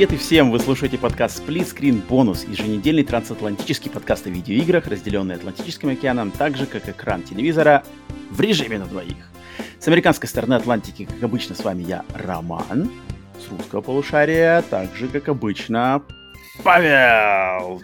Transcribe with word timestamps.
Привет 0.00 0.14
и 0.14 0.16
всем! 0.16 0.50
Вы 0.50 0.58
слушаете 0.60 0.96
подкаст 0.96 1.42
Split 1.42 1.76
Screen 1.76 2.00
Bonus, 2.08 2.50
еженедельный 2.50 3.04
трансатлантический 3.04 3.90
подкаст 3.90 4.26
о 4.26 4.30
видеоиграх, 4.30 4.86
разделенный 4.86 5.34
Атлантическим 5.34 5.90
океаном, 5.90 6.30
так 6.30 6.56
же, 6.56 6.64
как 6.64 6.88
экран 6.88 7.22
телевизора 7.22 7.84
в 8.30 8.40
режиме 8.40 8.78
на 8.78 8.86
двоих. 8.86 9.30
С 9.78 9.88
американской 9.88 10.26
стороны 10.26 10.54
Атлантики, 10.54 11.04
как 11.04 11.22
обычно, 11.22 11.54
с 11.54 11.62
вами 11.62 11.82
я, 11.82 12.06
Роман, 12.14 12.90
с 13.38 13.50
русского 13.50 13.82
полушария, 13.82 14.62
также, 14.62 15.06
как 15.06 15.28
обычно, 15.28 16.02
Павел! 16.64 17.82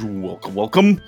Welcome, 0.00 0.54
welcome! 0.54 1.00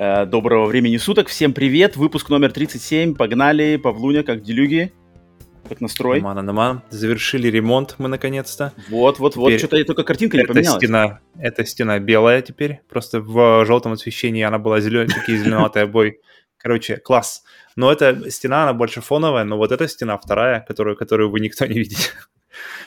Э, 0.00 0.26
доброго 0.26 0.66
времени 0.66 0.96
суток, 0.96 1.28
всем 1.28 1.52
привет, 1.52 1.94
выпуск 1.94 2.28
номер 2.28 2.50
37, 2.50 3.14
погнали, 3.14 3.76
Павлуня, 3.76 4.24
как 4.24 4.42
делюги? 4.42 4.92
Как 5.68 5.80
настрой? 5.80 6.20
Наман, 6.20 6.44
наман. 6.44 6.82
Завершили 6.90 7.48
ремонт 7.48 7.96
мы 7.98 8.08
наконец-то. 8.08 8.72
Вот, 8.88 9.18
вот, 9.18 9.36
вот. 9.36 9.52
Что-то 9.52 9.84
только 9.84 10.04
картинка 10.04 10.36
не 10.36 10.44
поменялась. 10.44 10.82
Стена, 10.82 11.20
эта 11.38 11.64
стена 11.64 11.98
белая 11.98 12.42
теперь. 12.42 12.80
Просто 12.88 13.20
в 13.20 13.64
желтом 13.64 13.92
освещении 13.92 14.42
она 14.42 14.58
была 14.58 14.80
зеленая, 14.80 15.08
такие 15.08 15.38
зеленоватые 15.38 15.84
обои. 15.84 16.20
Короче, 16.58 16.96
класс. 16.96 17.44
Но 17.76 17.92
эта 17.92 18.30
стена, 18.30 18.64
она 18.64 18.72
больше 18.72 19.00
фоновая, 19.00 19.44
но 19.44 19.56
вот 19.56 19.70
эта 19.72 19.86
стена 19.86 20.16
вторая, 20.18 20.64
которую, 20.66 20.96
которую 20.96 21.30
вы 21.30 21.40
никто 21.40 21.66
не 21.66 21.78
видите, 21.78 22.10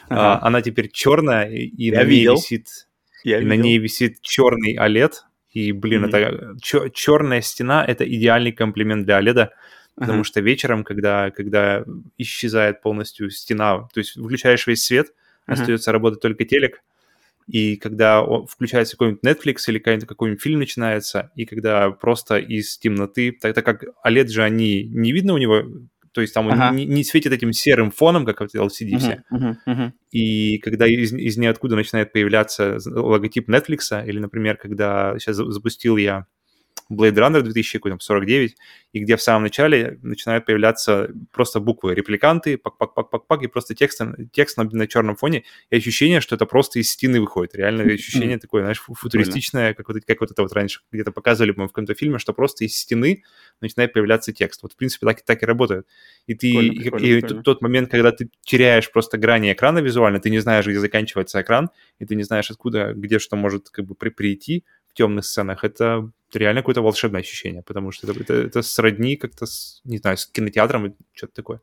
а, 0.09 0.33
ага. 0.33 0.47
она 0.47 0.61
теперь 0.61 0.89
черная, 0.91 1.49
и, 1.49 1.65
и 1.65 1.91
на 1.91 2.03
ней 2.03 2.27
висит... 2.27 2.67
Я 3.23 3.39
и 3.39 3.45
на 3.45 3.53
ней 3.53 3.77
висит 3.77 4.21
черный 4.21 4.77
OLED, 4.77 5.11
и, 5.51 5.71
блин, 5.73 6.05
mm-hmm. 6.05 6.57
это 6.57 6.91
черная 6.93 7.41
стена— 7.41 7.83
это 7.87 8.05
идеальный 8.05 8.51
комплимент 8.51 9.05
для 9.05 9.19
OLED, 9.19 9.49
Потому 9.99 10.21
uh-huh. 10.21 10.25
что 10.25 10.39
вечером, 10.39 10.85
когда, 10.85 11.29
когда 11.29 11.83
исчезает 12.17 12.81
полностью 12.81 13.29
стена, 13.29 13.89
то 13.93 13.99
есть 13.99 14.15
выключаешь 14.15 14.65
весь 14.65 14.83
свет, 14.83 15.07
uh-huh. 15.07 15.53
остается 15.53 15.91
работать 15.91 16.21
только 16.21 16.45
телек, 16.45 16.81
и 17.47 17.77
когда 17.77 18.23
включается 18.47 18.95
какой-нибудь 18.95 19.23
Netflix 19.23 19.63
или 19.67 19.79
какой-нибудь, 19.79 20.07
какой-нибудь 20.07 20.41
фильм 20.41 20.59
начинается, 20.59 21.31
и 21.35 21.45
когда 21.45 21.89
просто 21.89 22.37
из 22.37 22.77
темноты, 22.77 23.31
так, 23.31 23.55
так 23.55 23.65
как 23.65 23.83
OLED 24.05 24.27
же 24.27 24.43
они 24.43 24.83
не 24.83 25.11
видно 25.11 25.33
у 25.33 25.37
него, 25.37 25.63
то 26.11 26.21
есть 26.21 26.33
там 26.33 26.47
uh-huh. 26.47 26.69
он 26.69 26.75
не, 26.75 26.85
не 26.85 27.03
светит 27.03 27.33
этим 27.33 27.51
серым 27.51 27.91
фоном, 27.91 28.25
как 28.25 28.39
в 28.39 28.55
LCD 28.55 28.91
uh-huh. 28.91 28.99
все. 28.99 29.23
Uh-huh. 29.31 29.55
Uh-huh. 29.67 29.91
И 30.11 30.59
когда 30.59 30.87
из, 30.87 31.11
из 31.11 31.37
ниоткуда 31.37 31.75
начинает 31.75 32.13
появляться 32.13 32.77
логотип 32.85 33.49
Netflix, 33.49 34.07
или, 34.07 34.19
например, 34.19 34.55
когда 34.57 35.17
сейчас 35.17 35.37
запустил 35.37 35.97
я 35.97 36.27
Blade 36.91 37.15
Runner 37.15 37.41
2049, 37.41 38.55
и 38.93 38.99
где 38.99 39.15
в 39.15 39.21
самом 39.21 39.43
начале 39.43 39.99
начинают 40.01 40.45
появляться 40.45 41.09
просто 41.31 41.59
буквы 41.59 41.93
репликанты, 41.93 42.57
пак-пак-пак-пак-пак, 42.57 43.43
и 43.43 43.47
просто 43.47 43.75
текст, 43.75 44.01
текст 44.31 44.57
на, 44.57 44.63
на 44.63 44.87
черном 44.87 45.15
фоне, 45.15 45.43
и 45.69 45.75
ощущение, 45.75 46.21
что 46.21 46.35
это 46.35 46.45
просто 46.45 46.79
из 46.79 46.89
стены 46.89 47.21
выходит. 47.21 47.55
Реально 47.55 47.83
ощущение 47.83 48.39
такое, 48.39 48.63
знаешь, 48.63 48.81
футуристичное, 48.81 49.73
как 49.73 49.87
вот, 49.87 50.03
как 50.05 50.19
вот 50.21 50.31
это 50.31 50.41
вот 50.41 50.53
раньше 50.53 50.81
где-то 50.91 51.11
показывали, 51.11 51.51
по-моему, 51.51 51.69
в 51.69 51.73
каком-то 51.73 51.93
фильме, 51.93 52.17
что 52.17 52.33
просто 52.33 52.65
из 52.65 52.75
стены 52.75 53.23
начинает 53.61 53.93
появляться 53.93 54.33
текст. 54.33 54.63
Вот, 54.63 54.73
в 54.73 54.75
принципе, 54.75 55.05
так, 55.05 55.21
так 55.21 55.43
и 55.43 55.45
работает. 55.45 55.85
И 56.25 56.33
ты, 56.33 56.51
прикольно, 56.51 56.71
и, 56.71 56.79
прикольно, 56.79 57.05
и 57.05 57.19
прикольно. 57.21 57.43
тот 57.43 57.61
момент, 57.61 57.91
когда 57.91 58.11
ты 58.11 58.29
теряешь 58.41 58.91
просто 58.91 59.17
грани 59.17 59.51
экрана 59.53 59.79
визуально, 59.79 60.19
ты 60.19 60.29
не 60.29 60.39
знаешь, 60.39 60.65
где 60.65 60.79
заканчивается 60.79 61.41
экран, 61.41 61.69
и 61.99 62.05
ты 62.05 62.15
не 62.15 62.23
знаешь, 62.23 62.49
откуда, 62.49 62.93
где 62.93 63.19
что 63.19 63.35
может 63.35 63.69
как 63.69 63.85
бы 63.85 63.95
при, 63.95 64.09
прийти, 64.09 64.63
в 64.89 64.93
темных 64.93 65.25
сценах, 65.25 65.63
это 65.63 66.11
реально 66.33 66.61
какое-то 66.61 66.81
волшебное 66.81 67.21
ощущение, 67.21 67.63
потому 67.63 67.91
что 67.91 68.11
это, 68.11 68.19
это, 68.19 68.33
это 68.33 68.61
сродни 68.61 69.15
как-то, 69.15 69.45
с, 69.45 69.81
не 69.83 69.97
знаю, 69.97 70.17
с 70.17 70.25
кинотеатром, 70.25 70.95
что-то 71.13 71.33
такое. 71.33 71.61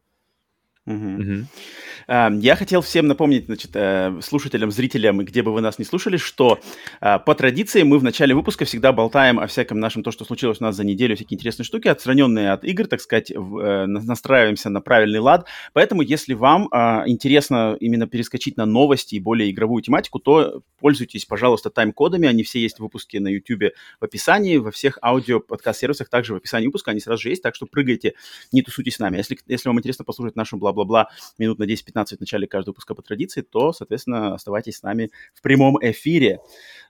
Я 2.08 2.54
хотел 2.56 2.82
всем 2.82 3.08
напомнить, 3.08 3.46
значит, 3.46 3.72
э, 3.74 4.20
слушателям, 4.22 4.70
зрителям, 4.70 5.18
где 5.24 5.42
бы 5.42 5.52
вы 5.52 5.60
нас 5.60 5.80
не 5.80 5.84
слушали, 5.84 6.18
что 6.18 6.60
э, 7.00 7.18
по 7.18 7.34
традиции 7.34 7.82
мы 7.82 7.98
в 7.98 8.04
начале 8.04 8.32
выпуска 8.32 8.64
всегда 8.64 8.92
болтаем 8.92 9.40
о 9.40 9.48
всяком 9.48 9.80
нашем, 9.80 10.04
то, 10.04 10.12
что 10.12 10.24
случилось 10.24 10.60
у 10.60 10.64
нас 10.64 10.76
за 10.76 10.84
неделю, 10.84 11.16
всякие 11.16 11.36
интересные 11.36 11.64
штуки, 11.64 11.88
отстраненные 11.88 12.52
от 12.52 12.62
игр, 12.64 12.86
так 12.86 13.00
сказать, 13.00 13.32
э, 13.32 13.86
настраиваемся 13.86 14.70
на 14.70 14.80
правильный 14.80 15.18
лад. 15.18 15.46
Поэтому, 15.72 16.02
если 16.02 16.34
вам 16.34 16.68
а, 16.70 17.02
интересно 17.06 17.76
именно 17.80 18.06
перескочить 18.06 18.56
на 18.56 18.66
новости 18.66 19.16
и 19.16 19.20
более 19.20 19.50
игровую 19.50 19.82
тематику, 19.82 20.20
то 20.20 20.62
пользуйтесь, 20.78 21.24
пожалуйста, 21.24 21.70
тайм-кодами. 21.70 22.28
Они 22.28 22.44
все 22.44 22.60
есть 22.60 22.76
в 22.76 22.82
выпуске 22.82 23.18
на 23.18 23.28
YouTube 23.28 23.72
в 24.00 24.04
описании, 24.04 24.58
во 24.58 24.70
всех 24.70 24.98
аудио-подкаст-сервисах 25.02 26.08
также 26.08 26.34
в 26.34 26.36
описании 26.36 26.66
выпуска, 26.66 26.92
они 26.92 27.00
сразу 27.00 27.22
же 27.22 27.30
есть, 27.30 27.42
так 27.42 27.56
что 27.56 27.66
прыгайте, 27.66 28.14
не 28.52 28.62
тусуйтесь 28.62 28.94
с 28.94 28.98
нами. 29.00 29.16
Если, 29.16 29.36
если 29.48 29.68
вам 29.68 29.78
интересно 29.78 30.04
послушать 30.04 30.36
нашу 30.36 30.56
бла 30.56 30.72
бла-бла 30.76 31.08
минут 31.38 31.58
на 31.58 31.64
10-15 31.64 32.16
в 32.16 32.20
начале 32.20 32.46
каждого 32.46 32.72
выпуска 32.72 32.94
по 32.94 33.02
традиции, 33.02 33.42
то, 33.42 33.72
соответственно, 33.72 34.34
оставайтесь 34.34 34.76
с 34.76 34.82
нами 34.82 35.10
в 35.34 35.42
прямом 35.42 35.78
эфире. 35.82 36.38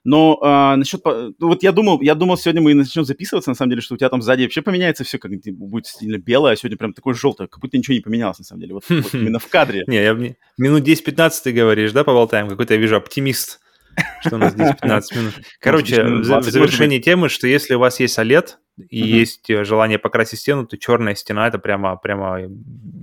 Но 0.03 0.39
а, 0.41 0.75
насчет... 0.75 1.03
Ну, 1.03 1.33
вот 1.39 1.63
я 1.63 1.71
думал, 1.71 2.01
я 2.01 2.15
думал, 2.15 2.37
сегодня 2.37 2.61
мы 2.61 2.73
начнем 2.73 3.03
записываться, 3.03 3.49
на 3.49 3.55
самом 3.55 3.71
деле, 3.71 3.81
что 3.81 3.95
у 3.95 3.97
тебя 3.97 4.09
там 4.09 4.21
сзади 4.21 4.43
вообще 4.43 4.61
поменяется 4.61 5.03
все, 5.03 5.17
как 5.17 5.31
будет 5.31 5.87
сильно 5.87 6.17
белое, 6.17 6.53
а 6.53 6.55
сегодня 6.55 6.77
прям 6.77 6.93
такое 6.93 7.13
желтое, 7.13 7.49
как 7.49 7.59
будто 7.59 7.77
ничего 7.77 7.95
не 7.95 8.01
поменялось, 8.01 8.39
на 8.39 8.45
самом 8.45 8.61
деле, 8.61 8.73
вот, 8.75 8.83
вот 8.87 9.13
именно 9.13 9.39
в 9.39 9.47
кадре. 9.47 9.83
Не, 9.87 10.03
я 10.03 10.13
минут 10.57 10.87
10-15 10.87 11.31
ты 11.43 11.51
говоришь, 11.51 11.91
да, 11.91 12.03
поболтаем? 12.03 12.47
Какой-то 12.47 12.75
я 12.75 12.79
вижу 12.79 12.95
оптимист 12.95 13.59
что 14.21 14.35
у 14.35 14.39
нас 14.39 14.53
здесь 14.53 14.69
15 14.81 15.15
минут. 15.15 15.33
Короче, 15.59 16.03
в 16.03 16.43
завершении 16.43 16.99
темы, 16.99 17.29
что 17.29 17.47
если 17.47 17.75
у 17.75 17.79
вас 17.79 17.99
есть 17.99 18.17
OLED 18.17 18.55
и 18.89 18.99
есть 18.99 19.49
э, 19.49 19.63
желание 19.63 19.99
покрасить 19.99 20.39
стену, 20.39 20.65
то 20.65 20.77
черная 20.77 21.15
стена 21.15 21.47
это 21.47 21.59
прямо, 21.59 21.95
прямо 21.97 22.41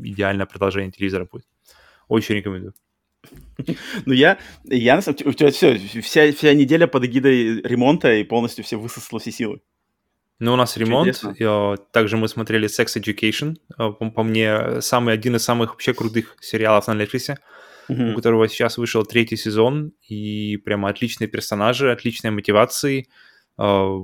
идеальное 0.02 0.46
продолжение 0.46 0.92
телевизора 0.92 1.26
будет. 1.30 1.46
Очень 2.08 2.36
рекомендую. 2.36 2.74
Ну, 4.04 4.12
я, 4.12 4.38
я 4.64 4.96
на 4.96 5.02
самом 5.02 5.16
деле, 5.16 5.30
у 5.30 5.32
тебя 5.32 5.50
все, 5.50 5.78
вся, 6.02 6.32
вся 6.32 6.54
неделя 6.54 6.86
под 6.86 7.04
эгидой 7.04 7.62
ремонта 7.62 8.12
и 8.14 8.24
полностью 8.24 8.64
все 8.64 8.76
высосало 8.76 9.20
все 9.20 9.30
силы. 9.30 9.60
Ну, 10.40 10.52
у 10.52 10.56
нас 10.56 10.76
ремонт. 10.76 11.22
И, 11.38 11.76
также 11.92 12.16
мы 12.16 12.28
смотрели 12.28 12.68
Sex 12.68 13.00
Education. 13.00 13.56
По, 13.76 13.92
по 13.92 14.22
мне, 14.22 14.80
самый, 14.80 15.14
один 15.14 15.36
из 15.36 15.44
самых 15.44 15.70
вообще 15.70 15.94
крутых 15.94 16.36
сериалов 16.40 16.86
на 16.88 16.92
Netflix 16.92 17.36
mm-hmm. 17.88 18.12
у 18.12 18.16
которого 18.16 18.48
сейчас 18.48 18.78
вышел 18.78 19.04
третий 19.04 19.36
сезон, 19.36 19.92
и 20.08 20.56
прямо 20.58 20.88
отличные 20.88 21.28
персонажи, 21.28 21.90
отличные 21.90 22.30
мотивации. 22.30 23.08
Э, 23.58 23.98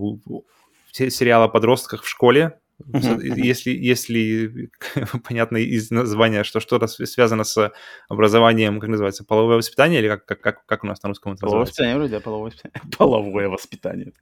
сериал 0.92 1.44
о 1.44 1.48
подростках 1.48 2.02
в 2.02 2.08
школе. 2.08 2.58
Если, 2.92 3.70
если 3.70 4.70
понятно 5.28 5.58
из 5.58 5.90
названия, 5.90 6.44
что 6.44 6.60
что-то 6.60 6.86
связано 6.86 7.44
с 7.44 7.72
образованием, 8.08 8.80
как 8.80 8.88
называется, 8.88 9.24
половое 9.24 9.56
воспитание, 9.56 10.00
или 10.00 10.08
как, 10.08 10.24
как, 10.24 10.40
как, 10.40 10.66
как 10.66 10.84
у 10.84 10.86
нас 10.86 11.02
на 11.02 11.08
русском 11.08 11.32
это 11.32 11.42
половое 11.42 11.60
называется? 11.60 11.82
Воспитание, 11.82 11.96
вроде, 11.96 12.20
половое 12.20 12.50
воспитание. 12.50 12.80
Половое 12.98 13.48
воспитание. 13.48 14.12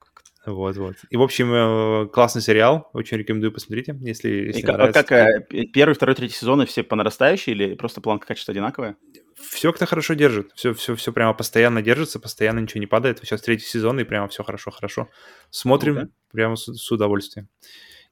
Вот, 0.47 0.77
вот. 0.77 0.97
И, 1.11 1.17
в 1.17 1.23
общем, 1.23 1.53
э, 1.53 2.09
классный 2.09 2.43
сериал. 2.43 2.91
Очень 2.95 3.19
рекомендую 3.19 3.53
посмотрите, 3.53 3.97
если, 4.01 4.29
если 4.29 4.63
и 4.63 4.65
нравится. 4.65 5.03
Как, 5.05 5.13
э, 5.13 5.67
первый, 5.73 5.95
второй, 5.95 6.15
третий 6.15 6.37
сезоны 6.37 6.65
все 6.67 6.83
по 6.83 6.97
нарастающей 6.97 7.53
или 7.53 7.75
просто 7.75 8.01
планка 8.01 8.29
качества 8.29 8.53
одинаковая? 8.53 8.97
Все 9.41 9.73
как-то 9.73 9.87
хорошо 9.87 10.15
держит. 10.15 10.53
Все, 10.55 10.73
все, 10.75 10.95
все 10.95 11.13
прямо 11.13 11.35
постоянно 11.35 11.83
держится, 11.83 12.19
постоянно 12.19 12.61
ничего 12.61 12.81
не 12.81 12.87
падает. 12.87 13.19
Сейчас 13.21 13.43
третий 13.43 13.67
сезон, 13.67 14.01
и 14.01 14.05
прямо 14.05 14.29
все 14.29 14.43
хорошо-хорошо. 14.45 15.09
Смотрим 15.51 15.99
okay. 15.99 16.09
прямо 16.33 16.57
с, 16.57 16.73
с 16.73 16.93
удовольствием. 16.93 17.49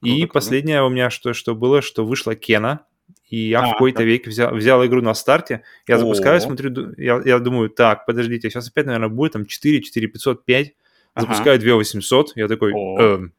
Круто, 0.01 0.15
и 0.15 0.27
последнее 0.27 0.83
у 0.83 0.89
меня, 0.89 1.11
что, 1.11 1.33
что 1.33 1.55
было, 1.55 1.83
что 1.83 2.05
вышла 2.05 2.35
Кена, 2.35 2.87
и 3.29 3.49
я 3.49 3.61
а, 3.61 3.67
в 3.67 3.73
какой-то 3.73 3.99
да. 3.99 4.05
век 4.05 4.27
взял, 4.27 4.55
взял 4.55 4.85
игру 4.87 5.03
на 5.03 5.15
старте, 5.15 5.63
я 5.89 5.99
запускаю, 5.99 6.41
смотрю, 6.41 6.95
я, 6.97 7.21
я 7.25 7.39
думаю, 7.39 7.71
так, 7.71 8.07
подождите, 8.07 8.51
сейчас 8.51 8.69
опять, 8.69 8.87
наверное, 8.87 9.09
будет 9.09 9.33
там 9.33 9.47
4, 9.47 9.83
4, 9.83 10.07
500, 10.09 10.45
5, 10.45 10.75
запускаю 11.17 11.57
ага. 11.57 11.65
2 11.65 11.75
800, 11.77 12.33
я 12.37 12.49
такой, 12.49 12.73
эм, 12.73 13.33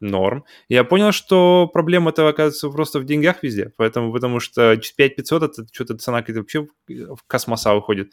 норм. 0.00 0.44
Я 0.68 0.84
понял, 0.84 1.12
что 1.12 1.68
проблема 1.72 2.10
это 2.10 2.28
оказывается 2.28 2.70
просто 2.70 3.00
в 3.00 3.04
деньгах 3.04 3.42
везде, 3.42 3.72
поэтому, 3.76 4.12
потому 4.12 4.40
что 4.40 4.76
5500 4.76 5.42
это 5.42 5.66
что-то 5.72 5.98
цена 5.98 6.20
какая-то 6.20 6.40
вообще 6.40 6.66
в 6.88 7.18
космоса 7.26 7.74
выходит. 7.74 8.12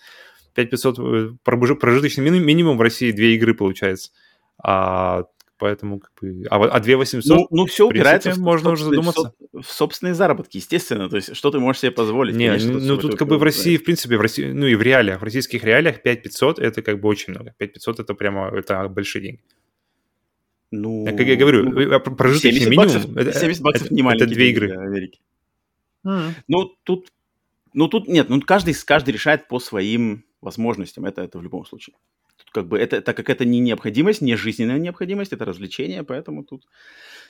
5500 0.55 0.99
э, 0.99 1.31
прожиточный 1.43 2.29
минимум 2.39 2.77
в 2.77 2.81
России 2.81 3.11
две 3.11 3.35
игры 3.35 3.53
получается. 3.53 4.11
А, 4.57 5.25
поэтому 5.57 5.99
как 5.99 6.11
бы... 6.21 6.45
А, 6.49 6.63
а 6.63 6.79
2800... 6.79 7.37
Ну, 7.37 7.47
ну 7.51 7.65
все 7.65 7.87
упирается, 7.87 8.31
в, 8.31 8.37
можно 8.37 8.71
уже 8.71 8.85
задуматься. 8.85 9.33
В, 9.51 9.61
в 9.61 9.71
собственные 9.71 10.13
заработки, 10.13 10.57
естественно. 10.57 11.09
То 11.09 11.17
есть 11.17 11.35
что 11.35 11.51
ты 11.51 11.59
можешь 11.59 11.81
себе 11.81 11.91
позволить? 11.91 12.35
Не, 12.35 12.47
конечно, 12.47 12.79
ну 12.79 12.97
тут 12.97 13.17
как 13.17 13.27
бы 13.27 13.37
в 13.37 13.43
России, 13.43 13.77
в 13.77 13.83
принципе, 13.83 14.17
в 14.17 14.21
России, 14.21 14.51
ну 14.51 14.65
и 14.65 14.75
в 14.75 14.81
реалиях, 14.81 15.21
в 15.21 15.23
российских 15.23 15.63
реалиях 15.63 16.01
5500 16.01 16.59
это 16.59 16.81
как 16.81 16.99
бы 16.99 17.09
очень 17.09 17.33
много. 17.33 17.53
5500 17.57 17.99
это 17.99 18.13
прямо, 18.13 18.47
это 18.47 18.87
большие 18.87 19.21
деньги. 19.21 19.41
Ну, 20.71 21.05
как 21.05 21.21
я 21.21 21.35
говорю, 21.35 21.69
ну, 21.69 21.99
прожиточный 22.15 22.69
минимум. 22.69 22.87
Баксов, 22.87 23.15
это, 23.15 23.33
70 23.33 23.61
баксов 23.61 23.85
это, 23.87 23.93
не 23.93 24.01
это 24.01 24.25
две 24.25 24.49
игры. 24.49 24.71
Америки. 24.71 25.19
Mm. 26.05 26.31
Ну, 26.47 26.75
тут, 26.83 27.07
ну, 27.73 27.87
тут 27.87 28.07
нет, 28.07 28.29
ну, 28.29 28.41
каждый, 28.41 28.73
каждый 28.73 29.11
решает 29.11 29.47
по 29.47 29.59
своим 29.59 30.25
возможностям. 30.41 31.05
Это, 31.05 31.21
это 31.21 31.39
в 31.39 31.43
любом 31.43 31.65
случае. 31.65 31.95
Тут 32.37 32.49
как 32.51 32.67
бы 32.67 32.77
это, 32.77 33.01
так 33.01 33.15
как 33.15 33.29
это 33.29 33.45
не 33.45 33.59
необходимость, 33.59 34.21
не 34.21 34.35
жизненная 34.35 34.77
необходимость, 34.77 35.33
это 35.33 35.45
развлечение, 35.45 36.03
поэтому 36.03 36.43
тут, 36.43 36.65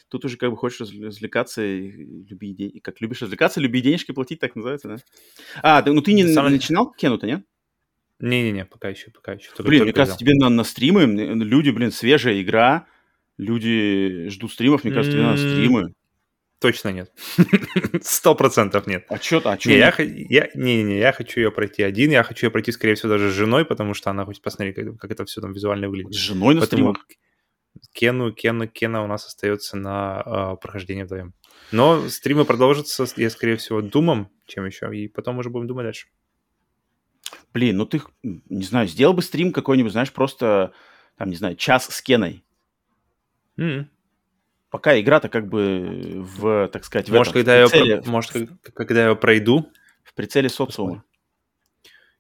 тут 0.10 0.26
уже 0.26 0.38
как 0.38 0.50
бы 0.50 0.58
хочешь 0.58 0.82
развлекаться, 0.82 1.62
люби 1.64 2.54
деньги, 2.54 2.80
как 2.80 3.02
любишь 3.02 3.22
развлекаться, 3.22 3.60
люби 3.60 3.82
денежки 3.82 4.12
платить, 4.12 4.40
так 4.40 4.56
называется, 4.56 4.88
да? 4.88 4.98
А, 5.62 5.84
ну 5.86 6.02
ты 6.02 6.14
не, 6.14 6.28
Сам... 6.28 6.48
не 6.48 6.54
начинал 6.54 6.92
Кену-то, 6.92 7.28
нет? 7.28 7.46
Не-не-не, 8.20 8.66
пока 8.66 8.90
еще, 8.90 9.12
пока 9.12 9.34
еще. 9.34 9.50
Только, 9.50 9.64
блин, 9.64 9.80
только 9.82 9.86
мне 9.86 9.94
кажется, 9.94 10.18
тебе 10.18 10.34
на, 10.36 10.50
на 10.50 10.64
стримы, 10.64 11.04
люди, 11.06 11.70
блин, 11.70 11.92
свежая 11.92 12.42
игра, 12.42 12.88
люди 13.38 14.30
ждут 14.30 14.52
стримов, 14.52 14.84
мне 14.84 14.94
кажется, 14.94 15.18
на 15.18 15.38
стримы. 15.38 15.94
Точно 16.60 16.90
нет. 16.90 17.12
Сто 18.02 18.34
процентов 18.34 18.88
нет. 18.88 19.06
А 19.10 19.18
что-то, 19.18 19.52
а 19.52 19.60
что? 19.60 19.70
Не, 19.70 19.78
я, 19.78 19.94
я, 20.00 20.50
не, 20.56 20.84
не, 20.84 20.98
я 20.98 21.12
хочу 21.12 21.42
ее 21.42 21.52
пройти 21.52 21.84
один, 21.84 22.12
я 22.12 22.24
хочу 22.24 22.48
ее 22.48 22.52
пройти, 22.52 22.72
скорее 22.72 22.96
всего, 22.96 23.10
даже 23.10 23.30
с 23.30 23.34
женой, 23.34 23.66
потому 23.66 23.94
что 23.94 24.10
она 24.10 24.26
хочет 24.26 24.42
посмотреть, 24.42 24.76
как, 24.76 24.98
как 24.98 25.12
это 25.12 25.26
все 25.26 25.42
там 25.42 25.52
визуально 25.52 25.90
выглядит. 25.90 26.14
С 26.14 26.18
женой 26.18 26.56
на 26.56 26.62
Поэтому 26.62 26.94
стримах? 26.94 27.08
Кену, 27.94 28.32
Кену, 28.32 28.68
Кена 28.68 29.04
у 29.04 29.08
нас 29.08 29.26
остается 29.26 29.78
на 29.78 30.24
э, 30.26 30.62
прохождение 30.62 31.06
вдвоем. 31.06 31.34
Но 31.72 32.08
стримы 32.10 32.46
продолжатся, 32.46 33.06
я, 33.18 33.30
скорее 33.30 33.58
всего, 33.58 33.82
думом, 33.82 34.30
чем 34.48 34.66
еще, 34.66 34.96
и 34.96 35.08
потом 35.08 35.40
уже 35.40 35.50
будем 35.50 35.68
думать 35.68 35.86
дальше. 35.86 36.08
Блин, 37.54 37.78
ну 37.78 37.86
ты, 37.86 38.02
не 38.24 38.64
знаю, 38.64 38.88
сделал 38.88 39.14
бы 39.14 39.22
стрим 39.22 39.52
какой-нибудь, 39.52 39.92
знаешь, 39.92 40.12
просто, 40.12 40.74
там, 41.18 41.30
не 41.30 41.36
знаю, 41.36 41.56
час 41.56 41.88
с 41.90 42.02
Кеной. 42.02 42.44
Mm-hmm. 43.58 43.86
Пока 44.70 45.00
игра-то 45.00 45.30
как 45.30 45.48
бы 45.48 46.24
в, 46.38 46.68
так 46.68 46.84
сказать, 46.84 47.10
в 47.10 47.14
может, 47.14 47.34
этом, 47.36 47.42
когда 47.42 47.68
в 47.68 47.72
прицеле, 47.72 48.02
я, 48.04 48.12
может, 48.12 48.32
когда 48.74 49.10
я 49.10 49.16
пройду. 49.16 49.72
В 50.04 50.14
прицеле 50.14 50.50
социума. 50.50 51.04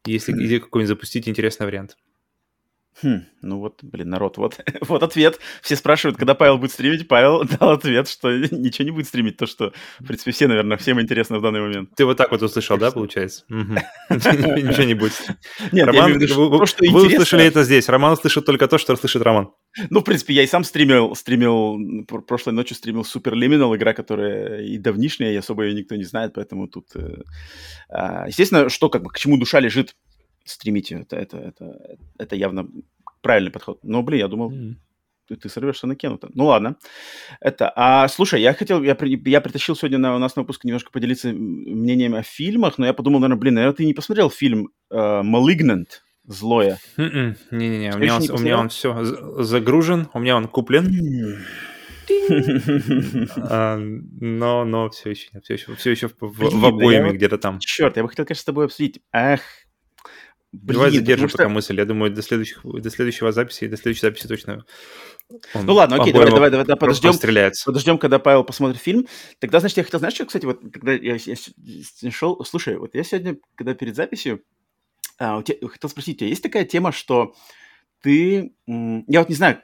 Если 0.05 0.33
mm-hmm. 0.33 0.59
какой-нибудь 0.59 0.89
запустить 0.89 1.27
интересный 1.27 1.65
вариант. 1.65 1.97
Хм, 3.03 3.25
ну 3.41 3.59
вот, 3.59 3.83
блин, 3.83 4.09
народ, 4.09 4.37
вот, 4.37 4.59
вот 4.81 5.03
ответ. 5.03 5.39
Все 5.61 5.75
спрашивают, 5.75 6.17
когда 6.17 6.33
Павел 6.33 6.57
будет 6.57 6.71
стримить. 6.71 7.07
Павел 7.07 7.43
дал 7.59 7.71
ответ, 7.71 8.07
что 8.07 8.31
ничего 8.51 8.85
не 8.85 8.91
будет 8.91 9.07
стримить. 9.07 9.37
То, 9.37 9.45
что, 9.45 9.73
в 9.99 10.05
принципе, 10.05 10.31
все, 10.31 10.47
наверное, 10.47 10.77
всем 10.77 11.01
интересно 11.01 11.39
в 11.39 11.41
данный 11.41 11.61
момент. 11.61 11.89
Ты 11.95 12.05
вот 12.05 12.17
так 12.17 12.31
вот 12.31 12.41
услышал, 12.41 12.77
да, 12.77 12.91
получается? 12.91 13.43
Ничего 13.49 14.83
не 14.83 14.93
будет. 14.93 15.13
Нет, 15.71 15.87
Роман, 15.87 16.17
вы 16.17 17.05
услышали 17.05 17.45
это 17.45 17.63
здесь. 17.63 17.89
Роман 17.89 18.13
услышит 18.13 18.45
только 18.45 18.67
то, 18.67 18.77
что 18.77 18.95
слышит 18.95 19.21
Роман. 19.21 19.49
Ну, 19.89 19.99
в 19.99 20.03
принципе, 20.03 20.33
я 20.33 20.43
и 20.43 20.47
сам 20.47 20.63
стримил, 20.63 21.15
стримил, 21.15 22.05
прошлой 22.05 22.53
ночью 22.53 22.77
стримил 22.77 23.01
Super 23.01 23.33
Liminal, 23.33 23.75
игра, 23.75 23.93
которая 23.93 24.61
и 24.61 24.77
давнишняя, 24.77 25.33
и 25.33 25.35
особо 25.35 25.63
ее 25.63 25.73
никто 25.73 25.95
не 25.95 26.05
знает, 26.05 26.33
поэтому 26.33 26.69
тут... 26.69 26.95
Э, 26.95 27.23
а, 27.89 28.27
естественно, 28.27 28.69
что, 28.69 28.89
как 28.89 29.03
бы, 29.03 29.09
к 29.09 29.17
чему 29.17 29.37
душа 29.37 29.59
лежит, 29.59 29.95
стримите. 30.45 31.01
Это, 31.01 31.17
это, 31.17 31.37
это, 31.37 31.97
это 32.17 32.35
явно 32.35 32.67
правильный 33.21 33.51
подход. 33.51 33.79
Но, 33.83 34.01
блин, 34.03 34.19
я 34.19 34.27
думал, 34.27 34.51
mm-hmm. 34.51 34.75
ты, 35.27 35.35
ты 35.35 35.49
сорвешься 35.49 35.87
на 35.87 35.95
Кену-то. 35.95 36.29
Ну 36.33 36.45
ладно. 36.45 36.77
Это, 37.41 37.71
а 37.75 38.07
слушай, 38.07 38.41
я 38.41 38.53
хотел, 38.53 38.81
я, 38.83 38.97
я 39.01 39.41
притащил 39.41 39.75
сегодня 39.75 39.97
на, 39.97 40.15
у 40.15 40.19
нас 40.19 40.35
на 40.35 40.43
выпуск 40.43 40.63
немножко 40.63 40.91
поделиться 40.91 41.33
мнением 41.33 42.15
о 42.15 42.23
фильмах, 42.23 42.77
но 42.77 42.85
я 42.85 42.93
подумал, 42.93 43.19
наверное, 43.19 43.39
блин, 43.39 43.55
наверное, 43.55 43.75
ты 43.75 43.85
не 43.85 43.93
посмотрел 43.93 44.29
фильм 44.29 44.69
э, 44.89 44.95
Malignant, 44.95 45.87
Злое. 46.27 46.79
М-м, 46.97 47.35
не-не-не, 47.51 47.93
у 47.93 47.97
меня, 47.99 48.15
он, 48.15 48.23
у 48.31 48.37
меня 48.39 48.57
он 48.59 48.69
все 48.69 49.03
загружен, 49.43 50.07
у 50.13 50.19
меня 50.19 50.35
он 50.35 50.47
куплен. 50.47 51.39
А, 53.37 53.77
но, 53.77 54.65
но 54.65 54.89
все 54.89 55.11
еще, 55.11 55.29
все 55.43 55.53
еще, 55.53 55.75
все 55.75 55.91
еще 55.91 56.07
в, 56.07 56.15
в 56.19 56.65
обоими 56.65 57.11
где-то 57.11 57.37
там. 57.37 57.59
Черт, 57.59 57.97
я 57.97 58.03
бы 58.03 58.09
хотел, 58.09 58.25
конечно, 58.25 58.41
с 58.41 58.45
тобой 58.45 58.65
обсудить. 58.65 59.01
Ах, 59.11 59.41
Блин, 60.61 60.77
Давай 60.79 60.91
задержим 60.91 61.29
что... 61.29 61.37
пока 61.37 61.49
мысль. 61.49 61.77
Я 61.77 61.85
думаю, 61.85 62.11
до, 62.11 62.21
следующих, 62.21 62.61
до 62.63 62.89
следующего 62.89 63.31
записи, 63.31 63.67
до 63.67 63.77
следующей 63.77 64.01
записи 64.01 64.27
точно 64.27 64.65
ну 65.55 65.73
ладно, 65.73 65.95
окей, 65.95 66.13
давай, 66.13 66.29
давай, 66.29 66.51
давай, 66.51 66.65
давай 66.65 66.79
подождем, 66.79 67.13
подождем, 67.65 67.97
когда 67.97 68.19
Павел 68.19 68.43
посмотрит 68.43 68.79
фильм. 68.79 69.07
Тогда, 69.39 69.59
значит, 69.59 69.77
я 69.77 69.83
хотел, 69.83 69.99
знаешь, 69.99 70.13
что, 70.13 70.25
кстати, 70.25 70.45
вот 70.45 70.61
когда 70.71 70.93
я, 70.93 71.17
я 71.17 72.11
шел, 72.11 72.43
слушай, 72.45 72.77
вот 72.77 72.93
я 72.93 73.03
сегодня, 73.03 73.37
когда 73.55 73.73
перед 73.73 73.95
записью, 73.95 74.43
а, 75.17 75.41
тебя, 75.41 75.67
хотел 75.67 75.89
спросить, 75.89 76.17
у 76.17 76.19
тебя 76.19 76.29
есть 76.29 76.43
такая 76.43 76.63
тема, 76.63 76.91
что 76.91 77.33
ты, 78.01 78.53
я 78.67 79.19
вот 79.19 79.29
не 79.29 79.35
знаю, 79.35 79.61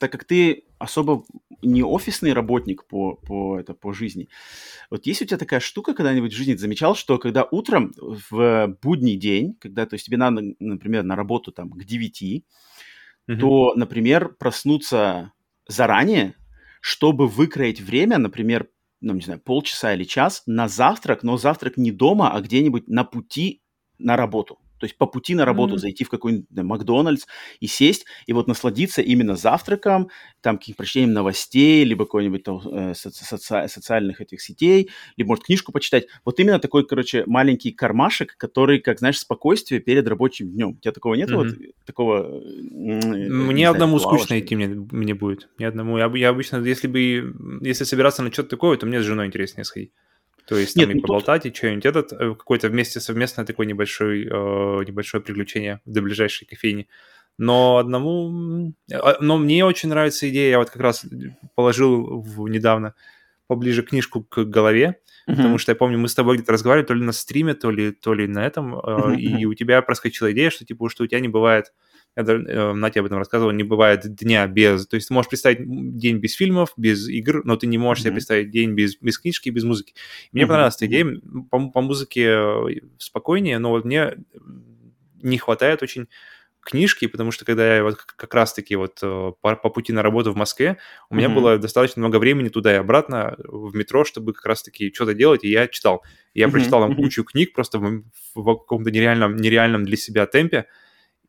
так 0.00 0.10
как 0.10 0.24
ты 0.24 0.64
особо 0.78 1.24
не 1.62 1.82
офисный 1.82 2.32
работник 2.32 2.84
по, 2.86 3.14
по, 3.14 3.58
это, 3.58 3.74
по 3.74 3.92
жизни, 3.92 4.28
вот 4.90 5.06
есть 5.06 5.22
у 5.22 5.24
тебя 5.24 5.38
такая 5.38 5.60
штука 5.60 5.94
когда-нибудь 5.94 6.32
в 6.32 6.36
жизни, 6.36 6.54
замечал, 6.54 6.94
что 6.94 7.18
когда 7.18 7.44
утром 7.50 7.92
в 7.96 8.76
будний 8.82 9.16
день, 9.16 9.54
когда, 9.60 9.86
то 9.86 9.94
есть 9.94 10.06
тебе 10.06 10.16
надо, 10.16 10.42
например, 10.58 11.02
на 11.04 11.16
работу 11.16 11.52
там 11.52 11.70
к 11.70 11.84
9, 11.84 12.22
mm-hmm. 12.22 13.36
то, 13.36 13.74
например, 13.74 14.34
проснуться 14.34 15.32
заранее, 15.66 16.34
чтобы 16.80 17.28
выкроить 17.28 17.80
время, 17.80 18.18
например, 18.18 18.68
ну, 19.00 19.14
не 19.14 19.22
знаю, 19.22 19.40
полчаса 19.40 19.94
или 19.94 20.04
час 20.04 20.42
на 20.46 20.68
завтрак, 20.68 21.22
но 21.22 21.36
завтрак 21.36 21.76
не 21.76 21.90
дома, 21.90 22.32
а 22.32 22.40
где-нибудь 22.40 22.88
на 22.88 23.04
пути 23.04 23.62
на 23.98 24.16
работу. 24.16 24.58
То 24.82 24.86
есть 24.86 24.98
по 24.98 25.06
пути 25.06 25.36
на 25.36 25.44
работу 25.44 25.76
mm-hmm. 25.76 25.78
зайти 25.78 26.02
в 26.02 26.08
какой-нибудь 26.08 26.48
Макдональдс 26.50 27.26
и 27.60 27.68
сесть, 27.68 28.04
и 28.26 28.32
вот 28.32 28.48
насладиться 28.48 29.00
именно 29.00 29.36
завтраком, 29.36 30.08
там 30.40 30.58
каким-то 30.58 30.78
прочтением 30.78 31.12
новостей, 31.12 31.84
либо 31.84 32.04
какой-нибудь 32.04 32.42
там, 32.42 32.58
э, 32.58 32.90
соци- 32.90 33.22
соци- 33.22 33.68
социальных 33.68 34.20
этих 34.20 34.40
сетей, 34.40 34.90
либо, 35.16 35.28
может, 35.28 35.44
книжку 35.44 35.70
почитать. 35.70 36.08
Вот 36.24 36.40
именно 36.40 36.58
такой, 36.58 36.84
короче, 36.84 37.22
маленький 37.26 37.70
кармашек, 37.70 38.36
который, 38.36 38.80
как, 38.80 38.98
знаешь, 38.98 39.20
спокойствие 39.20 39.80
перед 39.80 40.08
рабочим 40.08 40.50
днем. 40.50 40.70
У 40.70 40.80
тебя 40.80 40.90
такого 40.90 41.14
нет? 41.14 41.30
Mm-hmm. 41.30 41.36
Вот 41.36 41.86
такого... 41.86 42.42
Э, 42.42 43.28
мне 43.28 43.68
одному 43.68 44.00
знаю, 44.00 44.18
скучно 44.18 44.40
идти 44.40 44.56
мне, 44.56 44.66
мне 44.66 45.14
будет. 45.14 45.48
Мне 45.58 45.68
одному. 45.68 45.96
Я, 45.96 46.10
я 46.16 46.30
обычно, 46.30 46.56
если 46.56 46.88
бы... 46.88 47.60
Если 47.60 47.84
собираться 47.84 48.24
на 48.24 48.32
что-то 48.32 48.48
такое, 48.48 48.76
то 48.78 48.86
мне 48.86 49.00
с 49.00 49.04
женой 49.04 49.28
интереснее 49.28 49.62
сходить. 49.62 49.92
То 50.46 50.56
есть 50.56 50.74
там 50.74 50.82
Нет, 50.82 50.90
и 50.90 50.94
ну, 50.94 51.02
поболтать, 51.02 51.42
тут... 51.42 51.52
и 51.52 51.54
что-нибудь 51.54 51.86
этот, 51.86 52.12
э, 52.12 52.34
какой-то 52.34 52.68
вместе 52.68 53.00
совместное 53.00 53.46
такое 53.46 53.66
небольшое, 53.66 54.26
э, 54.26 54.84
небольшое 54.84 55.22
приключение 55.22 55.80
до 55.84 56.02
ближайшей 56.02 56.46
кофейни. 56.46 56.88
Но 57.38 57.78
одному... 57.78 58.74
А, 58.92 59.16
но 59.20 59.38
мне 59.38 59.64
очень 59.64 59.88
нравится 59.88 60.28
идея, 60.28 60.50
я 60.50 60.58
вот 60.58 60.70
как 60.70 60.82
раз 60.82 61.06
положил 61.54 62.20
в, 62.20 62.48
недавно 62.48 62.94
поближе 63.46 63.82
книжку 63.82 64.22
к 64.22 64.44
голове, 64.44 65.00
uh-huh. 65.26 65.36
потому 65.36 65.58
что 65.58 65.72
я 65.72 65.76
помню, 65.76 65.98
мы 65.98 66.08
с 66.08 66.14
тобой 66.14 66.36
где-то 66.36 66.52
разговаривали 66.52 66.86
то 66.86 66.94
ли 66.94 67.02
на 67.04 67.12
стриме, 67.12 67.54
то 67.54 67.70
ли, 67.70 67.92
то 67.92 68.14
ли 68.14 68.26
на 68.26 68.46
этом, 68.46 68.74
uh-huh. 68.74 69.16
и 69.16 69.44
у 69.44 69.54
тебя 69.54 69.82
проскочила 69.82 70.32
идея, 70.32 70.50
что 70.50 70.64
типа, 70.64 70.88
что 70.88 71.04
у 71.04 71.06
тебя 71.06 71.20
не 71.20 71.28
бывает 71.28 71.72
я 72.16 72.22
э, 72.24 72.72
Натя 72.74 73.00
об 73.00 73.06
этом 73.06 73.18
рассказывал, 73.18 73.52
не 73.52 73.62
бывает 73.62 74.14
дня 74.14 74.46
без... 74.46 74.86
То 74.86 74.96
есть 74.96 75.08
ты 75.08 75.14
можешь 75.14 75.30
представить 75.30 75.60
день 75.96 76.18
без 76.18 76.34
фильмов, 76.34 76.74
без 76.76 77.08
игр, 77.08 77.42
но 77.44 77.56
ты 77.56 77.66
не 77.66 77.78
можешь 77.78 78.02
mm-hmm. 78.02 78.06
себе 78.06 78.14
представить 78.14 78.50
день 78.50 78.72
без, 78.72 78.96
без 79.00 79.18
книжки, 79.18 79.48
без 79.48 79.64
музыки. 79.64 79.94
Мне 80.30 80.42
mm-hmm. 80.42 80.46
понравилась 80.46 80.76
эта 80.76 80.86
идея. 80.86 81.06
По, 81.50 81.70
по 81.70 81.80
музыке 81.80 82.26
э, 82.28 82.80
спокойнее, 82.98 83.58
но 83.58 83.70
вот 83.70 83.84
мне 83.84 84.16
не 85.22 85.38
хватает 85.38 85.82
очень 85.82 86.08
книжки, 86.62 87.06
потому 87.06 87.30
что 87.30 87.44
когда 87.44 87.76
я 87.76 87.82
вот 87.82 87.96
как 87.96 88.32
раз-таки 88.34 88.76
вот 88.76 88.98
э, 89.02 89.32
по, 89.40 89.56
по 89.56 89.68
пути 89.68 89.92
на 89.92 90.02
работу 90.02 90.32
в 90.32 90.36
Москве, 90.36 90.78
у 91.10 91.14
mm-hmm. 91.14 91.18
меня 91.18 91.28
было 91.28 91.58
достаточно 91.58 92.00
много 92.00 92.18
времени 92.18 92.48
туда 92.48 92.72
и 92.72 92.76
обратно 92.76 93.36
в 93.44 93.74
метро, 93.74 94.04
чтобы 94.04 94.32
как 94.32 94.46
раз-таки 94.46 94.92
что-то 94.92 95.14
делать, 95.14 95.44
и 95.44 95.50
я 95.50 95.66
читал. 95.68 96.02
Я 96.34 96.46
mm-hmm. 96.46 96.50
прочитал 96.50 96.80
там 96.80 96.96
кучу 96.96 97.24
книг 97.24 97.52
просто 97.52 97.78
в, 97.78 98.04
в 98.34 98.44
каком-то 98.44 98.90
нереальном, 98.90 99.36
нереальном 99.36 99.84
для 99.84 99.96
себя 99.96 100.26
темпе, 100.26 100.66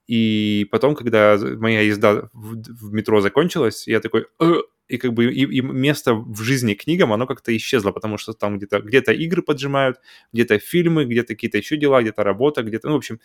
и 0.08 0.68
потом, 0.70 0.96
когда 0.96 1.38
моя 1.58 1.82
езда 1.82 2.30
в, 2.34 2.56
в 2.56 2.94
метро 2.94 3.22
закончилась, 3.22 3.88
я 3.88 4.00
такой... 4.00 4.28
Э", 4.40 4.56
и 4.90 4.98
как 4.98 5.13
бы 5.13 5.34
и, 5.34 5.46
и 5.46 5.62
место 5.62 6.13
в 6.13 6.42
жизни 6.42 6.74
книгам, 6.74 7.13
оно 7.13 7.25
как-то 7.25 7.56
исчезло, 7.56 7.92
потому 7.92 8.18
что 8.18 8.34
там 8.34 8.58
где-то 8.58 8.82
где 8.82 9.00
игры 9.00 9.42
поджимают, 9.42 9.98
где-то 10.34 10.60
фильмы, 10.60 11.06
где-то 11.06 11.36
какие-то 11.36 11.58
еще 11.58 11.78
дела, 11.78 12.02
где-то 12.02 12.24
работа, 12.24 12.63
где-то... 12.63 12.90
Ну, 12.90 12.96
в 12.96 12.98
общем, 12.98 13.20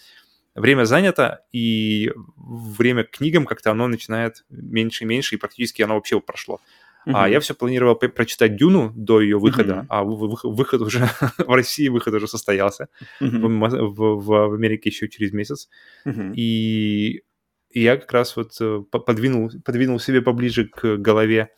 время 0.55 0.85
занято, 0.85 1.45
и 1.53 2.13
время 2.37 3.05
к 3.05 3.11
книгам 3.11 3.47
как-то 3.47 3.71
оно 3.71 3.89
начинает 3.89 4.45
меньше 4.49 5.05
и 5.05 5.07
меньше, 5.07 5.35
и 5.35 5.39
практически 5.39 5.83
оно 5.83 5.95
вообще 5.95 6.21
прошло. 6.21 6.61
Uh-huh. 7.07 7.13
А 7.15 7.29
я 7.29 7.41
все 7.41 7.55
планировал 7.55 7.95
прочитать 7.95 8.57
Дюну 8.57 8.93
до 8.95 9.21
ее 9.21 9.39
выхода, 9.39 9.73
uh-huh. 9.73 9.87
а 9.89 10.05
выход 10.05 10.83
уже 10.83 11.09
в 11.39 11.55
России 11.55 11.89
выход 11.89 12.15
уже 12.15 12.29
состоялся, 12.29 12.89
uh-huh. 13.21 13.29
в, 13.31 13.95
в, 13.95 14.25
в 14.25 14.55
Америке 14.55 14.91
еще 14.91 15.09
через 15.09 15.33
месяц. 15.33 15.69
Uh-huh. 16.05 16.35
И, 16.35 17.23
и 17.71 17.81
я 17.81 17.97
как 17.97 18.13
раз 18.13 18.37
вот 18.37 18.53
э, 18.61 18.83
подвинул, 18.91 19.51
подвинул 19.65 19.99
себе 20.01 20.21
поближе 20.21 20.67
к 20.67 20.97
голове 20.97 21.51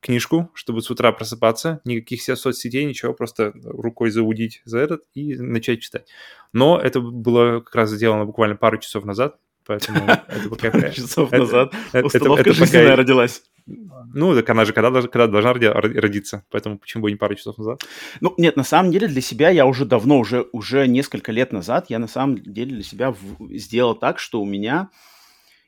книжку, 0.00 0.50
чтобы 0.54 0.82
с 0.82 0.90
утра 0.90 1.12
просыпаться, 1.12 1.80
никаких 1.84 2.22
соцсетей, 2.22 2.84
ничего, 2.84 3.12
просто 3.12 3.52
рукой 3.64 4.10
заудить 4.10 4.62
за 4.64 4.78
этот 4.78 5.02
и 5.14 5.36
начать 5.36 5.80
читать. 5.80 6.06
Но 6.52 6.78
это 6.78 7.00
было 7.00 7.60
как 7.60 7.74
раз 7.74 7.90
сделано 7.90 8.24
буквально 8.24 8.56
пару 8.56 8.78
часов 8.78 9.04
назад, 9.04 9.36
поэтому 9.66 9.98
это 10.28 10.48
пока... 10.48 10.70
Пару 10.70 10.92
часов 10.92 11.30
назад 11.32 11.74
установка 11.92 12.52
жизненная 12.52 12.96
родилась. 12.96 13.42
Ну, 13.66 14.34
так 14.34 14.48
она 14.48 14.64
же 14.64 14.72
когда, 14.72 15.02
когда 15.02 15.26
должна 15.26 15.52
родиться, 15.52 16.44
поэтому 16.50 16.78
почему 16.78 17.02
бы 17.02 17.10
не 17.10 17.16
пару 17.16 17.34
часов 17.34 17.58
назад? 17.58 17.82
Ну, 18.20 18.32
нет, 18.38 18.56
на 18.56 18.62
самом 18.62 18.92
деле 18.92 19.08
для 19.08 19.20
себя 19.20 19.50
я 19.50 19.66
уже 19.66 19.84
давно, 19.84 20.20
уже, 20.20 20.46
уже 20.52 20.86
несколько 20.86 21.32
лет 21.32 21.52
назад, 21.52 21.86
я 21.88 21.98
на 21.98 22.06
самом 22.06 22.38
деле 22.38 22.76
для 22.76 22.84
себя 22.84 23.14
сделал 23.50 23.94
так, 23.94 24.20
что 24.20 24.40
у 24.40 24.46
меня, 24.46 24.90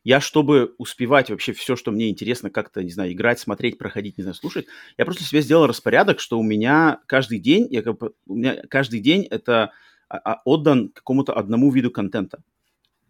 я 0.05 0.21
чтобы 0.21 0.75
успевать 0.79 1.31
вообще 1.31 1.53
все, 1.53 1.77
что 1.77 1.91
мне 1.91 2.09
интересно 2.09 2.51
как-то, 2.51 2.83
не 2.83 2.91
знаю, 2.91 3.13
играть, 3.13 3.41
смотреть, 3.41 3.79
проходить, 3.79 4.19
не 4.19 4.23
знаю, 4.23 4.35
слушать, 4.35 4.67
я 4.97 5.05
просто 5.05 5.25
себе 5.25 5.43
сделал 5.43 5.67
распорядок, 5.67 6.21
что 6.21 6.39
у 6.39 6.43
меня 6.43 7.01
каждый 7.07 7.39
день, 7.39 7.67
я 7.71 7.83
как 7.83 7.99
бы, 7.99 8.13
у 8.27 8.35
меня 8.35 8.63
каждый 8.69 9.01
день 9.01 9.25
это 9.25 9.73
а, 10.09 10.19
а, 10.19 10.43
отдан 10.45 10.89
какому-то 10.89 11.35
одному 11.35 11.71
виду 11.71 11.91
контента. 11.91 12.43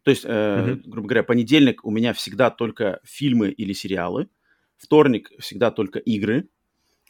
То 0.03 0.11
есть, 0.11 0.25
э, 0.25 0.77
грубо 0.87 1.09
говоря, 1.09 1.23
понедельник 1.23 1.85
у 1.85 1.91
меня 1.91 2.15
всегда 2.15 2.51
только 2.51 3.01
фильмы 3.05 3.51
или 3.51 3.75
сериалы, 3.75 4.29
вторник 4.79 5.31
всегда 5.39 5.71
только 5.71 5.99
игры, 5.99 6.49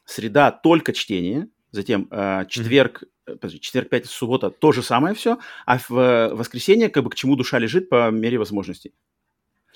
среда 0.05 0.51
только 0.51 0.93
чтение, 0.93 1.49
затем 1.71 2.09
э, 2.11 2.45
четверг, 2.49 3.05
mm-hmm. 3.05 3.35
подожди, 3.35 3.61
четверг, 3.61 3.91
пятница, 3.91 4.15
суббота 4.15 4.51
то 4.51 4.73
же 4.73 4.83
самое 4.83 5.15
все, 5.15 5.39
а 5.65 5.79
в 5.79 5.93
э, 5.93 6.35
воскресенье 6.35 6.89
как 6.89 7.05
бы 7.05 7.11
к 7.11 7.15
чему 7.15 7.37
душа 7.37 7.59
лежит 7.59 7.89
по 7.89 8.11
мере 8.11 8.39
возможностей. 8.39 8.93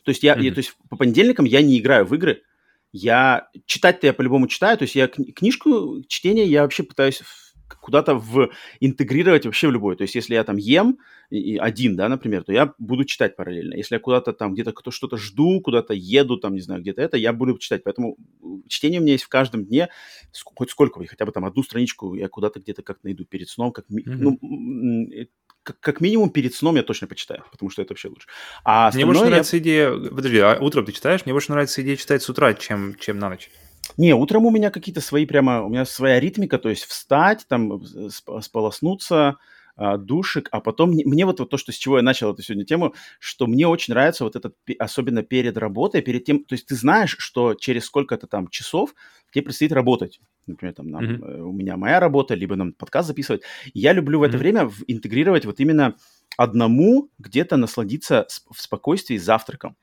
То 0.05 0.11
есть 0.11 0.23
я, 0.23 0.35
mm-hmm. 0.35 0.43
я, 0.43 0.53
то 0.53 0.59
есть 0.59 0.75
по 0.89 0.97
понедельникам 0.97 1.45
я 1.45 1.63
не 1.63 1.79
играю 1.79 2.05
в 2.05 2.15
игры, 2.15 2.43
я 2.93 3.49
читать-то 3.67 4.07
я 4.07 4.13
по-любому 4.13 4.49
читаю, 4.49 4.77
то 4.77 4.83
есть 4.83 4.95
я 4.95 5.09
книжку 5.09 6.03
чтения 6.09 6.45
я 6.45 6.63
вообще 6.63 6.83
пытаюсь 6.83 7.23
куда-то 7.81 8.15
в 8.15 8.51
интегрировать 8.81 9.45
вообще 9.45 9.69
в 9.69 9.73
любой. 9.73 9.97
То 9.97 10.03
есть 10.03 10.15
если 10.15 10.35
я 10.35 10.45
там 10.45 10.57
ем 10.57 10.99
и, 11.31 11.57
один, 11.57 11.97
да, 11.97 12.09
например, 12.09 12.45
то 12.45 12.53
я 12.53 12.75
буду 12.79 13.05
читать 13.05 13.37
параллельно. 13.37 13.75
Если 13.75 13.95
я 13.95 14.01
куда-то 14.01 14.33
там 14.33 14.55
где-то 14.55 14.73
кто 14.73 14.91
что-то 14.91 15.17
жду, 15.17 15.61
куда-то 15.61 15.95
еду, 15.95 16.37
там, 16.37 16.55
не 16.55 16.61
знаю, 16.61 16.83
где-то 16.83 17.01
это, 17.01 17.17
я 17.17 17.33
буду 17.33 17.57
читать. 17.59 17.85
Поэтому 17.85 18.17
чтение 18.69 19.01
у 19.01 19.03
меня 19.03 19.13
есть 19.13 19.25
в 19.25 19.29
каждом 19.29 19.65
дне, 19.65 19.89
хоть 20.45 20.71
сколько, 20.71 21.05
хотя 21.07 21.25
бы 21.25 21.33
там 21.33 21.45
одну 21.45 21.63
страничку 21.63 22.15
я 22.15 22.29
куда-то 22.29 22.61
где-то 22.61 22.83
как 22.83 23.03
найду 23.03 23.25
перед 23.25 23.49
сном, 23.49 23.73
как, 23.73 23.87
mm-hmm. 23.91 24.03
ну, 24.07 24.39
как, 25.63 25.81
как 25.81 26.01
минимум 26.01 26.31
перед 26.31 26.55
сном 26.55 26.77
я 26.77 26.83
точно 26.83 27.07
почитаю, 27.07 27.45
потому 27.51 27.71
что 27.71 27.83
это 27.83 27.93
вообще 27.93 28.09
лучше. 28.09 28.29
А 28.65 28.91
мне 28.93 29.07
больше 29.07 29.25
нравится 29.25 29.57
я... 29.57 29.63
идея... 29.63 29.91
Подожди, 29.91 30.39
а 30.39 30.59
утром 30.61 30.85
ты 30.85 30.93
читаешь? 30.93 31.25
Мне 31.25 31.33
больше 31.33 31.53
нравится 31.53 31.83
идея 31.83 31.97
читать 31.97 32.23
с 32.23 32.29
утра, 32.29 32.53
чем, 32.55 32.97
чем 32.99 33.19
на 33.19 33.31
ночь. 33.31 33.51
Не, 33.97 34.15
утром 34.15 34.47
у 34.47 34.51
меня 34.51 34.71
какие-то 34.71 35.01
свои 35.01 35.27
прямо... 35.27 35.63
У 35.63 35.69
меня 35.69 35.85
своя 35.85 36.21
ритмика, 36.21 36.59
то 36.59 36.69
есть 36.69 36.85
встать, 36.85 37.47
там, 37.49 37.83
сполоснуться, 38.41 39.37
а, 39.75 39.97
душик, 39.97 40.49
а 40.53 40.61
потом 40.61 40.91
мне 40.91 41.25
вот, 41.25 41.41
вот 41.41 41.49
то, 41.49 41.57
что 41.57 41.73
с 41.73 41.77
чего 41.77 41.97
я 41.97 42.03
начал 42.03 42.33
эту 42.33 42.43
сегодня 42.43 42.65
тему, 42.65 42.95
что 43.19 43.47
мне 43.47 43.67
очень 43.67 43.95
нравится 43.95 44.25
вот 44.25 44.37
этот, 44.37 44.55
особенно 44.79 45.23
перед 45.23 45.57
работой, 45.57 46.03
перед 46.03 46.25
тем, 46.25 46.45
то 46.45 46.55
есть 46.55 46.67
ты 46.67 46.75
знаешь, 46.75 47.17
что 47.19 47.55
через 47.55 47.87
сколько-то 47.87 48.27
там 48.27 48.49
часов 48.49 48.95
тебе 49.33 49.45
предстоит 49.45 49.73
работать. 49.73 50.21
Например, 50.47 50.75
там 50.75 50.89
нам, 50.89 51.05
mm-hmm. 51.05 51.41
у 51.41 51.53
меня 51.53 51.79
моя 51.79 52.01
работа, 52.01 52.35
либо 52.35 52.55
нам 52.55 52.73
подкаст 52.75 53.09
записывать. 53.09 53.43
Я 53.73 53.95
люблю 53.95 54.19
в 54.19 54.25
это 54.25 54.37
mm-hmm. 54.37 54.41
время 54.41 54.71
интегрировать 54.89 55.47
вот 55.47 55.59
именно 55.59 55.95
одному 56.37 57.09
где-то 57.19 57.57
насладиться 57.57 58.27
в 58.51 58.61
спокойствии 58.61 59.17
завтраком. 59.17 59.77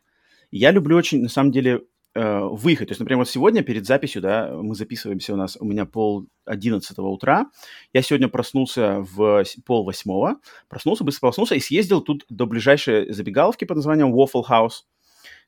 Я 0.51 0.69
люблю 0.71 0.97
очень, 0.97 1.21
на 1.23 1.29
самом 1.29 1.51
деле, 1.51 1.81
э, 2.19 2.39
выехать. 2.51 2.89
То 2.89 2.91
есть, 2.91 2.99
например, 2.99 3.19
вот 3.19 3.29
сегодня 3.29 3.63
перед 3.63 3.85
записью, 3.85 4.21
да, 4.21 4.51
мы 4.51 4.75
записываемся 4.75 5.33
у 5.33 5.37
нас, 5.37 5.57
у 5.59 5.65
меня 5.65 5.85
пол 5.85 6.27
одиннадцатого 6.45 7.07
утра. 7.07 7.49
Я 7.93 8.01
сегодня 8.01 8.27
проснулся 8.27 8.99
в 8.99 9.43
пол 9.65 9.85
восьмого, 9.85 10.37
проснулся, 10.67 11.03
быстро 11.03 11.21
проснулся 11.21 11.55
и 11.55 11.59
съездил 11.59 12.01
тут 12.01 12.25
до 12.29 12.45
ближайшей 12.45 13.11
забегаловки 13.11 13.65
под 13.65 13.77
названием 13.77 14.13
Waffle 14.13 14.43
House. 14.49 14.83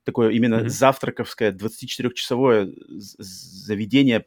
Такое 0.03 0.29
именно 0.29 0.55
mm-hmm. 0.55 0.69
завтраковское 0.69 1.51
24-часовое 1.51 2.73
заведение, 2.97 4.25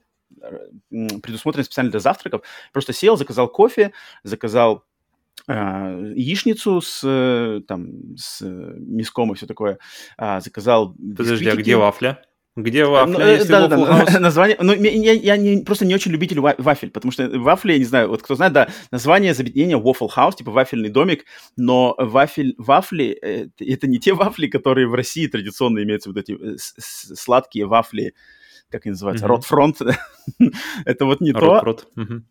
предусмотрено 0.81 1.65
специально 1.65 1.91
для 1.91 2.01
завтраков. 2.01 2.43
Просто 2.73 2.93
сел, 2.93 3.17
заказал 3.17 3.49
кофе, 3.49 3.93
заказал 4.23 4.85
а, 5.47 5.99
яичницу 6.15 6.81
с, 6.81 7.03
э, 7.05 7.61
там, 7.67 8.17
с 8.17 8.41
миском 8.43 9.33
и 9.33 9.35
все 9.35 9.47
такое, 9.47 9.79
а, 10.17 10.41
заказал 10.41 10.95
Подожди, 10.95 11.49
а 11.49 11.57
где 11.57 11.77
вафля? 11.77 12.25
Где 12.57 12.85
вафля, 12.85 13.19
ну, 13.19 13.27
если 13.27 13.49
да, 13.49 13.67
да, 13.67 14.05
да, 14.07 14.21
название, 14.21 14.57
ну, 14.61 14.73
я, 14.75 15.13
я 15.13 15.37
не, 15.37 15.65
просто 15.65 15.85
не 15.85 15.95
очень 15.95 16.13
любитель 16.13 16.39
вафель, 16.39 16.91
потому 16.91 17.11
что 17.11 17.29
вафли, 17.41 17.73
я 17.73 17.79
не 17.79 17.85
знаю, 17.85 18.09
вот 18.09 18.23
кто 18.23 18.37
знает, 18.37 18.53
да, 18.53 18.69
название 18.93 19.35
заведения 19.35 19.77
Waffle 19.77 20.09
House, 20.17 20.37
типа 20.37 20.53
вафельный 20.53 20.89
домик, 20.89 21.25
но 21.57 21.97
вафель, 21.99 22.55
вафли, 22.57 23.07
это, 23.07 23.65
это 23.65 23.89
не 23.89 23.99
те 23.99 24.13
вафли, 24.15 24.47
которые 24.47 24.87
в 24.87 24.95
России 24.95 25.27
традиционно 25.27 25.83
имеются, 25.83 26.11
вот 26.11 26.19
эти 26.19 26.33
э, 26.33 26.57
сладкие 26.57 27.67
вафли, 27.67 28.15
как 28.75 28.87
они 28.87 28.91
называются, 28.93 29.29
ротфронт, 29.29 29.79
это 30.85 31.05
вот 31.05 31.21
не 31.21 31.33
то. 31.33 31.79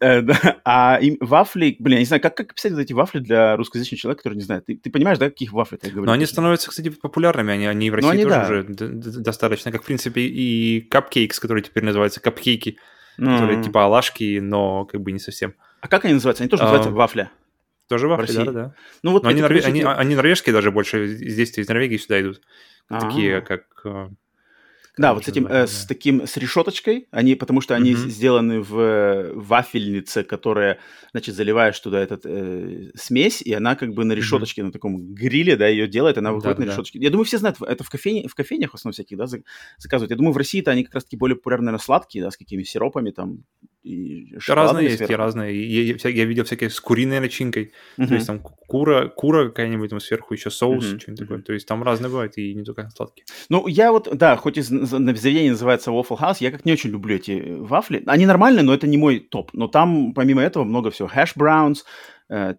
Э, 0.02 0.22
да. 0.22 0.58
А 0.66 1.00
им, 1.02 1.18
вафли, 1.22 1.78
блин, 1.80 1.96
я 1.96 2.00
не 2.00 2.06
знаю, 2.06 2.22
как, 2.22 2.36
как 2.36 2.54
писать 2.54 2.74
вот 2.74 2.82
эти 2.82 2.92
вафли 2.92 3.20
для 3.20 3.56
русскоязычного 3.56 3.98
человека, 3.98 4.24
который 4.24 4.36
не 4.36 4.44
знает. 4.44 4.66
Ты, 4.66 4.76
ты 4.76 4.90
понимаешь, 4.90 5.18
да, 5.20 5.30
каких 5.30 5.54
вафли 5.54 5.78
ты 5.78 5.90
говоришь? 5.90 6.08
Но 6.08 6.12
они 6.12 6.26
становятся, 6.26 6.70
кстати, 6.70 6.90
популярными, 6.90 7.54
они, 7.54 7.66
они 7.66 7.90
в 7.90 7.96
России 7.96 8.10
они, 8.10 8.24
тоже 8.24 8.36
да. 8.36 8.86
уже 8.86 9.22
достаточно, 9.22 9.72
как, 9.72 9.84
в 9.84 9.86
принципе, 9.86 10.22
и 10.22 10.82
капкейкс, 10.82 11.40
которые 11.40 11.64
теперь 11.64 11.86
называются 11.86 12.20
капкейки, 12.20 12.78
mm-hmm. 13.18 13.34
которые 13.34 13.64
типа 13.64 13.86
оладушки, 13.86 14.40
но 14.40 14.84
как 14.86 15.02
бы 15.02 15.14
не 15.14 15.20
совсем. 15.20 15.54
А 15.80 15.88
как 15.88 16.04
они 16.04 16.14
называются? 16.16 16.44
Они 16.44 16.50
тоже 16.50 16.64
называются 16.64 16.92
uh, 16.92 16.94
вафля. 16.94 17.32
Тоже 17.88 18.08
вафли, 18.08 18.34
да, 18.34 18.52
да. 18.52 18.76
Ну, 19.02 19.12
вот 19.12 19.26
они, 19.26 19.42
норве... 19.42 19.62
они, 19.62 19.84
они 19.84 20.16
норвежские 20.16 20.54
даже 20.54 20.72
больше, 20.72 21.08
здесь 21.08 21.58
из 21.58 21.68
Норвегии 21.68 21.98
сюда 21.98 22.22
идут. 22.22 22.42
А-а-а. 22.90 23.02
Такие, 23.02 23.42
как 23.42 23.64
э, 23.86 24.10
да, 24.96 25.16
вот 25.16 25.26
с 25.26 25.28
этим, 25.28 25.48
э, 25.48 25.66
с 25.66 25.86
таким, 25.86 26.28
с 26.28 26.38
решеточкой, 26.38 27.08
они, 27.10 27.34
потому 27.34 27.62
что 27.62 27.74
они 27.74 27.94
mm-hmm. 27.94 28.10
сделаны 28.10 28.62
в 28.62 29.32
вафельнице, 29.34 30.24
которая, 30.24 30.80
значит, 31.12 31.34
заливаешь 31.34 31.80
туда 31.80 32.00
этот 32.00 32.26
э, 32.26 32.92
смесь, 32.96 33.42
и 33.42 33.54
она 33.54 33.76
как 33.76 33.94
бы 33.94 34.06
на 34.06 34.14
решеточке, 34.14 34.62
mm-hmm. 34.62 34.66
на 34.66 34.72
таком 34.72 35.14
гриле, 35.14 35.56
да, 35.56 35.68
ее 35.68 35.88
делает, 35.88 36.20
она 36.20 36.32
выходит 36.32 36.58
да, 36.58 36.66
на 36.66 36.68
решеточке. 36.68 37.00
Я 37.00 37.10
думаю, 37.10 37.26
все 37.26 37.40
знают, 37.40 37.58
это 37.62 37.84
в, 37.84 37.90
кофейне, 37.90 38.28
в 38.28 38.36
кофейнях 38.36 38.72
в 38.72 38.76
основном 38.76 38.94
всяких, 38.94 39.18
да, 39.18 39.26
заказывают. 39.78 40.12
Я 40.12 40.18
думаю, 40.18 40.34
в 40.34 40.38
России-то 40.38 40.70
они 40.70 40.84
как 40.84 40.94
раз-таки 40.94 41.18
более 41.18 41.38
популярны, 41.38 41.66
наверное, 41.66 41.84
сладкие, 41.84 42.24
да, 42.24 42.30
с 42.30 42.38
какими 42.38 42.62
сиропами 42.62 43.10
там, 43.10 43.46
и 43.84 44.34
разные 44.48 44.86
есть, 44.86 44.98
сверху. 44.98 45.18
разные. 45.18 45.70
Я, 45.70 46.10
я, 46.10 46.26
видел 46.26 46.46
всякие 46.46 46.70
с 46.70 46.80
куриной 46.80 47.20
начинкой. 47.20 47.74
Uh-huh. 47.98 48.08
То 48.08 48.14
есть 48.14 48.28
там 48.28 48.40
кура, 48.40 49.10
кура 49.10 49.50
какая-нибудь, 49.50 49.90
там 49.90 50.00
сверху 50.00 50.34
еще 50.34 50.50
соус, 50.50 50.86
uh-huh. 50.86 51.00
что-нибудь 51.00 51.22
uh-huh. 51.22 51.26
такое. 51.26 51.42
То 51.42 51.54
есть 51.54 51.68
там 51.68 51.84
разные 51.84 52.10
бывают, 52.10 52.38
и 52.38 52.54
не 52.54 52.64
только 52.64 52.90
сладкие. 52.96 53.26
Ну, 53.50 53.68
я 53.68 53.92
вот, 53.92 54.08
да, 54.16 54.38
хоть 54.38 54.58
из 54.58 54.68
заведения 54.68 55.52
называется 55.52 55.92
Waffle 55.92 56.18
House, 56.18 56.38
я 56.40 56.52
как 56.52 56.64
не 56.64 56.72
очень 56.72 56.92
люблю 56.92 57.18
эти 57.18 57.58
вафли. 57.60 58.02
Они 58.06 58.26
нормальные, 58.26 58.64
но 58.64 58.74
это 58.74 58.88
не 58.88 58.98
мой 58.98 59.20
топ. 59.20 59.52
Но 59.54 59.68
там, 59.68 60.14
помимо 60.14 60.42
этого, 60.42 60.64
много 60.64 60.90
всего. 60.90 61.10
Hash 61.14 61.36
browns, 61.38 61.80
э, 61.80 61.84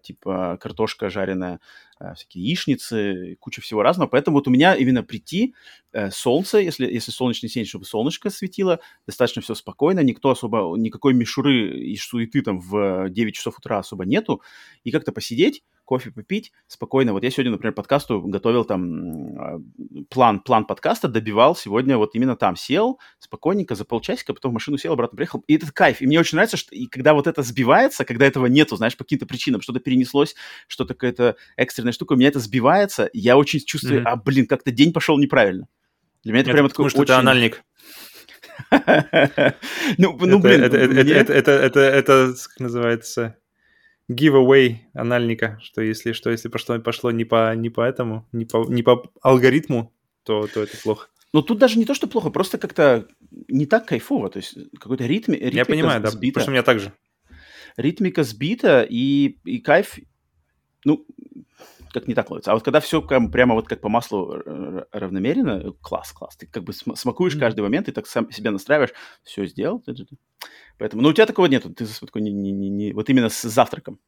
типа 0.03 0.57
картошка 0.61 1.09
жареная, 1.09 1.59
э, 1.99 2.13
всякие 2.15 2.43
яичницы, 2.43 3.37
куча 3.39 3.61
всего 3.61 3.81
разного. 3.83 4.09
Поэтому 4.09 4.37
вот 4.37 4.47
у 4.47 4.51
меня 4.51 4.75
именно 4.75 5.03
прийти, 5.03 5.55
э, 5.93 6.11
солнце, 6.11 6.59
если, 6.59 6.85
если 6.91 7.11
солнечный 7.11 7.49
день, 7.49 7.65
чтобы 7.65 7.85
солнышко 7.85 8.29
светило, 8.29 8.79
достаточно 9.07 9.41
все 9.41 9.55
спокойно, 9.55 10.01
никто 10.01 10.29
особо, 10.29 10.75
никакой 10.77 11.13
мишуры 11.13 11.77
и 11.79 11.95
суеты 11.97 12.41
там 12.41 12.59
в 12.59 13.09
9 13.09 13.35
часов 13.35 13.57
утра 13.57 13.79
особо 13.79 14.05
нету, 14.05 14.41
и 14.83 14.91
как-то 14.91 15.11
посидеть, 15.11 15.63
кофе 15.85 16.11
попить 16.11 16.51
спокойно. 16.67 17.13
Вот 17.13 17.23
я 17.23 17.31
сегодня, 17.31 17.51
например, 17.51 17.73
подкасту 17.73 18.21
готовил 18.21 18.65
там 18.65 19.39
а, 19.39 19.61
план, 20.09 20.39
план 20.39 20.65
подкаста, 20.65 21.07
добивал 21.07 21.55
сегодня 21.55 21.97
вот 21.97 22.15
именно 22.15 22.35
там. 22.35 22.55
Сел 22.55 22.99
спокойненько 23.19 23.75
за 23.75 23.85
полчасика, 23.85 24.33
потом 24.33 24.51
в 24.51 24.53
машину 24.55 24.77
сел, 24.77 24.93
обратно 24.93 25.15
приехал. 25.15 25.43
И 25.47 25.55
этот 25.55 25.71
кайф. 25.71 26.01
И 26.01 26.07
мне 26.07 26.19
очень 26.19 26.35
нравится, 26.35 26.57
что 26.57 26.75
и 26.75 26.87
когда 26.87 27.13
вот 27.13 27.27
это 27.27 27.43
сбивается, 27.43 28.03
когда 28.03 28.25
этого 28.25 28.47
нету, 28.47 28.75
знаешь, 28.75 28.97
по 28.97 29.03
каким-то 29.03 29.25
причинам, 29.25 29.61
что-то 29.61 29.79
перенеслось, 29.79 30.35
что-то 30.67 30.93
какая-то 30.93 31.37
экстренная 31.55 31.93
штука, 31.93 32.13
у 32.13 32.15
меня 32.15 32.29
это 32.29 32.39
сбивается, 32.39 33.09
я 33.13 33.37
очень 33.37 33.59
чувствую, 33.59 34.01
mm-hmm. 34.01 34.07
а, 34.07 34.15
блин, 34.15 34.47
как-то 34.47 34.71
день 34.71 34.91
пошел 34.91 35.17
неправильно. 35.17 35.67
Для 36.23 36.33
меня 36.33 36.41
это, 36.41 36.49
это 36.49 36.55
прямо 36.55 36.69
такой 36.69 36.85
очень... 36.85 37.03
это 37.03 37.19
анальник. 37.19 37.63
Ну, 39.97 40.17
ну 40.17 40.39
блин. 40.39 40.63
Это, 40.63 40.77
это, 40.77 41.51
это, 41.51 41.81
это, 41.81 42.33
как 42.49 42.59
называется, 42.59 43.37
giveaway 44.09 44.77
анальника, 44.93 45.59
что 45.61 45.81
если 45.81 46.11
что, 46.11 46.29
если 46.29 46.49
пошло, 46.49 46.79
пошло 46.79 47.11
не 47.11 47.25
по, 47.25 47.53
не 47.55 47.69
по 47.69 47.81
этому, 47.81 48.27
не 48.31 48.45
по, 48.45 48.65
не 48.69 48.83
по 48.83 49.11
алгоритму, 49.21 49.93
то, 50.23 50.47
то 50.47 50.63
это 50.63 50.77
плохо. 50.77 51.09
Но 51.33 51.41
тут 51.41 51.57
даже 51.57 51.77
не 51.77 51.85
то, 51.85 51.93
что 51.93 52.07
плохо, 52.07 52.29
просто 52.29 52.57
как-то 52.57 53.07
не 53.47 53.65
так 53.65 53.87
кайфово, 53.87 54.29
то 54.29 54.37
есть 54.37 54.57
какой-то 54.79 55.05
ритм, 55.05 55.33
Я 55.33 55.65
понимаю, 55.65 56.01
да, 56.01 56.09
сбита. 56.09 56.33
потому 56.35 56.43
что 56.43 56.51
у 56.51 56.53
меня 56.53 56.63
так 56.63 56.79
же. 56.79 56.93
Ритмика 57.77 58.23
сбита, 58.23 58.87
и, 58.89 59.37
и 59.43 59.59
кайф, 59.59 59.97
ну, 60.85 61.05
как 61.95 62.07
не 62.07 62.13
так 62.13 62.29
ловится. 62.29 62.51
А 62.51 62.53
вот 62.53 62.63
когда 62.63 62.79
все 62.79 63.01
прямо 63.01 63.55
вот 63.55 63.67
как 63.67 63.81
по 63.81 63.89
маслу 63.89 64.43
равномеренно, 64.91 65.71
класс, 65.81 66.11
класс. 66.11 66.35
Ты 66.35 66.45
как 66.45 66.63
бы 66.63 66.73
смакуешь 66.73 67.35
mm-hmm. 67.35 67.39
каждый 67.39 67.61
момент, 67.61 67.87
и 67.87 67.91
так 67.91 68.05
сам 68.05 68.29
себя 68.31 68.51
настраиваешь, 68.51 68.93
все 69.23 69.45
сделал. 69.45 69.83
Поэтому, 70.77 71.01
ну, 71.01 71.09
у 71.09 71.13
тебя 71.13 71.25
такого 71.25 71.45
нету, 71.45 71.73
ты 71.73 71.85
такой 71.85 72.21
не, 72.21 72.33
не, 72.33 72.51
не, 72.51 72.69
не, 72.69 72.93
вот 72.93 73.09
именно 73.09 73.29
с 73.29 73.41
завтраком. 73.41 73.99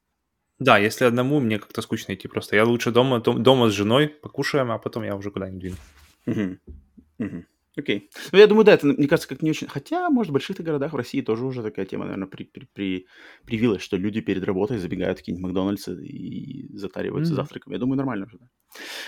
Да, 0.60 0.78
если 0.78 1.06
одному, 1.06 1.40
мне 1.40 1.60
как-то 1.60 1.82
скучно 1.82 2.14
идти 2.14 2.28
просто. 2.28 2.56
Я 2.56 2.66
лучше 2.66 2.92
дома, 2.92 3.20
дома 3.20 3.70
с 3.70 3.74
женой 3.74 4.08
покушаем, 4.08 4.72
а 4.72 4.78
потом 4.80 5.04
я 5.04 5.16
уже 5.16 5.32
куда-нибудь 5.32 5.60
двину. 5.60 5.78
Угу. 6.26 7.26
Угу. 7.26 7.46
Окей. 7.78 8.10
Ну, 8.32 8.40
я 8.40 8.48
думаю, 8.48 8.66
да, 8.66 8.74
это, 8.74 8.88
мне 8.88 9.08
кажется, 9.08 9.30
как 9.30 9.44
не 9.44 9.52
очень... 9.52 9.68
Хотя, 9.68 10.10
может, 10.10 10.32
в 10.32 10.34
больших 10.34 10.58
городах 10.58 10.94
в 10.94 10.96
России 10.96 11.22
тоже 11.22 11.46
уже 11.46 11.62
такая 11.62 11.86
тема, 11.86 12.06
наверное, 12.06 12.28
при, 12.28 12.44
при, 12.44 12.68
при, 12.74 13.08
привилась, 13.46 13.84
что 13.84 13.98
люди 13.98 14.20
перед 14.20 14.44
работой 14.44 14.80
забегают 14.80 15.20
в 15.20 15.22
какие-нибудь 15.22 15.44
Макдональдсы 15.44 15.94
и 16.04 16.76
затариваются 16.76 17.34
mm-hmm. 17.34 17.36
завтраком. 17.36 17.74
Я 17.74 17.80
думаю, 17.80 17.98
нормально 17.98 18.26
уже. 18.26 18.40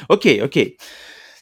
Окей, 0.08 0.40
окей. 0.40 0.78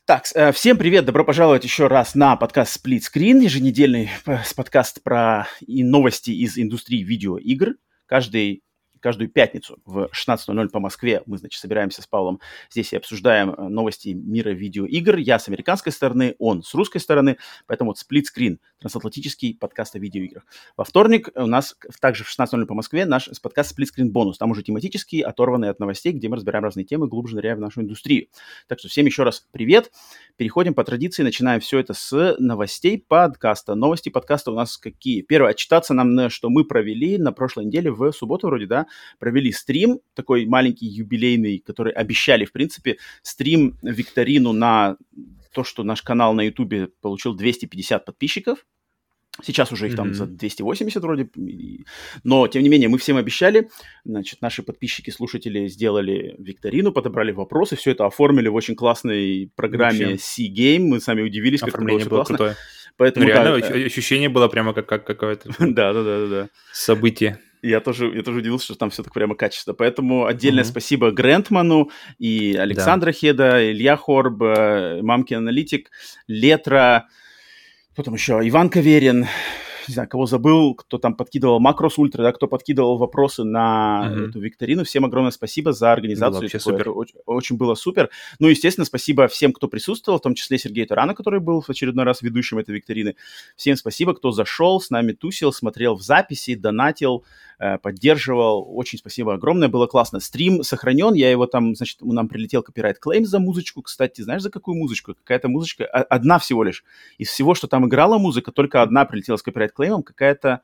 Так, 0.06 0.24
э, 0.36 0.54
всем 0.54 0.78
привет, 0.78 1.04
добро 1.04 1.26
пожаловать 1.26 1.66
еще 1.66 1.88
раз 1.88 2.16
на 2.16 2.38
подкаст 2.38 2.78
Split 2.78 3.02
Screen, 3.02 3.44
еженедельный 3.44 4.10
подкаст 4.56 5.04
про 5.04 5.50
и 5.60 5.84
новости 5.84 6.32
из 6.32 6.58
индустрии 6.58 7.04
видеоигр. 7.04 7.76
Каждый 8.06 8.64
каждую 9.00 9.30
пятницу 9.30 9.80
в 9.86 10.10
16.00 10.14 10.70
по 10.70 10.80
Москве 10.80 11.22
мы, 11.26 11.38
значит, 11.38 11.60
собираемся 11.60 12.02
с 12.02 12.08
Павлом 12.08 12.40
здесь 12.70 12.94
и 12.94 12.98
обсуждаем 12.98 13.52
э, 13.52 13.68
новости 13.68 14.10
мира 14.10 14.50
видеоигр. 14.50 15.18
Я 15.18 15.40
с 15.40 15.48
американской 15.48 15.92
стороны, 15.92 16.36
он 16.40 16.64
с 16.64 16.74
русской 16.74 17.00
стороны, 17.00 17.38
поэтому 17.66 17.92
вот 17.92 18.00
сплит-скрин, 18.00 18.60
трансатлантический 18.80 19.56
подкаст 19.56 19.96
о 19.96 20.00
видеоиграх. 20.00 20.46
Во 20.76 20.84
вторник 20.84 21.30
у 21.36 21.48
нас 21.48 21.76
также 22.00 22.24
в 22.24 22.30
16.00 22.30 22.66
по 22.66 22.74
Москве 22.74 23.06
наш 23.06 23.30
подкаст 23.42 23.72
сплит-скрин 23.72 24.12
бонус. 24.12 24.38
Там 24.38 24.52
уже 24.52 24.64
тематический, 24.64 25.22
оторванный 25.22 25.70
от 25.70 25.80
новостей, 25.80 26.14
где 26.14 26.30
мы 26.30 26.38
разбираем 26.38 26.64
разные 26.64 26.86
темы, 26.86 27.08
глубже 27.08 27.36
ныряя 27.36 27.56
в 27.56 27.60
нашу 27.60 27.82
индустрию. 27.82 28.28
Так 28.68 28.80
что 28.80 28.88
всем 28.88 29.06
еще 29.06 29.24
раз 29.24 29.48
привет. 29.52 29.92
Переходим 30.36 30.74
по 30.74 30.84
традиции, 30.84 31.24
начинаем 31.24 31.60
все 31.60 31.80
это 31.80 31.94
с 31.94 32.36
новостей 32.40 33.04
подкаста. 33.08 33.76
Новости 33.76 34.10
подкаста 34.10 34.52
у 34.52 34.56
нас 34.56 34.78
какие? 34.78 35.22
Первое, 35.22 35.52
отчитаться 35.52 35.94
нам, 35.94 36.30
что 36.30 36.50
мы 36.50 36.64
провели 36.64 37.18
на 37.18 37.32
прошлой 37.32 37.66
неделе 37.66 37.92
в 37.92 38.12
субботу 38.12 38.48
вроде, 38.48 38.68
да, 38.68 38.88
провели 39.20 39.52
стрим, 39.52 40.00
такой 40.14 40.46
маленький 40.46 40.86
юбилейный, 40.86 41.60
который 41.60 41.94
обещали, 41.94 42.46
в 42.46 42.52
принципе, 42.52 42.98
стрим 43.24 43.78
викторину 43.82 44.54
на 44.54 44.98
то, 45.58 45.64
что 45.64 45.84
наш 45.84 46.04
канал 46.04 46.36
на 46.36 46.42
Ютубе 46.42 46.90
получил 47.02 47.34
250 47.34 48.06
подписчиков. 48.06 48.64
Сейчас 49.42 49.72
уже 49.72 49.88
их 49.88 49.94
mm-hmm. 49.94 49.96
там 49.96 50.14
за 50.14 50.28
280 50.28 51.02
вроде, 51.02 51.30
но 52.24 52.48
тем 52.48 52.62
не 52.62 52.70
менее 52.70 52.90
мы 52.90 53.00
всем 53.00 53.18
обещали, 53.18 53.70
значит, 54.04 54.42
наши 54.42 54.62
подписчики, 54.62 55.10
слушатели 55.10 55.68
сделали 55.68 56.36
викторину, 56.38 56.92
подобрали 56.92 57.32
вопросы, 57.32 57.76
все 57.76 57.92
это 57.92 58.06
оформили 58.06 58.50
в 58.50 58.56
очень 58.56 58.76
классной 58.76 59.52
программе 59.56 60.18
C-Game, 60.20 60.80
мы 60.80 61.00
сами 61.00 61.22
удивились, 61.22 61.60
как 61.60 61.70
Оформление 61.70 62.02
это 62.02 62.10
было, 62.10 62.18
было 62.20 62.26
классно. 62.26 62.38
крутое. 62.38 62.56
Поэтому, 62.98 63.26
ну, 63.26 63.32
реально, 63.32 63.60
да, 63.60 63.68
ощущение 63.86 64.30
было 64.30 64.48
прямо 64.48 64.74
как, 64.74 64.88
как 64.88 65.06
какое-то 65.06 65.50
да, 65.60 65.94
да, 65.94 66.04
да, 66.04 66.28
да. 66.28 66.50
событие. 66.72 67.40
Я 67.62 67.80
тоже, 67.80 68.08
я 68.16 68.24
тоже 68.24 68.40
удивился, 68.40 68.66
что 68.66 68.76
там 68.76 68.90
все 68.90 69.04
так 69.04 69.14
прямо 69.14 69.36
качественно. 69.36 69.74
Поэтому 69.74 70.26
отдельное 70.26 70.64
mm-hmm. 70.64 70.68
спасибо 70.68 71.12
Грентману 71.12 71.90
и 72.20 72.56
Александра 72.56 73.08
да. 73.08 73.18
Хеда, 73.18 73.72
Илья 73.72 73.98
Хорб, 73.98 74.42
э, 74.44 75.02
Мамки 75.02 75.34
Аналитик, 75.34 75.92
Летра, 76.28 77.08
кто 77.94 78.04
там 78.04 78.14
еще, 78.14 78.40
Иван 78.44 78.70
Каверин, 78.70 79.28
не 79.88 79.94
знаю, 79.94 80.10
кого 80.10 80.26
забыл, 80.26 80.76
кто 80.76 80.98
там 80.98 81.16
подкидывал 81.16 81.60
Макрос 81.60 81.98
Ультра, 81.98 82.24
да, 82.24 82.32
кто 82.32 82.48
подкидывал 82.48 82.98
вопросы 82.98 83.44
на 83.44 84.10
mm-hmm. 84.10 84.30
эту 84.30 84.40
викторину. 84.40 84.84
Всем 84.84 85.06
огромное 85.06 85.32
спасибо 85.32 85.74
за 85.74 85.92
организацию. 85.92 86.42
Вообще 86.42 86.60
супер. 86.60 86.90
Очень, 86.90 87.16
очень 87.26 87.58
было 87.58 87.76
супер. 87.76 88.10
Ну, 88.40 88.48
естественно, 88.48 88.86
спасибо 88.86 89.28
всем, 89.28 89.54
кто 89.54 89.68
присутствовал, 89.68 90.20
в 90.20 90.22
том 90.22 90.36
числе 90.36 90.58
Сергею 90.58 90.88
Тарана, 90.88 91.14
который 91.14 91.40
был 91.40 91.62
в 91.62 91.70
очередной 91.70 92.06
раз 92.06 92.22
ведущим 92.22 92.58
этой 92.58 92.76
викторины. 92.76 93.16
Всем 93.56 93.76
спасибо, 93.76 94.14
кто 94.14 94.32
зашел, 94.32 94.82
с 94.82 94.90
нами 94.90 95.14
тусил, 95.14 95.52
смотрел 95.52 95.96
в 95.96 96.02
записи, 96.02 96.56
донатил, 96.56 97.24
поддерживал. 97.82 98.68
Очень 98.78 99.00
спасибо 99.00 99.34
огромное, 99.34 99.68
было 99.68 99.88
классно. 99.88 100.20
Стрим 100.20 100.64
сохранен, 100.64 101.14
я 101.14 101.32
его 101.32 101.48
там, 101.48 101.76
значит, 101.76 102.02
нам 102.02 102.28
прилетел 102.28 102.62
копирайт 102.62 103.00
клейм 103.00 103.26
за 103.26 103.40
музычку. 103.40 103.82
Кстати, 103.82 104.22
знаешь, 104.22 104.42
за 104.42 104.52
какую 104.52 104.78
музычку? 104.78 105.16
Какая-то 105.16 105.50
музычка, 105.50 105.86
одна 105.86 106.40
всего 106.40 106.64
лишь. 106.64 106.84
Из 107.18 107.30
всего, 107.30 107.56
что 107.56 107.68
там 107.68 107.88
играла 107.88 108.18
музыка, 108.18 108.52
только 108.52 108.82
одна 108.82 109.06
прилетела 109.06 109.38
с 109.38 109.42
копирайт 109.42 109.72
клеймом, 109.72 110.04
какая-то 110.04 110.62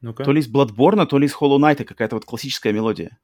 ну 0.00 0.12
то 0.12 0.30
ли 0.32 0.40
из 0.40 0.52
Bloodborne, 0.52 1.06
то 1.06 1.18
ли 1.18 1.26
из 1.26 1.34
Hollow 1.34 1.58
Knight, 1.58 1.84
какая-то 1.84 2.16
вот 2.16 2.24
классическая 2.24 2.72
мелодия. 2.72 3.18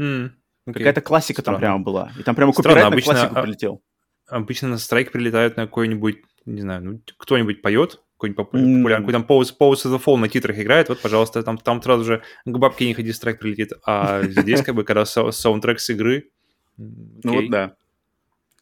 Mm, 0.00 0.30
okay. 0.66 0.72
Какая-то 0.72 1.00
классика 1.00 1.40
Странно. 1.42 1.56
там 1.56 1.60
прямо 1.60 1.84
была. 1.84 2.12
И 2.18 2.22
там 2.22 2.34
прямо 2.34 2.52
копирайт 2.52 2.90
на 2.90 3.00
классику 3.00 3.34
а, 3.36 3.42
прилетел. 3.42 3.82
Обычно 4.28 4.68
на 4.68 4.78
страйк 4.78 5.10
прилетают 5.12 5.56
на 5.56 5.66
какой-нибудь, 5.66 6.18
не 6.46 6.60
знаю, 6.60 6.84
ну, 6.84 7.00
кто-нибудь 7.16 7.62
поет, 7.62 8.00
какой-нибудь 8.20 8.36
популярный, 8.36 9.06
mm. 9.06 9.06
какой 9.06 9.12
там 9.12 9.26
Pose, 9.26 9.52
Pose 9.58 9.86
the 9.86 10.02
Fall 10.02 10.16
на 10.16 10.28
титрах 10.28 10.58
играет, 10.58 10.88
вот, 10.90 11.00
пожалуйста, 11.00 11.42
там, 11.42 11.56
там 11.56 11.82
сразу 11.82 12.04
же 12.04 12.22
к 12.44 12.58
бабке 12.58 12.86
не 12.86 12.94
ходи, 12.94 13.12
страйк 13.12 13.38
прилетит. 13.38 13.72
А 13.86 14.22
здесь 14.28 14.62
как 14.62 14.74
бы 14.74 14.84
когда 14.84 15.04
саундтрек 15.04 15.80
с 15.80 15.90
игры... 15.90 16.30
Ну 16.76 17.34
вот 17.34 17.50
да. 17.50 17.76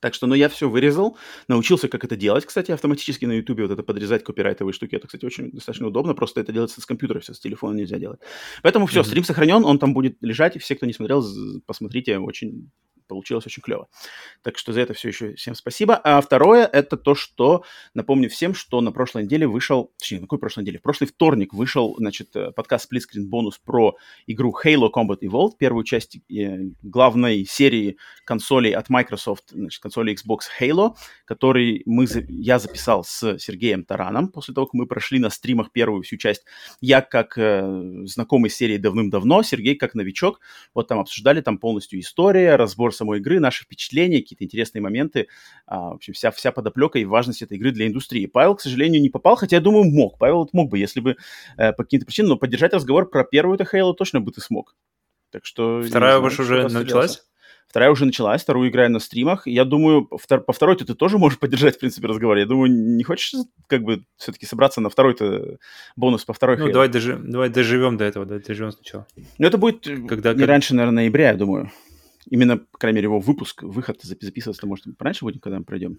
Так 0.00 0.14
что, 0.14 0.28
ну, 0.28 0.34
я 0.34 0.48
все 0.48 0.68
вырезал, 0.68 1.16
научился, 1.48 1.88
как 1.88 2.04
это 2.04 2.14
делать, 2.14 2.46
кстати, 2.46 2.70
автоматически 2.70 3.24
на 3.24 3.32
YouTube, 3.32 3.60
вот 3.62 3.72
это 3.72 3.82
подрезать 3.82 4.22
копирайтовые 4.22 4.72
штуки. 4.72 4.94
Это, 4.94 5.08
кстати, 5.08 5.24
очень 5.24 5.50
достаточно 5.50 5.88
удобно, 5.88 6.14
просто 6.14 6.40
это 6.40 6.52
делается 6.52 6.80
с 6.80 6.86
компьютера, 6.86 7.18
все, 7.18 7.34
с 7.34 7.40
телефона 7.40 7.76
нельзя 7.76 7.98
делать. 7.98 8.20
Поэтому 8.62 8.86
все, 8.86 9.00
mm-hmm. 9.00 9.04
стрим 9.04 9.24
сохранен, 9.24 9.64
он 9.64 9.80
там 9.80 9.94
будет 9.94 10.16
лежать, 10.20 10.54
и 10.54 10.60
все, 10.60 10.76
кто 10.76 10.86
не 10.86 10.92
смотрел, 10.92 11.24
посмотрите, 11.66 12.18
очень 12.18 12.70
получилось 13.08 13.46
очень 13.46 13.62
клево. 13.62 13.88
Так 14.42 14.58
что 14.58 14.72
за 14.72 14.80
это 14.82 14.94
все 14.94 15.08
еще 15.08 15.34
всем 15.34 15.54
спасибо. 15.54 15.96
А 15.96 16.20
второе, 16.20 16.66
это 16.66 16.96
то, 16.96 17.14
что, 17.14 17.64
напомню 17.94 18.28
всем, 18.28 18.54
что 18.54 18.80
на 18.80 18.92
прошлой 18.92 19.24
неделе 19.24 19.46
вышел, 19.46 19.92
точнее, 19.98 20.18
на 20.18 20.26
какой 20.26 20.38
прошлой 20.38 20.62
неделе? 20.62 20.78
В 20.78 20.82
прошлый 20.82 21.08
вторник 21.08 21.52
вышел, 21.54 21.96
значит, 21.98 22.36
э, 22.36 22.52
подкаст 22.52 22.92
Split 22.92 23.00
Screen 23.00 23.26
бонус 23.26 23.58
про 23.58 23.96
игру 24.26 24.54
Halo 24.64 24.90
Combat 24.94 25.18
Evolved, 25.22 25.52
первую 25.58 25.84
часть 25.84 26.18
э, 26.30 26.58
главной 26.82 27.44
серии 27.44 27.96
консолей 28.24 28.72
от 28.72 28.88
Microsoft, 28.90 29.50
значит, 29.50 29.82
консоли 29.82 30.14
Xbox 30.14 30.40
Halo, 30.60 30.94
который 31.24 31.82
мы, 31.86 32.06
я 32.28 32.58
записал 32.58 33.04
с 33.04 33.38
Сергеем 33.38 33.84
Тараном 33.84 34.28
после 34.28 34.54
того, 34.54 34.66
как 34.66 34.74
мы 34.74 34.86
прошли 34.86 35.18
на 35.18 35.30
стримах 35.30 35.72
первую 35.72 36.02
всю 36.02 36.16
часть. 36.16 36.44
Я 36.80 37.00
как 37.00 37.38
э, 37.38 38.04
знакомый 38.04 38.50
с 38.50 38.56
серией 38.56 38.78
давным-давно, 38.78 39.42
Сергей 39.42 39.76
как 39.76 39.94
новичок, 39.94 40.40
вот 40.74 40.88
там 40.88 40.98
обсуждали 40.98 41.40
там 41.40 41.58
полностью 41.58 42.00
история, 42.00 42.56
разбор 42.56 42.94
самой 42.98 43.18
игры, 43.18 43.40
наши 43.40 43.64
впечатления, 43.64 44.20
какие-то 44.20 44.44
интересные 44.44 44.82
моменты, 44.82 45.28
а, 45.66 45.90
в 45.90 45.94
общем, 45.94 46.12
вся, 46.12 46.30
вся 46.30 46.52
подоплека 46.52 46.98
и 46.98 47.04
важность 47.04 47.42
этой 47.42 47.56
игры 47.56 47.72
для 47.72 47.86
индустрии. 47.86 48.26
Павел, 48.26 48.54
к 48.56 48.60
сожалению, 48.60 49.00
не 49.00 49.08
попал, 49.08 49.36
хотя, 49.36 49.56
я 49.56 49.62
думаю, 49.62 49.84
мог. 49.84 50.18
Павел 50.18 50.48
мог 50.52 50.70
бы, 50.70 50.78
если 50.78 51.00
бы 51.00 51.16
э, 51.56 51.72
по 51.72 51.84
каким-то 51.84 52.06
причинам, 52.06 52.30
но 52.30 52.36
поддержать 52.36 52.74
разговор 52.74 53.08
про 53.08 53.24
первую 53.24 53.58
это 53.58 53.64
Halo 53.64 53.94
точно 53.94 54.20
бы 54.20 54.32
ты 54.32 54.40
смог. 54.40 54.76
Так 55.30 55.44
что... 55.44 55.82
Вторая 55.82 56.18
ваша 56.18 56.42
уже 56.42 56.68
началась? 56.68 57.22
Вторая 57.68 57.90
уже 57.90 58.06
началась, 58.06 58.42
вторую 58.42 58.70
играю 58.70 58.90
на 58.90 58.98
стримах. 58.98 59.46
Я 59.46 59.66
думаю, 59.66 60.08
втор- 60.10 60.40
по 60.40 60.54
второй-то 60.54 60.86
ты 60.86 60.94
тоже 60.94 61.18
можешь 61.18 61.38
поддержать, 61.38 61.76
в 61.76 61.78
принципе, 61.80 62.06
разговор. 62.06 62.38
Я 62.38 62.46
думаю, 62.46 62.72
не 62.72 63.04
хочешь 63.04 63.34
как 63.66 63.82
бы 63.82 64.04
все-таки 64.16 64.46
собраться 64.46 64.80
на 64.80 64.88
второй-то 64.88 65.58
бонус 65.94 66.24
по 66.24 66.32
второй? 66.32 66.56
Ну, 66.56 66.72
давай, 66.72 66.88
дожи- 66.88 67.18
давай 67.18 67.50
доживем 67.50 67.98
до 67.98 68.04
этого, 68.04 68.24
давай 68.24 68.42
доживем 68.42 68.72
сначала. 68.72 69.06
Ну, 69.36 69.46
это 69.46 69.58
будет 69.58 69.82
Когда, 70.08 70.32
не 70.32 70.40
как... 70.40 70.48
раньше, 70.48 70.74
наверное, 70.74 71.02
ноября, 71.02 71.32
я 71.32 71.36
думаю. 71.36 71.70
Именно, 72.30 72.58
по 72.58 72.78
крайней 72.78 72.96
мере, 72.96 73.06
его 73.06 73.20
выпуск, 73.20 73.62
выход 73.62 74.02
записываться 74.02 74.66
может 74.66 74.86
раньше 74.98 75.24
будет, 75.24 75.42
когда 75.42 75.58
мы 75.58 75.64
пройдем. 75.64 75.98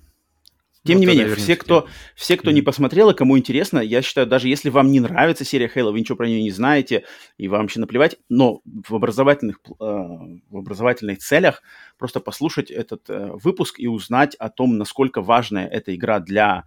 Тем 0.86 0.96
ну, 0.96 1.02
не 1.02 1.06
менее, 1.08 1.36
все, 1.36 1.58
кто, 1.58 1.88
все, 2.16 2.38
кто 2.38 2.50
mm-hmm. 2.50 2.54
не 2.54 2.62
посмотрел 2.62 3.10
и 3.10 3.16
кому 3.16 3.38
интересно, 3.38 3.80
я 3.80 4.02
считаю, 4.02 4.28
даже 4.28 4.48
если 4.48 4.70
вам 4.70 4.92
не 4.92 5.02
нравится 5.02 5.44
серия 5.44 5.70
Halo, 5.74 5.92
вы 5.92 6.00
ничего 6.00 6.16
про 6.16 6.28
нее 6.28 6.42
не 6.42 6.52
знаете, 6.52 7.04
и 7.38 7.50
вам 7.50 7.64
вообще 7.64 7.82
наплевать, 7.82 8.16
но 8.30 8.62
в 8.66 8.96
образовательных, 8.96 9.60
э, 9.68 9.74
в 9.78 10.58
образовательных 10.58 11.20
целях 11.20 11.62
просто 11.98 12.22
послушать 12.22 12.72
этот 12.72 13.10
э, 13.10 13.32
выпуск 13.34 13.78
и 13.78 13.88
узнать 13.88 14.36
о 14.36 14.50
том, 14.50 14.78
насколько 14.78 15.22
важная 15.22 15.68
эта 15.68 15.94
игра 15.94 16.22
для 16.22 16.64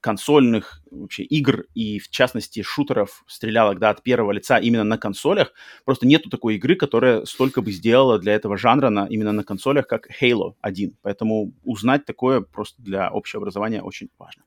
консольных 0.00 0.82
вообще 0.90 1.22
игр 1.22 1.64
и, 1.74 1.98
в 1.98 2.08
частности, 2.08 2.62
шутеров, 2.62 3.22
стрелялок, 3.26 3.78
да, 3.78 3.90
от 3.90 4.02
первого 4.02 4.32
лица 4.32 4.58
именно 4.58 4.84
на 4.84 4.98
консолях. 4.98 5.52
Просто 5.84 6.06
нету 6.06 6.30
такой 6.30 6.56
игры, 6.56 6.74
которая 6.74 7.24
столько 7.24 7.62
бы 7.62 7.72
сделала 7.72 8.18
для 8.18 8.34
этого 8.34 8.56
жанра 8.56 8.90
на, 8.90 9.06
именно 9.06 9.32
на 9.32 9.44
консолях, 9.44 9.86
как 9.86 10.08
Halo 10.20 10.54
1. 10.60 10.96
Поэтому 11.02 11.52
узнать 11.62 12.04
такое 12.04 12.40
просто 12.40 12.82
для 12.82 13.08
общего 13.08 13.42
образования 13.42 13.82
очень 13.82 14.08
важно. 14.18 14.42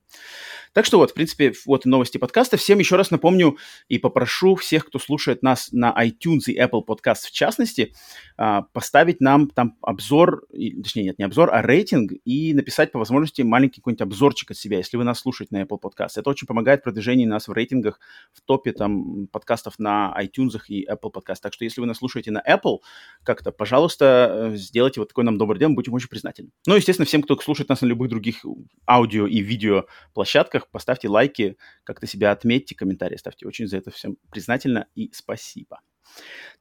Так 0.74 0.86
что 0.86 0.98
вот, 0.98 1.12
в 1.12 1.14
принципе, 1.14 1.52
вот 1.66 1.84
новости 1.84 2.18
подкаста. 2.18 2.56
Всем 2.56 2.80
еще 2.80 2.96
раз 2.96 3.12
напомню 3.12 3.56
и 3.88 3.98
попрошу 3.98 4.56
всех, 4.56 4.86
кто 4.86 4.98
слушает 4.98 5.40
нас 5.40 5.68
на 5.70 5.94
iTunes 5.96 6.46
и 6.48 6.58
Apple 6.58 6.84
Podcast 6.84 7.26
в 7.26 7.30
частности, 7.30 7.94
а, 8.36 8.62
поставить 8.62 9.20
нам 9.20 9.48
там 9.50 9.76
обзор, 9.82 10.44
точнее, 10.50 11.04
нет, 11.04 11.18
не 11.20 11.24
обзор, 11.24 11.54
а 11.54 11.62
рейтинг, 11.62 12.12
и 12.24 12.52
написать 12.54 12.90
по 12.90 12.98
возможности 12.98 13.42
маленький 13.42 13.80
какой-нибудь 13.80 14.02
обзорчик 14.02 14.50
от 14.50 14.56
себя, 14.56 14.78
если 14.78 14.96
вы 14.96 15.04
нас 15.04 15.20
слушаете 15.20 15.54
на 15.54 15.62
Apple 15.62 15.78
Podcast. 15.80 16.14
Это 16.16 16.28
очень 16.28 16.48
помогает 16.48 16.80
в 16.80 16.82
продвижении 16.82 17.24
нас 17.24 17.46
в 17.46 17.52
рейтингах 17.52 18.00
в 18.32 18.40
топе 18.40 18.72
там 18.72 19.28
подкастов 19.28 19.78
на 19.78 20.12
iTunes 20.20 20.58
и 20.66 20.84
Apple 20.90 21.12
Podcast. 21.12 21.36
Так 21.40 21.54
что 21.54 21.62
если 21.62 21.82
вы 21.82 21.86
нас 21.86 21.98
слушаете 21.98 22.32
на 22.32 22.42
Apple 22.42 22.78
как-то, 23.22 23.52
пожалуйста, 23.52 24.50
э, 24.52 24.56
сделайте 24.56 24.98
вот 24.98 25.10
такой 25.10 25.22
нам 25.22 25.38
добрый 25.38 25.60
день, 25.60 25.74
будем 25.74 25.94
очень 25.94 26.08
признательны. 26.08 26.50
Ну, 26.66 26.74
естественно, 26.74 27.06
всем, 27.06 27.22
кто 27.22 27.38
слушает 27.38 27.68
нас 27.68 27.80
на 27.82 27.86
любых 27.86 28.10
других 28.10 28.44
аудио 28.88 29.28
и 29.28 29.38
видео 29.38 29.84
площадках, 30.14 30.63
комментариях, 30.64 30.68
поставьте 30.70 31.08
лайки, 31.08 31.56
как-то 31.84 32.06
себя 32.06 32.32
отметьте, 32.32 32.74
комментарии 32.74 33.16
ставьте. 33.16 33.46
Очень 33.46 33.66
за 33.66 33.78
это 33.78 33.90
всем 33.90 34.16
признательно 34.30 34.86
и 34.94 35.10
спасибо. 35.12 35.80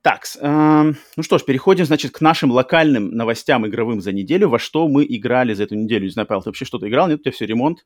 Так, 0.01 0.23
э, 0.39 0.93
ну 1.15 1.23
что 1.23 1.37
ж, 1.37 1.43
переходим, 1.43 1.85
значит, 1.85 2.11
к 2.11 2.21
нашим 2.21 2.51
локальным 2.51 3.11
новостям 3.11 3.67
игровым 3.67 4.01
за 4.01 4.11
неделю. 4.11 4.49
Во 4.49 4.59
что 4.59 4.87
мы 4.87 5.05
играли 5.07 5.53
за 5.53 5.63
эту 5.63 5.75
неделю? 5.75 6.05
Не 6.05 6.11
знаю, 6.11 6.27
Павел, 6.27 6.41
ты 6.41 6.49
вообще 6.49 6.65
что-то 6.65 6.87
играл? 6.89 7.07
Нет, 7.07 7.19
у 7.19 7.23
тебя 7.23 7.31
все 7.31 7.45
ремонт? 7.45 7.85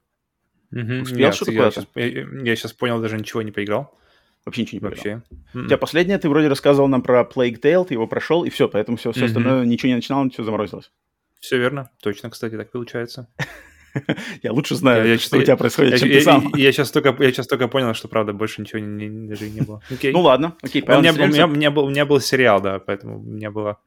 Угу, 0.71 1.01
Успел 1.01 1.31
что-то 1.31 1.51
я, 1.51 1.71
сейчас, 1.71 1.87
я, 1.95 2.05
я 2.43 2.55
сейчас 2.55 2.73
понял, 2.73 3.01
даже 3.01 3.17
ничего 3.17 3.41
не 3.41 3.51
поиграл. 3.51 3.97
Вообще 4.45 4.61
ничего 4.61 4.77
не 4.77 4.95
поиграл. 4.95 5.21
Вообще. 5.25 5.59
У 5.59 5.65
тебя 5.65 5.77
последнее, 5.77 6.17
ты 6.17 6.29
вроде 6.29 6.47
рассказывал 6.47 6.87
нам 6.87 7.01
про 7.01 7.21
Plague 7.21 7.59
Tale, 7.59 7.85
ты 7.85 7.93
его 7.93 8.07
прошел, 8.07 8.43
и 8.45 8.49
все, 8.49 8.67
поэтому 8.67 8.97
все, 8.97 9.11
все 9.11 9.23
mm 9.23 9.25
остальное, 9.25 9.65
ничего 9.65 9.89
не 9.89 9.95
начинал, 9.95 10.23
ничего 10.23 10.43
заморозилось. 10.43 10.91
Все 11.39 11.57
верно, 11.57 11.89
точно, 12.01 12.29
кстати, 12.29 12.55
так 12.55 12.71
получается. 12.71 13.29
Я 14.43 14.51
лучше 14.53 14.75
знаю, 14.75 15.05
Я- 15.05 15.13
я 15.13 15.19
что 15.19 15.35
чё- 15.37 15.41
у 15.41 15.43
тебя 15.45 15.57
происходит, 15.57 15.91
Я, 15.93 15.97
чем 15.99 16.09
я- 16.09 16.15
ты 16.15 16.21
сам. 16.21 16.51
я 16.55 16.71
сейчас 16.71 16.91
только, 16.91 17.15
я 17.23 17.31
сейчас 17.31 17.47
только 17.47 17.67
понял, 17.67 17.93
что 17.93 18.07
правда 18.07 18.33
больше 18.33 18.61
ничего 18.61 18.79
не, 18.79 19.07
не- 19.07 19.27
даже 19.27 19.47
и 19.47 19.51
не 19.51 19.61
было. 19.61 19.81
Окей. 19.89 20.11
Ну 20.13 20.21
ладно, 20.21 20.55
окей. 20.61 20.81
у, 20.81 20.85
меня, 20.99 21.11
у, 21.13 21.27
меня, 21.27 21.45
у, 21.45 21.49
меня 21.49 21.71
был, 21.71 21.85
у 21.85 21.89
меня 21.89 22.05
был 22.05 22.19
сериал, 22.19 22.61
да, 22.61 22.79
поэтому 22.79 23.19
у 23.19 23.23
меня 23.23 23.51
было 23.51 23.77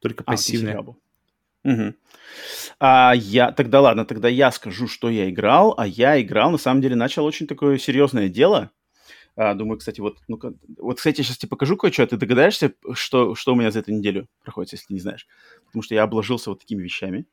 только 0.00 0.22
А, 0.26 0.32
пассивное. 0.32 0.72
сериал 0.72 0.82
был. 0.84 0.96
Мгм. 1.64 1.94
А, 2.80 3.12
я, 3.16 3.52
тогда 3.52 3.80
ладно, 3.80 4.04
тогда 4.04 4.28
я 4.28 4.50
скажу, 4.50 4.86
что 4.88 5.08
я 5.08 5.30
играл, 5.30 5.74
а 5.78 5.86
я 5.86 6.20
играл, 6.20 6.50
на 6.50 6.58
самом 6.58 6.80
деле, 6.82 6.94
начал 6.96 7.24
очень 7.24 7.46
такое 7.46 7.78
серьезное 7.78 8.28
дело. 8.28 8.70
А, 9.36 9.54
думаю, 9.54 9.78
кстати, 9.78 10.00
вот, 10.00 10.18
ну 10.28 10.38
вот, 10.78 10.98
кстати, 10.98 11.18
я 11.20 11.24
сейчас 11.24 11.38
тебе 11.38 11.48
покажу 11.50 11.76
кое-что, 11.76 12.02
а 12.04 12.06
ты 12.06 12.16
догадаешься, 12.16 12.72
что, 12.92 13.34
что 13.34 13.52
у 13.52 13.56
меня 13.56 13.70
за 13.72 13.80
эту 13.80 13.92
неделю 13.92 14.28
проходит, 14.44 14.72
если 14.72 14.86
ты 14.88 14.94
не 14.94 15.00
знаешь? 15.00 15.26
Потому 15.66 15.82
что 15.82 15.94
я 15.94 16.02
обложился 16.04 16.50
вот 16.50 16.60
такими 16.60 16.82
вещами. 16.82 17.24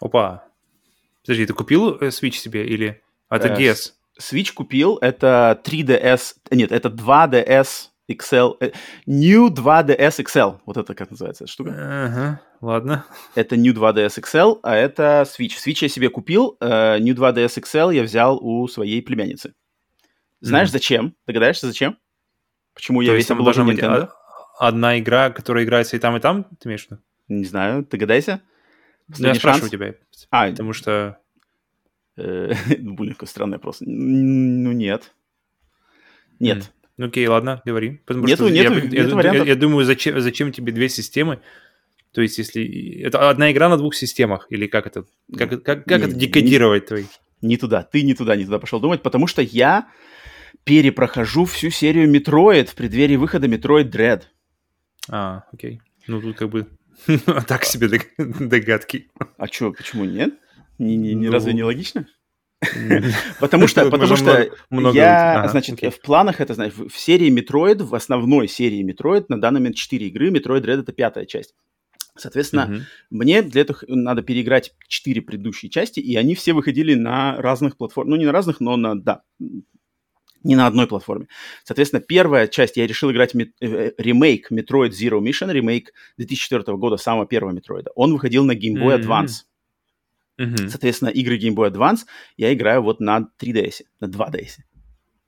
Опа. 0.00 0.44
Подожди, 1.26 1.46
ты 1.46 1.52
купил 1.54 1.96
э, 2.00 2.08
Switch 2.08 2.32
себе 2.32 2.66
или... 2.66 3.02
А, 3.28 3.36
это 3.36 3.48
DS? 3.48 3.92
Switch 4.20 4.52
купил, 4.54 4.96
это 5.00 5.60
3DS, 5.64 6.36
нет, 6.50 6.72
это 6.72 6.88
2DS 6.88 7.88
XL, 8.10 8.56
э, 8.60 8.70
New 9.06 9.48
2DS 9.50 10.24
XL, 10.24 10.60
вот 10.64 10.76
это 10.76 10.94
как 10.94 11.10
называется 11.10 11.44
эта 11.44 11.52
штука. 11.52 11.70
Ага, 11.76 12.40
ладно. 12.60 13.04
Это 13.34 13.56
New 13.56 13.74
2DS 13.74 14.20
XL, 14.22 14.60
а 14.62 14.74
это 14.76 15.26
Switch. 15.26 15.52
Switch 15.64 15.78
я 15.80 15.88
себе 15.88 16.08
купил, 16.08 16.56
э, 16.60 16.98
New 17.00 17.14
2DS 17.14 17.58
XL 17.60 17.92
я 17.94 18.02
взял 18.04 18.38
у 18.38 18.66
своей 18.68 19.02
племянницы. 19.02 19.54
Знаешь, 20.40 20.68
Мгм. 20.68 20.72
зачем? 20.72 21.14
Догадаешься, 21.26 21.66
зачем? 21.66 21.98
Почему 22.74 23.00
я 23.00 23.08
То 23.08 23.14
весь 23.14 23.20
есть 23.20 23.28
там 23.28 23.38
обложен 23.38 23.66
быть 23.66 23.78
Nintendo? 23.78 24.10
одна 24.58 24.98
игра, 24.98 25.30
которая 25.30 25.64
играется 25.64 25.96
и 25.96 25.98
там, 25.98 26.16
и 26.16 26.20
там, 26.20 26.44
ты 26.60 26.68
имеешь 26.68 26.86
в 26.86 26.90
виду? 26.92 27.02
Не 27.28 27.44
знаю, 27.44 27.86
догадайся. 27.90 28.40
Ну, 29.08 29.26
я 29.28 29.34
спрашиваю 29.34 29.70
тебя, 29.70 29.94
А, 30.30 30.50
потому 30.50 30.72
что... 30.72 31.18
э, 32.16 32.52
блин, 32.78 33.12
какой 33.14 33.28
странный 33.28 33.58
вопрос. 33.58 33.78
Ну, 33.80 34.72
нет. 34.72 35.12
Нет. 36.40 36.72
Ну 36.96 37.06
окей, 37.06 37.26
ладно, 37.26 37.60
говори. 37.64 38.00
Потому 38.06 38.26
Нету- 38.26 38.46
что 38.46 38.48
нету- 38.48 38.74
я, 38.74 39.04
нету 39.04 39.44
я- 39.44 39.54
думаю, 39.54 39.84
зачем, 39.84 40.18
зачем 40.20 40.50
тебе 40.52 40.72
две 40.72 40.88
системы? 40.88 41.40
То 42.12 42.22
есть, 42.22 42.38
если... 42.38 43.00
Это 43.02 43.28
одна 43.28 43.52
игра 43.52 43.68
на 43.68 43.76
двух 43.76 43.94
системах? 43.94 44.46
Или 44.48 44.66
как 44.66 44.86
это? 44.86 45.04
Как, 45.36 45.62
как, 45.62 45.84
как 45.84 46.00
Не- 46.00 46.06
это 46.06 46.14
декодировать 46.14 46.86
твои? 46.86 47.04
Не 47.42 47.58
туда. 47.58 47.82
Ты 47.82 48.02
не 48.02 48.14
туда, 48.14 48.34
не 48.34 48.44
туда 48.46 48.58
пошел 48.58 48.80
думать, 48.80 49.02
потому 49.02 49.26
что 49.26 49.42
я 49.42 49.88
перепрохожу 50.64 51.44
всю 51.44 51.68
серию 51.70 52.10
Metroid 52.10 52.66
в 52.70 52.74
преддверии 52.74 53.16
выхода 53.16 53.46
Metroid 53.46 53.90
Dread. 53.90 54.22
А, 55.10 55.44
окей. 55.52 55.80
Ну, 56.06 56.20
тут 56.22 56.36
как 56.38 56.48
бы... 56.48 56.66
Так 57.46 57.64
себе 57.64 57.88
дог- 57.88 58.06
догадки. 58.48 59.08
А 59.38 59.48
чё, 59.48 59.72
почему 59.72 60.04
нет? 60.04 60.34
Не, 60.78 60.96
не 60.96 61.14
Ну, 61.14 61.32
разве 61.32 61.52
не 61.54 61.62
логично? 61.62 62.06
Потому 63.40 63.66
что, 63.66 63.90
потому 63.90 64.16
что 64.16 64.48
я, 64.92 65.46
значит, 65.50 65.80
в 65.94 66.00
планах 66.00 66.40
это, 66.40 66.54
знаешь, 66.54 66.72
в 66.74 66.96
серии 66.98 67.30
Metroid, 67.30 67.82
в 67.84 67.94
основной 67.94 68.48
серии 68.48 68.82
Metroid 68.84 69.26
на 69.28 69.40
данный 69.40 69.60
момент 69.60 69.76
4 69.76 70.06
игры, 70.08 70.30
Metroid 70.30 70.62
Dread 70.62 70.80
это 70.80 70.92
пятая 70.92 71.26
часть. 71.26 71.54
Соответственно, 72.18 72.66
Мгм. 72.66 72.82
мне 73.10 73.42
для 73.42 73.60
этого 73.60 73.78
надо 73.88 74.22
переиграть 74.22 74.72
4 74.88 75.20
предыдущие 75.20 75.68
части, 75.70 76.00
и 76.00 76.16
они 76.16 76.34
все 76.34 76.54
выходили 76.54 76.94
на 76.94 77.36
разных 77.36 77.76
платформах. 77.76 78.12
Ну, 78.12 78.16
не 78.16 78.24
на 78.24 78.32
разных, 78.32 78.60
но 78.60 78.76
на, 78.78 78.94
да, 78.98 79.20
не 80.46 80.56
на 80.56 80.66
одной 80.66 80.86
платформе. 80.86 81.26
Соответственно, 81.64 82.00
первая 82.00 82.46
часть 82.46 82.76
я 82.76 82.86
решил 82.86 83.10
играть 83.10 83.34
мет- 83.34 83.52
э, 83.60 83.66
э, 83.66 83.92
ремейк 83.98 84.50
Metroid 84.52 84.90
Zero 84.90 85.20
Mission, 85.20 85.52
ремейк 85.52 85.92
2004 86.18 86.76
года, 86.78 86.96
самого 86.96 87.26
первого 87.26 87.52
Метроида. 87.52 87.90
Он 87.94 88.12
выходил 88.12 88.44
на 88.44 88.52
Game 88.52 88.74
Boy 88.76 88.92
М. 88.94 89.00
Advance. 89.02 89.32
Мгм. 90.38 90.68
Соответственно, 90.68 91.08
игры 91.10 91.38
Game 91.38 91.54
Boy 91.54 91.70
Advance 91.72 92.00
я 92.36 92.52
играю 92.52 92.82
вот 92.82 93.00
на 93.00 93.28
3DS, 93.42 93.82
на 94.00 94.06
2DS. 94.08 94.58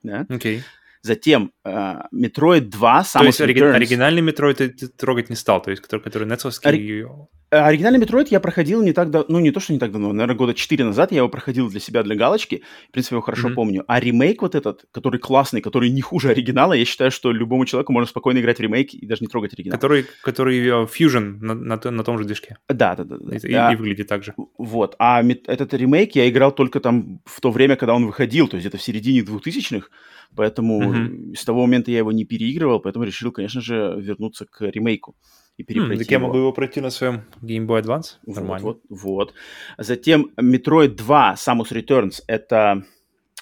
Да? 0.03 0.27
Окей. 0.29 0.63
Затем 1.01 1.53
э, 1.65 1.71
Metroid 2.15 2.61
2, 2.63 3.03
То 3.05 3.19
Samus 3.21 3.27
есть 3.27 3.41
Returns. 3.41 3.73
оригинальный 3.73 4.21
метро 4.21 4.53
ты, 4.53 4.69
ты 4.69 4.89
трогать 4.89 5.31
не 5.31 5.37
стал, 5.37 5.63
то 5.63 5.71
есть 5.71 5.81
который, 5.83 6.01
который 6.03 6.27
нетсовский... 6.29 7.03
Э, 7.03 7.07
Оригинальный 7.51 7.99
Metroid 7.99 8.27
я 8.31 8.41
проходил 8.41 8.83
не 8.83 8.93
так 8.93 9.11
давно, 9.11 9.39
ну 9.39 9.41
не 9.41 9.51
то, 9.53 9.61
что 9.61 9.73
не 9.73 9.79
так 9.79 9.91
давно, 9.91 10.13
наверное, 10.13 10.37
года 10.37 10.53
4 10.53 10.85
назад 10.85 11.13
я 11.13 11.19
его 11.19 11.31
проходил 11.31 11.71
для 11.71 11.81
себя, 11.81 12.03
для 12.03 12.15
галочки, 12.15 12.63
в 12.89 12.93
принципе, 12.93 13.15
его 13.17 13.23
хорошо 13.23 13.49
Мгм. 13.49 13.55
помню. 13.55 13.85
А 13.89 13.99
ремейк 14.01 14.43
вот 14.43 14.55
этот, 14.55 14.85
который 14.93 15.19
классный, 15.19 15.63
который 15.63 15.89
не 15.89 16.03
хуже 16.03 16.29
оригинала, 16.31 16.75
я 16.75 16.85
считаю, 16.85 17.11
что 17.11 17.33
любому 17.33 17.65
человеку 17.65 17.93
можно 17.93 18.07
спокойно 18.09 18.41
играть 18.41 18.59
в 18.59 18.61
ремейк 18.61 18.93
и 18.93 19.07
даже 19.07 19.23
не 19.23 19.29
трогать 19.29 19.55
оригинал. 19.55 19.79
Который, 19.79 20.05
который 20.23 20.59
э, 20.59 20.87
Fusion 20.87 21.39
на, 21.41 21.55
на, 21.55 21.81
на 21.91 22.05
том 22.05 22.19
же 22.19 22.25
движке. 22.25 22.59
Да, 22.69 22.95
да, 22.97 23.05
да. 23.05 23.17
да. 23.19 23.37
И, 23.37 23.53
А, 23.55 23.73
и 23.73 23.77
выглядит 23.77 24.09
так 24.09 24.25
же. 24.25 24.35
Вот. 24.59 24.95
А 24.99 25.23
этот 25.23 25.73
ремейк 25.73 26.15
я 26.17 26.29
играл 26.29 26.53
только 26.53 26.81
там 26.81 27.23
в 27.25 27.41
то 27.41 27.51
время, 27.51 27.77
когда 27.77 27.95
он 27.95 28.05
выходил, 28.05 28.49
то 28.49 28.57
есть 28.57 28.67
это 28.67 28.77
в 28.77 28.83
середине 28.83 29.21
2000-х, 29.21 29.89
поэтому 30.37 30.81
Мгм. 30.83 31.35
с 31.35 31.45
того 31.47 31.63
момента 31.63 31.91
я 31.91 31.99
его 31.99 32.13
не 32.13 32.25
переигрывал, 32.27 32.81
поэтому 32.81 33.07
решил, 33.07 33.33
конечно 33.33 33.63
же, 33.63 33.95
вернуться 33.99 34.45
к 34.45 34.61
ремейку 34.61 35.17
и 35.59 35.63
Хм, 35.63 35.67
перепройти 35.67 36.05
так 36.05 36.11
я 36.11 36.17
его. 36.17 36.27
могу 36.29 36.39
его 36.39 36.53
пройти 36.53 36.81
на 36.81 36.89
своем 36.91 37.25
Game 37.43 37.67
Boy 37.67 37.83
Advance. 37.83 38.17
Нормально. 38.25 38.65
вот, 38.67 38.81
вот. 38.89 39.35
Затем 39.77 40.31
Metroid 40.41 40.95
2 40.95 41.35
Samus 41.35 41.71
Returns 41.73 42.23
это 42.27 42.85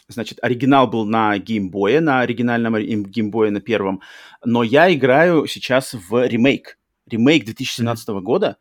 Значит, 0.08 0.38
оригинал 0.40 0.86
был 0.86 1.04
на 1.04 1.36
Game 1.36 1.68
Boy, 1.68 1.98
на 1.98 2.20
оригинальном 2.20 2.76
ори- 2.76 2.94
Game 3.04 3.30
Boy 3.32 3.50
на 3.50 3.60
первом, 3.60 4.00
но 4.44 4.62
я 4.62 4.92
играю 4.94 5.46
сейчас 5.48 5.94
в 5.94 6.24
ремейк. 6.28 6.78
Ремейк 7.10 7.44
2017 7.44 8.08
года, 8.22 8.56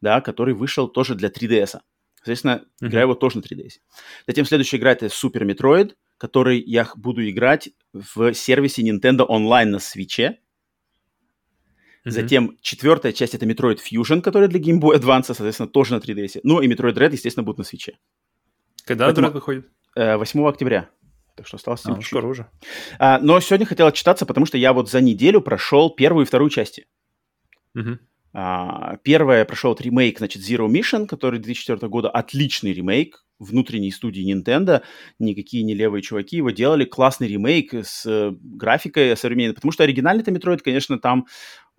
да, 0.00 0.20
который 0.20 0.52
вышел 0.52 0.88
тоже 0.88 1.14
для 1.14 1.28
3DS. 1.28 1.78
Соответственно, 2.16 2.64
Мгм. 2.80 2.90
играю 2.90 3.04
его 3.06 3.14
тоже 3.14 3.36
на 3.38 3.42
3DS. 3.42 3.78
Затем 4.26 4.44
следующая 4.44 4.78
игра 4.78 4.90
это 4.90 5.06
Super 5.06 5.44
Metroid, 5.44 5.92
который 6.18 6.60
я 6.60 6.88
буду 6.96 7.28
играть 7.30 7.68
в 7.92 8.34
сервисе 8.34 8.82
Nintendo 8.82 9.24
Online 9.28 9.66
на 9.66 9.76
Switch. 9.76 10.34
Мгм. 12.04 12.12
Затем 12.12 12.56
четвертая 12.62 13.12
часть 13.12 13.34
это 13.34 13.44
Metroid 13.46 13.78
Fusion, 13.78 14.22
который 14.22 14.48
для 14.48 14.58
Game 14.60 14.80
Boy 14.80 14.98
Advance, 14.98 15.24
соответственно, 15.34 15.68
тоже 15.68 15.94
на 15.94 15.98
3DS. 16.00 16.40
Ну 16.44 16.60
и 16.60 16.68
Metroid 16.68 16.94
Dread, 16.94 17.12
естественно, 17.12 17.44
будет 17.44 17.58
на 17.58 17.62
Switch. 17.62 17.90
Когда 18.84 19.04
поэтому- 19.06 19.28
Dread 19.28 19.32
выходит? 19.32 19.68
Э, 19.96 20.16
8 20.16 20.48
октября. 20.48 20.88
Так 21.36 21.46
что 21.46 21.56
осталось 21.56 21.82
А, 21.84 21.94
чуть-чуть. 21.94 22.24
уже. 22.24 22.46
А, 22.98 23.18
но 23.20 23.40
сегодня 23.40 23.66
хотел 23.66 23.86
отчитаться, 23.86 24.26
потому 24.26 24.46
что 24.46 24.58
я 24.58 24.72
вот 24.72 24.90
за 24.90 25.00
неделю 25.00 25.40
прошел 25.40 25.90
первую 25.90 26.24
и 26.24 26.26
вторую 26.28 26.50
части. 26.50 26.86
Мгм. 27.74 28.00
А, 28.32 28.96
первая 28.98 29.44
прошел 29.44 29.70
вот 29.70 29.80
ремейк, 29.80 30.18
значит, 30.18 30.42
Zero 30.42 30.68
Mission, 30.68 31.06
который 31.06 31.40
2004 31.40 31.88
года. 31.88 32.08
Отличный 32.10 32.72
ремейк 32.72 33.24
внутренней 33.38 33.90
студии 33.90 34.22
Nintendo. 34.32 34.82
Никакие 35.18 35.62
не 35.64 35.74
левые 35.74 36.02
чуваки 36.02 36.36
его 36.36 36.50
делали. 36.50 36.84
Классный 36.84 37.26
ремейк 37.26 37.72
с 37.74 38.04
э, 38.06 38.32
графикой 38.40 39.16
современной. 39.16 39.54
Потому 39.54 39.72
что 39.72 39.82
оригинальный-то 39.82 40.30
Metroid, 40.30 40.58
конечно, 40.58 40.98
там 40.98 41.26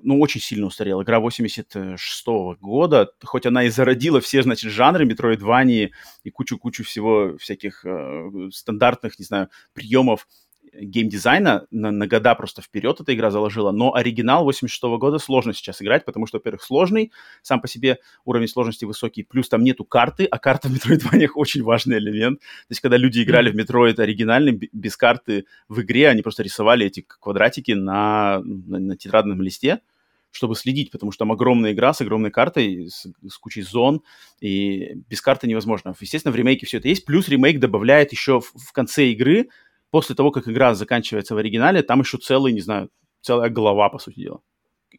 ну, 0.03 0.19
очень 0.19 0.41
сильно 0.41 0.67
устарел. 0.67 1.01
Игра 1.01 1.19
86 1.19 2.27
года, 2.59 3.11
хоть 3.23 3.45
она 3.45 3.63
и 3.63 3.69
зародила 3.69 4.21
все, 4.21 4.43
значит, 4.43 4.71
жанры 4.71 5.05
Metroidvania 5.05 5.91
и 6.23 6.29
кучу-кучу 6.29 6.83
всего 6.83 7.37
всяких 7.37 7.85
э, 7.85 8.49
стандартных, 8.51 9.19
не 9.19 9.25
знаю, 9.25 9.49
приемов 9.73 10.27
геймдизайна 10.73 11.67
на, 11.71 11.91
на 11.91 12.07
года 12.07 12.33
просто 12.35 12.61
вперед 12.61 12.99
эта 13.01 13.13
игра 13.13 13.29
заложила, 13.31 13.71
но 13.71 13.93
оригинал 13.93 14.43
86 14.43 14.83
года 14.97 15.19
сложно 15.19 15.53
сейчас 15.53 15.81
играть, 15.81 16.05
потому 16.05 16.27
что, 16.27 16.37
во-первых, 16.37 16.63
сложный, 16.63 17.11
сам 17.41 17.61
по 17.61 17.67
себе 17.67 17.99
уровень 18.25 18.47
сложности 18.47 18.85
высокий, 18.85 19.23
плюс 19.23 19.49
там 19.49 19.63
нету 19.63 19.83
карты, 19.83 20.25
а 20.25 20.39
карта 20.39 20.69
в 20.69 20.71
Metroidvania 20.71 21.27
очень 21.35 21.63
важный 21.63 21.97
элемент. 21.97 22.39
То 22.39 22.45
есть, 22.69 22.81
когда 22.81 22.97
люди 22.97 23.21
играли 23.21 23.51
в 23.51 23.55
Metroid 23.55 23.99
оригинальный, 23.99 24.69
без 24.71 24.95
карты 24.95 25.45
в 25.67 25.81
игре, 25.81 26.07
они 26.07 26.21
просто 26.21 26.43
рисовали 26.43 26.85
эти 26.85 27.01
квадратики 27.01 27.71
на, 27.71 28.41
на, 28.43 28.79
на 28.79 28.97
тетрадном 28.97 29.41
листе, 29.41 29.81
чтобы 30.31 30.55
следить, 30.55 30.91
потому 30.91 31.11
что 31.11 31.19
там 31.19 31.31
огромная 31.31 31.73
игра 31.73 31.93
с 31.93 32.01
огромной 32.01 32.31
картой, 32.31 32.87
с, 32.89 33.05
с 33.27 33.37
кучей 33.37 33.61
зон, 33.61 34.01
и 34.39 34.95
без 35.09 35.21
карты 35.21 35.47
невозможно. 35.47 35.93
Естественно, 35.99 36.31
в 36.31 36.35
ремейке 36.35 36.65
все 36.65 36.77
это 36.77 36.87
есть, 36.87 37.05
плюс 37.05 37.27
ремейк 37.27 37.59
добавляет 37.59 38.11
еще 38.11 38.39
в, 38.39 38.51
в 38.55 38.71
конце 38.71 39.07
игры, 39.07 39.49
после 39.91 40.15
того, 40.15 40.31
как 40.31 40.47
игра 40.47 40.73
заканчивается 40.73 41.35
в 41.35 41.37
оригинале, 41.37 41.83
там 41.83 41.99
еще 41.99 42.17
целый, 42.17 42.53
не 42.53 42.61
знаю, 42.61 42.89
целая 43.21 43.49
голова, 43.49 43.89
по 43.89 43.99
сути 43.99 44.21
дела, 44.21 44.41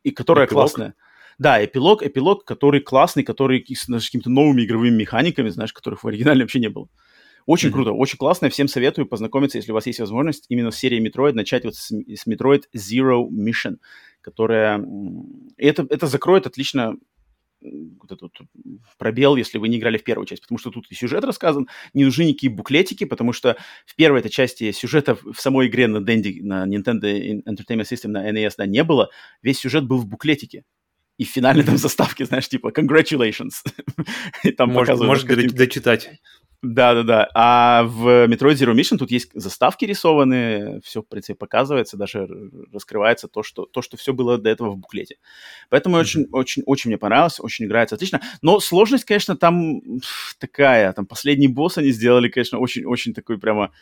и 0.03 0.11
которая 0.11 0.47
Эпилог? 0.47 0.61
классная. 0.63 0.95
Да, 1.39 1.65
эпилог, 1.65 2.03
эпилог, 2.03 2.45
который 2.45 2.81
классный, 2.81 3.25
который 3.25 3.65
с, 3.67 3.87
знаешь, 3.87 4.05
какими-то 4.05 4.31
новыми 4.31 4.65
игровыми 4.65 4.95
механиками, 4.95 5.49
знаешь, 5.49 5.73
которых 5.73 6.05
в 6.05 6.09
оригинале 6.09 6.43
вообще 6.43 6.61
не 6.61 6.69
было. 6.69 6.89
Очень 7.47 7.71
Мгм. 7.71 7.75
круто, 7.75 7.93
очень 7.93 8.19
классно. 8.19 8.49
Всем 8.51 8.69
советую 8.69 9.07
познакомиться, 9.07 9.59
если 9.59 9.73
у 9.73 9.75
вас 9.75 9.87
есть 9.87 9.99
возможность, 9.99 10.47
именно 10.49 10.71
с 10.71 10.77
серией 10.77 11.05
Metroid, 11.05 11.33
начать 11.33 11.65
вот 11.65 11.75
с, 11.75 11.91
с 11.91 12.27
Metroid 12.27 12.65
Zero 12.77 13.27
Mission, 13.29 13.79
которая... 14.23 14.83
и 15.57 15.67
Это, 15.67 15.87
это 15.91 16.07
закроет 16.07 16.47
отлично 16.47 16.97
вот 17.63 18.11
этот 18.11 18.33
пробел, 18.99 19.37
если 19.37 19.59
вы 19.59 19.69
не 19.69 19.79
играли 19.79 19.99
в 19.99 20.05
первую 20.05 20.27
часть, 20.27 20.43
потому 20.43 20.59
что 20.59 20.71
тут 20.71 20.87
и 20.91 20.95
сюжет 20.95 21.25
рассказан, 21.25 21.69
не 21.95 22.05
нужны 22.05 22.25
никакие 22.25 22.53
буклетики, 22.53 23.05
потому 23.05 23.33
что 23.33 23.57
в 23.87 23.95
первой 23.95 24.21
этой 24.21 24.31
части 24.31 24.73
сюжета 24.73 25.15
в 25.15 25.35
самой 25.37 25.69
игре 25.69 25.87
на 25.87 25.99
Dendy, 25.99 26.43
на 26.43 26.67
Nintendo 26.67 27.03
Entertainment 27.45 27.89
System, 27.91 28.09
на 28.09 28.31
NES, 28.31 28.55
да, 28.59 28.67
не 28.67 28.85
было. 28.85 29.11
Весь 29.43 29.59
сюжет 29.59 29.87
был 29.87 29.99
в 29.99 30.07
буклетике. 30.07 30.65
И 31.19 31.25
в 31.25 31.29
финальной 31.29 31.63
там 31.63 31.77
заставке, 31.77 32.25
знаешь, 32.25 32.49
типа 32.49 32.69
«Congratulations». 32.69 33.53
И 34.45 34.51
там 34.51 34.71
Может, 34.71 34.97
показывают 34.97 35.25
может 35.25 35.55
дочитать. 35.55 36.11
Да-да-да. 36.63 37.29
А 37.35 37.83
в 37.83 38.29
Metroid 38.29 38.55
Zero 38.55 38.73
Mission 38.73 38.97
тут 38.97 39.11
есть 39.11 39.31
заставки 39.35 39.85
рисованные, 39.85 40.81
все, 40.85 41.03
в 41.03 41.09
принципе, 41.09 41.35
показывается, 41.35 41.97
даже 41.97 42.29
раскрывается 42.73 43.27
то, 43.27 43.43
что, 43.43 43.67
то, 43.67 43.83
что 43.83 43.97
все 43.97 44.13
было 44.13 44.39
до 44.39 44.49
этого 44.49 44.71
в 44.71 44.77
буклете. 44.77 45.17
Поэтому 45.71 45.97
mm-hmm. 45.97 46.01
очень, 46.01 46.27
очень, 46.31 46.63
очень 46.65 46.91
мне 46.91 46.99
понравилось, 46.99 47.41
очень 47.41 47.65
играется 47.65 47.97
отлично. 47.97 48.21
Но 48.43 48.61
сложность, 48.61 49.05
конечно, 49.05 49.37
там 49.37 49.83
такая. 50.39 50.93
Там 50.93 51.05
последний 51.05 51.49
босс 51.49 51.79
они 51.79 51.91
сделали, 51.91 52.29
конечно, 52.29 52.59
очень-очень 52.59 53.13
такой 53.13 53.39
прямо... 53.39 53.73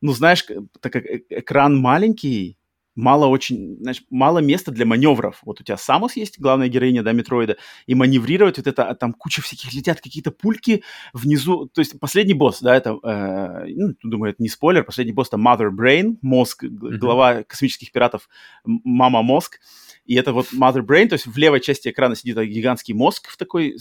Ну, 0.00 0.12
знаешь, 0.12 0.44
так 0.80 0.92
как 0.92 1.06
э, 1.06 1.22
экран 1.30 1.76
маленький, 1.76 2.58
мало 2.94 3.26
очень, 3.26 3.76
значит, 3.80 4.06
мало 4.10 4.38
места 4.38 4.70
для 4.70 4.84
маневров. 4.84 5.40
Вот 5.44 5.60
у 5.60 5.64
тебя 5.64 5.76
Самус 5.76 6.16
есть, 6.16 6.38
главная 6.38 6.68
героиня, 6.68 7.02
да, 7.02 7.12
Метроида, 7.12 7.56
и 7.86 7.94
маневрировать 7.94 8.58
вот 8.58 8.66
это, 8.66 8.84
а 8.84 8.94
там 8.94 9.12
куча 9.12 9.42
всяких 9.42 9.72
летят 9.72 10.00
какие-то 10.00 10.30
пульки 10.30 10.82
внизу, 11.12 11.66
то 11.66 11.80
есть 11.80 11.98
последний 11.98 12.34
босс, 12.34 12.60
да, 12.60 12.76
это, 12.76 12.98
э, 13.02 13.66
ну, 13.74 13.94
думаю, 14.02 14.32
это 14.32 14.42
не 14.42 14.48
спойлер, 14.48 14.84
последний 14.84 15.12
босс 15.12 15.28
это 15.28 15.36
Mother 15.36 15.70
Brain, 15.70 16.16
мозг, 16.22 16.64
mm-hmm. 16.64 16.96
глава 16.98 17.42
космических 17.44 17.92
пиратов, 17.92 18.28
мама 18.64 19.22
мозг, 19.22 19.58
и 20.04 20.14
это 20.16 20.32
вот 20.32 20.52
Mother 20.52 20.82
Brain, 20.82 21.08
то 21.08 21.14
есть 21.14 21.26
в 21.26 21.36
левой 21.36 21.60
части 21.60 21.88
экрана 21.88 22.16
сидит 22.16 22.36
гигантский 22.36 22.92
мозг 22.92 23.28
в 23.28 23.36
такой, 23.36 23.78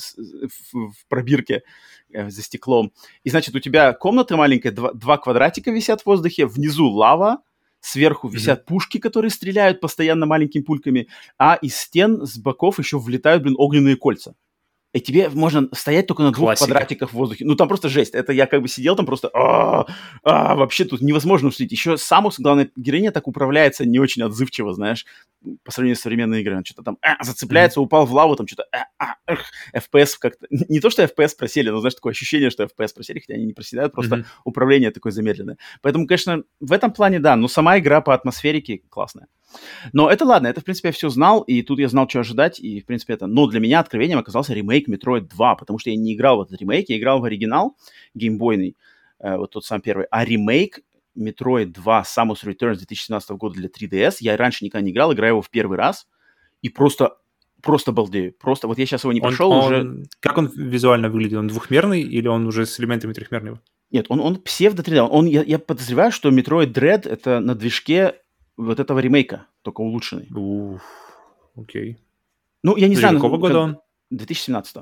в, 0.71 0.91
в 0.91 1.07
пробирке, 1.09 1.63
э, 2.13 2.29
за 2.29 2.41
стеклом. 2.41 2.93
И, 3.23 3.29
значит, 3.29 3.55
у 3.55 3.59
тебя 3.59 3.91
комната 3.93 4.37
маленькая, 4.37 4.71
два, 4.71 4.93
два 4.93 5.17
квадратика 5.17 5.71
висят 5.71 6.01
в 6.01 6.05
воздухе, 6.05 6.45
внизу 6.45 6.87
лава, 6.87 7.39
Сверху 7.81 8.27
mm-hmm. 8.27 8.33
висят 8.33 8.65
пушки, 8.65 8.99
которые 8.99 9.31
стреляют 9.31 9.81
постоянно 9.81 10.25
маленькими 10.25 10.61
пульками, 10.61 11.07
а 11.37 11.55
из 11.55 11.75
стен 11.75 12.25
с 12.25 12.37
боков 12.37 12.79
еще 12.79 12.99
влетают, 12.99 13.43
блин, 13.43 13.55
огненные 13.57 13.97
кольца 13.97 14.35
и 14.93 14.99
тебе 14.99 15.29
можно 15.29 15.69
стоять 15.73 16.07
только 16.07 16.23
на 16.23 16.31
двух 16.31 16.47
Классика. 16.47 16.65
квадратиках 16.65 17.11
в 17.11 17.13
воздухе. 17.13 17.45
Ну, 17.45 17.55
там 17.55 17.67
просто 17.69 17.87
жесть. 17.87 18.13
Это 18.13 18.33
я 18.33 18.45
как 18.45 18.61
бы 18.61 18.67
сидел 18.67 18.95
там 18.95 19.05
просто... 19.05 19.29
А, 19.29 19.85
а, 20.23 20.55
вообще 20.55 20.83
тут 20.83 21.01
невозможно 21.01 21.47
уследить. 21.47 21.71
Еще 21.71 21.97
Самус, 21.97 22.39
главная 22.39 22.69
героиня, 22.75 23.11
так 23.11 23.27
управляется 23.27 23.85
не 23.85 23.99
очень 23.99 24.21
отзывчиво, 24.23 24.73
знаешь, 24.73 25.05
по 25.63 25.71
сравнению 25.71 25.95
с 25.95 26.01
современной 26.01 26.41
игрой. 26.41 26.57
Он 26.57 26.65
что-то 26.65 26.83
там 26.83 26.97
а, 27.01 27.23
зацепляется, 27.23 27.79
mm-hmm. 27.79 27.83
упал 27.83 28.05
в 28.05 28.13
лаву, 28.13 28.35
там 28.35 28.47
что-то... 28.47 28.65
А, 28.73 28.85
а, 28.99 29.15
эх, 29.27 29.45
FPS 29.73 30.15
как-то... 30.19 30.45
Не 30.49 30.81
то, 30.81 30.89
что 30.89 31.03
FPS 31.03 31.37
просели, 31.37 31.69
но, 31.69 31.79
знаешь, 31.79 31.95
такое 31.95 32.11
ощущение, 32.11 32.49
что 32.49 32.63
FPS 32.63 32.93
просели, 32.93 33.19
хотя 33.19 33.35
они 33.35 33.45
не 33.45 33.53
проседают, 33.53 33.93
просто 33.93 34.17
mm-hmm. 34.17 34.25
управление 34.43 34.91
такое 34.91 35.13
замедленное. 35.13 35.57
Поэтому, 35.81 36.05
конечно, 36.05 36.43
в 36.59 36.73
этом 36.73 36.91
плане, 36.91 37.19
да, 37.19 37.37
но 37.37 37.47
сама 37.47 37.79
игра 37.79 38.01
по 38.01 38.13
атмосферике 38.13 38.81
классная. 38.89 39.27
Но 39.93 40.09
это 40.09 40.25
ладно, 40.25 40.47
это, 40.47 40.61
в 40.61 40.63
принципе, 40.63 40.89
я 40.89 40.93
все 40.93 41.09
знал, 41.09 41.41
и 41.41 41.61
тут 41.61 41.79
я 41.79 41.87
знал, 41.89 42.07
что 42.09 42.19
ожидать, 42.19 42.59
и, 42.59 42.81
в 42.81 42.85
принципе, 42.85 43.13
это... 43.13 43.27
Но 43.27 43.47
для 43.47 43.59
меня 43.59 43.79
откровением 43.79 44.19
оказался 44.19 44.53
ремейк 44.53 44.87
Metroid 44.87 45.21
2, 45.21 45.55
потому 45.55 45.79
что 45.79 45.89
я 45.89 45.95
не 45.95 46.13
играл 46.13 46.37
в 46.37 46.41
этот 46.41 46.59
ремейк, 46.59 46.89
я 46.89 46.97
играл 46.97 47.19
в 47.19 47.25
оригинал 47.25 47.75
геймбойный, 48.13 48.75
э, 49.19 49.37
вот 49.37 49.51
тот 49.51 49.65
сам 49.65 49.81
первый, 49.81 50.07
а 50.11 50.25
ремейк 50.25 50.79
Metroid 51.17 51.67
2 51.67 52.01
Samus 52.03 52.43
Returns 52.43 52.77
2017 52.77 53.31
года 53.31 53.55
для 53.55 53.69
3DS, 53.69 54.17
я 54.19 54.37
раньше 54.37 54.63
никогда 54.65 54.85
не 54.85 54.91
играл, 54.91 55.13
играю 55.13 55.33
его 55.33 55.41
в 55.41 55.49
первый 55.49 55.77
раз, 55.77 56.07
и 56.61 56.69
просто 56.69 57.17
просто 57.61 57.91
балдею. 57.91 58.33
Просто 58.33 58.67
вот 58.67 58.77
я 58.77 58.85
сейчас 58.85 59.03
его 59.03 59.13
не 59.13 59.21
прошел 59.21 59.51
он, 59.51 59.65
уже. 59.65 59.81
Он, 59.81 60.05
как 60.19 60.37
он 60.37 60.47
визуально 60.47 61.09
выглядит? 61.09 61.37
Он 61.37 61.47
двухмерный 61.47 62.01
или 62.01 62.27
он 62.27 62.47
уже 62.47 62.65
с 62.65 62.79
элементами 62.79 63.13
трехмерного? 63.13 63.61
Нет, 63.91 64.05
он, 64.09 64.19
он 64.19 64.37
псевдо 64.37 64.83
3D. 64.83 65.07
Он, 65.09 65.25
я, 65.25 65.43
я 65.43 65.59
подозреваю, 65.59 66.11
что 66.11 66.29
Metroid 66.29 66.73
Dread 66.73 67.07
это 67.07 67.39
на 67.39 67.55
движке 67.55 68.15
вот 68.57 68.79
этого 68.79 68.99
ремейка, 68.99 69.47
только 69.61 69.81
улучшенный. 69.81 70.27
Уф, 70.33 70.81
окей. 71.55 71.97
Ну, 72.63 72.77
я 72.77 72.87
не 72.87 72.95
Подожди, 72.95 72.99
знаю. 72.99 73.15
Какого 73.15 73.37
года 73.37 73.59
он? 73.59 73.79
2017. 74.11 74.77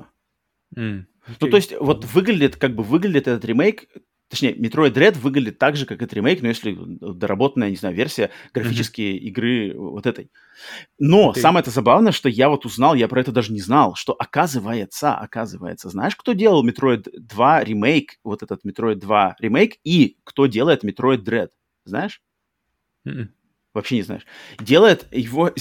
Mm, 0.76 1.04
ну, 1.40 1.48
то 1.48 1.56
есть, 1.56 1.74
вот 1.78 2.04
выглядит, 2.04 2.56
как 2.56 2.74
бы 2.74 2.82
выглядит 2.82 3.28
этот 3.28 3.44
ремейк, 3.44 3.88
точнее, 4.30 4.54
Metroid 4.54 4.92
Dread 4.92 5.18
выглядит 5.18 5.58
так 5.58 5.76
же, 5.76 5.86
как 5.86 6.00
этот 6.00 6.14
ремейк, 6.14 6.40
но 6.40 6.48
если 6.48 6.76
доработанная, 6.78 7.70
не 7.70 7.76
знаю, 7.76 7.94
версия 7.94 8.30
графические 8.54 9.14
mm-hmm. 9.14 9.28
игры 9.28 9.74
вот 9.74 10.06
этой. 10.06 10.30
Но 10.98 11.32
okay. 11.32 11.40
самое 11.40 11.62
это 11.62 11.70
забавное, 11.70 12.12
что 12.12 12.28
я 12.28 12.48
вот 12.48 12.64
узнал, 12.64 12.94
я 12.94 13.08
про 13.08 13.20
это 13.20 13.32
даже 13.32 13.52
не 13.52 13.60
знал, 13.60 13.96
что 13.96 14.14
оказывается, 14.18 15.14
оказывается, 15.14 15.90
знаешь, 15.90 16.16
кто 16.16 16.32
делал 16.32 16.66
Metroid 16.66 17.08
2 17.12 17.64
ремейк, 17.64 18.18
вот 18.22 18.42
этот 18.42 18.64
Metroid 18.64 18.96
2 18.96 19.36
ремейк, 19.40 19.76
и 19.84 20.16
кто 20.24 20.46
делает 20.46 20.84
Metroid 20.84 21.24
Dread, 21.24 21.50
знаешь? 21.84 22.22
Mm-mm. 23.06 23.28
Вообще 23.72 23.96
не 23.96 24.02
знаешь. 24.02 24.26
Делает 24.58 25.06
его 25.12 25.52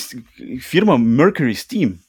фирма 0.59 0.95
Mercury 0.95 1.51
Steam. 1.51 1.99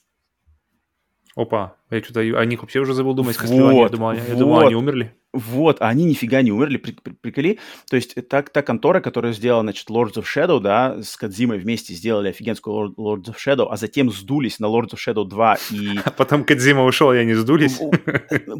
Опа, 1.36 1.76
я 1.90 2.02
что-то 2.02 2.20
о 2.20 2.44
них 2.44 2.60
вообще 2.60 2.80
уже 2.80 2.92
забыл 2.92 3.14
думать. 3.14 3.38
Вот, 3.40 3.48
я 3.48 3.88
думал, 3.88 4.12
я 4.12 4.22
вот, 4.22 4.38
думал, 4.38 4.60
они 4.60 4.74
умерли. 4.74 5.14
Вот, 5.32 5.80
а 5.80 5.88
они 5.88 6.04
нифига 6.04 6.42
не 6.42 6.50
умерли, 6.50 6.76
при, 6.76 6.90
при, 6.90 7.12
приколи. 7.12 7.60
То 7.88 7.94
есть 7.94 8.16
та, 8.28 8.42
та 8.42 8.62
контора, 8.62 9.00
которая 9.00 9.32
сделала, 9.32 9.62
значит, 9.62 9.88
Lords 9.88 10.14
of 10.14 10.24
Shadow, 10.24 10.58
да, 10.58 11.00
с 11.00 11.16
Кадзимой 11.16 11.58
вместе 11.58 11.94
сделали 11.94 12.30
офигенскую 12.30 12.94
Lords 12.96 13.26
of 13.26 13.36
Shadow, 13.36 13.68
а 13.70 13.76
затем 13.76 14.10
сдулись 14.10 14.58
на 14.58 14.66
Lords 14.66 14.90
of 14.94 14.98
Shadow 14.98 15.24
2 15.24 15.58
и... 15.70 15.98
А 16.04 16.10
потом 16.16 16.42
Кадзима 16.42 16.84
ушел, 16.84 17.12
и 17.12 17.18
они 17.18 17.34
сдулись. 17.34 17.78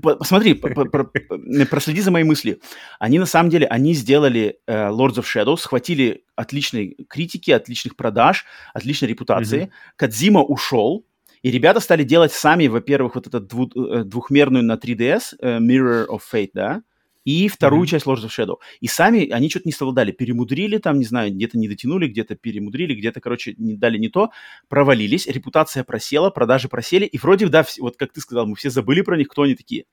Посмотри, 0.01 0.55
проследи 0.55 2.03
за 2.03 2.13
мои 2.13 2.23
мысли. 2.23 2.61
Они, 3.01 3.19
на 3.19 3.27
самом 3.27 3.51
деле, 3.51 3.67
они 3.67 3.93
сделали 3.93 4.59
э, 4.69 4.91
Lords 4.91 5.17
of 5.17 5.25
Shadow, 5.25 5.57
схватили 5.57 6.25
отличной 6.37 6.97
критики, 7.09 7.51
отличных 7.51 7.97
продаж, 7.97 8.45
отличной 8.75 9.09
репутации. 9.09 9.73
Кадзима 9.97 10.43
ушел, 10.43 11.05
и 11.43 11.51
ребята 11.51 11.81
стали 11.81 12.05
делать 12.05 12.33
сами, 12.33 12.67
во-первых, 12.67 13.15
вот 13.15 13.27
этот 13.27 13.53
дву- 13.53 13.71
э, 13.75 14.05
двухмерную 14.05 14.65
на 14.65 14.77
3DS, 14.77 15.35
uh, 15.41 15.59
э, 15.59 15.59
Mirror 15.59 16.07
of 16.09 16.21
Fate, 16.33 16.51
да, 16.55 16.83
и 17.25 17.49
вторую 17.49 17.85
mm-hmm. 17.85 17.87
часть 17.87 18.07
Lords 18.07 18.25
of 18.25 18.29
Shadow. 18.29 18.57
И 18.81 18.87
сами 18.87 19.29
они 19.31 19.51
что-то 19.51 19.69
не 19.69 19.73
совладали, 19.73 20.13
перемудрили 20.13 20.79
там, 20.79 20.99
не 20.99 21.05
знаю, 21.05 21.33
где-то 21.33 21.59
не 21.59 21.69
дотянули, 21.69 22.09
где-то 22.09 22.35
перемудрили, 22.35 22.95
где-то, 22.95 23.21
короче, 23.21 23.55
не 23.59 23.77
дали 23.77 23.99
не 23.99 24.09
то, 24.09 24.31
провалились, 24.69 25.27
репутация 25.27 25.85
просела, 25.85 26.31
продажи 26.31 26.69
просели, 26.69 27.05
и 27.05 27.19
вроде, 27.19 27.49
да, 27.49 27.65
вот 27.79 27.97
как 27.97 28.13
ты 28.13 28.21
сказал, 28.21 28.47
мы 28.47 28.57
все 28.57 28.71
забыли 28.71 29.03
про 29.03 29.17
них, 29.17 29.29
кто 29.29 29.43
они 29.43 29.55
такие. 29.55 29.85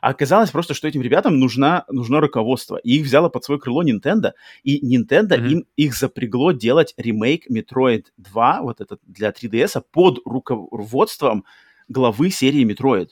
А 0.00 0.10
оказалось 0.10 0.50
просто, 0.50 0.74
что 0.74 0.88
этим 0.88 1.02
ребятам 1.02 1.38
нужна, 1.38 1.84
нужно 1.88 2.20
руководство. 2.20 2.76
И 2.76 2.96
их 2.96 3.04
взяло 3.04 3.28
под 3.28 3.44
свое 3.44 3.60
крыло 3.60 3.84
Nintendo, 3.84 4.32
и 4.62 4.80
Nintendo 4.84 5.38
mm-hmm. 5.38 5.48
им 5.48 5.66
их 5.76 5.94
запрягло 5.94 6.52
делать 6.52 6.94
ремейк 6.96 7.50
Metroid 7.50 8.06
2, 8.16 8.62
вот 8.62 8.80
этот 8.80 9.00
для 9.06 9.30
3DS, 9.30 9.82
под 9.90 10.20
руководством 10.24 11.44
главы 11.88 12.30
серии 12.30 12.64
Metroid. 12.64 13.08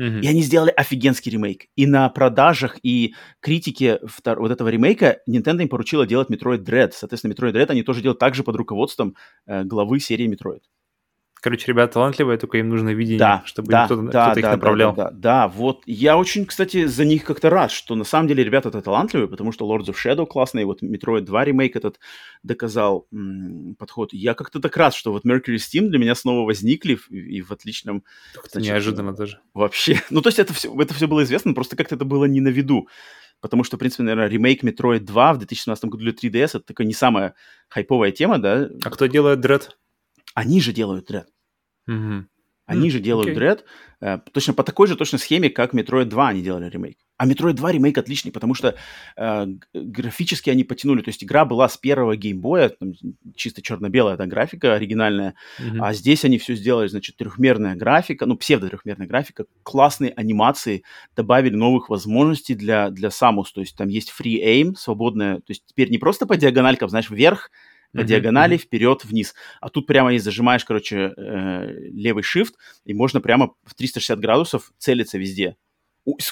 Mm-hmm. 0.00 0.20
И 0.22 0.26
они 0.26 0.42
сделали 0.42 0.70
офигенский 0.70 1.30
ремейк. 1.30 1.66
И 1.76 1.86
на 1.86 2.08
продажах 2.08 2.78
и 2.82 3.14
критике 3.40 4.00
втор- 4.04 4.40
вот 4.40 4.50
этого 4.50 4.68
ремейка 4.68 5.20
Nintendo 5.28 5.62
им 5.62 5.68
поручила 5.68 6.06
делать 6.06 6.30
Metroid 6.30 6.64
Dread. 6.64 6.90
Соответственно, 6.92 7.32
Metroid 7.32 7.52
Dread 7.52 7.66
они 7.66 7.82
тоже 7.82 8.02
делают 8.02 8.18
также 8.18 8.42
под 8.42 8.56
руководством 8.56 9.14
э, 9.46 9.62
главы 9.62 10.00
серии 10.00 10.28
Metroid. 10.28 10.62
Короче, 11.44 11.66
ребята 11.66 11.92
талантливые, 11.92 12.38
только 12.38 12.56
им 12.56 12.70
нужно 12.70 12.94
видение, 12.94 13.18
да, 13.18 13.42
чтобы 13.44 13.70
да, 13.70 13.84
кто-то, 13.84 14.00
да, 14.00 14.08
кто-то 14.08 14.40
да, 14.40 14.40
их 14.40 14.54
направлял. 14.54 14.94
Да, 14.94 15.04
да, 15.04 15.10
да, 15.10 15.16
да, 15.18 15.48
вот. 15.48 15.82
Я 15.84 16.16
очень, 16.16 16.46
кстати, 16.46 16.86
за 16.86 17.04
них 17.04 17.22
как-то 17.22 17.50
рад, 17.50 17.70
что 17.70 17.94
на 17.96 18.04
самом 18.04 18.28
деле 18.28 18.42
ребята-то 18.42 18.80
талантливые, 18.80 19.28
потому 19.28 19.52
что 19.52 19.66
Lords 19.66 19.88
of 19.88 19.96
Shadow 20.02 20.24
классный, 20.24 20.64
вот 20.64 20.82
Metroid 20.82 21.20
2 21.20 21.44
ремейк 21.44 21.76
этот 21.76 22.00
доказал 22.42 23.06
м- 23.12 23.76
подход. 23.78 24.14
Я 24.14 24.32
как-то 24.32 24.58
так 24.58 24.74
рад, 24.78 24.94
что 24.94 25.12
вот 25.12 25.26
Mercury 25.26 25.56
Steam 25.56 25.88
для 25.88 25.98
меня 25.98 26.14
снова 26.14 26.46
возникли 26.46 26.98
и, 27.10 27.36
и 27.36 27.42
в 27.42 27.50
отличном... 27.50 28.04
Значит, 28.32 28.70
неожиданно 28.70 29.14
даже. 29.14 29.38
Вообще. 29.52 30.00
Ну, 30.08 30.22
то 30.22 30.30
есть 30.30 30.38
это 30.38 30.54
все, 30.54 30.74
это 30.80 30.94
все 30.94 31.06
было 31.06 31.24
известно, 31.24 31.52
просто 31.52 31.76
как-то 31.76 31.96
это 31.96 32.06
было 32.06 32.24
не 32.24 32.40
на 32.40 32.48
виду. 32.48 32.88
Потому 33.42 33.64
что, 33.64 33.76
в 33.76 33.80
принципе, 33.80 34.04
наверное, 34.04 34.30
ремейк 34.30 34.64
Metroid 34.64 35.00
2 35.00 35.34
в 35.34 35.38
2017 35.40 35.84
году 35.84 36.04
для 36.04 36.12
3DS 36.12 36.56
это 36.56 36.60
такая 36.60 36.86
не 36.86 36.94
самая 36.94 37.34
хайповая 37.68 38.12
тема, 38.12 38.38
да? 38.38 38.70
А 38.82 38.88
кто 38.88 39.04
делает 39.04 39.44
Dread? 39.44 39.68
Они 40.32 40.62
же 40.62 40.72
делают 40.72 41.10
Dread. 41.10 41.26
Угу. 41.86 42.26
Они 42.66 42.88
mm, 42.88 42.92
же 42.92 43.00
делают 43.00 43.28
okay. 43.28 43.34
Dread 43.34 43.60
э, 44.00 44.18
точно 44.32 44.54
по 44.54 44.62
такой 44.62 44.86
же 44.86 44.96
точно 44.96 45.18
схеме, 45.18 45.50
как 45.50 45.74
Metroid 45.74 46.06
2 46.06 46.28
они 46.28 46.42
делали 46.42 46.70
ремейк. 46.70 46.96
А 47.18 47.26
Metroid 47.28 47.52
2 47.52 47.72
ремейк 47.72 47.98
отличный, 47.98 48.32
потому 48.32 48.54
что 48.54 48.74
э, 49.16 49.46
графически 49.74 50.48
они 50.48 50.64
потянули. 50.64 51.02
То 51.02 51.10
есть 51.10 51.22
игра 51.22 51.44
была 51.44 51.68
с 51.68 51.76
первого 51.76 52.16
геймбоя, 52.16 52.70
там, 52.70 52.94
чисто 53.36 53.60
черно-белая 53.60 54.14
эта 54.14 54.26
графика 54.26 54.74
оригинальная, 54.74 55.34
mm-hmm. 55.60 55.78
а 55.78 55.92
здесь 55.92 56.24
они 56.24 56.38
все 56.38 56.54
сделали, 56.54 56.88
значит, 56.88 57.16
трехмерная 57.16 57.76
графика, 57.76 58.24
ну, 58.24 58.36
псевдо-трехмерная 58.36 59.06
графика, 59.06 59.44
классные 59.62 60.12
анимации, 60.12 60.84
добавили 61.14 61.54
новых 61.54 61.90
возможностей 61.90 62.54
для, 62.54 62.88
для 62.88 63.10
Samus. 63.10 63.46
То 63.54 63.60
есть 63.60 63.76
там 63.76 63.88
есть 63.88 64.10
free 64.18 64.42
aim, 64.42 64.74
свободная, 64.74 65.36
то 65.36 65.50
есть 65.50 65.64
теперь 65.66 65.90
не 65.90 65.98
просто 65.98 66.26
по 66.26 66.36
диагональкам, 66.36 66.88
знаешь, 66.88 67.10
вверх, 67.10 67.50
по 67.94 67.98
mm-hmm. 67.98 68.04
диагонали, 68.04 68.56
вперед, 68.56 69.04
вниз. 69.04 69.34
А 69.60 69.68
тут 69.70 69.86
прямо 69.86 70.14
и 70.14 70.18
зажимаешь, 70.18 70.64
короче, 70.64 71.14
э, 71.16 71.66
левый 71.92 72.22
shift, 72.22 72.52
и 72.84 72.92
можно 72.92 73.20
прямо 73.20 73.54
в 73.64 73.74
360 73.74 74.18
градусов 74.18 74.72
целиться 74.78 75.16
везде. 75.16 75.56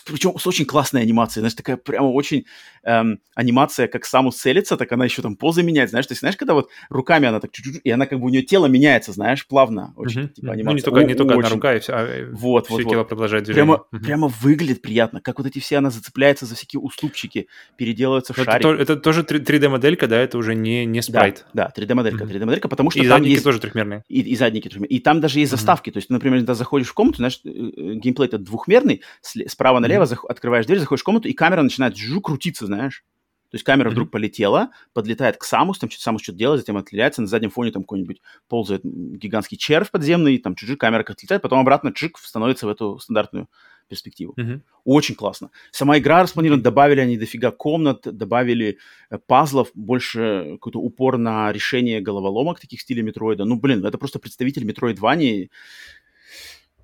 Причем 0.04 0.38
с 0.38 0.46
очень 0.46 0.66
классной 0.66 1.02
анимацией, 1.02 1.42
знаешь, 1.42 1.54
такая 1.54 1.76
прямо 1.76 2.06
очень 2.08 2.44
эм, 2.84 3.20
анимация, 3.34 3.88
как 3.88 4.04
Самус 4.04 4.36
целится, 4.36 4.76
так 4.76 4.92
она 4.92 5.04
еще 5.04 5.22
там 5.22 5.36
позы 5.36 5.62
меняет, 5.62 5.90
знаешь, 5.90 6.06
то 6.06 6.12
есть, 6.12 6.20
знаешь, 6.20 6.36
когда 6.36 6.54
вот 6.54 6.68
руками 6.90 7.26
она 7.26 7.40
так 7.40 7.52
чуть-чуть, 7.52 7.80
и 7.82 7.90
она 7.90 8.06
как 8.06 8.20
бы 8.20 8.26
у 8.26 8.28
нее 8.28 8.42
тело 8.42 8.66
меняется, 8.66 9.12
знаешь, 9.12 9.46
плавно, 9.46 9.94
очень, 9.96 10.22
uh-huh. 10.22 10.28
типа 10.28 10.52
анимация. 10.52 10.64
Ну, 10.64 10.76
не 10.76 10.82
только, 10.82 11.00
О, 11.00 11.04
не 11.04 11.14
только 11.14 11.32
очень... 11.32 11.40
одна 11.40 11.54
рука, 11.54 11.74
и 11.74 11.80
все, 11.80 11.92
а 11.92 12.28
вот, 12.32 12.66
все 12.66 12.74
вот, 12.74 12.82
тело 12.82 12.98
вот. 12.98 13.08
продолжает 13.08 13.44
движение. 13.44 13.64
Прямо, 13.64 13.84
uh-huh. 13.92 14.04
прямо 14.04 14.28
выглядит 14.28 14.82
приятно, 14.82 15.20
как 15.20 15.38
вот 15.38 15.46
эти 15.46 15.58
все, 15.58 15.78
она 15.78 15.90
зацепляется 15.90 16.44
за 16.44 16.54
всякие 16.54 16.80
уступчики, 16.80 17.48
переделывается 17.76 18.34
в 18.34 18.38
это 18.38 18.50
шарик. 18.50 18.62
То, 18.62 18.74
это 18.74 18.96
тоже 18.96 19.22
3D-моделька, 19.22 20.06
да, 20.06 20.18
это 20.18 20.36
уже 20.36 20.54
не, 20.54 20.84
не 20.84 21.00
спрайт. 21.00 21.46
Да, 21.54 21.72
да 21.74 21.82
3D-моделька, 21.82 22.24
uh-huh. 22.24 22.30
3D-моделька, 22.30 22.68
потому 22.68 22.90
что 22.90 23.00
и 23.00 23.02
там 23.02 23.18
задники 23.18 23.32
есть... 23.32 23.44
тоже 23.44 23.58
трехмерные. 23.58 24.04
И, 24.08 24.20
и 24.20 24.36
задники 24.36 24.68
трехмерные. 24.68 24.98
И 24.98 25.00
там 25.00 25.20
даже 25.20 25.38
есть 25.38 25.50
uh-huh. 25.50 25.56
заставки, 25.56 25.90
то 25.90 25.96
есть, 25.96 26.10
например, 26.10 26.40
когда 26.40 26.54
заходишь 26.54 26.88
в 26.88 26.94
комнату, 26.94 27.18
знаешь, 27.18 27.40
э, 27.44 27.48
э, 27.48 27.94
геймплей 27.94 28.28
это 28.28 28.36
двухмерный, 28.38 29.02
справа 29.22 29.61
налево 29.80 30.04
mm-hmm. 30.04 30.26
открываешь 30.28 30.66
дверь, 30.66 30.78
заходишь 30.78 31.02
в 31.02 31.04
комнату, 31.04 31.28
и 31.28 31.32
камера 31.32 31.62
начинает 31.62 31.96
жу 31.96 32.20
крутиться, 32.20 32.66
знаешь. 32.66 33.04
То 33.50 33.56
есть 33.56 33.64
камера 33.64 33.88
mm-hmm. 33.88 33.92
вдруг 33.92 34.10
полетела, 34.10 34.70
подлетает 34.94 35.36
к 35.36 35.44
Самус, 35.44 35.78
там 35.78 35.90
что-то 35.90 36.04
Самус 36.04 36.22
что-то 36.22 36.38
делает, 36.38 36.60
затем 36.60 36.78
отделяется, 36.78 37.20
на 37.20 37.28
заднем 37.28 37.50
фоне 37.50 37.70
там 37.70 37.82
какой-нибудь 37.82 38.22
ползает 38.48 38.80
гигантский 38.82 39.58
червь 39.58 39.90
подземный, 39.90 40.38
там 40.38 40.54
чуть-чуть 40.54 40.78
камера 40.78 41.02
как 41.02 41.16
отлетает, 41.16 41.42
потом 41.42 41.60
обратно 41.60 41.92
чик 41.92 42.16
становится 42.18 42.66
в 42.66 42.70
эту 42.70 42.98
стандартную 42.98 43.48
перспективу. 43.88 44.32
Mm-hmm. 44.38 44.60
Очень 44.84 45.14
классно. 45.14 45.50
Сама 45.70 45.98
игра 45.98 46.22
распланирована, 46.22 46.62
добавили 46.62 47.00
они 47.00 47.18
дофига 47.18 47.50
комнат, 47.50 48.00
добавили 48.04 48.78
э, 49.10 49.18
пазлов, 49.18 49.68
больше 49.74 50.52
какой-то 50.52 50.80
упор 50.80 51.18
на 51.18 51.52
решение 51.52 52.00
головоломок 52.00 52.58
таких 52.58 52.80
стиля 52.80 53.02
Метроида. 53.02 53.44
Ну, 53.44 53.56
блин, 53.56 53.84
это 53.84 53.98
просто 53.98 54.18
представитель 54.18 54.64
Метроидвании 54.64 55.42
и 55.42 55.50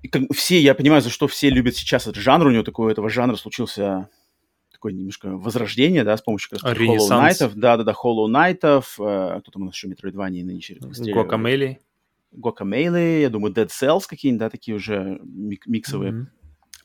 как, 0.07 0.23
все, 0.33 0.59
я 0.59 0.73
понимаю, 0.75 1.01
за 1.01 1.09
что 1.09 1.27
все 1.27 1.49
любят 1.49 1.75
сейчас 1.75 2.07
этот 2.07 2.21
жанр, 2.21 2.47
у 2.47 2.51
него 2.51 2.63
такой 2.63 2.91
этого 2.91 3.09
жанра 3.09 3.35
случился 3.35 4.09
такое 4.71 4.93
немножко 4.93 5.35
возрождение, 5.35 6.05
да, 6.05 6.15
с 6.15 6.21
помощью 6.21 6.51
как 6.51 6.63
раз 6.63 6.77
Hollow 6.77 7.09
Knight, 7.09 7.51
да-да-да, 7.55 7.91
Hollow 7.91 8.27
Knight, 8.27 8.59
э, 8.63 9.39
кто 9.41 9.51
там 9.51 9.63
у 9.63 9.65
нас 9.65 9.75
еще 9.75 9.89
Metroidvania 9.89 10.43
нынче? 10.43 10.75
Guacamelee. 10.75 11.77
Guacamelee, 12.33 13.21
я 13.21 13.29
думаю, 13.29 13.53
Dead 13.53 13.67
Cells 13.67 14.03
какие-нибудь, 14.07 14.39
да, 14.39 14.49
такие 14.49 14.77
уже 14.77 15.19
мик- 15.23 15.65
миксовые. 15.65 16.13
Mm-hmm. 16.13 16.25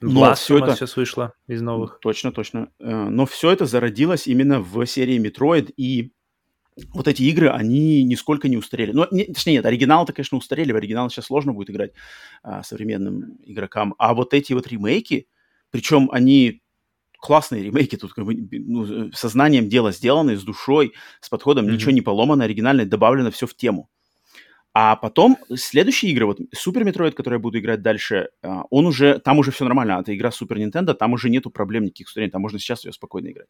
Но 0.01 0.35
все 0.35 0.59
это 0.59 0.75
сейчас 0.75 0.97
вышло 0.97 1.35
из 1.47 1.63
новых. 1.63 1.99
Точно, 2.01 2.33
точно. 2.33 2.69
Э, 2.81 3.09
но 3.09 3.27
все 3.27 3.51
это 3.53 3.65
зародилось 3.65 4.27
именно 4.27 4.61
в 4.61 4.85
серии 4.87 5.19
Metroid, 5.19 5.73
и 5.77 6.13
вот 6.93 7.09
эти 7.09 7.23
игры, 7.23 7.51
они 7.51 8.03
нисколько 8.03 8.49
не 8.49 8.57
устарели. 8.57 8.93
Ну, 8.93 9.07
не, 9.11 9.25
точнее, 9.25 9.55
нет, 9.55 9.67
оригинал-то, 9.67 10.13
конечно, 10.13 10.39
устарели. 10.39 10.73
В 10.73 10.77
оригинал 10.77 11.09
сейчас 11.09 11.27
сложно 11.27 11.53
будет 11.53 11.71
играть 11.71 11.93
а, 12.43 12.63
современным 12.63 13.39
игрокам. 13.45 13.95
А 13.99 14.15
вот 14.15 14.35
эти 14.35 14.53
вот 14.53 14.67
ремейки, 14.67 15.29
причем 15.71 16.11
они 16.11 16.63
классные 17.19 17.63
ремейки, 17.63 17.97
тут 17.97 18.13
как 18.13 18.25
бы 18.25 18.35
ну, 18.51 19.13
со 19.13 19.25
знанием 19.25 19.69
дела 19.69 19.93
сделаны, 19.93 20.37
с 20.37 20.43
душой, 20.43 20.93
с 21.21 21.29
подходом, 21.29 21.67
mm-hmm. 21.67 21.73
ничего 21.73 21.93
не 21.93 22.03
поломано, 22.03 22.45
оригинально 22.45 22.85
добавлено 22.85 23.31
все 23.31 23.47
в 23.47 23.55
тему. 23.55 23.89
А 24.77 24.97
потом 24.97 25.39
следующие 25.55 26.11
игры, 26.11 26.27
вот 26.27 26.41
Super 26.53 26.83
Metroid, 26.83 27.15
который 27.15 27.35
я 27.35 27.39
буду 27.39 27.61
играть 27.61 27.81
дальше, 27.81 28.31
а, 28.43 28.65
он 28.71 28.87
уже, 28.87 29.21
там 29.21 29.39
уже 29.39 29.53
все 29.53 29.65
нормально, 29.65 30.01
это 30.01 30.15
игра 30.15 30.33
Super 30.33 30.59
Nintendo, 30.59 30.95
там 30.95 31.13
уже 31.13 31.31
нету 31.31 31.51
проблем 31.51 31.85
никаких 31.85 32.09
там 32.33 32.43
можно 32.43 32.59
сейчас 32.59 32.85
ее 32.85 32.93
спокойно 32.93 33.31
играть. 33.31 33.49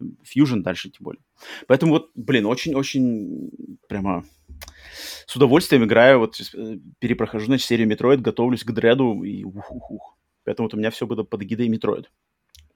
Fusion 0.00 0.60
дальше 0.60 0.90
тем 0.90 1.04
более. 1.04 1.22
Поэтому 1.66 1.92
вот, 1.92 2.10
блин, 2.14 2.46
очень-очень 2.46 3.50
прямо 3.88 4.24
с 5.26 5.36
удовольствием 5.36 5.84
играю, 5.84 6.18
вот 6.20 6.40
э, 6.40 6.78
перепрохожу, 6.98 7.46
значит, 7.46 7.66
серию 7.66 7.88
Metroid, 7.88 8.18
готовлюсь 8.18 8.64
к 8.64 8.70
Dread 8.72 9.14
у 9.14 9.22
и 9.22 9.44
ух-ух-ух. 9.44 10.16
Поэтому 10.44 10.66
вот 10.66 10.74
у 10.74 10.76
меня 10.76 10.90
все 10.90 11.06
будет 11.06 11.28
под 11.30 11.42
эгидой 11.42 11.68
Metroid. 11.68 12.06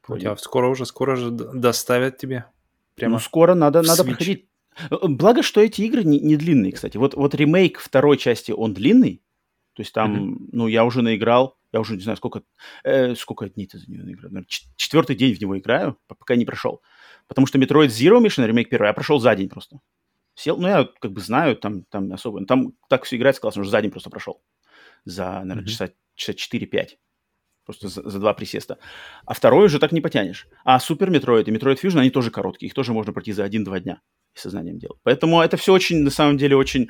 У 0.09 0.18
тебя 0.18 0.37
скоро 0.37 0.68
уже, 0.68 0.87
скоро 0.87 1.16
же 1.16 1.31
доставят 1.31 2.16
тебе. 2.16 2.46
Прямо 2.94 3.14
ну, 3.14 3.20
скоро 3.20 3.54
надо, 3.54 3.83
надо 3.83 4.04
проходить. 4.04 4.48
Э, 4.90 4.94
э, 4.94 5.07
благо, 5.07 5.42
что 5.42 5.61
эти 5.61 5.83
игры 5.83 6.04
не, 6.04 6.18
не 6.18 6.37
длинные, 6.37 6.72
кстати. 6.72 6.96
Вот, 6.96 7.14
вот 7.14 7.35
ремейк 7.35 7.78
второй 7.78 8.16
части, 8.16 8.52
он 8.52 8.74
длинный. 8.74 9.22
То 9.74 9.83
есть 9.83 9.92
там, 9.92 10.16
mm-hmm. 10.16 10.48
ну, 10.52 10.66
я 10.66 10.85
уже 10.85 11.02
наиграл, 11.02 11.57
я 11.72 11.81
уже 11.81 11.94
не 11.94 12.00
знаю, 12.00 12.16
сколько, 12.16 12.42
э, 12.83 13.14
сколько 13.14 13.48
дней 13.48 13.66
ты 13.66 13.78
за 13.78 13.88
него 13.90 14.04
наиграл. 14.04 14.31
Наверное, 14.31 14.48
четвертый 14.76 15.14
день 15.14 15.35
в 15.35 15.40
него 15.40 15.57
играю, 15.59 15.96
пока 16.09 16.35
не 16.35 16.44
прошел. 16.44 16.83
Потому 17.29 17.47
что 17.47 17.59
Metroid 17.59 17.88
Zero 17.88 18.21
Mission, 18.21 18.47
ремейк 18.47 18.69
первый, 18.69 18.88
я 18.88 18.93
прошел 18.93 19.21
за 19.21 19.35
день 19.37 19.49
просто. 19.49 19.81
Сел, 20.35 20.57
ну, 20.57 20.69
я 20.69 20.88
как 21.01 21.12
бы 21.12 21.21
знаю, 21.21 21.57
там, 21.57 21.85
там 21.85 22.12
особо. 22.12 22.45
Там 22.47 22.73
так 22.88 23.05
все 23.05 23.17
играется 23.17 23.41
классно, 23.41 23.62
уже 23.62 23.71
за 23.71 23.81
день 23.83 23.91
просто 23.91 24.11
прошел. 24.11 24.43
За, 25.05 25.41
наверное, 25.45 25.64
mm-hmm. 25.64 25.67
часа, 25.67 25.91
часа 26.14 26.33
4-5. 26.33 26.88
Просто 27.64 27.88
за, 27.88 28.09
за 28.09 28.19
два 28.19 28.35
присеста. 28.35 28.79
А 29.27 29.35
второй 29.35 29.67
уже 29.67 29.79
так 29.79 29.93
не 29.93 30.01
потянешь. 30.01 30.49
А 30.64 30.81
Супер 30.81 31.11
Metroid 31.11 31.45
и 31.45 31.51
Metroid 31.51 31.81
Fusion, 31.83 32.01
они 32.01 32.11
тоже 32.11 32.31
короткие. 32.31 32.69
Их 32.69 32.75
тоже 32.75 32.93
можно 32.93 33.12
пройти 33.12 33.33
за 33.33 33.45
один-два 33.45 33.81
дня 33.81 34.01
сознанием 34.40 34.79
дела. 34.79 34.96
Поэтому 35.03 35.40
это 35.40 35.57
все 35.57 35.72
очень, 35.72 35.98
на 36.03 36.11
самом 36.11 36.37
деле, 36.37 36.57
очень... 36.57 36.88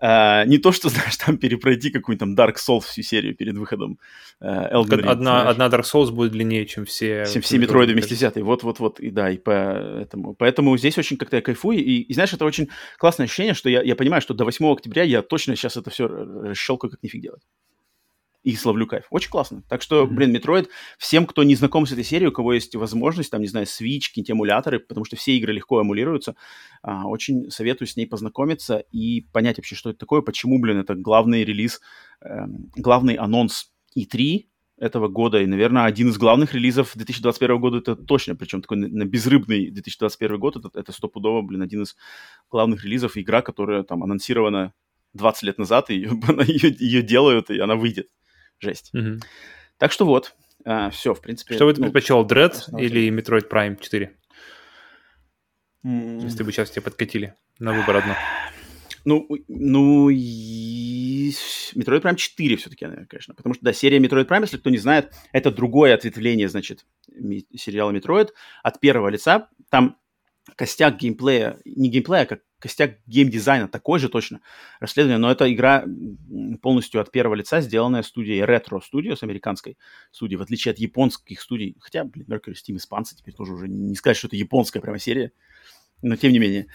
Э, 0.00 0.44
не 0.46 0.58
то, 0.58 0.72
что, 0.72 0.88
знаешь, 0.90 1.16
там 1.16 1.38
перепройти 1.38 1.90
какую-нибудь 1.90 2.36
там 2.36 2.46
Dark 2.46 2.56
Souls 2.56 2.82
всю 2.82 3.02
серию 3.02 3.34
перед 3.34 3.56
выходом 3.56 3.98
э, 4.40 4.46
Elden 4.46 5.00
Ring. 5.00 5.06
Одна, 5.06 5.48
одна 5.48 5.66
Dark 5.68 5.84
Souls 5.84 6.10
будет 6.10 6.32
длиннее, 6.32 6.66
чем 6.66 6.84
все... 6.84 7.26
Чем 7.32 7.42
все 7.42 7.58
метроиды 7.58 7.92
вместе 7.92 8.14
взятые. 8.14 8.44
Вот-вот-вот. 8.44 9.00
И 9.00 9.10
да, 9.10 9.30
и 9.30 9.38
поэтому... 9.38 10.34
Поэтому 10.34 10.76
здесь 10.76 10.98
очень 10.98 11.16
как-то 11.16 11.36
я 11.36 11.42
кайфую. 11.42 11.78
И, 11.78 12.00
и 12.00 12.14
знаешь, 12.14 12.32
это 12.32 12.44
очень 12.44 12.68
классное 12.98 13.24
ощущение, 13.24 13.54
что 13.54 13.68
я, 13.68 13.82
я 13.82 13.96
понимаю, 13.96 14.22
что 14.22 14.34
до 14.34 14.44
8 14.44 14.66
октября 14.72 15.02
я 15.02 15.22
точно 15.22 15.56
сейчас 15.56 15.76
это 15.76 15.90
все 15.90 16.06
расщелкаю, 16.06 16.90
как 16.90 17.02
нифиг 17.02 17.22
делать 17.22 17.42
и 18.44 18.54
словлю 18.54 18.86
кайф. 18.86 19.06
Очень 19.10 19.30
классно. 19.30 19.62
Так 19.68 19.80
что, 19.80 20.06
блин, 20.06 20.30
Metroid, 20.30 20.68
всем, 20.98 21.26
кто 21.26 21.42
не 21.42 21.54
знаком 21.54 21.86
с 21.86 21.92
этой 21.92 22.04
серией, 22.04 22.28
у 22.28 22.32
кого 22.32 22.52
есть 22.52 22.76
возможность, 22.76 23.30
там, 23.30 23.40
не 23.40 23.48
знаю, 23.48 23.66
Switch, 23.66 24.08
какие-то 24.08 24.32
эмуляторы, 24.32 24.78
потому 24.78 25.06
что 25.06 25.16
все 25.16 25.36
игры 25.36 25.54
легко 25.54 25.80
эмулируются, 25.80 26.36
а, 26.82 27.06
очень 27.06 27.50
советую 27.50 27.88
с 27.88 27.96
ней 27.96 28.06
познакомиться 28.06 28.84
и 28.92 29.22
понять 29.32 29.56
вообще, 29.56 29.74
что 29.74 29.90
это 29.90 29.98
такое, 29.98 30.20
почему, 30.20 30.60
блин, 30.60 30.78
это 30.78 30.94
главный 30.94 31.42
релиз, 31.42 31.80
э, 32.20 32.44
главный 32.76 33.14
анонс 33.14 33.72
E3 33.98 34.44
этого 34.76 35.08
года, 35.08 35.40
и, 35.40 35.46
наверное, 35.46 35.84
один 35.86 36.10
из 36.10 36.18
главных 36.18 36.52
релизов 36.52 36.92
2021 36.94 37.58
года, 37.58 37.78
это 37.78 37.96
точно, 37.96 38.36
причем 38.36 38.60
такой 38.60 38.76
на, 38.76 39.06
безрыбный 39.06 39.70
2021 39.70 40.38
год, 40.38 40.56
это, 40.56 40.70
это 40.74 40.92
стопудово, 40.92 41.40
блин, 41.40 41.62
один 41.62 41.84
из 41.84 41.96
главных 42.50 42.84
релизов, 42.84 43.16
игра, 43.16 43.40
которая 43.40 43.84
там 43.84 44.02
анонсирована 44.02 44.74
20 45.14 45.42
лет 45.44 45.58
назад, 45.58 45.88
и 45.88 45.94
ее, 46.46 46.76
ее 46.78 47.02
делают, 47.02 47.48
и 47.48 47.58
она 47.58 47.76
выйдет 47.76 48.08
жесть. 48.64 48.90
Угу. 48.94 49.20
Так 49.78 49.92
что 49.92 50.04
вот, 50.06 50.34
а, 50.64 50.90
все, 50.90 51.14
в 51.14 51.20
принципе. 51.20 51.54
Что 51.54 51.66
бы 51.66 51.74
ты 51.74 51.80
ну, 51.80 51.86
предпочел, 51.86 52.26
Dread 52.26 52.80
или 52.80 53.10
Metroid 53.10 53.48
Prime 53.50 53.78
4? 53.80 54.16
Mm. 55.84 56.22
Если 56.22 56.42
бы 56.42 56.52
сейчас 56.52 56.70
тебе 56.70 56.82
подкатили 56.82 57.34
на 57.58 57.72
выбор 57.72 57.96
одно. 57.96 58.14
Ну, 59.06 59.28
ну, 59.48 60.08
и... 60.08 61.30
Metroid 61.74 62.00
Prime 62.00 62.16
4 62.16 62.56
все-таки, 62.56 62.86
наверное, 62.86 63.06
конечно. 63.06 63.34
Потому 63.34 63.54
что, 63.54 63.62
да, 63.62 63.74
серия 63.74 63.98
Metroid 63.98 64.26
Prime, 64.26 64.40
если 64.40 64.56
кто 64.56 64.70
не 64.70 64.78
знает, 64.78 65.12
это 65.30 65.50
другое 65.50 65.92
ответвление, 65.92 66.48
значит, 66.48 66.86
сериала 67.54 67.90
Metroid 67.90 68.30
от 68.62 68.80
первого 68.80 69.08
лица. 69.08 69.50
Там 69.68 69.98
костяк 70.56 70.96
геймплея, 70.96 71.58
не 71.66 71.90
геймплея, 71.90 72.22
а 72.22 72.26
как 72.26 72.40
костяк 72.64 72.96
геймдизайна 73.06 73.68
такой 73.68 73.98
же 73.98 74.08
точно 74.08 74.40
расследование, 74.80 75.18
но 75.18 75.30
это 75.30 75.52
игра 75.52 75.84
полностью 76.62 77.02
от 77.02 77.10
первого 77.10 77.34
лица, 77.34 77.60
сделанная 77.60 78.02
студией 78.02 78.42
Retro 78.42 78.80
Studios, 78.80 79.18
американской 79.20 79.76
студии, 80.10 80.36
в 80.36 80.40
отличие 80.40 80.72
от 80.72 80.78
японских 80.78 81.42
студий, 81.42 81.76
хотя, 81.78 82.04
блин, 82.04 82.24
Mercury 82.26 82.54
Steam 82.54 82.76
испанцы 82.76 83.14
теперь 83.16 83.34
тоже 83.34 83.52
уже 83.52 83.68
не 83.68 83.94
сказать, 83.96 84.16
что 84.16 84.28
это 84.28 84.36
японская 84.36 84.80
прямо 84.80 84.98
серия, 84.98 85.32
но 86.00 86.16
тем 86.16 86.32
не 86.32 86.38
менее. 86.38 86.68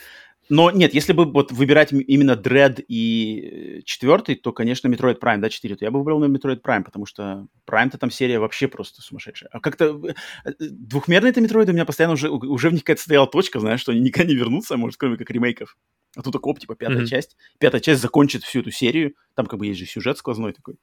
Но 0.49 0.71
нет, 0.71 0.95
если 0.95 1.13
бы 1.13 1.25
вот 1.25 1.51
выбирать 1.51 1.93
именно 1.93 2.31
Dread 2.31 2.83
и 2.87 3.39
э, 3.39 3.81
четвертый, 3.85 4.33
то, 4.33 4.51
конечно, 4.51 4.87
Metroid 4.87 5.19
Prime, 5.19 5.37
да, 5.37 5.49
4, 5.49 5.75
то 5.75 5.85
я 5.85 5.91
бы 5.91 5.99
выбрал 5.99 6.19
на 6.19 6.25
Metroid 6.25 6.61
Prime, 6.61 6.83
потому 6.83 7.05
что 7.05 7.47
Prime-то 7.67 7.99
там 7.99 8.09
серия 8.09 8.39
вообще 8.39 8.67
просто 8.67 9.03
сумасшедшая. 9.03 9.49
А 9.53 9.59
как-то 9.59 10.01
э, 10.03 10.13
двухмерные-то 10.59 11.39
Metroid 11.39 11.69
у 11.69 11.73
меня 11.73 11.85
постоянно 11.85 12.15
уже, 12.15 12.29
уже 12.29 12.69
в 12.69 12.73
них 12.73 12.83
какая-то 12.83 13.03
стояла 13.03 13.27
точка, 13.27 13.59
знаешь, 13.59 13.79
что 13.79 13.91
они 13.91 14.01
никогда 14.01 14.27
не 14.27 14.35
вернутся, 14.35 14.75
может, 14.75 14.97
кроме 14.97 15.17
как 15.17 15.29
ремейков. 15.29 15.77
А 16.15 16.23
тут 16.23 16.33
такой, 16.33 16.55
типа, 16.55 16.75
пятая 16.75 17.01
mm-hmm. 17.01 17.05
часть. 17.05 17.37
Пятая 17.59 17.79
часть 17.79 18.01
закончит 18.01 18.43
всю 18.43 18.61
эту 18.61 18.71
серию. 18.71 19.13
Там 19.35 19.45
как 19.45 19.59
бы 19.59 19.67
есть 19.67 19.79
же 19.79 19.85
сюжет 19.85 20.17
сквозной 20.17 20.53
такой. 20.53 20.77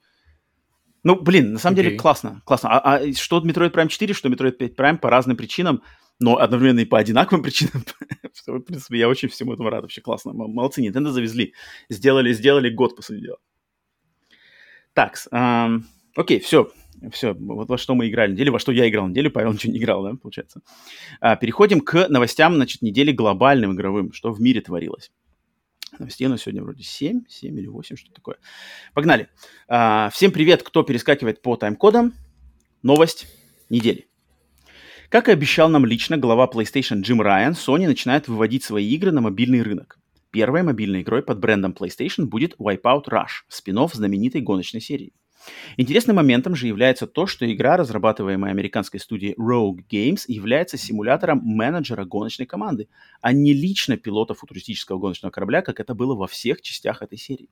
Ну, 1.02 1.20
блин, 1.20 1.52
на 1.52 1.58
самом 1.58 1.74
okay. 1.76 1.82
деле 1.82 1.96
классно, 1.96 2.42
классно. 2.44 2.70
А, 2.70 2.96
а 2.96 3.12
что 3.14 3.40
Metroid 3.40 3.72
Prime 3.72 3.88
4, 3.88 4.14
что 4.14 4.28
Metroid 4.28 4.52
5 4.52 4.74
Prime 4.74 4.98
по 4.98 5.10
разным 5.10 5.36
причинам 5.36 5.82
но 6.18 6.38
одновременно 6.38 6.80
и 6.80 6.84
по 6.84 6.98
одинаковым 6.98 7.42
причинам. 7.44 7.84
в 8.46 8.60
принципе, 8.60 8.98
я 8.98 9.08
очень 9.08 9.28
всему 9.28 9.54
этому 9.54 9.70
рад. 9.70 9.82
Вообще 9.82 10.00
классно. 10.00 10.32
Молодцы, 10.32 10.86
Nintendo 10.86 11.10
завезли. 11.10 11.54
Сделали, 11.88 12.32
сделали 12.32 12.70
год, 12.70 12.96
по 12.96 13.02
дела. 13.14 13.38
Так, 14.94 15.18
окей, 16.14 16.40
все. 16.40 16.70
Все, 17.12 17.34
вот 17.34 17.68
во 17.68 17.76
что 17.76 17.94
мы 17.94 18.08
играли 18.08 18.32
неделю, 18.32 18.52
во 18.52 18.58
что 18.58 18.72
я 18.72 18.88
играл 18.88 19.06
неделю, 19.06 19.30
Павел 19.30 19.52
ничего 19.52 19.70
не 19.70 19.78
играл, 19.78 20.02
да, 20.02 20.14
получается. 20.14 20.62
А, 21.20 21.36
переходим 21.36 21.82
к 21.82 22.08
новостям, 22.08 22.54
значит, 22.54 22.80
недели 22.80 23.12
глобальным 23.12 23.74
игровым, 23.74 24.12
что 24.12 24.32
в 24.32 24.40
мире 24.40 24.62
творилось. 24.62 25.12
Новостей 25.98 26.26
у 26.26 26.30
нас 26.30 26.42
сегодня 26.42 26.62
вроде 26.62 26.82
7, 26.82 27.24
7 27.28 27.58
или 27.58 27.66
8, 27.66 27.96
что 27.96 28.12
такое. 28.12 28.38
Погнали. 28.94 29.28
А, 29.68 30.08
всем 30.10 30.32
привет, 30.32 30.62
кто 30.62 30.82
перескакивает 30.82 31.42
по 31.42 31.56
тайм-кодам. 31.56 32.14
Новость 32.82 33.26
недели. 33.68 34.08
Как 35.08 35.28
и 35.28 35.32
обещал 35.32 35.68
нам 35.68 35.86
лично 35.86 36.16
глава 36.16 36.50
PlayStation 36.52 37.00
Джим 37.00 37.20
Райан, 37.20 37.52
Sony 37.52 37.86
начинает 37.86 38.26
выводить 38.26 38.64
свои 38.64 38.88
игры 38.90 39.12
на 39.12 39.20
мобильный 39.20 39.62
рынок. 39.62 40.00
Первой 40.32 40.64
мобильной 40.64 41.02
игрой 41.02 41.22
под 41.22 41.38
брендом 41.38 41.72
PlayStation 41.78 42.24
будет 42.24 42.56
Wipeout 42.58 43.04
Rush, 43.08 43.44
спин 43.48 43.78
знаменитой 43.92 44.40
гоночной 44.40 44.80
серии. 44.80 45.12
Интересным 45.76 46.16
моментом 46.16 46.56
же 46.56 46.66
является 46.66 47.06
то, 47.06 47.28
что 47.28 47.50
игра, 47.50 47.76
разрабатываемая 47.76 48.50
американской 48.50 48.98
студией 48.98 49.34
Rogue 49.34 49.84
Games, 49.88 50.24
является 50.26 50.76
симулятором 50.76 51.40
менеджера 51.44 52.04
гоночной 52.04 52.46
команды, 52.46 52.88
а 53.20 53.32
не 53.32 53.52
лично 53.52 53.96
пилота 53.96 54.34
футуристического 54.34 54.98
гоночного 54.98 55.30
корабля, 55.30 55.62
как 55.62 55.78
это 55.78 55.94
было 55.94 56.16
во 56.16 56.26
всех 56.26 56.62
частях 56.62 57.00
этой 57.00 57.16
серии. 57.16 57.48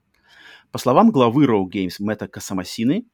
По 0.72 0.78
словам 0.78 1.12
главы 1.12 1.44
Rogue 1.44 1.70
Games 1.70 1.94
Мэтта 2.00 2.26
Касамасины, 2.26 3.04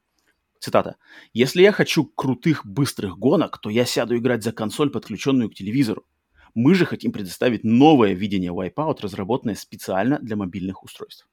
цитата, 0.61 0.97
«Если 1.33 1.63
я 1.63 1.73
хочу 1.73 2.05
крутых, 2.05 2.65
быстрых 2.65 3.19
гонок, 3.19 3.59
то 3.59 3.71
я 3.71 3.85
сяду 3.85 4.17
играть 4.17 4.45
за 4.45 4.53
консоль, 4.53 4.91
подключенную 4.91 5.51
к 5.51 5.55
телевизору. 5.55 6.07
Мы 6.55 6.75
же 6.75 6.85
хотим 6.87 7.13
предоставить 7.13 7.65
новое 7.65 8.13
видение 8.13 8.53
Wipeout, 8.53 8.99
разработанное 9.03 9.55
специально 9.55 10.19
для 10.19 10.37
мобильных 10.37 10.85
устройств». 10.85 11.29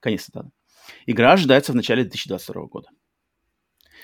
Конец 0.00 0.24
цитаты. 0.24 0.50
Игра 1.06 1.32
ожидается 1.32 1.72
в 1.72 1.76
начале 1.76 2.02
2022 2.02 2.66
года. 2.66 2.88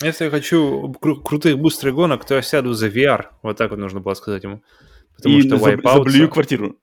Если 0.02 0.24
я 0.24 0.30
хочу 0.30 0.92
кру- 1.00 1.22
крутых 1.22 1.58
быстрых 1.58 1.94
гонок, 1.94 2.24
то 2.26 2.34
я 2.34 2.42
сяду 2.42 2.74
за 2.74 2.88
VR. 2.88 3.26
Вот 3.42 3.56
так 3.56 3.70
вот 3.70 3.78
нужно 3.78 4.00
было 4.00 4.14
сказать 4.14 4.44
ему. 4.44 4.62
Потому 5.16 5.38
И 5.38 5.42
что 5.42 5.56
Wipeout... 5.56 5.94
заблюю 5.94 6.28
квартиру. 6.28 6.78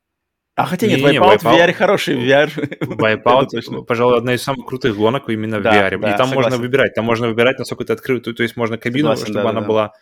А 0.55 0.65
хотя 0.65 0.85
нет, 0.85 0.99
не, 0.99 1.05
Wipeout, 1.05 1.39
Wipeout 1.39 1.39
в 1.39 1.45
VR 1.45 1.73
хороший, 1.73 2.15
VR. 2.15 2.49
Wipeout, 2.79 3.85
пожалуй, 3.85 4.17
одна 4.17 4.35
из 4.35 4.43
самых 4.43 4.67
крутых 4.67 4.95
гонок 4.95 5.27
именно 5.29 5.59
в 5.59 5.61
VR. 5.61 5.97
Да, 5.97 6.13
и 6.13 6.17
там 6.17 6.27
согласен. 6.27 6.35
можно 6.35 6.57
выбирать, 6.57 6.93
там 6.93 7.05
можно 7.05 7.27
выбирать, 7.27 7.57
насколько 7.57 7.83
это 7.83 7.93
открыто. 7.93 8.33
То 8.33 8.43
есть 8.43 8.55
можно 8.55 8.77
кабину, 8.77 9.09
согласен, 9.09 9.25
чтобы 9.25 9.43
да, 9.43 9.49
она 9.49 9.61
да. 9.61 9.67
была... 9.67 9.93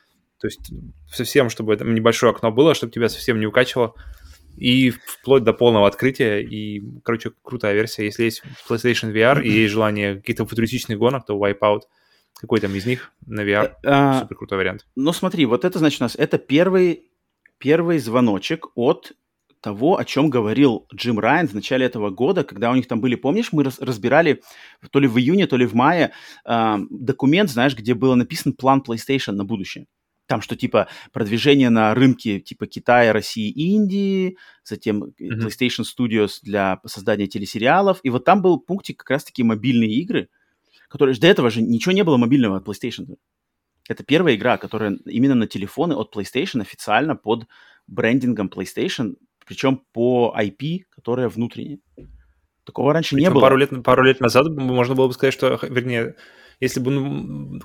То 0.42 0.48
есть 0.48 0.72
совсем, 1.10 1.50
чтобы 1.50 1.74
это 1.74 1.86
небольшое 1.86 2.32
окно 2.32 2.52
было, 2.52 2.74
чтобы 2.74 2.92
тебя 2.92 3.08
совсем 3.08 3.40
не 3.40 3.46
укачивало. 3.46 3.94
И 4.58 4.90
вплоть 4.90 5.44
до 5.44 5.54
полного 5.54 5.88
открытия. 5.88 6.42
И, 6.42 6.84
короче, 7.04 7.32
крутая 7.42 7.74
версия. 7.74 8.06
Если 8.06 8.24
есть 8.24 8.44
PlayStation 8.68 9.14
VR 9.14 9.42
и 9.42 9.50
есть 9.50 9.72
желание 9.72 10.16
каких-то 10.16 10.46
футуристичных 10.46 10.98
гонок, 10.98 11.26
то 11.26 11.38
Wipeout 11.38 11.82
какой 12.42 12.60
там 12.60 12.76
из 12.76 12.86
них 12.88 13.12
на 13.28 13.42
VR. 13.42 13.74
А, 13.86 14.22
Супер 14.22 14.36
крутой 14.36 14.58
вариант. 14.58 14.88
Ну 14.96 15.14
смотри, 15.14 15.46
вот 15.46 15.64
это 15.64 15.78
значит 15.78 16.02
у 16.02 16.06
нас 16.06 16.16
это 16.16 16.40
первый, 16.40 17.06
первый 17.60 18.00
звоночек 18.00 18.76
от 18.76 19.14
того, 19.62 19.98
о 19.98 20.06
чем 20.06 20.30
говорил 20.30 20.88
Джим 20.94 21.20
Райан 21.20 21.48
в 21.48 21.54
начале 21.54 21.86
этого 21.86 22.10
года, 22.10 22.44
когда 22.44 22.72
у 22.72 22.76
них 22.76 22.88
там 22.88 23.00
были, 23.00 23.16
помнишь, 23.16 23.54
мы 23.54 23.64
разбирали 23.64 24.42
то 24.90 25.00
ли 25.00 25.08
в 25.08 25.18
июне, 25.18 25.48
то 25.48 25.56
ли 25.56 25.66
в 25.66 25.74
мае 25.74 26.12
э, 26.46 26.76
документ, 26.90 27.50
знаешь, 27.50 27.76
где 27.76 27.94
было 27.94 28.16
написан 28.16 28.54
план 28.54 28.84
PlayStation 28.86 29.34
на 29.34 29.46
будущее. 29.46 29.86
Там 30.26 30.42
что 30.42 30.56
типа 30.56 30.88
продвижение 31.12 31.70
на 31.70 31.94
рынке 31.94 32.40
типа 32.40 32.66
Китая, 32.66 33.14
России, 33.14 33.50
Индии, 33.50 34.38
затем 34.64 35.04
mm-hmm. 35.04 35.14
PlayStation 35.20 35.84
Studios 35.84 36.40
для 36.42 36.80
создания 36.86 37.28
телесериалов. 37.28 38.00
И 38.04 38.10
вот 38.10 38.26
там 38.26 38.42
был 38.42 38.60
пунктик 38.60 39.00
как 39.00 39.10
раз-таки 39.10 39.44
мобильные 39.44 39.92
игры, 39.92 40.30
которые... 40.88 41.16
До 41.18 41.28
этого 41.28 41.50
же 41.50 41.62
ничего 41.62 41.92
не 41.92 42.04
было 42.04 42.18
мобильного 42.18 42.58
от 42.58 42.68
PlayStation. 42.68 43.18
Это 43.90 44.04
первая 44.04 44.36
игра, 44.36 44.58
которая 44.58 44.98
именно 45.06 45.36
на 45.36 45.48
телефоны 45.48 45.94
от 45.94 46.16
PlayStation 46.16 46.62
официально 46.62 47.16
под 47.16 47.46
брендингом 47.88 48.48
PlayStation 48.48 49.16
причем 49.46 49.82
по 49.94 50.36
IP, 50.38 50.82
которая 50.90 51.30
внутренняя. 51.30 51.80
Такого 52.64 52.94
раньше 52.94 53.16
причем 53.16 53.30
не 53.30 53.34
было. 53.34 53.42
Пару 53.42 53.58
лет, 53.58 53.84
пару 53.84 54.04
лет 54.04 54.20
назад 54.20 54.48
можно 54.50 54.96
было 54.96 55.08
бы 55.08 55.14
сказать, 55.14 55.34
что, 55.34 55.60
вернее, 55.64 56.16
если 56.62 56.80
бы 56.80 56.92
ну, 56.92 57.60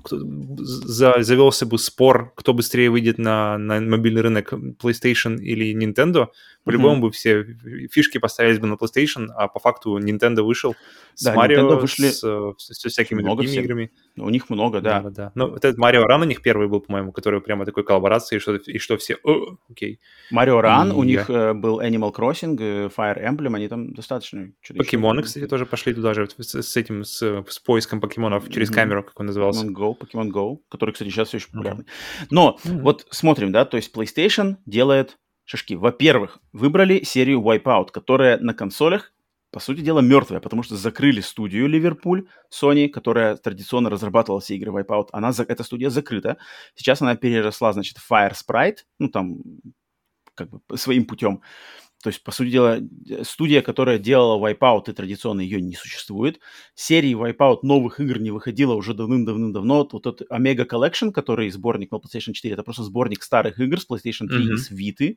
завелся 0.59 1.67
бы 1.67 1.79
спор, 1.79 2.33
кто 2.35 2.55
быстрее 2.55 2.91
выйдет 2.91 3.19
на, 3.19 3.59
на 3.59 3.79
мобильный 3.81 4.23
рынок, 4.23 4.53
PlayStation 4.53 5.37
или 5.37 5.77
Nintendo, 5.77 6.29
по-любому 6.65 6.97
mm-hmm. 6.97 7.01
бы 7.01 7.11
все 7.13 7.45
фишки 7.93 8.19
поставились 8.19 8.59
бы 8.59 8.67
на 8.67 8.75
PlayStation, 8.75 9.29
а 9.37 9.49
по 9.49 9.61
факту 9.61 9.99
Nintendo 9.99 10.43
вышел 10.43 10.75
с 11.15 11.23
да, 11.23 11.35
Mario, 11.35 11.79
вышли... 11.79 12.09
с, 12.09 12.21
с, 12.21 12.57
с 12.59 12.89
всякими 12.89 13.21
много 13.21 13.43
другими 13.43 13.53
всех. 13.53 13.65
играми. 13.65 13.93
У 14.17 14.31
них 14.31 14.51
много, 14.51 14.81
да. 14.81 15.01
Да, 15.01 15.11
да. 15.11 15.33
Ну, 15.35 15.51
вот 15.51 15.65
этот 15.65 15.79
Mario 15.79 16.05
Run 16.05 16.23
у 16.23 16.25
них 16.25 16.43
первый 16.43 16.67
был, 16.67 16.81
по-моему, 16.81 17.13
который 17.13 17.41
прямо 17.41 17.67
такой 17.67 17.85
коллаборации, 17.85 18.37
и 18.37 18.39
что, 18.41 18.57
и 18.57 18.79
что 18.79 18.97
все, 18.97 19.17
О, 19.23 19.59
окей. 19.71 20.01
Mario 20.33 20.61
Run, 20.61 20.89
и 20.89 20.93
у 20.93 21.05
них 21.05 21.31
э, 21.31 21.53
был 21.53 21.81
Animal 21.81 22.13
Crossing, 22.13 22.57
э, 22.59 22.89
Fire 22.89 23.23
Emblem, 23.23 23.55
они 23.55 23.69
там 23.69 23.95
достаточно... 23.95 24.51
Покемоны, 24.77 25.23
кстати, 25.23 25.47
тоже 25.47 25.67
пошли 25.67 25.95
туда 25.95 26.15
же 26.15 26.29
с, 26.39 26.63
с 26.63 26.77
этим, 26.77 27.05
с, 27.05 27.45
с 27.49 27.59
поиском 27.61 28.01
покемонов 28.01 28.51
через 28.51 28.71
mm-hmm. 28.71 28.75
Камеру, 28.87 29.05
как 29.05 29.21
он 29.21 29.27
назывался. 29.27 29.67
Pokemon 29.67 29.73
Go, 29.73 29.99
Pokemon 29.99 30.31
Go, 30.31 30.59
который, 30.69 30.93
кстати, 30.93 31.11
сейчас 31.11 31.35
очень 31.35 31.51
популярный. 31.51 31.85
Mm-hmm. 31.85 32.27
Но 32.31 32.59
mm-hmm. 32.63 32.81
вот 32.83 33.07
смотрим, 33.11 33.53
да, 33.53 33.65
то 33.65 33.77
есть 33.77 33.95
PlayStation 33.95 34.57
делает 34.67 35.19
шашки. 35.45 35.75
Во-первых, 35.75 36.39
выбрали 36.53 37.03
серию 37.05 37.41
Wipeout, 37.41 37.91
которая 37.93 38.39
на 38.39 38.55
консолях, 38.55 39.13
по 39.53 39.61
сути 39.61 39.81
дела, 39.81 40.01
мертвая, 40.01 40.41
потому 40.41 40.63
что 40.63 40.77
закрыли 40.77 41.21
студию 41.21 41.67
Ливерпуль, 41.69 42.27
Sony, 42.53 42.89
которая 42.89 43.37
традиционно 43.37 43.89
разрабатывала 43.89 44.41
все 44.41 44.57
игры 44.57 44.73
Wipeout. 44.73 45.09
Она, 45.13 45.31
эта 45.31 45.63
студия 45.63 45.89
закрыта. 45.89 46.37
Сейчас 46.75 47.01
она 47.01 47.15
переросла, 47.17 47.73
значит, 47.73 47.97
Fire 48.11 48.35
Sprite, 48.35 48.79
ну, 48.99 49.09
там, 49.09 49.39
как 50.35 50.51
бы 50.51 50.61
своим 50.77 51.07
путем. 51.07 51.43
То 52.07 52.11
есть, 52.11 52.23
по 52.23 52.31
сути 52.31 52.51
дела, 52.51 52.79
студия, 53.25 53.63
которая 53.63 53.99
делала 53.99 54.39
Wipeout, 54.39 54.89
и 54.89 54.93
традиционно 54.93 55.41
ее 55.41 55.61
не 55.61 55.75
существует. 55.75 56.39
Серии 56.77 57.17
Wipeout 57.17 57.63
новых 57.65 57.99
игр 57.99 58.21
не 58.21 58.31
выходила 58.31 58.75
уже 58.75 58.95
давным-давным-давно. 58.95 59.89
Вот 59.91 60.07
этот 60.07 60.31
Omega 60.31 60.65
Collection, 60.65 61.11
который 61.11 61.51
сборник 61.51 61.91
на 61.91 61.97
PlayStation 61.97 62.33
4, 62.33 62.55
это 62.55 62.63
просто 62.63 62.85
сборник 62.85 63.25
старых 63.25 63.59
игр 63.59 63.81
с 63.81 63.91
PlayStation 63.91 64.29
3 64.29 64.39
mm-hmm. 64.39 64.55
и 64.55 64.57
с 64.57 64.71
Vita. 64.71 65.17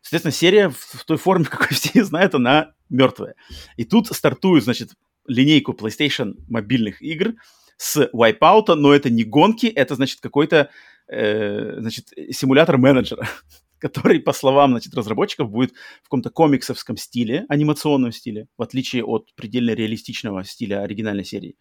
Соответственно, 0.00 0.32
серия 0.32 0.70
в, 0.70 0.78
в 0.78 1.04
той 1.04 1.18
форме, 1.18 1.44
какой 1.50 1.76
все 1.76 2.02
знают, 2.02 2.34
она 2.34 2.72
мертвая. 2.88 3.34
И 3.76 3.84
тут 3.84 4.06
стартуют, 4.06 4.64
значит, 4.64 4.92
линейку 5.26 5.72
PlayStation 5.72 6.36
мобильных 6.48 7.02
игр 7.02 7.34
с 7.76 8.08
Wipeout, 8.14 8.74
но 8.74 8.94
это 8.94 9.10
не 9.10 9.24
гонки, 9.24 9.66
это, 9.66 9.96
значит, 9.96 10.20
какой-то, 10.20 10.70
э, 11.08 11.78
значит, 11.78 12.06
симулятор 12.30 12.78
менеджера, 12.78 13.28
который, 13.78 14.20
по 14.20 14.32
словам, 14.32 14.70
значит, 14.70 14.94
разработчиков, 14.94 15.50
будет 15.50 15.72
в 16.00 16.04
каком-то 16.04 16.30
комиксовском 16.30 16.96
стиле, 16.96 17.44
анимационном 17.48 18.12
стиле, 18.12 18.48
в 18.56 18.62
отличие 18.62 19.04
от 19.04 19.34
предельно 19.34 19.70
реалистичного 19.70 20.44
стиля 20.44 20.82
оригинальной 20.82 21.24
серии. 21.24 21.56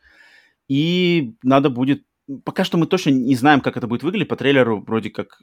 И 0.67 1.33
надо 1.43 1.69
будет 1.69 2.03
Пока 2.43 2.63
что 2.63 2.77
мы 2.77 2.87
точно 2.87 3.11
не 3.11 3.35
знаем, 3.35 3.61
как 3.61 3.77
это 3.77 3.85
будет 3.85 4.01
выглядеть. 4.01 4.29
По 4.29 4.35
трейлеру 4.35 4.81
вроде 4.81 5.11
как 5.11 5.41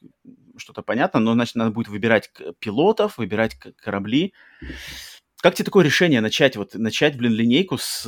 что-то 0.56 0.82
понятно, 0.82 1.20
но, 1.20 1.32
значит, 1.34 1.54
надо 1.54 1.70
будет 1.70 1.86
выбирать 1.86 2.30
пилотов, 2.58 3.18
выбирать 3.18 3.54
корабли. 3.54 4.34
Как 5.40 5.54
тебе 5.54 5.64
такое 5.64 5.84
решение 5.84 6.20
начать, 6.20 6.56
вот, 6.56 6.74
начать, 6.74 7.16
блин, 7.16 7.32
линейку 7.32 7.78
с 7.78 8.04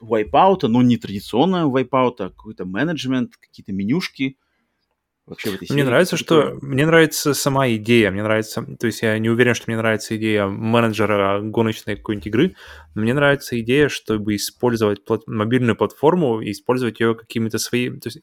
вайпаута, 0.00 0.66
но 0.66 0.82
не 0.82 0.96
традиционного 0.96 1.70
вайпаута, 1.70 2.26
а 2.26 2.30
какой-то 2.30 2.64
менеджмент, 2.64 3.36
какие-то 3.36 3.72
менюшки? 3.72 4.36
Вообще 5.26 5.50
в 5.50 5.54
этой. 5.54 5.72
Мне 5.72 5.84
нравится, 5.84 6.16
что... 6.16 6.56
Мне 6.62 6.86
нравится 6.86 7.34
сама 7.34 7.68
идея, 7.70 8.10
мне 8.10 8.22
нравится... 8.22 8.62
То 8.78 8.86
есть 8.86 9.02
я 9.02 9.18
не 9.18 9.28
уверен, 9.28 9.54
что 9.54 9.64
мне 9.66 9.76
нравится 9.76 10.16
идея 10.16 10.46
менеджера 10.46 11.40
гоночной 11.40 11.96
какой-нибудь 11.96 12.26
игры, 12.26 12.54
мне 12.94 13.12
нравится 13.14 13.58
идея, 13.60 13.88
чтобы 13.88 14.36
использовать 14.36 15.04
плат... 15.04 15.26
мобильную 15.26 15.76
платформу 15.76 16.40
и 16.40 16.52
использовать 16.52 17.00
ее 17.00 17.14
какими-то 17.14 17.58
своими... 17.58 17.98
То 17.98 18.08
есть 18.08 18.20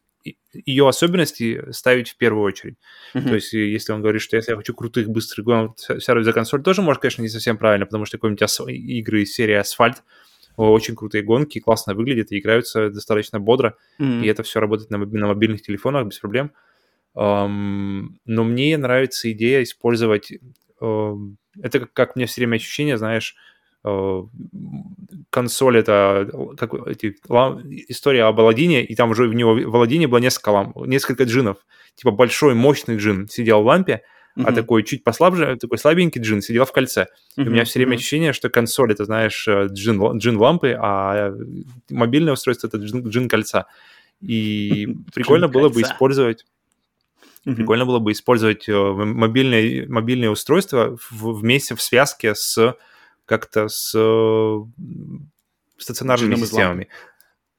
ее 0.53 0.87
особенности 0.87 1.71
ставить 1.71 2.09
в 2.09 2.17
первую 2.17 2.45
очередь. 2.45 2.75
Mm-hmm. 3.13 3.27
То 3.27 3.35
есть, 3.35 3.51
если 3.51 3.91
он 3.91 4.01
говорит, 4.01 4.21
что 4.21 4.37
если 4.37 4.51
я 4.51 4.57
хочу 4.57 4.73
крутых, 4.73 5.09
быстрых 5.09 5.45
гонок, 5.45 5.77
сядуть 5.77 6.23
за 6.23 6.31
консоль, 6.31 6.63
тоже, 6.63 6.81
может, 6.81 7.01
конечно, 7.01 7.21
не 7.21 7.27
совсем 7.27 7.57
правильно, 7.57 7.85
потому 7.85 8.05
что 8.05 8.17
какой-нибудь 8.17 8.41
ос... 8.41 8.61
игры 8.67 9.23
из 9.23 9.33
серии 9.33 9.55
Асфальт, 9.55 10.01
очень 10.55 10.95
крутые 10.95 11.23
гонки, 11.23 11.59
классно 11.59 11.93
выглядят 11.93 12.31
и 12.31 12.39
играются 12.39 12.89
достаточно 12.89 13.41
бодро, 13.41 13.75
mm-hmm. 13.99 14.23
и 14.23 14.27
это 14.27 14.43
все 14.43 14.61
работает 14.61 14.91
на, 14.91 14.99
на 14.99 15.27
мобильных 15.27 15.61
телефонах 15.61 16.07
без 16.07 16.19
проблем. 16.19 16.45
Um, 16.45 16.72
но 17.15 18.09
мне 18.25 18.77
нравится 18.77 19.31
идея 19.31 19.63
использовать... 19.63 20.31
Uh, 20.81 21.35
это 21.61 21.81
как, 21.81 22.15
мне 22.15 22.25
все 22.25 22.41
время 22.41 22.55
ощущение, 22.55 22.97
знаешь, 22.97 23.35
uh, 23.85 24.27
консоль 25.29 25.77
это 25.77 26.29
как, 26.57 26.73
эти, 26.87 27.15
история 27.87 28.23
об 28.23 28.39
Аладдине, 28.39 28.83
и 28.83 28.95
там 28.95 29.11
уже 29.11 29.27
в 29.27 29.33
него 29.33 29.53
в 29.53 29.75
Аладдине 29.75 30.07
было 30.07 30.19
несколько, 30.19 30.49
ламп, 30.49 30.77
несколько 30.85 31.23
джинов. 31.25 31.57
Типа 31.95 32.11
большой, 32.11 32.55
мощный 32.55 32.97
джин 32.97 33.27
сидел 33.27 33.61
в 33.61 33.65
лампе, 33.65 34.01
uh-huh. 34.37 34.43
а 34.47 34.51
такой 34.51 34.83
чуть 34.83 35.03
послабже, 35.03 35.57
такой 35.57 35.77
слабенький 35.77 36.21
джин 36.21 36.41
сидел 36.41 36.65
в 36.65 36.71
кольце. 36.71 37.07
Uh-huh. 37.37 37.43
И 37.43 37.47
у 37.47 37.51
меня 37.51 37.65
все 37.65 37.79
время 37.79 37.93
uh-huh. 37.93 37.95
ощущение, 37.97 38.33
что 38.33 38.49
консоль 38.49 38.91
это, 38.91 39.05
знаешь, 39.05 39.47
э, 39.47 39.67
джин, 39.71 40.17
джин 40.17 40.37
лампы, 40.37 40.75
а 40.79 41.33
мобильное 41.89 42.33
устройство 42.33 42.67
это 42.67 42.77
джин, 42.77 43.07
джин 43.07 43.27
кольца. 43.27 43.67
И 44.21 44.95
прикольно 45.13 45.47
было 45.47 45.69
бы 45.69 45.81
использовать 45.81 46.45
Mm-hmm. 47.45 47.55
Прикольно 47.55 47.85
было 47.85 47.99
бы 47.99 48.11
использовать 48.13 48.69
э, 48.69 48.73
мобильные, 48.73 49.87
мобильные 49.87 50.29
устройства 50.29 50.97
в, 51.11 51.33
вместе 51.39 51.75
в 51.75 51.81
связке 51.81 52.35
с 52.35 52.75
как-то 53.25 53.67
с 53.67 53.91
стационарными 55.77 56.35
системами. 56.35 56.87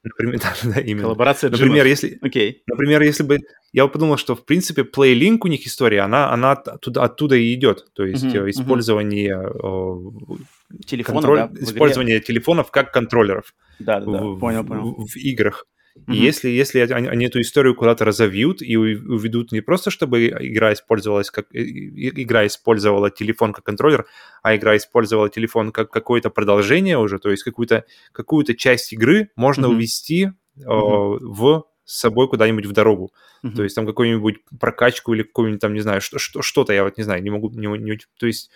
Например, 0.03 0.39
да, 0.43 0.55
да, 0.75 0.81
именно. 0.81 1.03
Коллаборация 1.05 1.51
Например, 1.51 1.87
если, 1.87 2.19
Окей. 2.21 2.63
например, 2.67 3.03
если 3.03 3.23
бы... 3.23 3.39
Я 3.73 3.87
подумал, 3.89 4.19
что, 4.19 4.37
в 4.37 4.45
принципе, 4.45 4.83
PlayLink 4.83 5.39
у 5.43 5.49
них 5.49 5.67
история, 5.67 6.03
она, 6.03 6.31
она 6.31 6.53
оттуда, 6.53 7.03
оттуда 7.03 7.37
и 7.37 7.53
идет. 7.55 7.87
То 7.95 8.05
есть 8.05 8.23
мгм. 8.25 8.51
использование, 8.51 9.35
э, 9.35 10.85
Телефона, 10.87 11.21
контроль- 11.21 11.39
да, 11.39 11.47
в 11.49 11.63
использование 11.63 12.21
телефонов 12.21 12.71
как 12.71 12.93
контроллеров 12.93 13.55
Да, 13.79 14.01
да, 14.01 14.07
да. 14.07 14.23
в, 14.23 14.39
Понял, 14.39 14.63
в- 14.63 14.67
понял. 14.67 15.07
в 15.07 15.17
играх. 15.17 15.67
И 15.97 16.01
Мгм. 16.11 16.13
если, 16.13 16.49
если 16.49 16.81
они, 16.81 17.25
эту 17.25 17.41
историю 17.41 17.77
куда-то 17.77 18.05
разовьют 18.05 18.63
и 18.63 18.77
уведут 18.77 19.53
не 19.53 19.61
просто, 19.61 19.91
чтобы 19.91 20.27
игра 20.27 20.73
использовалась 20.73 21.31
как 21.31 21.47
игра 21.53 22.47
использовала 22.47 23.11
телефон 23.11 23.53
как 23.53 23.65
контроллер, 23.65 24.07
а 24.43 24.57
игра 24.57 24.77
использовала 24.77 25.31
телефон 25.31 25.71
как 25.71 25.91
какое-то 25.91 26.31
продолжение 26.31 26.99
уже, 26.99 27.21
то 27.21 27.31
есть 27.31 27.45
какую-то 27.45 27.85
какую-то 28.11 28.55
часть 28.55 28.93
игры 28.93 29.31
можно 29.37 29.69
Мгм. 29.69 29.77
увести 29.77 30.25
э, 30.25 30.63
в 30.67 31.65
с 31.85 32.01
собой 32.01 32.29
куда-нибудь 32.29 32.67
в 32.67 32.73
дорогу. 32.73 33.13
Мгм. 33.43 33.55
То 33.55 33.63
есть 33.63 33.77
там 33.77 33.87
какую-нибудь 33.87 34.37
прокачку 34.59 35.15
или 35.15 35.23
какую-нибудь 35.23 35.61
там, 35.61 35.75
не 35.75 35.81
знаю, 35.81 36.01
что, 36.01 36.19
что, 36.19 36.43
что-то, 36.43 36.73
я 36.73 36.83
вот 36.83 36.97
не 36.97 37.05
знаю, 37.05 37.23
не 37.23 37.31
могу, 37.31 37.51
не, 37.51 37.67
не- 37.79 37.99
то 38.19 38.27
есть 38.27 38.51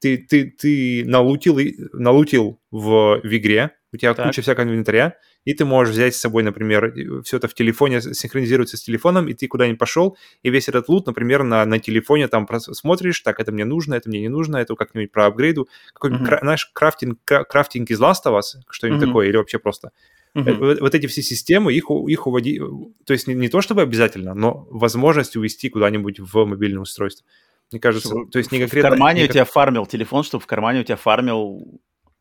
ты, 0.00 0.18
ты, 0.18 0.50
ты 0.50 1.04
налутил, 1.06 1.58
налутил 1.92 2.60
в, 2.70 3.20
в 3.22 3.36
игре, 3.36 3.72
у 3.92 3.96
тебя 3.96 4.14
Так. 4.14 4.26
куча 4.26 4.42
всякого 4.42 4.64
инвентаря, 4.64 5.16
и 5.44 5.54
ты 5.54 5.64
можешь 5.64 5.94
взять 5.94 6.14
с 6.14 6.20
собой, 6.20 6.42
например, 6.42 6.92
все 7.24 7.38
это 7.38 7.48
в 7.48 7.54
телефоне 7.54 8.00
синхронизируется 8.00 8.76
с 8.76 8.82
телефоном, 8.82 9.28
и 9.28 9.34
ты 9.34 9.46
куда-нибудь 9.48 9.78
пошел, 9.78 10.16
и 10.42 10.50
весь 10.50 10.68
этот 10.68 10.88
лут, 10.88 11.06
например, 11.06 11.42
на, 11.42 11.64
на 11.64 11.78
телефоне 11.78 12.28
там 12.28 12.46
смотришь, 12.60 13.20
так, 13.20 13.40
это 13.40 13.52
мне 13.52 13.64
нужно, 13.64 13.94
это 13.94 14.08
мне 14.08 14.20
не 14.20 14.28
нужно, 14.28 14.58
это 14.58 14.74
как-нибудь 14.74 15.10
проапгрейду, 15.12 15.68
какой-нибудь, 15.94 16.20
Мгм. 16.20 16.28
кра- 16.28 16.40
знаешь, 16.42 16.70
крафтинг, 16.72 17.18
кра- 17.24 17.44
крафтинг 17.44 17.90
из 17.90 18.00
Last 18.00 18.24
of 18.26 18.38
Us, 18.38 18.60
что-нибудь 18.70 19.00
Мгм. 19.00 19.08
такое, 19.08 19.28
или 19.28 19.36
вообще 19.36 19.58
просто. 19.58 19.90
Э, 20.34 20.40
Мгм. 20.40 20.58
Вот, 20.58 20.80
вот 20.80 20.94
эти 20.94 21.06
все 21.06 21.22
системы, 21.22 21.72
их, 21.72 21.86
их 21.90 22.26
уводи... 22.26 22.60
То 23.06 23.14
есть 23.14 23.26
не, 23.26 23.34
не 23.34 23.48
то 23.48 23.62
чтобы 23.62 23.82
обязательно, 23.82 24.34
но 24.34 24.68
возможность 24.70 25.36
увести 25.36 25.70
куда-нибудь 25.70 26.20
в 26.20 26.44
мобильное 26.44 26.82
устройство. 26.82 27.26
Мне 27.72 27.80
кажется, 27.80 28.08
Чтобы 28.08 28.30
то 28.30 28.38
есть 28.38 28.52
не 28.52 28.58
в 28.58 28.60
конкретно... 28.62 28.90
кармане 28.90 29.22
не 29.22 29.28
у 29.28 29.32
тебя 29.32 29.44
фармил 29.44 29.86
телефон, 29.86 30.24
чтобы 30.24 30.42
в 30.42 30.46
кармане 30.46 30.80
у 30.80 30.84
тебя 30.84 30.96
фармил 30.96 31.80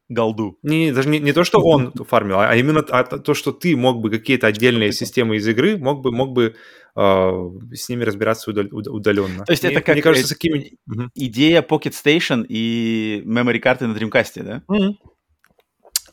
голду. 0.10 0.58
Не, 0.64 0.86
не, 0.86 0.92
даже 0.92 1.10
не, 1.10 1.20
не 1.20 1.34
то, 1.34 1.44
что 1.44 1.60
он 1.60 1.92
фармил, 1.92 2.40
а 2.40 2.56
именно 2.56 2.80
а 2.90 3.04
то, 3.04 3.34
что 3.34 3.52
ты 3.52 3.76
мог 3.76 4.00
бы 4.02 4.10
какие-то 4.10 4.48
отдельные 4.48 4.92
системы 4.94 5.36
из 5.38 5.48
игры, 5.48 5.78
мог 5.78 6.02
бы, 6.02 6.12
мог 6.12 6.32
бы 6.32 6.56
э, 6.96 7.50
с 7.74 7.90
ними 7.90 8.04
разбираться 8.04 8.50
удал- 8.52 8.70
уд- 8.72 8.88
удаленно. 8.88 9.44
То 9.46 9.52
есть 9.52 9.64
Мне- 9.64 9.74
это 9.74 9.82
как 9.82 9.96
Мне 9.96 10.02
кажется, 10.02 10.36
э, 10.36 11.10
идея 11.16 11.62
Pocket 11.62 11.94
Station 11.94 12.46
и 12.48 13.22
memory 13.26 13.60
карты 13.60 13.88
на 13.88 13.96
Dreamcast, 13.98 14.44
да? 14.44 14.64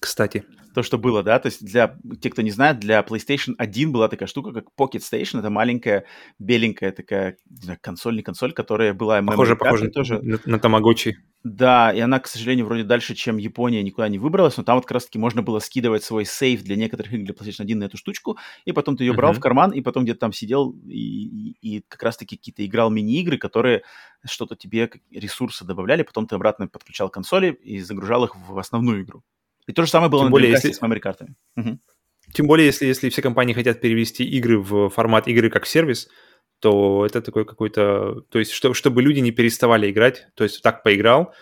Кстати. 0.00 0.44
То, 0.74 0.82
что 0.82 0.98
было, 0.98 1.22
да? 1.22 1.38
То 1.38 1.46
есть 1.46 1.64
для 1.64 1.96
тех, 2.20 2.32
кто 2.32 2.42
не 2.42 2.50
знает, 2.50 2.80
для 2.80 3.00
PlayStation 3.00 3.54
1 3.56 3.92
была 3.92 4.08
такая 4.08 4.26
штука, 4.26 4.52
как 4.52 4.64
Pocket 4.76 5.00
Station. 5.00 5.38
Это 5.38 5.48
маленькая, 5.50 6.04
беленькая 6.38 6.90
такая, 6.90 7.36
не 7.48 7.62
знаю, 7.62 7.78
консоль, 7.80 8.16
не 8.16 8.22
консоль, 8.22 8.52
которая 8.52 8.92
была 8.92 9.22
Похоже, 9.22 9.56
похоже 9.56 9.88
тоже. 9.88 10.20
на, 10.20 10.38
на 10.44 10.58
Тамагочи. 10.58 11.16
Да, 11.44 11.92
и 11.92 12.00
она, 12.00 12.20
к 12.20 12.26
сожалению, 12.26 12.64
вроде 12.64 12.84
дальше, 12.84 13.14
чем 13.14 13.36
Япония, 13.36 13.82
никуда 13.82 14.08
не 14.08 14.18
выбралась, 14.18 14.56
но 14.56 14.62
там 14.64 14.76
вот 14.76 14.84
как 14.86 14.92
раз-таки 14.92 15.18
можно 15.18 15.42
было 15.42 15.58
скидывать 15.58 16.02
свой 16.02 16.24
сейф 16.24 16.62
для 16.62 16.74
некоторых 16.74 17.12
игр 17.12 17.24
для 17.26 17.34
PlayStation 17.34 17.62
1 17.64 17.78
на 17.80 17.84
эту 17.84 17.98
штучку, 17.98 18.38
и 18.64 18.72
потом 18.72 18.96
ты 18.96 19.04
ее 19.04 19.12
брал 19.12 19.32
Мгм. 19.32 19.40
в 19.40 19.42
карман, 19.42 19.70
и 19.72 19.82
потом 19.82 20.04
где-то 20.04 20.20
там 20.20 20.32
сидел 20.32 20.70
и, 20.88 20.98
и- 21.60 21.76
и 21.76 21.84
как 21.86 22.02
раз-таки 22.02 22.36
какие-то 22.38 22.64
играл 22.64 22.90
мини-игры, 22.90 23.36
которые 23.36 23.82
что-то 24.24 24.56
тебе, 24.56 24.90
ресурсы 25.10 25.66
добавляли, 25.66 26.02
потом 26.02 26.26
ты 26.26 26.34
обратно 26.34 26.66
подключал 26.66 27.10
консоли 27.10 27.52
и 27.62 27.78
загружал 27.80 28.24
их 28.24 28.34
в 28.34 28.58
основную 28.58 29.02
игру. 29.04 29.22
И 29.66 29.72
то 29.72 29.84
же 29.84 29.90
самое 29.90 30.10
было 30.10 30.22
Тем 30.22 30.26
на 30.26 30.30
более, 30.30 30.50
если- 30.50 30.72
с 30.72 30.80
memory-картами. 30.80 31.34
Мгм. 31.56 31.80
Тем 32.32 32.46
более, 32.46 32.66
если, 32.66 32.86
если 32.86 33.10
все 33.10 33.22
компании 33.22 33.54
хотят 33.54 33.80
перевести 33.80 34.24
игры 34.24 34.58
в 34.58 34.88
формат 34.90 35.28
игры 35.28 35.50
как 35.50 35.66
сервис, 35.66 36.08
то 36.60 37.04
это 37.04 37.20
такой 37.20 37.44
какой-то... 37.44 38.22
То 38.30 38.38
есть, 38.38 38.52
что, 38.52 38.74
чтобы 38.74 39.02
люди 39.02 39.20
не 39.20 39.30
переставали 39.30 39.90
играть, 39.90 40.28
то 40.34 40.44
есть 40.44 40.62
так 40.62 40.82
поиграл, 40.82 41.34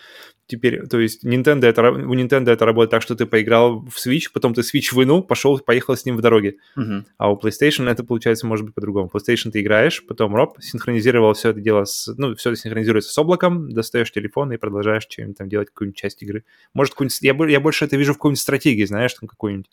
теперь, 0.47 0.85
то 0.87 0.99
есть 0.99 1.25
Nintendo 1.25 1.65
это, 1.65 1.91
у 1.91 2.15
Nintendo 2.15 2.51
это 2.51 2.65
работает 2.65 2.91
так, 2.91 3.01
что 3.01 3.15
ты 3.15 3.25
поиграл 3.25 3.85
в 3.85 3.95
Switch, 3.95 4.27
потом 4.33 4.53
ты 4.53 4.61
Switch 4.61 4.93
вынул, 4.93 5.23
пошел, 5.23 5.59
поехал 5.59 5.95
с 5.95 6.05
ним 6.05 6.17
в 6.17 6.21
дороге. 6.21 6.57
Мгм. 6.75 7.05
А 7.17 7.31
у 7.31 7.39
PlayStation 7.39 7.89
это 7.89 8.03
получается 8.03 8.45
может 8.45 8.65
быть 8.65 8.75
по-другому. 8.75 9.09
PlayStation 9.13 9.51
ты 9.51 9.61
играешь, 9.61 10.05
потом 10.05 10.35
роп, 10.35 10.57
синхронизировал 10.61 11.33
все 11.33 11.49
это 11.49 11.61
дело 11.61 11.85
с... 11.85 12.13
Ну, 12.17 12.35
все 12.35 12.51
это 12.51 12.59
синхронизируется 12.59 13.11
с 13.11 13.17
облаком, 13.17 13.71
достаешь 13.71 14.11
телефон 14.11 14.51
и 14.53 14.57
продолжаешь 14.57 15.07
что-нибудь 15.09 15.37
там 15.37 15.49
делать, 15.49 15.69
какую-нибудь 15.69 15.97
часть 15.97 16.21
игры. 16.23 16.43
Может, 16.73 16.93
какую-нибудь... 16.93 17.21
Я, 17.21 17.51
я 17.51 17.59
больше 17.59 17.85
это 17.85 17.97
вижу 17.97 18.13
в 18.13 18.17
какой-нибудь 18.17 18.41
стратегии, 18.41 18.85
знаешь, 18.85 19.13
там 19.13 19.27
какую-нибудь 19.27 19.69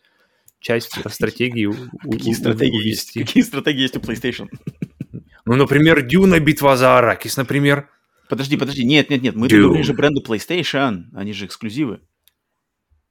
часть 0.60 0.92
стратегии 1.10 1.70
Какие 2.10 2.34
стратегии 2.34 2.86
есть? 2.86 3.14
Какие 3.14 3.42
стратегии 3.42 3.80
есть 3.80 3.96
у 3.96 4.00
PlayStation? 4.00 4.48
Ну, 5.46 5.56
например, 5.56 6.02
Дюна 6.02 6.38
битва 6.38 6.76
за 6.76 6.98
Аракис, 6.98 7.36
например. 7.36 7.88
Подожди, 8.30 8.56
подожди, 8.56 8.84
нет, 8.84 9.10
нет, 9.10 9.22
нет, 9.22 9.34
мы 9.34 9.48
говорим 9.48 9.82
же 9.84 9.92
бренды 9.92 10.22
PlayStation, 10.22 11.06
они 11.14 11.32
же 11.32 11.46
эксклюзивы. 11.46 12.00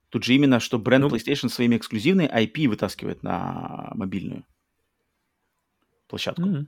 Тут 0.09 0.24
же 0.24 0.34
именно, 0.34 0.59
что 0.59 0.80
бренд 0.80 1.03
Ну. 1.03 1.09
PlayStation 1.09 1.49
своими 1.49 1.78
эксклюзивные 1.78 2.28
IP 2.28 2.67
вытаскивает 2.67 3.22
на 3.22 3.91
мобильную 3.93 4.45
площадку. 6.07 6.41
М. 6.41 6.67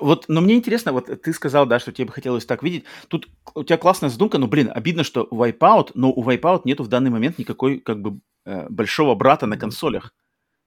Вот, 0.00 0.26
но 0.28 0.40
мне 0.40 0.54
интересно, 0.54 0.92
вот 0.92 1.06
ты 1.22 1.32
сказал, 1.32 1.66
да, 1.66 1.80
что 1.80 1.92
тебе 1.92 2.06
бы 2.06 2.12
хотелось 2.12 2.46
так 2.46 2.62
видеть. 2.62 2.84
Тут 3.08 3.28
у 3.54 3.64
тебя 3.64 3.76
классная 3.76 4.08
задумка, 4.10 4.38
но, 4.38 4.46
блин, 4.46 4.70
обидно, 4.72 5.02
что 5.02 5.26
Wipeout, 5.30 5.90
но 5.94 6.12
у 6.12 6.24
Wipeout 6.24 6.62
нету 6.64 6.84
в 6.84 6.88
данный 6.88 7.10
момент 7.10 7.38
никакой, 7.38 7.80
как 7.80 8.00
бы, 8.00 8.20
э, 8.44 8.68
большого 8.70 9.16
брата 9.16 9.46
на 9.46 9.56
консолях. 9.58 10.14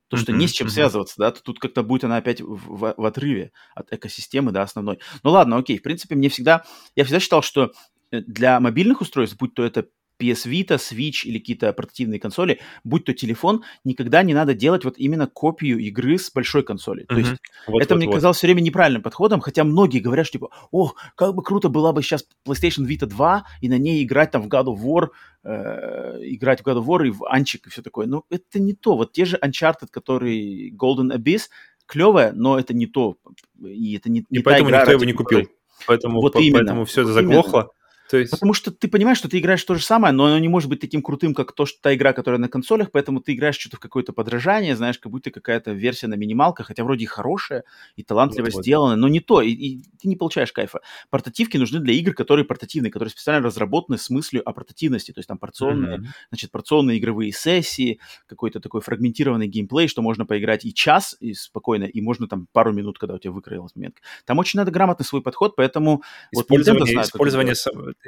То, 0.10 0.18
что 0.18 0.34
не 0.34 0.47
с 0.47 0.51
чем 0.51 0.68
связываться, 0.70 1.16
да, 1.18 1.32
то 1.32 1.41
тут 1.43 1.60
как-то 1.60 1.84
будет 1.84 2.03
она 2.03 2.18
опять 2.18 2.41
в, 2.41 2.55
в- 2.57 2.93
в 2.97 3.05
отрыве 3.05 3.51
от 3.76 3.93
экосистемы, 3.93 4.51
да, 4.51 4.64
основной. 4.64 4.99
Ну 5.24 5.32
ладно, 5.32 5.57
окей, 5.57 5.78
в 5.80 5.84
принципе, 5.84 6.16
мне 6.16 6.30
всегда, 6.30 6.66
я 6.95 7.03
всегда 7.05 7.20
считал, 7.20 7.41
что 7.43 7.72
э, 8.12 8.22
для 8.22 8.60
мобильных 8.60 9.01
устройств, 9.01 9.38
будь 9.38 9.53
то 9.53 9.64
это 9.64 9.88
PS 10.20 10.45
Vita, 10.45 10.78
Switch 10.78 11.24
или 11.24 11.39
какие-то 11.39 11.72
портативные 11.74 12.20
консоли, 12.20 12.59
будь 12.84 13.05
то 13.05 13.13
телефон, 13.13 13.63
никогда 13.84 14.24
не 14.24 14.34
надо 14.34 14.53
делать 14.53 14.84
вот 14.84 14.95
именно 14.97 15.28
копию 15.28 15.80
игры 15.80 16.17
с 16.17 16.32
большой 16.32 16.63
консоли. 16.63 17.05
То 17.05 17.17
есть. 17.17 17.32
Вот, 17.67 17.82
это 17.82 17.93
вот, 17.93 17.99
мне 17.99 18.07
вот. 18.07 18.15
казалось 18.15 18.38
все 18.38 18.47
время 18.47 18.61
неправильным 18.61 19.01
подходом, 19.01 19.39
хотя 19.39 19.63
многие 19.63 19.99
говорят, 19.99 20.26
что 20.28 20.38
типа, 20.38 20.49
ох, 20.72 20.95
как 21.15 21.34
бы 21.36 21.43
круто 21.43 21.70
была 21.70 21.93
бы 21.93 22.01
сейчас 22.01 22.26
PlayStation 22.47 22.86
Vita 22.86 23.05
2 23.05 23.45
и 23.61 23.70
на 23.70 23.78
ней 23.78 24.03
играть 24.03 24.32
там 24.32 24.41
в 24.41 24.47
God 24.47 24.65
of 24.65 24.80
War, 24.84 25.09
э, 25.43 26.20
играть 26.24 26.61
в 26.61 26.67
God 26.67 26.84
of 26.84 26.86
War 26.86 27.07
и 27.07 27.11
в 27.11 27.26
Анчик 27.26 27.67
и 27.67 27.70
все 27.70 27.82
такое. 27.82 28.07
Но 28.07 28.26
это 28.30 28.59
не 28.59 28.74
то. 28.74 28.97
Вот 28.97 29.13
те 29.13 29.26
же 29.26 29.38
Uncharted, 29.38 29.88
который 29.91 30.74
Golden 30.76 31.15
Abyss, 31.15 31.43
клевая, 31.86 32.34
но 32.34 32.59
это 32.59 32.74
не 32.74 32.86
то. 32.86 33.17
И 33.61 33.95
это 33.95 34.09
не, 34.09 34.22
И 34.22 34.26
не 34.30 34.39
та 34.39 34.51
поэтому 34.51 34.70
игра, 34.70 34.80
никто 34.80 34.91
его 34.91 35.03
не 35.05 35.13
купил. 35.13 35.47
Поэтому, 35.88 36.22
Вот 36.22 36.34
по- 36.34 36.39
именно, 36.39 36.59
поэтому 36.59 36.86
все 36.86 37.01
это 37.01 37.13
вот 37.13 37.22
именно. 37.22 37.67
То 38.10 38.18
есть... 38.18 38.32
Потому 38.32 38.53
что 38.53 38.72
ты 38.72 38.88
понимаешь, 38.88 39.20
что 39.20 39.30
ты 39.30 39.38
играешь 39.38 39.64
то 39.64 39.76
же 39.76 39.84
самое, 39.84 40.12
но 40.14 40.26
оно 40.26 40.39
не 40.39 40.47
может 40.47 40.68
быть 40.68 40.80
таким 40.80 41.03
крутым, 41.03 41.36
как 41.36 41.51
то, 41.51 41.68
что 41.68 41.80
та 41.80 41.93
игра, 41.93 42.12
которая 42.12 42.39
на 42.39 42.49
консолях, 42.49 42.89
поэтому 42.91 43.22
ты 43.22 43.34
играешь 43.34 43.57
что-то 43.57 43.78
в 43.78 43.80
какое-то 43.80 44.14
подражание, 44.14 44.76
знаешь, 44.76 44.97
как 44.97 45.12
будто 45.12 45.30
какая-то 45.30 45.74
версия 45.74 46.07
на 46.07 46.16
минималках, 46.16 46.68
хотя 46.68 46.84
вроде 46.84 47.03
и 47.03 47.07
хорошая, 47.07 47.66
и 47.95 48.03
талантливо 48.03 48.45
Вот-вот. 48.45 48.64
сделана, 48.64 48.95
но 48.95 49.07
не 49.07 49.20
то, 49.20 49.41
и, 49.41 49.51
и 49.51 49.84
ты 50.01 50.07
не 50.07 50.16
получаешь 50.16 50.51
кайфа. 50.51 50.80
Портативки 51.12 51.57
нужны 51.57 51.80
для 51.80 51.93
игр, 51.93 52.14
которые 52.14 52.45
портативные, 52.45 52.91
которые 52.91 53.12
специально 53.12 53.45
разработаны 53.45 53.99
с 53.99 54.10
мыслью 54.10 54.47
о 54.47 54.53
портативности, 54.53 55.12
то 55.12 55.20
есть 55.20 55.28
там 55.28 55.38
порционные, 55.38 55.99
Мгм. 55.99 56.07
значит, 56.30 56.49
порционные 56.49 56.97
игровые 56.97 57.32
сессии, 57.32 57.99
какой-то 58.26 58.60
такой 58.60 58.82
фрагментированный 58.82 59.47
геймплей, 59.47 59.88
что 59.88 60.01
можно 60.01 60.26
поиграть 60.26 60.66
и 60.66 60.74
час 60.74 61.16
и 61.20 61.36
спокойно, 61.36 61.84
и 61.84 62.01
можно 62.01 62.28
там 62.28 62.47
пару 62.53 62.74
минут, 62.74 62.97
когда 62.97 63.14
у 63.14 63.20
тебя 63.20 63.32
выкроилась 63.32 63.76
момент. 63.76 63.97
Там 64.26 64.39
очень 64.39 64.57
надо 64.57 64.72
грамотно 64.72 65.05
свой 65.05 65.22
подход, 65.22 65.55
поэтому 65.55 66.01
вот 66.34 66.49
Nintendo 66.49 66.84
Использование, 66.84 66.86
знает, 66.86 66.95
как 66.95 67.03
это 67.03 67.18
использование 67.18 67.55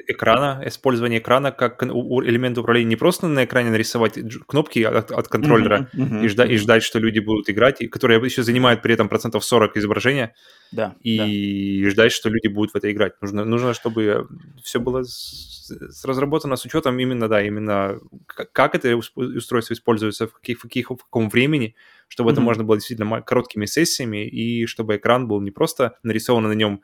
экрана, 0.08 0.64
использование 0.66 1.20
экрана 1.20 1.52
как 1.52 1.84
элемент 1.84 2.58
управления 2.58 2.90
не 2.90 2.96
просто 2.96 3.28
на 3.28 3.44
экране 3.44 3.72
нарисовать 3.72 4.18
кнопки 4.48 4.80
от, 4.80 5.12
от 5.12 5.28
контроллера 5.28 5.90
Мгм, 5.94 6.06
мгм, 6.06 6.24
и, 6.24 6.28
жда- 6.28 6.48
и 6.48 6.58
ждать, 6.58 6.84
что 6.84 7.00
люди 7.00 7.20
будут 7.20 7.50
играть, 7.50 7.82
и 7.82 7.88
которые 7.88 8.22
еще 8.24 8.44
занимают 8.44 8.82
при 8.82 8.94
этом 8.94 9.10
процентов 9.10 9.44
40 9.44 9.76
изображения, 9.78 10.34
Да, 10.72 10.88
да. 10.88 10.96
и 11.02 11.86
ждать, 11.90 12.14
что 12.14 12.30
люди 12.30 12.48
будут 12.48 12.72
в 12.72 12.78
это 12.78 12.92
играть. 12.92 13.22
Нужно, 13.22 13.44
нужно 13.44 13.74
чтобы 13.74 14.28
все 14.64 14.80
было 14.80 15.04
с, 15.04 15.68
с- 15.68 16.06
разработано 16.06 16.56
с 16.56 16.66
учетом 16.66 16.98
именно, 16.98 17.28
да, 17.28 17.42
именно 17.42 18.00
как 18.28 18.76
это 18.76 18.96
устройство 18.96 19.74
используется, 19.74 20.28
в, 20.28 20.34
каких, 20.34 20.60
в, 20.60 20.62
каких, 20.64 20.90
в 20.90 20.98
каком 20.98 21.30
времени, 21.30 21.76
чтобы 22.08 22.32
это 22.32 22.40
Мгм. 22.40 22.46
можно 22.46 22.64
было 22.64 22.78
действительно 22.78 23.22
короткими 23.22 23.66
сессиями, 23.66 24.26
и 24.26 24.66
чтобы 24.68 24.96
экран 24.96 25.28
был 25.28 25.42
не 25.42 25.52
просто 25.52 25.98
нарисован 26.04 26.44
на 26.44 26.54
нем, 26.54 26.82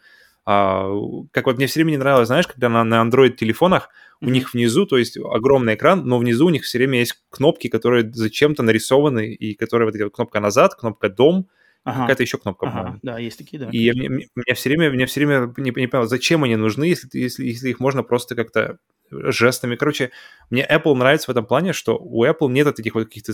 а, 0.50 0.89
как 1.32 1.45
вот 1.45 1.58
мне 1.58 1.68
все 1.68 1.82
время 1.82 1.91
не 1.91 1.98
нравилось, 1.98 2.28
знаешь, 2.28 2.48
когда 2.48 2.70
на, 2.70 2.86
на 2.86 3.02
Android-телефонах 3.02 3.89
у 4.22 4.30
них 4.30 4.54
внизу, 4.54 4.86
то 4.86 4.98
есть 4.98 5.18
огромный 5.18 5.76
экран, 5.76 6.06
но 6.06 6.18
внизу 6.18 6.45
у 6.45 6.50
них 6.50 6.64
все 6.64 6.78
время 6.78 7.00
есть 7.00 7.22
кнопки, 7.30 7.68
которые 7.68 8.10
зачем-то 8.10 8.64
нарисованы, 8.64 9.34
и 9.34 9.56
которые 9.56 9.88
вот 9.88 9.95
эта 9.95 10.10
кнопка 10.10 10.39
назад, 10.39 10.76
кнопка 10.76 11.10
дом, 11.10 11.50
Ага. 11.84 12.04
какая-то 12.04 12.24
еще 12.24 12.38
кнопка, 12.38 12.68
Ага, 12.68 12.78
по-моему. 12.78 13.00
да, 13.04 13.20
есть 13.20 13.38
такие, 13.38 13.60
да. 13.60 13.70
И 13.72 13.91
мне, 13.91 14.08
мне- 14.08 14.28
меня 14.36 14.56
все 14.56 14.70
время, 14.70 14.89
меня 14.89 15.06
все 15.06 15.20
время 15.20 15.54
не, 15.58 15.74
не 15.76 15.88
понял, 15.88 16.06
зачем 16.06 16.45
они 16.45 16.56
нужны, 16.56 16.86
если, 16.86 17.10
если, 17.12 17.45
если 17.45 17.70
их 17.70 17.82
можно 17.82 18.04
просто 18.04 18.36
как-то 18.36 18.78
жестами. 19.12 19.76
Короче, 19.76 20.12
мне 20.50 20.66
Apple 20.66 20.95
нравится 20.95 21.28
в 21.28 21.32
этом 21.32 21.45
плане, 21.45 21.74
что 21.74 21.98
у 21.98 22.24
Apple 22.24 22.50
нет 22.50 22.74
таких 22.74 22.95
вот 22.95 23.08
каких-то... 23.08 23.34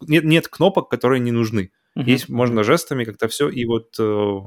Нет, 0.00 0.22
нет 0.22 0.46
кнопок, 0.46 0.88
которые 0.88 1.18
не 1.18 1.32
нужны. 1.32 1.72
Uh-huh. 1.98 2.04
Есть, 2.04 2.28
можно 2.28 2.62
жестами 2.62 3.02
как-то 3.04 3.26
все, 3.26 3.48
и 3.48 3.64
вот 3.64 3.96
э, 3.98 4.38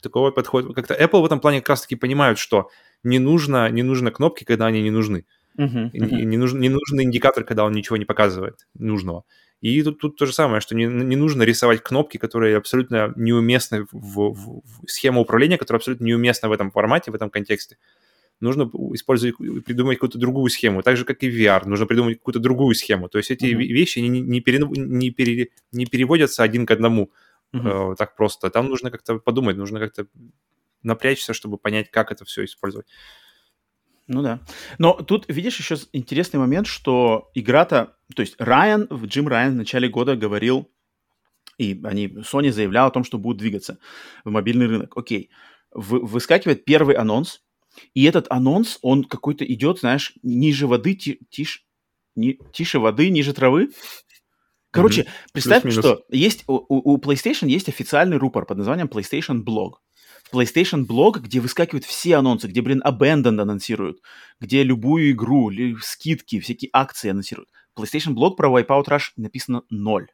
такого 0.00 0.30
подхода. 0.30 0.72
Как-то 0.72 0.94
Apple 0.94 1.20
в 1.20 1.24
этом 1.24 1.40
плане 1.40 1.60
как 1.60 1.70
раз-таки 1.70 1.96
понимают, 1.96 2.38
что 2.38 2.70
не 3.02 3.18
нужно, 3.18 3.68
не 3.70 3.82
нужно 3.82 4.10
кнопки, 4.10 4.44
когда 4.44 4.66
они 4.66 4.82
не 4.82 4.90
нужны. 4.90 5.24
Uh-huh. 5.58 5.90
Не, 5.92 6.24
не, 6.24 6.36
нужен, 6.36 6.60
не 6.60 6.68
нужен 6.68 7.00
индикатор, 7.00 7.44
когда 7.44 7.64
он 7.64 7.72
ничего 7.72 7.96
не 7.96 8.04
показывает 8.04 8.66
нужного. 8.74 9.24
И 9.62 9.82
тут, 9.82 9.98
тут 9.98 10.16
то 10.16 10.26
же 10.26 10.34
самое, 10.34 10.60
что 10.60 10.74
не, 10.74 10.84
не 10.84 11.16
нужно 11.16 11.42
рисовать 11.42 11.82
кнопки, 11.82 12.18
которые 12.18 12.56
абсолютно 12.56 13.12
неуместны 13.16 13.86
в, 13.90 14.32
в, 14.32 14.62
в 14.62 14.90
схему 14.90 15.22
управления, 15.22 15.56
которая 15.56 15.78
абсолютно 15.78 16.04
неуместна 16.04 16.48
в 16.48 16.52
этом 16.52 16.70
формате, 16.70 17.10
в 17.10 17.14
этом 17.14 17.30
контексте. 17.30 17.78
Нужно 18.38 18.70
использовать, 18.92 19.34
придумать 19.64 19.96
какую-то 19.96 20.18
другую 20.18 20.50
схему, 20.50 20.82
так 20.82 20.98
же, 20.98 21.06
как 21.06 21.22
и 21.22 21.30
VR. 21.30 21.66
Нужно 21.66 21.86
придумать 21.86 22.18
какую-то 22.18 22.38
другую 22.38 22.74
схему. 22.74 23.08
То 23.08 23.16
есть 23.16 23.30
эти 23.30 23.46
mm-hmm. 23.46 23.56
вещи 23.56 23.98
не, 24.00 24.20
не, 24.20 24.40
пере, 24.40 24.58
не, 24.58 25.10
пере, 25.10 25.48
не 25.72 25.86
переводятся 25.86 26.42
один 26.42 26.66
к 26.66 26.70
одному 26.70 27.10
mm-hmm. 27.56 27.92
э, 27.92 27.96
так 27.96 28.16
просто. 28.16 28.50
Там 28.50 28.68
нужно 28.68 28.90
как-то 28.90 29.18
подумать, 29.18 29.56
нужно 29.56 29.78
как-то 29.78 30.06
напрячься, 30.82 31.34
чтобы 31.34 31.58
понять, 31.58 31.90
как 31.90 32.12
это 32.12 32.24
все 32.24 32.44
использовать. 32.44 32.86
Ну 34.08 34.22
да. 34.22 34.40
Но 34.78 34.94
тут, 34.94 35.24
видишь, 35.28 35.58
еще 35.58 35.76
интересный 35.92 36.38
момент, 36.38 36.66
что 36.66 37.30
игра-то... 37.34 37.96
То 38.14 38.22
есть 38.22 38.36
Райан, 38.38 38.88
Джим 39.04 39.26
Райан 39.26 39.54
в 39.54 39.56
начале 39.56 39.88
года 39.88 40.14
говорил, 40.14 40.70
и 41.58 41.80
они, 41.84 42.06
Sony 42.08 42.52
заявлял 42.52 42.86
о 42.86 42.90
том, 42.90 43.02
что 43.02 43.18
будут 43.18 43.38
двигаться 43.38 43.78
в 44.24 44.30
мобильный 44.30 44.66
рынок. 44.66 44.96
Окей. 44.96 45.30
Вы, 45.72 46.04
выскакивает 46.04 46.64
первый 46.64 46.94
анонс, 46.94 47.42
и 47.94 48.04
этот 48.04 48.26
анонс, 48.30 48.78
он 48.82 49.04
какой-то 49.04 49.44
идет, 49.44 49.80
знаешь, 49.80 50.14
ниже 50.22 50.66
воды, 50.66 50.94
ти, 50.94 51.20
тише, 51.30 51.60
ни, 52.14 52.38
тише 52.52 52.78
воды, 52.78 53.10
ниже 53.10 53.32
травы. 53.32 53.70
Короче, 54.76 55.02
mm-hmm. 55.02 55.28
представь, 55.32 55.62
Плюс-минус. 55.62 55.84
что 55.84 56.04
есть 56.10 56.44
у, 56.46 56.64
у 56.68 56.98
PlayStation 56.98 57.48
есть 57.48 57.68
официальный 57.68 58.16
рупор 58.16 58.46
под 58.46 58.58
названием 58.58 58.86
PlayStation 58.86 59.42
Blog. 59.44 59.74
PlayStation 60.32 60.84
блог, 60.84 61.20
где 61.20 61.40
выскакивают 61.40 61.84
все 61.84 62.16
анонсы, 62.16 62.48
где, 62.48 62.60
блин, 62.60 62.82
Abandoned 62.84 63.40
анонсируют, 63.40 64.00
где 64.40 64.62
любую 64.62 65.12
игру, 65.12 65.50
скидки, 65.80 66.40
всякие 66.40 66.70
акции 66.72 67.10
анонсируют. 67.10 67.48
PlayStation 67.78 68.12
блог 68.12 68.36
про 68.36 68.48
Wipeout 68.48 68.86
Rush 68.88 69.12
написано 69.16 69.62
ноль. 69.70 70.08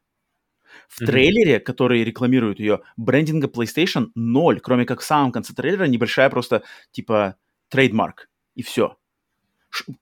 В 0.88 1.00
mm-hmm. 1.00 1.06
трейлере, 1.06 1.60
который 1.60 2.04
рекламирует 2.04 2.58
ее, 2.58 2.80
брендинга 2.96 3.48
PlayStation 3.48 4.08
ноль, 4.14 4.60
кроме 4.60 4.84
как 4.84 5.00
в 5.00 5.04
самом 5.04 5.32
конце 5.32 5.54
трейлера 5.54 5.84
небольшая 5.84 6.30
просто, 6.30 6.62
типа, 6.92 7.36
трейдмарк. 7.68 8.28
И 8.54 8.62
все 8.62 8.96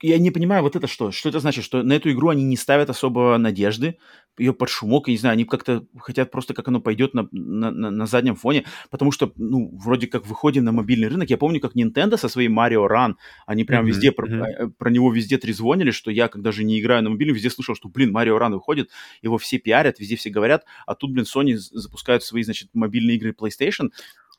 я 0.03 0.19
не 0.19 0.31
понимаю, 0.31 0.63
вот 0.63 0.77
это 0.77 0.87
что? 0.87 1.13
Что 1.13 1.29
это 1.29 1.41
значит? 1.41 1.65
Что 1.65 1.83
на 1.83 1.93
эту 1.93 2.11
игру 2.11 2.29
они 2.29 2.45
не 2.45 2.57
ставят 2.57 2.91
особо 2.91 3.37
надежды, 3.39 3.99
ее 4.39 4.55
под 4.55 4.69
шумок, 4.69 5.09
я 5.09 5.13
не 5.13 5.19
знаю, 5.19 5.35
они 5.35 5.45
как-то 5.45 5.87
хотят 5.99 6.31
просто, 6.31 6.55
как 6.55 6.69
оно 6.69 6.81
пойдет 6.81 7.15
на, 7.15 7.29
на, 7.31 7.71
на 7.71 8.07
заднем 8.07 8.37
фоне, 8.37 8.65
потому 8.91 9.13
что, 9.13 9.33
ну, 9.37 9.71
вроде 9.73 10.07
как 10.07 10.27
выходим 10.27 10.65
на 10.65 10.73
мобильный 10.73 11.09
рынок. 11.09 11.29
Я 11.31 11.37
помню, 11.37 11.61
как 11.61 11.77
Nintendo 11.77 12.17
со 12.17 12.29
своей 12.29 12.49
Mario 12.49 12.89
Run, 12.89 13.15
они 13.47 13.65
прям 13.65 13.85
mm-hmm, 13.85 13.89
везде, 13.89 14.09
mm-hmm. 14.09 14.13
Про, 14.13 14.69
про 14.79 14.91
него 14.91 15.13
везде 15.13 15.39
трезвонили, 15.39 15.91
что 15.91 16.11
я, 16.11 16.29
когда 16.29 16.53
же 16.53 16.65
не 16.65 16.81
играю 16.81 17.03
на 17.03 17.11
мобильном, 17.11 17.37
везде 17.37 17.51
слышал, 17.51 17.75
что, 17.75 17.89
блин, 17.89 18.17
Mario 18.17 18.39
Run 18.39 18.53
выходит, 18.53 18.91
его 19.23 19.37
все 19.39 19.59
пиарят, 19.59 20.01
везде 20.01 20.17
все 20.17 20.31
говорят, 20.31 20.65
а 20.87 20.95
тут, 20.95 21.13
блин, 21.13 21.27
Sony 21.27 21.57
запускают 21.57 22.25
свои, 22.25 22.43
значит, 22.43 22.71
мобильные 22.73 23.17
игры 23.17 23.35
PlayStation, 23.39 23.91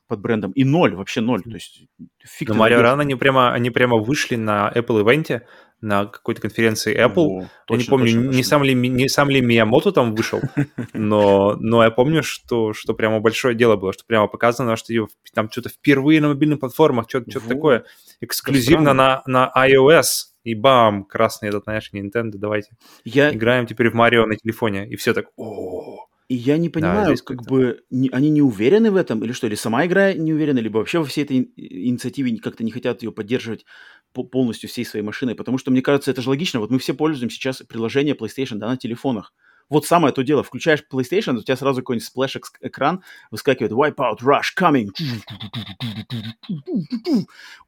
под 0.08 0.20
брендом, 0.20 0.52
и 0.52 0.64
ноль, 0.64 0.94
вообще 0.94 1.20
ноль. 1.20 1.42
То 1.42 1.54
есть 1.54 1.86
фиг 2.24 2.48
Но 2.50 2.54
Mario 2.54 2.82
Run, 2.82 3.00
они 3.00 3.14
прямо, 3.14 3.52
они 3.52 3.70
прямо 3.70 3.96
вышли 3.98 4.36
на 4.36 4.70
Apple 4.74 5.02
ивенте, 5.02 5.46
на 5.82 6.06
какой-то 6.06 6.40
конференции 6.40 6.96
Apple. 6.96 7.26
О, 7.26 7.48
я 7.68 7.76
не 7.76 7.84
помню, 7.84 8.06
точно, 8.06 8.36
не, 8.36 8.44
сам 8.44 8.62
ли, 8.62 8.72
не 8.74 9.08
сам 9.08 9.28
ли 9.28 9.40
Миямото 9.40 9.90
там 9.92 10.14
вышел, 10.14 10.40
но, 10.94 11.56
но 11.58 11.82
я 11.82 11.90
помню, 11.90 12.22
что, 12.22 12.72
что 12.72 12.94
прямо 12.94 13.20
большое 13.20 13.54
дело 13.54 13.76
было, 13.76 13.92
что 13.92 14.04
прямо 14.06 14.28
показано, 14.28 14.76
что 14.76 14.92
ее 14.92 15.08
там 15.34 15.50
что-то 15.50 15.68
впервые 15.68 16.20
на 16.20 16.28
мобильных 16.28 16.60
платформах, 16.60 17.06
что-то, 17.08 17.30
что-то 17.30 17.48
такое, 17.48 17.84
эксклюзивно 18.20 18.94
на, 18.94 19.22
на 19.26 19.52
iOS. 19.56 20.30
И 20.44 20.56
бам, 20.56 21.04
красный 21.04 21.50
этот, 21.50 21.64
знаешь, 21.64 21.90
Nintendo, 21.92 22.32
давайте. 22.34 22.70
Я... 23.04 23.32
Играем 23.32 23.66
теперь 23.66 23.90
в 23.90 23.94
Марио 23.94 24.26
на 24.26 24.34
телефоне. 24.34 24.88
И 24.88 24.96
все 24.96 25.14
так, 25.14 25.26
о 25.36 26.06
и 26.32 26.34
я 26.34 26.56
не 26.56 26.70
понимаю, 26.70 27.14
да, 27.14 27.22
как 27.22 27.42
бы 27.42 27.82
не, 27.90 28.08
они 28.08 28.30
не 28.30 28.40
уверены 28.40 28.90
в 28.90 28.96
этом, 28.96 29.22
или 29.22 29.32
что, 29.32 29.46
или 29.46 29.54
сама 29.54 29.84
игра 29.84 30.14
не 30.14 30.32
уверена, 30.32 30.60
либо 30.60 30.78
вообще 30.78 30.98
во 30.98 31.04
всей 31.04 31.24
этой 31.24 31.52
инициативе 31.56 32.38
как-то 32.38 32.64
не 32.64 32.70
хотят 32.70 33.02
ее 33.02 33.12
поддерживать 33.12 33.66
полностью 34.14 34.70
всей 34.70 34.86
своей 34.86 35.04
машиной, 35.04 35.34
потому 35.34 35.58
что, 35.58 35.70
мне 35.70 35.82
кажется, 35.82 36.10
это 36.10 36.22
же 36.22 36.30
логично. 36.30 36.60
Вот 36.60 36.70
мы 36.70 36.78
все 36.78 36.94
пользуем 36.94 37.28
сейчас 37.28 37.62
приложение 37.68 38.14
PlayStation 38.14 38.54
да, 38.54 38.68
на 38.68 38.78
телефонах. 38.78 39.34
Вот 39.68 39.84
самое 39.84 40.14
то 40.14 40.22
дело. 40.22 40.42
Включаешь 40.42 40.82
PlayStation, 40.90 41.36
у 41.36 41.42
тебя 41.42 41.56
сразу 41.56 41.82
какой-нибудь 41.82 42.06
splash-экран 42.06 43.02
выскакивает 43.30 43.72
Wipeout, 43.72 44.20
Rush, 44.22 44.56
Coming, 44.58 44.88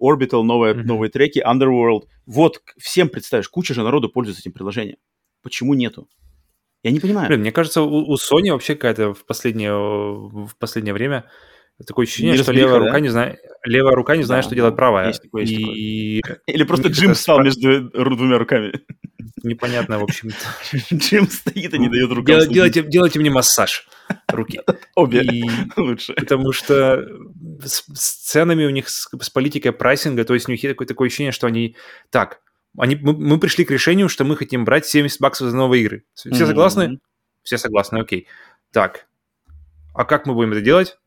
Orbital, 0.00 0.42
новые, 0.42 0.72
mm-hmm. 0.72 0.84
новые 0.84 1.10
треки, 1.10 1.44
Underworld. 1.46 2.04
Вот, 2.24 2.62
всем 2.78 3.10
представишь, 3.10 3.50
куча 3.50 3.74
же 3.74 3.82
народу 3.82 4.08
пользуется 4.08 4.40
этим 4.40 4.52
приложением. 4.52 4.96
Почему 5.42 5.74
нету? 5.74 6.08
Я 6.84 6.90
не 6.90 7.00
понимаю. 7.00 7.28
Блин, 7.28 7.40
мне 7.40 7.50
кажется, 7.50 7.80
у, 7.80 8.12
у 8.12 8.14
Sony 8.16 8.52
вообще 8.52 8.74
какая-то 8.74 9.14
в 9.14 9.24
последнее, 9.24 9.72
в 9.74 10.54
последнее 10.58 10.92
время 10.92 11.24
такое 11.86 12.04
ощущение, 12.04 12.36
не 12.36 12.42
что 12.42 12.52
левая 12.52 12.78
да? 12.78 12.86
рука 12.86 13.00
не 13.00 13.08
знает, 13.08 13.38
левая 13.64 13.94
рука 13.94 14.16
не 14.16 14.22
да, 14.22 14.26
знает, 14.26 14.44
что 14.44 14.54
делает 14.54 14.76
правая. 14.76 15.08
Есть 15.08 15.22
такое, 15.22 15.42
есть 15.42 15.52
и... 15.52 16.22
Или 16.46 16.62
просто 16.64 16.88
Джим 16.88 17.14
стал 17.14 17.42
между 17.42 17.90
двумя 17.90 18.38
руками. 18.38 18.80
Непонятно, 19.42 19.98
в 19.98 20.04
общем. 20.04 20.30
Джим 20.92 21.26
стоит 21.28 21.72
и 21.72 21.78
не 21.78 21.88
дает 21.88 22.10
рукам. 22.10 22.38
Дел, 22.38 22.46
делайте, 22.46 22.82
делайте 22.82 23.18
мне 23.18 23.30
массаж 23.30 23.88
руки. 24.28 24.60
Обе 24.94 25.22
и... 25.22 25.42
лучше. 25.76 26.12
Потому 26.12 26.52
что 26.52 27.02
с, 27.64 27.82
с 27.94 28.30
ценами 28.30 28.66
у 28.66 28.70
них, 28.70 28.90
с, 28.90 29.08
с 29.20 29.30
политикой 29.30 29.72
прайсинга, 29.72 30.24
то 30.24 30.34
есть 30.34 30.48
у 30.48 30.52
них 30.52 30.62
есть 30.62 30.74
такое, 30.74 30.86
такое 30.86 31.08
ощущение, 31.08 31.32
что 31.32 31.46
они... 31.46 31.76
Так, 32.10 32.40
они, 32.78 32.96
мы, 32.96 33.12
мы 33.12 33.38
пришли 33.38 33.64
к 33.64 33.70
решению, 33.70 34.08
что 34.08 34.24
мы 34.24 34.36
хотим 34.36 34.64
брать 34.64 34.86
70 34.86 35.20
баксов 35.20 35.50
за 35.50 35.56
новые 35.56 35.82
игры. 35.82 36.04
Все 36.14 36.30
mm-hmm. 36.30 36.46
согласны? 36.46 36.98
Все 37.42 37.58
согласны, 37.58 37.98
окей. 37.98 38.26
Так, 38.72 39.06
а 39.94 40.04
как 40.04 40.26
мы 40.26 40.34
будем 40.34 40.52
это 40.52 40.60
делать? 40.60 40.98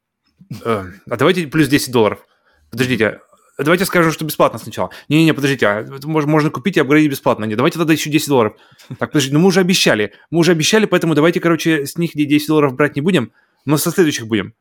Э, 0.64 0.86
а 1.10 1.16
давайте 1.18 1.48
плюс 1.48 1.68
10 1.68 1.92
долларов. 1.92 2.26
Подождите, 2.70 3.22
давайте 3.58 3.86
скажем, 3.86 4.12
что 4.12 4.24
бесплатно 4.24 4.60
сначала. 4.60 4.92
Не-не-не, 5.10 5.34
подождите, 5.34 5.68
а 5.68 5.86
можно, 6.04 6.30
можно 6.30 6.50
купить 6.50 6.78
и 6.78 6.80
апгрейдить 6.80 7.12
бесплатно. 7.12 7.46
Не, 7.46 7.56
давайте 7.56 7.78
тогда 7.78 7.94
еще 7.94 8.10
10 8.10 8.28
долларов. 8.28 8.56
Так, 9.00 9.12
подождите, 9.12 9.34
ну 9.34 9.42
мы 9.42 9.48
уже 9.48 9.60
обещали. 9.60 10.14
Мы 10.30 10.40
уже 10.40 10.52
обещали, 10.54 10.86
поэтому 10.86 11.16
давайте, 11.16 11.40
короче, 11.40 11.86
с 11.86 11.98
них 11.98 12.12
10 12.14 12.48
долларов 12.48 12.76
брать 12.76 12.96
не 12.96 13.02
будем, 13.02 13.32
но 13.66 13.78
со 13.78 13.92
следующих 13.92 14.28
будем. 14.28 14.54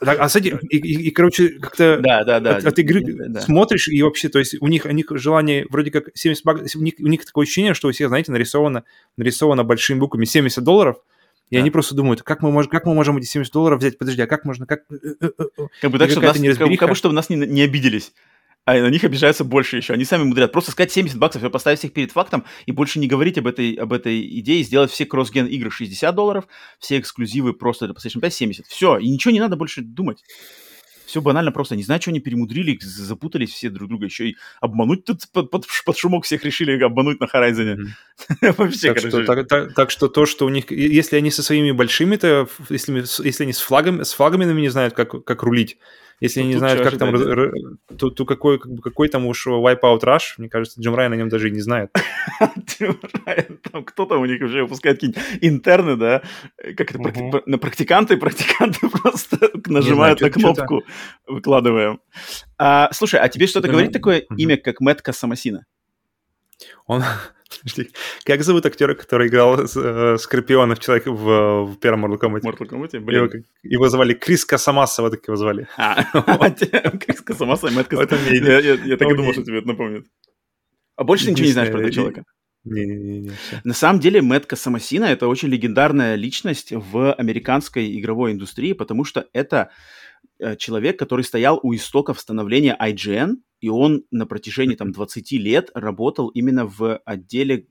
А 0.00 0.26
кстати, 0.26 0.58
и, 0.68 0.76
и, 0.76 1.08
и 1.08 1.10
короче, 1.10 1.58
как-то 1.58 1.98
да, 2.02 2.22
да, 2.24 2.38
да, 2.40 2.56
от, 2.56 2.66
от 2.66 2.78
игры 2.78 3.02
да. 3.02 3.40
смотришь, 3.40 3.88
и 3.88 4.02
вообще, 4.02 4.28
то 4.28 4.38
есть 4.38 4.56
у 4.60 4.66
них, 4.66 4.84
у 4.84 4.90
них 4.90 5.06
желание 5.12 5.66
вроде 5.70 5.90
как 5.90 6.10
70 6.14 6.44
баксов, 6.44 6.80
у 6.80 6.84
них, 6.84 6.94
у 6.98 7.06
них 7.06 7.24
такое 7.24 7.44
ощущение, 7.44 7.72
что 7.72 7.88
у 7.88 7.92
всех, 7.92 8.08
знаете, 8.08 8.30
нарисовано, 8.30 8.84
нарисовано 9.16 9.64
большими 9.64 9.98
буквами 9.98 10.26
70 10.26 10.62
долларов, 10.62 10.96
и 11.48 11.54
да. 11.54 11.60
они 11.60 11.70
просто 11.70 11.94
думают, 11.94 12.22
как 12.22 12.42
мы, 12.42 12.50
можем, 12.50 12.70
как 12.70 12.84
мы 12.84 12.94
можем 12.94 13.16
эти 13.16 13.26
70 13.26 13.52
долларов 13.52 13.78
взять? 13.78 13.96
Подожди, 13.96 14.20
а 14.20 14.26
как 14.26 14.44
можно? 14.44 14.66
Как, 14.66 14.80
э, 14.90 14.96
э, 15.20 15.30
э, 15.38 15.44
как 15.80 15.90
бы 15.90 15.98
так, 15.98 16.10
чтобы 16.10 16.26
нас, 16.26 16.36
как, 16.58 16.78
как 16.78 16.88
бы, 16.90 16.94
чтобы 16.94 17.14
нас 17.14 17.30
не, 17.30 17.36
не 17.36 17.62
обиделись 17.62 18.12
а 18.66 18.74
на 18.80 18.88
них 18.88 19.04
обижаются 19.04 19.44
больше 19.44 19.76
еще. 19.76 19.94
Они 19.94 20.04
сами 20.04 20.24
мудрят. 20.24 20.50
Просто 20.50 20.72
сказать 20.72 20.90
70 20.90 21.18
баксов, 21.18 21.44
и 21.44 21.48
поставить 21.48 21.78
всех 21.78 21.92
перед 21.92 22.10
фактом, 22.10 22.44
и 22.66 22.72
больше 22.72 22.98
не 22.98 23.06
говорить 23.06 23.38
об 23.38 23.46
этой, 23.46 23.74
об 23.74 23.92
этой 23.92 24.20
идее, 24.40 24.64
сделать 24.64 24.90
все 24.90 25.06
кроссген 25.06 25.46
игры 25.46 25.70
60 25.70 26.12
долларов, 26.12 26.48
все 26.80 26.98
эксклюзивы 26.98 27.54
просто 27.54 27.86
для 27.86 27.94
PlayStation 27.94 28.20
5 28.20 28.34
70. 28.34 28.66
Все, 28.66 28.98
и 28.98 29.08
ничего 29.08 29.32
не 29.32 29.38
надо 29.38 29.56
больше 29.56 29.82
думать. 29.82 30.24
Все 31.06 31.20
банально 31.20 31.52
просто. 31.52 31.76
Не 31.76 31.84
знаю, 31.84 32.02
что 32.02 32.10
они 32.10 32.18
перемудрили, 32.18 32.76
запутались 32.80 33.50
все 33.50 33.70
друг 33.70 33.88
друга. 33.88 34.06
Еще 34.06 34.30
и 34.30 34.36
обмануть 34.60 35.04
тут 35.04 35.28
под, 35.32 35.52
под, 35.52 35.66
под 35.84 35.96
шумок 35.96 36.24
всех 36.24 36.44
решили 36.44 36.82
обмануть 36.82 37.20
на 37.20 37.26
Horizon. 37.26 37.84
Вообще, 38.58 38.92
так, 38.92 38.98
что, 38.98 39.24
так, 39.24 39.46
так, 39.46 39.74
так 39.74 39.90
что 39.92 40.08
то, 40.08 40.26
что 40.26 40.44
у 40.44 40.48
них... 40.48 40.72
Если 40.72 41.14
они 41.14 41.30
со 41.30 41.44
своими 41.44 41.70
большими-то, 41.70 42.48
если, 42.68 43.04
если 43.24 43.44
они 43.44 43.52
с 43.52 43.60
флагами, 43.60 44.02
с 44.02 44.12
флагами 44.12 44.44
не 44.60 44.68
знают, 44.70 44.94
как, 44.94 45.24
как 45.24 45.44
рулить, 45.44 45.78
если 46.20 46.40
ну, 46.40 46.48
не 46.48 46.56
знают, 46.56 46.82
как 46.82 46.98
там, 46.98 47.14
то, 47.98 48.10
то 48.10 48.24
какой, 48.24 48.58
как 48.58 48.72
бы, 48.72 48.80
какой 48.80 49.08
там 49.08 49.26
уж 49.26 49.46
Wipeout 49.46 50.00
Rush, 50.00 50.34
мне 50.38 50.48
кажется, 50.48 50.80
Джим 50.80 50.94
Райан 50.94 51.12
о 51.12 51.16
нем 51.16 51.28
даже 51.28 51.48
и 51.48 51.52
не 51.52 51.60
знает. 51.60 51.90
Джим 52.66 52.98
Райан, 53.24 53.58
там 53.70 53.84
кто 53.84 54.06
там 54.06 54.20
у 54.20 54.26
них 54.26 54.40
уже 54.40 54.62
выпускает 54.62 54.96
какие-нибудь 54.96 55.22
интерны, 55.42 55.96
да? 55.96 56.22
Как 56.56 56.94
это, 56.94 57.42
на 57.46 57.58
практиканты, 57.58 58.16
практиканты 58.16 58.88
просто 59.02 59.50
нажимают 59.66 60.20
на 60.20 60.30
кнопку, 60.30 60.84
выкладываем. 61.26 62.00
А, 62.56 62.90
слушай, 62.92 63.20
а 63.20 63.28
тебе 63.28 63.46
что-то 63.46 63.68
говорит 63.68 63.92
такое 63.92 64.24
имя, 64.36 64.56
как 64.56 64.80
Мэтт 64.80 65.02
Касамасина? 65.02 65.66
Он, 66.86 67.02
Подожди. 67.48 67.90
Как 68.24 68.42
зовут 68.42 68.66
актера, 68.66 68.94
который 68.94 69.28
играл 69.28 69.60
э, 69.60 70.16
Скорпиона 70.18 70.74
в, 70.74 70.80
человек, 70.80 71.06
в, 71.06 71.64
в 71.64 71.76
первом 71.76 72.06
Mortal 72.06 72.18
Kombat? 72.18 72.40
Mortal 72.42 72.68
Kombat? 72.68 73.00
Блин. 73.00 73.24
Его, 73.24 73.44
его 73.62 73.88
звали 73.88 74.14
Крис 74.14 74.44
Касамаса, 74.44 75.02
вот 75.02 75.10
так 75.10 75.26
его 75.26 75.36
звали. 75.36 75.68
А, 75.76 76.02
Крис 76.98 77.20
Касамаса 77.22 77.68
и 77.68 77.70
Мэтт 77.70 77.88
Касамаса. 77.88 78.16
Я 78.16 78.96
так 78.96 79.10
и 79.10 79.14
думал, 79.14 79.32
что 79.32 79.44
тебе 79.44 79.58
это 79.58 79.68
напомнит. 79.68 80.06
А 80.96 81.04
больше 81.04 81.30
ничего 81.30 81.46
не 81.46 81.52
знаешь 81.52 81.70
про 81.70 81.80
этого 81.80 81.92
человека? 81.92 82.24
Не-не-не. 82.64 83.30
На 83.62 83.74
самом 83.74 84.00
деле 84.00 84.22
Мэтт 84.22 84.46
Касамасина— 84.46 85.04
это 85.06 85.28
очень 85.28 85.48
легендарная 85.48 86.16
личность 86.16 86.72
в 86.72 87.12
американской 87.12 87.96
игровой 87.98 88.32
индустрии, 88.32 88.72
потому 88.72 89.04
что 89.04 89.28
это 89.32 89.56
э, 89.56 89.68
человек, 90.58 90.98
который 90.98 91.24
стоял 91.24 91.58
у 91.62 91.74
истоков 91.74 92.20
становления 92.20 92.76
IGN, 92.80 93.36
и 93.60 93.68
он 93.68 94.04
на 94.10 94.26
протяжении 94.26 94.74
там 94.74 94.92
20 94.92 95.32
лет 95.32 95.70
работал 95.74 96.28
именно 96.28 96.66
в 96.66 96.98
отделе, 97.04 97.66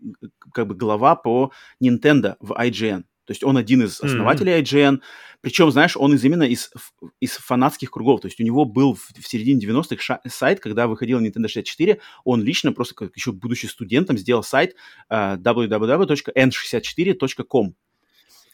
как 0.54 0.68
бы 0.68 0.76
глава 0.76 1.16
по 1.16 1.52
Nintendo 1.82 2.36
в 2.40 2.52
IGN. 2.54 3.04
То 3.26 3.32
есть 3.32 3.44
он 3.44 3.58
один 3.58 3.82
из 3.84 4.00
основателей. 4.02 4.54
IGN. 4.62 5.02
Причем, 5.42 5.72
знаешь, 5.72 5.98
он 5.98 6.14
из 6.14 6.24
именно 6.24 6.44
из, 6.44 6.72
из 7.20 7.38
фанатских 7.38 7.90
кругов. 7.92 8.22
То 8.22 8.28
есть 8.28 8.40
у 8.40 8.44
него 8.44 8.66
был 8.66 8.94
в, 8.94 9.10
в 9.20 9.28
середине 9.28 9.60
90-х 9.66 10.20
сайт, 10.28 10.60
когда 10.60 10.86
выходил 10.88 11.20
Nintendo 11.20 11.48
64, 11.48 12.00
он 12.24 12.44
лично 12.44 12.72
просто, 12.72 12.94
как 12.96 13.16
еще 13.16 13.32
будучи 13.32 13.66
студентом, 13.66 14.16
сделал 14.18 14.44
сайт 14.44 14.76
uh, 15.12 15.38
www.n64.com. 15.38 17.76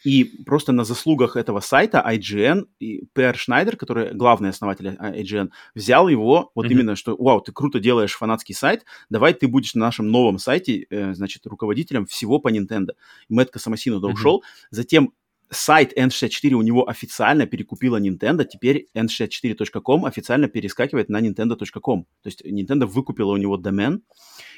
И 0.04 0.24
просто 0.44 0.72
на 0.72 0.84
заслугах 0.84 1.36
этого 1.36 1.60
сайта 1.60 2.04
IGN 2.06 2.66
и 2.80 3.04
Пэр 3.12 3.36
Шнайдер, 3.36 3.76
который 3.76 4.12
главный 4.14 4.50
основатель 4.50 4.88
IGN, 4.88 5.50
взял 5.74 6.08
его, 6.08 6.50
вот 6.54 6.66
mm-hmm. 6.66 6.70
именно, 6.70 6.96
что, 6.96 7.16
вау, 7.16 7.40
ты 7.40 7.52
круто 7.52 7.80
делаешь 7.80 8.14
фанатский 8.14 8.54
сайт, 8.54 8.84
давай 9.10 9.34
ты 9.34 9.48
будешь 9.48 9.74
на 9.74 9.86
нашем 9.86 10.10
новом 10.10 10.38
сайте, 10.38 10.86
э, 10.90 11.14
значит, 11.14 11.46
руководителем 11.46 12.06
всего 12.06 12.38
по 12.38 12.48
Nintendo. 12.48 12.90
Мэтт 13.28 13.50
Касамасину 13.50 14.00
mm-hmm. 14.00 14.12
ушел, 14.12 14.44
затем 14.70 15.12
сайт 15.52 15.96
N64 15.96 16.52
у 16.54 16.62
него 16.62 16.88
официально 16.88 17.46
перекупила 17.46 18.00
Nintendo, 18.00 18.44
теперь 18.44 18.88
n64.com 18.94 20.06
официально 20.06 20.48
перескакивает 20.48 21.08
на 21.08 21.20
nintendo.com. 21.20 22.04
То 22.04 22.26
есть 22.26 22.42
Nintendo 22.44 22.86
выкупила 22.86 23.32
у 23.32 23.36
него 23.36 23.56
домен, 23.56 24.02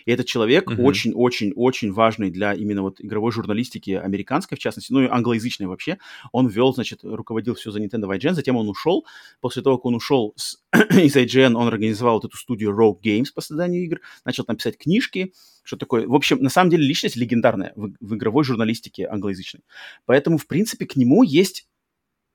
и 0.06 0.12
этот 0.12 0.26
человек 0.26 0.70
очень-очень-очень 0.70 1.88
mm-hmm. 1.88 1.92
важный 1.92 2.30
для 2.30 2.52
именно 2.52 2.82
вот 2.82 3.00
игровой 3.00 3.32
журналистики 3.32 3.90
американской, 3.92 4.56
в 4.56 4.60
частности, 4.60 4.92
ну 4.92 5.02
и 5.02 5.08
англоязычной 5.08 5.66
вообще. 5.66 5.98
Он 6.32 6.46
вел, 6.46 6.74
значит, 6.74 7.00
руководил 7.02 7.54
все 7.54 7.70
за 7.70 7.80
Nintendo 7.80 8.06
в 8.06 8.10
IGN, 8.10 8.34
затем 8.34 8.56
он 8.56 8.68
ушел. 8.68 9.04
После 9.40 9.62
того, 9.62 9.78
как 9.78 9.86
он 9.86 9.94
ушел 9.94 10.34
с, 10.36 10.58
из 10.72 11.16
IGN, 11.16 11.54
он 11.54 11.68
организовал 11.68 12.14
вот 12.14 12.26
эту 12.26 12.36
студию 12.36 12.72
Rogue 12.72 13.00
Games 13.02 13.28
по 13.34 13.40
созданию 13.40 13.84
игр, 13.84 14.00
начал 14.24 14.44
там 14.44 14.56
писать 14.56 14.76
книжки, 14.78 15.32
что 15.62 15.76
такое. 15.76 16.06
В 16.06 16.14
общем, 16.14 16.38
на 16.40 16.50
самом 16.50 16.70
деле 16.70 16.86
личность 16.86 17.16
легендарная 17.16 17.72
в, 17.76 17.92
в 18.00 18.14
игровой 18.14 18.44
журналистике 18.44 19.06
англоязычной. 19.06 19.62
Поэтому, 20.04 20.38
в 20.38 20.46
принципе, 20.46 20.86
к 20.86 20.96
нему 20.96 21.22
есть 21.22 21.66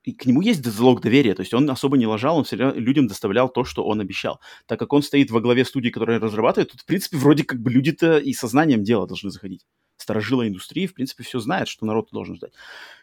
и 0.02 0.12
к 0.12 0.24
нему 0.24 0.40
есть 0.40 0.64
залог 0.64 1.02
доверия, 1.02 1.34
то 1.34 1.40
есть 1.40 1.52
он 1.52 1.68
особо 1.68 1.98
не 1.98 2.06
лажал, 2.06 2.38
он 2.38 2.44
всегда 2.44 2.72
людям 2.72 3.06
доставлял 3.06 3.48
то, 3.48 3.64
что 3.64 3.84
он 3.84 4.00
обещал. 4.00 4.40
Так 4.66 4.78
как 4.78 4.92
он 4.92 5.02
стоит 5.02 5.30
во 5.30 5.40
главе 5.40 5.64
студии, 5.64 5.90
которая 5.90 6.18
разрабатывает, 6.18 6.70
тут, 6.70 6.80
в 6.80 6.86
принципе, 6.86 7.18
вроде 7.18 7.44
как 7.44 7.60
бы 7.60 7.70
люди-то 7.70 8.18
и 8.18 8.32
сознанием 8.32 8.82
дела 8.82 9.06
должны 9.06 9.30
заходить. 9.30 9.66
Старожила 9.96 10.48
индустрии, 10.48 10.86
в 10.86 10.94
принципе, 10.94 11.22
все 11.22 11.38
знает, 11.40 11.68
что 11.68 11.84
народ 11.84 12.08
должен 12.12 12.36
ждать. 12.36 12.52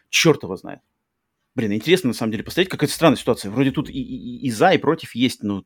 Черт 0.08 0.42
его 0.42 0.56
знает. 0.56 0.80
Блин, 1.54 1.72
интересно, 1.72 2.08
на 2.08 2.14
самом 2.14 2.32
деле, 2.32 2.44
посмотреть, 2.44 2.68
какая-то 2.68 2.92
странная 2.92 3.16
ситуация. 3.16 3.50
Вроде 3.50 3.70
тут 3.70 3.88
и, 3.88 4.00
и, 4.00 4.46
и 4.46 4.50
за, 4.50 4.70
и 4.70 4.78
против 4.78 5.14
есть, 5.14 5.42
но 5.42 5.64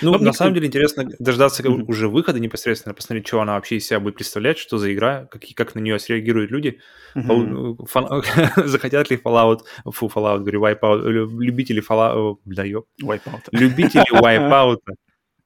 ну, 0.00 0.12
Но 0.12 0.18
на 0.18 0.32
самом 0.32 0.54
деле 0.54 0.66
интересно 0.66 1.08
дождаться 1.18 1.62
mm-hmm. 1.62 1.84
уже 1.86 2.08
выхода 2.08 2.40
непосредственно, 2.40 2.94
посмотреть, 2.94 3.26
что 3.26 3.40
она 3.40 3.54
вообще 3.54 3.76
из 3.76 3.86
себя 3.86 4.00
будет 4.00 4.14
представлять, 4.14 4.58
что 4.58 4.78
за 4.78 4.92
игра, 4.92 5.26
как, 5.30 5.42
как 5.54 5.74
на 5.74 5.80
нее 5.80 5.98
среагируют 5.98 6.50
люди, 6.50 6.80
mm-hmm. 7.14 7.86
Фан... 7.86 8.22
захотят 8.68 9.10
ли 9.10 9.16
Fallout, 9.16 9.60
фу, 9.92 10.06
Fallout, 10.06 10.40
говорю, 10.40 10.64
Wipeout, 10.64 11.02
любители 11.38 11.82
Fallout, 11.86 12.36
бля, 12.44 12.64
ёп, 12.64 12.86
Wipeout. 13.02 13.42
любители 13.52 14.04
Wipeout. 14.12 14.78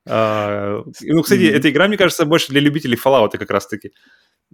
Uh, 0.08 0.84
ну, 1.02 1.22
кстати, 1.22 1.40
mm-hmm. 1.40 1.56
эта 1.56 1.70
игра, 1.70 1.88
мне 1.88 1.96
кажется, 1.96 2.24
больше 2.26 2.48
для 2.50 2.60
любителей 2.60 2.96
Fallout 2.96 3.36
как 3.36 3.50
раз-таки. 3.50 3.90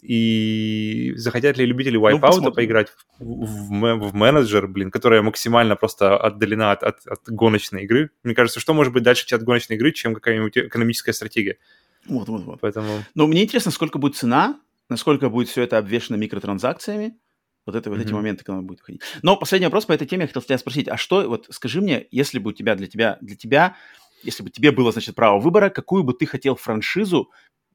И 0.00 1.12
захотят 1.16 1.58
ли 1.58 1.66
любители 1.66 1.96
ну, 1.96 2.08
Wipeout 2.08 2.40
ну, 2.40 2.52
поиграть 2.52 2.88
в, 3.18 3.24
в, 3.24 4.10
в 4.10 4.14
менеджер, 4.14 4.66
блин, 4.66 4.90
которая 4.90 5.22
максимально 5.22 5.76
просто 5.76 6.16
отдалена 6.16 6.72
от, 6.72 6.82
от, 6.82 7.06
от 7.06 7.20
гоночной 7.28 7.84
игры? 7.84 8.10
Мне 8.24 8.34
кажется, 8.34 8.58
что 8.58 8.74
может 8.74 8.92
быть 8.92 9.02
дальше 9.02 9.32
от 9.34 9.42
гоночной 9.42 9.76
игры, 9.76 9.92
чем 9.92 10.14
какая-нибудь 10.14 10.58
экономическая 10.58 11.12
стратегия? 11.12 11.58
Вот, 12.06 12.28
вот, 12.28 12.42
вот. 12.42 12.60
Поэтому... 12.60 13.04
Но 13.14 13.26
мне 13.26 13.44
интересно, 13.44 13.70
сколько 13.70 13.98
будет 13.98 14.16
цена, 14.16 14.58
насколько 14.88 15.28
будет 15.28 15.48
все 15.48 15.62
это 15.62 15.78
обвешено 15.78 16.16
микротранзакциями. 16.16 17.16
Вот 17.64 17.76
это 17.76 17.90
вот 17.90 17.98
mm-hmm. 17.98 18.02
эти 18.02 18.12
моменты, 18.12 18.44
когда 18.44 18.58
он 18.58 18.66
будет 18.66 18.80
выходить. 18.80 19.02
Но 19.22 19.36
последний 19.36 19.66
вопрос 19.66 19.86
по 19.86 19.92
этой 19.92 20.06
теме 20.06 20.22
я 20.22 20.26
хотел 20.26 20.42
тебя 20.42 20.58
спросить. 20.58 20.88
А 20.88 20.96
что, 20.96 21.28
вот 21.28 21.46
скажи 21.50 21.80
мне, 21.80 22.08
если 22.10 22.40
бы 22.40 22.50
у 22.50 22.52
тебя, 22.52 22.74
для 22.74 22.88
тебя, 22.88 23.18
для 23.20 23.36
тебя, 23.36 23.76
если 24.24 24.42
бы 24.42 24.50
тебе 24.50 24.72
было, 24.72 24.90
значит, 24.90 25.14
право 25.14 25.38
выбора, 25.38 25.70
какую 25.70 26.02
бы 26.02 26.12
ты 26.12 26.26
хотел 26.26 26.56
франшизу 26.56 27.30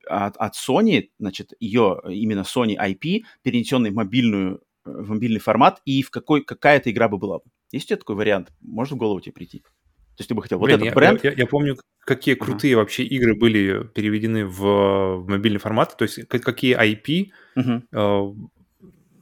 от, 0.10 0.38
от 0.38 0.56
Sony, 0.56 1.10
значит, 1.20 1.54
ее 1.60 2.02
именно 2.08 2.42
Sony 2.42 2.76
IP, 2.76 3.24
перенесенный 3.44 3.92
в, 3.92 3.96
мобильную, 3.96 4.62
э, 4.86 4.92
в 4.92 5.10
мобильный 5.10 5.40
формат, 5.40 5.82
и 5.86 6.02
в 6.02 6.10
какой, 6.10 6.44
какая 6.44 6.78
эта 6.78 6.92
игра 6.92 7.08
бы 7.08 7.18
была 7.18 7.40
бы? 7.40 7.46
Есть 7.72 7.86
у 7.86 7.88
тебя 7.90 7.98
такой 7.98 8.16
вариант? 8.16 8.52
Может 8.62 8.94
в 8.94 8.98
голову 8.98 9.20
тебе 9.20 9.34
прийти? 9.34 9.60
То 9.60 10.22
есть 10.22 10.30
ты 10.30 10.36
бы 10.36 10.42
хотел 10.42 10.60
Блин, 10.60 10.80
вот 10.80 10.82
этот 10.82 10.86
я, 10.88 10.96
бренд? 10.96 11.24
Я, 11.24 11.30
я, 11.32 11.38
я 11.38 11.46
помню, 11.46 11.78
какие 12.00 12.34
крутые 12.34 12.74
uh-huh. 12.74 12.78
вообще 12.78 13.04
игры 13.04 13.36
были 13.36 13.86
переведены 13.94 14.48
в, 14.48 15.18
в 15.18 15.26
мобильный 15.28 15.60
формат, 15.60 15.96
то 15.96 16.04
есть 16.04 16.28
какие 16.28 16.76
IP, 16.76 17.30
uh-huh. 17.56 17.84
э, 17.92 18.48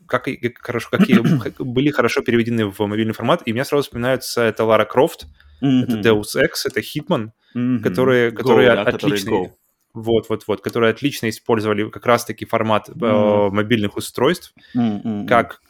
как, 0.08 0.30
хорошо, 0.62 0.90
какие 0.92 1.20
были 1.62 1.90
хорошо 1.90 2.22
переведены 2.22 2.68
в 2.68 2.80
мобильный 2.80 3.14
формат, 3.14 3.42
и 3.46 3.52
мне 3.52 3.66
сразу 3.66 3.84
вспоминается 3.84 4.44
это 4.44 4.64
Лара 4.64 4.86
Крофт, 4.86 5.28
uh-huh. 5.62 5.84
это 5.84 6.00
Deus 6.00 6.38
Ex, 6.38 6.66
это 6.66 6.80
Hitman, 6.80 7.32
uh-huh. 7.54 7.80
которые, 7.80 8.32
которые 8.32 8.70
Go, 8.70 8.76
да, 8.76 8.82
отличные. 8.84 9.54
Вот, 9.96 10.44
вот, 10.48 10.62
которые 10.62 10.92
отлично 10.92 11.30
использовали 11.30 11.90
как 11.90 12.06
раз-таки 12.06 12.46
формат 12.46 12.90
mm. 12.90 13.06
э, 13.06 13.50
мобильных 13.52 13.98
устройств, 13.98 14.54
mm-hmm. 14.76 15.28
как 15.28 15.62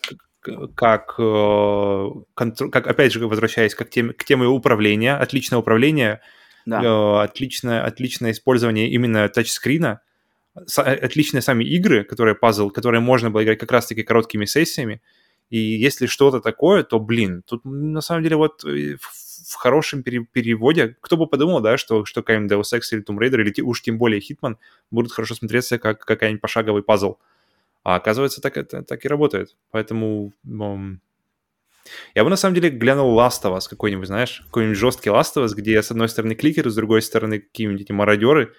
как, 0.75 1.15
э, 1.17 2.09
контр... 2.35 2.69
как, 2.69 2.85
опять 2.85 3.11
же, 3.11 3.25
возвращаясь 3.27 3.73
к 3.73 3.83
теме, 3.85 4.13
к 4.13 4.23
теме 4.23 4.45
управления, 4.45 5.15
отличное 5.15 5.57
управление, 5.57 6.21
да. 6.67 6.83
э, 6.83 7.23
отличное, 7.23 7.83
отличное 7.83 8.31
использование 8.31 8.89
именно 8.91 9.27
тачскрина, 9.27 10.01
с, 10.67 10.79
отличные 10.79 11.41
сами 11.41 11.63
игры, 11.63 12.03
которые 12.03 12.35
пазл, 12.35 12.69
которые 12.69 13.01
можно 13.01 13.31
было 13.31 13.43
играть 13.43 13.57
как 13.57 13.71
раз-таки 13.71 14.03
короткими 14.03 14.45
сессиями, 14.45 15.01
и 15.49 15.57
если 15.57 16.05
что-то 16.05 16.41
такое, 16.41 16.83
то, 16.83 16.99
блин, 16.99 17.43
тут 17.45 17.61
на 17.65 18.01
самом 18.01 18.23
деле 18.23 18.35
вот 18.35 18.63
э, 18.65 18.97
в 19.45 19.55
хорошем 19.55 20.03
пере- 20.03 20.25
переводе, 20.25 20.97
кто 21.01 21.17
бы 21.17 21.27
подумал, 21.27 21.61
да, 21.61 21.77
что, 21.77 22.05
что 22.05 22.21
какая-нибудь 22.21 22.51
Deus 22.51 22.77
Ex 22.77 22.81
или 22.91 23.03
Tomb 23.03 23.17
Raider, 23.17 23.41
или 23.41 23.61
уж 23.61 23.81
тем 23.81 23.97
более 23.97 24.19
Hitman 24.19 24.55
будут 24.91 25.11
хорошо 25.11 25.35
смотреться 25.35 25.77
как 25.77 25.99
какая-нибудь 25.99 26.41
пошаговый 26.41 26.83
пазл. 26.83 27.17
А 27.83 27.95
оказывается, 27.95 28.41
так 28.41 28.57
это 28.57 28.81
так 28.81 29.05
и 29.05 29.07
работает. 29.07 29.55
Поэтому 29.71 30.33
um, 30.47 30.97
я 32.15 32.23
бы 32.23 32.29
на 32.29 32.35
самом 32.35 32.55
деле 32.55 32.69
глянул 32.69 33.17
Last 33.17 33.43
of 33.43 33.55
Us 33.55 33.69
какой-нибудь, 33.69 34.07
знаешь, 34.07 34.41
какой-нибудь 34.45 34.77
жесткий 34.77 35.09
Last 35.09 35.35
of 35.35 35.45
Us, 35.45 35.53
где 35.55 35.81
с 35.81 35.91
одной 35.91 36.09
стороны 36.09 36.35
кликеры, 36.35 36.69
с 36.69 36.75
другой 36.75 37.01
стороны 37.01 37.39
какие-нибудь 37.39 37.81
эти 37.81 37.91
мародеры, 37.91 38.53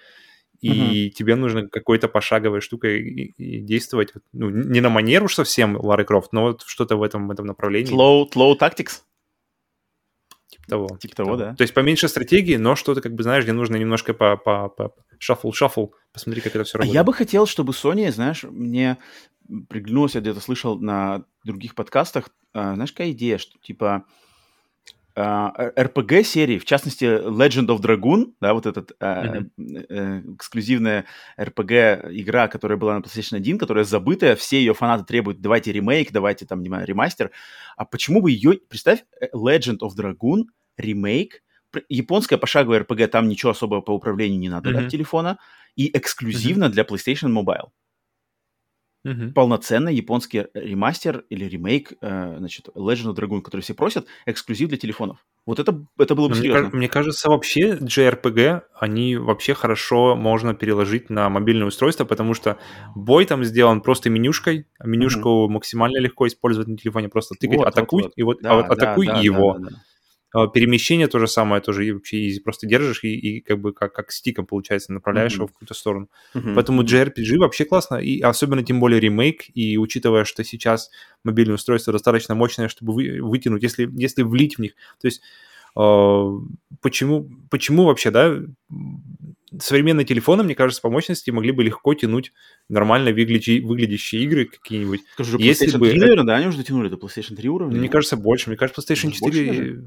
и 0.61 0.69
uh-huh. 1.07 1.09
тебе 1.09 1.35
нужно 1.35 1.67
какой-то 1.67 2.07
пошаговой 2.07 2.61
штукой 2.61 3.01
и, 3.01 3.33
и 3.37 3.59
действовать, 3.59 4.13
ну, 4.33 4.49
не 4.49 4.81
на 4.81 4.89
манеру 4.89 5.29
совсем 5.29 5.77
Лары 5.77 6.03
Крофт, 6.03 6.33
но 6.33 6.43
вот 6.43 6.63
что-то 6.65 6.95
в 6.95 7.03
этом, 7.03 7.27
в 7.27 7.31
этом 7.31 7.45
направлении. 7.45 7.93
Slow, 7.93 8.27
slow 8.33 8.57
Tactics? 8.57 9.01
Того. 10.67 10.87
Типа, 10.87 10.99
типа 10.99 11.15
того, 11.15 11.29
того, 11.29 11.37
да. 11.37 11.55
То 11.55 11.61
есть 11.63 11.73
поменьше 11.73 12.07
стратегии, 12.07 12.55
но 12.55 12.75
что-то, 12.75 13.01
как 13.01 13.13
бы, 13.13 13.23
знаешь, 13.23 13.43
где 13.43 13.53
нужно 13.53 13.75
немножко 13.75 14.13
по, 14.13 14.37
по, 14.37 14.69
по 14.69 14.93
шаффл-шаффл, 15.19 15.91
посмотри, 16.13 16.41
как 16.41 16.55
это 16.55 16.63
все 16.63 16.77
работает. 16.77 16.95
А 16.95 16.99
я 16.99 17.03
бы 17.03 17.13
хотел, 17.13 17.45
чтобы 17.45 17.73
Sony, 17.73 18.11
знаешь, 18.11 18.43
мне 18.43 18.97
приглянулось, 19.69 20.15
я 20.15 20.21
где-то 20.21 20.39
слышал 20.39 20.79
на 20.79 21.25
других 21.43 21.75
подкастах, 21.75 22.29
а, 22.53 22.75
знаешь, 22.75 22.91
какая 22.91 23.11
идея, 23.11 23.37
что 23.37 23.57
типа 23.59 24.05
RPG 25.17 26.23
серии, 26.23 26.59
в 26.59 26.65
частности 26.65 27.05
Legend 27.05 27.67
of 27.67 27.81
Dragoon, 27.81 28.33
да, 28.39 28.53
вот 28.53 28.67
этот 28.67 28.91
mm-hmm. 28.99 29.49
э, 29.89 30.21
эксклюзивная 30.35 31.05
RPG 31.39 32.11
игра, 32.11 32.47
которая 32.47 32.77
была 32.77 32.95
на 32.95 33.01
PlayStation 33.01 33.37
1, 33.37 33.57
которая 33.57 33.83
забытая, 33.83 34.35
все 34.35 34.59
ее 34.59 34.75
фанаты 34.75 35.05
требуют, 35.05 35.41
давайте 35.41 35.71
ремейк, 35.71 36.11
давайте 36.11 36.45
там, 36.45 36.61
не 36.61 36.67
знаю, 36.69 36.85
ремастер. 36.85 37.31
А 37.75 37.85
почему 37.85 38.21
бы 38.21 38.29
ее, 38.29 38.59
представь, 38.69 39.05
Legend 39.33 39.79
of 39.79 39.95
Dragoon 39.97 40.43
ремейк, 40.77 41.41
японская 41.89 42.37
пошаговая 42.37 42.81
RPG, 42.81 43.07
там 43.07 43.27
ничего 43.27 43.51
особого 43.51 43.81
по 43.81 43.91
управлению 43.91 44.39
не 44.39 44.49
надо 44.49 44.69
mm-hmm. 44.69 44.85
от 44.85 44.91
телефона, 44.91 45.39
и 45.75 45.95
эксклюзивно 45.97 46.65
mm-hmm. 46.65 46.69
для 46.69 46.83
PlayStation 46.83 47.31
Mobile. 47.31 47.69
Mm-hmm. 49.05 49.33
Полноценный 49.33 49.95
японский 49.95 50.47
ремастер 50.53 51.23
или 51.29 51.45
ремейк, 51.45 51.93
э, 52.01 52.35
значит, 52.39 52.67
Legend 52.75 53.13
of 53.13 53.15
Dragoon, 53.15 53.41
который 53.41 53.61
все 53.61 53.73
просят, 53.73 54.05
эксклюзив 54.25 54.69
для 54.69 54.77
телефонов. 54.77 55.25
Вот 55.45 55.59
это, 55.59 55.85
это 55.97 56.13
было 56.13 56.27
бы 56.27 56.33
мне, 56.33 56.41
серьезно. 56.43 56.75
Мне 56.75 56.89
кажется, 56.89 57.29
вообще 57.29 57.75
JRPG, 57.75 58.63
они 58.77 59.15
вообще 59.15 59.53
хорошо 59.53 60.15
можно 60.15 60.53
переложить 60.53 61.09
на 61.09 61.29
мобильное 61.29 61.67
устройство, 61.67 62.03
потому 62.03 62.33
что 62.33 62.57
бой 62.95 63.25
там 63.25 63.45
сделан 63.45 63.81
просто 63.81 64.09
менюшкой, 64.09 64.67
а 64.77 64.87
менюшку 64.87 65.29
mm-hmm. 65.29 65.49
максимально 65.49 65.99
легко 65.99 66.27
использовать 66.27 66.67
на 66.67 66.77
телефоне, 66.77 67.07
просто 67.07 67.35
тыкать 67.39 67.59
вот, 67.59 67.67
атакуй, 67.67 68.03
вот, 68.03 68.07
вот. 68.09 68.13
и 68.17 68.23
вот, 68.23 68.37
да, 68.41 68.51
а 68.51 68.55
вот 68.55 68.65
атакуй 68.65 69.05
да, 69.05 69.13
и 69.13 69.15
да, 69.15 69.21
его. 69.21 69.53
Да, 69.53 69.59
да, 69.59 69.69
да 69.69 69.81
перемещение 70.45 71.07
то 71.07 71.17
же 71.19 71.27
самое, 71.27 71.61
тоже 71.61 71.87
и 71.87 71.91
вообще 71.91 72.27
easy. 72.27 72.41
Просто 72.43 72.67
держишь 72.67 73.03
и, 73.03 73.15
и 73.15 73.41
как 73.41 73.59
бы 73.59 73.73
как, 73.73 73.93
как 73.93 74.11
стиком, 74.11 74.45
получается, 74.45 74.93
направляешь 74.93 75.33
mm-hmm. 75.33 75.35
его 75.35 75.47
в 75.47 75.53
какую-то 75.53 75.73
сторону. 75.73 76.09
Mm-hmm. 76.35 76.53
Поэтому 76.53 76.83
JRPG 76.83 77.37
вообще 77.37 77.65
классно, 77.65 77.95
и 77.95 78.21
особенно 78.21 78.63
тем 78.63 78.79
более 78.79 78.99
ремейк, 78.99 79.45
и 79.55 79.77
учитывая, 79.77 80.25
что 80.25 80.43
сейчас 80.43 80.91
мобильное 81.23 81.55
устройство 81.55 81.93
достаточно 81.93 82.35
мощное, 82.35 82.67
чтобы 82.67 82.93
вы, 82.93 83.21
вытянуть, 83.21 83.63
если, 83.63 83.89
если 83.93 84.21
влить 84.23 84.57
в 84.57 84.61
них. 84.61 84.73
То 85.01 85.07
есть 85.07 85.21
э, 85.75 86.31
почему, 86.81 87.29
почему 87.49 87.85
вообще, 87.85 88.11
да, 88.11 88.37
современные 89.59 90.05
телефоны, 90.05 90.43
мне 90.43 90.55
кажется, 90.55 90.81
по 90.81 90.89
мощности 90.89 91.31
могли 91.31 91.51
бы 91.51 91.63
легко 91.63 91.93
тянуть 91.93 92.33
нормально 92.69 93.11
выглядящие, 93.11 93.61
выглядящие 93.61 94.23
игры 94.23 94.45
какие-нибудь. 94.45 95.01
Скажу, 95.13 95.37
Если 95.37 95.67
PlayStation 95.67 95.79
бы... 95.79 95.89
3, 95.89 95.99
наверное, 95.99 96.25
да, 96.25 96.35
они 96.35 96.47
уже 96.47 96.57
дотянули 96.57 96.89
до 96.89 96.97
PlayStation 96.97 97.35
3 97.35 97.49
уровня? 97.49 97.77
Мне 97.77 97.89
кажется, 97.89 98.17
больше. 98.17 98.49
Мне 98.49 98.57
кажется, 98.57 98.81
PlayStation 98.81 99.11
4 99.11 99.81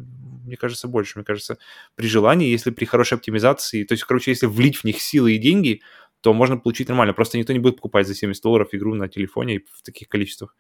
мне 0.51 0.57
кажется, 0.57 0.89
больше. 0.89 1.19
Мне 1.19 1.25
кажется, 1.25 1.59
при 1.95 2.07
желании, 2.07 2.51
если 2.51 2.71
при 2.71 2.85
хорошей 2.85 3.15
оптимизации, 3.15 3.85
то 3.85 3.93
есть, 3.93 4.05
короче, 4.05 4.33
если 4.33 4.47
влить 4.47 4.79
в 4.79 4.85
них 4.85 5.01
силы 5.01 5.33
и 5.33 5.39
деньги, 5.39 5.81
то 6.21 6.35
можно 6.35 6.59
получить 6.59 6.89
нормально. 6.89 7.15
Просто 7.15 7.39
никто 7.39 7.53
не 7.53 7.61
будет 7.61 7.77
покупать 7.77 8.07
за 8.07 8.15
70 8.15 8.43
долларов 8.43 8.69
игру 8.73 8.95
на 8.95 9.09
телефоне 9.09 9.63
в 9.73 9.83
таких 9.83 10.09
количествах. 10.09 10.55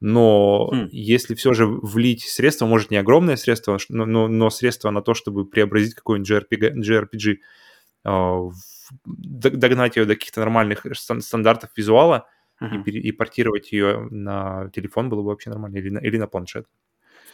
Но 0.00 0.70
mm. 0.72 0.88
если 0.90 1.34
все 1.34 1.54
же 1.54 1.66
влить 1.66 2.22
средства, 2.22 2.66
может, 2.66 2.90
не 2.90 2.96
огромное 2.96 3.36
средство, 3.36 3.78
но, 3.88 4.04
но, 4.04 4.28
но 4.28 4.50
средства 4.50 4.90
на 4.90 5.02
то, 5.02 5.14
чтобы 5.14 5.46
преобразить 5.46 5.94
какой-нибудь 5.94 6.30
JRPG, 6.30 6.74
JRPG 6.82 7.36
э, 8.04 8.50
догнать 9.04 9.96
ее 9.96 10.04
до 10.04 10.14
каких-то 10.14 10.40
нормальных 10.40 10.86
стандартов 10.94 11.70
визуала 11.76 12.26
uh-huh. 12.60 12.82
и, 12.84 13.08
и 13.08 13.12
портировать 13.12 13.72
ее 13.72 14.06
на 14.10 14.70
телефон 14.70 15.08
было 15.08 15.22
бы 15.22 15.28
вообще 15.28 15.50
нормально, 15.50 15.76
или 15.76 15.88
на, 15.90 15.98
или 15.98 16.18
на 16.18 16.26
планшет. 16.26 16.66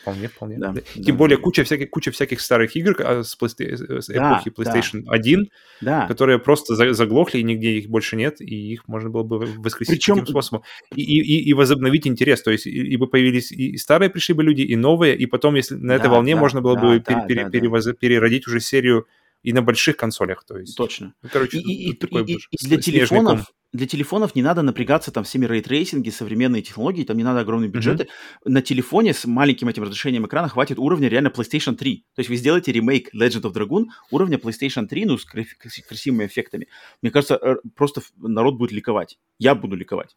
Вполне, 0.03 0.28
вполне. 0.28 0.59
Да, 0.59 0.74
Тем 0.94 1.05
да, 1.05 1.12
более 1.14 1.38
куча 1.38 1.62
всяких, 1.62 1.88
куча 1.90 2.11
всяких 2.11 2.40
старых 2.40 2.74
игр 2.74 2.96
а, 2.98 3.22
с, 3.22 3.38
PlayStation, 3.40 4.00
с 4.00 4.11
эпохи 4.11 4.50
да, 4.50 4.62
PlayStation 4.62 5.03
да. 5.05 5.12
1, 5.12 5.48
да. 5.80 6.07
которые 6.09 6.40
просто 6.40 6.74
заглохли, 6.92 7.38
и 7.38 7.44
нигде 7.44 7.74
их 7.78 7.88
больше 7.88 8.16
нет, 8.16 8.40
и 8.40 8.72
их 8.72 8.88
можно 8.88 9.11
было 9.11 9.22
бы 9.22 9.38
воскресить 9.38 9.94
Причем... 9.94 10.16
таким 10.16 10.32
способом. 10.32 10.64
И, 10.94 11.03
и, 11.03 11.48
и 11.48 11.55
возобновить 11.55 12.09
интерес. 12.09 12.42
То 12.42 12.50
есть, 12.50 12.66
и 12.66 12.96
бы 12.96 13.07
появились 13.07 13.53
и 13.53 13.76
старые 13.76 14.11
пришли 14.11 14.34
бы 14.34 14.42
люди, 14.42 14.62
и 14.62 14.74
новые, 14.74 15.16
и 15.16 15.26
потом, 15.26 15.55
если 15.55 15.76
на 15.76 15.92
этой 15.92 16.05
да, 16.05 16.11
волне 16.11 16.34
да, 16.34 16.40
можно 16.40 16.61
было 16.61 16.74
да, 16.74 16.80
бы 16.80 16.98
да, 16.98 17.05
пер, 17.05 17.44
да, 17.44 17.50
пере, 17.50 17.68
да. 17.70 17.92
переродить 17.92 18.48
уже 18.48 18.59
серию 18.59 19.07
и 19.43 19.53
на 19.53 19.62
больших 19.62 19.97
консолях, 19.97 20.45
то 20.45 20.59
есть. 20.59 20.76
Точно. 20.76 21.14
Ну, 21.22 21.28
короче, 21.32 21.59
и, 21.59 21.90
и, 21.90 21.93
такой 21.95 22.24
и, 22.24 22.34
и 22.34 22.66
для 22.66 22.78
телефонов, 22.78 23.53
для 23.72 23.86
телефонов 23.86 24.34
не 24.34 24.43
надо 24.43 24.62
напрягаться 24.62 25.11
там 25.11 25.24
всеми 25.24 25.47
рейтрейсинги, 25.47 26.11
современные 26.11 26.62
технологии, 26.62 27.05
там 27.05 27.16
не 27.16 27.24
надо 27.24 27.40
огромные 27.40 27.70
бюджеты. 27.70 28.05
Mm-hmm. 28.05 28.51
На 28.51 28.62
телефоне 28.62 29.14
с 29.14 29.24
маленьким 29.24 29.68
этим 29.68 29.82
разрешением 29.82 30.26
экрана 30.26 30.49
хватит 30.49 30.78
уровня 30.78 31.09
реально 31.09 31.28
PlayStation 31.28 31.74
3. 31.74 32.05
То 32.14 32.20
есть 32.20 32.28
вы 32.28 32.36
сделаете 32.36 32.70
ремейк 32.72 33.14
Legend 33.14 33.43
of 33.43 33.55
Dragoon 33.55 33.86
уровня 34.11 34.36
PlayStation 34.36 34.86
3, 34.86 35.07
ну, 35.07 35.18
с 35.18 35.24
красивыми 35.24 36.26
эффектами. 36.26 36.68
Мне 37.01 37.11
кажется, 37.11 37.40
просто 37.74 38.03
народ 38.18 38.57
будет 38.57 38.72
ликовать. 38.72 39.18
Я 39.38 39.55
буду 39.55 39.74
ликовать. 39.74 40.16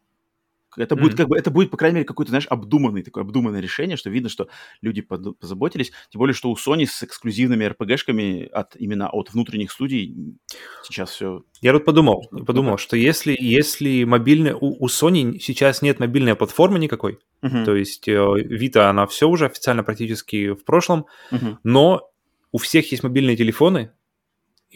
Это 0.76 0.94
mm-hmm. 0.94 1.00
будет 1.00 1.16
как 1.16 1.28
бы, 1.28 1.38
это 1.38 1.50
будет, 1.50 1.70
по 1.70 1.76
крайней 1.76 1.96
мере, 1.96 2.06
какой-то, 2.06 2.30
знаешь, 2.30 2.46
обдуманный, 2.48 3.02
такое 3.02 3.24
обдуманное 3.24 3.60
решение, 3.60 3.96
что 3.96 4.10
видно, 4.10 4.28
что 4.28 4.48
люди 4.80 5.02
позаботились. 5.02 5.92
Тем 6.10 6.18
более, 6.18 6.34
что 6.34 6.50
у 6.50 6.56
Sony 6.56 6.86
с 6.86 7.02
эксклюзивными 7.02 7.64
RPG-шками 7.64 8.46
от, 8.48 8.76
именно 8.76 9.08
от 9.08 9.32
внутренних 9.32 9.72
студий 9.72 10.36
сейчас 10.82 11.10
все... 11.10 11.42
Я 11.60 11.72
вот 11.72 11.84
подумал, 11.84 12.28
подумал, 12.46 12.78
что 12.78 12.96
если, 12.96 13.36
если 13.38 14.04
мобильная... 14.04 14.54
У, 14.54 14.84
у 14.84 14.88
Sony 14.88 15.38
сейчас 15.38 15.82
нет 15.82 16.00
мобильной 16.00 16.34
платформы 16.34 16.78
никакой, 16.78 17.18
mm-hmm. 17.42 17.64
то 17.64 17.74
есть 17.74 18.08
э, 18.08 18.12
Vita, 18.12 18.88
она 18.88 19.06
все 19.06 19.28
уже 19.28 19.46
официально 19.46 19.82
практически 19.82 20.50
в 20.50 20.64
прошлом, 20.64 21.06
mm-hmm. 21.30 21.56
но 21.64 22.10
у 22.52 22.58
всех 22.58 22.90
есть 22.90 23.02
мобильные 23.02 23.36
телефоны, 23.36 23.90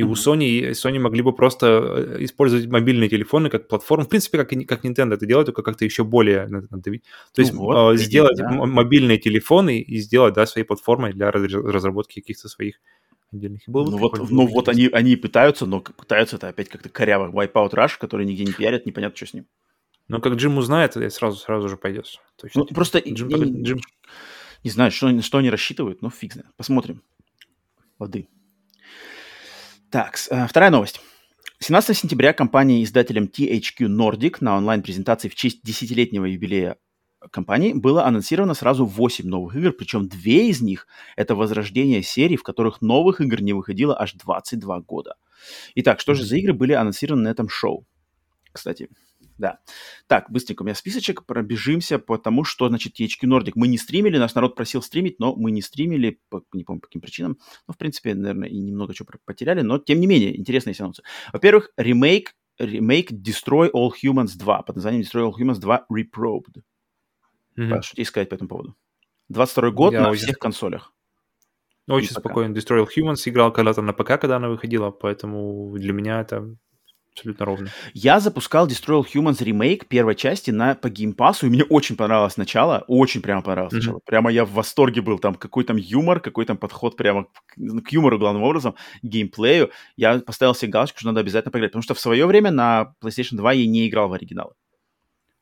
и 0.01 0.03
у 0.03 0.13
Sony, 0.13 0.71
Sony 0.71 0.99
могли 0.99 1.21
бы 1.21 1.35
просто 1.35 1.67
э, 1.67 2.25
использовать 2.25 2.67
мобильные 2.67 3.11
телефоны 3.11 3.51
как 3.51 3.69
платформу. 3.69 4.07
В 4.07 4.09
принципе, 4.09 4.39
как, 4.39 4.49
как 4.67 4.83
Nintendo 4.83 5.13
это 5.13 5.27
делает, 5.27 5.45
только 5.47 5.63
как-то 5.63 5.85
еще 5.85 6.05
более 6.05 6.47
надавить. 6.47 7.05
То 7.35 7.43
есть 7.43 7.53
ну 7.53 7.61
вот, 7.61 7.95
э, 7.95 7.97
сделать 7.99 8.39
да. 8.39 8.51
мобильные 8.51 9.19
телефоны 9.19 9.79
и 9.79 9.99
сделать 9.99 10.33
да, 10.33 10.47
своей 10.47 10.67
платформой 10.67 11.13
для 11.13 11.31
разработки 11.31 12.21
каких-то 12.21 12.49
своих 12.49 12.77
отдельных. 13.31 13.61
Было 13.67 13.91
ну 13.91 13.99
вот, 13.99 14.31
ну 14.31 14.47
вот 14.47 14.71
они, 14.71 14.89
они 14.91 15.17
пытаются, 15.17 15.67
но 15.67 15.81
пытаются 15.81 16.37
это 16.37 16.49
опять 16.49 16.71
как-то 16.71 16.89
коряво. 16.89 17.31
Wipeout 17.31 17.75
Rush, 17.75 17.99
который 18.01 18.25
нигде 18.25 18.47
не 18.47 18.53
пиарят, 18.53 18.87
непонятно, 18.87 19.17
что 19.19 19.27
с 19.27 19.35
ним. 19.35 19.47
Ну, 20.09 20.19
как 20.23 20.33
Джим 20.33 20.57
узнает, 20.57 20.95
сразу, 21.13 21.37
сразу 21.37 21.69
же 21.69 21.77
пойдет. 21.77 22.07
Точно. 22.37 22.61
Ну, 22.61 22.67
просто 22.75 23.01
Джим, 23.01 23.29
не, 23.29 23.63
Джим... 23.65 23.81
не 24.65 24.71
знаю, 24.71 24.93
что, 24.93 25.21
что 25.21 25.37
они 25.37 25.51
рассчитывают, 25.51 26.01
но 26.01 26.09
фиг 26.09 26.33
знает. 26.33 26.49
Посмотрим. 26.57 27.03
Воды. 27.99 28.29
Так, 29.91 30.17
э, 30.31 30.47
вторая 30.47 30.71
новость. 30.71 31.01
17 31.59 31.97
сентября 31.97 32.33
компания-издателем 32.33 33.25
THQ 33.25 33.89
Nordic 33.89 34.37
на 34.41 34.57
онлайн-презентации 34.57 35.29
в 35.29 35.35
честь 35.35 35.65
десятилетнего 35.65 36.27
юбилея 36.27 36.77
компании 37.33 37.73
было 37.73 38.07
анонсировано 38.07 38.55
сразу 38.55 38.87
8 38.87 39.27
новых 39.27 39.57
игр, 39.57 39.73
причем 39.73 40.09
две 40.09 40.49
из 40.49 40.61
них— 40.61 40.87
это 41.17 41.35
возрождение 41.35 42.05
серий, 42.05 42.37
в 42.37 42.45
которых 42.45 42.81
новых 42.83 43.21
игр 43.21 43.43
не 43.43 43.53
выходило 43.53 44.01
аж 44.01 44.13
22 44.13 44.81
года. 44.81 45.17
Итак, 45.75 45.99
что 45.99 46.15
же 46.15 46.25
за 46.25 46.37
игры 46.37 46.55
были 46.55 46.73
анонсированы 46.73 47.25
на 47.25 47.29
этом 47.29 47.49
шоу? 47.49 47.85
Кстати, 48.53 48.89
да. 49.41 49.59
Так, 50.07 50.31
быстренько 50.31 50.63
у 50.63 50.65
меня 50.65 50.75
списочек, 50.75 51.25
пробежимся 51.25 51.99
по 51.99 52.19
тому, 52.19 52.45
что, 52.45 52.69
значит, 52.69 53.01
THQ 53.01 53.25
Nordic 53.25 53.53
мы 53.55 53.69
не 53.69 53.79
стримили, 53.79 54.19
наш 54.19 54.35
народ 54.35 54.55
просил 54.55 54.83
стримить, 54.83 55.19
но 55.19 55.35
мы 55.35 55.51
не 55.51 55.63
стримили, 55.63 56.21
по, 56.29 56.45
не 56.53 56.63
помню, 56.63 56.81
по 56.81 56.87
каким 56.87 57.01
причинам. 57.01 57.39
Ну, 57.67 57.75
в 57.75 57.79
принципе, 57.79 58.15
наверное, 58.15 58.49
и 58.49 58.59
немного 58.59 58.95
чего 58.95 59.09
потеряли, 59.25 59.63
но, 59.63 59.79
тем 59.79 60.01
не 60.01 60.07
менее, 60.07 60.39
интересные 60.39 60.77
анонсы. 60.79 61.03
Во-первых, 61.33 61.71
ремейк, 61.77 62.37
ремейк 62.59 63.11
Destroy 63.13 63.71
All 63.73 63.91
Humans 64.05 64.37
2 64.37 64.63
под 64.63 64.77
названием 64.77 65.03
Destroy 65.03 65.31
All 65.31 65.35
Humans 65.37 65.59
2 65.59 65.87
Reprobed. 65.91 66.63
Mm-hmm. 67.57 67.83
Что 67.83 67.97
тебе 67.97 68.05
сказать 68.05 68.29
по 68.29 68.35
этому 68.35 68.49
поводу? 68.49 68.77
22 69.31 69.71
год 69.71 69.93
Я 69.93 70.03
на 70.03 70.11
очень... 70.11 70.25
всех 70.25 70.39
консолях. 70.39 70.93
Очень 71.89 72.11
спокойно. 72.11 72.55
Destroy 72.55 72.85
All 72.85 72.89
Humans 72.95 73.23
играл 73.25 73.53
когда-то 73.53 73.83
на 73.83 73.93
ПК, 73.93 74.21
когда 74.21 74.37
она 74.37 74.49
выходила, 74.49 74.91
поэтому 74.91 75.75
для 75.79 75.93
меня 75.93 76.21
это 76.21 76.57
абсолютно 77.13 77.47
ровно. 77.47 77.69
Я 77.95 78.21
запускал 78.21 78.67
Destroy 78.67 79.03
All 79.03 79.07
Humans 79.15 79.43
ремейк 79.45 79.87
первой 79.87 80.15
части 80.15 80.51
на, 80.51 80.75
по 80.75 80.89
геймпасу, 80.89 81.47
и 81.47 81.51
мне 81.51 81.65
очень 81.65 81.97
понравилось 81.97 82.37
начало, 82.37 82.85
очень 82.87 83.23
прямо 83.23 83.43
понравилось 83.43 83.75
mm-hmm. 83.75 83.79
начало. 83.79 84.01
Прямо 84.07 84.31
я 84.31 84.45
в 84.45 84.53
восторге 84.53 85.01
был, 85.01 85.19
там 85.19 85.35
какой 85.35 85.65
там 85.65 85.77
юмор, 85.77 86.21
какой 86.21 86.45
там 86.45 86.57
подход 86.57 86.97
прямо 86.97 87.25
к, 87.25 87.83
к 87.85 87.93
юмору 87.93 88.19
главным 88.19 88.43
образом, 88.43 88.75
геймплею. 89.03 89.71
Я 89.97 90.21
поставил 90.21 90.55
себе 90.55 90.73
галочку, 90.73 90.99
что 90.99 91.09
надо 91.09 91.21
обязательно 91.21 91.53
поиграть, 91.53 91.73
потому 91.73 91.83
что 91.83 91.95
в 91.95 92.01
свое 92.01 92.27
время 92.27 92.51
на 92.51 92.95
PlayStation 93.03 93.37
2 93.37 93.53
я 93.53 93.67
не 93.67 93.89
играл 93.89 94.09
в 94.09 94.13
оригинал. 94.13 94.55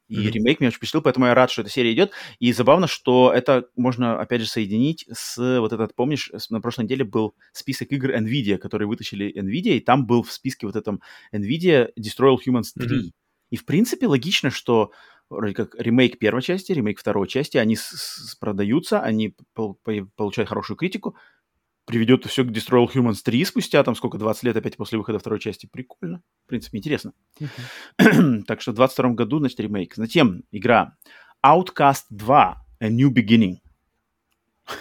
И 0.09 0.17
mm-hmm. 0.17 0.31
ремейк 0.31 0.61
меня 0.61 0.69
очень 0.69 0.79
впечатлил, 0.79 1.03
поэтому 1.03 1.27
я 1.27 1.35
рад, 1.35 1.51
что 1.51 1.63
эта 1.63 1.71
серия 1.71 1.93
идет. 1.93 2.13
И 2.39 2.53
забавно, 2.53 2.87
что 2.87 3.33
это 3.33 3.67
можно, 3.77 4.21
опять 4.21 4.41
же, 4.41 4.49
соединить 4.49 5.07
с 5.13 5.61
вот 5.61 5.73
этот, 5.73 5.95
помнишь, 5.95 6.31
на 6.51 6.61
прошлой 6.61 6.85
неделе 6.85 7.05
был 7.05 7.35
список 7.53 7.93
игр 7.93 8.11
NVIDIA, 8.11 8.57
которые 8.57 8.89
вытащили 8.89 9.33
NVIDIA, 9.39 9.77
и 9.77 9.81
там 9.81 10.07
был 10.07 10.23
в 10.23 10.33
списке 10.33 10.67
вот 10.67 10.77
этом 10.77 11.01
NVIDIA 11.35 11.91
Destroy 11.99 12.35
All 12.35 12.39
Humans 12.47 12.73
3. 12.75 12.87
Mm-hmm. 12.87 13.11
И, 13.51 13.57
в 13.57 13.65
принципе, 13.65 14.07
логично, 14.07 14.51
что 14.51 14.93
вроде 15.31 15.55
как 15.55 15.75
ремейк 15.75 16.19
первой 16.19 16.43
части, 16.43 16.73
ремейк 16.73 16.99
второй 16.99 17.29
части, 17.29 17.59
они 17.59 17.77
с- 17.77 18.31
с- 18.31 18.35
продаются, 18.37 19.01
они 19.01 19.35
пол- 19.55 19.79
получают 20.17 20.49
хорошую 20.49 20.77
критику, 20.77 21.17
приведет 21.89 22.27
все 22.27 22.45
к 22.45 22.49
Destroy 22.49 22.87
All 22.87 22.93
Humans 22.95 23.23
3 23.25 23.45
спустя, 23.47 23.83
там 23.83 23.97
сколько, 23.97 24.19
20 24.19 24.43
лет 24.45 24.57
опять 24.57 24.77
после 24.77 24.99
выхода 24.99 25.19
второй 25.19 25.41
части. 25.41 25.67
Прикольно. 25.67 26.23
В 26.45 26.49
принципе, 26.49 26.79
интересно. 26.79 27.13
Uh-huh. 27.41 28.43
так 28.47 28.61
что 28.61 28.73
в 28.73 28.75
22 28.75 29.11
году, 29.11 29.39
значит, 29.39 29.59
ремейк. 29.59 29.95
Затем 29.97 30.45
игра 30.53 30.97
Outcast 31.45 32.05
2 32.11 32.67
A 32.81 32.89
New 32.91 33.11
Beginning. 33.11 33.57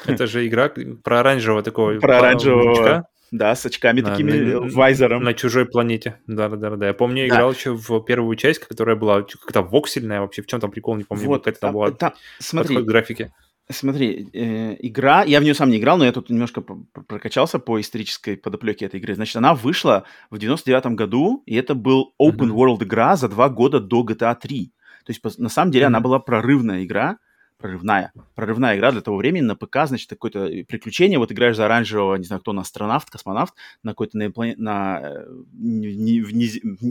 Это 0.06 0.28
же 0.28 0.46
игра 0.46 0.70
про 1.04 1.22
оранжевого 1.22 1.64
такого... 1.64 1.98
Про 2.00 2.20
оранжевого... 2.20 2.74
Очка. 2.74 3.08
Да, 3.32 3.56
с 3.56 3.66
очками 3.66 4.02
да, 4.02 4.12
такими, 4.12 4.32
на, 4.32 4.60
вайзером. 4.70 5.24
На 5.24 5.34
чужой 5.34 5.66
планете. 5.66 6.20
Да, 6.28 6.48
да, 6.50 6.56
да, 6.56 6.76
да. 6.76 6.88
Я 6.88 6.94
помню, 6.94 7.24
я 7.24 7.30
да. 7.30 7.36
играл 7.36 7.52
еще 7.52 7.74
в 7.74 8.02
первую 8.02 8.36
часть, 8.38 8.60
которая 8.60 8.96
была 8.96 9.22
как-то 9.22 9.62
воксельная 9.62 10.22
вообще. 10.22 10.42
В 10.42 10.48
чем 10.48 10.60
там 10.62 10.72
прикол, 10.72 10.96
не 10.96 11.04
помню. 11.04 11.26
Вот, 11.26 11.44
как 11.44 11.54
это 11.54 11.62
там, 11.62 11.74
была. 11.74 11.92
Там, 11.92 12.14
смотри, 12.40 12.78
графики. 12.78 13.34
Смотри, 13.70 14.30
э, 14.34 14.78
игра, 14.80 15.24
я 15.24 15.42
в 15.42 15.44
нее 15.44 15.54
сам 15.54 15.70
не 15.70 15.78
играл, 15.78 15.98
но 15.98 16.06
я 16.06 16.14
тут 16.14 16.30
немножко 16.30 16.62
прокачался 16.62 17.60
по 17.60 17.82
исторической 17.82 18.38
подоплеке 18.38 18.86
этой 18.86 19.00
игры. 19.00 19.14
Значит, 19.14 19.36
она 19.36 19.54
вышла 19.54 20.06
в 20.30 20.38
99 20.38 20.96
году, 20.96 21.44
и 21.46 21.56
это 21.56 21.76
был 21.76 22.14
open 22.22 22.50
world 22.50 22.82
игра 22.84 23.18
за 23.18 23.28
два 23.28 23.50
года 23.50 23.82
до 23.82 24.06
GTA 24.06 24.36
3. 24.40 24.72
То 25.06 25.12
есть, 25.12 25.40
на 25.40 25.50
самом 25.50 25.72
деле, 25.72 25.84
mm-hmm. 25.84 25.88
она 25.88 26.00
была 26.00 26.20
прорывная 26.20 26.86
игра, 26.86 27.18
прорывная, 27.58 28.14
прорывная 28.36 28.78
игра 28.78 28.92
для 28.92 29.02
того 29.02 29.18
времени 29.18 29.42
на 29.42 29.56
ПК, 29.56 29.86
значит, 29.86 30.10
какое-то 30.10 30.48
приключение, 30.68 31.20
вот 31.20 31.34
играешь 31.34 31.58
за 31.58 31.66
оранжевого, 31.66 32.16
не 32.16 32.26
знаю, 32.26 32.42
кто, 32.42 32.54
на 32.54 32.62
астронавт, 32.62 33.10
космонавт, 33.10 33.54
на 33.84 33.92
какой-то 33.92 34.18
на, 34.18 34.30
на, 34.30 34.54
на, 34.58 35.02
э, 35.04 35.26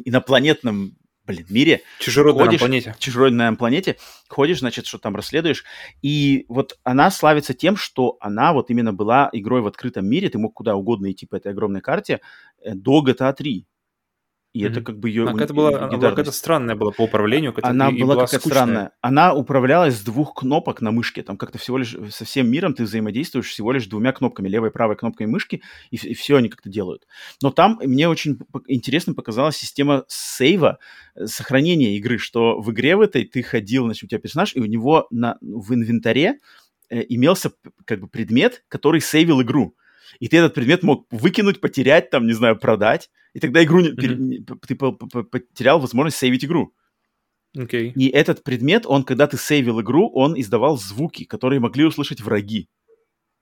инопланетном 0.04 0.92
блин, 1.26 1.46
мире. 1.50 1.82
Чужеродной 1.98 2.44
ходишь, 2.44 2.60
планете. 2.60 2.94
Чужеродной 2.98 3.56
планете. 3.56 3.96
Ходишь, 4.28 4.60
значит, 4.60 4.86
что 4.86 4.98
там 4.98 5.16
расследуешь. 5.16 5.64
И 6.02 6.46
вот 6.48 6.78
она 6.84 7.10
славится 7.10 7.54
тем, 7.54 7.76
что 7.76 8.16
она 8.20 8.52
вот 8.52 8.70
именно 8.70 8.92
была 8.92 9.28
игрой 9.32 9.60
в 9.60 9.66
открытом 9.66 10.06
мире. 10.06 10.28
Ты 10.28 10.38
мог 10.38 10.54
куда 10.54 10.76
угодно 10.76 11.10
идти 11.10 11.26
по 11.26 11.36
этой 11.36 11.52
огромной 11.52 11.80
карте 11.80 12.20
э, 12.62 12.74
до 12.74 13.04
GTA 13.04 13.34
3. 13.34 13.66
И 14.56 14.64
mm-hmm. 14.64 14.68
это 14.70 14.80
как 14.80 14.98
бы 14.98 15.10
ее... 15.10 15.24
Она 15.24 15.32
какая-то 15.32 15.52
была, 15.52 15.68
она 15.68 15.98
была 15.98 16.10
какая-то 16.10 16.32
странная 16.32 16.76
была 16.76 16.90
по 16.90 17.02
управлению. 17.02 17.54
Она 17.60 17.90
была, 17.90 18.14
была 18.14 18.24
какая-то 18.24 18.48
странная. 18.48 18.92
Она 19.02 19.34
управлялась 19.34 19.98
с 19.98 20.02
двух 20.02 20.32
кнопок 20.34 20.80
на 20.80 20.92
мышке. 20.92 21.22
Там 21.22 21.36
как-то 21.36 21.58
всего 21.58 21.76
лишь 21.76 21.94
со 22.10 22.24
всем 22.24 22.50
миром 22.50 22.72
ты 22.72 22.84
взаимодействуешь 22.84 23.48
всего 23.50 23.70
лишь 23.72 23.86
двумя 23.86 24.12
кнопками, 24.12 24.48
левой 24.48 24.70
и 24.70 24.72
правой 24.72 24.96
кнопкой 24.96 25.26
мышки, 25.26 25.60
и, 25.90 25.96
и 25.96 26.14
все 26.14 26.36
они 26.36 26.48
как-то 26.48 26.70
делают. 26.70 27.06
Но 27.42 27.50
там 27.50 27.78
мне 27.82 28.08
очень 28.08 28.38
интересно 28.66 29.12
показалась 29.12 29.58
система 29.58 30.04
сейва, 30.08 30.78
э, 31.14 31.26
сохранения 31.26 31.94
игры, 31.98 32.16
что 32.16 32.58
в 32.58 32.72
игре 32.72 32.96
в 32.96 33.02
этой 33.02 33.26
ты 33.26 33.42
ходил, 33.42 33.84
значит, 33.84 34.04
у 34.04 34.06
тебя 34.06 34.20
персонаж, 34.20 34.56
и 34.56 34.60
у 34.60 34.64
него 34.64 35.06
на, 35.10 35.36
в 35.42 35.74
инвентаре 35.74 36.38
э, 36.88 37.02
имелся 37.10 37.52
как 37.84 38.00
бы 38.00 38.08
предмет, 38.08 38.64
который 38.68 39.02
сейвил 39.02 39.42
игру 39.42 39.76
и 40.18 40.28
ты 40.28 40.38
этот 40.38 40.54
предмет 40.54 40.82
мог 40.82 41.06
выкинуть, 41.10 41.60
потерять, 41.60 42.10
там, 42.10 42.26
не 42.26 42.32
знаю, 42.32 42.58
продать, 42.58 43.10
и 43.34 43.40
тогда 43.40 43.62
игру 43.62 43.80
не, 43.80 43.90
mm-hmm. 43.90 44.58
ты 44.66 44.74
потерял 44.74 45.80
возможность 45.80 46.16
сейвить 46.16 46.44
игру. 46.44 46.74
Okay. 47.56 47.92
И 47.94 48.08
этот 48.08 48.42
предмет, 48.42 48.84
он, 48.86 49.02
когда 49.02 49.26
ты 49.26 49.38
сейвил 49.38 49.80
игру, 49.80 50.10
он 50.12 50.38
издавал 50.38 50.76
звуки, 50.76 51.24
которые 51.24 51.60
могли 51.60 51.84
услышать 51.84 52.20
враги 52.20 52.68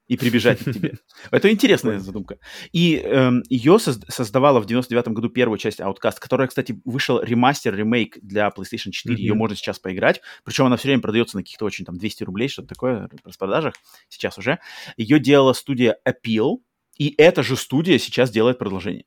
и 0.06 0.16
прибежать 0.16 0.58
к 0.58 0.72
тебе. 0.72 0.98
Это 1.30 1.50
интересная 1.50 1.98
задумка. 1.98 2.38
И 2.72 2.96
эм, 2.96 3.42
ее 3.48 3.78
создавала 3.78 4.60
в 4.60 4.66
99-м 4.66 5.14
году 5.14 5.28
первую 5.30 5.58
часть 5.58 5.80
Outcast, 5.80 6.16
которая, 6.20 6.48
кстати, 6.48 6.80
вышел 6.84 7.20
ремастер, 7.20 7.74
ремейк 7.74 8.18
для 8.20 8.48
PlayStation 8.48 8.90
4. 8.90 9.16
Ее 9.16 9.34
можно 9.34 9.56
сейчас 9.56 9.78
поиграть. 9.78 10.20
Причем 10.44 10.66
она 10.66 10.76
все 10.76 10.88
время 10.88 11.02
продается 11.02 11.36
на 11.36 11.42
каких-то 11.42 11.64
очень 11.64 11.84
там 11.84 11.96
200 11.96 12.24
рублей, 12.24 12.48
что-то 12.48 12.68
такое, 12.68 13.08
в 13.22 13.26
распродажах 13.26 13.74
сейчас 14.08 14.38
уже. 14.38 14.58
Ее 14.96 15.18
делала 15.18 15.52
студия 15.52 15.98
Appeal, 16.06 16.58
и 16.98 17.14
эта 17.16 17.42
же 17.42 17.56
студия 17.56 17.98
сейчас 17.98 18.30
делает 18.30 18.58
продолжение. 18.58 19.06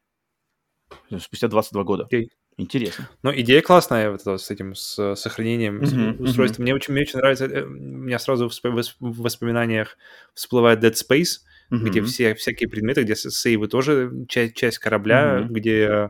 Спустя 1.19 1.47
22 1.47 1.83
года. 1.83 2.07
Okay. 2.11 2.27
Интересно. 2.57 3.07
Ну, 3.21 3.31
идея 3.35 3.61
классная 3.61 4.09
вот 4.09 4.21
это, 4.21 4.37
с 4.37 4.49
этим, 4.49 4.73
с 4.73 5.15
сохранением 5.15 5.79
uh-huh, 5.79 6.23
устройства. 6.23 6.61
Uh-huh. 6.61 6.63
Мне, 6.63 6.73
очень, 6.73 6.93
мне 6.93 7.03
очень 7.03 7.19
нравится, 7.19 7.45
э, 7.45 7.63
у 7.63 7.69
меня 7.69 8.17
сразу 8.17 8.49
в 8.49 9.21
воспоминаниях 9.21 9.95
всплывает 10.33 10.83
Dead 10.83 10.93
Space, 10.93 11.41
uh-huh. 11.71 11.77
где 11.77 12.01
все 12.01 12.33
всякие 12.33 12.67
предметы, 12.67 13.03
где 13.03 13.15
сейвы 13.15 13.67
тоже 13.67 14.11
часть, 14.27 14.55
часть 14.55 14.79
корабля, 14.79 15.41
uh-huh. 15.41 15.47
где 15.49 16.09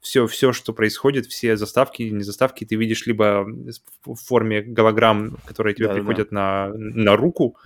все, 0.00 0.26
все, 0.26 0.52
что 0.52 0.72
происходит, 0.72 1.26
все 1.26 1.56
заставки, 1.56 2.02
не 2.02 2.24
заставки, 2.24 2.66
ты 2.66 2.74
видишь 2.74 3.06
либо 3.06 3.46
в 4.04 4.16
форме 4.16 4.62
голограмм, 4.62 5.38
которые 5.46 5.74
тебе 5.74 5.86
да, 5.86 5.94
приходят 5.94 6.28
да. 6.30 6.70
На, 6.70 6.74
на 6.74 7.16
руку, 7.16 7.56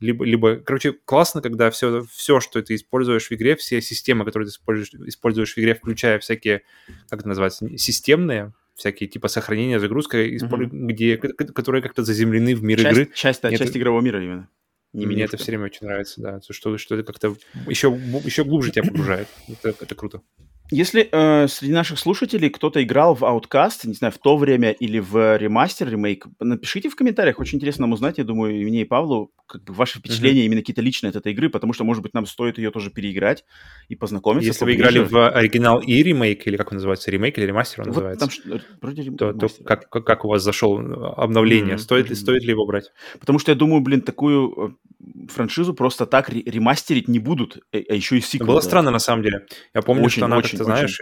либо, 0.00 0.24
либо, 0.24 0.56
короче, 0.56 0.92
классно, 0.92 1.42
когда 1.42 1.70
все, 1.70 2.04
все, 2.10 2.40
что 2.40 2.62
ты 2.62 2.74
используешь 2.74 3.28
в 3.28 3.32
игре, 3.32 3.54
все 3.54 3.80
системы, 3.80 4.24
которые 4.24 4.48
ты 4.48 4.52
используешь, 4.52 4.92
используешь 5.06 5.54
в 5.54 5.58
игре, 5.58 5.74
включая 5.74 6.18
всякие, 6.18 6.62
как 7.08 7.20
это 7.20 7.28
называется, 7.28 7.68
системные, 7.78 8.52
всякие 8.74 9.08
типа 9.08 9.28
сохранения, 9.28 9.78
загрузка, 9.78 10.26
mm-hmm. 10.26 10.68
где, 10.70 11.16
которые 11.18 11.82
как-то 11.82 12.02
заземлены 12.02 12.54
в 12.54 12.62
мир 12.62 12.80
часть, 12.80 12.92
игры. 12.92 13.10
Часть, 13.14 13.42
да, 13.42 13.54
часть 13.54 13.76
игрового 13.76 14.00
мира 14.00 14.22
именно. 14.24 14.48
Не 14.92 15.06
Мне 15.06 15.24
это 15.24 15.36
все 15.36 15.52
время 15.52 15.66
очень 15.66 15.86
нравится, 15.86 16.20
да, 16.20 16.40
что, 16.48 16.76
что 16.76 16.96
это 16.96 17.04
как-то 17.04 17.36
еще, 17.68 17.88
еще 18.24 18.42
глубже 18.42 18.72
тебя 18.72 18.84
погружает. 18.84 19.28
Это, 19.48 19.68
это 19.80 19.94
круто. 19.94 20.22
Если 20.70 21.08
э, 21.10 21.48
среди 21.48 21.72
наших 21.72 21.98
слушателей 21.98 22.48
кто-то 22.50 22.82
играл 22.82 23.14
в 23.14 23.22
Outcast, 23.22 23.86
не 23.86 23.94
знаю, 23.94 24.12
в 24.12 24.18
то 24.18 24.36
время 24.36 24.70
или 24.70 24.98
в 24.98 25.36
ремастер, 25.36 25.88
ремейк, 25.90 26.26
напишите 26.38 26.88
в 26.88 26.96
комментариях. 26.96 27.38
Очень 27.38 27.58
интересно 27.58 27.82
нам 27.82 27.92
узнать, 27.92 28.18
я 28.18 28.24
думаю, 28.24 28.60
и 28.60 28.64
мне, 28.64 28.82
и 28.82 28.84
Павлу, 28.84 29.32
как 29.46 29.64
бы 29.64 29.74
ваши 29.74 29.98
впечатления 29.98 30.42
mm-hmm. 30.42 30.46
именно 30.46 30.60
какие-то 30.60 30.82
личные 30.82 31.10
от 31.10 31.16
этой 31.16 31.32
игры, 31.32 31.50
потому 31.50 31.72
что, 31.72 31.84
может 31.84 32.02
быть, 32.02 32.14
нам 32.14 32.24
стоит 32.26 32.58
ее 32.58 32.70
тоже 32.70 32.90
переиграть 32.90 33.44
и 33.88 33.96
познакомиться. 33.96 34.46
Если 34.46 34.64
вы 34.64 34.74
играли 34.74 35.00
в 35.00 35.28
оригинал 35.28 35.80
и 35.80 36.02
ремейк, 36.02 36.46
или 36.46 36.56
как 36.56 36.70
он 36.70 36.76
называется, 36.76 37.10
ремейк 37.10 37.36
или 37.38 37.46
ремастер 37.46 37.80
он 37.80 37.86
вот 37.86 37.94
называется, 37.94 38.28
там, 38.44 38.52
э, 38.52 38.60
вроде 38.80 39.10
то, 39.10 39.32
то 39.32 39.48
как, 39.64 39.90
как, 39.90 40.04
как 40.04 40.24
у 40.24 40.28
вас 40.28 40.42
зашел 40.42 40.78
обновление? 41.16 41.74
Mm-hmm. 41.74 41.78
Стоит, 41.78 42.10
mm-hmm. 42.10 42.14
стоит 42.14 42.42
ли 42.44 42.50
его 42.50 42.64
брать? 42.66 42.92
Потому 43.18 43.38
что 43.38 43.50
я 43.50 43.56
думаю, 43.56 43.80
блин, 43.80 44.02
такую 44.02 44.76
э, 45.00 45.26
франшизу 45.28 45.74
просто 45.74 46.06
так 46.06 46.28
ремастерить 46.30 47.08
не 47.08 47.18
будут, 47.18 47.58
а 47.72 47.78
еще 47.78 48.18
и 48.18 48.20
сиквел. 48.20 48.48
Было 48.48 48.60
да. 48.60 48.66
странно, 48.66 48.90
на 48.90 48.98
самом 48.98 49.22
деле. 49.22 49.46
Я 49.74 49.82
помню, 49.82 50.04
очень, 50.04 50.18
что 50.18 50.26
она 50.26 50.36
очень, 50.36 50.59
ты 50.64 50.64
знаешь, 50.64 51.00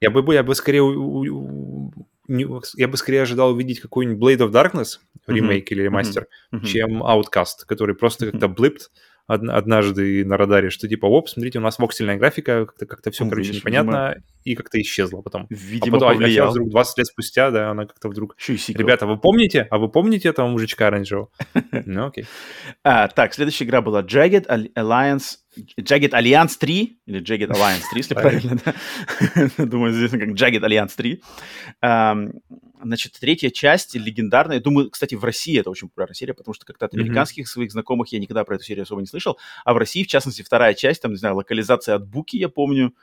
я 0.00 0.10
бы, 0.10 0.34
я 0.34 0.42
бы 0.42 0.54
скорее 0.54 0.82
я 2.76 2.88
бы 2.88 2.96
скорее 2.96 3.22
ожидал 3.22 3.50
увидеть 3.50 3.80
какой-нибудь 3.80 4.20
Blade 4.22 4.48
of 4.48 4.52
Darkness 4.52 4.98
ремейк 5.26 5.64
mm-hmm. 5.64 5.74
или 5.74 5.82
ремастер, 5.82 6.26
mm-hmm. 6.54 6.64
чем 6.64 7.02
Outcast, 7.02 7.66
который 7.66 7.94
просто 7.94 8.26
mm-hmm. 8.26 8.30
как-то 8.32 8.48
блипт 8.48 8.90
однажды 9.26 10.24
на 10.24 10.36
радаре, 10.36 10.70
что 10.70 10.88
типа, 10.88 11.06
оп, 11.06 11.28
смотрите, 11.28 11.58
у 11.58 11.62
нас 11.62 11.78
воксельная 11.78 12.16
графика, 12.16 12.66
как-то, 12.66 12.86
как-то 12.86 13.10
все, 13.12 13.24
ну, 13.24 13.30
короче, 13.30 13.48
видишь, 13.48 13.62
непонятно, 13.62 14.08
видимо, 14.08 14.24
и 14.42 14.54
как-то 14.56 14.80
исчезла 14.80 15.22
потом. 15.22 15.46
Видимо, 15.50 15.98
а 15.98 16.00
потом, 16.00 16.14
повлиял. 16.14 16.48
А 16.48 16.50
вдруг 16.50 16.70
20 16.70 16.98
лет 16.98 17.06
спустя, 17.06 17.50
да, 17.52 17.70
она 17.70 17.86
как-то 17.86 18.08
вдруг... 18.08 18.36
Ребята, 18.48 19.06
вы 19.06 19.18
помните? 19.18 19.68
А 19.70 19.78
вы 19.78 19.88
помните 19.88 20.28
этого 20.28 20.48
мужичка 20.48 20.88
оранжевого? 20.88 21.30
Ну, 21.86 22.06
окей. 22.06 22.26
А, 22.82 23.08
так, 23.08 23.34
следующая 23.34 23.64
игра 23.64 23.80
была 23.82 24.02
Jagged 24.02 24.46
Alliance 24.74 25.36
Jagged 25.56 26.10
Alliance 26.10 26.56
3, 26.58 27.00
или 27.06 27.20
Jagged 27.20 27.48
Alliance 27.48 27.82
3, 27.90 27.98
если 27.98 28.14
правильно, 28.14 28.58
да? 28.64 28.74
Думаю, 29.66 29.92
известно 29.92 30.18
как 30.18 30.28
Jagged 30.30 30.60
Alliance 30.60 30.92
3. 30.96 31.22
Значит, 32.82 33.18
третья 33.20 33.50
часть 33.50 33.94
легендарная. 33.94 34.60
Думаю, 34.60 34.90
кстати, 34.90 35.14
в 35.14 35.24
России 35.24 35.58
это 35.58 35.70
очень 35.70 35.88
популярная 35.88 36.14
серия, 36.14 36.34
потому 36.34 36.54
что 36.54 36.64
как-то 36.64 36.86
от 36.86 36.94
американских 36.94 37.48
своих 37.48 37.72
знакомых 37.72 38.08
я 38.08 38.18
никогда 38.18 38.44
про 38.44 38.54
эту 38.54 38.64
серию 38.64 38.84
особо 38.84 39.00
не 39.02 39.06
слышал. 39.06 39.38
А 39.64 39.74
в 39.74 39.76
России, 39.76 40.02
в 40.02 40.06
частности, 40.06 40.42
вторая 40.42 40.74
часть, 40.74 41.02
там, 41.02 41.10
не 41.10 41.18
знаю, 41.18 41.36
локализация 41.36 41.96
от 41.96 42.06
Буки, 42.06 42.36
я 42.36 42.48
помню, 42.48 42.94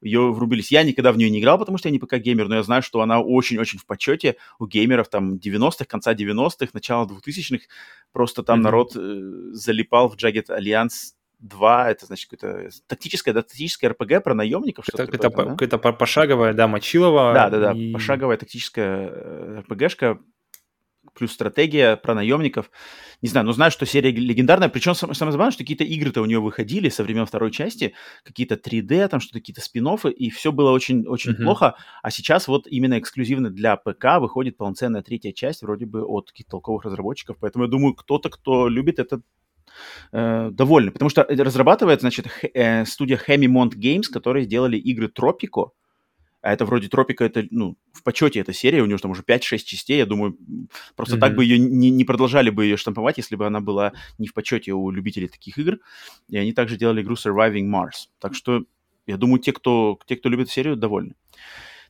ее 0.00 0.32
врубились. 0.32 0.70
Я 0.70 0.82
никогда 0.82 1.12
в 1.12 1.18
нее 1.18 1.30
не 1.30 1.40
играл, 1.40 1.58
потому 1.58 1.78
что 1.78 1.88
я 1.88 1.92
не 1.92 1.98
ПК-геймер, 1.98 2.48
но 2.48 2.56
я 2.56 2.62
знаю, 2.62 2.82
что 2.82 3.00
она 3.00 3.20
очень-очень 3.20 3.78
в 3.78 3.86
почете 3.86 4.36
у 4.58 4.66
геймеров 4.66 5.08
там 5.08 5.36
90-х, 5.36 5.84
конца 5.86 6.14
90-х, 6.14 6.68
начала 6.72 7.06
2000-х. 7.06 7.64
Просто 8.12 8.42
там 8.42 8.60
mm-hmm. 8.60 8.62
народ 8.62 8.96
э, 8.96 9.20
залипал 9.52 10.08
в 10.08 10.16
Jagged 10.16 10.48
Alliance 10.48 11.15
2, 11.40 11.90
это, 11.90 12.06
значит, 12.06 12.30
какое-то 12.30 12.70
тактическое, 12.86 13.34
да, 13.34 13.42
тактическое 13.42 13.90
РПГ 13.90 14.22
про 14.24 14.34
наемников. 14.34 14.88
Это, 14.88 15.02
это, 15.02 15.30
да? 15.30 15.56
это 15.60 15.78
пошаговая, 15.78 16.54
да, 16.54 16.66
мочилово. 16.66 17.34
Да, 17.34 17.50
да, 17.50 17.60
да, 17.60 17.72
и... 17.72 17.92
пошаговая 17.92 18.36
тактическая 18.36 19.08
э, 19.08 19.60
РПГшка, 19.60 20.18
плюс 21.16 21.32
стратегия 21.32 21.96
про 21.96 22.14
наемников. 22.14 22.70
Не 23.22 23.28
знаю, 23.28 23.46
но 23.46 23.52
знаю, 23.52 23.70
что 23.70 23.86
серия 23.86 24.10
легендарная. 24.10 24.68
Причем 24.68 24.94
самое 24.94 25.14
забавное, 25.14 25.50
что 25.50 25.64
какие-то 25.64 25.84
игры-то 25.84 26.20
у 26.20 26.26
нее 26.26 26.40
выходили 26.40 26.88
со 26.88 27.02
времен 27.02 27.26
второй 27.26 27.50
части, 27.50 27.94
какие-то 28.22 28.54
3D, 28.54 29.08
там 29.08 29.20
что-то, 29.20 29.40
какие-то 29.40 29.60
спин 29.60 29.86
и 29.86 30.30
все 30.30 30.50
было 30.52 30.72
очень, 30.72 31.06
очень 31.06 31.32
mm-hmm. 31.32 31.44
плохо. 31.44 31.76
А 32.02 32.10
сейчас 32.10 32.48
вот 32.48 32.66
именно 32.66 32.98
эксклюзивно 32.98 33.50
для 33.50 33.76
ПК 33.76 34.18
выходит 34.18 34.56
полноценная 34.56 35.02
третья 35.02 35.32
часть, 35.32 35.62
вроде 35.62 35.86
бы 35.86 36.04
от 36.04 36.30
каких-то 36.30 36.52
толковых 36.52 36.84
разработчиков. 36.84 37.36
Поэтому 37.40 37.64
я 37.64 37.70
думаю, 37.70 37.94
кто-то, 37.94 38.30
кто 38.30 38.68
любит 38.68 38.98
этот 38.98 39.22
э, 40.12 40.50
довольны, 40.52 40.90
потому 40.90 41.08
что 41.08 41.24
разрабатывает, 41.28 42.00
значит, 42.00 42.26
х, 42.26 42.48
э, 42.54 42.84
студия 42.84 43.20
Hemimont 43.26 43.74
Games, 43.74 44.04
которые 44.12 44.44
сделали 44.44 44.76
игры 44.76 45.06
Tropico, 45.08 45.70
а 46.46 46.52
это 46.52 46.64
вроде 46.64 46.88
Тропика, 46.88 47.24
это, 47.24 47.44
ну, 47.50 47.76
в 47.92 48.04
почете 48.04 48.38
эта 48.38 48.52
серия, 48.52 48.80
у 48.80 48.86
нее 48.86 48.98
там 48.98 49.10
уже 49.10 49.22
5-6 49.22 49.58
частей, 49.64 49.98
я 49.98 50.06
думаю, 50.06 50.38
просто 50.94 51.16
mm-hmm. 51.16 51.20
так 51.20 51.34
бы 51.34 51.44
ее 51.44 51.58
не, 51.58 51.90
не 51.90 52.04
продолжали 52.04 52.50
бы 52.50 52.64
ее 52.64 52.76
штамповать, 52.76 53.16
если 53.18 53.34
бы 53.34 53.46
она 53.46 53.60
была 53.60 53.92
не 54.18 54.28
в 54.28 54.32
почете 54.32 54.72
у 54.72 54.90
любителей 54.92 55.26
таких 55.26 55.58
игр, 55.58 55.78
и 56.28 56.36
они 56.36 56.52
также 56.52 56.76
делали 56.76 57.02
игру 57.02 57.16
Surviving 57.16 57.68
Mars, 57.68 58.10
так 58.20 58.34
что 58.36 58.64
я 59.06 59.16
думаю, 59.16 59.40
те, 59.40 59.52
кто, 59.52 59.98
те, 60.06 60.14
кто 60.14 60.28
любит 60.28 60.48
серию, 60.48 60.76
довольны. 60.76 61.14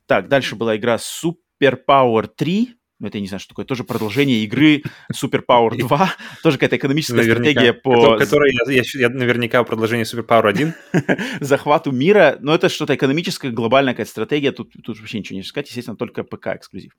Так, 0.07 0.27
дальше 0.27 0.55
была 0.55 0.75
игра 0.75 0.95
Super 0.95 1.77
Power 1.87 2.27
3, 2.27 2.75
ну, 2.99 3.07
это 3.07 3.17
я 3.17 3.21
не 3.21 3.27
знаю, 3.27 3.39
что 3.39 3.49
такое, 3.49 3.65
тоже 3.65 3.83
продолжение 3.83 4.43
игры 4.43 4.81
Super 5.13 5.43
Power 5.47 5.77
2, 5.77 6.09
тоже 6.41 6.57
какая-то 6.57 6.77
экономическая 6.77 7.17
наверняка. 7.17 7.51
стратегия 7.51 7.73
по... 7.73 8.17
Которая, 8.17 8.51
я, 8.51 8.73
я, 8.73 8.83
я 8.95 9.09
наверняка 9.09 9.63
продолжение 9.63 10.05
Super 10.05 10.25
Power 10.25 10.47
1. 10.49 10.73
Захвату 11.41 11.91
мира, 11.91 12.37
но 12.39 12.55
это 12.55 12.69
что-то 12.69 12.95
экономическая, 12.95 13.51
глобальная 13.51 13.93
какая-то 13.93 14.11
стратегия, 14.11 14.51
тут, 14.51 14.73
тут 14.83 14.99
вообще 14.99 15.19
ничего 15.19 15.35
не 15.35 15.41
искать, 15.41 15.67
естественно, 15.67 15.97
только 15.97 16.23
ПК 16.23 16.47
эксклюзив. 16.47 16.93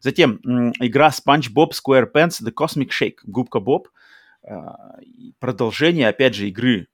Затем 0.00 0.40
игра 0.78 1.10
SpongeBob 1.10 1.70
SquarePants 1.72 2.42
The 2.44 2.52
Cosmic 2.52 2.90
Shake, 2.90 3.16
губка 3.24 3.58
Боб, 3.58 3.88
а, 4.42 4.98
продолжение, 5.38 6.08
опять 6.08 6.34
же, 6.34 6.48
игры 6.48 6.86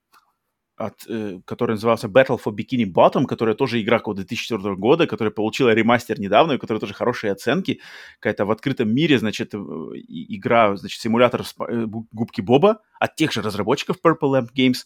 от, 0.76 1.06
э, 1.08 1.40
который 1.44 1.72
назывался 1.72 2.06
Battle 2.08 2.38
for 2.42 2.54
Bikini 2.54 2.84
Bottom, 2.84 3.24
которая 3.24 3.54
тоже 3.54 3.80
игра 3.80 3.98
какого 3.98 4.16
2004 4.16 4.76
года, 4.76 5.06
которая 5.06 5.32
получила 5.32 5.70
ремастер 5.70 6.20
недавно, 6.20 6.52
и 6.52 6.58
которая 6.58 6.80
тоже 6.80 6.94
хорошие 6.94 7.32
оценки. 7.32 7.80
Какая-то 8.20 8.44
в 8.44 8.50
открытом 8.50 8.94
мире, 8.94 9.18
значит, 9.18 9.54
э, 9.54 9.58
игра, 9.58 10.76
значит, 10.76 11.00
симулятор 11.00 11.42
э, 11.68 11.86
губки 11.86 12.40
Боба 12.40 12.80
от 13.00 13.16
тех 13.16 13.32
же 13.32 13.42
разработчиков 13.42 13.96
Purple 14.04 14.30
Lamp 14.32 14.48
Games 14.56 14.84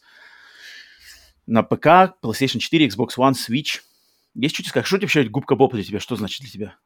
на 1.46 1.62
ПК, 1.62 2.14
PlayStation 2.22 2.58
4, 2.58 2.86
Xbox 2.86 3.08
One, 3.18 3.32
Switch. 3.32 3.80
Есть 4.34 4.54
что 4.54 4.62
тебе 4.62 4.70
сказать? 4.70 4.86
Что 4.86 4.98
вообще 4.98 5.24
губка 5.24 5.56
Боб 5.56 5.74
для 5.74 5.82
тебя? 5.82 5.98
Что 5.98 6.14
значит 6.14 6.42
для 6.42 6.50
тебя? 6.50 6.76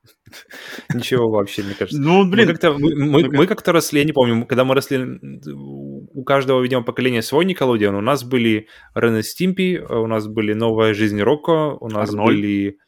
Ничего 0.95 1.29
вообще, 1.29 1.63
мне 1.63 1.75
кажется. 1.75 2.01
Ну, 2.01 2.25
блин. 2.25 2.47
Мы 2.47 2.53
как-то, 2.53 2.73
мы, 2.79 2.95
мы, 2.95 3.29
мы 3.29 3.47
как-то 3.47 3.73
росли, 3.73 4.01
я 4.01 4.07
не 4.07 4.13
помню, 4.13 4.47
когда 4.47 4.65
мы 4.65 4.75
росли, 4.75 4.97
у 6.13 6.25
каждого, 6.25 6.61
видимо, 6.63 6.83
поколения 6.83 7.23
свой 7.23 7.45
Николодион. 7.45 7.95
У 7.95 8.01
нас 8.01 8.25
были 8.25 8.69
Рен 8.95 9.17
и 9.19 9.23
Стимпи, 9.23 9.79
у 9.79 10.07
нас 10.07 10.27
были 10.27 10.53
Новая 10.53 10.95
жизнь 10.95 11.21
Рокко, 11.21 11.77
у 11.81 11.89
нас 11.89 12.11
Арнольд. 12.11 12.27
были 12.37 12.79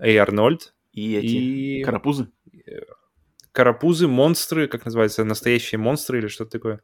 Эй 0.00 0.16
Арнольд. 0.16 0.74
И 0.92 1.14
эти 1.14 1.26
И- 1.26 1.82
карапузы? 1.84 2.28
Карапузы, 3.52 4.06
монстры, 4.08 4.68
как 4.68 4.84
называется, 4.84 5.24
настоящие 5.24 5.78
монстры 5.78 6.18
или 6.18 6.28
что-то 6.28 6.50
такое. 6.52 6.80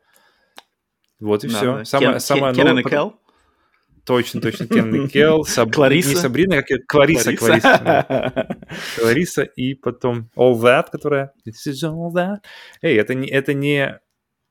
Вот 1.20 1.44
и 1.44 1.48
Да, 1.48 1.54
все. 1.56 1.72
да. 1.78 1.84
Самое, 1.84 2.10
Кен- 2.14 2.20
самое 2.20 2.54
Кен- 2.54 2.66
новое- 2.68 2.82
и 2.82 2.88
Кел? 2.88 3.20
Точно, 4.04 4.40
точно. 4.40 4.66
Кен 4.66 4.94
и 4.94 5.08
Кел, 5.08 5.44
Саб- 5.46 5.72
Клариса. 5.72 6.10
Не 6.10 6.14
Сабрина, 6.16 6.56
как 6.56 6.70
ее- 6.70 6.78
Клариса, 6.86 7.36
Клариса. 7.36 7.80
да. 7.84 8.48
Клариса 8.98 9.42
и 9.42 9.74
потом 9.74 10.28
All 10.36 10.54
That, 10.60 10.86
которая... 10.92 11.32
This 11.46 11.68
is 11.72 11.82
all 11.88 12.12
that. 12.14 12.38
Эй, 12.82 12.96
это 12.98 13.14
не, 13.14 13.28
это 13.28 13.54
не, 13.54 13.98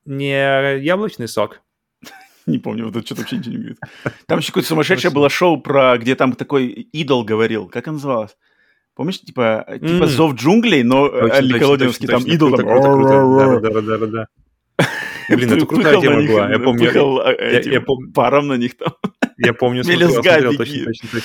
не 0.05 0.77
яблочный 0.79 1.27
сок. 1.27 1.61
Не 2.45 2.59
помню, 2.59 2.85
вот 2.85 2.95
это 2.95 3.05
что-то 3.05 3.21
вообще 3.21 3.37
ничего 3.37 3.51
не 3.53 3.57
говорит. 3.57 3.79
Там 4.27 4.39
еще 4.39 4.47
какое-то 4.49 4.69
сумасшедшее 4.69 5.11
было 5.11 5.29
шоу 5.29 5.59
про, 5.59 5.97
где 5.97 6.15
там 6.15 6.33
такой 6.33 6.67
идол 6.67 7.23
говорил. 7.23 7.67
Как 7.67 7.87
он 7.87 7.93
называлось? 7.93 8.37
Помнишь, 8.93 9.19
типа, 9.19 9.65
типа 9.67 10.03
М. 10.03 10.07
«Зов 10.07 10.35
джунглей», 10.35 10.83
но 10.83 11.07
э, 11.07 11.41
точно, 11.41 12.07
там 12.07 12.23
идол. 12.25 12.49
Круто, 12.49 12.63
там, 12.63 12.81
круто, 12.81 12.91
круто. 12.93 13.13
«Ра-ра-ра-ра». 13.13 13.59
Да, 13.59 13.69
да, 13.69 13.81
да, 13.81 13.97
да, 13.97 14.07
да. 14.07 14.27
Блин, 15.35 15.53
это 15.53 15.65
крутая 15.65 15.99
тема 15.99 16.23
была. 16.25 16.49
Я 16.49 16.59
помню, 16.59 16.89
э, 16.89 17.81
паром 18.13 18.47
на 18.47 18.53
них 18.53 18.77
там. 18.77 18.93
я 19.37 19.53
помню, 19.53 19.83
смотрел, 19.83 20.13
точно, 20.55 20.57
точно, 20.57 21.09
точно. 21.11 21.19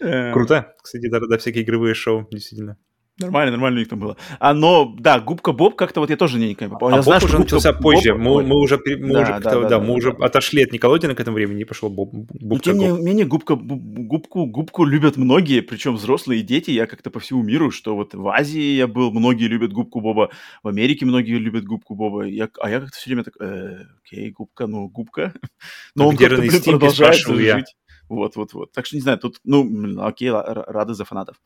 Э, 0.00 0.32
Круто. 0.32 0.74
Кстати, 0.82 1.08
да, 1.08 1.20
да, 1.20 1.38
всякие 1.38 1.62
игровые 1.62 1.94
шоу, 1.94 2.26
действительно. 2.30 2.76
Нормально, 3.20 3.52
нормально 3.52 3.76
у 3.76 3.80
них 3.80 3.88
там 3.88 3.98
было. 3.98 4.16
А, 4.38 4.54
но, 4.54 4.94
да, 4.98 5.20
Губка 5.20 5.52
Боб 5.52 5.76
как-то 5.76 6.00
вот 6.00 6.10
я 6.10 6.16
тоже 6.16 6.38
не 6.38 6.54
попал. 6.54 6.88
А 6.88 6.92
Я 6.92 6.96
Боб 6.96 7.04
знаю, 7.04 7.20
что 7.20 7.26
уже 7.28 7.36
Губка 7.36 7.54
начался 7.54 7.72
Боб- 7.72 7.82
позже. 7.82 8.14
Мы, 8.14 8.30
уже, 8.32 8.76
мы 8.98 9.12
Да, 9.12 9.20
уже, 9.20 9.26
да, 9.26 9.32
как-то, 9.32 9.50
да, 9.50 9.60
да, 9.60 9.68
да, 9.68 9.80
мы 9.80 9.86
да, 9.86 9.92
уже 9.92 10.12
да. 10.12 10.26
отошли 10.26 10.62
от 10.62 10.72
Николодина 10.72 11.14
к 11.14 11.20
этому 11.20 11.34
времени, 11.34 11.62
и 11.62 11.64
пошел 11.64 11.90
Боб, 11.90 12.12
Но 12.12 12.24
Бубка 12.32 12.64
тем 12.64 12.78
не 12.78 12.88
менее, 12.88 13.26
губка, 13.26 13.56
губку, 13.56 14.46
губку 14.46 14.84
любят 14.84 15.16
многие, 15.16 15.60
причем 15.60 15.96
взрослые 15.96 16.40
и 16.40 16.42
дети. 16.42 16.70
Я 16.70 16.86
как-то 16.86 17.10
по 17.10 17.20
всему 17.20 17.42
миру, 17.42 17.70
что 17.70 17.94
вот 17.94 18.14
в 18.14 18.26
Азии 18.28 18.76
я 18.76 18.86
был, 18.86 19.12
многие 19.12 19.46
любят 19.48 19.72
губку 19.72 20.00
Боба, 20.00 20.30
в 20.62 20.68
Америке 20.68 21.04
многие 21.06 21.38
любят 21.38 21.64
губку 21.64 21.94
Боба. 21.94 22.22
Я, 22.22 22.48
а 22.60 22.70
я 22.70 22.80
как-то 22.80 22.96
все 22.96 23.10
время 23.10 23.24
так, 23.24 23.34
э, 23.40 23.84
окей, 24.04 24.30
губка, 24.30 24.66
ну, 24.66 24.88
губка. 24.88 25.32
Но 25.94 26.04
А 26.04 26.06
он 26.08 26.16
где 26.16 26.28
как-то, 26.28 26.42
блин, 26.42 26.62
продолжает 26.62 27.28
я. 27.28 27.64
Жить. 28.10 28.18
Вот, 28.18 28.36
вот, 28.36 28.52
вот. 28.54 28.72
Так 28.72 28.86
что 28.86 28.96
не 28.96 29.02
знаю, 29.02 29.18
тут, 29.18 29.38
ну, 29.44 30.02
окей, 30.02 30.30
рады 30.30 30.94
за 30.94 31.04
фанатов. 31.04 31.36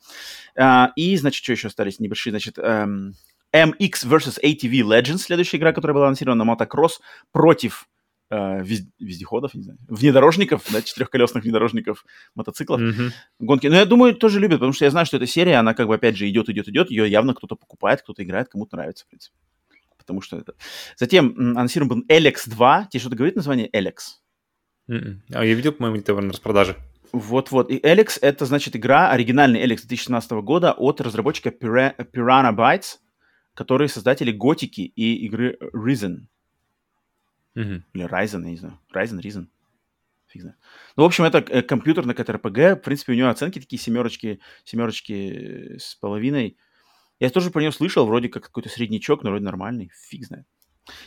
А, 0.57 0.93
и, 0.97 1.17
значит, 1.17 1.43
что 1.43 1.53
еще 1.53 1.69
остались 1.69 2.01
небольшие, 2.01 2.33
значит, 2.33 2.59
эм, 2.59 3.15
MX 3.55 4.07
vs 4.07 4.39
ATV 4.43 4.81
Legends, 4.81 5.19
следующая 5.19 5.59
игра, 5.59 5.73
которая 5.73 5.95
была 5.95 6.07
анонсирована 6.07 6.39
на 6.41 6.45
мотокросс 6.45 7.01
против 7.33 7.87
э, 8.31 8.63
вез- 8.63 8.89
вездеходов, 8.99 9.55
не 9.55 9.63
знаю, 9.63 9.79
внедорожников, 9.87 10.63
да, 10.73 10.83
четырехколесных 10.83 11.45
внедорожников, 11.45 12.05
мотоциклов, 12.35 12.81
Мгм. 12.81 13.13
гонки. 13.39 13.67
Но 13.69 13.77
я 13.77 13.85
думаю, 13.85 14.15
тоже 14.15 14.41
любят, 14.41 14.57
потому 14.59 14.73
что 14.73 14.87
я 14.87 14.91
знаю, 14.91 15.07
что 15.07 15.19
эта 15.19 15.27
серия, 15.27 15.57
она 15.57 15.75
как 15.75 15.87
бы 15.87 15.95
опять 15.95 16.17
же 16.17 16.29
идет, 16.29 16.49
идет, 16.49 16.67
идет, 16.69 16.91
ее 16.91 17.09
явно 17.09 17.35
кто-то 17.35 17.55
покупает, 17.55 18.03
кто-то 18.03 18.25
играет, 18.25 18.49
кому-то 18.49 18.77
нравится, 18.77 19.05
в 19.05 19.09
принципе. 19.09 19.37
Потому 19.99 20.21
что 20.21 20.37
это... 20.39 20.55
Затем 20.97 21.35
анонсирован 21.39 21.89
был 21.89 22.05
Alex 22.09 22.49
2. 22.49 22.89
Тебе 22.91 23.01
что-то 23.01 23.15
говорит 23.17 23.37
название 23.37 23.69
Alex? 23.71 24.24
Мгм. 24.87 25.23
А 25.33 25.45
я 25.45 25.55
видел, 25.55 25.73
по-моему, 25.73 25.99
это 25.99 26.15
на 26.15 26.31
распродаже. 26.31 26.77
Вот-вот. 27.13 27.71
И 27.71 27.79
Alex— 27.79 28.19
это, 28.23 28.45
значит, 28.45 28.77
игра, 28.77 29.11
оригинальный 29.11 29.63
Alex 29.63 29.87
2017 29.87 30.43
года 30.43 30.73
от 30.73 31.01
разработчика 31.01 31.51
Pira- 31.51 31.95
Piranha 32.13 32.55
Bytes, 32.55 32.99
которые 33.55 33.89
создатели 33.89 34.33
Готики 34.33 34.81
и 34.81 35.25
игры 35.27 35.57
Risen. 35.73 36.27
Мгм. 37.55 37.85
Или 37.93 38.05
Ryzen, 38.05 38.43
я 38.43 38.51
не 38.51 38.57
знаю. 38.57 38.81
Ryzen, 38.93 39.21
Risen. 39.21 39.47
Фиг 40.27 40.43
знает. 40.43 40.59
Ну, 40.97 41.05
в 41.05 41.07
общем, 41.07 41.25
это 41.25 41.39
э, 41.39 41.63
компьютерный 41.63 42.15
КТРПГ. 42.15 42.59
В 42.59 42.83
принципе, 42.85 43.13
у 43.13 43.17
него 43.17 43.29
оценки 43.29 43.61
такие 43.61 43.79
семерочки, 43.81 44.41
семерочки 44.65 45.77
с 45.79 45.95
половиной. 45.95 46.57
Я 47.21 47.31
тоже 47.31 47.51
про 47.51 47.61
него 47.63 47.71
слышал, 47.71 48.07
вроде 48.07 48.29
как 48.29 48.43
какой-то 48.43 48.69
среднячок, 48.69 49.23
но 49.23 49.31
вроде 49.31 49.45
нормальный. 49.45 49.93
Фиг 50.09 50.27
знает. 50.27 50.47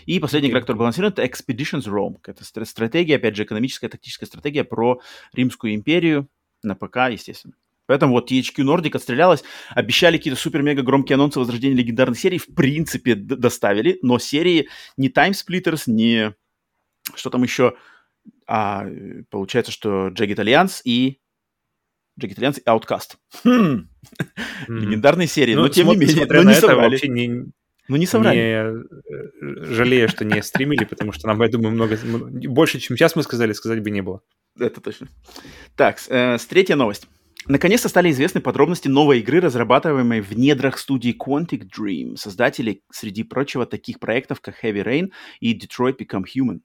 И 0.05 0.19
последняя 0.19 0.49
игра, 0.49 0.61
которая 0.61 0.79
балансирует, 0.79 1.19
это 1.19 1.23
Expeditions 1.27 1.85
Rome. 1.85 2.17
Это 2.25 2.43
стра- 2.43 2.65
стратегия, 2.65 3.17
опять 3.17 3.35
же, 3.35 3.43
экономическая, 3.43 3.89
тактическая 3.89 4.25
стратегия 4.27 4.63
про 4.63 4.99
Римскую 5.33 5.75
империю 5.75 6.27
на 6.63 6.75
ПК, 6.75 6.97
естественно. 7.11 7.53
Поэтому 7.85 8.13
вот 8.13 8.29
THQ 8.31 8.55
Nordic 8.65 8.95
отстрелялась, 8.97 9.43
обещали 9.69 10.17
какие-то 10.17 10.39
супер-мега 10.39 10.81
громкие 10.81 11.13
анонсы 11.15 11.39
возрождения 11.39 11.75
легендарных 11.77 12.19
серий, 12.19 12.37
в 12.37 12.47
принципе, 12.53 13.15
доставили, 13.15 13.97
но 14.01 14.19
серии 14.19 14.67
не 14.97 15.09
Time 15.09 15.31
Splitters, 15.31 15.83
не 15.87 16.33
что 17.15 17.29
там 17.29 17.43
еще, 17.43 17.75
а, 18.47 18.85
получается, 19.29 19.71
что 19.71 20.07
Jagged 20.09 20.35
Alliance 20.35 20.81
и 20.83 21.19
Jagged 22.19 22.35
Alliance 22.39 22.59
и 22.59 22.67
Outcast. 22.67 23.15
Хм. 23.45 23.87
Мгм. 24.67 24.79
Легендарные 24.79 25.27
серии, 25.27 25.53
Ну, 25.55 25.61
но 25.61 25.69
тем 25.69 25.87
не 25.87 25.93
смо- 25.93 25.97
менее, 25.99 26.15
смотря 26.17 26.41
но 26.43 26.49
не 26.49 26.57
это, 26.57 26.67
соврали. 26.67 26.89
вообще 26.91 27.07
не, 27.07 27.45
Ну 27.87 27.95
не 27.95 28.05
соврали. 28.05 28.35
не 28.35 28.41
э, 28.41 29.73
жалею, 29.73 30.09
что 30.09 30.25
не 30.25 30.41
стримили, 30.43 30.83
потому 30.83 31.11
что 31.11 31.27
нам, 31.27 31.41
я 31.41 31.49
думаю, 31.49 31.73
много, 31.73 31.97
больше, 32.49 32.79
чем 32.79 32.97
сейчас 32.97 33.15
мы 33.15 33.23
сказали, 33.23 33.53
сказать 33.53 33.81
бы 33.81 33.89
не 33.91 34.01
было. 34.01 34.21
Это 34.59 34.81
точно. 34.81 35.07
Так, 35.75 35.99
э, 36.09 36.37
с 36.37 36.45
третья 36.45 36.75
новость. 36.75 37.07
Наконец-то 37.47 37.87
стали 37.87 38.11
известны 38.11 38.41
подробности 38.41 38.89
новой 38.89 39.19
игры, 39.19 39.39
разрабатываемой 39.39 40.19
в 40.19 40.37
недрах 40.37 40.77
студии 40.77 41.15
Quantic 41.17 41.63
Dream, 41.73 42.17
создателей, 42.17 42.83
среди 42.91 43.23
прочего, 43.23 43.65
таких 43.65 43.99
проектов, 43.99 44.41
как 44.41 44.61
Heavy 44.63 44.83
Rain 44.83 45.11
и 45.39 45.57
Detroit 45.57 45.97
Become 45.97 46.25
Human. 46.35 46.59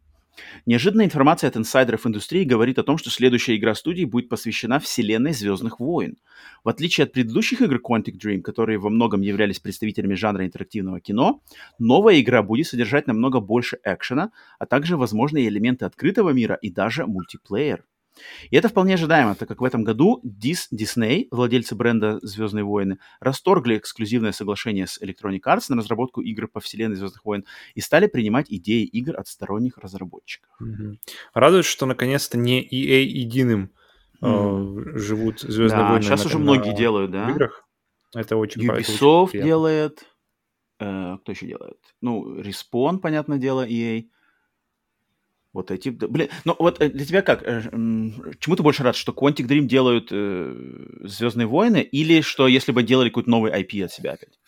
Неожиданная 0.66 1.06
информация 1.06 1.48
от 1.48 1.56
инсайдеров 1.56 2.06
индустрии 2.06 2.44
говорит 2.44 2.78
о 2.78 2.82
том, 2.82 2.98
что 2.98 3.10
следующая 3.10 3.56
игра 3.56 3.74
студии 3.74 4.04
будет 4.04 4.28
посвящена 4.28 4.80
вселенной 4.80 5.32
Звездных 5.32 5.80
войн. 5.80 6.16
В 6.64 6.68
отличие 6.68 7.04
от 7.04 7.12
предыдущих 7.12 7.60
игр 7.60 7.76
Quantic 7.76 8.18
Dream, 8.18 8.40
которые 8.40 8.78
во 8.78 8.90
многом 8.90 9.20
являлись 9.20 9.60
представителями 9.60 10.14
жанра 10.14 10.46
интерактивного 10.46 11.00
кино, 11.00 11.42
новая 11.78 12.20
игра 12.20 12.42
будет 12.42 12.66
содержать 12.66 13.06
намного 13.06 13.40
больше 13.40 13.78
экшена, 13.84 14.30
а 14.58 14.66
также 14.66 14.96
возможные 14.96 15.48
элементы 15.48 15.84
открытого 15.84 16.30
мира 16.30 16.54
и 16.54 16.70
даже 16.70 17.06
мультиплеер. 17.06 17.84
И 18.50 18.56
это 18.56 18.68
вполне 18.68 18.94
ожидаемо, 18.94 19.34
так 19.34 19.48
как 19.48 19.60
в 19.60 19.64
этом 19.64 19.84
году 19.84 20.20
Дис, 20.22 20.68
Disney, 20.72 21.28
владельцы 21.30 21.74
бренда 21.74 22.18
«Звездные 22.22 22.64
войны», 22.64 22.98
расторгли 23.20 23.78
эксклюзивное 23.78 24.32
соглашение 24.32 24.86
с 24.86 25.00
Electronic 25.02 25.40
Arts 25.46 25.64
на 25.70 25.76
разработку 25.76 26.20
игр 26.20 26.46
по 26.48 26.60
вселенной 26.60 26.96
«Звездных 26.96 27.24
войн» 27.24 27.44
и 27.74 27.80
стали 27.80 28.06
принимать 28.06 28.46
идеи 28.50 28.84
игр 28.84 29.18
от 29.18 29.28
сторонних 29.28 29.78
разработчиков. 29.78 30.50
Мгм. 30.60 30.98
Радует, 31.32 31.64
что 31.64 31.86
наконец-то 31.86 32.36
не 32.38 32.62
EA 32.62 33.02
единым 33.02 33.70
э, 34.20 34.26
Мгм. 34.26 34.98
живут 34.98 35.40
Звездные 35.40 35.68
Да, 35.82 35.88
войны. 35.90 36.02
сейчас 36.04 36.20
на- 36.24 36.26
уже 36.28 36.38
на- 36.38 36.44
многие 36.44 36.76
делают, 36.76 37.10
в 37.10 37.12
да. 37.12 37.30
играх. 37.30 37.66
Это 38.14 38.36
очень 38.36 38.68
очень 38.70 38.94
Ubisoft 38.94 39.30
приятно. 39.30 39.48
делает. 39.48 40.04
э, 40.80 41.16
кто 41.22 41.32
еще 41.32 41.46
делает? 41.46 41.78
Ну, 42.00 42.40
Respawn, 42.40 42.98
понятное 42.98 43.38
дело, 43.38 43.64
EA. 43.66 44.04
Вот 45.52 45.70
эти... 45.70 45.90
Блин, 45.90 46.28
ну 46.44 46.56
вот 46.58 46.80
э, 46.80 46.88
для 46.88 47.04
тебя 47.04 47.22
как? 47.22 47.42
э, 47.42 47.62
Чему 47.70 48.56
ты 48.56 48.62
больше 48.62 48.82
рад, 48.82 48.96
что 48.96 49.12
Quantic 49.12 49.46
Dream 49.46 49.66
делают 49.66 50.08
э, 50.10 50.54
Звездные 51.02 51.46
войны, 51.46 51.82
или 51.82 52.22
что 52.22 52.48
если 52.48 52.72
бы 52.72 52.82
делали 52.82 53.10
какой-то 53.10 53.28
новый 53.28 53.52
IP 53.52 53.84
от 53.84 53.92
себя 53.92 54.12
опять? 54.12 54.38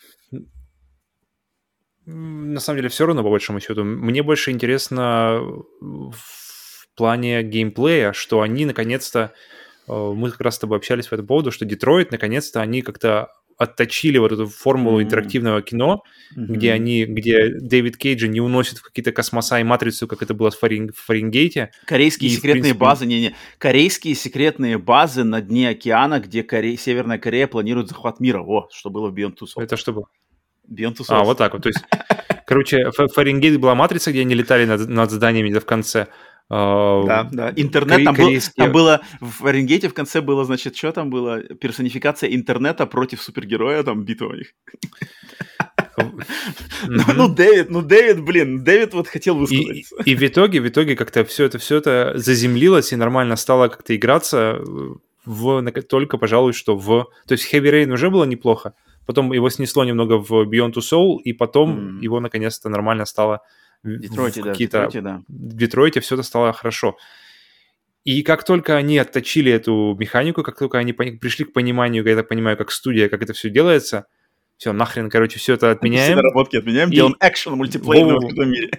На 2.07 2.59
самом 2.59 2.77
деле 2.77 2.89
все 2.89 3.05
равно, 3.05 3.23
по 3.23 3.29
большому 3.29 3.59
счету. 3.59 3.83
Мне 3.83 4.23
больше 4.23 4.51
интересно 4.51 5.41
в 5.79 6.87
плане 6.95 7.43
геймплея, 7.43 8.13
что 8.13 8.41
они 8.41 8.65
наконец-то, 8.65 9.31
э, 9.87 9.93
мы 9.93 10.31
как 10.31 10.41
раз 10.41 10.55
с 10.55 10.59
тобой 10.59 10.77
общались 10.77 11.07
по 11.07 11.13
этому 11.13 11.27
поводу, 11.27 11.51
что 11.51 11.65
Детройт, 11.65 12.11
наконец-то, 12.11 12.61
они 12.61 12.81
как-то 12.81 13.31
отточили 13.57 14.17
вот 14.17 14.31
эту 14.31 14.47
формулу 14.47 14.97
М. 14.99 15.03
интерактивного 15.05 15.61
кино, 15.61 16.01
где 16.35 16.73
Мгм. 16.73 16.75
они, 16.75 17.05
где 17.05 17.49
Дэвид 17.49 17.97
Кейджа 17.97 18.27
не 18.27 18.41
уносит 18.41 18.79
в 18.79 18.83
какие-то 18.83 19.11
космоса 19.11 19.59
и 19.59 19.63
матрицу, 19.63 20.07
как 20.07 20.21
это 20.21 20.33
было 20.33 20.51
в, 20.51 20.59
Фарин- 20.61 20.91
в 20.91 20.99
Фаренгейте. 21.05 21.71
Корейские 21.85 22.29
И, 22.29 22.33
секретные 22.33 22.61
принципе- 22.63 22.79
базы, 22.79 23.05
не-не, 23.05 23.35
корейские 23.57 24.15
секретные 24.15 24.77
базы 24.77 25.23
на 25.23 25.41
дне 25.41 25.69
океана, 25.69 26.19
где 26.19 26.43
Коре... 26.43 26.75
Северная 26.77 27.17
Корея 27.17 27.47
планирует 27.47 27.87
захват 27.87 28.19
мира. 28.19 28.41
О, 28.41 28.67
что 28.73 28.89
было 28.89 29.09
в 29.09 29.13
Beyond 29.15 29.35
Two 29.39 29.45
Souls. 29.45 29.63
Это 29.63 29.77
что 29.77 29.93
было? 29.93 30.05
Beyond 30.69 30.97
Two 30.97 31.05
А, 31.09 31.23
вот 31.23 31.37
так 31.37 31.53
вот. 31.53 31.63
То 31.63 31.69
есть, 31.69 31.79
короче, 32.45 32.89
Фаренгейт 32.91 33.59
была 33.59 33.75
матрица, 33.75 34.11
где 34.11 34.21
они 34.21 34.35
летали 34.35 34.65
над, 34.65 34.89
над 34.89 35.11
зданиями 35.11 35.49
где 35.49 35.59
в 35.59 35.65
конце. 35.65 36.07
Да, 36.49 37.27
да. 37.31 37.53
Интернет, 37.55 38.03
там, 38.03 38.15
был- 38.15 38.39
там 38.55 38.71
было, 38.71 39.01
в 39.19 39.29
Фаренгейте 39.29 39.89
в 39.89 39.93
конце 39.93 40.21
было, 40.21 40.45
значит, 40.45 40.75
что 40.75 40.91
там 40.91 41.09
было? 41.09 41.41
Персонификация 41.41 42.29
интернета 42.29 42.85
против 42.85 43.21
супергероя, 43.21 43.83
там 43.83 44.03
битва 44.03 44.27
у 44.27 44.35
них. 44.35 44.53
Ну, 45.97 46.11
Мгм. 46.87 47.17
Ну, 47.17 47.27
Дэвид, 47.29 47.69
ну, 47.69 47.81
Дэвид, 47.81 48.23
блин, 48.23 48.63
Дэвид 48.63 48.93
вот 48.93 49.07
хотел 49.07 49.35
высказаться. 49.37 49.95
и 50.05 50.15
в 50.15 50.23
итоге, 50.23 50.61
в 50.61 50.67
итоге 50.67 50.95
как-то 50.95 51.23
все 51.23 51.45
это, 51.45 51.57
все 51.57 51.77
это 51.77 52.13
заземлилось 52.15 52.93
и 52.93 52.95
нормально 52.95 53.35
стало 53.35 53.69
как-то 53.69 53.95
играться. 53.95 54.59
в, 55.25 55.71
только, 55.81 56.17
пожалуй, 56.17 56.53
что 56.53 56.77
в... 56.77 57.07
То 57.27 57.33
есть 57.33 57.51
Heavy 57.51 57.71
Rain 57.71 57.91
уже 57.91 58.09
было 58.09 58.25
неплохо, 58.25 58.73
потом 59.05 59.33
его 59.33 59.49
снесло 59.49 59.83
немного 59.83 60.17
в 60.17 60.31
Beyond 60.47 60.73
Two 60.73 60.81
Soul, 60.81 61.17
и 61.23 61.33
потом 61.33 61.97
mm. 61.97 62.01
его 62.01 62.19
наконец-то 62.19 62.69
нормально 62.69 63.05
стало 63.05 63.41
Детройте, 63.83 64.43
да, 64.43 64.53
в 64.53 64.57
Детройте, 64.57 65.01
да. 65.01 65.23
В 65.27 65.55
Детройте 65.55 65.99
все 65.99 66.15
это 66.15 66.23
стало 66.23 66.53
хорошо. 66.53 66.97
И 68.03 68.21
как 68.21 68.43
только 68.43 68.75
они 68.75 68.97
отточили 68.99 69.51
эту 69.51 69.95
механику, 69.99 70.43
как 70.43 70.57
только 70.57 70.77
они 70.77 70.93
пришли 70.93 71.45
к 71.45 71.53
пониманию, 71.53 72.05
я 72.05 72.15
так 72.15 72.27
понимаю, 72.27 72.55
как 72.55 72.71
студия, 72.71 73.09
как 73.09 73.23
это 73.23 73.33
все 73.33 73.49
делается, 73.49 74.05
все, 74.57 74.71
нахрен, 74.71 75.09
короче, 75.09 75.37
все 75.37 75.55
это 75.55 75.71
отменяем. 75.71 76.05
Все 76.05 76.15
наработки 76.15 76.55
отменяем, 76.55 76.89
и... 76.89 76.95
делаем 76.95 77.15
экшен 77.19 77.53
мультиплеер 77.53 78.05
в 78.05 78.31
этом 78.31 78.49
мире. 78.49 78.69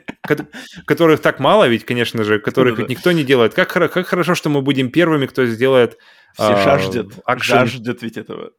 Которых 0.87 1.21
так 1.21 1.39
мало 1.39 1.69
ведь, 1.69 1.85
конечно 1.85 2.25
же, 2.25 2.39
которых 2.39 2.79
ведь 2.79 2.89
никто 2.89 3.13
не 3.13 3.25
делает. 3.25 3.53
Как, 3.53 3.69
как 3.69 4.07
хорошо, 4.07 4.35
что 4.35 4.49
мы 4.49 4.63
будем 4.63 4.91
первыми, 4.91 5.27
кто 5.27 5.45
сделает 5.45 5.99
Все 6.35 6.55
а, 6.55 6.65
жаждет, 6.65 7.13
жаждет 7.39 8.03
ведь 8.03 8.17
этого. 8.17 8.53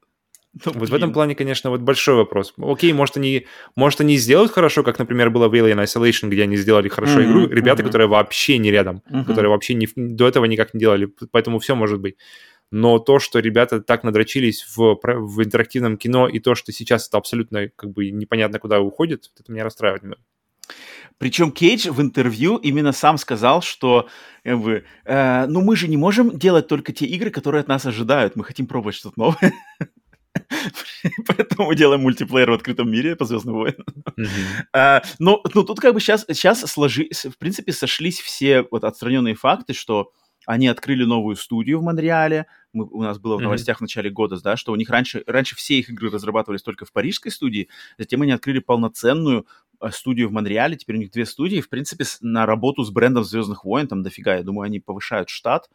Ну, 0.65 0.71
вот 0.75 0.89
в 0.89 0.93
этом 0.93 1.13
плане, 1.13 1.35
конечно, 1.35 1.69
вот 1.69 1.81
большой 1.81 2.15
вопрос. 2.15 2.53
Окей, 2.57 2.93
может 2.93 3.17
они, 3.17 3.47
может 3.75 4.01
они 4.01 4.17
сделают 4.17 4.51
хорошо, 4.51 4.83
как, 4.83 4.99
например, 4.99 5.29
было 5.29 5.47
в 5.49 5.53
Alien 5.53 5.83
Isolation, 5.83 6.29
где 6.29 6.43
они 6.43 6.57
сделали 6.57 6.87
хорошо 6.87 7.19
mm-hmm, 7.19 7.25
игру. 7.25 7.47
Ребята, 7.47 7.81
mm-hmm. 7.81 7.85
которые 7.85 8.07
вообще 8.07 8.57
не 8.57 8.71
рядом, 8.71 9.01
mm-hmm. 9.09 9.25
которые 9.25 9.49
вообще 9.49 9.73
не, 9.73 9.87
до 9.95 10.27
этого 10.27 10.45
никак 10.45 10.73
не 10.73 10.79
делали, 10.79 11.09
поэтому 11.31 11.59
все 11.59 11.75
может 11.75 11.99
быть. 11.99 12.15
Но 12.71 12.99
то, 12.99 13.19
что 13.19 13.39
ребята 13.39 13.81
так 13.81 14.03
надрочились 14.03 14.65
в, 14.75 14.99
в 15.01 15.43
интерактивном 15.43 15.97
кино, 15.97 16.27
и 16.27 16.39
то, 16.39 16.53
что 16.55 16.71
сейчас 16.71 17.07
это 17.07 17.17
абсолютно 17.17 17.69
как 17.75 17.91
бы 17.91 18.09
непонятно 18.11 18.59
куда 18.59 18.81
уходит, 18.81 19.31
это 19.39 19.51
меня 19.51 19.63
расстраивает 19.63 20.03
немного. 20.03 20.21
Причем 21.17 21.51
Кейдж 21.51 21.89
в 21.89 22.01
интервью 22.01 22.57
именно 22.57 22.91
сам 22.91 23.17
сказал, 23.17 23.61
что 23.61 24.07
как 24.43 24.59
бы, 24.59 24.83
э, 25.05 25.45
ну 25.47 25.61
мы 25.61 25.75
же 25.75 25.87
не 25.87 25.97
можем 25.97 26.37
делать 26.37 26.67
только 26.67 26.93
те 26.93 27.05
игры, 27.05 27.31
которые 27.31 27.61
от 27.61 27.67
нас 27.67 27.85
ожидают. 27.85 28.35
Мы 28.35 28.43
хотим 28.43 28.67
пробовать 28.67 28.95
что-то 28.95 29.19
новое. 29.19 29.53
Поэтому 31.27 31.73
делаем 31.73 32.01
мультиплеер 32.01 32.51
в 32.51 32.53
открытом 32.53 32.89
мире 32.89 33.15
по 33.15 33.25
Звездным 33.25 33.55
войнам. 33.55 33.85
А, 34.73 35.01
но 35.19 35.41
ну, 35.53 35.63
тут 35.63 35.79
как 35.79 35.93
бы 35.93 35.99
сейчас, 35.99 36.25
сейчас 36.27 36.61
сложи, 36.61 37.09
в 37.11 37.37
принципе, 37.37 37.71
сошлись 37.71 38.19
все 38.19 38.65
вот 38.69 38.83
отстраненные 38.83 39.35
факты, 39.35 39.73
что 39.73 40.11
они 40.47 40.67
открыли 40.67 41.03
новую 41.03 41.35
студию 41.35 41.79
в 41.79 41.83
Монреале. 41.83 42.47
Мы, 42.71 42.85
у 42.85 43.01
нас 43.01 43.19
было 43.19 43.37
в 43.37 43.41
новостях 43.41 43.75
mm-hmm. 43.75 43.79
в 43.79 43.81
начале 43.81 44.09
года, 44.09 44.41
да, 44.41 44.55
что 44.55 44.71
у 44.71 44.77
них 44.77 44.89
раньше, 44.89 45.21
раньше 45.27 45.57
все 45.57 45.77
их 45.77 45.89
игры 45.89 46.09
разрабатывались 46.09 46.63
только 46.63 46.85
в 46.85 46.93
парижской 46.93 47.31
студии, 47.31 47.67
затем 47.97 48.21
они 48.21 48.31
открыли 48.31 48.59
полноценную 48.59 49.45
а, 49.79 49.91
студию 49.91 50.29
в 50.29 50.31
Монреале, 50.31 50.77
теперь 50.77 50.95
у 50.95 50.99
них 50.99 51.11
две 51.11 51.25
студии, 51.25 51.59
в 51.59 51.67
принципе, 51.67 52.05
на 52.21 52.45
работу 52.45 52.83
с 52.83 52.91
брендом 52.91 53.25
Звездных 53.25 53.65
войн, 53.65 53.87
там 53.87 54.03
дофига, 54.03 54.35
я 54.35 54.43
думаю, 54.43 54.67
они 54.67 54.79
повышают 54.79 55.27
штат, 55.27 55.69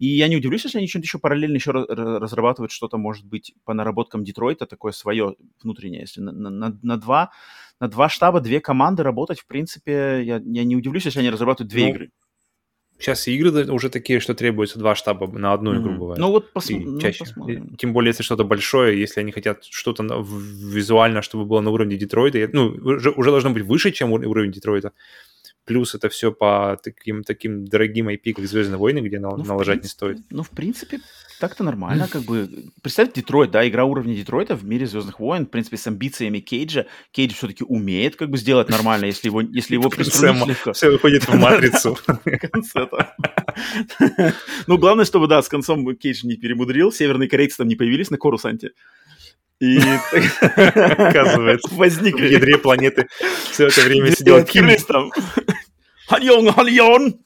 и 0.00 0.06
я 0.06 0.28
не 0.28 0.36
удивлюсь, 0.36 0.64
если 0.64 0.78
они 0.78 0.88
что-нибудь 0.88 1.08
еще 1.08 1.18
параллельно 1.18 1.56
еще 1.56 1.72
разрабатывают 1.72 2.72
что-то, 2.72 2.96
может 2.96 3.26
быть, 3.26 3.52
по 3.66 3.74
наработкам 3.74 4.24
Детройта, 4.24 4.64
такое 4.64 4.92
свое 4.92 5.36
внутреннее. 5.62 6.00
Если 6.00 6.22
на, 6.22 6.32
на, 6.32 6.78
на, 6.82 6.96
два, 6.96 7.30
на 7.80 7.86
два 7.86 8.08
штаба, 8.08 8.40
две 8.40 8.60
команды 8.60 9.02
работать, 9.02 9.40
в 9.40 9.46
принципе, 9.46 10.22
я, 10.24 10.40
я 10.42 10.64
не 10.64 10.74
удивлюсь, 10.74 11.04
если 11.04 11.20
они 11.20 11.28
разрабатывают 11.28 11.70
две 11.70 11.82
ну, 11.82 11.90
игры. 11.90 12.10
Сейчас 12.98 13.28
игры 13.28 13.70
уже 13.70 13.90
такие, 13.90 14.20
что 14.20 14.34
требуется 14.34 14.78
два 14.78 14.94
штаба 14.94 15.26
на 15.26 15.52
одну 15.52 15.74
mm-hmm. 15.74 15.82
игру 15.82 15.96
бывает. 15.96 16.18
Ну 16.18 16.30
вот 16.30 16.50
посм... 16.54 16.80
ну, 16.80 16.98
чаще. 16.98 17.18
посмотрим. 17.18 17.76
Тем 17.76 17.92
более, 17.92 18.08
если 18.08 18.22
что-то 18.22 18.44
большое, 18.44 18.98
если 18.98 19.20
они 19.20 19.32
хотят 19.32 19.64
что-то 19.64 20.02
визуально, 20.02 21.20
чтобы 21.20 21.44
было 21.44 21.60
на 21.60 21.70
уровне 21.70 21.98
Детройта, 21.98 22.48
ну, 22.54 22.68
уже, 22.68 23.10
уже 23.10 23.30
должно 23.30 23.50
быть 23.50 23.64
выше, 23.64 23.90
чем 23.90 24.12
уровень 24.12 24.50
Детройта, 24.50 24.92
Плюс 25.64 25.94
это 25.94 26.08
все 26.08 26.32
по 26.32 26.78
таким, 26.82 27.22
таким 27.22 27.64
дорогим 27.64 28.08
IP, 28.08 28.32
как 28.32 28.46
«Звездные 28.46 28.78
войны», 28.78 28.98
где 29.00 29.18
ну, 29.20 29.36
налажать 29.36 29.80
принципе, 29.80 29.82
не 29.82 29.88
стоит. 29.88 30.26
Ну, 30.30 30.42
в 30.42 30.50
принципе, 30.50 31.00
так-то 31.38 31.64
нормально. 31.64 32.08
Как 32.10 32.22
бы 32.22 32.48
Представь 32.82 33.12
Детройт, 33.12 33.50
да, 33.50 33.66
игра 33.68 33.84
уровня 33.84 34.14
Детройта 34.14 34.56
в 34.56 34.64
мире 34.64 34.86
«Звездных 34.86 35.20
войн», 35.20 35.46
в 35.46 35.50
принципе, 35.50 35.76
с 35.76 35.86
амбициями 35.86 36.40
Кейджа. 36.40 36.86
Кейдж 37.12 37.34
все-таки 37.34 37.64
умеет 37.64 38.16
как 38.16 38.30
бы 38.30 38.38
сделать 38.38 38.68
нормально, 38.68 39.06
если 39.06 39.28
его, 39.28 39.40
если 39.40 39.74
его 39.74 39.88
приструнить 39.88 40.56
Все 40.74 40.90
выходит 40.90 41.24
в 41.24 41.34
матрицу. 41.34 41.96
Ну, 44.66 44.78
главное, 44.78 45.04
чтобы, 45.04 45.26
да, 45.26 45.42
с 45.42 45.48
концом 45.48 45.96
Кейдж 45.96 46.24
не 46.24 46.36
перемудрил, 46.36 46.92
северные 46.92 47.28
корейцы 47.28 47.56
там 47.56 47.68
не 47.68 47.76
появились 47.76 48.10
на 48.10 48.18
Корусанте. 48.18 48.72
И, 49.60 49.78
оказывается, 50.72 51.74
возникли. 51.74 52.28
В 52.28 52.30
ядре 52.30 52.58
планеты 52.58 53.08
все 53.50 53.66
это 53.66 53.82
время 53.82 54.10
сидел 54.12 54.44
Ким. 54.44 54.68
там. 54.88 55.10
Хальон, 56.10 56.52
хальон! 56.52 57.20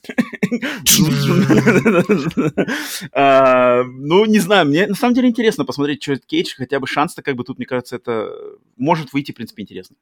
А, 3.13 3.83
ну, 3.85 4.27
не 4.27 4.41
знаю, 4.41 4.67
мне 4.67 4.87
на 4.87 4.95
самом 4.95 5.15
деле 5.15 5.29
интересно 5.29 5.65
посмотреть, 5.65 6.03
что 6.03 6.13
это 6.13 6.27
Кейдж, 6.27 6.55
хотя 6.55 6.81
бы 6.81 6.87
шанс-то, 6.87 7.23
как 7.23 7.35
бы 7.35 7.45
тут, 7.45 7.57
мне 7.57 7.67
кажется, 7.67 7.97
это 7.97 8.31
может 8.77 9.15
выйти, 9.15 9.33
в 9.33 9.37
принципе, 9.37 9.63
интересно. 9.63 9.97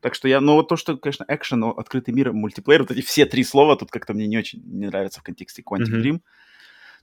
Так 0.00 0.14
что 0.14 0.26
я, 0.28 0.40
ну 0.40 0.54
вот 0.54 0.68
то, 0.68 0.76
что, 0.76 0.96
конечно, 0.96 1.24
экшен, 1.28 1.62
открытый 1.64 2.12
мир, 2.14 2.32
мультиплеер, 2.32 2.82
вот 2.82 2.90
эти 2.90 3.00
все 3.02 3.26
три 3.26 3.44
слова 3.44 3.76
тут 3.76 3.90
как-то 3.90 4.12
мне 4.12 4.26
не 4.26 4.38
очень 4.38 4.62
не 4.64 4.86
нравятся 4.86 5.20
в 5.20 5.22
контексте 5.22 5.62
Quantic 5.62 5.86
Dream. 5.86 6.14
Mm-hmm. 6.14 6.20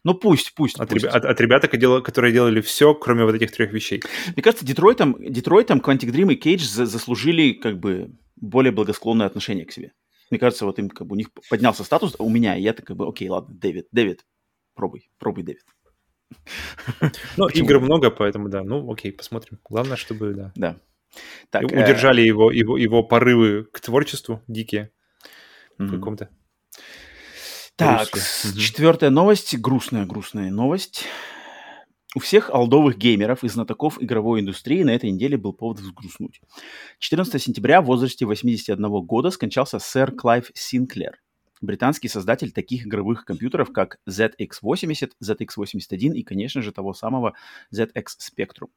Ну 0.03 0.13
пусть, 0.13 0.53
пусть. 0.53 0.79
От, 0.79 0.89
пусть. 0.89 1.05
От, 1.05 1.23
от 1.23 1.41
ребят, 1.41 1.67
которые 2.03 2.33
делали 2.33 2.59
все, 2.61 2.93
кроме 2.93 3.23
вот 3.23 3.35
этих 3.35 3.51
трех 3.51 3.71
вещей. 3.71 4.03
Мне 4.35 4.43
кажется, 4.43 4.65
Детройтом, 4.65 5.15
Детройтом 5.19 5.79
Quantic 5.79 6.11
Dream 6.11 6.33
и 6.33 6.35
Кейдж 6.35 6.65
заслужили 6.65 7.53
как 7.53 7.79
бы 7.79 8.11
более 8.35 8.71
благосклонное 8.71 9.25
отношение 9.25 9.65
к 9.65 9.71
себе. 9.71 9.93
Мне 10.29 10.39
кажется, 10.39 10.65
вот 10.65 10.79
им 10.79 10.89
как 10.89 11.07
бы 11.07 11.13
у 11.13 11.17
них 11.17 11.29
поднялся 11.49 11.83
статус, 11.83 12.15
а 12.19 12.23
у 12.23 12.29
меня, 12.29 12.57
и 12.57 12.61
я 12.61 12.73
так 12.73 12.85
как 12.85 12.97
бы, 12.97 13.07
окей, 13.07 13.29
ладно, 13.29 13.55
Дэвид, 13.55 13.87
Дэвид, 13.91 14.25
пробуй, 14.73 15.09
пробуй, 15.19 15.43
Дэвид. 15.43 15.63
Ну, 17.37 17.47
игр 17.47 17.79
много, 17.79 18.09
поэтому 18.09 18.49
да. 18.49 18.63
Ну, 18.63 18.91
окей, 18.91 19.11
посмотрим. 19.11 19.59
Главное, 19.69 19.95
чтобы, 19.95 20.33
да. 20.33 20.51
Да. 20.55 20.79
Так, 21.49 21.65
удержали 21.65 22.23
э... 22.23 22.25
его, 22.25 22.51
его, 22.51 22.77
его 22.77 23.03
порывы 23.03 23.65
к 23.65 23.79
творчеству 23.79 24.41
дикие 24.47 24.91
mm-hmm. 25.77 25.85
в 25.85 25.91
каком-то 25.91 26.29
так, 27.75 28.09
угу. 28.13 28.59
четвертая 28.59 29.09
новость, 29.09 29.57
грустная-грустная 29.57 30.51
новость. 30.51 31.05
У 32.15 32.19
всех 32.19 32.51
алдовых 32.51 32.97
геймеров 32.97 33.43
и 33.43 33.47
знатоков 33.47 34.01
игровой 34.01 34.41
индустрии 34.41 34.83
на 34.83 34.91
этой 34.91 35.09
неделе 35.09 35.35
был 35.35 35.53
повод 35.53 35.79
взгрустнуть. 35.79 36.41
14 36.99 37.41
сентября 37.41 37.81
в 37.81 37.85
возрасте 37.85 38.25
81 38.25 39.01
года 39.01 39.31
скончался 39.31 39.79
сэр 39.79 40.11
Клайв 40.11 40.51
Синклер 40.53 41.22
британский 41.63 42.09
создатель 42.09 42.51
таких 42.51 42.85
игровых 42.85 43.25
компьютеров, 43.25 43.71
как 43.71 43.97
ZX80, 44.07 45.11
ZX81 45.23 46.13
и, 46.13 46.23
конечно 46.23 46.61
же, 46.61 46.71
того 46.71 46.93
самого 46.93 47.33
ZX 47.73 48.05
Spectrum. 48.19 48.67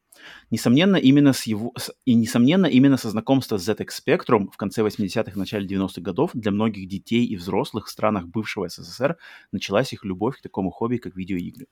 Несомненно, 0.49 0.95
именно 0.95 1.33
с 1.33 1.43
его, 1.43 1.73
и, 2.05 2.15
несомненно, 2.15 2.65
именно 2.65 2.97
со 2.97 3.09
знакомства 3.09 3.57
с 3.57 3.69
ZX 3.69 3.89
Spectrum 4.05 4.49
в 4.51 4.57
конце 4.57 4.81
80-х, 4.81 5.37
начале 5.37 5.67
90-х 5.67 6.01
годов 6.01 6.31
для 6.33 6.51
многих 6.51 6.87
детей 6.87 7.25
и 7.25 7.35
взрослых 7.35 7.87
в 7.87 7.91
странах 7.91 8.27
бывшего 8.27 8.69
СССР 8.69 9.17
началась 9.51 9.93
их 9.93 10.05
любовь 10.05 10.37
к 10.37 10.41
такому 10.41 10.71
хобби, 10.71 10.97
как 10.97 11.15
видеоигры. 11.15 11.67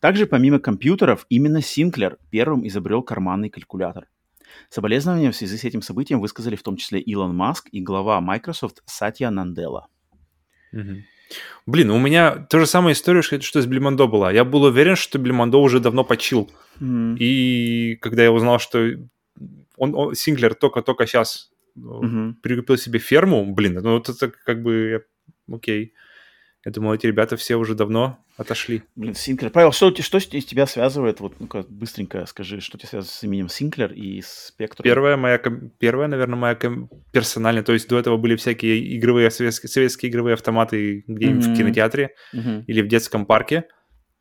Также, 0.00 0.26
помимо 0.26 0.58
компьютеров, 0.58 1.26
именно 1.28 1.60
Синклер 1.60 2.18
первым 2.30 2.66
изобрел 2.66 3.02
карманный 3.02 3.50
калькулятор. 3.50 4.08
Соболезнования 4.70 5.30
в 5.30 5.36
связи 5.36 5.58
с 5.58 5.64
этим 5.64 5.82
событием 5.82 6.20
высказали 6.20 6.56
в 6.56 6.62
том 6.62 6.76
числе 6.76 6.98
Илон 7.00 7.36
Маск 7.36 7.68
и 7.70 7.80
глава 7.80 8.20
Microsoft 8.20 8.82
Сатья 8.86 9.30
Нанделла. 9.30 9.88
Угу. 10.72 11.02
Блин, 11.66 11.90
у 11.90 11.98
меня 11.98 12.46
та 12.50 12.58
же 12.58 12.66
самая 12.66 12.94
история, 12.94 13.22
что, 13.22 13.40
что 13.40 13.62
с 13.62 13.66
Блимондо 13.66 14.08
была. 14.08 14.32
Я 14.32 14.44
был 14.44 14.64
уверен, 14.64 14.96
что 14.96 15.18
Блимондо 15.18 15.62
уже 15.62 15.78
давно 15.80 16.04
почил. 16.04 16.50
Mm. 16.80 17.16
И 17.18 17.96
когда 18.00 18.24
я 18.24 18.32
узнал, 18.32 18.58
что 18.58 18.78
он, 19.76 19.94
он 19.94 20.14
Синклер 20.14 20.54
только-только 20.54 21.06
сейчас 21.06 21.50
mm-hmm. 21.78 22.34
прикупил 22.42 22.76
себе 22.76 22.98
ферму, 22.98 23.54
блин, 23.54 23.74
ну 23.74 23.94
вот 23.94 24.08
это 24.08 24.32
как 24.44 24.62
бы 24.62 25.04
окей. 25.50 25.94
Я 26.64 26.72
думал, 26.72 26.92
эти 26.92 27.06
ребята 27.06 27.38
все 27.38 27.56
уже 27.56 27.74
давно 27.74 28.18
отошли. 28.36 28.82
Блин, 28.94 29.14
Синклер. 29.14 29.50
Павел, 29.50 29.72
что, 29.72 29.94
что 29.94 30.18
из 30.18 30.44
тебя 30.44 30.66
связывает? 30.66 31.20
Вот, 31.20 31.40
ну-ка, 31.40 31.64
быстренько 31.66 32.26
скажи, 32.26 32.60
что 32.60 32.76
тебя 32.76 32.88
связывает 32.88 33.14
с 33.14 33.24
именем 33.24 33.48
Синклер 33.48 33.92
и 33.92 34.22
Спектр? 34.22 34.82
Первая 34.82 35.16
моя, 35.16 35.38
первая, 35.78 36.06
наверное, 36.06 36.36
моя 36.36 36.58
персональная. 37.12 37.62
То 37.62 37.72
есть 37.72 37.88
до 37.88 37.98
этого 37.98 38.18
были 38.18 38.36
всякие 38.36 38.98
игровые, 38.98 39.30
советские, 39.30 39.70
советские 39.70 40.10
игровые 40.10 40.34
автоматы 40.34 41.02
где-нибудь 41.06 41.46
mm-hmm. 41.46 41.54
в 41.54 41.56
кинотеатре 41.56 42.14
mm-hmm. 42.34 42.64
или 42.66 42.82
в 42.82 42.88
детском 42.88 43.24
парке. 43.24 43.64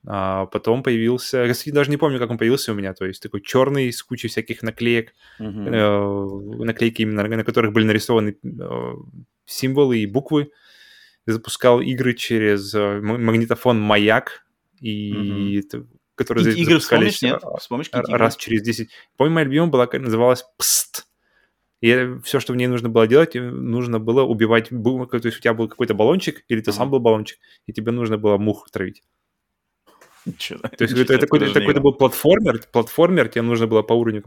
А 0.08 0.46
потом 0.46 0.82
появился, 0.82 1.44
я 1.44 1.74
даже 1.74 1.92
не 1.92 1.98
помню, 1.98 2.20
как 2.20 2.30
он 2.30 2.38
появился 2.38 2.72
у 2.72 2.76
меня, 2.76 2.94
то 2.94 3.06
есть 3.06 3.22
такой 3.22 3.42
черный 3.42 3.92
с 3.92 4.02
кучей 4.02 4.30
всяких 4.30 4.64
наклеек, 4.64 5.14
mm-hmm. 5.42 6.62
э, 6.62 6.64
наклейки 6.64 7.02
именно, 7.02 7.28
на 7.28 7.44
которых 7.44 7.74
были 7.74 7.84
нарисованы 7.84 8.38
э, 8.42 8.94
символы 9.46 10.00
и 10.00 10.06
буквы 10.06 10.52
запускал 11.34 11.82
игры 11.82 12.14
через 12.14 12.74
э, 12.74 13.00
магнитофон 13.02 13.80
«Маяк», 13.80 14.46
и 14.80 15.60
mm-hmm. 15.60 15.88
которые 16.16 16.54
и, 16.54 16.62
игры 16.62 16.80
вспомнишь, 16.80 17.22
нет? 17.22 17.42
Вспомнишь 17.60 17.90
раз 17.92 18.36
игры? 18.36 18.44
через 18.44 18.62
10. 18.64 18.90
Помню, 19.18 19.34
моя 19.34 19.46
любимая 19.46 19.70
была, 19.70 19.90
называлась 19.92 20.46
«Пст». 20.58 21.08
И 21.82 22.18
все, 22.24 22.42
что 22.42 22.52
в 22.52 22.58
ней 22.58 22.68
нужно 22.68 22.90
было 22.90 23.08
делать, 23.08 23.36
э, 23.36 23.42
нужно 23.42 24.00
было 24.00 24.24
убивать, 24.24 24.70
то 24.70 25.20
есть 25.24 25.38
у 25.38 25.42
тебя 25.42 25.54
был 25.54 25.68
какой-то 25.70 25.94
баллончик, 25.94 26.44
или 26.50 26.60
ты 26.62 26.72
uh-huh. 26.72 26.74
сам 26.74 26.92
был 26.92 27.00
баллончик, 27.00 27.40
и 27.68 27.74
тебе 27.74 27.92
нужно 27.92 28.18
было 28.18 28.38
мух 28.38 28.70
травить. 28.70 29.02
То 30.26 30.84
есть 30.84 30.94
это 30.94 31.28
какой-то 31.28 31.82
был 31.82 31.94
платформер, 31.94 32.62
платформер, 32.72 33.30
тебе 33.30 33.42
нужно 33.42 33.68
было 33.68 33.82
по 33.82 33.94
уровню, 33.94 34.22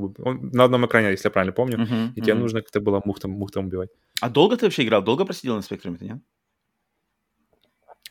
на 0.52 0.64
одном 0.64 0.86
экране, 0.86 1.10
если 1.10 1.26
я 1.26 1.30
правильно 1.30 1.52
помню, 1.52 1.86
и 2.16 2.20
тебе 2.20 2.34
нужно 2.34 2.62
как-то 2.62 2.80
было 2.80 3.02
мухтом, 3.04 3.32
мухтом 3.32 3.66
убивать. 3.66 3.90
А 4.20 4.30
долго 4.30 4.56
ты 4.56 4.66
вообще 4.66 4.84
играл? 4.84 5.02
Долго 5.02 5.24
просидел 5.24 5.56
на 5.56 5.62
спектруме, 5.62 5.98
ты 5.98 6.04
нет? 6.06 6.18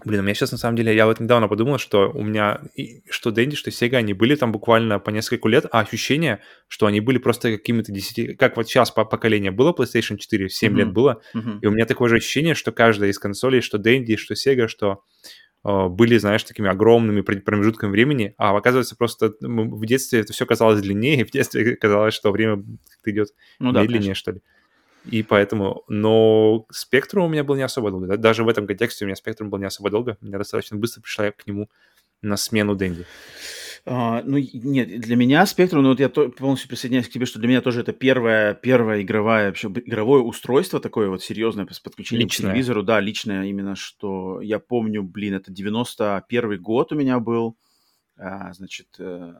Блин, 0.06 0.22
у 0.22 0.24
меня 0.24 0.34
сейчас 0.34 0.52
на 0.52 0.58
самом 0.58 0.78
деле, 0.78 0.96
я 0.96 1.06
вот 1.06 1.20
недавно 1.20 1.48
подумал, 1.48 1.78
что 1.78 2.10
у 2.12 2.24
меня, 2.24 2.62
что 3.10 3.30
Дэнди, 3.30 3.56
что 3.56 3.72
Сега, 3.72 3.98
они 3.98 4.14
были 4.14 4.36
там 4.36 4.52
буквально 4.52 5.00
по 5.00 5.10
несколько 5.10 5.50
лет, 5.50 5.66
а 5.70 5.82
ощущение, 5.82 6.42
что 6.68 6.86
они 6.86 7.02
были 7.02 7.18
просто 7.18 7.52
какими-то 7.58 7.92
десяти... 7.92 8.34
Как 8.34 8.56
вот 8.56 8.68
сейчас 8.68 8.90
по 8.90 9.04
поколение 9.04 9.52
было 9.52 9.74
PlayStation 9.74 10.18
4, 10.18 10.50
7 10.50 10.72
mm-hmm. 10.72 10.76
лет 10.78 10.94
было, 10.94 11.22
mm-hmm. 11.36 11.60
и 11.62 11.68
у 11.68 11.72
меня 11.72 11.86
такое 11.86 12.10
же 12.10 12.16
ощущение, 12.16 12.56
что 12.56 12.72
каждая 12.72 13.10
из 13.10 13.20
консолей, 13.20 13.62
что 13.62 13.78
Дэнди, 13.78 14.16
что 14.16 14.34
Сега, 14.34 14.70
что 14.70 15.04
э, 15.66 15.88
были, 15.88 16.18
знаешь, 16.18 16.44
такими 16.46 16.70
огромными 16.70 17.22
промежутками 17.22 17.92
времени, 17.92 18.34
а 18.38 18.56
оказывается 18.56 18.96
просто 18.96 19.34
в 19.42 19.86
детстве 19.86 20.22
это 20.22 20.32
все 20.32 20.46
казалось 20.46 20.82
длиннее, 20.82 21.20
и 21.20 21.24
в 21.26 21.32
детстве 21.32 21.76
казалось, 21.76 22.14
что 22.14 22.32
время 22.32 22.64
идет 23.06 23.28
ну, 23.60 23.74
медленнее, 23.74 24.12
да, 24.12 24.16
что 24.16 24.32
ли. 24.32 24.42
И 25.06 25.24
поэтому, 25.24 25.84
но 25.88 26.66
спектрум 26.72 27.26
у 27.26 27.30
меня 27.30 27.44
был 27.44 27.56
не 27.56 27.64
особо 27.64 27.90
долго. 27.90 28.18
Даже 28.18 28.44
в 28.44 28.50
этом 28.50 28.68
контексте 28.68 29.06
у 29.06 29.08
меня 29.08 29.16
спектрум 29.16 29.50
был 29.50 29.58
не 29.58 29.66
особо 29.66 29.90
долго. 29.90 30.18
Я 30.22 30.38
достаточно 30.38 30.78
быстро 30.78 31.02
пришла 31.02 31.32
к 31.32 31.48
нему 31.48 31.70
на 32.22 32.38
смену 32.38 32.76
Дэнди. 32.76 33.06
Uh, 33.84 34.22
ну, 34.24 34.38
нет, 34.38 35.00
для 35.00 35.16
меня 35.16 35.44
спектрум, 35.48 35.82
ну, 35.82 35.90
вот 35.90 36.00
я 36.00 36.08
то, 36.08 36.30
полностью 36.30 36.70
присоединяюсь 36.70 37.08
к 37.10 37.12
тебе, 37.12 37.26
что 37.26 37.40
для 37.40 37.48
меня 37.48 37.62
тоже 37.62 37.82
это 37.82 37.94
первое, 37.94 38.54
первое 38.54 39.02
игровое, 39.02 39.48
вообще, 39.48 39.70
игровое 39.70 40.22
устройство 40.22 40.80
такое 40.80 41.10
вот 41.10 41.24
серьезное 41.24 41.66
с 41.68 41.80
подключением 41.80 42.28
личное. 42.28 42.50
к 42.50 42.52
телевизору. 42.52 42.84
Да, 42.84 43.00
личное 43.00 43.46
именно, 43.46 43.76
что 43.76 44.40
я 44.42 44.60
помню, 44.60 45.02
блин, 45.02 45.34
это 45.34 45.52
91 45.52 46.62
год 46.62 46.92
у 46.92 46.96
меня 46.96 47.20
был. 47.20 47.58
А, 48.18 48.54
значит, 48.54 48.88
э, 49.00 49.34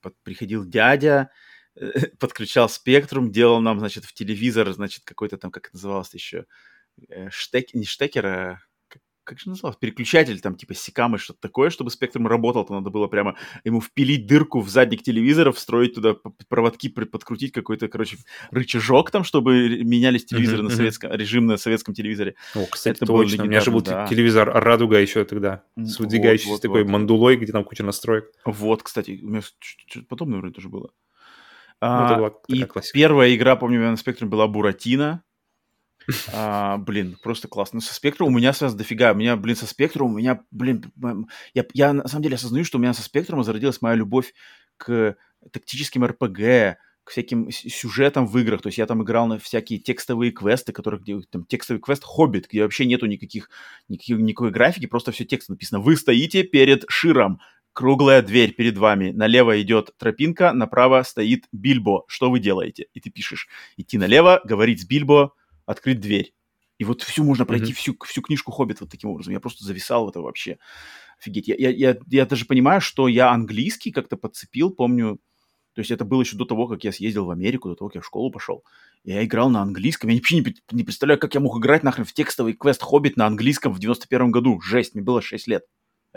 под, 0.00 0.14
приходил 0.22 0.64
дядя, 0.64 1.30
подключал 2.18 2.68
спектрум, 2.68 3.30
делал 3.30 3.60
нам, 3.60 3.78
значит, 3.78 4.04
в 4.04 4.12
телевизор, 4.12 4.72
значит, 4.72 5.04
какой-то 5.04 5.36
там, 5.36 5.50
как 5.50 5.66
это 5.66 5.76
называлось 5.76 6.14
еще, 6.14 6.46
э, 7.08 7.30
штек, 7.30 7.74
не 7.74 7.84
штекер, 7.84 8.26
а 8.26 8.60
как, 9.26 9.40
же 9.40 9.50
называлось, 9.50 9.76
переключатель 9.76 10.40
там, 10.40 10.54
типа 10.54 10.74
секамы, 10.74 11.18
что-то 11.18 11.40
такое, 11.40 11.70
чтобы 11.70 11.90
спектрум 11.90 12.28
работал, 12.28 12.64
то 12.64 12.74
надо 12.74 12.90
было 12.90 13.08
прямо 13.08 13.36
ему 13.64 13.80
впилить 13.80 14.26
дырку 14.26 14.60
в 14.60 14.68
задник 14.68 15.02
телевизора, 15.02 15.50
встроить 15.50 15.94
туда 15.94 16.14
проводки, 16.48 16.88
подкрутить 16.88 17.52
какой-то, 17.52 17.88
короче, 17.88 18.18
рычажок 18.52 19.10
там, 19.10 19.24
чтобы 19.24 19.82
менялись 19.82 20.24
телевизоры 20.24 20.62
mm-hmm, 20.62 20.68
на 20.68 20.70
советском, 20.70 21.10
mm-hmm. 21.10 21.16
режим 21.16 21.46
на 21.46 21.56
советском 21.56 21.92
телевизоре. 21.92 22.36
О, 22.54 22.66
кстати, 22.66 22.96
это 22.96 23.06
точно, 23.06 23.44
у 23.44 23.46
меня 23.48 23.60
же 23.60 23.72
был 23.72 23.82
да. 23.82 24.06
телевизор 24.06 24.48
«Радуга» 24.48 25.00
еще 25.00 25.24
тогда, 25.24 25.64
с 25.76 25.98
выдвигающейся 25.98 26.50
вот, 26.50 26.54
вот, 26.58 26.62
такой 26.62 26.84
вот. 26.84 26.92
мандулой, 26.92 27.36
где 27.36 27.50
там 27.50 27.64
куча 27.64 27.82
настроек. 27.82 28.30
Вот, 28.44 28.84
кстати, 28.84 29.18
у 29.22 29.28
меня 29.28 29.42
что-то 29.42 30.06
подобное 30.06 30.38
вроде 30.38 30.54
тоже 30.54 30.68
было. 30.68 30.92
Ну, 31.82 31.88
а, 31.88 32.32
и 32.48 32.64
классика. 32.64 32.94
первая 32.94 33.34
игра, 33.34 33.56
помню, 33.56 33.80
на 33.80 33.96
спектруме 33.96 34.30
была 34.30 34.48
Буратино. 34.48 35.22
А, 36.32 36.78
блин, 36.78 37.16
просто 37.22 37.48
классно. 37.48 37.80
Со 37.80 37.94
спектром 37.94 38.28
у 38.28 38.30
меня 38.30 38.52
сразу 38.52 38.76
дофига. 38.76 39.12
У 39.12 39.16
меня, 39.16 39.36
блин, 39.36 39.56
со 39.56 39.66
спектром 39.66 40.14
у 40.14 40.18
меня, 40.18 40.42
блин, 40.50 40.92
я, 41.52 41.66
я 41.74 41.92
на 41.92 42.08
самом 42.08 42.22
деле 42.22 42.36
осознаю, 42.36 42.64
что 42.64 42.78
у 42.78 42.80
меня 42.80 42.94
со 42.94 43.02
спектром 43.02 43.42
зародилась 43.42 43.82
моя 43.82 43.94
любовь 43.94 44.32
к 44.76 45.16
тактическим 45.52 46.04
РПГ, 46.04 46.78
к 47.04 47.10
всяким 47.10 47.50
сюжетам 47.50 48.26
в 48.26 48.36
играх. 48.38 48.62
То 48.62 48.68
есть 48.68 48.78
я 48.78 48.86
там 48.86 49.02
играл 49.02 49.26
на 49.26 49.38
всякие 49.38 49.78
текстовые 49.78 50.32
квесты, 50.32 50.72
которые 50.72 51.00
где 51.00 51.20
там 51.30 51.44
текстовый 51.44 51.80
квест 51.80 52.04
Хоббит, 52.04 52.48
где 52.48 52.62
вообще 52.62 52.86
нету 52.86 53.06
никаких, 53.06 53.50
никаких 53.88 54.18
никакой 54.18 54.50
графики, 54.50 54.86
просто 54.86 55.12
все 55.12 55.24
текст 55.24 55.48
написано. 55.48 55.80
Вы 55.80 55.96
стоите 55.96 56.42
перед 56.42 56.84
Широм, 56.88 57.40
круглая 57.76 58.22
дверь 58.22 58.54
перед 58.54 58.78
вами, 58.78 59.10
налево 59.10 59.60
идет 59.60 59.90
тропинка, 59.98 60.54
направо 60.54 61.02
стоит 61.02 61.44
Бильбо, 61.52 62.04
что 62.08 62.30
вы 62.30 62.40
делаете? 62.40 62.86
И 62.94 63.00
ты 63.00 63.10
пишешь, 63.10 63.48
идти 63.76 63.98
налево, 63.98 64.40
говорить 64.44 64.80
с 64.80 64.86
Бильбо, 64.86 65.34
открыть 65.66 66.00
дверь. 66.00 66.32
И 66.78 66.84
вот 66.84 67.02
всю 67.02 67.22
можно 67.22 67.44
пройти, 67.44 67.72
mm-hmm. 67.72 67.74
всю, 67.74 67.96
всю 68.06 68.22
книжку 68.22 68.50
«Хоббит» 68.50 68.80
вот 68.80 68.90
таким 68.90 69.10
образом. 69.10 69.34
Я 69.34 69.40
просто 69.40 69.62
зависал 69.62 70.06
в 70.06 70.08
это 70.08 70.22
вообще. 70.22 70.56
Офигеть. 71.20 71.48
Я, 71.48 71.54
я, 71.58 71.68
я, 71.68 71.96
я 72.06 72.24
даже 72.24 72.46
понимаю, 72.46 72.80
что 72.80 73.08
я 73.08 73.30
английский 73.30 73.92
как-то 73.92 74.16
подцепил, 74.16 74.70
помню, 74.70 75.18
то 75.74 75.80
есть 75.80 75.90
это 75.90 76.06
было 76.06 76.22
еще 76.22 76.38
до 76.38 76.46
того, 76.46 76.68
как 76.68 76.82
я 76.82 76.92
съездил 76.92 77.26
в 77.26 77.30
Америку, 77.30 77.68
до 77.68 77.74
того, 77.74 77.90
как 77.90 77.96
я 77.96 78.00
в 78.00 78.06
школу 78.06 78.30
пошел. 78.30 78.64
Я 79.04 79.22
играл 79.22 79.50
на 79.50 79.60
английском. 79.60 80.08
Я 80.08 80.16
вообще 80.16 80.40
не, 80.40 80.54
не 80.72 80.82
представляю, 80.82 81.20
как 81.20 81.34
я 81.34 81.40
мог 81.40 81.58
играть 81.58 81.82
нахрен 81.82 82.06
в 82.06 82.14
текстовый 82.14 82.54
квест 82.54 82.80
«Хоббит» 82.80 83.18
на 83.18 83.26
английском 83.26 83.74
в 83.74 83.78
91 83.78 84.30
году. 84.30 84.62
Жесть, 84.62 84.94
мне 84.94 85.04
было 85.04 85.20
6 85.20 85.46
лет 85.46 85.64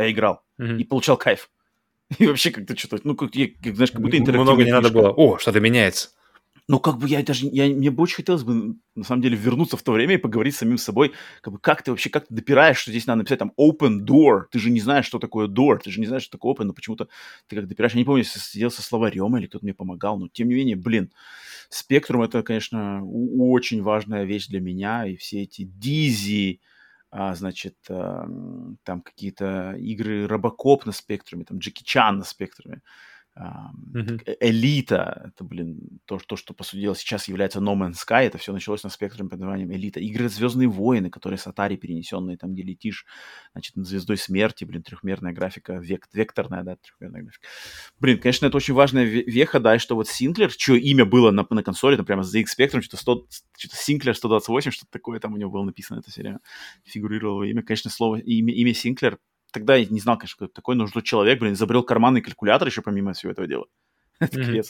я 0.03 0.11
играл 0.11 0.43
mm-hmm. 0.59 0.77
и 0.80 0.84
получал 0.84 1.17
кайф. 1.17 1.49
И 2.17 2.26
вообще 2.26 2.49
как-то 2.49 2.76
что-то, 2.76 3.01
ну, 3.03 3.15
как, 3.15 3.31
как, 3.31 3.76
знаешь, 3.76 3.91
как 3.91 4.01
будто 4.01 4.17
интерактивная 4.17 4.43
Много 4.43 4.63
не 4.63 4.71
надо 4.71 4.89
было. 4.89 5.11
О, 5.11 5.38
что-то 5.38 5.59
меняется. 5.59 6.09
Ну, 6.69 6.80
как 6.80 6.99
бы 6.99 7.07
я 7.07 7.23
даже, 7.23 7.47
я, 7.47 7.65
мне 7.65 7.89
бы 7.89 8.03
очень 8.03 8.17
хотелось 8.17 8.43
бы, 8.43 8.76
на 8.93 9.03
самом 9.03 9.23
деле, 9.23 9.35
вернуться 9.35 9.76
в 9.76 9.81
то 9.81 9.91
время 9.91 10.13
и 10.13 10.17
поговорить 10.17 10.53
с 10.53 10.59
самим 10.59 10.77
собой, 10.77 11.13
как 11.41 11.53
бы, 11.53 11.59
как 11.59 11.81
ты 11.81 11.89
вообще, 11.89 12.11
как 12.11 12.27
ты 12.27 12.35
допираешь, 12.35 12.77
что 12.77 12.91
здесь 12.91 13.07
надо 13.07 13.17
написать 13.17 13.39
там 13.39 13.53
open 13.59 14.01
door, 14.05 14.43
ты 14.51 14.59
же 14.59 14.69
не 14.69 14.80
знаешь, 14.80 15.07
что 15.07 15.17
такое 15.17 15.47
door, 15.47 15.80
ты 15.84 15.89
же 15.89 15.99
не 15.99 16.05
знаешь, 16.05 16.21
что 16.21 16.38
такое 16.38 16.53
open, 16.53 16.65
но 16.65 16.73
почему-то 16.73 17.07
ты 17.47 17.55
как 17.55 17.67
допираешь, 17.67 17.93
я 17.93 17.97
не 17.97 18.05
помню, 18.05 18.21
если 18.21 18.38
сидел 18.38 18.69
со 18.69 18.84
словарем 18.84 19.35
или 19.35 19.47
кто-то 19.47 19.65
мне 19.65 19.73
помогал, 19.73 20.19
но 20.19 20.27
тем 20.27 20.47
не 20.47 20.53
менее, 20.53 20.76
блин, 20.76 21.11
спектрум 21.69 22.21
это, 22.21 22.43
конечно, 22.43 23.03
очень 23.03 23.81
важная 23.81 24.26
вещь 24.26 24.45
для 24.45 24.61
меня, 24.61 25.07
и 25.07 25.15
все 25.15 25.41
эти 25.41 25.63
дизи, 25.63 26.61
а, 27.11 27.34
значит, 27.36 27.77
а, 27.90 28.26
там 28.84 29.02
какие-то 29.02 29.73
игры 29.77 30.27
Робокоп 30.27 30.86
на 30.86 30.91
спектруме, 30.91 31.45
там 31.45 31.60
Джеки 31.60 31.84
Чан 31.84 32.19
на 32.19 32.23
спектруме, 32.23 32.81
mm-hmm. 33.40 34.38
Элита, 34.41 35.32
это, 35.34 35.44
блин, 35.44 35.99
то, 36.06 36.18
то, 36.18 36.36
что, 36.36 36.53
по 36.53 36.64
сути 36.64 36.82
дела, 36.82 36.95
сейчас 36.95 37.28
является 37.28 37.60
No 37.60 37.76
Man's 37.76 37.95
Sky, 38.06 38.24
это 38.24 38.38
все 38.38 38.52
началось 38.52 38.84
на 38.84 38.90
спектруме 38.90 39.30
под 39.30 39.40
названием 39.40 39.72
Элита. 39.72 39.99
Игры 39.99 40.30
Звездные 40.30 40.68
войны, 40.68 41.10
которые 41.10 41.38
с 41.38 41.48
Atari 41.48 41.78
перенесенные, 41.78 42.38
там, 42.38 42.53
где 42.53 42.64
летишь, 42.64 43.06
значит, 43.53 43.76
над 43.76 43.88
Звездой 43.88 44.18
Смерти, 44.18 44.66
блин, 44.66 44.84
трехмерная 44.84 45.32
графика, 45.32 45.74
век, 45.78 46.07
векторная, 46.14 46.64
да, 46.64 46.76
трехмерная 46.76 47.24
графика. 47.24 47.48
Блин, 47.99 48.20
конечно, 48.20 48.45
это 48.45 48.57
очень 48.57 48.74
важная 48.74 49.06
веха, 49.06 49.60
да, 49.60 49.76
и 49.76 49.80
что 49.80 49.95
вот 49.95 50.07
Синклер, 50.07 50.52
чье 50.53 50.80
имя 50.80 51.06
было 51.06 51.32
на, 51.32 51.45
на 51.49 51.64
консоли, 51.64 51.95
там, 51.95 52.06
прямо 52.06 52.24
ZX 52.24 52.45
Spectrum, 52.57 52.82
что-то, 52.82 52.98
100, 52.98 53.28
что-то 53.57 53.76
Синклер 53.76 54.16
128, 54.16 54.72
что-то 54.72 54.91
такое 54.91 55.20
там 55.20 55.34
у 55.34 55.38
него 55.38 55.52
было 55.52 55.64
написано, 55.64 55.99
это 55.99 56.11
все 56.11 56.22
время 56.22 56.40
фигурировало 56.84 57.44
имя. 57.44 57.64
Конечно, 57.64 57.90
слово, 57.90 58.18
имя, 58.18 58.53
имя 58.53 58.74
Синклер 58.74 59.20
тогда 59.51 59.76
я 59.76 59.85
не 59.85 59.99
знал, 59.99 60.17
конечно, 60.17 60.35
кто 60.35 60.45
это 60.45 60.53
такой, 60.53 60.76
но 60.76 60.88
что 60.88 61.01
человек, 61.01 61.39
блин, 61.39 61.53
изобрел 61.53 61.84
карманный 61.84 62.21
калькулятор 62.21 62.67
еще 62.67 62.81
помимо 62.81 63.13
всего 63.13 63.31
этого 63.31 63.47
дела. 63.47 63.65
Это. 64.19 64.61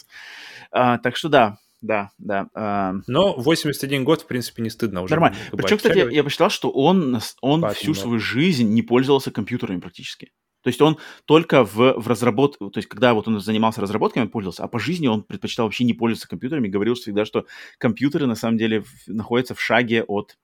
А, 0.71 0.97
так 0.99 1.15
что 1.15 1.29
да, 1.29 1.57
да, 1.81 2.11
да. 2.17 2.49
А... 2.53 2.93
Но 3.07 3.35
81 3.35 4.03
год, 4.03 4.21
в 4.21 4.27
принципе, 4.27 4.61
не 4.61 4.69
стыдно 4.69 5.01
уже. 5.01 5.11
Нормально. 5.13 5.37
Причем, 5.51 5.77
кстати, 5.77 6.13
я, 6.13 6.23
посчитал, 6.23 6.49
что 6.49 6.69
он, 6.69 7.19
он 7.41 7.69
всю 7.73 7.93
свою 7.93 8.19
жизнь 8.19 8.69
не 8.69 8.81
пользовался 8.81 9.31
компьютерами 9.31 9.79
практически. 9.79 10.31
То 10.61 10.67
есть 10.67 10.81
он 10.81 10.97
только 11.23 11.63
в, 11.63 11.93
в 11.93 12.07
разработке, 12.09 12.57
то 12.59 12.71
есть 12.75 12.89
когда 12.89 13.13
вот 13.13 13.29
он 13.29 13.39
занимался 13.39 13.79
разработками, 13.79 14.23
он 14.23 14.29
пользовался, 14.29 14.65
а 14.65 14.67
по 14.67 14.77
жизни 14.77 15.07
он 15.07 15.23
предпочитал 15.23 15.65
вообще 15.65 15.85
не 15.85 15.93
пользоваться 15.93 16.27
компьютерами, 16.27 16.67
говорил 16.67 16.95
всегда, 16.95 17.23
что 17.23 17.45
компьютеры 17.77 18.27
на 18.27 18.35
самом 18.35 18.57
деле 18.57 18.83
находятся 19.07 19.55
в 19.55 19.61
шаге 19.61 20.03
от 20.03 20.37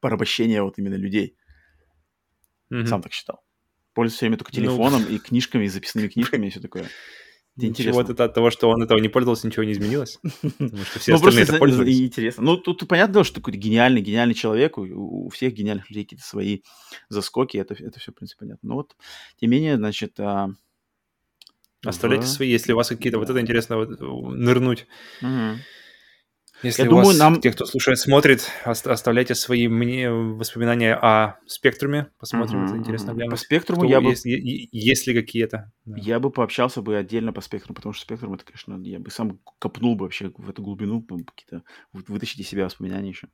порабощения 0.00 0.62
вот 0.62 0.78
именно 0.78 0.96
людей. 0.96 1.36
Mm-hmm. 2.70 2.86
Сам 2.86 3.00
так 3.00 3.14
считал 3.14 3.40
пользуюсь 3.94 4.16
все 4.16 4.26
время 4.26 4.38
только 4.38 4.52
ну, 4.54 4.62
телефоном 4.62 5.02
ну... 5.02 5.08
и 5.14 5.18
книжками, 5.18 5.64
и 5.64 5.68
записными 5.68 6.08
книжками, 6.08 6.46
и 6.46 6.50
все 6.50 6.60
такое. 6.60 6.88
Это 7.56 7.66
интересно. 7.66 8.00
Ничего 8.00 8.24
от 8.24 8.34
того, 8.34 8.50
что 8.50 8.70
он 8.70 8.82
этого 8.82 8.98
не 8.98 9.08
пользовался, 9.08 9.46
ничего 9.46 9.64
не 9.64 9.72
изменилось. 9.72 10.18
Потому 10.42 10.84
что 10.84 10.98
все 10.98 11.12
ну, 11.12 11.16
остальные 11.16 11.44
это 11.44 11.58
пользовались. 11.58 12.00
Интересно. 12.00 12.42
Ну, 12.42 12.56
тут 12.56 12.86
понятно, 12.88 13.24
что 13.24 13.36
такой 13.36 13.54
гениальный, 13.54 14.00
гениальный 14.00 14.34
человек, 14.34 14.78
у, 14.78 15.28
всех 15.30 15.52
гениальных 15.52 15.90
людей 15.90 16.04
какие-то 16.04 16.24
свои 16.24 16.60
заскоки, 17.08 17.58
это, 17.58 17.74
все, 17.74 18.12
в 18.12 18.14
принципе, 18.14 18.38
понятно. 18.38 18.68
Но 18.68 18.74
вот, 18.76 18.96
тем 19.36 19.50
не 19.50 19.56
менее, 19.56 19.76
значит... 19.76 20.18
А... 20.20 20.48
Оставляйте 21.84 22.26
свои, 22.26 22.50
если 22.50 22.72
у 22.72 22.76
вас 22.76 22.88
какие-то... 22.88 23.18
Вот 23.18 23.30
это 23.30 23.40
интересно 23.40 23.76
нырнуть. 23.76 24.86
Если 26.62 26.82
Я 26.82 26.88
у 26.88 26.90
думаю, 26.90 27.06
вас, 27.06 27.18
нам... 27.18 27.40
те, 27.40 27.50
кто 27.52 27.64
слушает, 27.64 27.98
смотрит, 27.98 28.50
оставляйте 28.64 29.34
свои 29.34 29.66
мне 29.68 30.10
воспоминания 30.10 30.94
о 30.94 31.38
спектруме. 31.46 32.08
Посмотрим, 32.18 32.64
mm-hmm. 32.64 32.68
это 32.68 32.76
интересно 32.76 33.12
глянуть. 33.12 33.30
По 33.30 33.36
спектруму 33.36 33.84
я 33.84 34.00
бы... 34.00 34.10
Есть, 34.10 34.24
есть 34.26 35.06
ли 35.06 35.14
какие-то? 35.14 35.72
Да. 35.86 35.96
Я 35.98 36.20
бы 36.20 36.30
пообщался 36.30 36.82
бы 36.82 36.96
отдельно 36.96 37.32
по 37.32 37.40
спектруму, 37.40 37.76
потому 37.76 37.94
что 37.94 38.02
спектрум, 38.02 38.34
это, 38.34 38.44
конечно, 38.44 38.78
я 38.84 38.98
бы 38.98 39.10
сам 39.10 39.38
копнул 39.58 39.96
бы 39.96 40.04
вообще 40.04 40.32
в 40.36 40.50
эту 40.50 40.62
глубину, 40.62 41.02
какие-то 41.02 41.62
вытащить 41.92 42.40
из 42.40 42.48
себя 42.48 42.64
воспоминания 42.64 43.08
еще. 43.08 43.28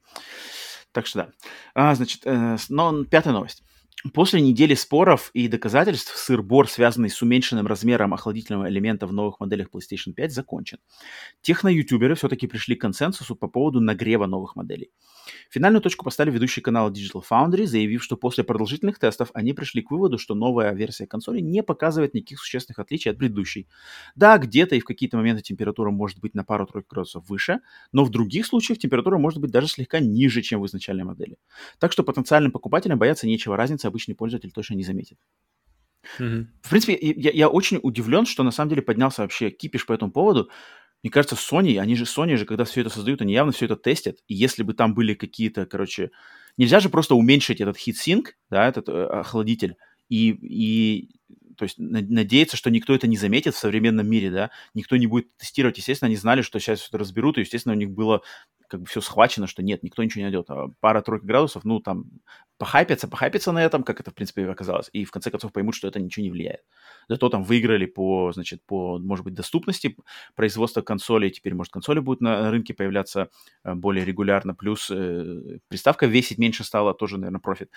Так 0.92 1.06
что 1.06 1.18
да. 1.18 1.30
А, 1.74 1.94
значит, 1.94 2.22
э, 2.24 2.56
но, 2.68 3.04
пятая 3.04 3.34
новость. 3.34 3.62
После 4.12 4.40
недели 4.40 4.74
споров 4.74 5.30
и 5.32 5.48
доказательств 5.48 6.16
сыр-бор, 6.16 6.68
связанный 6.68 7.10
с 7.10 7.22
уменьшенным 7.22 7.66
размером 7.66 8.14
охладительного 8.14 8.68
элемента 8.68 9.06
в 9.06 9.12
новых 9.12 9.40
моделях 9.40 9.68
PlayStation 9.72 10.12
5, 10.14 10.32
закончен. 10.32 10.78
Техно-ютуберы 11.42 12.14
все-таки 12.14 12.46
пришли 12.46 12.76
к 12.76 12.82
консенсусу 12.82 13.34
по 13.36 13.48
поводу 13.48 13.80
нагрева 13.80 14.26
новых 14.26 14.54
моделей. 14.54 14.90
Финальную 15.50 15.82
точку 15.82 16.04
поставили 16.04 16.34
ведущий 16.34 16.60
канал 16.60 16.90
Digital 16.90 17.22
Foundry, 17.28 17.66
заявив, 17.66 18.02
что 18.02 18.16
после 18.16 18.44
продолжительных 18.44 18.98
тестов 18.98 19.30
они 19.34 19.52
пришли 19.52 19.82
к 19.82 19.90
выводу, 19.90 20.18
что 20.18 20.34
новая 20.34 20.72
версия 20.72 21.06
консоли 21.06 21.40
не 21.40 21.62
показывает 21.62 22.14
никаких 22.14 22.38
существенных 22.38 22.78
отличий 22.78 23.10
от 23.10 23.18
предыдущей. 23.18 23.68
Да, 24.14 24.38
где-то 24.38 24.74
и 24.74 24.80
в 24.80 24.84
какие-то 24.84 25.16
моменты 25.16 25.42
температура 25.42 25.90
может 25.90 26.20
быть 26.20 26.34
на 26.34 26.44
пару-тройку 26.44 26.88
градусов 26.90 27.28
выше, 27.28 27.60
но 27.92 28.04
в 28.04 28.10
других 28.10 28.46
случаях 28.46 28.78
температура 28.78 29.18
может 29.18 29.40
быть 29.40 29.50
даже 29.50 29.68
слегка 29.68 30.00
ниже, 30.00 30.42
чем 30.42 30.60
в 30.60 30.66
изначальной 30.66 31.04
модели. 31.04 31.36
Так 31.78 31.92
что 31.92 32.02
потенциальным 32.02 32.52
покупателям 32.52 32.98
бояться 32.98 33.26
нечего, 33.26 33.56
разницы 33.56 33.86
обычный 33.86 34.14
пользователь 34.14 34.52
точно 34.52 34.74
не 34.74 34.84
заметит. 34.84 35.18
Mm-hmm. 36.18 36.46
В 36.62 36.70
принципе, 36.70 36.98
я, 37.00 37.30
я 37.30 37.48
очень 37.48 37.80
удивлен, 37.82 38.26
что 38.26 38.42
на 38.42 38.50
самом 38.50 38.70
деле 38.70 38.82
поднялся 38.82 39.22
вообще 39.22 39.50
кипиш 39.50 39.86
по 39.86 39.92
этому 39.92 40.12
поводу. 40.12 40.50
Мне 41.06 41.12
кажется, 41.12 41.36
Sony, 41.36 41.78
они 41.78 41.94
же 41.94 42.02
Sony 42.02 42.34
же, 42.34 42.46
когда 42.46 42.64
все 42.64 42.80
это 42.80 42.90
создают, 42.90 43.22
они 43.22 43.32
явно 43.32 43.52
все 43.52 43.66
это 43.66 43.76
тестят. 43.76 44.16
И 44.26 44.34
если 44.34 44.64
бы 44.64 44.74
там 44.74 44.92
были 44.92 45.14
какие-то, 45.14 45.64
короче, 45.64 46.10
нельзя 46.56 46.80
же 46.80 46.88
просто 46.88 47.14
уменьшить 47.14 47.60
этот 47.60 47.76
heatsink, 47.76 48.30
да, 48.50 48.66
этот 48.66 48.88
э, 48.88 49.04
охладитель, 49.04 49.76
и, 50.08 50.30
и 50.30 51.10
то 51.56 51.62
есть 51.62 51.76
надеяться, 51.78 52.56
что 52.56 52.70
никто 52.70 52.92
это 52.92 53.06
не 53.06 53.16
заметит 53.16 53.54
в 53.54 53.58
современном 53.58 54.10
мире, 54.10 54.32
да, 54.32 54.50
никто 54.74 54.96
не 54.96 55.06
будет 55.06 55.28
тестировать. 55.36 55.78
Естественно, 55.78 56.08
они 56.08 56.16
знали, 56.16 56.42
что 56.42 56.58
сейчас 56.58 56.80
все 56.80 56.88
это 56.88 56.98
разберут, 56.98 57.38
и, 57.38 57.42
естественно, 57.42 57.76
у 57.76 57.78
них 57.78 57.92
было 57.92 58.22
как 58.66 58.80
бы 58.80 58.86
все 58.86 59.00
схвачено, 59.00 59.46
что 59.46 59.62
нет, 59.62 59.84
никто 59.84 60.02
ничего 60.02 60.22
не 60.22 60.24
найдет. 60.24 60.50
А 60.50 60.66
пара-тройка 60.80 61.24
градусов, 61.24 61.62
ну, 61.62 61.78
там, 61.78 62.06
похайпятся, 62.58 63.08
похайпятся 63.08 63.52
на 63.52 63.62
этом, 63.62 63.82
как 63.82 64.00
это, 64.00 64.10
в 64.10 64.14
принципе, 64.14 64.48
оказалось, 64.48 64.88
и 64.92 65.04
в 65.04 65.10
конце 65.10 65.30
концов 65.30 65.52
поймут, 65.52 65.74
что 65.74 65.88
это 65.88 66.00
ничего 66.00 66.24
не 66.24 66.30
влияет. 66.30 66.62
Зато 67.08 67.28
там 67.28 67.42
выиграли 67.42 67.86
по, 67.86 68.32
значит, 68.32 68.62
по, 68.66 68.98
может 68.98 69.24
быть, 69.24 69.34
доступности 69.34 69.96
производства 70.34 70.80
консолей, 70.80 71.30
теперь, 71.30 71.54
может, 71.54 71.72
консоли 71.72 72.00
будут 72.00 72.20
на 72.20 72.50
рынке 72.50 72.74
появляться 72.74 73.28
э, 73.64 73.74
более 73.74 74.04
регулярно, 74.04 74.54
плюс 74.54 74.90
э, 74.90 75.58
приставка 75.68 76.06
весить 76.06 76.38
меньше 76.38 76.64
стала, 76.64 76.94
тоже, 76.94 77.18
наверное, 77.18 77.40
профит. 77.40 77.70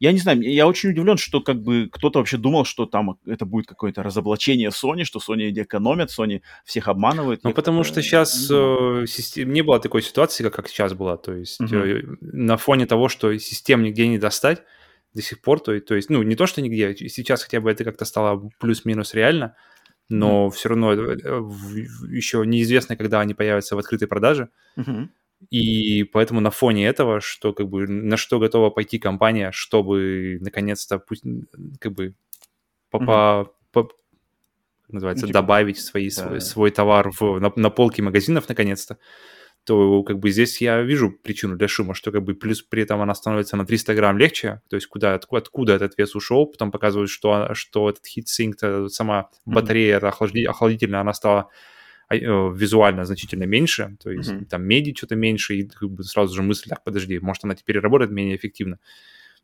Я 0.00 0.12
не 0.12 0.18
знаю, 0.18 0.40
я 0.40 0.66
очень 0.66 0.90
удивлен, 0.90 1.16
что 1.16 1.40
как 1.40 1.62
бы 1.62 1.88
кто-то 1.92 2.18
вообще 2.18 2.38
думал, 2.38 2.64
что 2.64 2.86
там 2.86 3.18
это 3.26 3.44
будет 3.44 3.66
какое-то 3.66 4.02
разоблачение 4.02 4.70
Sony, 4.70 5.04
что 5.04 5.20
Sony 5.20 5.52
экономят, 5.52 6.10
Sony 6.10 6.40
всех 6.64 6.88
обманывают. 6.88 7.44
Ну, 7.44 7.52
потому 7.52 7.84
что 7.84 8.02
сейчас 8.02 8.48
э, 8.50 9.04
систем... 9.06 9.52
не 9.52 9.62
было 9.62 9.78
такой 9.78 10.02
ситуации, 10.02 10.42
как, 10.42 10.54
как 10.54 10.68
сейчас 10.68 10.94
была, 10.94 11.16
то 11.16 11.34
есть 11.34 11.60
угу. 11.60 11.74
э, 11.74 12.02
на 12.20 12.56
фоне 12.56 12.86
того, 12.86 13.08
что 13.08 13.36
систем 13.38 13.82
нигде 13.82 14.08
не 14.08 14.18
достать 14.22 14.62
до 15.14 15.20
сих 15.22 15.42
пор. 15.42 15.60
То, 15.60 15.78
то 15.80 15.94
есть, 15.94 16.10
ну, 16.10 16.22
не 16.22 16.36
то, 16.36 16.46
что 16.46 16.62
нигде, 16.62 16.94
сейчас 17.08 17.42
хотя 17.42 17.60
бы 17.60 17.70
это 17.70 17.84
как-то 17.84 18.04
стало 18.04 18.50
плюс-минус 18.58 19.14
реально, 19.14 19.56
но 20.08 20.46
mm 20.46 20.50
все 20.50 20.68
равно 20.68 20.92
э, 20.92 21.16
еще 22.10 22.44
неизвестно, 22.46 22.96
когда 22.96 23.20
они 23.20 23.34
появятся 23.34 23.76
в 23.76 23.78
открытой 23.78 24.08
продаже. 24.08 24.48
Mm-hmm. 24.76 25.08
И 25.50 26.04
поэтому 26.04 26.40
на 26.40 26.50
фоне 26.50 26.86
этого, 26.86 27.20
что 27.20 27.52
как 27.52 27.68
бы 27.68 27.86
на 27.88 28.16
что 28.16 28.38
готова 28.38 28.70
пойти 28.70 28.98
компания, 28.98 29.50
чтобы 29.52 30.38
наконец-то 30.40 30.98
пусть 30.98 31.24
как 31.80 31.92
бы 31.92 32.14
по, 32.90 32.98
mm-hmm. 32.98 33.46
по, 33.72 33.82
по 33.84 33.88
называется, 34.88 35.26
типа, 35.26 35.40
добавить 35.40 35.80
свои, 35.80 36.10
да. 36.10 36.14
свой, 36.14 36.40
свой 36.40 36.70
товар 36.70 37.10
в, 37.10 37.40
на, 37.40 37.52
на 37.56 37.70
полки 37.70 38.02
магазинов 38.02 38.48
наконец-то, 38.48 38.98
то 39.64 40.02
как 40.02 40.18
бы 40.18 40.30
здесь 40.30 40.60
я 40.60 40.82
вижу 40.82 41.10
причину 41.10 41.56
для 41.56 41.68
шума, 41.68 41.94
что 41.94 42.10
как 42.10 42.24
бы 42.24 42.34
плюс 42.34 42.62
при 42.62 42.82
этом 42.82 43.00
она 43.00 43.14
становится 43.14 43.56
на 43.56 43.64
300 43.64 43.94
грамм 43.94 44.18
легче, 44.18 44.60
то 44.68 44.76
есть 44.76 44.86
куда, 44.88 45.14
откуда, 45.14 45.42
откуда 45.42 45.72
этот 45.74 45.96
вес 45.98 46.14
ушел, 46.14 46.46
потом 46.46 46.72
показывают, 46.72 47.10
что, 47.10 47.54
что 47.54 47.88
этот 47.88 48.04
heatsink, 48.06 48.88
сама 48.88 49.30
батарея 49.44 49.98
mm-hmm. 49.98 50.08
охлажди, 50.08 50.44
охладительная, 50.44 51.00
она 51.00 51.12
стала 51.14 51.48
а, 52.08 52.16
э, 52.16 52.18
визуально 52.54 53.04
значительно 53.04 53.44
меньше, 53.44 53.96
то 54.02 54.10
есть 54.10 54.30
mm-hmm. 54.30 54.46
там 54.46 54.64
меди 54.64 54.94
что-то 54.96 55.14
меньше, 55.14 55.54
и 55.54 55.68
как 55.68 55.90
бы 55.90 56.02
сразу 56.02 56.34
же 56.34 56.42
мысль, 56.42 56.68
так, 56.68 56.82
подожди, 56.82 57.18
может 57.20 57.44
она 57.44 57.54
теперь 57.54 57.78
работает 57.78 58.10
менее 58.10 58.36
эффективно. 58.36 58.78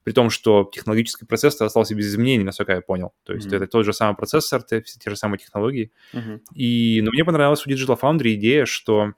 При 0.04 0.12
том, 0.12 0.30
что 0.30 0.68
технологический 0.72 1.26
процессор 1.26 1.66
остался 1.66 1.94
без 1.94 2.08
изменений, 2.08 2.44
насколько 2.44 2.72
я 2.72 2.80
понял. 2.80 3.12
То 3.24 3.34
есть 3.34 3.48
mm-hmm. 3.48 3.56
это 3.56 3.66
тот 3.66 3.84
же 3.84 3.92
самый 3.92 4.16
процессор, 4.16 4.64
все 4.64 4.80
те 4.80 5.10
же 5.10 5.16
самые 5.16 5.38
технологии. 5.38 5.92
Mm-hmm. 6.14 6.40
И, 6.54 7.00
но 7.02 7.10
мне 7.10 7.24
понравилась 7.24 7.66
у 7.66 7.70
Digital 7.70 7.98
Foundry 8.00 8.34
идея, 8.34 8.64
что 8.64 9.02
а, 9.02 9.12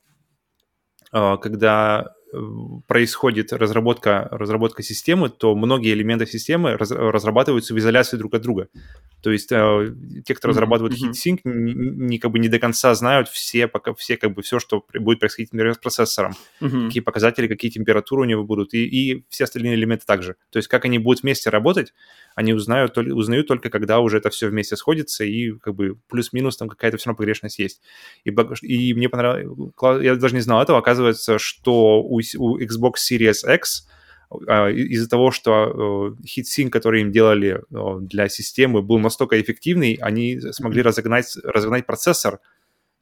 когда 1.12 2.14
э, 2.32 2.38
происходит 2.86 3.52
разработка, 3.52 4.28
разработка 4.30 4.82
системы, 4.82 5.28
то 5.28 5.54
многие 5.56 5.92
элементы 5.92 6.26
системы 6.26 6.76
раз, 6.76 6.90
разрабатываются 6.90 7.74
в 7.74 7.78
изоляции 7.78 8.16
друг 8.16 8.34
от 8.34 8.42
друга. 8.42 8.68
То 9.22 9.30
есть 9.30 9.50
э, 9.52 9.94
те, 10.24 10.34
кто 10.34 10.48
разрабатывает 10.48 10.94
mm-hmm. 10.94 11.10
HeatSync, 11.10 11.40
не, 11.44 11.74
не, 11.74 12.18
как 12.18 12.30
бы 12.30 12.38
не 12.38 12.48
до 12.48 12.58
конца 12.58 12.94
знают 12.94 13.28
все, 13.28 13.66
пока, 13.66 13.92
все 13.94 14.16
как 14.16 14.34
бы 14.34 14.42
все, 14.42 14.58
что 14.58 14.84
будет 14.94 15.20
происходить, 15.20 15.52
например, 15.52 15.74
с 15.74 15.78
процессором, 15.78 16.34
mm-hmm. 16.60 16.86
какие 16.86 17.02
показатели, 17.02 17.48
какие 17.48 17.70
температуры 17.70 18.22
у 18.22 18.24
него 18.24 18.44
будут, 18.44 18.72
и, 18.72 18.84
и 18.86 19.24
все 19.28 19.44
остальные 19.44 19.74
элементы 19.74 20.06
также. 20.06 20.36
То 20.50 20.58
есть 20.58 20.68
как 20.68 20.84
они 20.84 20.98
будут 20.98 21.22
вместе 21.22 21.50
работать, 21.50 21.92
они 22.40 22.54
узнают, 22.54 22.96
узнают 22.96 23.46
только, 23.46 23.68
когда 23.68 24.00
уже 24.00 24.16
это 24.16 24.30
все 24.30 24.48
вместе 24.48 24.76
сходится, 24.76 25.24
и 25.24 25.52
как 25.52 25.74
бы 25.74 25.96
плюс-минус 26.08 26.56
там 26.56 26.68
какая-то 26.68 26.96
все 26.96 27.10
равно 27.10 27.18
погрешность 27.18 27.58
есть. 27.58 27.82
И, 28.24 28.30
и 28.62 28.94
мне 28.94 29.08
понравилось, 29.08 30.02
я 30.02 30.16
даже 30.16 30.34
не 30.34 30.40
знал 30.40 30.62
этого, 30.62 30.78
оказывается, 30.78 31.38
что 31.38 32.00
у, 32.00 32.20
у 32.38 32.58
Xbox 32.58 32.94
Series 33.10 33.54
X 33.54 33.86
а, 34.48 34.70
из-за 34.70 35.08
того, 35.08 35.30
что 35.30 36.14
HeatSync, 36.24 36.70
который 36.70 37.02
им 37.02 37.12
делали 37.12 37.60
для 38.00 38.28
системы, 38.28 38.80
был 38.80 38.98
настолько 38.98 39.40
эффективный, 39.40 39.98
они 40.00 40.40
смогли 40.40 40.80
разогнать, 40.82 41.36
разогнать 41.44 41.84
процессор 41.84 42.40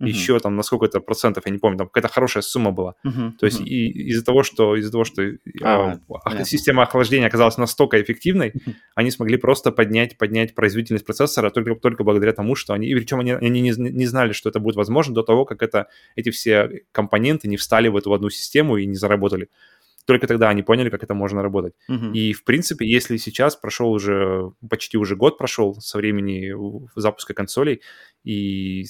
uh-huh. 0.01 0.09
еще 0.09 0.39
там 0.39 0.57
на 0.57 0.62
сколько-то 0.62 1.01
процентов, 1.01 1.47
я 1.47 1.53
не 1.53 1.59
помню, 1.59 1.79
там 1.79 1.89
какая-то 1.89 2.12
хорошая 2.12 2.43
сумма 2.43 2.70
была. 2.70 2.95
Uh-huh. 3.05 3.33
То 3.39 3.47
есть 3.47 3.61
uh-huh. 3.61 3.65
и, 3.66 4.11
из-за 4.11 4.25
того, 4.25 4.43
что 4.43 4.77
из-за 4.77 4.91
того, 4.91 5.05
что 5.05 5.23
а, 5.62 5.99
система 6.45 6.83
охлаждения 6.83 7.27
оказалась 7.27 7.59
настолько 7.59 8.01
эффективной, 8.01 8.51
uh-huh. 8.51 8.75
они 8.95 9.11
смогли 9.11 9.37
просто 9.37 9.73
поднять 9.73 10.16
поднять 10.19 10.55
производительность 10.55 11.07
процессора 11.07 11.51
только 11.51 11.75
только 11.75 12.05
благодаря 12.05 12.33
тому, 12.33 12.55
что 12.55 12.75
они, 12.75 12.89
и 12.89 12.95
причем 12.95 13.20
они, 13.20 13.33
они 13.33 13.61
не, 13.61 13.73
не 13.77 14.07
знали, 14.07 14.33
что 14.33 14.49
это 14.49 14.61
будет 14.61 14.77
возможно 14.77 15.15
до 15.15 15.23
того, 15.23 15.45
как 15.45 15.62
это 15.62 15.89
эти 16.16 16.31
все 16.31 16.83
компоненты 16.93 17.49
не 17.49 17.57
встали 17.57 17.89
в 17.89 17.97
эту 17.97 18.12
одну 18.12 18.31
систему 18.31 18.77
и 18.77 18.87
не 18.87 18.97
заработали 18.97 19.49
только 20.09 20.26
тогда 20.26 20.48
они 20.48 20.62
поняли, 20.62 20.89
как 20.89 21.05
это 21.05 21.12
можно 21.12 21.43
работать. 21.43 21.74
Uh-huh. 21.90 22.14
И, 22.14 22.32
в 22.32 22.44
принципе, 22.44 22.86
если 22.86 23.18
сейчас 23.18 23.56
прошел 23.56 23.93
уже, 23.93 24.52
почти 24.70 24.97
уже 24.97 25.16
год 25.16 25.36
прошел 25.36 25.74
со 25.74 25.98
времени 25.98 26.55
запуска 26.97 27.35
консолей, 27.35 27.82
и 28.24 28.86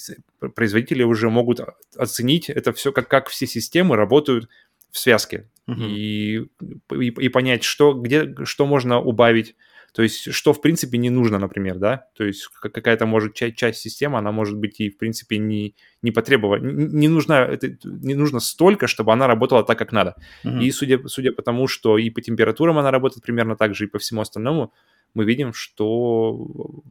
производители 0.55 1.03
уже 1.03 1.29
могут 1.29 1.59
оценить 1.97 2.49
это 2.49 2.71
все, 2.71 2.93
как, 2.93 3.09
как 3.09 3.27
все 3.27 3.47
системы 3.47 3.97
работают 3.97 4.47
в 4.91 4.97
связке. 4.97 5.49
Uh-huh. 5.67 5.89
И, 5.89 6.47
и, 6.93 7.07
и 7.07 7.27
понять, 7.27 7.65
что, 7.65 7.91
где, 7.91 8.33
что 8.45 8.65
можно 8.65 9.01
убавить, 9.01 9.57
то 9.93 10.03
есть, 10.03 10.33
что, 10.33 10.53
в 10.53 10.61
принципе, 10.61 10.97
не 10.97 11.09
нужно, 11.09 11.39
например, 11.39 11.77
да? 11.77 12.07
То 12.15 12.23
есть, 12.23 12.47
какая-то, 12.47 13.05
может, 13.05 13.33
часть, 13.33 13.55
часть 13.55 13.79
системы, 13.79 14.17
она 14.17 14.31
может 14.31 14.57
быть 14.57 14.79
и, 14.79 14.89
в 14.89 14.97
принципе, 14.97 15.37
не, 15.37 15.75
не 16.01 16.11
потребована, 16.11 16.65
не, 16.65 16.85
не, 16.85 17.07
нужна, 17.07 17.45
это, 17.45 17.75
не 17.83 18.15
нужно 18.15 18.39
столько, 18.39 18.87
чтобы 18.87 19.13
она 19.13 19.27
работала 19.27 19.63
так, 19.63 19.77
как 19.77 19.91
надо. 19.91 20.15
Mm-hmm. 20.43 20.63
И 20.63 20.71
судя, 20.71 21.07
судя 21.07 21.31
по 21.31 21.41
тому, 21.41 21.67
что 21.67 21.97
и 21.97 22.09
по 22.09 22.21
температурам 22.21 22.77
она 22.77 22.91
работает 22.91 23.23
примерно 23.23 23.55
так 23.55 23.75
же, 23.75 23.85
и 23.85 23.87
по 23.87 23.99
всему 23.99 24.21
остальному, 24.21 24.73
мы 25.13 25.25
видим, 25.25 25.53
что 25.53 26.83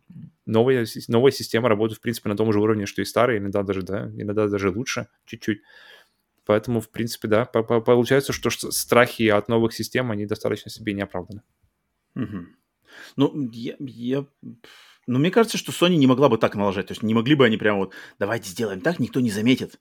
новая, 0.47 0.87
новая 1.09 1.31
система 1.31 1.69
работает, 1.69 1.99
в 1.99 2.03
принципе, 2.03 2.29
на 2.29 2.37
том 2.37 2.53
же 2.53 2.61
уровне, 2.61 2.87
что 2.87 3.03
и 3.03 3.05
старая, 3.05 3.39
иногда 3.39 3.62
даже, 3.62 3.83
да, 3.83 4.11
иногда 4.16 4.49
даже 4.49 4.70
лучше 4.70 5.07
чуть-чуть. 5.27 5.61
Поэтому, 6.47 6.81
в 6.81 6.89
принципе, 6.89 7.29
да, 7.29 7.45
получается, 7.45 8.33
что 8.33 8.51
страхи 8.51 9.29
от 9.29 9.49
новых 9.49 9.75
систем, 9.75 10.11
они 10.11 10.25
достаточно 10.27 10.70
себе 10.70 10.95
не 10.95 11.03
оправданы. 11.03 11.43
Угу. 12.16 12.47
Ну, 13.16 13.51
я, 13.53 13.75
я... 13.79 14.27
Ну, 15.07 15.19
мне 15.19 15.31
кажется, 15.31 15.59
что 15.59 15.73
Sony 15.73 15.97
не 15.97 16.07
могла 16.07 16.29
бы 16.29 16.39
так 16.39 16.55
налажать. 16.55 16.89
То 16.89 16.93
есть 16.93 17.03
не 17.03 17.15
могли 17.15 17.35
бы 17.35 17.47
они 17.47 17.57
прямо 17.57 17.79
вот, 17.79 17.95
давайте 18.19 18.51
сделаем 18.51 18.81
так, 18.81 18.99
никто 18.99 19.20
не 19.20 19.31
заметит. 19.31 19.81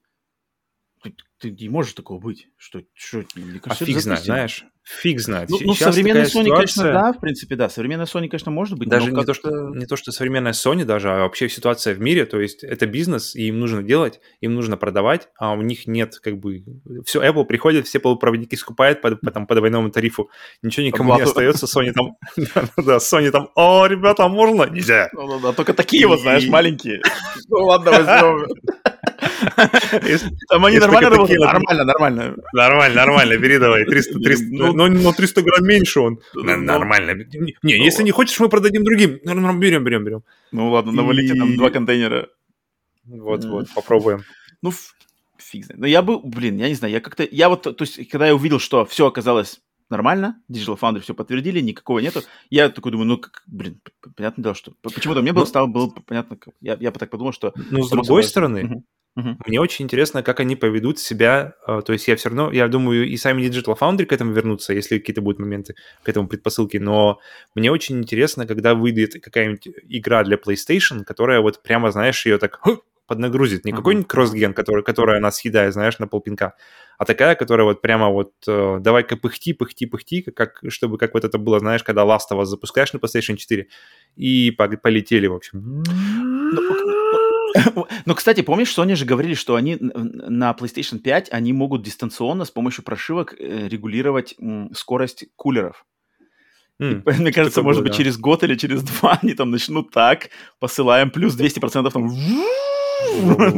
Ты, 1.03 1.15
ты 1.39 1.51
не 1.51 1.69
можешь 1.69 1.93
такого 1.93 2.19
быть. 2.19 2.47
Что, 2.57 2.81
что 2.93 3.23
а 3.63 3.75
фиг 3.75 3.99
знает, 3.99 4.23
знаешь. 4.23 4.65
Фиг 4.87 5.19
знает. 5.19 5.49
Ну, 5.49 5.57
ну 5.61 5.75
современная 5.75 6.23
Sony, 6.23 6.45
ситуация... 6.45 6.53
конечно, 6.53 6.83
да, 6.83 7.13
в 7.13 7.19
принципе, 7.19 7.55
да. 7.57 7.67
Современная 7.67 8.05
Sony, 8.05 8.29
конечно, 8.29 8.51
может 8.51 8.79
быть. 8.79 8.87
Даже 8.87 9.11
не, 9.11 9.25
то, 9.25 9.33
что, 9.33 9.69
не 9.75 9.85
то, 9.85 9.97
что 9.97 10.13
современная 10.13 10.53
Sony 10.53 10.85
даже, 10.85 11.09
а 11.11 11.19
вообще 11.19 11.49
ситуация 11.49 11.93
в 11.93 11.99
мире. 11.99 12.25
То 12.25 12.39
есть 12.39 12.63
это 12.63 12.85
бизнес, 12.85 13.35
и 13.35 13.49
им 13.49 13.59
нужно 13.59 13.83
делать, 13.83 14.21
им 14.39 14.55
нужно 14.55 14.77
продавать, 14.77 15.27
а 15.37 15.51
у 15.51 15.61
них 15.61 15.87
нет 15.87 16.17
как 16.19 16.39
бы... 16.39 16.63
Все, 17.05 17.21
Apple 17.21 17.43
приходит, 17.43 17.85
все 17.85 17.99
полупроводники 17.99 18.55
скупает 18.55 19.01
по, 19.01 19.13
по, 19.17 19.29
там, 19.29 19.45
по 19.45 19.55
двойному 19.55 19.91
тарифу. 19.91 20.29
Ничего 20.61 20.85
никому 20.85 21.15
не 21.17 21.21
остается. 21.21 21.65
Sony 21.65 21.91
там... 21.91 22.15
Да, 22.77 22.97
Sony 22.97 23.29
там, 23.29 23.49
о, 23.55 23.85
ребята, 23.87 24.29
можно? 24.29 24.71
Нельзя. 24.71 25.09
Да, 25.43 25.51
только 25.51 25.73
такие 25.73 26.07
вот, 26.07 26.21
знаешь, 26.21 26.47
маленькие. 26.47 27.01
Ну 27.49 27.65
ладно, 27.65 27.91
возьмем. 27.91 28.47
Там 30.49 30.65
они 30.65 30.79
нормально 30.79 31.09
работают? 31.09 31.41
Нормально, 31.41 31.84
нормально. 31.84 32.35
Нормально, 32.53 32.95
нормально, 32.95 33.38
бери 33.38 33.59
давай. 33.59 33.85
300, 33.85 34.19
300, 34.19 34.45
ну, 34.49 34.88
но 34.88 35.13
300 35.13 35.41
грамм 35.41 35.65
меньше 35.65 35.99
он. 35.99 36.19
Нормально. 36.34 37.25
Не, 37.63 37.85
если 37.85 38.03
не 38.03 38.11
хочешь, 38.11 38.39
мы 38.39 38.49
продадим 38.49 38.84
другим. 38.84 39.19
Берем, 39.23 39.84
берем, 39.84 40.03
берем. 40.03 40.23
Ну 40.51 40.71
ладно, 40.71 40.91
навалите 40.91 41.34
нам 41.34 41.55
два 41.55 41.69
контейнера. 41.69 42.27
Вот, 43.05 43.45
вот, 43.45 43.67
попробуем. 43.73 44.23
Ну, 44.61 44.71
фиг 45.38 45.65
знает. 45.65 45.79
Но 45.79 45.88
я 45.88 46.01
был, 46.01 46.19
блин, 46.23 46.57
я 46.57 46.67
не 46.67 46.75
знаю, 46.75 46.93
я 46.93 46.99
как-то, 46.99 47.27
я 47.29 47.49
вот, 47.49 47.63
то 47.63 47.75
есть, 47.79 48.09
когда 48.09 48.27
я 48.27 48.35
увидел, 48.35 48.59
что 48.59 48.85
все 48.85 49.07
оказалось 49.07 49.61
нормально, 49.89 50.41
Digital 50.51 50.77
Foundry 50.79 50.99
все 50.99 51.13
подтвердили, 51.13 51.61
никакого 51.61 51.99
нету. 51.99 52.21
Я 52.49 52.69
такой 52.69 52.91
думаю, 52.91 53.07
ну, 53.07 53.17
как, 53.17 53.43
блин, 53.47 53.79
понятное 54.15 54.43
дело, 54.43 54.55
что... 54.55 54.73
Почему-то 54.81 55.21
мне 55.21 55.31
было, 55.31 55.43
ну, 55.43 55.47
стало, 55.47 55.67
было 55.67 55.89
понятно, 55.89 56.38
я, 56.61 56.77
я 56.79 56.91
так 56.91 57.09
подумал, 57.09 57.31
что... 57.31 57.53
Ну, 57.71 57.84
с 57.84 57.89
другой 57.89 58.23
стороны, 58.23 58.65
угу. 58.65 58.84
Угу. 59.18 59.38
Мне 59.48 59.60
очень 59.60 59.85
интересно, 59.85 60.22
как 60.22 60.39
они 60.39 60.56
поведут 60.56 60.99
себя. 60.99 61.56
А, 61.65 61.81
то 61.81 61.91
есть 61.91 62.07
я 62.07 62.15
все 62.15 62.30
равно, 62.30 62.52
я 62.52 62.68
думаю, 62.68 63.07
и 63.07 63.18
сами 63.18 63.41
Digital 63.41 63.76
Foundry 63.77 64.06
к 64.06 64.14
этому 64.14 64.31
вернутся, 64.31 64.73
если 64.73 64.99
какие-то 64.99 65.22
будут 65.22 65.39
моменты 65.39 65.73
к 66.03 66.10
этому 66.10 66.27
предпосылки. 66.27 66.77
Но 66.77 67.19
мне 67.56 67.72
очень 67.72 67.98
интересно, 67.98 68.45
когда 68.45 68.76
выйдет 68.76 69.22
какая-нибудь 69.22 69.69
игра 69.89 70.23
для 70.23 70.38
PlayStation, 70.38 71.03
которая 71.03 71.41
вот 71.41 71.64
прямо, 71.64 71.91
знаешь, 71.91 72.26
ее 72.27 72.38
так 72.38 72.61
поднагрузит. 73.07 73.65
Не 73.65 73.72
uh-huh. 73.72 73.77
какой-нибудь 73.77 74.07
кроссген, 74.07 74.53
который, 74.53 74.84
который 74.84 75.18
она 75.18 75.31
съедает, 75.31 75.73
знаешь, 75.73 75.98
на 75.98 76.07
полпинка, 76.07 76.53
а 76.98 77.06
такая, 77.06 77.35
которая 77.35 77.65
вот 77.65 77.81
прямо 77.81 78.10
вот 78.10 78.34
э, 78.48 78.77
давай-ка 78.81 79.15
пыхти, 79.18 79.53
пыхти, 79.53 79.85
пыхти, 79.85 80.22
как, 80.22 80.61
чтобы 80.68 80.98
как 80.98 81.14
вот 81.14 81.23
это 81.23 81.38
было, 81.38 81.60
знаешь, 81.60 81.84
когда 81.84 82.03
Last 82.03 82.31
of 82.31 82.41
Us 82.41 82.45
запускаешь 82.45 82.94
на 82.94 82.98
PlayStation 82.98 83.38
4, 83.38 83.68
и 84.18 84.52
полетели, 84.52 85.27
в 85.27 85.34
общем. 85.34 85.84
Но, 88.05 88.15
кстати, 88.15 88.41
помнишь, 88.41 88.75
Sony 88.75 88.95
же 88.95 89.05
говорили, 89.05 89.34
что 89.34 89.55
они 89.55 89.77
на 89.79 90.51
PlayStation 90.51 90.99
5 90.99 91.29
они 91.31 91.53
могут 91.53 91.84
дистанционно 91.84 92.45
с 92.45 92.51
помощью 92.51 92.84
прошивок 92.84 93.35
э, 93.38 93.67
регулировать 93.67 94.35
скорость 94.73 95.25
кулеров. 95.35 95.85
Mm, 96.81 97.03
и, 97.05 97.21
мне 97.21 97.31
кажется, 97.31 97.61
может 97.61 97.81
было, 97.81 97.89
быть, 97.89 97.97
да. 97.97 98.03
через 98.03 98.17
год 98.17 98.43
или 98.43 98.55
через 98.55 98.84
два 99.01 99.19
они 99.21 99.34
там 99.34 99.51
начнут 99.51 99.91
так, 99.91 100.29
посылаем 100.59 101.11
плюс 101.11 101.38
200% 101.39 101.91
там 101.91 102.09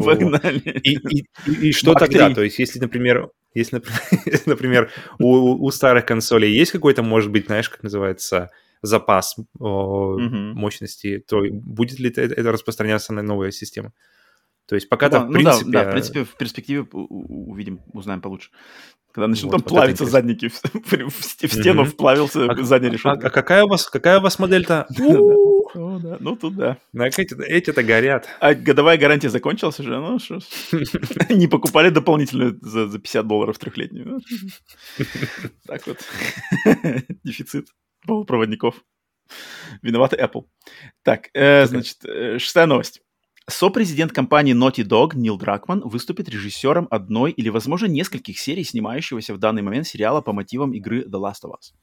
Погнали. 0.04 0.82
И, 0.84 0.96
и, 0.96 1.26
и, 1.46 1.70
и 1.70 1.72
что 1.72 1.94
тогда? 1.94 2.26
3. 2.26 2.36
То 2.36 2.44
есть, 2.44 2.60
если, 2.60 2.78
например, 2.80 3.30
если, 3.54 3.82
например, 4.46 4.92
у, 5.18 5.66
у 5.66 5.72
старых 5.72 6.06
консолей 6.06 6.54
есть 6.54 6.72
какой-то, 6.72 7.04
может 7.04 7.32
быть, 7.32 7.46
знаешь, 7.46 7.70
как 7.70 7.82
называется, 7.82 8.50
запас 8.82 9.36
mm-hmm. 9.60 10.54
мощности, 10.54 11.24
то 11.28 11.42
будет 11.52 12.00
ли 12.00 12.10
это, 12.10 12.52
распространяться 12.52 13.14
на 13.14 13.22
новые 13.22 13.52
системы? 13.52 13.92
То 14.68 14.76
есть 14.76 14.88
пока-то, 14.88 15.22
ну, 15.22 15.30
в 15.30 15.34
принципе... 15.34 15.66
Ну 15.66 15.72
да, 15.72 15.84
да, 15.84 15.90
в 15.90 15.92
принципе, 15.94 16.24
в 16.24 16.36
перспективе 16.36 16.82
увидим, 16.92 17.82
узнаем 17.92 18.22
получше. 18.22 18.52
Когда 19.12 19.28
начнут 19.28 19.52
вот, 19.52 19.64
там 19.64 19.68
плавиться 19.68 20.06
задники, 20.06 20.50
в, 20.50 20.62
в, 20.74 21.10
в 21.10 21.26
стену 21.26 21.82
mm-hmm. 21.82 21.86
вплавился 21.86 22.46
а, 22.46 22.64
задняя 22.64 22.92
решетка. 22.92 23.26
А, 23.26 23.30
а 23.30 23.32
какая 23.32 23.64
у 23.64 23.68
вас, 23.68 23.90
какая 23.90 24.20
у 24.20 24.22
вас 24.22 24.38
модель-то? 24.40 24.88
Да. 25.76 26.18
Ну, 26.20 26.36
тут 26.36 26.56
да. 26.56 26.78
Ну, 26.94 27.04
эти, 27.04 27.44
эти-то 27.44 27.84
горят. 27.84 28.28
А 28.40 28.56
годовая 28.56 28.98
гарантия 28.98 29.30
закончилась 29.30 29.80
уже? 29.80 30.00
Ну, 30.00 30.18
что 30.18 30.40
Не 31.30 31.48
покупали 31.48 31.90
дополнительную 31.90 32.58
за 32.60 32.88
50 32.88 33.28
долларов 33.28 33.60
трехлетнюю. 33.60 34.20
Так 35.68 35.86
вот. 35.86 36.00
Дефицит 37.24 37.68
полупроводников. 38.06 38.84
Виноваты 39.82 40.16
Apple. 40.16 40.46
Так, 41.04 41.30
э, 41.34 41.66
значит, 41.66 42.04
э, 42.06 42.40
шестая 42.40 42.66
новость. 42.66 43.02
Сопрезидент 43.50 44.12
компании 44.12 44.54
Naughty 44.54 44.88
Dog 44.88 45.16
Нил 45.16 45.36
Дракман 45.36 45.82
выступит 45.84 46.30
режиссером 46.30 46.88
одной 46.92 47.32
или, 47.32 47.50
возможно, 47.50 47.88
нескольких 47.88 48.38
серий, 48.38 48.64
снимающегося 48.64 49.34
в 49.34 49.40
данный 49.40 49.64
момент 49.64 49.88
сериала 49.88 50.22
по 50.22 50.34
мотивам 50.34 50.72
игры 50.74 51.02
The 51.02 51.20
Last 51.20 51.46
of 51.46 51.54
Us. 51.54 51.74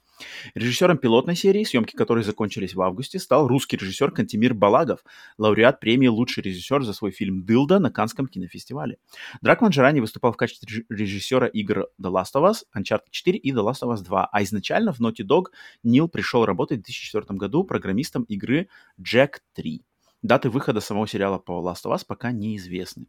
Режиссером 0.55 0.97
пилотной 0.97 1.35
серии, 1.35 1.65
съемки 1.65 1.97
которой 1.97 2.23
закончились 2.23 2.75
в 2.75 2.81
августе, 2.81 3.19
стал 3.19 3.49
русский 3.49 3.77
режиссер 3.77 4.13
Кантимир 4.13 4.55
Балагов, 4.55 5.01
лауреат 5.39 5.81
премии 5.81 6.07
«Лучший 6.07 6.45
режиссер» 6.45 6.85
за 6.85 6.93
свой 6.93 7.11
фильм 7.11 7.45
«Дылда» 7.45 7.81
на 7.81 7.91
Канском 7.91 8.29
кинофестивале. 8.29 8.99
Дракман 9.43 9.73
же 9.73 9.81
ранее 9.81 10.03
выступал 10.03 10.33
в 10.33 10.37
качестве 10.37 10.85
режиссера 10.89 11.49
игр 11.49 11.89
The 12.01 12.11
Last 12.13 12.35
of 12.37 12.49
Us, 12.49 12.59
Uncharted 12.77 13.11
4 13.11 13.39
и 13.39 13.53
The 13.53 13.69
Last 13.69 13.83
of 13.83 13.93
Us 13.93 14.05
2, 14.05 14.29
а 14.31 14.43
изначально 14.45 14.93
в 14.93 15.01
Naughty 15.01 15.27
Dog 15.29 15.47
Нил 15.83 16.09
пришел 16.09 16.45
работать 16.47 16.79
в 16.79 16.85
2004 16.85 17.37
году 17.37 17.65
программистом 17.65 18.23
игры 18.23 18.69
Jack 19.03 19.39
3. 19.55 19.83
Даты 20.27 20.51
выхода 20.51 20.81
самого 20.81 21.07
сериала 21.07 21.39
по 21.39 21.53
Last 21.61 21.85
of 21.85 21.95
Us 21.95 22.03
пока 22.07 22.33
неизвестны. 22.33 23.07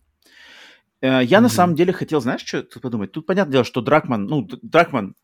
Э, 1.01 1.23
я 1.23 1.37
mm-hmm. 1.37 1.41
на 1.41 1.49
самом 1.49 1.75
деле 1.75 1.93
хотел, 1.93 2.21
знаешь, 2.21 2.45
что 2.45 2.63
тут 2.63 2.81
подумать? 2.81 3.11
Тут 3.11 3.25
понятное 3.25 3.53
дело, 3.53 3.63
что 3.63 3.81
Дракман, 3.81 4.25
ну, 4.25 4.47
Дракман 4.61 5.15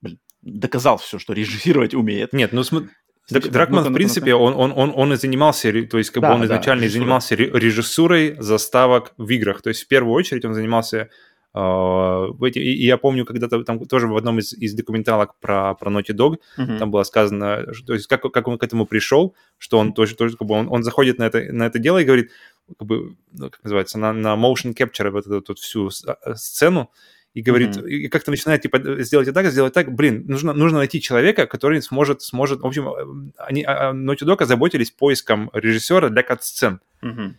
блин, 0.00 0.18
доказал 0.42 0.98
все, 0.98 1.18
что 1.18 1.32
режиссировать 1.32 1.94
умеет. 1.94 2.32
Нет, 2.32 2.52
ну 2.52 2.62
смотри, 2.62 2.90
Дракман, 3.28 3.84
в 3.84 3.94
принципе, 3.94 4.34
он, 4.34 4.54
он, 4.54 4.72
он, 4.74 4.92
он 4.94 5.12
и 5.12 5.16
занимался, 5.16 5.70
то 5.86 5.98
есть 5.98 6.10
как 6.10 6.22
да, 6.22 6.28
бы 6.28 6.34
он 6.34 6.40
да, 6.40 6.46
изначально 6.46 6.84
и 6.84 6.88
занимался 6.88 7.34
режиссурой 7.34 8.36
заставок 8.38 9.12
в 9.18 9.28
играх. 9.30 9.60
То 9.60 9.68
есть 9.68 9.84
в 9.84 9.88
первую 9.88 10.14
очередь 10.14 10.44
он 10.44 10.54
занимался 10.54 11.10
эти, 11.54 12.58
и, 12.58 12.86
я 12.86 12.98
помню, 12.98 13.24
когда-то 13.24 13.64
там 13.64 13.84
тоже 13.86 14.06
в 14.06 14.16
одном 14.16 14.38
из, 14.38 14.52
из 14.52 14.74
документалок 14.74 15.34
про, 15.40 15.74
про 15.74 15.90
Naughty 15.90 16.14
Dog 16.14 16.36
uh-huh. 16.58 16.78
там 16.78 16.90
было 16.90 17.02
сказано, 17.04 17.72
что, 17.72 17.86
то 17.86 17.94
есть 17.94 18.06
как, 18.06 18.22
как 18.22 18.48
он 18.48 18.58
к 18.58 18.62
этому 18.62 18.86
пришел, 18.86 19.34
что 19.56 19.78
он 19.78 19.92
тоже, 19.92 20.14
тоже 20.14 20.36
как 20.36 20.46
бы 20.46 20.54
он, 20.54 20.68
он 20.70 20.82
заходит 20.82 21.18
на 21.18 21.24
это, 21.24 21.52
на 21.52 21.64
это 21.66 21.78
дело 21.78 21.98
и 21.98 22.04
говорит, 22.04 22.30
как 22.78 22.86
бы, 22.86 23.16
ну, 23.32 23.50
как 23.50 23.62
называется, 23.64 23.98
на, 23.98 24.12
на 24.12 24.36
motion 24.36 24.74
capture 24.74 25.10
вот 25.10 25.26
эту 25.26 25.42
вот 25.48 25.58
всю 25.58 25.90
сцену, 25.90 26.90
и 27.34 27.42
говорит, 27.42 27.76
mm-hmm. 27.76 27.88
и 27.88 28.08
как-то 28.08 28.30
начинает, 28.30 28.62
типа, 28.62 29.02
сделать 29.02 29.32
так, 29.32 29.46
сделать 29.46 29.72
так. 29.72 29.94
Блин, 29.94 30.24
нужно, 30.26 30.52
нужно 30.52 30.78
найти 30.78 31.00
человека, 31.00 31.46
который 31.46 31.80
сможет, 31.82 32.22
сможет... 32.22 32.60
В 32.60 32.66
общем, 32.66 33.32
они, 33.36 33.62
а, 33.62 33.90
а, 33.90 33.92
Naughty 33.92 34.24
Dog 34.24 34.42
озаботились 34.42 34.90
поиском 34.90 35.50
режиссера 35.52 36.08
для 36.08 36.22
кат-сцен. 36.22 36.80
Mm-hmm. 37.02 37.34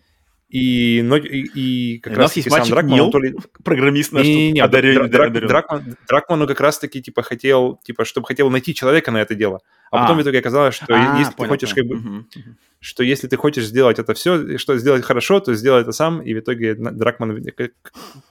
И, 0.49 1.01
но, 1.03 1.15
и, 1.15 1.43
и 1.53 1.99
как 1.99 2.17
раз 2.17 2.33
таки 2.33 2.49
сам 2.49 2.67
Дракман... 2.67 3.11
то 3.11 3.19
ли... 3.19 3.35
программист 3.63 4.11
наш 4.11 4.25
не, 4.25 4.51
не, 4.51 4.61
одарен, 4.61 5.07
Драк, 5.09 5.29
одарен. 5.29 5.47
Дракман, 5.47 5.95
Дракману 6.07 6.47
как 6.47 6.59
раз 6.59 6.79
таки, 6.79 7.03
типа, 7.03 7.21
хотел, 7.21 7.79
типа, 7.83 8.03
чтобы 8.03 8.25
хотел 8.25 8.49
найти 8.49 8.73
человека 8.73 9.11
на 9.11 9.21
это 9.21 9.35
дело. 9.35 9.59
А, 9.91 9.97
а. 9.97 10.01
потом 10.01 10.17
в 10.17 10.21
итоге 10.23 10.39
оказалось, 10.39 10.73
что 10.73 10.85
а, 10.89 11.19
если 11.19 11.33
понял, 11.33 11.35
ты 11.35 11.47
хочешь, 11.47 11.75
понял. 11.75 11.89
как 11.89 12.03
бы... 12.03 12.17
Угу. 12.17 12.25
Что 12.81 13.03
если 13.03 13.27
ты 13.27 13.35
хочешь 13.35 13.65
сделать 13.65 13.99
это 13.99 14.13
все, 14.13 14.57
что 14.57 14.77
сделать 14.77 15.03
хорошо, 15.03 15.39
то 15.39 15.53
сделай 15.53 15.81
это 15.81 15.91
сам, 15.91 16.21
и 16.21 16.33
в 16.33 16.39
итоге 16.39 16.75
Дракман 16.75 17.43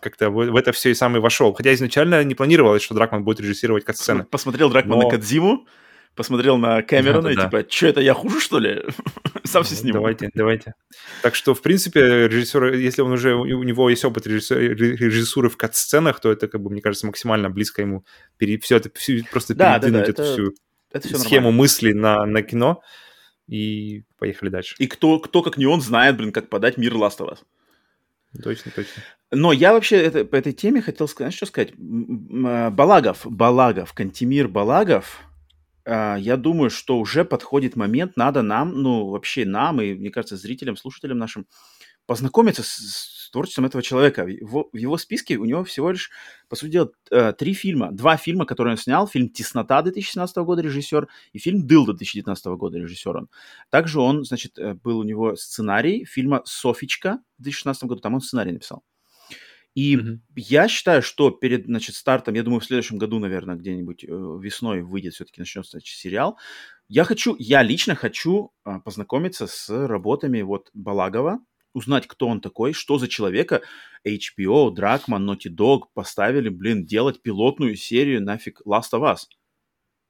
как-то 0.01 0.31
в 0.31 0.57
это 0.57 0.73
все 0.73 0.91
и 0.91 0.95
сам 0.95 1.17
и 1.17 1.21
вошел. 1.21 1.53
Хотя 1.53 1.73
изначально 1.75 2.25
не 2.25 2.35
планировалось, 2.35 2.83
что 2.83 2.95
Дракман 2.95 3.25
будет 3.25 3.41
режиссировать 3.41 3.85
кат-сцены. 3.85 4.25
Посмотрел 4.25 4.71
Дракман 4.71 4.99
Но... 4.99 5.05
на 5.05 5.11
Кадзиму, 5.11 5.67
посмотрел 6.15 6.57
на 6.57 6.83
Кэмерона 6.83 7.23
да, 7.35 7.35
да, 7.35 7.43
и 7.43 7.45
типа, 7.63 7.73
что 7.73 7.87
это, 7.87 8.01
я 8.01 8.15
хуже, 8.15 8.41
что 8.41 8.59
ли? 8.59 8.83
Сам 9.49 9.65
все 9.65 9.75
сниму. 9.75 9.95
Давайте, 9.95 10.31
давайте. 10.35 10.75
Так 11.23 11.35
что, 11.35 11.55
в 11.55 11.63
принципе, 11.63 12.29
режиссер, 12.29 12.75
если 12.75 13.03
он 13.03 13.13
уже, 13.13 13.35
у 13.35 13.63
него 13.63 13.89
есть 13.89 14.05
опыт 14.05 14.27
режиссуры 14.27 15.49
в 15.49 15.57
кат-сценах, 15.57 16.21
то 16.21 16.31
это, 16.31 16.49
как 16.49 16.61
бы, 16.63 16.71
мне 16.71 16.83
кажется, 16.83 17.07
максимально 17.07 17.49
близко 17.49 17.81
ему 17.83 18.05
пере, 18.37 18.59
все 18.59 18.77
это 18.77 18.91
все, 18.95 19.25
просто 19.31 19.55
да, 19.55 19.79
передвинуть 19.79 20.07
да, 20.07 20.07
да, 20.07 20.11
эту 20.13 20.23
это, 20.23 20.33
всю 20.33 20.55
это 20.93 21.09
схему 21.19 21.47
нормально. 21.47 21.59
мыслей 21.59 21.95
на, 21.95 22.27
на 22.27 22.43
кино 22.43 22.83
и 23.47 24.05
поехали 24.19 24.51
дальше. 24.51 24.75
И 24.79 24.87
кто, 24.87 25.19
кто, 25.19 25.43
как 25.43 25.57
не 25.57 25.67
он, 25.67 25.81
знает, 25.81 26.17
блин, 26.17 26.33
как 26.33 26.51
подать 26.51 26.77
мир 26.77 26.93
Last 26.95 27.19
of 27.19 27.33
Us. 27.33 27.39
Точно, 28.43 28.71
точно. 28.71 29.03
Но 29.31 29.53
я 29.53 29.73
вообще 29.73 29.97
это, 29.97 30.25
по 30.25 30.37
этой 30.37 30.53
теме 30.53 30.83
хотел 30.83 31.09
сказать, 31.09 31.33
что 31.33 31.47
сказать. 31.47 31.73
Балагов, 31.77 33.21
Балагов, 33.25 33.95
Кантимир 33.95 34.49
Балагов, 34.49 35.21
я 35.89 36.37
думаю, 36.37 36.71
что 36.71 36.99
уже 36.99 37.25
подходит 37.25 37.77
момент, 37.77 38.17
надо 38.17 38.43
нам, 38.43 38.83
ну, 38.83 39.09
вообще 39.09 39.45
нам 39.45 39.81
и, 39.81 39.95
мне 39.95 40.11
кажется, 40.11 40.37
зрителям, 40.37 40.77
слушателям 40.77 41.19
нашим 41.19 41.47
познакомиться 42.09 42.63
с, 42.63 43.29
с 43.29 43.31
творчеством 43.31 43.67
этого 43.67 43.83
человека. 43.83 44.25
В 44.25 44.29
его, 44.29 44.71
в 44.73 44.77
его 44.77 44.97
списке 44.97 45.37
у 45.37 45.45
него 45.45 45.63
всего 45.63 45.91
лишь, 45.91 46.11
по 46.49 46.57
сути 46.57 46.73
дела, 46.73 46.91
э, 47.11 47.35
три 47.35 47.53
фильма. 47.53 47.93
Два 47.93 48.17
фильма, 48.17 48.47
которые 48.47 48.73
он 48.73 48.79
снял. 48.79 49.07
Фильм 49.07 49.29
«Теснота» 49.29 49.83
2017 49.83 50.37
года 50.39 50.63
режиссер 50.63 51.07
и 51.35 51.39
фильм 51.39 51.67
«Дылда» 51.67 51.93
2019 51.93 52.47
года 52.57 52.79
режиссер 52.79 53.15
он. 53.15 53.29
Также 53.69 54.01
он, 54.01 54.25
значит, 54.25 54.59
э, 54.59 54.73
был 54.73 54.99
у 54.99 55.03
него 55.03 55.37
сценарий 55.37 56.07
фильма 56.07 56.41
«Софичка» 56.47 57.21
в 57.39 57.43
2016 57.43 57.85
году. 57.85 58.01
Там 58.01 58.15
он 58.15 58.23
сценарий 58.23 58.53
написал. 58.53 58.83
И 59.79 59.95
mm-hmm. 59.95 60.19
я 60.35 60.67
считаю, 60.67 61.03
что 61.03 61.31
перед 61.31 61.67
значит, 61.67 61.95
стартом, 61.95 62.35
я 62.35 62.43
думаю, 62.43 62.59
в 62.59 62.65
следующем 62.65 62.99
году, 62.99 63.21
наверное, 63.21 63.55
где-нибудь 63.55 64.03
э, 64.03 64.09
весной 64.09 64.83
выйдет 64.83 65.15
все-таки 65.15 65.41
начнется 65.41 65.71
значит, 65.71 65.97
сериал. 65.97 66.37
Я 66.89 67.05
хочу, 67.05 67.37
я 67.39 67.63
лично 67.63 67.95
хочу 67.95 68.51
а, 68.65 68.81
познакомиться 68.81 69.47
с 69.47 69.69
работами 69.71 70.43
вот 70.43 70.69
Балагова, 70.75 71.39
узнать, 71.75 72.09
кто 72.09 72.27
он 72.27 72.41
такой, 72.41 72.73
что 72.73 72.99
за 72.99 73.07
человека 73.07 73.63
HBO, 74.05 74.73
Дракман, 74.73 75.31
Naughty 75.31 75.49
Dog 75.49 75.83
поставили, 75.95 76.49
блин, 76.49 76.85
делать 76.85 77.23
пилотную 77.23 77.77
серию 77.77 78.21
нафиг 78.21 78.61
Last 78.67 78.91
of 78.95 79.03
Us. 79.03 79.19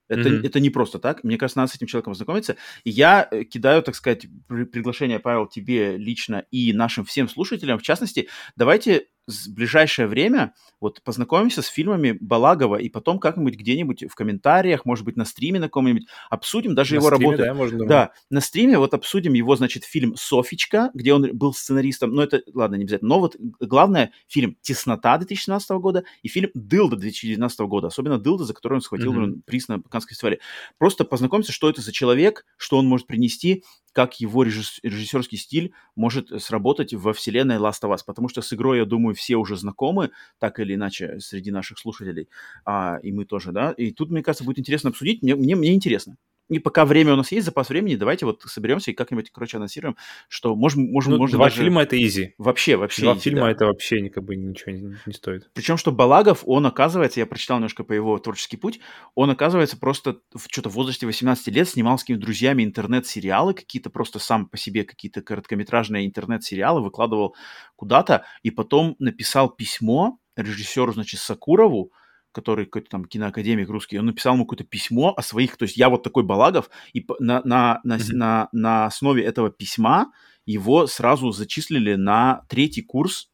Это, 0.09 0.31
mm-hmm. 0.31 0.47
это 0.47 0.61
не 0.61 0.71
просто 0.71 0.99
так. 0.99 1.23
Мне 1.25 1.37
кажется, 1.37 1.59
надо 1.59 1.73
с 1.73 1.75
этим 1.75 1.89
человеком 1.89 2.15
знакомиться. 2.15 2.57
И 2.85 2.91
я 2.91 3.29
э, 3.31 3.45
кидаю, 3.45 3.83
так 3.83 3.97
сказать, 3.97 4.25
приглашение, 4.47 5.19
Павел, 5.19 5.47
тебе 5.47 5.99
лично 5.99 6.47
и 6.51 6.73
нашим 6.73 7.05
всем 7.05 7.29
слушателям. 7.29 7.79
В 7.79 7.83
частности, 7.83 8.31
давайте 8.57 9.09
в 9.29 9.55
ближайшее 9.55 10.09
время 10.09 10.55
вот 10.81 11.03
познакомимся 11.03 11.63
с 11.63 11.67
фильмами 11.67 12.17
Балагова 12.21 12.77
и 12.77 12.89
потом 12.89 13.19
как-нибудь 13.19 13.57
где-нибудь 13.57 14.05
в 14.11 14.15
комментариях, 14.15 14.85
может 14.85 15.05
быть, 15.05 15.17
на 15.17 15.25
стриме 15.25 15.61
на 15.61 15.67
каком-нибудь 15.67 16.07
обсудим 16.31 16.75
даже 16.75 16.95
На 16.95 16.99
его 17.01 17.09
стриме, 17.09 17.25
работы. 17.27 17.43
да, 17.45 17.55
можно. 17.55 17.87
Да, 17.87 18.11
на 18.31 18.41
стриме 18.41 18.79
вот 18.79 18.95
обсудим 18.95 19.35
его, 19.35 19.55
значит, 19.57 19.85
фильм 19.85 20.15
«Софичка», 20.17 20.91
где 20.95 21.13
он 21.13 21.37
был 21.37 21.53
сценаристом, 21.53 22.11
но 22.13 22.23
это, 22.23 22.43
ладно, 22.55 22.77
не 22.77 22.85
обязательно, 22.85 23.09
но 23.09 23.21
вот 23.21 23.37
главное, 23.61 24.13
фильм 24.27 24.57
«Теснота» 24.63 25.19
2017 25.19 25.71
года 25.73 26.05
и 26.23 26.29
фильм 26.29 26.51
«Дылда» 26.55 26.97
2019 26.97 27.61
года, 27.61 27.89
особенно 27.89 28.19
«Дылда», 28.19 28.45
за 28.45 28.55
который 28.55 28.75
он 28.75 28.81
схватил 28.81 29.13
Мгм. 29.13 29.25
mm 29.25 29.43
приз 29.45 29.69
на 29.69 29.81
Каннском 29.83 30.15
фестивале. 30.15 30.41
Просто 30.79 31.05
познакомиться, 31.05 31.53
что 31.53 31.69
это 31.69 31.83
за 31.83 31.93
человек, 31.93 32.47
что 32.57 32.79
он 32.79 32.87
может 32.87 33.07
принести, 33.07 33.65
как 33.99 34.21
его 34.21 34.45
режисс- 34.45 34.79
режиссерский 34.85 35.37
стиль 35.39 35.73
может 35.97 36.29
сработать 36.41 36.95
во 36.95 37.13
вселенной 37.13 37.57
Last 37.57 37.83
of 37.83 37.93
Us, 37.93 37.99
потому 38.07 38.29
что 38.29 38.43
с 38.43 38.53
игрой, 38.53 38.79
я 38.79 38.85
думаю, 38.85 39.17
все 39.17 39.35
уже 39.35 39.57
знакомы, 39.57 40.11
так 40.39 40.61
или 40.61 40.75
иначе, 40.75 41.19
среди 41.19 41.51
наших 41.51 41.81
слушателей, 41.81 42.29
а, 42.65 42.99
и 43.03 43.11
мы 43.11 43.25
тоже, 43.25 43.51
да, 43.51 43.73
и 43.73 43.91
тут, 43.91 44.11
мне 44.11 44.23
кажется, 44.23 44.45
будет 44.45 44.61
интересно 44.61 44.91
обсудить, 44.91 45.21
мне, 45.23 45.35
мне, 45.35 45.57
мне 45.57 45.75
интересно. 45.75 46.17
И 46.49 46.59
пока 46.59 46.85
время 46.85 47.13
у 47.13 47.17
нас 47.17 47.31
есть, 47.31 47.45
запас 47.45 47.69
времени, 47.69 47.97
давайте 47.97 48.25
вот 48.25 48.43
соберемся 48.43 48.91
и 48.91 48.95
как-нибудь, 48.95 49.31
короче, 49.31 49.59
анонсируем, 49.59 49.97
что 50.29 50.57
можем, 50.57 50.85
можем, 50.85 51.13
Ну, 51.13 51.19
можно 51.19 51.37
два 51.37 51.47
даже... 51.47 51.63
фильма 51.63 51.83
это 51.83 52.03
изи. 52.03 52.35
Вообще, 52.39 52.77
вообще. 52.77 53.03
Два 53.03 53.15
easy, 53.15 53.21
фильма 53.21 53.41
да. 53.43 53.51
это 53.51 53.67
вообще 53.67 54.09
как 54.09 54.25
бы 54.25 54.37
ничего 54.37 54.73
не, 54.73 54.97
не 55.05 55.13
стоит. 55.13 55.51
Причем, 55.53 55.77
что 55.77 55.93
Балагов, 55.93 56.43
он 56.47 56.65
оказывается, 56.67 57.21
я 57.21 57.27
прочитал 57.27 57.59
немножко 57.59 57.85
по 57.85 57.93
его 57.93 58.19
творческий 58.19 58.57
путь, 58.57 58.81
он 59.15 59.31
оказывается 59.31 59.77
просто 59.77 60.21
в 60.35 60.47
что-то 60.51 60.71
в 60.71 60.75
возрасте 60.75 61.07
18 61.07 61.47
лет 61.49 61.69
снимал 61.69 61.99
с 61.99 62.03
какими-то 62.03 62.23
друзьями 62.23 62.65
интернет-сериалы, 62.65 63.53
какие-то 63.53 63.91
просто 63.91 64.19
сам 64.19 64.47
по 64.47 64.57
себе 64.57 64.85
какие-то 64.85 65.21
короткометражные 65.21 66.07
интернет-сериалы, 66.07 66.83
выкладывал 66.83 67.37
куда-то, 67.77 68.25
и 68.43 68.51
потом 68.51 68.97
написал 68.99 69.51
письмо 69.51 70.19
режиссеру, 70.37 70.93
значит, 70.93 71.21
Сакурову, 71.21 71.93
который 72.39 72.65
какой-то 72.67 72.91
там 72.91 73.05
киноакадемик 73.05 73.69
русский, 73.69 73.99
он 73.99 74.07
написал 74.07 74.35
ему 74.35 74.47
какое-то 74.47 74.65
письмо 74.65 75.13
о 75.17 75.23
своих, 75.23 75.57
то 75.57 75.65
есть 75.65 75.77
я 75.77 75.89
вот 75.89 76.03
такой 76.03 76.23
Балагов, 76.23 76.71
и 76.93 77.07
на, 77.19 77.43
на, 77.45 77.81
на, 77.85 77.97
Мгм. 77.97 78.19
на, 78.19 78.49
на 78.53 78.87
основе 78.87 79.25
этого 79.25 79.51
письма 79.51 80.13
его 80.47 80.87
сразу 80.87 81.33
зачислили 81.33 81.95
на 81.97 82.43
третий 82.49 82.83
курс 82.83 83.31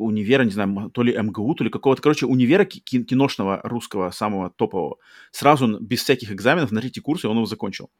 универа, 0.00 0.44
не 0.44 0.50
знаю, 0.50 0.90
то 0.90 1.02
ли 1.02 1.16
МГУ, 1.16 1.54
то 1.54 1.64
ли 1.64 1.70
какого-то, 1.70 2.02
короче, 2.02 2.26
универа 2.26 2.64
ки- 2.64 2.80
ки- 2.80 3.04
киношного 3.04 3.60
русского, 3.62 4.10
самого 4.10 4.50
топового. 4.50 4.96
Сразу 5.30 5.78
без 5.78 6.02
всяких 6.02 6.32
экзаменов 6.32 6.72
на 6.72 6.80
третий 6.80 7.00
курс, 7.00 7.24
и 7.24 7.26
он 7.26 7.36
его 7.36 7.46
закончил. 7.46 7.90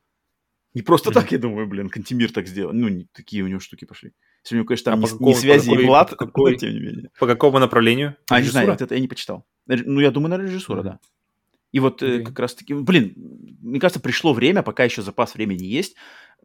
Не 0.74 0.82
просто 0.82 1.10
Мгм. 1.10 1.14
так, 1.20 1.32
я 1.32 1.38
думаю, 1.38 1.66
блин, 1.66 1.88
Кантемир 1.88 2.30
так 2.32 2.46
сделал. 2.46 2.72
Ну, 2.72 2.88
не, 2.88 3.06
такие 3.12 3.42
у 3.42 3.48
него 3.48 3.58
штуки 3.60 3.84
пошли. 3.84 4.12
Если 4.44 4.54
у 4.54 4.58
него, 4.58 4.66
конечно, 4.66 4.92
А 4.92 4.94
там 4.94 5.00
по 5.02 5.06
не, 5.06 5.12
какому- 5.12 5.30
не 5.30 5.34
связи 5.36 5.68
какой- 5.70 5.84
и 5.84 5.86
по 5.86 6.04
какой- 6.16 6.52
но 6.52 6.58
тем 6.58 6.72
не 6.72 6.80
менее. 6.80 7.10
По 7.18 7.26
какому 7.26 7.58
направлению? 7.58 8.16
А, 8.28 8.40
не 8.40 8.48
знаю, 8.48 8.68
вот 8.70 8.80
это 8.80 8.94
я 8.94 9.00
не 9.00 9.08
почитал. 9.08 9.44
Ну, 9.66 10.00
я 10.00 10.10
думаю, 10.10 10.30
на 10.38 10.42
режиссура, 10.42 10.78
Мгм. 10.80 10.84
да. 10.90 11.00
И 11.72 11.78
вот 11.80 12.02
э, 12.02 12.14
Окей. 12.14 12.24
как 12.24 12.38
раз-таки, 12.38 12.74
блин, 12.74 13.14
мне 13.60 13.78
кажется, 13.80 14.00
пришло 14.00 14.32
время, 14.32 14.62
пока 14.62 14.84
еще 14.84 15.02
запас 15.02 15.34
времени 15.34 15.64
есть, 15.64 15.94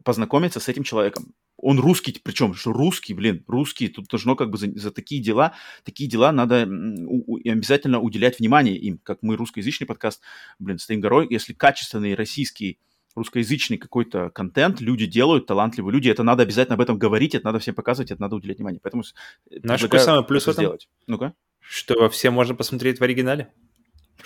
познакомиться 0.04 0.60
с 0.60 0.68
этим 0.68 0.82
человеком. 0.84 1.32
Он 1.56 1.80
русский, 1.80 2.14
причем, 2.22 2.54
что 2.54 2.72
русский, 2.72 3.14
блин, 3.14 3.42
русский, 3.48 3.88
тут 3.88 4.06
должно 4.08 4.36
как 4.36 4.50
бы 4.50 4.58
за, 4.58 4.70
за 4.78 4.90
такие 4.90 5.22
дела, 5.22 5.54
такие 5.84 6.08
дела 6.08 6.30
надо 6.32 6.68
у- 6.68 7.34
у- 7.34 7.38
обязательно 7.50 7.98
уделять 8.00 8.38
внимание 8.38 8.76
им, 8.76 8.98
как 9.02 9.18
мы 9.22 9.36
русскоязычный 9.36 9.86
подкаст, 9.86 10.20
блин, 10.58 10.78
стоим 10.78 11.00
горой, 11.00 11.26
если 11.30 11.54
качественный 11.54 12.14
российский 12.14 12.78
русскоязычный 13.16 13.78
какой-то 13.78 14.30
контент 14.30 14.80
люди 14.80 15.06
делают, 15.06 15.46
талантливые 15.46 15.92
люди, 15.92 16.08
это 16.08 16.22
надо 16.22 16.42
обязательно 16.44 16.74
об 16.74 16.80
этом 16.80 16.98
говорить, 16.98 17.34
это 17.34 17.46
надо 17.46 17.58
всем 17.58 17.74
показывать, 17.74 18.10
это 18.10 18.20
надо 18.20 18.36
уделять 18.36 18.58
внимание. 18.58 18.80
Поэтому 18.82 19.02
Знаешь, 19.50 19.82
какой 19.82 20.00
самый 20.00 20.24
плюс 20.24 20.46
в 20.46 20.48
этом? 20.48 20.64
сделать. 20.64 20.88
Ну-ка. 21.06 21.34
Что 21.60 22.08
все 22.08 22.30
можно 22.30 22.54
посмотреть 22.54 23.00
в 23.00 23.02
оригинале? 23.02 23.52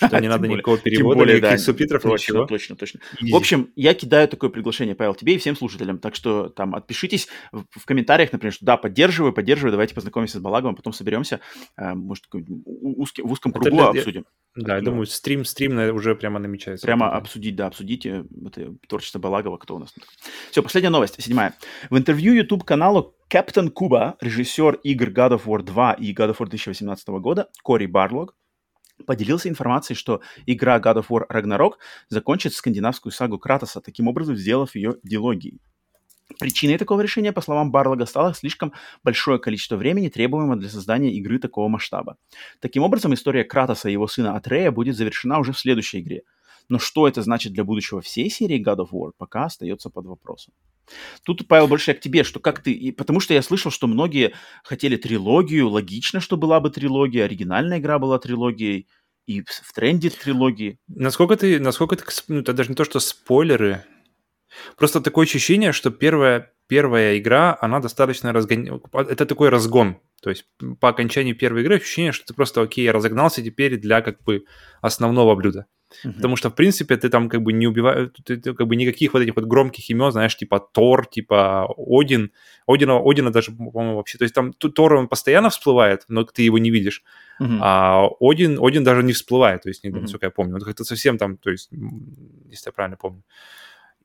Что 0.07 0.21
не 0.21 0.29
надо 0.29 0.49
никакого 0.49 0.79
перевода, 0.79 1.25
никаких 1.25 1.61
субтитров, 1.61 2.05
ничего. 2.05 2.47
точно, 2.47 2.77
точно. 2.77 3.01
В 3.21 3.35
общем, 3.35 3.71
я 3.77 3.95
кидаю 3.95 4.29
такое 4.29 4.51
приглашение, 4.51 4.95
Павел, 4.95 5.15
тебе 5.15 5.35
и 5.35 5.39
всем 5.39 5.57
слушателям. 5.57 5.99
Так 5.99 6.15
что 6.15 6.49
там 6.49 6.75
отпишитесь 6.75 7.29
в, 7.53 7.85
комментариях, 7.85 8.33
например, 8.33 8.53
что 8.53 8.65
да, 8.65 8.77
поддерживаю, 8.77 9.33
поддерживаю, 9.33 9.73
давайте 9.73 9.95
познакомимся 9.95 10.39
с 10.39 10.41
Балаговым, 10.41 10.77
потом 10.77 10.93
соберемся, 10.93 11.41
э, 11.77 11.95
может, 11.95 12.25
в 12.33 13.33
узком 13.33 13.53
кругу 13.53 13.81
обсудим. 13.81 14.25
да, 14.55 14.77
я 14.77 14.83
думаю, 14.83 15.07
стрим, 15.07 15.45
стрим 15.45 15.79
уже 15.95 16.15
прямо 16.15 16.39
намечается. 16.39 16.87
Прямо 16.87 17.13
обсудить, 17.13 17.57
да, 17.57 17.67
обсудить 17.67 18.07
это 18.07 18.75
творчество 18.89 19.19
Балагова, 19.19 19.57
кто 19.59 19.77
у 19.77 19.79
нас. 19.79 19.95
Все, 20.51 20.63
последняя 20.63 20.91
новость, 20.91 21.23
седьмая. 21.23 21.55
В 21.91 21.99
интервью 21.99 22.35
YouTube-каналу 22.35 23.15
Captain 23.33 23.71
Kuba 23.73 24.15
режиссер 24.21 24.81
игр 24.83 25.09
God 25.09 25.39
of 25.39 25.45
War 25.45 25.63
2 25.63 25.93
и 25.95 26.13
God 26.13 26.31
of 26.31 26.39
War 26.39 26.49
2018 26.49 27.09
года 27.09 27.49
Кори 27.63 27.87
Барлог 27.87 28.35
поделился 29.07 29.49
информацией, 29.49 29.97
что 29.97 30.21
игра 30.47 30.79
God 30.79 31.05
of 31.05 31.07
War 31.09 31.27
Ragnarok 31.31 31.75
закончит 32.09 32.55
скандинавскую 32.55 33.13
сагу 33.13 33.39
Кратоса, 33.39 33.81
таким 33.81 34.09
образом 34.09 34.37
сделав 34.37 34.75
ее 34.75 34.97
дилогией. 35.03 35.61
Причиной 36.39 36.79
такого 36.79 37.01
решения, 37.01 37.33
по 37.33 37.41
словам 37.41 37.71
Барлога, 37.73 38.07
стало 38.07 38.35
слишком 38.35 38.73
большое 39.03 39.39
количество 39.39 39.77
времени, 39.77 40.09
требуемого 40.09 40.57
для 40.57 40.69
создания 40.69 41.13
игры 41.15 41.39
такого 41.39 41.69
масштаба. 41.69 42.17
Таким 42.61 42.83
образом, 42.83 43.15
история 43.15 43.45
Кратоса 43.45 43.89
и 43.89 43.93
его 43.93 44.07
сына 44.07 44.37
Атрея 44.37 44.71
будет 44.71 44.97
завершена 44.97 45.41
уже 45.41 45.53
в 45.53 45.59
следующей 45.59 46.01
игре. 46.01 46.23
Но 46.71 46.79
что 46.79 47.07
это 47.09 47.21
значит 47.23 47.53
для 47.53 47.65
будущего 47.65 48.01
всей 48.01 48.31
серии 48.31 48.65
God 48.65 48.79
of 48.79 48.91
War, 48.93 49.11
пока 49.19 49.45
остается 49.45 49.91
под 49.91 50.07
вопросом. 50.07 50.55
Тут, 51.25 51.47
Павел, 51.49 51.67
больше 51.67 51.91
я 51.91 51.97
к 51.97 52.01
тебе, 52.01 52.25
что 52.25 52.41
как 52.41 52.63
ты... 52.63 52.73
и 52.73 52.93
Потому 52.93 53.21
что 53.21 53.35
я 53.35 53.43
слышал, 53.43 53.71
что 53.71 53.89
многие 53.89 54.33
хотели 54.63 54.97
трилогию, 54.97 55.69
логично, 55.69 56.21
что 56.21 56.37
была 56.37 56.61
бы 56.61 56.71
трилогия, 56.71 57.25
оригинальная 57.25 57.79
игра 57.79 57.99
была 57.99 58.19
трилогией, 58.19 58.87
и 59.27 59.43
в 59.43 59.73
тренде 59.75 60.11
трилогии. 60.11 60.79
Насколько 60.89 61.37
ты, 61.37 61.61
насколько 61.61 61.97
ты, 61.97 62.05
ну, 62.29 62.41
это 62.41 62.53
даже 62.53 62.71
не 62.71 62.77
то, 62.77 62.85
что 62.85 63.01
спойлеры. 63.01 63.85
Просто 64.77 65.01
такое 65.01 65.27
ощущение, 65.27 65.73
что 65.73 65.91
первая, 65.91 66.53
первая 66.69 67.19
игра, 67.19 67.57
она 67.61 67.81
достаточно 67.81 68.33
разгон... 68.33 68.81
Это 68.93 69.27
такой 69.27 69.49
разгон. 69.49 70.01
То 70.23 70.31
есть 70.31 70.47
по 70.81 70.89
окончании 70.89 71.33
первой 71.33 71.63
игры 71.63 71.77
ощущение, 71.77 72.13
что 72.13 72.27
ты 72.27 72.35
просто, 72.35 72.63
окей, 72.63 72.85
я 72.85 72.93
разогнался 72.93 73.43
теперь 73.43 73.77
для 73.77 74.03
как 74.03 74.23
бы 74.23 74.45
основного 74.81 75.35
блюда. 75.35 75.67
Мгм. 76.05 76.15
Потому 76.15 76.37
что, 76.37 76.49
в 76.51 76.55
принципе, 76.55 76.97
ты 76.97 77.09
там 77.09 77.29
как 77.29 77.43
бы 77.43 77.53
не 77.53 77.67
убиваешь, 77.67 78.11
ты, 78.25 78.37
ты 78.37 78.55
как 78.55 78.67
бы 78.67 78.77
никаких 78.77 79.13
вот 79.13 79.23
этих 79.23 79.37
вот 79.37 79.45
громких 79.45 79.91
имен, 79.91 80.13
знаешь, 80.13 80.37
типа 80.37 80.61
Тор, 80.61 81.07
типа 81.07 81.67
Один. 81.77 82.31
Одина, 82.67 83.01
Одина 83.05 83.31
даже, 83.31 83.53
по-моему, 83.53 83.97
вообще, 83.97 84.19
то 84.19 84.25
есть 84.25 84.35
там 84.35 84.53
Тор, 84.53 84.95
он 84.95 85.09
постоянно 85.09 85.49
всплывает, 85.51 86.05
но 86.09 86.25
ты 86.25 86.43
его 86.43 86.59
не 86.59 86.71
видишь. 86.71 87.03
Мгм. 87.41 87.59
А 87.63 88.09
Один, 88.21 88.59
Один 88.63 88.85
даже 88.85 89.03
не 89.03 89.13
всплывает, 89.13 89.63
то 89.63 89.69
есть, 89.71 89.85
не- 89.85 89.91
насколько 89.91 90.27
я 90.27 90.31
помню. 90.31 90.55
Он 90.55 90.61
как-то 90.61 90.85
совсем 90.85 91.19
там, 91.19 91.37
то 91.37 91.51
есть, 91.51 91.71
если 92.51 92.69
я 92.69 92.73
правильно 92.73 92.97
помню. 92.97 93.23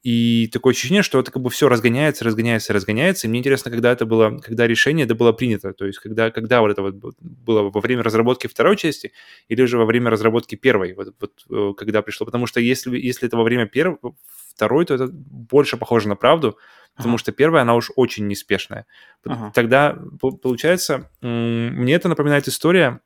И 0.06 0.48
такое 0.54 0.74
ощущение, 0.74 1.02
что 1.02 1.20
это 1.20 1.32
как 1.32 1.42
бы 1.42 1.50
все 1.50 1.68
разгоняется, 1.68 2.24
разгоняется, 2.26 2.74
разгоняется. 2.74 3.26
И 3.26 3.30
мне 3.30 3.40
интересно, 3.40 3.72
когда 3.72 3.92
это 3.92 4.06
было, 4.06 4.38
когда 4.38 4.68
решение 4.68 5.06
это 5.06 5.16
было 5.16 5.32
принято. 5.32 5.74
То 5.74 5.88
есть, 5.88 5.98
когда, 5.98 6.30
когда 6.30 6.62
вот 6.62 6.70
это 6.70 6.84
вот 6.84 7.16
было 7.20 7.72
во 7.72 7.82
время 7.82 8.04
разработки 8.04 8.46
второй 8.46 8.78
части 8.78 9.14
или 9.48 9.64
уже 9.64 9.80
во 9.80 9.86
время 9.86 10.12
разработки 10.12 10.54
первой, 10.54 10.94
вот, 10.94 11.16
вот, 11.20 11.32
э, 11.50 11.74
когда 11.76 12.04
пришло. 12.04 12.26
Потому 12.26 12.46
что 12.46 12.60
если, 12.60 12.96
если 13.00 13.28
это 13.28 13.36
во 13.36 13.44
время 13.44 13.66
первой, 13.66 13.98
второй, 14.56 14.86
то 14.86 14.94
это 14.94 15.10
больше 15.12 15.76
похоже 15.78 16.08
на 16.08 16.16
правду, 16.16 16.56
потому 16.96 17.16
Ага. 17.16 17.22
что 17.22 17.32
первая, 17.32 17.64
она 17.64 17.74
уж 17.74 17.92
очень 17.96 18.28
неспешная. 18.28 18.86
Ага. 19.26 19.52
Тогда, 19.56 19.98
по- 20.22 20.38
получается, 20.38 21.10
мне 21.22 21.96
это 21.96 22.10
напоминает 22.10 22.48
история, 22.48 23.02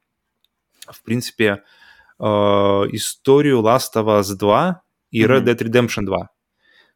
в 0.91 1.01
принципе, 1.03 1.63
э, 2.19 2.23
историю 2.25 3.59
Last 3.61 3.95
of 3.95 4.19
Us 4.19 4.35
2 4.37 4.81
и 5.11 5.23
Red. 5.23 5.45
Dead 5.45 5.57
Redemption 5.57 6.03
2, 6.05 6.29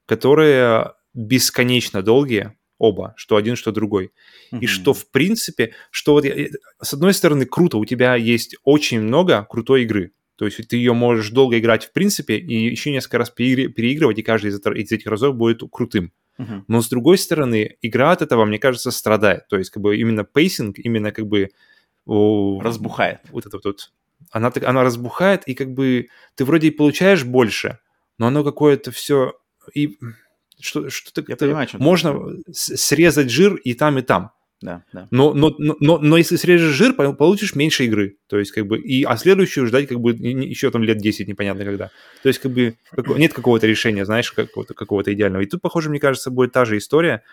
которые 0.06 0.94
бесконечно 1.14 2.02
долгие, 2.02 2.54
оба, 2.78 3.14
что 3.18 3.36
один, 3.36 3.56
что 3.56 3.72
другой. 3.72 4.12
И 4.52 4.56
Мгм. 4.56 4.68
что, 4.68 4.94
в 4.94 5.10
принципе, 5.12 5.74
что 5.92 6.14
вот, 6.14 6.26
я- 6.26 6.48
с 6.82 6.94
одной 6.94 7.14
стороны, 7.14 7.46
круто, 7.46 7.78
у 7.78 7.86
тебя 7.86 8.16
есть 8.16 8.56
очень 8.64 9.00
много 9.02 9.46
крутой 9.50 9.84
игры. 9.84 10.12
То 10.36 10.46
есть 10.46 10.68
ты 10.68 10.76
ее 10.78 10.94
можешь 10.94 11.30
долго 11.30 11.60
играть, 11.60 11.86
в 11.86 11.94
принципе, 11.94 12.38
и 12.38 12.70
еще 12.72 12.92
несколько 12.92 13.20
раз 13.20 13.32
переигр- 13.38 13.68
переигрывать, 13.70 14.18
и 14.18 14.24
каждый 14.24 14.50
из, 14.50 14.60
из 14.60 14.92
этих 14.92 15.06
разов 15.08 15.36
будет 15.36 15.62
крутым. 15.72 16.12
Мгм. 16.40 16.66
Но 16.68 16.82
с 16.82 16.90
другой 16.90 17.20
стороны, 17.20 17.78
игра 17.84 18.12
от 18.12 18.24
этого, 18.24 18.44
мне 18.46 18.58
кажется, 18.58 18.90
страдает. 18.90 19.48
То 19.48 19.58
есть, 19.58 19.70
как 19.70 19.84
бы 19.84 19.96
именно 19.96 20.24
pacing, 20.24 20.80
именно 20.80 21.12
как 21.12 21.28
бы 21.28 21.50
о, 22.06 22.60
Разбухает. 22.62 23.20
вот 23.32 23.46
это 23.46 23.58
вот, 23.58 23.66
вот. 23.66 23.92
Она, 24.32 24.52
она 24.66 24.84
разбухает, 24.84 25.44
и 25.48 25.54
как 25.54 25.72
бы 25.74 26.08
ты 26.36 26.44
вроде 26.44 26.68
и 26.68 26.72
получаешь 26.72 27.24
больше, 27.24 27.78
но 28.18 28.28
оно 28.28 28.44
какое-то 28.44 28.92
все 28.92 29.34
и 29.74 29.98
что, 30.60 30.90
что-то 30.90 31.24
Я 31.28 31.36
понимаю, 31.36 31.64
о 31.64 31.68
чём 31.68 31.80
ты 31.80 31.84
можно 31.84 32.20
с- 32.52 32.78
срезать 32.78 33.30
жир 33.30 33.56
и 33.56 33.74
там, 33.74 34.00
и 34.00 34.02
там. 34.02 34.32
Да, 34.62 34.84
да. 34.94 35.08
Но, 35.12 35.34
но, 35.34 35.54
но, 35.58 35.98
но, 36.00 36.18
если 36.18 36.38
срежешь 36.38 36.74
жир, 36.74 36.94
по- 36.94 37.12
получишь 37.12 37.54
меньше 37.54 37.84
игры. 37.84 38.16
То 38.28 38.40
есть, 38.40 38.52
как 38.54 38.66
бы, 38.66 38.80
и, 38.80 39.04
а 39.04 39.18
следующую 39.18 39.68
ждать, 39.68 39.88
как 39.90 40.00
бы, 40.00 40.12
еще 40.14 40.72
там 40.72 40.84
лет 40.84 41.00
10, 41.00 41.28
непонятно 41.28 41.66
когда. 41.66 41.92
То 42.22 42.30
есть, 42.30 42.40
как 42.40 42.54
бы, 42.54 42.78
нет 43.18 43.34
какого-то 43.34 43.68
решения, 43.68 44.06
знаешь, 44.06 44.32
какого-то, 44.32 44.74
какого-то 44.74 45.14
идеального. 45.14 45.42
И 45.42 45.48
тут, 45.48 45.62
похоже, 45.62 45.90
мне 45.90 46.00
кажется, 46.00 46.32
будет 46.32 46.54
та 46.54 46.64
же 46.66 46.78
история. 46.78 47.24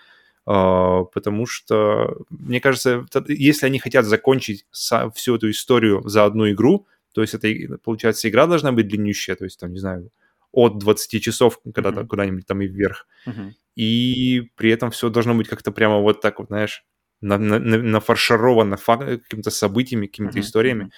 Uh, 0.49 1.05
потому 1.13 1.47
что, 1.47 2.17
мне 2.31 2.61
кажется, 2.61 3.07
если 3.29 3.67
они 3.67 3.79
хотят 3.79 4.07
закончить 4.07 4.65
всю 4.73 5.37
эту 5.37 5.51
историю 5.51 6.03
за 6.09 6.25
одну 6.25 6.51
игру, 6.51 6.87
то 7.15 7.21
есть 7.21 7.35
это, 7.35 7.47
получается, 7.85 8.29
игра 8.29 8.47
должна 8.47 8.73
быть 8.73 8.89
длиннющая, 8.89 9.37
то 9.37 9.45
есть, 9.45 9.61
там, 9.61 9.71
не 9.73 9.79
знаю, 9.79 10.11
от 10.53 10.79
20 10.79 11.23
часов 11.23 11.61
когда-то, 11.63 12.01
mm-hmm. 12.01 12.07
куда-нибудь 12.07 12.47
там 12.47 12.61
и 12.61 12.67
вверх. 12.67 13.07
Mm-hmm. 13.27 13.51
И 13.77 14.51
при 14.57 14.71
этом 14.71 14.91
все 14.91 15.09
должно 15.09 15.35
быть 15.35 15.49
как-то 15.49 15.73
прямо 15.73 16.01
вот 16.01 16.21
так 16.21 16.39
вот, 16.39 16.49
знаешь, 16.49 16.85
на, 17.21 17.39
на, 17.39 17.59
нафаршировано 17.59 18.77
фак- 18.77 19.23
какими-то 19.23 19.51
событиями, 19.51 20.07
какими-то 20.07 20.39
mm-hmm. 20.39 20.43
историями. 20.43 20.91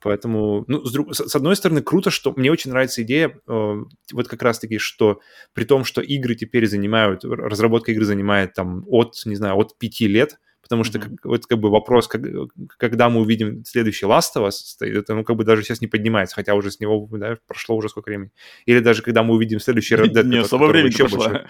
Поэтому, 0.00 0.64
ну, 0.68 0.84
с, 0.84 0.92
друг... 0.92 1.14
с 1.14 1.34
одной 1.34 1.56
стороны, 1.56 1.82
круто, 1.82 2.10
что 2.10 2.32
мне 2.36 2.52
очень 2.52 2.70
нравится 2.70 3.02
идея, 3.02 3.30
э, 3.48 3.84
вот 4.12 4.28
как 4.28 4.42
раз-таки, 4.42 4.78
что 4.78 5.20
при 5.54 5.64
том, 5.64 5.84
что 5.84 6.00
игры 6.00 6.36
теперь 6.36 6.68
занимают, 6.68 7.24
разработка 7.24 7.90
игры 7.90 8.04
занимает 8.04 8.54
там 8.54 8.84
от, 8.86 9.14
не 9.24 9.34
знаю, 9.34 9.56
от 9.56 9.76
пяти 9.76 10.06
лет, 10.06 10.38
потому 10.62 10.84
что 10.84 10.98
mm-hmm. 10.98 11.18
вот 11.24 11.46
как 11.46 11.58
бы 11.58 11.70
вопрос, 11.70 12.08
как, 12.08 12.22
когда 12.76 13.08
мы 13.08 13.20
увидим 13.20 13.64
следующий 13.64 14.06
Last 14.06 14.36
of 14.36 14.48
Us, 14.48 14.54
это 14.80 15.14
ну, 15.14 15.24
как 15.24 15.36
бы 15.36 15.44
даже 15.44 15.62
сейчас 15.62 15.80
не 15.80 15.86
поднимается, 15.86 16.34
хотя 16.34 16.54
уже 16.54 16.70
с 16.70 16.80
него 16.80 17.08
да, 17.12 17.36
прошло 17.46 17.76
уже 17.76 17.88
сколько 17.88 18.08
времени. 18.08 18.30
Или 18.66 18.80
даже 18.80 19.02
когда 19.02 19.22
мы 19.22 19.34
увидим 19.34 19.60
следующий 19.60 19.94
Red 19.94 20.12
Dead. 20.12 20.24
Не 20.28 20.38
особо 20.38 20.64
времени 20.66 20.94
прошло. 20.96 21.24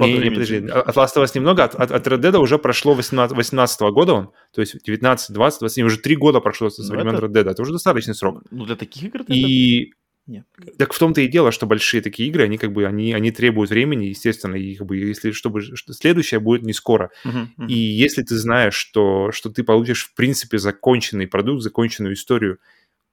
Не, 0.00 0.18
не, 0.18 0.30
подожди, 0.30 0.56
от 0.56 0.96
Last 0.96 1.16
of 1.16 1.22
Us 1.22 1.30
немного, 1.34 1.64
от, 1.64 1.74
от, 1.76 1.92
от 1.92 2.06
Red 2.06 2.20
Dead 2.20 2.36
уже 2.36 2.58
прошло 2.58 2.94
18, 2.94 3.36
18 3.36 3.80
года 3.92 4.12
он, 4.12 4.30
то 4.52 4.60
есть 4.60 4.82
19, 4.84 5.34
20, 5.34 5.60
27, 5.60 5.86
уже 5.86 5.98
три 5.98 6.16
года 6.16 6.40
прошло 6.40 6.68
со 6.68 6.82
ну, 6.82 6.88
времен 6.98 7.16
Red 7.16 7.30
Dead, 7.30 7.50
это 7.50 7.62
уже 7.62 7.72
достаточный 7.72 8.14
срок. 8.14 8.42
Ну, 8.50 8.66
для 8.66 8.74
таких 8.76 9.04
игр 9.04 9.22
И 9.28 9.92
нет. 10.28 10.46
Так 10.78 10.92
в 10.92 10.98
том-то 10.98 11.20
и 11.20 11.28
дело, 11.28 11.50
что 11.50 11.66
большие 11.66 12.02
такие 12.02 12.28
игры, 12.28 12.44
они 12.44 12.58
как 12.58 12.72
бы, 12.72 12.86
они, 12.86 13.12
они 13.12 13.30
требуют 13.30 13.70
времени, 13.70 14.06
естественно, 14.06 14.54
и 14.54 14.74
как 14.74 14.86
бы, 14.86 14.96
если, 14.96 15.32
чтобы, 15.32 15.62
что 15.62 15.92
следующее 15.92 16.40
будет 16.40 16.62
не 16.62 16.72
скоро. 16.72 17.10
Uh-huh, 17.24 17.48
uh-huh. 17.58 17.66
И 17.66 17.74
если 17.74 18.22
ты 18.22 18.36
знаешь, 18.36 18.74
что, 18.74 19.32
что 19.32 19.50
ты 19.50 19.64
получишь, 19.64 20.04
в 20.04 20.14
принципе, 20.14 20.58
законченный 20.58 21.26
продукт, 21.26 21.62
законченную 21.62 22.14
историю 22.14 22.58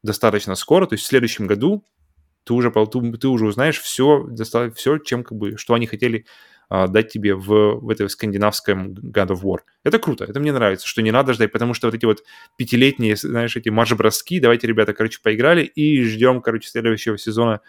достаточно 0.04 0.56
скоро, 0.56 0.86
то 0.86 0.94
есть 0.94 1.06
в 1.06 1.08
следующем 1.08 1.48
году 1.48 1.84
ты 2.44 2.54
уже, 2.54 2.72
ты, 2.72 3.18
ты 3.18 3.28
уже 3.28 3.48
узнаешь 3.48 3.80
все, 3.80 4.30
все, 4.76 4.98
чем 5.00 5.24
как 5.24 5.38
бы, 5.38 5.58
что 5.58 5.74
они 5.74 5.88
хотели 5.88 6.26
дать 6.70 7.10
тебе 7.10 7.36
в, 7.36 7.80
в 7.80 7.90
этой 7.90 8.10
скандинавском 8.10 8.94
God 8.94 9.28
of 9.28 9.42
War. 9.44 9.60
Это 9.84 10.00
круто, 10.00 10.26
это 10.26 10.40
мне 10.40 10.52
нравится, 10.52 10.88
что 10.88 11.02
не 11.02 11.12
надо 11.12 11.34
ждать, 11.34 11.52
потому 11.52 11.74
что 11.74 11.88
вот 11.88 11.96
эти 11.96 12.06
вот 12.06 12.24
пятилетние, 12.58 13.16
знаешь, 13.16 13.56
эти 13.56 13.70
марш-броски, 13.70 14.40
давайте, 14.40 14.68
ребята, 14.68 14.94
короче, 14.94 15.20
поиграли 15.22 15.64
и 15.64 16.04
ждем, 16.04 16.42
короче, 16.42 16.70
следующего 16.70 17.18
сезона 17.18 17.62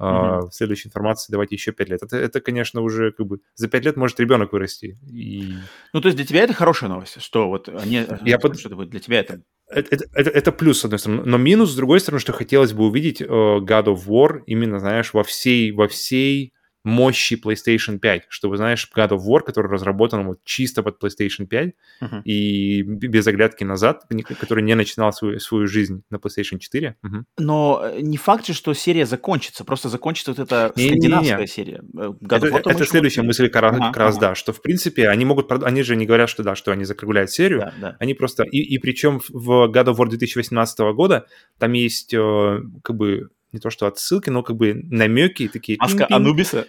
Uh-huh. 0.00 0.44
Uh, 0.46 0.50
следующей 0.50 0.88
информации 0.88 1.30
давайте 1.30 1.56
еще 1.56 1.72
пять 1.72 1.90
лет. 1.90 2.02
Это, 2.02 2.16
это, 2.16 2.40
конечно, 2.40 2.80
уже 2.80 3.12
как 3.12 3.26
бы 3.26 3.40
за 3.54 3.68
пять 3.68 3.84
лет 3.84 3.96
может 3.96 4.18
ребенок 4.18 4.50
вырасти. 4.50 4.96
И... 5.06 5.52
Ну, 5.92 6.00
то 6.00 6.08
есть 6.08 6.16
для 6.16 6.24
тебя 6.24 6.42
это 6.42 6.54
хорошая 6.54 6.88
новость, 6.88 7.20
что 7.20 7.48
вот 7.48 7.68
они... 7.68 8.06
Я 8.24 8.38
под... 8.38 8.58
что 8.58 8.70
для 8.70 8.98
тебя 8.98 9.20
это... 9.20 9.42
Это, 9.68 9.94
это, 9.94 10.04
это, 10.14 10.30
это 10.30 10.52
плюс, 10.52 10.80
с 10.80 10.84
одной 10.86 10.98
стороны. 10.98 11.24
Но 11.26 11.36
минус, 11.36 11.72
с 11.72 11.76
другой 11.76 12.00
стороны, 12.00 12.18
что 12.18 12.32
хотелось 12.32 12.72
бы 12.72 12.86
увидеть 12.86 13.20
uh, 13.20 13.58
God 13.58 13.84
of 13.88 14.06
War 14.06 14.42
именно, 14.46 14.80
знаешь, 14.80 15.12
во 15.12 15.22
всей, 15.22 15.70
во 15.70 15.86
всей 15.86 16.54
мощи 16.84 17.34
PlayStation 17.34 17.98
5, 17.98 18.26
чтобы, 18.28 18.56
знаешь, 18.56 18.90
God 18.94 19.10
of 19.10 19.20
War, 19.26 19.40
который 19.40 19.70
разработан 19.70 20.26
вот 20.26 20.40
чисто 20.44 20.82
под 20.82 21.02
PlayStation 21.02 21.46
5 21.46 21.74
uh-huh. 22.02 22.22
и 22.24 22.82
без 22.82 23.26
оглядки 23.26 23.64
назад, 23.64 24.04
который 24.40 24.64
не 24.64 24.74
начинал 24.74 25.12
свою, 25.12 25.38
свою 25.40 25.66
жизнь 25.66 26.02
на 26.10 26.16
PlayStation 26.16 26.58
4. 26.58 26.96
Uh-huh. 27.04 27.22
Но 27.38 27.82
э, 27.84 28.00
не 28.00 28.16
факт 28.16 28.46
же, 28.46 28.54
что 28.54 28.72
серия 28.72 29.04
закончится, 29.04 29.64
просто 29.64 29.88
закончится 29.88 30.32
вот 30.32 30.38
эта 30.38 30.72
не, 30.76 30.88
скандинавская 30.88 31.36
не, 31.36 31.42
не, 31.42 31.46
серия. 31.46 31.82
Э, 31.94 32.12
God 32.20 32.46
это, 32.46 32.70
это 32.70 32.86
следующая 32.86 33.22
мысль 33.22 33.48
как, 33.48 33.62
раз, 33.62 33.76
uh-huh, 33.76 33.86
как 33.88 33.96
раз, 33.96 34.18
да, 34.18 34.34
что 34.34 34.52
в 34.52 34.62
принципе 34.62 35.08
они 35.08 35.24
могут, 35.24 35.52
они 35.52 35.82
же 35.82 35.96
не 35.96 36.06
говорят, 36.06 36.30
что 36.30 36.42
да, 36.42 36.54
что 36.54 36.72
они 36.72 36.84
закругляют 36.84 37.30
серию, 37.30 37.60
да, 37.60 37.74
да. 37.80 37.96
они 37.98 38.14
просто, 38.14 38.44
и, 38.44 38.58
и 38.58 38.78
причем 38.78 39.20
в 39.28 39.70
God 39.70 39.86
of 39.86 39.96
War 39.96 40.08
2018 40.08 40.78
года 40.94 41.26
там 41.58 41.72
есть 41.72 42.14
э, 42.14 42.60
как 42.82 42.96
бы 42.96 43.28
не 43.52 43.58
то 43.58 43.70
что 43.70 43.86
отсылки, 43.86 44.30
но 44.30 44.42
как 44.42 44.56
бы 44.56 44.74
намеки 44.74 45.48
такие. 45.48 45.78
Маска 45.80 46.06
Анубиса? 46.10 46.66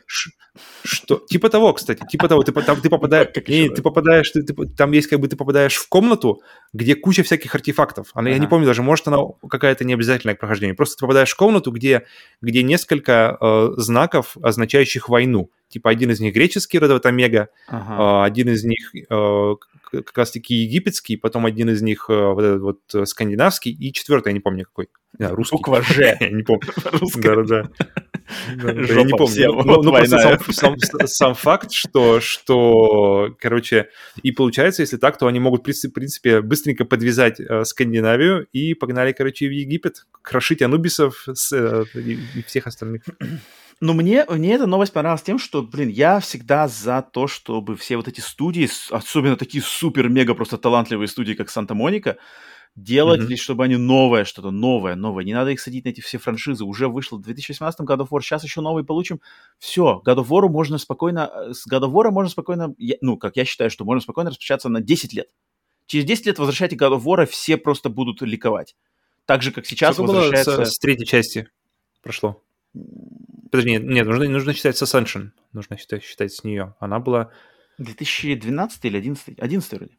Что? 0.83 1.17
Типа 1.29 1.49
того, 1.49 1.73
кстати, 1.73 2.03
типа 2.09 2.27
того. 2.27 2.43
Ты, 2.43 2.51
там, 2.51 2.81
ты 2.81 2.89
попадаешь, 2.89 3.29
как, 3.33 3.47
не, 3.47 3.69
ты 3.69 3.81
попадаешь, 3.81 4.29
ты, 4.31 4.43
ты, 4.43 4.53
там 4.67 4.91
есть 4.91 5.07
как 5.07 5.19
бы 5.19 5.27
ты 5.27 5.35
попадаешь 5.35 5.75
в 5.75 5.87
комнату, 5.87 6.41
где 6.73 6.95
куча 6.95 7.23
всяких 7.23 7.53
артефактов. 7.55 8.09
Она, 8.13 8.29
ага. 8.29 8.35
Я 8.35 8.39
не 8.39 8.47
помню 8.47 8.65
даже, 8.65 8.81
может 8.81 9.07
она 9.07 9.17
какая-то 9.49 9.85
необязательная 9.85 10.35
к 10.35 10.39
прохождению. 10.39 10.75
Просто 10.75 10.97
ты 10.97 11.01
попадаешь 11.01 11.31
в 11.31 11.37
комнату, 11.37 11.71
где, 11.71 12.05
где 12.41 12.63
несколько 12.63 13.37
э, 13.39 13.69
знаков, 13.77 14.35
означающих 14.41 15.07
войну. 15.07 15.49
Типа 15.69 15.89
один 15.89 16.11
из 16.11 16.19
них 16.19 16.33
греческий, 16.33 16.79
вот 16.79 16.85
этот 16.85 17.05
омега, 17.05 17.49
ага. 17.67 18.23
э, 18.23 18.25
один 18.25 18.49
из 18.49 18.63
них 18.63 18.91
э, 18.93 19.55
как 19.91 20.17
раз-таки 20.17 20.55
египетский, 20.55 21.17
потом 21.17 21.45
один 21.45 21.69
из 21.69 21.81
них 21.81 22.05
э, 22.09 22.13
вот 22.13 22.43
этот 22.43 22.61
вот 22.61 22.79
э, 22.93 23.05
скандинавский, 23.05 23.71
и 23.71 23.93
четвертый, 23.93 24.29
я 24.29 24.33
не 24.33 24.39
помню 24.39 24.65
какой. 24.65 24.89
Да, 25.13 25.29
русский. 25.29 25.57
Буква 25.57 25.81
Ж. 25.81 26.17
Я 26.19 26.29
не 26.29 26.43
помню. 26.43 26.67
Да-да-да. 27.15 27.69
Я 28.57 29.03
не 29.03 29.11
помню. 29.11 29.51
Ну, 29.65 29.81
ну 29.83 29.91
просто 29.91 31.07
сам 31.07 31.35
факт, 31.35 31.71
что, 31.71 32.21
что, 32.21 33.35
короче, 33.39 33.89
и 34.23 34.31
получается, 34.31 34.83
если 34.83 34.97
так, 34.97 35.17
то 35.17 35.27
они 35.27 35.39
могут, 35.39 35.67
в 35.67 35.89
принципе, 35.89 36.41
быстренько 36.41 36.85
подвязать 36.85 37.39
э, 37.39 37.65
Скандинавию 37.65 38.47
и 38.53 38.73
погнали, 38.73 39.11
короче, 39.11 39.47
в 39.47 39.51
Египет, 39.51 40.05
крошить 40.21 40.61
анубисов 40.61 41.27
и 41.27 42.43
всех 42.47 42.67
остальных. 42.67 43.03
Ну, 43.81 43.93
мне, 43.93 44.25
мне 44.29 44.53
эта 44.53 44.67
новость 44.67 44.93
понравилась 44.93 45.23
тем, 45.23 45.39
что, 45.39 45.63
блин, 45.63 45.89
я 45.89 46.19
всегда 46.19 46.67
за 46.67 47.01
то, 47.01 47.25
чтобы 47.25 47.75
все 47.75 47.97
вот 47.97 48.07
эти 48.07 48.19
студии, 48.19 48.69
особенно 48.91 49.35
такие 49.35 49.63
супер-мега 49.63 50.35
просто 50.35 50.59
талантливые 50.59 51.07
студии, 51.07 51.33
как 51.33 51.49
Санта-Моника, 51.49 52.17
делать, 52.75 53.21
mm-hmm. 53.21 53.35
чтобы 53.37 53.63
они 53.63 53.77
новое, 53.77 54.23
что-то 54.23 54.51
новое, 54.51 54.93
новое. 54.93 55.23
Не 55.23 55.33
надо 55.33 55.49
их 55.49 55.59
садить 55.59 55.85
на 55.85 55.89
эти 55.89 55.99
все 55.99 56.19
франшизы. 56.19 56.63
Уже 56.63 56.87
вышло 56.87 57.17
в 57.17 57.21
2018 57.21 57.81
God 57.81 58.01
of 58.01 58.09
War, 58.09 58.21
сейчас 58.21 58.43
еще 58.43 58.61
новый 58.61 58.83
получим. 58.83 59.19
Все, 59.57 59.99
God 60.05 60.17
of 60.17 60.27
War 60.27 60.47
можно 60.47 60.77
спокойно, 60.77 61.31
э, 61.33 61.53
с 61.53 61.67
God 61.67 61.81
of 61.81 61.91
War 61.91 62.11
можно 62.11 62.29
спокойно, 62.29 62.75
ну, 63.01 63.17
как 63.17 63.35
я 63.35 63.45
считаю, 63.45 63.71
что 63.71 63.83
можно 63.83 64.01
спокойно 64.01 64.29
распечататься 64.29 64.69
на 64.69 64.81
10 64.81 65.13
лет. 65.13 65.29
Через 65.87 66.05
10 66.05 66.27
лет 66.27 66.37
возвращайте 66.37 66.75
God 66.75 66.99
of 66.99 67.03
War, 67.03 67.25
все 67.25 67.57
просто 67.57 67.89
будут 67.89 68.21
ликовать. 68.21 68.75
Так 69.25 69.41
же, 69.41 69.51
как 69.51 69.65
сейчас 69.65 69.95
Сколько 69.95 70.11
возвращается... 70.11 70.55
было 70.55 70.65
с, 70.65 70.75
с 70.75 70.79
третьей 70.79 71.07
части 71.07 71.49
прошло? 72.03 72.41
Подожди, 73.51 73.71
нет, 73.71 73.83
нет 73.83 74.07
нужно, 74.07 74.27
нужно 74.29 74.53
считать 74.53 74.77
с 74.77 74.83
Ascension. 74.83 75.31
Нужно 75.53 75.77
считать, 75.77 76.03
считать 76.03 76.33
с 76.33 76.43
нее. 76.43 76.75
Она 76.79 76.99
была... 76.99 77.31
2012 77.77 78.85
или 78.85 78.97
11? 78.97 79.39
11 79.39 79.73
вроде. 79.73 79.97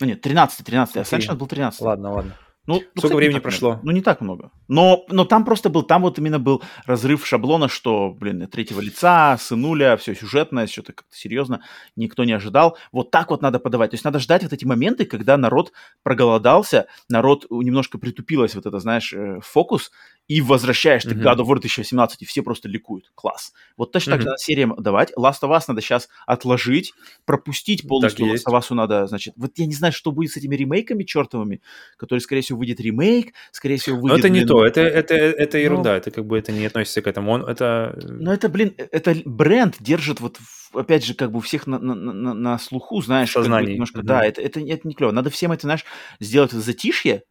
Ну 0.00 0.06
нет, 0.06 0.20
13, 0.20 0.64
13. 0.64 0.96
Ascension 0.96 1.36
был 1.36 1.46
13. 1.46 1.80
Ладно, 1.80 2.12
ладно. 2.12 2.36
Ну, 2.66 2.74
ну 2.74 2.80
Сколько 2.80 2.94
кстати, 2.96 3.14
времени 3.14 3.38
прошло? 3.38 3.68
Много. 3.70 3.86
Ну, 3.86 3.92
не 3.92 4.00
так 4.00 4.20
много. 4.20 4.50
Но, 4.66 5.04
но 5.08 5.24
там 5.24 5.44
просто 5.44 5.68
был, 5.68 5.84
там 5.84 6.02
вот 6.02 6.18
именно 6.18 6.40
был 6.40 6.62
разрыв 6.84 7.24
шаблона, 7.24 7.68
что, 7.68 8.10
блин, 8.10 8.46
третьего 8.48 8.80
лица, 8.80 9.36
сынуля, 9.38 9.96
все 9.96 10.14
сюжетное, 10.14 10.66
все 10.66 10.82
так 10.82 10.96
как-то 10.96 11.16
серьезно, 11.16 11.62
никто 11.94 12.24
не 12.24 12.32
ожидал. 12.32 12.76
Вот 12.90 13.12
так 13.12 13.30
вот 13.30 13.40
надо 13.40 13.60
подавать. 13.60 13.90
То 13.90 13.94
есть 13.94 14.04
надо 14.04 14.18
ждать 14.18 14.42
вот 14.42 14.52
эти 14.52 14.64
моменты, 14.64 15.04
когда 15.04 15.36
народ 15.36 15.72
проголодался, 16.02 16.88
народ 17.08 17.46
немножко 17.50 17.98
притупилось 17.98 18.56
вот 18.56 18.66
это, 18.66 18.80
знаешь, 18.80 19.12
э, 19.12 19.38
фокус, 19.42 19.92
и 20.28 20.40
возвращаешь 20.40 21.04
ты 21.04 21.10
mm-hmm. 21.10 21.22
God 21.22 21.36
of 21.38 21.46
War 21.46 21.60
2017, 21.60 22.22
и 22.22 22.24
все 22.24 22.42
просто 22.42 22.68
ликуют. 22.68 23.10
Класс. 23.14 23.52
Вот 23.76 23.92
точно 23.92 24.10
mm-hmm. 24.10 24.12
так 24.14 24.20
же 24.22 24.26
надо 24.26 24.38
сериям 24.38 24.74
давать. 24.76 25.12
Last 25.16 25.42
of 25.42 25.56
Us 25.56 25.64
надо 25.68 25.80
сейчас 25.80 26.08
отложить, 26.26 26.92
пропустить 27.24 27.86
полностью. 27.86 28.26
Last 28.26 28.44
of 28.48 28.58
Us 28.58 28.74
надо, 28.74 29.06
значит... 29.06 29.34
Вот 29.36 29.52
я 29.56 29.66
не 29.66 29.74
знаю, 29.74 29.92
что 29.92 30.10
будет 30.10 30.32
с 30.32 30.36
этими 30.36 30.56
ремейками 30.56 31.04
чертовыми, 31.04 31.60
которые, 31.96 32.20
скорее 32.20 32.42
всего, 32.42 32.58
выйдет 32.58 32.80
ремейк, 32.80 33.34
скорее 33.52 33.76
всего, 33.76 33.96
выйдет... 33.96 34.10
Но 34.10 34.18
это 34.18 34.28
не 34.28 34.40
блин, 34.40 34.48
то, 34.48 34.66
это, 34.66 34.80
это, 34.80 35.14
это 35.14 35.58
ерунда, 35.58 35.90
Но... 35.90 35.96
это 35.96 36.10
как 36.10 36.26
бы 36.26 36.38
это 36.38 36.52
не 36.52 36.66
относится 36.66 37.02
к 37.02 37.06
этому. 37.06 37.30
Он, 37.30 37.44
это... 37.44 37.96
Но 38.04 38.32
это, 38.32 38.48
блин, 38.48 38.74
это 38.76 39.14
бренд 39.24 39.76
держит 39.78 40.20
вот, 40.20 40.38
опять 40.72 41.04
же, 41.04 41.14
как 41.14 41.30
бы 41.30 41.40
всех 41.40 41.66
на, 41.66 41.78
на, 41.78 41.94
на, 41.94 42.34
на 42.34 42.58
слуху, 42.58 43.00
знаешь, 43.00 43.32
как 43.32 43.46
бы 43.46 43.62
немножко, 43.62 44.00
mm-hmm. 44.00 44.04
да, 44.04 44.24
это, 44.24 44.42
это, 44.42 44.60
это 44.60 44.88
не 44.88 44.94
клево. 44.94 45.12
Надо 45.12 45.30
всем 45.30 45.52
это, 45.52 45.62
знаешь, 45.62 45.84
сделать 46.18 46.50
затишье, 46.50 47.22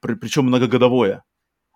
при, 0.00 0.14
причем 0.14 0.44
многогодовое, 0.46 1.22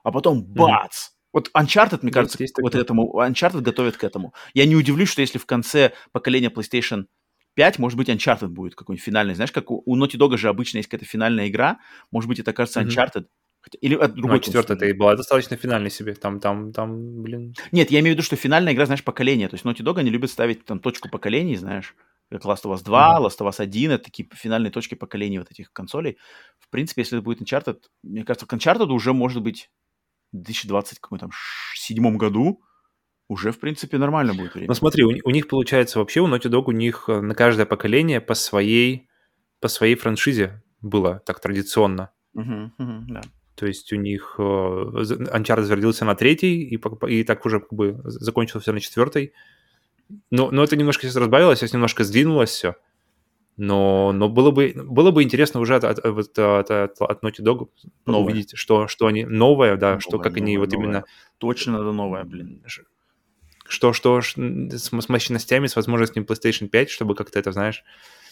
а 0.02 0.12
потом 0.12 0.42
бац! 0.44 1.08
Mm-hmm. 1.08 1.12
Вот 1.32 1.50
Uncharted, 1.56 2.00
мне 2.02 2.12
кажется, 2.12 2.36
есть 2.40 2.54
вот 2.60 2.72
такое. 2.72 2.82
этому, 2.82 3.20
Uncharted 3.20 3.62
готовит 3.62 3.96
к 3.96 4.04
этому. 4.04 4.34
Я 4.52 4.66
не 4.66 4.76
удивлюсь, 4.76 5.08
что 5.08 5.22
если 5.22 5.38
в 5.38 5.46
конце 5.46 5.92
поколения 6.12 6.50
PlayStation 6.50 7.06
5, 7.54 7.78
может 7.78 7.96
быть, 7.96 8.08
Uncharted 8.08 8.48
будет 8.48 8.74
какой-нибудь 8.74 9.04
финальный. 9.04 9.34
Знаешь, 9.34 9.52
как 9.52 9.70
у, 9.70 9.82
у 9.84 9.96
Naughty 9.96 10.18
Dog 10.18 10.36
же 10.36 10.48
обычно 10.48 10.78
есть 10.78 10.88
какая-то 10.88 11.10
финальная 11.10 11.48
игра, 11.48 11.78
может 12.10 12.28
быть, 12.28 12.38
это 12.38 12.52
кажется 12.52 12.80
Uncharted. 12.82 13.22
Mm-hmm. 13.22 13.28
Хотя, 13.62 13.78
или 13.80 13.94
от 13.94 14.14
другой. 14.14 14.38
Ну, 14.38 14.42
четвертая 14.42 14.76
это 14.76 14.86
и 14.86 14.92
была 14.92 15.14
достаточно 15.14 15.56
финальной 15.56 15.90
себе. 15.90 16.14
Там, 16.14 16.40
там, 16.40 16.72
там, 16.72 17.22
блин. 17.22 17.54
Нет, 17.70 17.92
я 17.92 18.00
имею 18.00 18.14
в 18.14 18.16
виду, 18.16 18.24
что 18.24 18.34
финальная 18.36 18.72
игра, 18.72 18.86
знаешь, 18.86 19.04
поколение. 19.04 19.48
То 19.48 19.54
есть 19.54 19.64
Naughty 19.64 19.84
Dog 19.84 20.00
они 20.00 20.10
любят 20.10 20.30
ставить 20.30 20.64
там 20.64 20.80
точку 20.80 21.08
поколений, 21.08 21.56
знаешь, 21.56 21.94
как 22.28 22.44
Last 22.44 22.64
of 22.64 22.74
Us 22.74 22.82
2, 22.82 23.18
mm-hmm. 23.18 23.24
Last 23.24 23.38
of 23.38 23.48
Us 23.48 23.62
1, 23.62 23.90
это 23.92 24.04
такие 24.04 24.28
финальные 24.34 24.72
точки 24.72 24.96
поколений 24.96 25.38
вот 25.38 25.50
этих 25.50 25.72
консолей. 25.72 26.18
В 26.58 26.68
принципе, 26.70 27.02
если 27.02 27.18
это 27.18 27.24
будет 27.24 27.40
Uncharted, 27.40 27.78
мне 28.02 28.24
кажется, 28.24 28.46
к 28.46 28.52
Uncharted 28.52 28.88
уже 28.88 29.12
может 29.12 29.42
быть 29.42 29.70
2020 30.32 30.98
каком-то 30.98 31.30
седьмом 31.74 32.18
году 32.18 32.62
уже, 33.28 33.52
в 33.52 33.58
принципе, 33.58 33.98
нормально 33.98 34.34
будет 34.34 34.54
время. 34.54 34.68
Ну 34.68 34.74
смотри, 34.74 35.04
у, 35.04 35.12
у 35.24 35.30
них 35.30 35.48
получается 35.48 35.98
вообще, 35.98 36.20
у 36.20 36.28
Naughty 36.28 36.50
Dog 36.50 36.64
у 36.66 36.72
них 36.72 37.04
э, 37.08 37.20
на 37.20 37.34
каждое 37.34 37.66
поколение 37.66 38.20
по 38.20 38.34
своей, 38.34 39.08
по 39.60 39.68
своей 39.68 39.94
франшизе 39.94 40.62
было 40.80 41.22
так 41.24 41.40
традиционно. 41.40 42.10
Угу, 42.34 42.72
угу, 42.78 43.04
да. 43.08 43.22
То 43.54 43.66
есть 43.66 43.92
у 43.92 43.96
них 43.96 44.34
э, 44.38 44.42
Uncharted 44.42 45.62
зародился 45.62 46.04
на 46.04 46.14
третий, 46.14 46.62
и, 46.62 46.80
и 47.08 47.24
так 47.24 47.46
уже 47.46 47.60
как 47.60 47.72
бы 47.72 48.00
закончился 48.04 48.72
на 48.72 48.80
четвертой. 48.80 49.32
Но, 50.30 50.50
но 50.50 50.62
это 50.62 50.76
немножко 50.76 51.04
сейчас 51.06 51.16
разбавилось, 51.16 51.58
сейчас 51.58 51.72
немножко 51.72 52.04
сдвинулось 52.04 52.50
все. 52.50 52.76
Но, 53.56 54.12
но 54.12 54.28
было, 54.28 54.50
бы, 54.50 54.72
было 54.74 55.10
бы 55.10 55.22
интересно 55.22 55.60
уже 55.60 55.76
от, 55.76 55.84
от, 55.84 55.98
от, 55.98 56.38
от, 56.38 57.00
от 57.00 57.24
Naughty 57.24 57.42
Dog 57.42 57.68
новое. 58.06 58.24
увидеть, 58.24 58.56
что, 58.56 58.88
что 58.88 59.06
они 59.06 59.24
новое, 59.24 59.76
да, 59.76 59.88
новое, 59.88 60.00
что 60.00 60.18
как 60.18 60.32
новое, 60.32 60.42
они 60.42 60.58
вот 60.58 60.72
новое. 60.72 60.86
именно... 60.86 61.04
Точно 61.38 61.72
надо 61.72 61.92
новое, 61.92 62.24
блин. 62.24 62.62
Что, 63.68 63.92
что 63.92 64.20
с, 64.20 64.34
с 64.36 65.08
мощностями, 65.08 65.66
с 65.66 65.76
возможностями 65.76 66.24
PlayStation 66.24 66.68
5, 66.68 66.90
чтобы 66.90 67.14
как-то 67.14 67.38
это, 67.38 67.52
знаешь, 67.52 67.84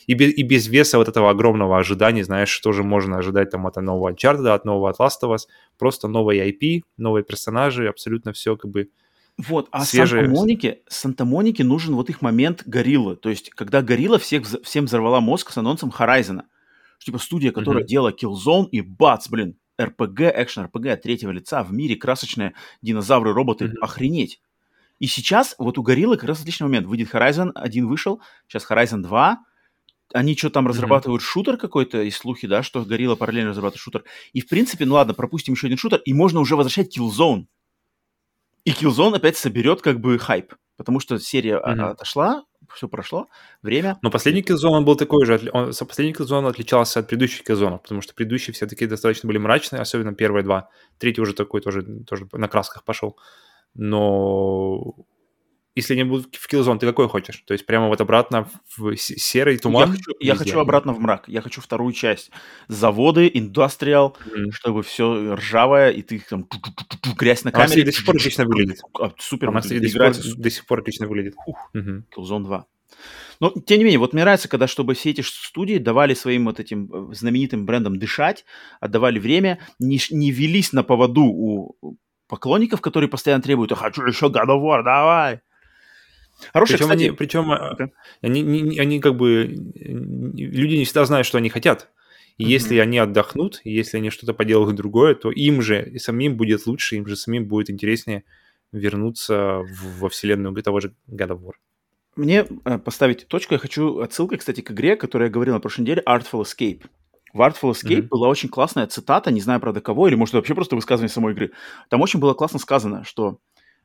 и 0.06 0.14
без, 0.14 0.36
и 0.36 0.42
без 0.42 0.66
веса 0.68 0.98
вот 0.98 1.08
этого 1.08 1.30
огромного 1.30 1.78
ожидания, 1.78 2.24
знаешь, 2.24 2.48
что 2.48 2.72
же 2.72 2.82
можно 2.82 3.18
ожидать 3.18 3.50
там 3.50 3.66
от 3.66 3.76
нового 3.76 4.12
Uncharted, 4.12 4.48
от 4.48 4.64
нового 4.64 4.90
At 4.90 4.96
Last 4.98 5.22
of 5.22 5.34
Us, 5.34 5.42
просто 5.78 6.08
новые 6.08 6.50
IP, 6.50 6.82
новые 6.96 7.24
персонажи, 7.24 7.88
абсолютно 7.88 8.32
все 8.32 8.56
как 8.56 8.70
бы 8.70 8.88
вот, 9.38 9.68
а 9.70 9.84
свежие... 9.84 10.24
Санта-Монике, 10.24 10.82
Санта-Монике 10.88 11.64
нужен 11.64 11.94
вот 11.94 12.10
их 12.10 12.22
момент 12.22 12.62
гориллы. 12.66 13.16
То 13.16 13.30
есть, 13.30 13.50
когда 13.50 13.82
горилла 13.82 14.18
всех, 14.18 14.46
всем 14.62 14.86
взорвала 14.86 15.20
мозг 15.20 15.50
с 15.50 15.58
анонсом 15.58 15.92
Horizon. 15.96 16.42
Типа 16.98 17.18
студия, 17.18 17.50
которая 17.52 17.82
mm-hmm. 17.82 17.86
делала 17.86 18.12
Killzone 18.12 18.68
и 18.70 18.82
бац, 18.82 19.28
блин, 19.28 19.56
RPG, 19.80 20.32
экшен 20.34 20.66
RPG 20.66 20.90
от 20.90 21.02
третьего 21.02 21.30
лица 21.30 21.62
в 21.62 21.72
мире, 21.72 21.96
красочные 21.96 22.54
динозавры, 22.82 23.32
роботы, 23.32 23.66
mm-hmm. 23.66 23.78
охренеть. 23.80 24.40
И 24.98 25.06
сейчас 25.06 25.54
вот 25.58 25.78
у 25.78 25.82
Гориллы 25.82 26.16
как 26.18 26.28
раз 26.28 26.40
отличный 26.40 26.64
момент. 26.64 26.86
Выйдет 26.86 27.12
Horizon, 27.12 27.52
один 27.54 27.88
вышел, 27.88 28.20
сейчас 28.46 28.66
Horizon 28.68 28.98
2, 28.98 29.38
они 30.12 30.36
что 30.36 30.50
там 30.50 30.66
разрабатывают 30.66 31.22
mm-hmm. 31.22 31.26
шутер 31.26 31.56
какой-то, 31.56 32.02
и 32.02 32.10
слухи, 32.10 32.46
да, 32.46 32.62
что 32.62 32.84
Горилла 32.84 33.14
параллельно 33.14 33.50
разрабатывает 33.50 33.80
шутер. 33.80 34.04
И, 34.34 34.40
в 34.40 34.48
принципе, 34.48 34.84
ну 34.84 34.94
ладно, 34.94 35.14
пропустим 35.14 35.54
еще 35.54 35.68
один 35.68 35.78
шутер, 35.78 36.00
и 36.04 36.12
можно 36.12 36.40
уже 36.40 36.56
возвращать 36.56 36.96
Killzone. 36.96 37.46
И 38.64 38.72
Killzone 38.72 39.16
опять 39.16 39.36
соберет 39.36 39.82
как 39.82 40.00
бы 40.00 40.18
хайп, 40.18 40.54
потому 40.76 41.00
что 41.00 41.18
серия 41.18 41.56
mm-hmm. 41.56 41.90
отошла, 41.90 42.44
все 42.74 42.88
прошло, 42.88 43.26
время. 43.62 43.98
Но 44.02 44.10
последний 44.10 44.42
Killzone 44.42 44.70
он 44.70 44.84
был 44.84 44.96
такой 44.96 45.24
же, 45.26 45.50
он, 45.52 45.72
последний 45.86 46.14
Killzone 46.14 46.48
отличался 46.48 47.00
от 47.00 47.08
предыдущих 47.08 47.48
Killzone, 47.48 47.78
потому 47.78 48.00
что 48.00 48.14
предыдущие 48.14 48.54
все 48.54 48.66
таки 48.66 48.86
достаточно 48.86 49.26
были 49.26 49.38
мрачные, 49.38 49.80
особенно 49.80 50.14
первые 50.14 50.44
два. 50.44 50.70
Третий 50.98 51.20
уже 51.20 51.34
такой 51.34 51.60
тоже, 51.60 51.82
тоже 52.04 52.28
на 52.32 52.48
красках 52.48 52.84
пошел. 52.84 53.16
Но 53.74 54.94
если 55.74 55.94
они 55.94 56.04
будут 56.04 56.34
в 56.34 56.52
Killzone, 56.52 56.78
ты 56.78 56.86
какой 56.86 57.08
хочешь? 57.08 57.42
То 57.46 57.52
есть 57.52 57.64
прямо 57.64 57.88
вот 57.88 58.00
обратно 58.00 58.48
в 58.76 58.96
серый 58.96 59.56
туман? 59.56 59.90
Я 59.90 59.96
хочу, 59.96 60.12
я 60.20 60.34
хочу 60.34 60.58
обратно 60.58 60.92
в 60.92 61.00
мрак. 61.00 61.28
Я 61.28 61.42
хочу 61.42 61.60
вторую 61.60 61.92
часть. 61.92 62.30
Заводы, 62.68 63.30
индустриал, 63.32 64.16
mm-hmm. 64.18 64.50
чтобы 64.52 64.82
все 64.82 65.34
ржавое, 65.34 65.90
и 65.90 66.02
ты 66.02 66.22
там 66.28 66.48
грязь 67.16 67.44
на 67.44 67.52
камере. 67.52 67.82
А 67.82 67.84
до 67.86 67.92
сих 67.92 68.04
пор 68.04 68.16
отлично 68.16 68.44
выглядит. 68.44 68.80
Супер 69.18 69.50
а. 69.50 69.52
До 69.52 69.62
сих, 69.62 69.98
пор, 69.98 70.14
до 70.14 70.50
сих 70.50 70.66
пор 70.66 70.80
отлично 70.80 71.06
выглядит. 71.06 71.34
Mm-hmm. 71.74 72.02
Killzone 72.16 72.44
2. 72.44 72.66
Но, 73.38 73.50
тем 73.50 73.78
не 73.78 73.84
менее, 73.84 73.98
вот 73.98 74.12
мне 74.12 74.22
нравится, 74.22 74.48
когда 74.48 74.66
чтобы 74.66 74.94
все 74.94 75.10
эти 75.10 75.22
студии 75.22 75.78
давали 75.78 76.14
своим 76.14 76.46
вот 76.46 76.60
этим 76.60 76.90
э, 76.92 77.14
знаменитым 77.14 77.64
брендам 77.64 77.98
дышать, 77.98 78.44
отдавали 78.80 79.18
время, 79.18 79.60
не, 79.78 79.98
не 80.10 80.30
велись 80.30 80.72
на 80.72 80.82
поводу 80.82 81.22
у 81.22 81.96
поклонников, 82.28 82.80
которые 82.80 83.08
постоянно 83.08 83.42
требуют, 83.42 83.72
хочу 83.72 84.02
еще 84.04 84.26
God 84.26 84.48
of 84.48 84.62
War, 84.62 84.82
давай. 84.84 85.40
Хорошая, 86.52 86.78
причем 86.78 86.88
кстати... 86.88 87.04
они, 87.04 87.16
причем 87.16 87.52
okay. 87.52 87.90
они, 88.22 88.40
они, 88.42 88.78
они 88.78 89.00
как 89.00 89.16
бы 89.16 89.44
люди 89.44 90.76
не 90.76 90.84
всегда 90.84 91.04
знают, 91.04 91.26
что 91.26 91.38
они 91.38 91.48
хотят. 91.48 91.90
И 92.38 92.44
mm-hmm. 92.44 92.46
если 92.48 92.78
они 92.78 92.98
отдохнут, 92.98 93.60
если 93.64 93.98
они 93.98 94.10
что-то 94.10 94.32
поделают 94.32 94.76
другое, 94.76 95.14
то 95.14 95.30
им 95.30 95.60
же 95.60 95.86
и 95.88 95.98
самим 95.98 96.36
будет 96.36 96.66
лучше, 96.66 96.96
им 96.96 97.06
же 97.06 97.16
самим 97.16 97.46
будет 97.46 97.70
интереснее 97.70 98.24
вернуться 98.72 99.58
в, 99.58 100.00
во 100.00 100.08
вселенную 100.08 100.54
того 100.62 100.80
же 100.80 100.94
God 101.08 101.28
of 101.28 101.40
War. 101.42 101.52
Мне 102.16 102.46
э, 102.64 102.78
поставить 102.78 103.26
точку, 103.28 103.54
я 103.54 103.58
хочу 103.58 103.98
отсылкой, 103.98 104.38
кстати, 104.38 104.60
к 104.62 104.70
игре, 104.70 104.96
которую 104.96 105.28
я 105.28 105.32
говорил 105.32 105.54
на 105.54 105.60
прошлой 105.60 105.82
неделе, 105.82 106.02
Artful 106.06 106.42
Escape. 106.42 106.84
В 107.32 107.40
Artful 107.40 107.72
Escape 107.72 107.98
mm-hmm. 107.98 108.08
была 108.08 108.28
очень 108.28 108.48
классная 108.48 108.86
цитата, 108.86 109.30
не 109.30 109.40
знаю, 109.40 109.60
правда, 109.60 109.80
кого, 109.80 110.08
или, 110.08 110.16
может, 110.16 110.34
вообще 110.34 110.54
просто 110.54 110.74
высказывание 110.74 111.12
самой 111.12 111.32
игры. 111.32 111.52
Там 111.88 112.00
очень 112.00 112.18
было 112.18 112.34
классно 112.34 112.58
сказано, 112.58 113.04
что 113.04 113.28
а, 113.28 113.38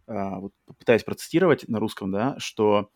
вот 0.07 0.51
попытаюсь 0.65 1.03
процитировать 1.03 1.67
на 1.67 1.79
русском, 1.79 2.11
да, 2.11 2.35
что 2.37 2.89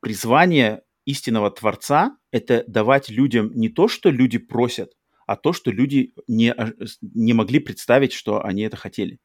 призвание 0.00 0.82
истинного 1.04 1.50
Творца– 1.50 2.16
это 2.32 2.64
давать 2.66 3.08
людям 3.08 3.52
не 3.54 3.68
то, 3.68 3.88
что 3.88 4.10
люди 4.10 4.38
просят, 4.38 4.92
а 5.26 5.36
то, 5.36 5.52
что 5.52 5.70
люди 5.70 6.14
не, 6.28 6.54
не 7.00 7.32
могли 7.32 7.60
представить, 7.60 8.12
что 8.12 8.44
они 8.44 8.62
это 8.62 8.76
хотели. 8.76 9.18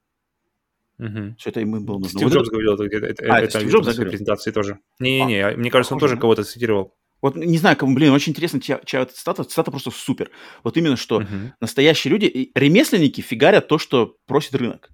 Угу. 0.99 1.35
Что 1.37 1.49
это 1.49 1.61
им 1.61 1.83
было 1.83 1.97
нужно. 1.97 2.19
Стив 2.19 2.29
Джобс 2.29 2.49
говорил, 2.49 2.75
это, 2.75 2.83
это, 2.83 3.33
а, 3.33 3.39
это, 3.39 3.59
Стив 3.59 3.71
Джобс 3.71 3.87
в 3.87 4.01
презентации 4.01 4.51
тоже. 4.51 4.79
Не-не-не, 4.99 5.39
а, 5.41 5.57
мне 5.57 5.71
кажется, 5.71 5.95
он 5.95 5.99
тоже 5.99 6.17
кого-то 6.17 6.43
цитировал. 6.43 6.95
Вот 7.21 7.35
не 7.35 7.57
знаю, 7.57 7.77
кому, 7.77 7.93
блин, 7.93 8.11
очень 8.11 8.31
интересно, 8.31 8.59
чья, 8.59 8.79
чья 8.83 9.01
эта 9.01 9.13
цитата. 9.13 9.43
Цитата 9.43 9.69
просто 9.69 9.91
супер. 9.91 10.31
Вот 10.63 10.75
именно, 10.77 10.97
что 10.97 11.21
uh-huh. 11.21 11.51
настоящие 11.59 12.11
люди, 12.11 12.51
ремесленники 12.55 13.21
фигарят 13.21 13.67
то, 13.67 13.77
что 13.77 14.15
просит 14.25 14.55
рынок. 14.55 14.89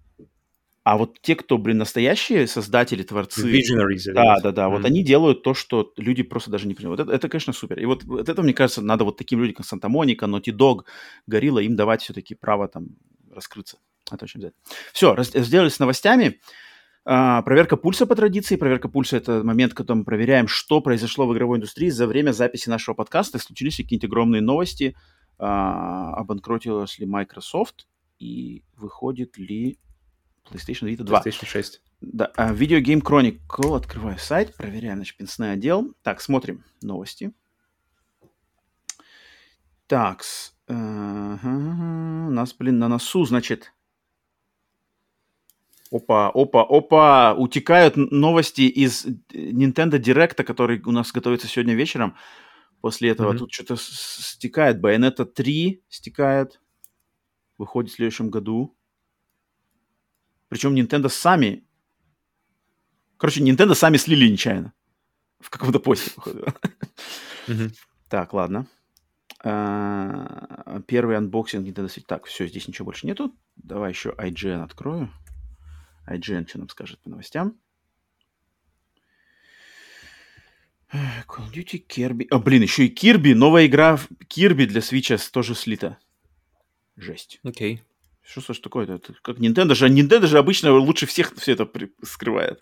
А 0.87 0.95
вот 0.95 1.19
те, 1.21 1.35
кто, 1.35 1.57
блин, 1.57 1.79
настоящие 1.79 2.47
создатели, 2.47 3.03
творцы... 3.03 3.41
Visionaries. 3.45 4.13
Да, 4.13 4.39
да, 4.39 4.53
да. 4.53 4.63
Mm-hmm. 4.63 4.69
Вот 4.69 4.85
они 4.85 5.03
делают 5.03 5.43
то, 5.43 5.53
что 5.53 5.91
люди 5.97 6.23
просто 6.23 6.49
даже 6.49 6.65
не 6.65 6.75
понимают. 6.75 7.01
Это, 7.01 7.11
это, 7.11 7.27
конечно, 7.27 7.51
супер. 7.51 7.77
И 7.77 7.83
вот, 7.83 8.05
вот 8.05 8.29
это, 8.29 8.41
мне 8.41 8.53
кажется, 8.53 8.81
надо 8.81 9.03
вот 9.03 9.17
таким 9.17 9.41
людям, 9.41 9.55
как 9.55 9.65
Санта-Моника, 9.65 10.27
Naughty 10.27 10.55
Dog, 10.55 10.85
Горилла, 11.25 11.59
им 11.59 11.75
давать 11.75 12.03
все-таки 12.03 12.35
право 12.35 12.69
там 12.69 12.95
раскрыться. 13.29 13.79
Это 14.09 14.23
очень 14.23 14.39
обязательно. 14.39 14.63
Все, 14.93 15.13
раз, 15.13 15.31
сделали 15.33 15.67
с 15.67 15.79
новостями. 15.79 16.39
А, 17.03 17.41
проверка 17.41 17.75
пульса 17.75 18.05
по 18.05 18.15
традиции. 18.15 18.55
Проверка 18.55 18.87
пульса– 18.87 19.17
это 19.17 19.43
момент, 19.43 19.73
когда 19.73 19.93
мы 19.93 20.05
проверяем, 20.05 20.47
что 20.47 20.79
произошло 20.79 21.27
в 21.27 21.33
игровой 21.33 21.57
индустрии 21.57 21.89
за 21.89 22.07
время 22.07 22.31
записи 22.31 22.69
нашего 22.69 22.95
подкаста. 22.95 23.39
Случились 23.39 23.75
какие-нибудь 23.75 24.05
огромные 24.05 24.41
новости. 24.41 24.95
А, 25.37 26.13
обанкротилась 26.13 26.97
ли 26.97 27.05
Microsoft 27.05 27.87
и 28.19 28.63
выходит 28.77 29.37
ли 29.37 29.79
PlayStation 30.51 30.87
Vita 30.87 31.03
2. 31.03 31.21
PlayStation 31.21 31.45
6. 31.45 31.81
Да, 32.01 32.31
uh, 32.37 32.55
Video 32.55 32.81
Game 32.81 33.01
Chronicle. 33.01 33.75
Открываю 33.75 34.17
сайт, 34.19 34.55
проверяем, 34.55 34.97
значит, 34.97 35.17
пенсный 35.17 35.51
отдел. 35.51 35.93
Так, 36.03 36.21
смотрим 36.21 36.63
новости. 36.81 37.33
Так, 39.87 40.23
uh-huh, 40.67 42.27
у 42.27 42.29
нас, 42.29 42.53
блин, 42.53 42.79
на 42.79 42.87
носу, 42.87 43.25
значит... 43.25 43.73
Опа, 45.89 46.29
опа, 46.33 46.63
опа, 46.63 47.33
утекают 47.33 47.95
новости 47.95 48.63
из 48.63 49.05
Nintendo 49.05 49.97
Direct, 49.97 50.43
который 50.43 50.81
у 50.81 50.91
нас 50.91 51.13
готовится 51.13 51.47
сегодня 51.47 51.75
вечером. 51.75 52.17
После 52.81 53.09
этого 53.09 53.31
mm-hmm. 53.31 53.37
тут 53.37 53.53
что-то 53.53 53.77
стекает. 53.77 54.81
Bayonetta 54.81 55.23
3 55.23 55.81
стекает. 55.87 56.59
Выходит 57.57 57.91
в 57.91 57.95
следующем 57.95 58.29
году. 58.29 58.75
Причем 60.49 60.75
Nintendo 60.75 61.09
сами... 61.09 61.63
Короче, 63.17 63.41
Nintendo 63.41 63.75
сами 63.75 63.97
слили 63.97 64.29
нечаянно. 64.29 64.73
В 65.39 65.49
каком-то 65.49 65.79
посте, 65.79 66.11
походу. 66.11 66.45
Так, 68.09 68.33
ладно. 68.33 68.67
А, 69.43 70.81
первый 70.87 71.17
unboxing 71.17 71.67
Nintendo 71.67 71.87
Switch. 71.87 72.05
Так, 72.07 72.25
все, 72.25 72.47
здесь 72.47 72.67
ничего 72.67 72.85
больше 72.85 73.05
нету. 73.05 73.35
Давай 73.55 73.91
еще 73.91 74.15
IGN 74.17 74.63
открою. 74.63 75.11
IGN 76.07 76.47
что 76.47 76.59
нам 76.59 76.69
скажет 76.69 76.99
по 77.01 77.09
новостям? 77.09 77.59
Call 80.91 81.49
of 81.49 81.51
Duty, 81.51 81.85
Kirby. 81.85 82.27
А, 82.31 82.39
блин, 82.39 82.61
еще 82.61 82.85
и 82.85 82.93
Kirby. 82.93 83.35
Новая 83.35 83.65
игра 83.65 83.99
Kirby 84.29 84.65
для 84.65 84.79
Switch 84.79 85.31
тоже 85.31 85.53
слита. 85.53 85.97
Жесть. 86.95 87.39
Окей. 87.43 87.75
Okay. 87.75 87.81
Что, 88.27 88.41
что 88.41 88.53
ж 88.53 88.59
такое-то? 88.59 88.95
Это 88.95 89.13
как 89.21 89.37
Nintendo 89.37 89.73
же? 89.73 89.87
Nintendo 89.87 90.27
же 90.27 90.37
обычно 90.37 90.73
лучше 90.73 91.05
всех 91.05 91.33
все 91.37 91.53
это 91.53 91.65
при- 91.65 91.93
скрывает. 92.03 92.61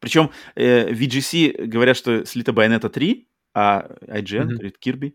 Причем 0.00 0.30
э, 0.54 0.90
VGC 0.92 1.66
говорят, 1.66 1.96
что 1.96 2.24
слита 2.24 2.52
Bayonetta 2.52 2.88
3, 2.88 3.28
а 3.52 3.86
IGN 4.00 4.24
mm-hmm. 4.24 4.46
говорит 4.46 4.76
Kirby. 4.82 5.14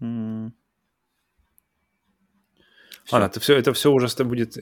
Mm. 0.00 0.52
Ладно, 3.10 3.26
это 3.26 3.40
все, 3.40 3.56
это 3.56 3.72
все 3.72 3.90
уже 3.90 4.08
будет... 4.24 4.58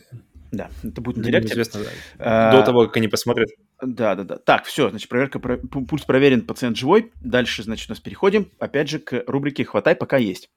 Да, 0.53 0.71
это 0.85 1.01
будет 1.01 1.17
на 1.17 1.25
директе. 1.25 1.53
Известно, 1.53 1.81
да. 1.83 1.91
а, 2.19 2.53
До 2.53 2.65
того, 2.65 2.87
как 2.87 2.97
они 2.97 3.09
посмотрят. 3.09 3.49
Да, 3.83 4.15
да, 4.15 4.23
да. 4.23 4.39
Так, 4.39 4.67
все, 4.67 4.91
значит, 4.91 5.09
проверка, 5.09 5.41
про... 5.41 5.57
пульс 5.59 6.05
проверен, 6.05 6.47
пациент 6.47 6.77
живой. 6.77 7.13
Дальше, 7.21 7.65
значит, 7.65 7.91
у 7.91 7.93
нас 7.93 8.01
переходим, 8.01 8.51
опять 8.61 8.89
же, 8.89 9.01
к 9.01 9.25
рубрике 9.27 9.65
«Хватай, 9.65 9.97
пока 9.97 10.17
есть». 10.17 10.49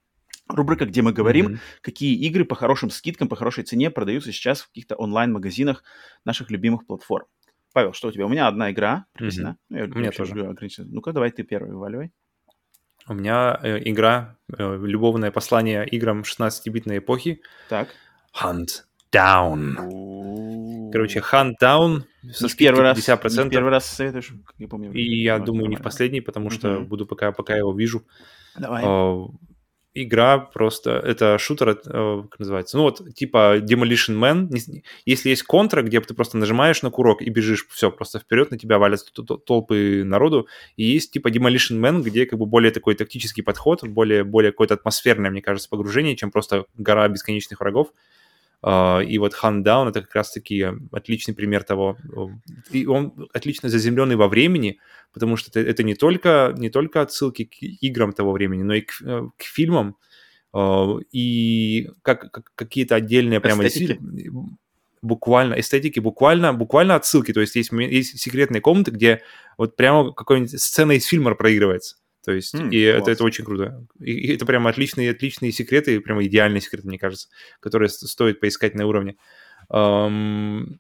Рубрика, 0.48 0.86
где 0.86 1.02
мы 1.02 1.14
говорим, 1.14 1.48
mm-hmm. 1.48 1.60
какие 1.82 2.16
игры 2.28 2.46
по 2.46 2.56
хорошим 2.56 2.90
скидкам, 2.90 3.30
по 3.30 3.36
хорошей 3.36 3.64
цене 3.64 3.90
продаются 3.90 4.32
сейчас 4.32 4.62
в 4.62 4.68
каких-то 4.68 4.96
онлайн-магазинах 4.96 5.84
наших 6.26 6.52
любимых 6.52 6.86
платформ. 6.86 7.26
Павел, 7.74 7.94
что 7.94 8.10
у 8.10 8.12
тебя? 8.12 8.26
У 8.26 8.30
меня 8.30 8.48
одна 8.48 8.72
игра 8.72 9.06
прописана. 9.14 9.58
Mm-hmm. 9.72 9.78
Я, 9.78 9.86
у 9.86 9.98
меня 9.98 10.12
тоже. 10.12 10.56
Ну-ка, 10.86 11.12
давай 11.12 11.32
ты 11.32 11.44
первый 11.44 11.72
вываливай. 11.72 12.12
У 13.08 13.14
меня 13.14 13.60
э, 13.62 13.80
игра, 13.90 14.38
э, 14.58 14.78
любовное 14.82 15.32
послание 15.32 15.88
играм 15.88 16.22
16-битной 16.22 17.00
эпохи. 17.00 17.42
Так. 17.70 17.90
Hunt 18.42 18.84
Down. 19.12 20.92
Короче, 20.92 21.20
Hunt 21.20 21.54
Down 21.62 22.04
со 22.32 22.48
не 22.48 22.54
первый 22.54 22.82
раз, 22.82 22.98
50%. 22.98 23.44
Не 23.44 23.50
первый 23.50 23.72
раз 23.72 23.86
советуешь, 23.86 24.34
не 24.58 24.68
помню. 24.68 24.92
И 24.94 25.22
я 25.22 25.40
думаю, 25.40 25.68
не 25.68 25.76
в 25.76 25.82
последний, 25.82 26.22
потому 26.22 26.50
что 26.50 26.70
mm-hmm. 26.70 26.86
буду 26.86 27.06
пока, 27.06 27.32
пока 27.32 27.56
его 27.56 27.74
вижу. 27.74 28.04
Давай. 28.58 28.84
Uh, 28.84 29.32
игра 29.94 30.40
просто, 30.40 30.92
это 30.92 31.38
шутер, 31.38 31.70
uh, 31.70 32.28
как 32.28 32.40
называется, 32.40 32.78
ну 32.78 32.84
вот 32.84 33.14
типа 33.16 33.58
Demolition 33.60 34.18
Man, 34.20 34.50
если 35.06 35.30
есть 35.30 35.44
контра, 35.44 35.82
где 35.82 36.02
ты 36.02 36.14
просто 36.14 36.38
нажимаешь 36.38 36.82
на 36.82 36.90
курок 36.90 37.22
и 37.22 37.30
бежишь, 37.30 37.68
все, 37.70 37.92
просто 37.92 38.20
вперед, 38.20 38.52
на 38.52 38.58
тебя 38.58 38.80
валятся 38.80 39.12
толпы 39.46 40.04
народу, 40.04 40.48
и 40.78 40.84
есть 40.84 41.12
типа 41.12 41.28
Demolition 41.28 41.80
Man, 41.80 42.02
где 42.02 42.26
как 42.26 42.40
бы 42.40 42.46
более 42.46 42.72
такой 42.72 42.96
тактический 42.96 43.44
подход, 43.44 43.84
более, 43.84 44.24
более 44.24 44.52
какое-то 44.52 44.74
атмосферное, 44.74 45.32
мне 45.32 45.42
кажется, 45.42 45.70
погружение, 45.70 46.16
чем 46.16 46.32
просто 46.32 46.66
гора 46.76 47.08
бесконечных 47.08 47.60
врагов. 47.60 47.90
А, 48.66 49.02
и 49.02 49.18
вот 49.18 49.34
Down 49.44 49.90
это 49.90 50.02
как 50.02 50.16
раз-таки 50.16 50.66
отличный 50.92 51.36
пример 51.36 51.64
того. 51.64 51.98
И 52.72 52.86
он 52.86 53.28
отлично 53.34 53.68
заземленный 53.68 54.16
во 54.16 54.30
времени, 54.30 54.80
потому 55.14 55.38
что 55.38 55.50
это, 55.50 55.70
это 55.70 55.84
не, 55.84 55.96
только, 55.96 56.54
не 56.58 56.70
только 56.70 57.02
отсылки 57.02 57.46
к 57.46 57.56
играм 57.62 58.14
того 58.14 58.32
времени, 58.32 58.64
но 58.64 58.74
и 58.74 58.82
к, 58.82 58.94
э, 59.02 59.30
к 59.38 59.44
фильмам, 59.44 59.96
а, 60.54 60.98
и 61.12 61.90
как, 62.02 62.32
как 62.32 62.52
какие-то 62.56 62.96
отдельные 62.96 63.40
прямо 63.40 63.66
эстетики. 63.66 64.00
буквально 65.02 65.60
эстетики, 65.60 66.00
буквально, 66.00 66.54
буквально 66.54 66.96
отсылки. 66.96 67.34
То 67.34 67.42
есть 67.42 67.56
есть, 67.56 67.72
есть 67.72 68.20
секретные 68.20 68.62
комнаты, 68.62 68.92
где 68.92 69.22
вот 69.58 69.76
прямо 69.76 70.14
какой-нибудь 70.14 70.60
сцена 70.60 70.94
из 70.94 71.06
фильма 71.06 71.36
проигрывается. 71.36 71.98
То 72.24 72.32
есть, 72.32 72.56
mm, 72.56 72.70
и 72.72 72.80
это, 72.80 73.12
это 73.12 73.24
очень 73.24 73.44
круто. 73.44 73.86
И, 74.00 74.14
и 74.14 74.34
это 74.34 74.46
прямо 74.46 74.70
отличные, 74.70 75.12
отличные 75.12 75.52
секреты, 75.52 76.00
прямо 76.00 76.24
идеальные 76.26 76.62
секреты, 76.62 76.88
мне 76.88 76.98
кажется, 76.98 77.28
которые 77.60 77.90
стоит 77.90 78.40
поискать 78.40 78.76
на 78.76 78.86
уровне. 78.86 79.18
Um, 79.70 80.78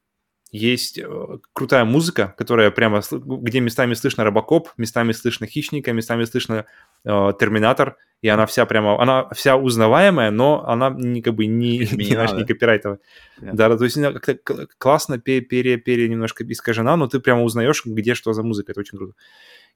есть 0.53 0.99
э, 0.99 1.37
крутая 1.51 1.83
музыка, 1.83 2.35
которая 2.37 2.69
прямо, 2.69 3.01
где 3.11 3.59
местами 3.59 3.95
слышно 3.95 4.23
Робокоп, 4.23 4.69
местами 4.77 5.11
слышно 5.11 5.47
Хищника, 5.47 5.91
местами 5.93 6.25
слышно 6.25 6.65
э, 7.03 7.33
Терминатор, 7.39 7.97
и 8.21 8.27
она 8.27 8.45
вся 8.45 8.67
прямо, 8.67 9.01
она 9.01 9.27
вся 9.33 9.57
узнаваемая, 9.57 10.29
но 10.29 10.63
она 10.67 10.91
не 10.91 11.23
как 11.23 11.33
бы 11.33 11.47
не, 11.47 11.79
не, 11.91 12.05
знаешь, 12.05 12.33
не 12.33 12.45
копирайтовая. 12.45 12.99
Yeah. 13.41 13.53
Да, 13.53 13.75
то 13.75 13.83
есть 13.83 13.97
она 13.97 14.13
как-то 14.13 14.67
классно 14.77 15.17
пере, 15.17 15.41
пере, 15.41 15.77
пере 15.77 16.07
немножко 16.07 16.43
искажена, 16.47 16.97
но 16.97 17.07
ты 17.07 17.19
прямо 17.19 17.41
узнаешь, 17.41 17.83
где 17.83 18.13
что 18.13 18.31
за 18.33 18.43
музыка, 18.43 18.73
это 18.73 18.81
очень 18.81 18.99
круто. 18.99 19.15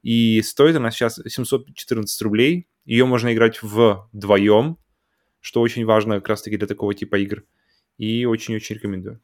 И 0.02 0.40
стоит 0.42 0.76
она 0.76 0.92
сейчас 0.92 1.20
714 1.26 2.22
рублей. 2.22 2.68
Ее 2.84 3.04
можно 3.04 3.34
играть 3.34 3.60
вдвоем, 3.64 4.78
что 5.40 5.60
очень 5.60 5.84
важно 5.84 6.14
как 6.20 6.28
раз-таки 6.28 6.56
для 6.56 6.68
такого 6.68 6.94
типа 6.94 7.16
игр. 7.16 7.42
И 7.96 8.24
очень-очень 8.26 8.76
рекомендую. 8.76 9.20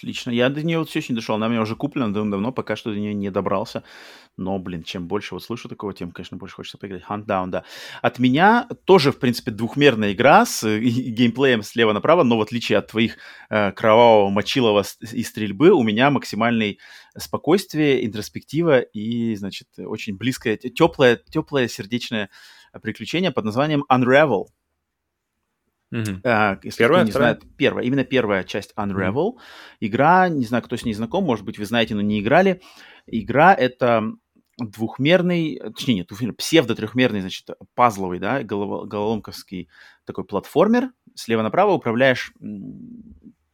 Отлично. 0.00 0.30
Я 0.30 0.48
до 0.48 0.62
нее 0.62 0.78
вот 0.78 0.88
все 0.88 1.00
еще 1.00 1.12
не 1.12 1.16
дошел. 1.16 1.34
Она 1.34 1.46
у 1.46 1.50
меня 1.50 1.60
уже 1.60 1.76
куплена 1.76 2.10
давно, 2.10 2.52
пока 2.52 2.74
что 2.74 2.90
до 2.90 2.98
нее 2.98 3.12
не 3.12 3.30
добрался. 3.30 3.84
Но, 4.38 4.58
блин, 4.58 4.82
чем 4.82 5.06
больше 5.06 5.34
вот 5.34 5.42
слышу 5.42 5.68
такого, 5.68 5.92
тем, 5.92 6.10
конечно, 6.10 6.38
больше 6.38 6.56
хочется 6.56 6.78
поиграть. 6.78 7.02
Hunt 7.06 7.26
Down, 7.26 7.48
да. 7.48 7.64
От 8.00 8.18
меня 8.18 8.66
тоже, 8.86 9.12
в 9.12 9.18
принципе, 9.18 9.50
двухмерная 9.50 10.12
игра 10.12 10.46
с 10.46 10.64
э, 10.64 10.80
геймплеем 10.80 11.62
слева 11.62 11.92
направо, 11.92 12.22
но 12.22 12.38
в 12.38 12.40
отличие 12.40 12.78
от 12.78 12.86
твоих 12.86 13.18
э, 13.50 13.72
кровавого, 13.72 14.30
мочилова 14.30 14.84
и 15.12 15.22
стрельбы, 15.22 15.72
у 15.72 15.82
меня 15.82 16.10
максимальный 16.10 16.78
спокойствие, 17.18 18.06
интроспектива 18.06 18.80
и, 18.80 19.34
значит, 19.34 19.68
очень 19.76 20.16
близкое, 20.16 20.56
теплое, 20.56 21.16
теплое 21.16 21.68
сердечное 21.68 22.30
приключение 22.80 23.32
под 23.32 23.44
названием 23.44 23.84
Unravel. 23.92 24.46
Угу. 25.92 26.20
А, 26.24 26.58
если 26.62 26.78
первая, 26.78 27.00
кто 27.00 27.06
не 27.06 27.10
вторая? 27.10 27.34
знает, 27.34 27.56
первая, 27.56 27.84
именно 27.84 28.04
первая 28.04 28.44
часть 28.44 28.72
Unravel. 28.76 29.14
Угу. 29.14 29.40
Игра, 29.80 30.28
не 30.28 30.44
знаю, 30.44 30.62
кто 30.62 30.76
с 30.76 30.84
ней 30.84 30.94
знаком, 30.94 31.24
может 31.24 31.44
быть, 31.44 31.58
вы 31.58 31.64
знаете, 31.64 31.94
но 31.94 32.00
не 32.00 32.20
играли. 32.20 32.60
Игра 33.06 33.54
это 33.54 34.12
двухмерный, 34.58 35.58
точнее, 35.58 35.94
нет, 35.94 36.08
двухмерный, 36.08 36.36
псевдо-трехмерный, 36.36 37.20
значит, 37.20 37.48
пазловый, 37.74 38.18
да, 38.18 38.42
головоломковский 38.42 39.68
такой 40.04 40.24
платформер. 40.24 40.90
Слева 41.14 41.42
направо 41.42 41.72
управляешь 41.72 42.32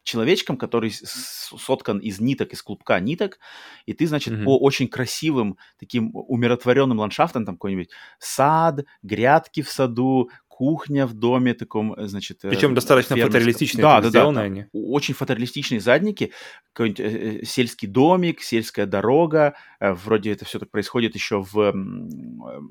человечком, 0.03 0.57
который 0.57 0.91
соткан 0.91 1.99
из 1.99 2.21
ниток, 2.21 2.53
из 2.53 2.63
клубка 2.63 2.99
ниток, 2.99 3.39
и 3.85 3.93
ты, 3.93 4.07
значит, 4.07 4.33
mm-hmm. 4.33 4.43
по 4.45 4.57
очень 4.57 4.87
красивым, 4.87 5.57
таким 5.77 6.11
умиротворенным 6.13 6.99
ландшафтам, 6.99 7.45
там 7.45 7.55
какой-нибудь 7.55 7.89
сад, 8.17 8.85
грядки 9.03 9.61
в 9.61 9.69
саду, 9.69 10.29
кухня 10.57 11.05
в 11.05 11.13
доме 11.13 11.53
таком, 11.53 11.93
э, 11.93 12.07
значит... 12.07 12.43
Э, 12.43 12.49
Причем 12.49 12.73
достаточно 12.73 13.15
фермерском. 13.15 13.31
фотореалистичные. 13.31 13.81
Да, 13.83 14.01
да, 14.01 14.09
да, 14.09 14.41
они. 14.41 14.65
Очень 14.73 15.13
фотореалистичные 15.13 15.79
задники, 15.79 16.31
какой-нибудь 16.73 16.99
э, 16.99 17.45
сельский 17.45 17.87
домик, 17.87 18.41
сельская 18.41 18.87
дорога, 18.87 19.53
вроде 19.79 20.31
это 20.31 20.45
все 20.45 20.57
так 20.57 20.71
происходит 20.71 21.13
еще 21.13 21.43
в 21.43 21.73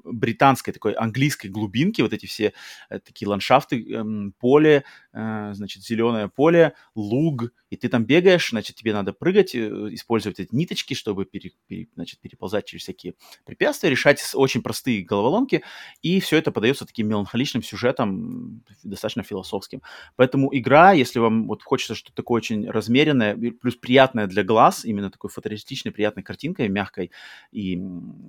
британской 0.03 0.73
такой 0.73 0.95
английской 0.95 1.47
глубинке, 1.47 2.03
вот 2.03 2.13
эти 2.13 2.27
все 2.27 2.55
такие 2.89 3.29
ландшафты, 3.29 3.81
эм, 3.93 4.35
поле, 4.41 4.83
значит, 5.17 5.83
зеленое 5.83 6.29
поле, 6.29 6.75
луг, 6.95 7.53
и 7.71 7.77
ты 7.77 7.89
там 7.89 8.05
бегаешь, 8.05 8.51
значит, 8.51 8.77
тебе 8.77 8.93
надо 8.93 9.13
прыгать, 9.13 9.57
использовать 9.57 10.39
эти 10.41 10.55
ниточки, 10.55 10.95
чтобы 10.95 11.25
пере, 11.25 11.53
пере, 11.67 11.89
значит, 11.95 12.21
переползать 12.21 12.67
через 12.67 12.83
всякие 12.83 13.15
препятствия, 13.45 13.91
решать 13.91 14.23
очень 14.35 14.63
простые 14.63 15.03
головоломки, 15.03 15.63
и 16.03 16.21
все 16.21 16.37
это 16.37 16.53
подается 16.53 16.85
таким 16.85 17.09
меланхоличным 17.09 17.63
сюжетом 17.63 17.77
сюжетом 17.77 18.63
достаточно 18.83 19.23
философским. 19.23 19.83
Поэтому 20.17 20.49
игра, 20.53 20.93
если 20.93 21.19
вам 21.19 21.47
вот 21.47 21.63
хочется 21.63 21.95
что-то 21.95 22.17
такое 22.17 22.39
очень 22.39 22.69
размеренное, 22.69 23.37
плюс 23.61 23.77
приятное 23.77 24.27
для 24.27 24.43
глаз, 24.43 24.85
именно 24.85 25.11
такой 25.11 25.31
фотореалистичной, 25.31 25.93
приятной 25.93 26.23
картинкой, 26.23 26.69
мягкой 26.69 27.11
и 27.53 27.81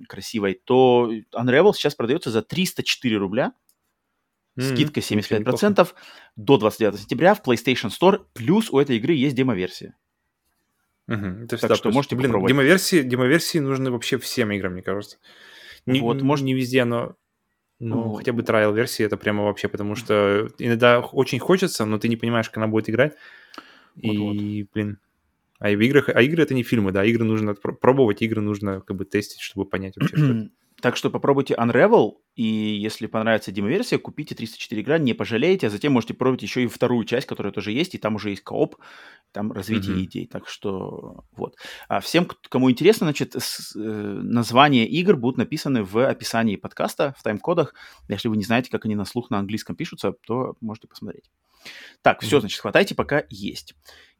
красивой, 0.08 0.60
то 0.64 1.10
Unravel 1.34 1.72
сейчас 1.72 1.94
продается 1.94 2.30
за 2.30 2.42
304 2.42 3.16
рубля. 3.16 3.52
Mm-hmm. 4.58 4.74
Скидка 4.74 5.00
75% 5.00 5.88
до 6.34 6.58
29 6.58 7.00
сентября 7.00 7.34
в 7.34 7.42
PlayStation 7.42 7.90
Store. 7.90 8.22
Плюс 8.34 8.70
у 8.70 8.78
этой 8.78 8.96
игры 8.96 9.12
есть 9.14 9.36
демо-версия. 9.36 9.94
Угу, 11.06 11.44
это 11.44 11.56
так 11.56 11.76
что 11.76 11.90
можете 11.90 12.16
Блин, 12.16 12.30
попробовать. 12.30 12.50
Демо-версии, 12.50 13.02
демо-версии 13.02 13.58
нужны 13.58 13.90
вообще 13.90 14.18
всем 14.18 14.50
играм, 14.50 14.72
мне 14.72 14.82
кажется. 14.82 15.18
Не, 15.86 16.00
вот, 16.00 16.20
может, 16.22 16.44
не 16.44 16.54
везде, 16.54 16.84
но 16.84 17.14
ну, 17.80 18.14
хотя 18.14 18.32
бы 18.32 18.42
трайл 18.42 18.74
версии 18.74 19.04
это 19.04 19.16
прямо 19.16 19.44
вообще, 19.44 19.68
потому 19.68 19.94
что 19.94 20.48
иногда 20.58 21.00
очень 21.00 21.38
хочется, 21.38 21.84
но 21.84 21.98
ты 21.98 22.08
не 22.08 22.16
понимаешь, 22.16 22.48
как 22.48 22.58
она 22.58 22.66
будет 22.66 22.90
играть. 22.90 23.14
Вот, 23.94 24.12
и, 24.12 24.62
вот. 24.64 24.72
блин, 24.74 24.98
а 25.60 25.70
в 25.70 25.80
играх, 25.80 26.08
а 26.08 26.20
игры 26.20 26.42
это 26.42 26.54
не 26.54 26.64
фильмы, 26.64 26.90
да, 26.90 27.04
игры 27.04 27.24
нужно 27.24 27.54
пробовать, 27.54 28.22
игры 28.22 28.40
нужно 28.40 28.80
как 28.80 28.96
бы 28.96 29.04
тестить, 29.04 29.40
чтобы 29.40 29.64
понять 29.64 29.96
вообще, 29.96 30.16
что 30.16 30.26
это. 30.26 30.50
Так 30.80 30.96
что 30.96 31.10
попробуйте 31.10 31.54
Unravel, 31.54 32.18
и 32.36 32.44
если 32.44 33.06
понравится 33.06 33.50
демо-версия, 33.50 33.98
купите 33.98 34.36
304 34.36 34.80
игра, 34.80 34.98
не 34.98 35.12
пожалеете, 35.12 35.66
а 35.66 35.70
затем 35.70 35.92
можете 35.92 36.14
пробовать 36.14 36.42
еще 36.42 36.62
и 36.62 36.66
вторую 36.68 37.04
часть, 37.04 37.26
которая 37.26 37.52
тоже 37.52 37.72
есть, 37.72 37.96
и 37.96 37.98
там 37.98 38.14
уже 38.14 38.30
есть 38.30 38.44
кооп, 38.44 38.76
там 39.32 39.50
развитие 39.50 39.96
mm-hmm. 39.96 40.04
идей. 40.04 40.26
Так 40.26 40.48
что 40.48 41.24
вот. 41.32 41.56
А 41.88 41.98
всем, 41.98 42.28
кому 42.48 42.70
интересно, 42.70 43.06
значит, 43.06 43.34
с, 43.34 43.74
э, 43.74 43.80
названия 43.80 44.86
игр 44.86 45.16
будут 45.16 45.38
написаны 45.38 45.82
в 45.82 46.08
описании 46.08 46.54
подкаста, 46.54 47.12
в 47.18 47.24
тайм-кодах. 47.24 47.74
Если 48.08 48.28
вы 48.28 48.36
не 48.36 48.44
знаете, 48.44 48.70
как 48.70 48.84
они 48.84 48.94
на 48.94 49.04
слух 49.04 49.30
на 49.30 49.38
английском 49.38 49.74
пишутся, 49.74 50.12
то 50.26 50.54
можете 50.60 50.86
посмотреть. 50.86 51.28
Так, 52.02 52.22
mm-hmm. 52.22 52.26
все, 52.26 52.40
значит, 52.40 52.60
хватайте, 52.60 52.94
пока 52.94 53.24
есть. 53.30 53.74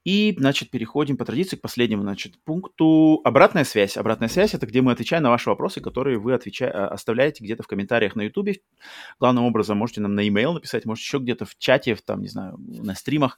И, 0.09 0.35
значит, 0.39 0.71
переходим 0.71 1.19
по 1.19 1.27
традиции 1.27 1.57
к 1.57 1.61
последнему, 1.61 2.01
значит, 2.01 2.43
пункту 2.43 3.21
обратная 3.25 3.65
связь. 3.65 3.99
Обратная 3.99 4.31
связь– 4.31 4.55
это 4.55 4.67
где 4.67 4.81
мы 4.81 4.93
отвечаем 4.93 5.23
на 5.23 5.29
ваши 5.29 5.51
вопросы, 5.51 5.83
которые 5.83 6.19
вы 6.19 6.33
отвеча... 6.33 6.71
А, 6.71 6.89
оставляете 6.89 7.45
где-то 7.45 7.63
в 7.63 7.67
комментариях 7.67 8.17
на 8.17 8.23
YouTube. 8.23 8.57
Главным 9.21 9.45
образом 9.45 9.77
можете 9.77 10.01
нам 10.01 10.15
на 10.15 10.21
e-mail 10.21 10.55
написать, 10.55 10.87
может, 10.87 11.05
еще 11.05 11.19
где-то 11.19 11.45
в 11.45 11.59
чате, 11.59 11.95
в, 11.95 12.01
там, 12.01 12.23
не 12.23 12.29
знаю, 12.29 12.57
на 12.57 12.95
стримах. 12.95 13.37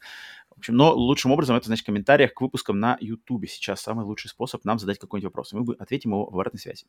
В 0.48 0.58
общем, 0.58 0.76
но 0.76 0.94
лучшим 0.94 1.32
образом 1.32 1.56
это, 1.56 1.66
значит, 1.66 1.82
в 1.82 1.86
комментариях 1.86 2.34
к 2.34 2.40
выпускам 2.40 2.78
на 2.78 2.96
YouTube. 3.00 3.48
Сейчас 3.48 3.80
самый 3.80 4.04
лучший 4.04 4.28
способ 4.28 4.64
нам 4.64 4.78
задать 4.78 5.00
какой-нибудь 5.00 5.32
вопрос. 5.32 5.52
И 5.52 5.56
мы 5.56 5.74
ответим 5.74 6.10
его 6.10 6.26
в 6.26 6.34
обратной 6.34 6.60
связи. 6.60 6.86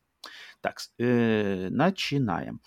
Так, 0.61 0.77
э, 0.99 1.69
начинаем. 1.71 2.61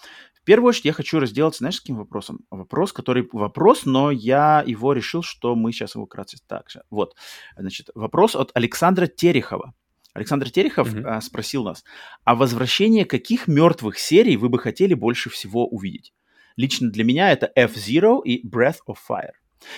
Первую 0.44 0.68
очередь 0.68 0.86
я 0.86 0.92
хочу 0.92 1.18
разделаться, 1.18 1.58
знаешь, 1.58 1.76
с 1.76 1.80
каким 1.80 1.96
вопросом? 1.96 2.40
Вопрос, 2.50 2.92
который 2.92 3.28
вопрос, 3.32 3.84
но 3.84 4.10
я 4.10 4.62
его 4.66 4.92
решил, 4.92 5.22
что 5.22 5.54
мы 5.54 5.72
сейчас 5.72 5.94
его 5.94 6.06
вкратце 6.06 6.38
так 6.46 6.70
же. 6.70 6.82
Вот, 6.90 7.14
значит, 7.56 7.90
вопрос 7.94 8.36
от 8.36 8.50
Александра 8.54 9.06
Терехова. 9.06 9.74
Александр 10.12 10.50
Терехов 10.50 10.94
mm-hmm. 10.94 11.20
спросил 11.22 11.64
нас, 11.64 11.82
а 12.24 12.36
возвращение 12.36 13.04
каких 13.04 13.48
мертвых 13.48 13.98
серий 13.98 14.36
вы 14.36 14.48
бы 14.48 14.58
хотели 14.58 14.94
больше 14.94 15.28
всего 15.28 15.66
увидеть? 15.66 16.12
лично 16.56 16.90
для 16.90 17.04
меня 17.04 17.32
это 17.32 17.50
F-Zero 17.54 18.22
и 18.24 18.46
Breath 18.46 18.78
of 18.88 18.96
Fire. 19.08 19.32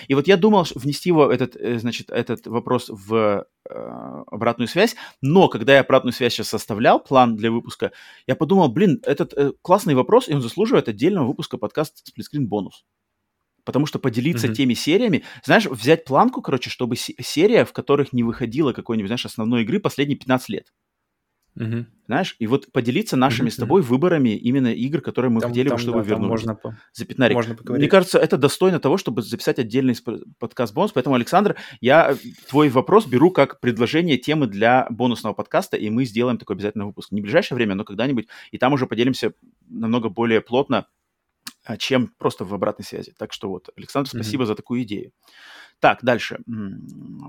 И 0.07 0.13
вот 0.15 0.27
я 0.27 0.37
думал 0.37 0.65
внести 0.75 1.09
его, 1.09 1.31
этот, 1.31 1.55
э, 1.55 1.79
значит, 1.79 2.09
этот 2.09 2.47
вопрос 2.47 2.89
в 2.89 3.45
э, 3.69 4.23
обратную 4.27 4.67
связь, 4.67 4.95
но 5.21 5.47
когда 5.47 5.75
я 5.75 5.81
обратную 5.81 6.13
связь 6.13 6.33
сейчас 6.33 6.49
составлял, 6.49 6.99
план 6.99 7.35
для 7.35 7.51
выпуска, 7.51 7.91
я 8.27 8.35
подумал, 8.35 8.69
блин, 8.69 9.01
этот 9.03 9.33
э, 9.33 9.53
классный 9.61 9.95
вопрос, 9.95 10.29
и 10.29 10.33
он 10.33 10.41
заслуживает 10.41 10.87
отдельного 10.87 11.27
выпуска 11.27 11.57
подкаста 11.57 12.01
«Сплитскрин 12.03 12.47
бонус». 12.47 12.85
Потому 13.63 13.85
что 13.85 13.99
поделиться 13.99 14.47
mm-hmm. 14.47 14.53
теми 14.53 14.73
сериями, 14.73 15.23
знаешь, 15.43 15.65
взять 15.65 16.05
планку, 16.05 16.41
короче, 16.41 16.69
чтобы 16.69 16.95
серия, 16.95 17.65
в 17.65 17.73
которых 17.73 18.13
не 18.13 18.23
выходило 18.23 18.71
какой-нибудь, 18.71 19.09
знаешь, 19.09 19.25
основной 19.25 19.63
игры 19.63 19.81
последние 19.81 20.17
15 20.17 20.49
лет. 20.49 20.67
Угу. 21.59 21.85
Знаешь, 22.05 22.35
и 22.39 22.47
вот 22.47 22.71
поделиться 22.71 23.17
нашими 23.17 23.47
угу. 23.47 23.53
с 23.53 23.55
тобой 23.57 23.81
выборами 23.81 24.29
именно 24.29 24.67
игр, 24.67 25.01
которые 25.01 25.31
мы 25.31 25.41
там, 25.41 25.49
хотели 25.49 25.69
бы, 25.69 25.77
чтобы 25.77 26.03
да, 26.03 26.09
вернули. 26.09 26.29
Можно 26.29 26.55
по... 26.55 26.77
За 26.93 27.05
пятнарик. 27.05 27.35
Можно 27.35 27.55
поговорить. 27.55 27.81
Мне 27.81 27.89
кажется, 27.89 28.19
это 28.19 28.37
достойно 28.37 28.79
того, 28.79 28.97
чтобы 28.97 29.21
записать 29.23 29.59
отдельный 29.59 29.95
подкаст 30.39 30.73
бонус. 30.73 30.91
Поэтому, 30.91 31.15
Александр, 31.15 31.55
я 31.81 32.15
твой 32.49 32.69
вопрос 32.69 33.07
беру 33.07 33.31
как 33.31 33.59
предложение 33.59 34.17
темы 34.17 34.47
для 34.47 34.87
бонусного 34.89 35.33
подкаста, 35.33 35.77
и 35.77 35.89
мы 35.89 36.05
сделаем 36.05 36.37
такой 36.37 36.55
обязательно 36.55 36.85
выпуск. 36.85 37.11
Не 37.11 37.21
в 37.21 37.23
ближайшее 37.23 37.55
время, 37.55 37.75
но 37.75 37.83
когда-нибудь. 37.83 38.27
И 38.51 38.57
там 38.57 38.73
уже 38.73 38.85
поделимся 38.85 39.33
намного 39.67 40.09
более 40.09 40.41
плотно, 40.41 40.87
а, 41.65 41.75
чем 41.77 42.13
просто 42.17 42.45
в 42.45 42.53
обратной 42.53 42.85
связи. 42.85 43.13
Так 43.17 43.33
что 43.33 43.49
вот, 43.49 43.69
Александр, 43.75 44.09
спасибо 44.09 44.43
mm 44.43 44.47
за 44.47 44.55
такую 44.55 44.83
идею. 44.83 45.11
Так, 45.79 45.99
дальше. 46.03 46.39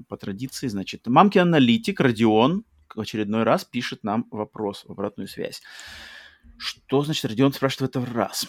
По 0.08 0.16
традиции, 0.16 0.68
значит, 0.68 1.06
мамки 1.06 1.38
аналитик, 1.38 2.00
Родион, 2.00 2.64
в 2.94 3.00
очередной 3.00 3.42
раз 3.42 3.64
пишет 3.64 4.04
нам 4.04 4.26
вопрос 4.30 4.84
в 4.84 4.92
обратную 4.92 5.28
связь. 5.28 5.62
Что 6.56 7.02
значит 7.02 7.24
Родион 7.24 7.52
спрашивает 7.52 7.94
в 7.94 8.02
этот 8.02 8.14
раз? 8.14 8.48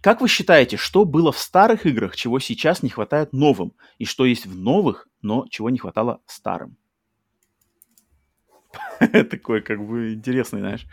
Как 0.00 0.20
вы 0.20 0.28
считаете, 0.28 0.76
что 0.76 1.04
было 1.04 1.32
в 1.32 1.38
старых 1.38 1.84
играх, 1.84 2.14
чего 2.14 2.38
сейчас 2.38 2.82
не 2.82 2.90
хватает 2.90 3.32
новым, 3.32 3.72
и 3.98 4.04
что 4.04 4.24
есть 4.24 4.46
в 4.46 4.56
новых, 4.56 5.08
но 5.22 5.46
чего 5.50 5.70
не 5.70 5.78
хватало 5.78 6.20
старым? 6.26 6.76
Такой, 9.30 9.60
как 9.62 9.84
бы, 9.84 10.14
интересный, 10.14 10.60
знаешь, 10.60 10.86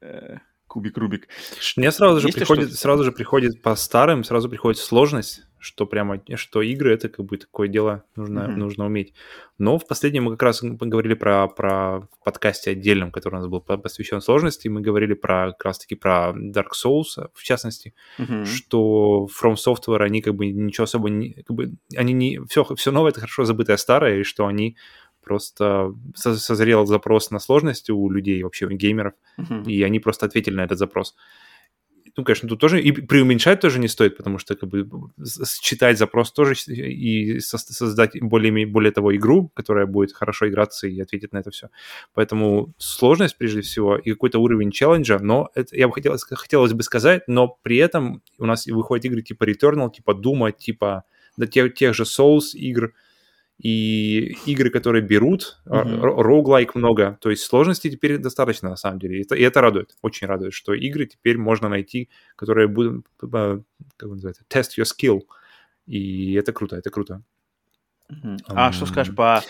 э, 0.00 0.38
кубик-рубик. 0.66 1.28
Мне 1.76 1.90
сразу 1.90 2.20
же 2.20 2.28
приходит, 2.28 2.74
сразу 2.74 3.02
же 3.02 3.12
приходит 3.12 3.62
по 3.62 3.74
старым, 3.74 4.22
сразу 4.22 4.48
приходит 4.48 4.78
сложность 4.78 5.42
что 5.58 5.86
прямо, 5.86 6.20
что 6.34 6.62
игры 6.62 6.92
это 6.92 7.08
как 7.08 7.24
бы 7.24 7.38
такое 7.38 7.68
дело 7.68 8.04
нужно, 8.14 8.40
mm-hmm. 8.40 8.56
нужно 8.56 8.86
уметь. 8.86 9.14
Но 9.58 9.78
в 9.78 9.86
последнем 9.86 10.24
мы 10.24 10.32
как 10.32 10.42
раз 10.42 10.62
говорили 10.62 11.14
про, 11.14 11.48
про 11.48 12.08
подкасте 12.24 12.70
отдельном, 12.70 13.10
который 13.10 13.36
у 13.36 13.38
нас 13.38 13.46
был 13.46 13.60
посвящен 13.60 14.20
сложности, 14.20 14.68
мы 14.68 14.80
говорили 14.80 15.14
про 15.14 15.52
как 15.52 15.64
раз-таки 15.64 15.94
про 15.94 16.34
Dark 16.36 16.70
Souls, 16.74 17.30
в 17.32 17.42
частности, 17.42 17.94
mm-hmm. 18.18 18.44
что 18.44 19.28
From 19.40 19.54
Software, 19.54 20.02
они 20.02 20.22
как 20.22 20.34
бы 20.34 20.46
ничего 20.46 20.84
особо 20.84 21.08
не, 21.08 21.32
как 21.42 21.56
бы, 21.56 21.72
они 21.96 22.12
не, 22.12 22.40
все, 22.48 22.64
все 22.74 22.90
новое 22.92 23.10
это 23.10 23.20
хорошо 23.20 23.44
забытое 23.44 23.76
старое, 23.76 24.20
и 24.20 24.24
что 24.24 24.46
они 24.46 24.76
просто 25.24 25.92
созрел 26.14 26.86
запрос 26.86 27.30
на 27.30 27.40
сложность 27.40 27.90
у 27.90 28.08
людей, 28.08 28.42
вообще 28.44 28.66
у 28.66 28.70
геймеров, 28.70 29.14
mm-hmm. 29.38 29.64
и 29.64 29.82
они 29.82 29.98
просто 29.98 30.26
ответили 30.26 30.54
на 30.54 30.64
этот 30.64 30.78
запрос 30.78 31.16
ну, 32.16 32.24
конечно, 32.24 32.48
тут 32.48 32.60
тоже 32.60 32.80
и 32.80 32.92
преуменьшать 32.92 33.60
тоже 33.60 33.78
не 33.78 33.88
стоит, 33.88 34.16
потому 34.16 34.38
что 34.38 34.56
как 34.56 34.68
бы 34.68 34.88
считать 35.60 35.98
запрос 35.98 36.32
тоже 36.32 36.54
и 36.54 37.40
создать 37.40 38.20
более, 38.20 38.66
более 38.66 38.90
того 38.90 39.14
игру, 39.16 39.50
которая 39.54 39.86
будет 39.86 40.12
хорошо 40.12 40.48
играться 40.48 40.86
и 40.86 40.98
ответить 40.98 41.32
на 41.32 41.38
это 41.38 41.50
все. 41.50 41.68
Поэтому 42.14 42.72
сложность 42.78 43.36
прежде 43.36 43.60
всего 43.60 43.98
и 43.98 44.12
какой-то 44.12 44.38
уровень 44.38 44.70
челленджа, 44.70 45.18
но 45.18 45.50
это, 45.54 45.76
я 45.76 45.88
бы 45.88 45.94
хотел, 45.94 46.16
хотелось 46.18 46.72
бы 46.72 46.82
сказать, 46.82 47.22
но 47.26 47.58
при 47.62 47.76
этом 47.76 48.22
у 48.38 48.46
нас 48.46 48.66
выходят 48.66 49.04
игры 49.04 49.20
типа 49.22 49.44
Returnal, 49.44 49.92
типа 49.92 50.12
Doom, 50.12 50.52
типа 50.52 51.04
да, 51.36 51.46
тех, 51.46 51.74
тех 51.74 51.94
же 51.94 52.04
Souls 52.04 52.54
игр, 52.54 52.94
и 53.58 54.36
игры, 54.46 54.70
которые 54.70 55.02
берут, 55.02 55.58
mm-hmm. 55.66 56.00
роуглайк 56.00 56.74
много, 56.74 57.18
то 57.20 57.30
есть 57.30 57.42
сложности 57.42 57.90
теперь 57.90 58.18
достаточно 58.18 58.68
на 58.68 58.76
самом 58.76 58.98
деле, 58.98 59.18
и 59.18 59.22
это, 59.22 59.34
и 59.34 59.42
это 59.42 59.60
радует, 59.60 59.96
очень 60.02 60.26
радует, 60.26 60.52
что 60.52 60.74
игры 60.74 61.06
теперь 61.06 61.38
можно 61.38 61.68
найти, 61.68 62.10
которые 62.36 62.68
будут, 62.68 63.06
как 63.18 64.10
называется, 64.10 64.44
test 64.48 64.78
your 64.78 64.84
skill, 64.84 65.22
и 65.86 66.34
это 66.34 66.52
круто, 66.52 66.76
это 66.76 66.90
круто. 66.90 67.22
Mm-hmm. 68.12 68.38
А 68.48 68.68
um, 68.68 68.72
что 68.72 68.86
скажешь 68.86 69.14
по 69.14 69.42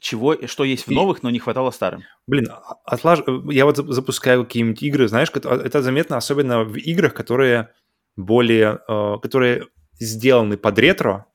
чего, 0.00 0.36
что 0.46 0.64
есть 0.64 0.86
в 0.86 0.90
новых, 0.90 1.22
но 1.22 1.30
не 1.30 1.38
хватало 1.38 1.70
старым? 1.70 2.02
Блин, 2.26 2.48
а, 2.50 2.76
отлаж... 2.84 3.20
я 3.50 3.64
вот 3.64 3.76
запускаю 3.76 4.44
какие-нибудь 4.44 4.82
игры, 4.82 5.08
знаешь, 5.08 5.30
это 5.30 5.82
заметно 5.82 6.16
особенно 6.16 6.64
в 6.64 6.76
играх, 6.76 7.14
которые 7.14 7.70
более, 8.16 8.80
э, 8.88 9.16
которые 9.22 9.66
сделаны 10.00 10.56
под 10.56 10.78
ретро, 10.78 11.26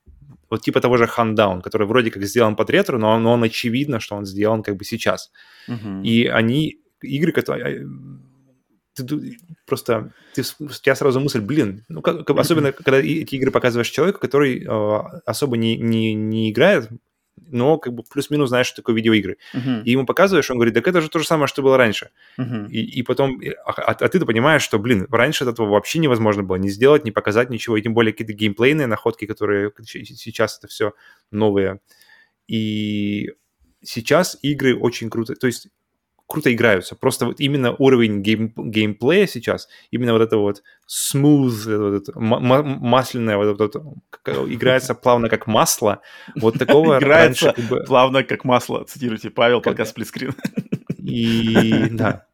вот 0.49 0.61
типа 0.61 0.81
того 0.81 0.97
же 0.97 1.07
Хандаун, 1.07 1.61
который 1.61 1.87
вроде 1.87 2.11
как 2.11 2.23
сделан 2.23 2.55
под 2.55 2.69
ретро, 2.69 2.97
но 2.97 3.11
он, 3.11 3.23
но 3.23 3.33
он 3.33 3.43
очевидно, 3.43 3.99
что 3.99 4.15
он 4.15 4.25
сделан 4.25 4.63
как 4.63 4.75
бы 4.75 4.83
сейчас. 4.83 5.31
Uh-huh. 5.67 6.03
И 6.03 6.25
они, 6.25 6.79
игры, 7.01 7.31
которые... 7.31 7.87
Ты, 8.95 9.37
просто 9.65 10.11
ты, 10.33 10.41
у 10.59 10.67
тебя 10.67 10.95
сразу 10.95 11.21
мысль, 11.21 11.39
блин, 11.39 11.85
ну 11.87 12.01
как, 12.01 12.29
особенно 12.31 12.73
когда 12.73 12.99
эти 12.99 13.35
игры 13.35 13.49
показываешь 13.49 13.89
человеку, 13.89 14.19
который 14.19 14.61
э, 14.61 15.21
особо 15.25 15.55
не, 15.55 15.77
не, 15.77 16.13
не 16.13 16.51
играет 16.51 16.89
но 17.47 17.77
как 17.77 17.93
бы 17.93 18.03
плюс-минус 18.03 18.49
знаешь, 18.49 18.67
что 18.67 18.77
такое 18.77 18.95
видеоигры. 18.95 19.37
Uh-huh. 19.53 19.83
И 19.83 19.91
ему 19.91 20.05
показываешь, 20.05 20.49
он 20.49 20.57
говорит, 20.57 20.73
так 20.73 20.87
это 20.87 21.01
же 21.01 21.09
то 21.09 21.19
же 21.19 21.25
самое, 21.25 21.47
что 21.47 21.61
было 21.61 21.77
раньше. 21.77 22.09
Uh-huh. 22.37 22.69
И, 22.69 22.99
и 22.99 23.03
потом, 23.03 23.39
а, 23.65 23.71
а, 23.71 23.91
а 23.91 24.07
ты-то 24.09 24.25
понимаешь, 24.25 24.61
что, 24.61 24.79
блин, 24.79 25.07
раньше 25.09 25.45
этого 25.45 25.69
вообще 25.69 25.99
невозможно 25.99 26.43
было 26.43 26.57
не 26.57 26.69
сделать, 26.69 27.05
не 27.05 27.11
показать 27.11 27.49
ничего, 27.49 27.77
и 27.77 27.81
тем 27.81 27.93
более 27.93 28.13
какие-то 28.13 28.33
геймплейные 28.33 28.87
находки, 28.87 29.25
которые 29.25 29.71
сейчас 29.83 30.57
это 30.57 30.67
все 30.67 30.93
новые. 31.31 31.79
И 32.47 33.31
сейчас 33.83 34.37
игры 34.41 34.77
очень 34.77 35.09
круто, 35.09 35.35
то 35.35 35.47
есть 35.47 35.69
круто 36.29 36.53
играются. 36.53 36.95
Просто 36.95 37.25
вот 37.25 37.39
именно 37.39 37.75
уровень 37.77 38.21
гейм, 38.21 38.53
геймплея 38.55 39.25
сейчас, 39.25 39.67
именно 39.89 40.13
вот 40.13 40.21
это 40.21 40.37
вот 40.37 40.61
smooth, 40.87 41.77
вот 41.77 42.01
это, 42.01 42.19
масляное, 42.19 43.35
вот 43.35 43.59
это 43.59 43.79
вот, 43.79 43.97
играется 44.47 44.93
плавно 45.03 45.27
как 45.27 45.47
масло. 45.47 46.01
Вот 46.35 46.59
такого 46.59 46.99
играется 46.99 47.47
раньше, 47.47 47.61
как 47.61 47.65
бы... 47.65 47.83
плавно 47.83 48.23
как 48.23 48.45
масло. 48.45 48.85
Цитируйте 48.85 49.31
Павел, 49.31 49.61
пока 49.61 49.85
сплитскрин. 49.85 50.35
И 50.99 51.87
да. 51.91 52.27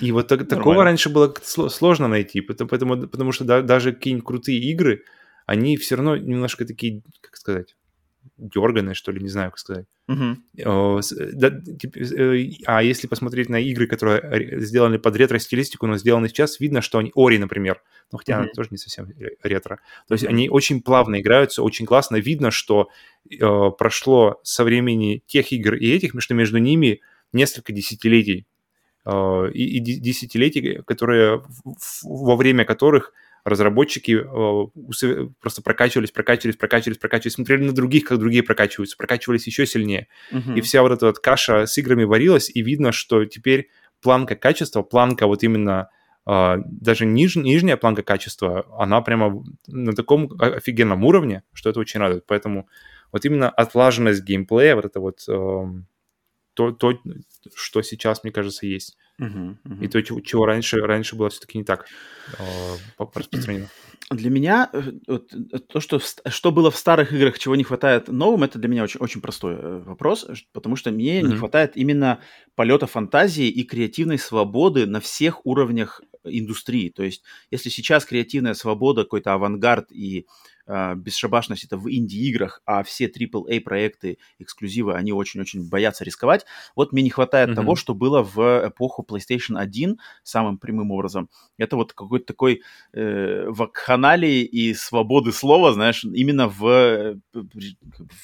И 0.00 0.10
вот 0.10 0.26
так, 0.26 0.48
такого 0.48 0.82
раньше 0.82 1.08
было 1.08 1.32
сложно 1.42 2.08
найти, 2.08 2.40
потому, 2.40 2.68
потому, 2.68 3.06
потому 3.06 3.32
что 3.32 3.44
да, 3.44 3.62
даже 3.62 3.92
какие-нибудь 3.92 4.26
крутые 4.26 4.58
игры, 4.58 5.04
они 5.46 5.76
все 5.76 5.94
равно 5.94 6.16
немножко 6.16 6.64
такие, 6.64 7.02
как 7.20 7.36
сказать, 7.36 7.76
дерганые, 8.38 8.94
что 8.94 9.12
ли, 9.12 9.20
не 9.20 9.28
знаю, 9.28 9.50
как 9.50 9.58
сказать. 9.58 9.86
Uh-huh. 10.08 10.36
А 12.66 12.82
если 12.82 13.06
посмотреть 13.06 13.48
на 13.48 13.60
игры, 13.60 13.86
которые 13.86 14.60
сделаны 14.60 14.98
под 14.98 15.16
ретро-стилистику, 15.16 15.86
но 15.86 15.98
сделаны 15.98 16.28
сейчас, 16.28 16.60
видно, 16.60 16.80
что 16.80 16.98
они... 16.98 17.12
Ори, 17.14 17.38
например, 17.38 17.82
ну, 18.12 18.18
хотя 18.18 18.34
uh-huh. 18.34 18.42
она 18.42 18.48
тоже 18.54 18.68
не 18.70 18.78
совсем 18.78 19.12
ретро. 19.42 19.80
То 20.06 20.14
есть 20.14 20.24
uh-huh. 20.24 20.28
они 20.28 20.48
очень 20.48 20.80
плавно 20.80 21.20
играются, 21.20 21.62
очень 21.62 21.84
классно. 21.84 22.16
Видно, 22.16 22.50
что 22.50 22.88
э, 23.28 23.36
прошло 23.78 24.40
со 24.44 24.64
времени 24.64 25.22
тех 25.26 25.52
игр 25.52 25.74
и 25.74 25.90
этих, 25.90 26.12
что 26.18 26.34
между 26.34 26.58
ними 26.58 27.00
несколько 27.32 27.72
десятилетий. 27.72 28.46
Э, 29.04 29.50
и, 29.52 29.76
и 29.76 29.80
десятилетий, 29.80 30.80
которые, 30.86 31.42
во 32.04 32.36
время 32.36 32.64
которых 32.64 33.12
разработчики 33.48 34.12
э, 34.12 35.28
просто 35.40 35.62
прокачивались, 35.62 36.10
прокачивались, 36.10 36.56
прокачивались, 36.56 36.98
прокачивались, 36.98 37.34
смотрели 37.34 37.64
на 37.64 37.72
других, 37.72 38.04
как 38.04 38.18
другие 38.18 38.42
прокачиваются, 38.42 38.96
прокачивались 38.96 39.46
еще 39.46 39.66
сильнее. 39.66 40.08
Uh-huh. 40.32 40.56
И 40.56 40.60
вся 40.60 40.82
вот 40.82 40.92
эта 40.92 41.06
вот 41.06 41.18
каша 41.18 41.66
с 41.66 41.76
играми 41.78 42.04
варилась, 42.04 42.50
и 42.52 42.62
видно, 42.62 42.92
что 42.92 43.24
теперь 43.24 43.70
планка 44.00 44.36
качества, 44.36 44.82
планка 44.82 45.26
вот 45.26 45.42
именно 45.42 45.90
э, 46.26 46.56
даже 46.64 47.06
ниж, 47.06 47.36
нижняя 47.36 47.76
планка 47.76 48.02
качества, 48.02 48.66
она 48.78 49.00
прямо 49.00 49.44
на 49.66 49.92
таком 49.92 50.30
офигенном 50.38 51.04
уровне, 51.04 51.42
что 51.52 51.70
это 51.70 51.80
очень 51.80 52.00
радует. 52.00 52.24
Поэтому 52.26 52.68
вот 53.12 53.24
именно 53.24 53.48
отлаженность 53.48 54.22
геймплея, 54.22 54.76
вот 54.76 54.84
это 54.84 55.00
вот 55.00 55.24
э, 55.28 55.64
то, 56.54 56.72
то, 56.72 56.92
что 57.54 57.82
сейчас, 57.82 58.24
мне 58.24 58.32
кажется, 58.32 58.66
есть. 58.66 58.96
Uh-huh, 59.20 59.56
uh-huh. 59.64 59.84
И 59.84 59.88
то, 59.88 60.00
чего 60.02 60.46
раньше, 60.46 60.76
раньше 60.78 61.16
было 61.16 61.28
все-таки 61.28 61.58
не 61.58 61.64
так 61.64 61.86
э, 62.38 62.76
распространено. 62.98 63.68
Для 64.10 64.30
меня 64.30 64.70
э, 64.72 64.92
вот, 65.08 65.34
э, 65.34 65.58
то, 65.58 65.80
что, 65.80 65.98
что 65.98 66.52
было 66.52 66.70
в 66.70 66.76
старых 66.76 67.12
играх, 67.12 67.38
чего 67.38 67.56
не 67.56 67.64
хватает 67.64 68.08
новым, 68.08 68.44
это 68.44 68.58
для 68.58 68.68
меня 68.68 68.84
очень, 68.84 69.00
очень 69.00 69.20
простой 69.20 69.54
э, 69.54 69.82
вопрос, 69.84 70.26
потому 70.52 70.76
что 70.76 70.92
мне 70.92 71.20
uh-huh. 71.20 71.28
не 71.28 71.36
хватает 71.36 71.72
именно 71.76 72.20
полета 72.54 72.86
фантазии 72.86 73.48
и 73.48 73.64
креативной 73.64 74.18
свободы 74.18 74.86
на 74.86 75.00
всех 75.00 75.44
уровнях 75.44 76.00
индустрии. 76.24 76.88
То 76.88 77.02
есть, 77.02 77.24
если 77.50 77.70
сейчас 77.70 78.04
креативная 78.04 78.54
свобода, 78.54 79.02
какой-то 79.02 79.34
авангард 79.34 79.90
и 79.90 80.26
э, 80.68 80.94
бесшабашность 80.94 81.64
это 81.64 81.76
в 81.76 81.90
инди-играх, 81.90 82.62
а 82.64 82.82
все 82.82 83.06
AAA 83.06 83.60
проекты, 83.60 84.18
эксклюзивы, 84.38 84.94
они 84.94 85.12
очень-очень 85.12 85.68
боятся 85.68 86.04
рисковать. 86.04 86.46
Вот 86.76 86.92
мне 86.92 87.02
не 87.02 87.10
хватает 87.10 87.50
mm-hmm. 87.50 87.54
того, 87.54 87.74
что 87.74 87.94
было 87.94 88.22
в 88.22 88.68
эпоху 88.68 89.04
PlayStation 89.08 89.58
1 89.58 89.98
самым 90.22 90.58
прямым 90.58 90.90
образом, 90.92 91.28
это 91.56 91.76
вот 91.76 91.92
какой-то 91.92 92.26
такой 92.26 92.62
э, 92.92 93.46
вакханалии 93.48 94.42
и 94.42 94.74
свободы 94.74 95.32
слова, 95.32 95.72
знаешь, 95.72 96.04
именно 96.04 96.48
в, 96.48 97.20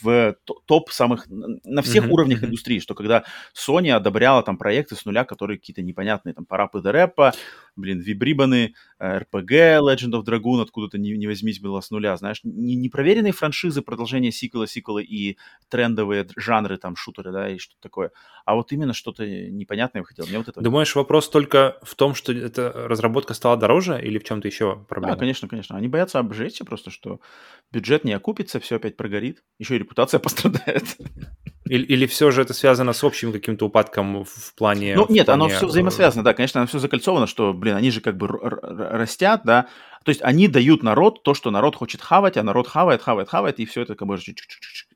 в 0.02 0.36
топ 0.66 0.90
самых, 0.90 1.26
на 1.28 1.82
всех 1.82 2.04
mm-hmm. 2.04 2.10
уровнях 2.10 2.42
mm-hmm. 2.42 2.46
индустрии, 2.46 2.78
что 2.78 2.94
когда 2.94 3.24
Sony 3.54 3.90
одобряла 3.90 4.42
там 4.42 4.56
проекты 4.58 4.94
с 4.94 5.04
нуля, 5.04 5.24
которые 5.24 5.58
какие-то 5.58 5.82
непонятные, 5.82 6.34
там, 6.34 6.44
Парапы 6.44 6.80
Рэпа, 6.84 7.32
блин, 7.76 8.00
Вибрибаны, 8.00 8.74
RPG, 9.00 9.80
Legend 9.80 10.12
of 10.12 10.24
Dragoon, 10.24 10.62
откуда-то 10.62 10.98
не, 10.98 11.12
не 11.12 11.26
возьмись 11.26 11.60
было 11.60 11.80
с 11.80 11.90
нуля, 11.90 12.16
знаешь, 12.16 12.40
не, 12.42 12.74
непроверенные 12.74 13.32
франшизы, 13.32 13.82
продолжение 13.82 14.32
сиквела, 14.32 14.66
сиквела 14.66 15.00
и 15.00 15.36
трендовые 15.68 16.26
жанры, 16.36 16.76
там, 16.78 16.96
шутеры, 16.96 17.32
да, 17.32 17.48
и 17.48 17.58
что-то 17.58 17.80
такое, 17.80 18.10
а 18.44 18.54
вот 18.54 18.72
именно 18.72 18.92
что-то 18.92 19.26
непонятное 19.26 20.02
выходило. 20.02 20.26
Мне 20.26 20.38
вот 20.38 20.48
это... 20.48 20.60
Думаешь, 20.60 20.94
вопрос 20.94 21.28
только 21.28 21.78
в 21.82 21.94
том, 21.94 22.14
что 22.14 22.32
эта 22.32 22.72
разработка 22.72 23.34
стала 23.34 23.56
дороже 23.56 24.00
или 24.02 24.18
в 24.18 24.24
чем-то 24.24 24.48
еще 24.48 24.84
проблема? 24.88 25.14
Да, 25.14 25.20
конечно, 25.20 25.48
конечно. 25.48 25.76
Они 25.76 25.88
боятся 25.88 26.18
обжечься 26.18 26.64
просто, 26.64 26.90
что 26.90 27.20
бюджет 27.72 28.04
не 28.04 28.12
окупится, 28.12 28.60
все 28.60 28.76
опять 28.76 28.96
прогорит, 28.96 29.42
еще 29.58 29.76
и 29.76 29.78
репутация 29.78 30.18
пострадает. 30.20 30.96
Или, 31.66 31.84
или 31.84 32.06
все 32.06 32.30
же 32.30 32.42
это 32.42 32.52
связано 32.52 32.92
с 32.92 33.02
общим 33.02 33.32
каким-то 33.32 33.66
упадком 33.66 34.24
в 34.24 34.54
плане... 34.54 34.94
Ну, 34.96 35.06
нет, 35.08 35.26
плане... 35.26 35.44
оно 35.44 35.48
все 35.48 35.66
взаимосвязано, 35.66 36.22
да, 36.22 36.34
конечно, 36.34 36.60
оно 36.60 36.68
все 36.68 36.78
закольцовано, 36.78 37.26
что, 37.26 37.54
блин, 37.64 37.76
они 37.76 37.90
же 37.90 38.00
как 38.00 38.16
бы 38.16 38.28
растят, 38.28 39.42
да, 39.44 39.68
то 40.04 40.10
есть 40.10 40.20
они 40.22 40.48
дают 40.48 40.82
народ 40.82 41.22
то, 41.22 41.32
что 41.34 41.50
народ 41.50 41.76
хочет 41.76 42.02
хавать, 42.02 42.36
а 42.36 42.42
народ 42.42 42.68
хавает, 42.68 43.02
хавает, 43.02 43.28
хавает, 43.28 43.58
и 43.58 43.64
все 43.64 43.82
это 43.82 43.94
как 43.94 44.06
бы 44.06 44.18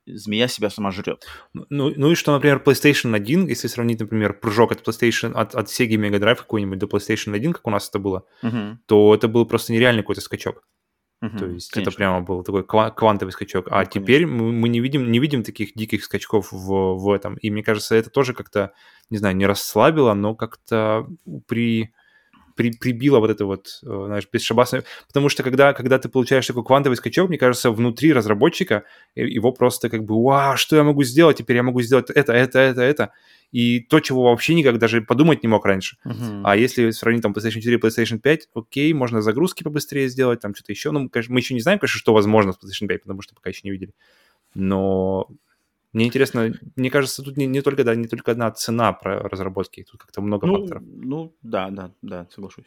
змея 0.06 0.48
себя 0.48 0.70
сама 0.70 0.90
жрет. 0.90 1.26
Ну, 1.54 1.92
ну 1.96 2.12
и 2.12 2.14
что, 2.14 2.32
например, 2.32 2.62
PlayStation 2.64 3.14
1, 3.16 3.46
если 3.46 3.68
сравнить, 3.68 4.00
например, 4.00 4.34
прыжок 4.34 4.72
от 4.72 4.86
PlayStation, 4.86 5.32
от, 5.32 5.54
от 5.54 5.68
Sega 5.68 5.96
Mega 5.96 6.18
Drive 6.18 6.36
какой-нибудь 6.36 6.78
до 6.78 6.86
PlayStation 6.86 7.34
1, 7.34 7.52
как 7.54 7.66
у 7.66 7.70
нас 7.70 7.88
это 7.88 7.98
было, 7.98 8.24
uh-huh. 8.42 8.76
то 8.86 9.14
это 9.14 9.28
был 9.28 9.46
просто 9.46 9.72
нереальный 9.72 10.02
какой-то 10.02 10.20
скачок. 10.20 10.62
Угу, 11.20 11.36
То 11.36 11.46
есть 11.46 11.72
конечно. 11.72 11.90
это 11.90 11.96
прямо 11.96 12.20
был 12.20 12.44
такой 12.44 12.64
квантовый 12.64 13.32
скачок. 13.32 13.66
А 13.70 13.80
ну, 13.80 13.86
теперь 13.90 14.24
мы, 14.24 14.52
мы 14.52 14.68
не 14.68 14.78
видим 14.78 15.10
не 15.10 15.18
видим 15.18 15.42
таких 15.42 15.74
диких 15.74 16.04
скачков 16.04 16.52
в, 16.52 16.94
в 16.94 17.10
этом. 17.10 17.34
И 17.38 17.50
мне 17.50 17.64
кажется, 17.64 17.96
это 17.96 18.08
тоже 18.08 18.34
как-то, 18.34 18.72
не 19.10 19.18
знаю, 19.18 19.34
не 19.34 19.44
расслабило, 19.44 20.14
но 20.14 20.36
как-то 20.36 21.08
при 21.48 21.92
при, 22.58 22.72
прибило 22.72 23.20
вот 23.20 23.30
это 23.30 23.46
вот, 23.46 23.78
э, 23.84 24.02
знаешь, 24.06 24.28
бесшабасное. 24.30 24.82
Потому 25.06 25.28
что 25.28 25.44
когда, 25.44 25.72
когда 25.72 25.98
ты 25.98 26.08
получаешь 26.08 26.46
такой 26.46 26.64
квантовый 26.64 26.96
скачок, 26.96 27.28
мне 27.28 27.38
кажется, 27.38 27.70
внутри 27.70 28.12
разработчика 28.12 28.82
его 29.14 29.52
просто 29.52 29.88
как 29.88 30.04
бы, 30.04 30.20
вау, 30.20 30.56
что 30.56 30.74
я 30.74 30.82
могу 30.82 31.04
сделать? 31.04 31.36
Теперь 31.36 31.56
я 31.56 31.62
могу 31.62 31.80
сделать 31.82 32.10
это, 32.10 32.32
это, 32.32 32.58
это, 32.58 32.82
это. 32.82 33.12
И 33.52 33.78
то, 33.80 34.00
чего 34.00 34.24
вообще 34.24 34.54
никак 34.54 34.78
даже 34.78 35.00
подумать 35.02 35.44
не 35.44 35.48
мог 35.48 35.64
раньше. 35.64 35.98
Uh-huh. 36.04 36.42
А 36.44 36.56
если 36.56 36.90
сравнить 36.90 37.22
там 37.22 37.32
PlayStation 37.32 37.60
4 37.60 37.76
и 37.76 37.78
PlayStation 37.78 38.18
5, 38.18 38.48
окей, 38.54 38.92
можно 38.92 39.22
загрузки 39.22 39.62
побыстрее 39.62 40.08
сделать, 40.08 40.40
там 40.40 40.52
что-то 40.54 40.72
еще. 40.72 40.90
Ну, 40.90 41.08
конечно, 41.08 41.32
мы 41.32 41.40
еще 41.40 41.54
не 41.54 41.60
знаем, 41.60 41.78
конечно, 41.78 41.98
что 41.98 42.12
возможно 42.12 42.52
с 42.52 42.56
PlayStation 42.56 42.88
5, 42.88 43.02
потому 43.02 43.22
что 43.22 43.36
пока 43.36 43.50
еще 43.50 43.60
не 43.62 43.70
видели. 43.70 43.92
Но 44.54 45.28
мне 45.98 46.06
интересно, 46.06 46.52
мне 46.76 46.90
кажется, 46.90 47.24
тут 47.24 47.36
не, 47.36 47.46
не 47.46 47.60
только 47.60 47.82
да, 47.82 47.96
не 47.96 48.06
только 48.06 48.30
одна 48.30 48.52
цена 48.52 48.92
про 48.92 49.28
разработки, 49.28 49.82
тут 49.82 50.00
как-то 50.00 50.20
много 50.20 50.46
ну, 50.46 50.58
факторов. 50.58 50.82
Ну, 50.86 51.34
да, 51.42 51.70
да, 51.70 51.92
да, 52.02 52.28
соглашусь. 52.30 52.66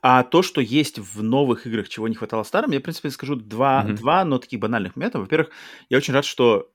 А 0.00 0.22
то, 0.22 0.40
что 0.40 0.62
есть 0.62 0.98
в 0.98 1.22
новых 1.22 1.66
играх, 1.66 1.90
чего 1.90 2.08
не 2.08 2.14
хватало 2.14 2.42
старым, 2.44 2.70
я, 2.70 2.80
в 2.80 2.82
принципе, 2.82 3.10
скажу 3.10 3.36
два, 3.36 3.84
mm-hmm. 3.84 3.94
два 3.96 4.24
но 4.24 4.38
таких 4.38 4.58
банальных 4.58 4.96
момента. 4.96 5.18
Во-первых, 5.18 5.50
я 5.90 5.98
очень 5.98 6.14
рад, 6.14 6.24
что, 6.24 6.70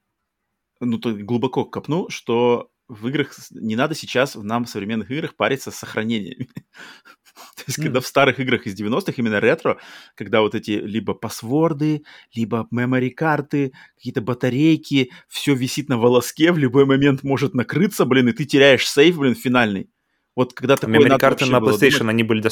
ну, 0.79 0.99
то 0.99 1.11
глубоко 1.13 1.65
копну, 1.65 2.09
что 2.09 2.69
в 2.87 3.07
играх 3.07 3.33
не 3.49 3.75
надо 3.75 3.95
сейчас, 3.95 4.35
в 4.35 4.43
нам 4.43 4.65
в 4.65 4.69
современных 4.69 5.09
играх 5.09 5.33
париться 5.33 5.71
с 5.71 5.77
сохранениями. 5.77 6.47
То 7.55 7.63
есть, 7.67 7.79
mm. 7.79 7.83
когда 7.83 7.99
в 7.99 8.07
старых 8.07 8.39
играх 8.39 8.65
из 8.65 8.79
90-х, 8.79 9.13
именно 9.17 9.39
ретро, 9.39 9.77
когда 10.15 10.41
вот 10.41 10.55
эти 10.55 10.71
либо 10.71 11.13
пасворды, 11.13 12.03
либо 12.33 12.67
memory 12.73 13.09
карты, 13.09 13.73
какие-то 13.95 14.21
батарейки, 14.21 15.11
все 15.27 15.53
висит 15.53 15.89
на 15.89 15.97
волоске, 15.97 16.51
в 16.51 16.57
любой 16.57 16.85
момент 16.85 17.23
может 17.23 17.53
накрыться, 17.53 18.05
блин, 18.05 18.29
и 18.29 18.33
ты 18.33 18.45
теряешь 18.45 18.87
сейф, 18.87 19.17
блин, 19.17 19.35
финальный. 19.35 19.89
Вот 20.35 20.53
когда 20.53 20.75
такое 20.75 20.99
Memory 20.99 21.17
карты 21.17 21.45
на 21.45 21.57
PlayStation, 21.57 22.09
они 22.09 22.23
были, 22.23 22.41
до... 22.41 22.49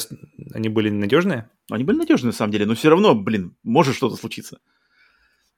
они 0.54 0.70
были 0.70 0.88
надежные? 0.88 1.50
Они 1.70 1.84
были 1.84 1.98
надежные, 1.98 2.28
на 2.28 2.36
самом 2.36 2.52
деле, 2.52 2.64
но 2.64 2.74
все 2.74 2.88
равно, 2.88 3.14
блин, 3.14 3.56
может 3.62 3.94
что-то 3.94 4.16
случиться 4.16 4.58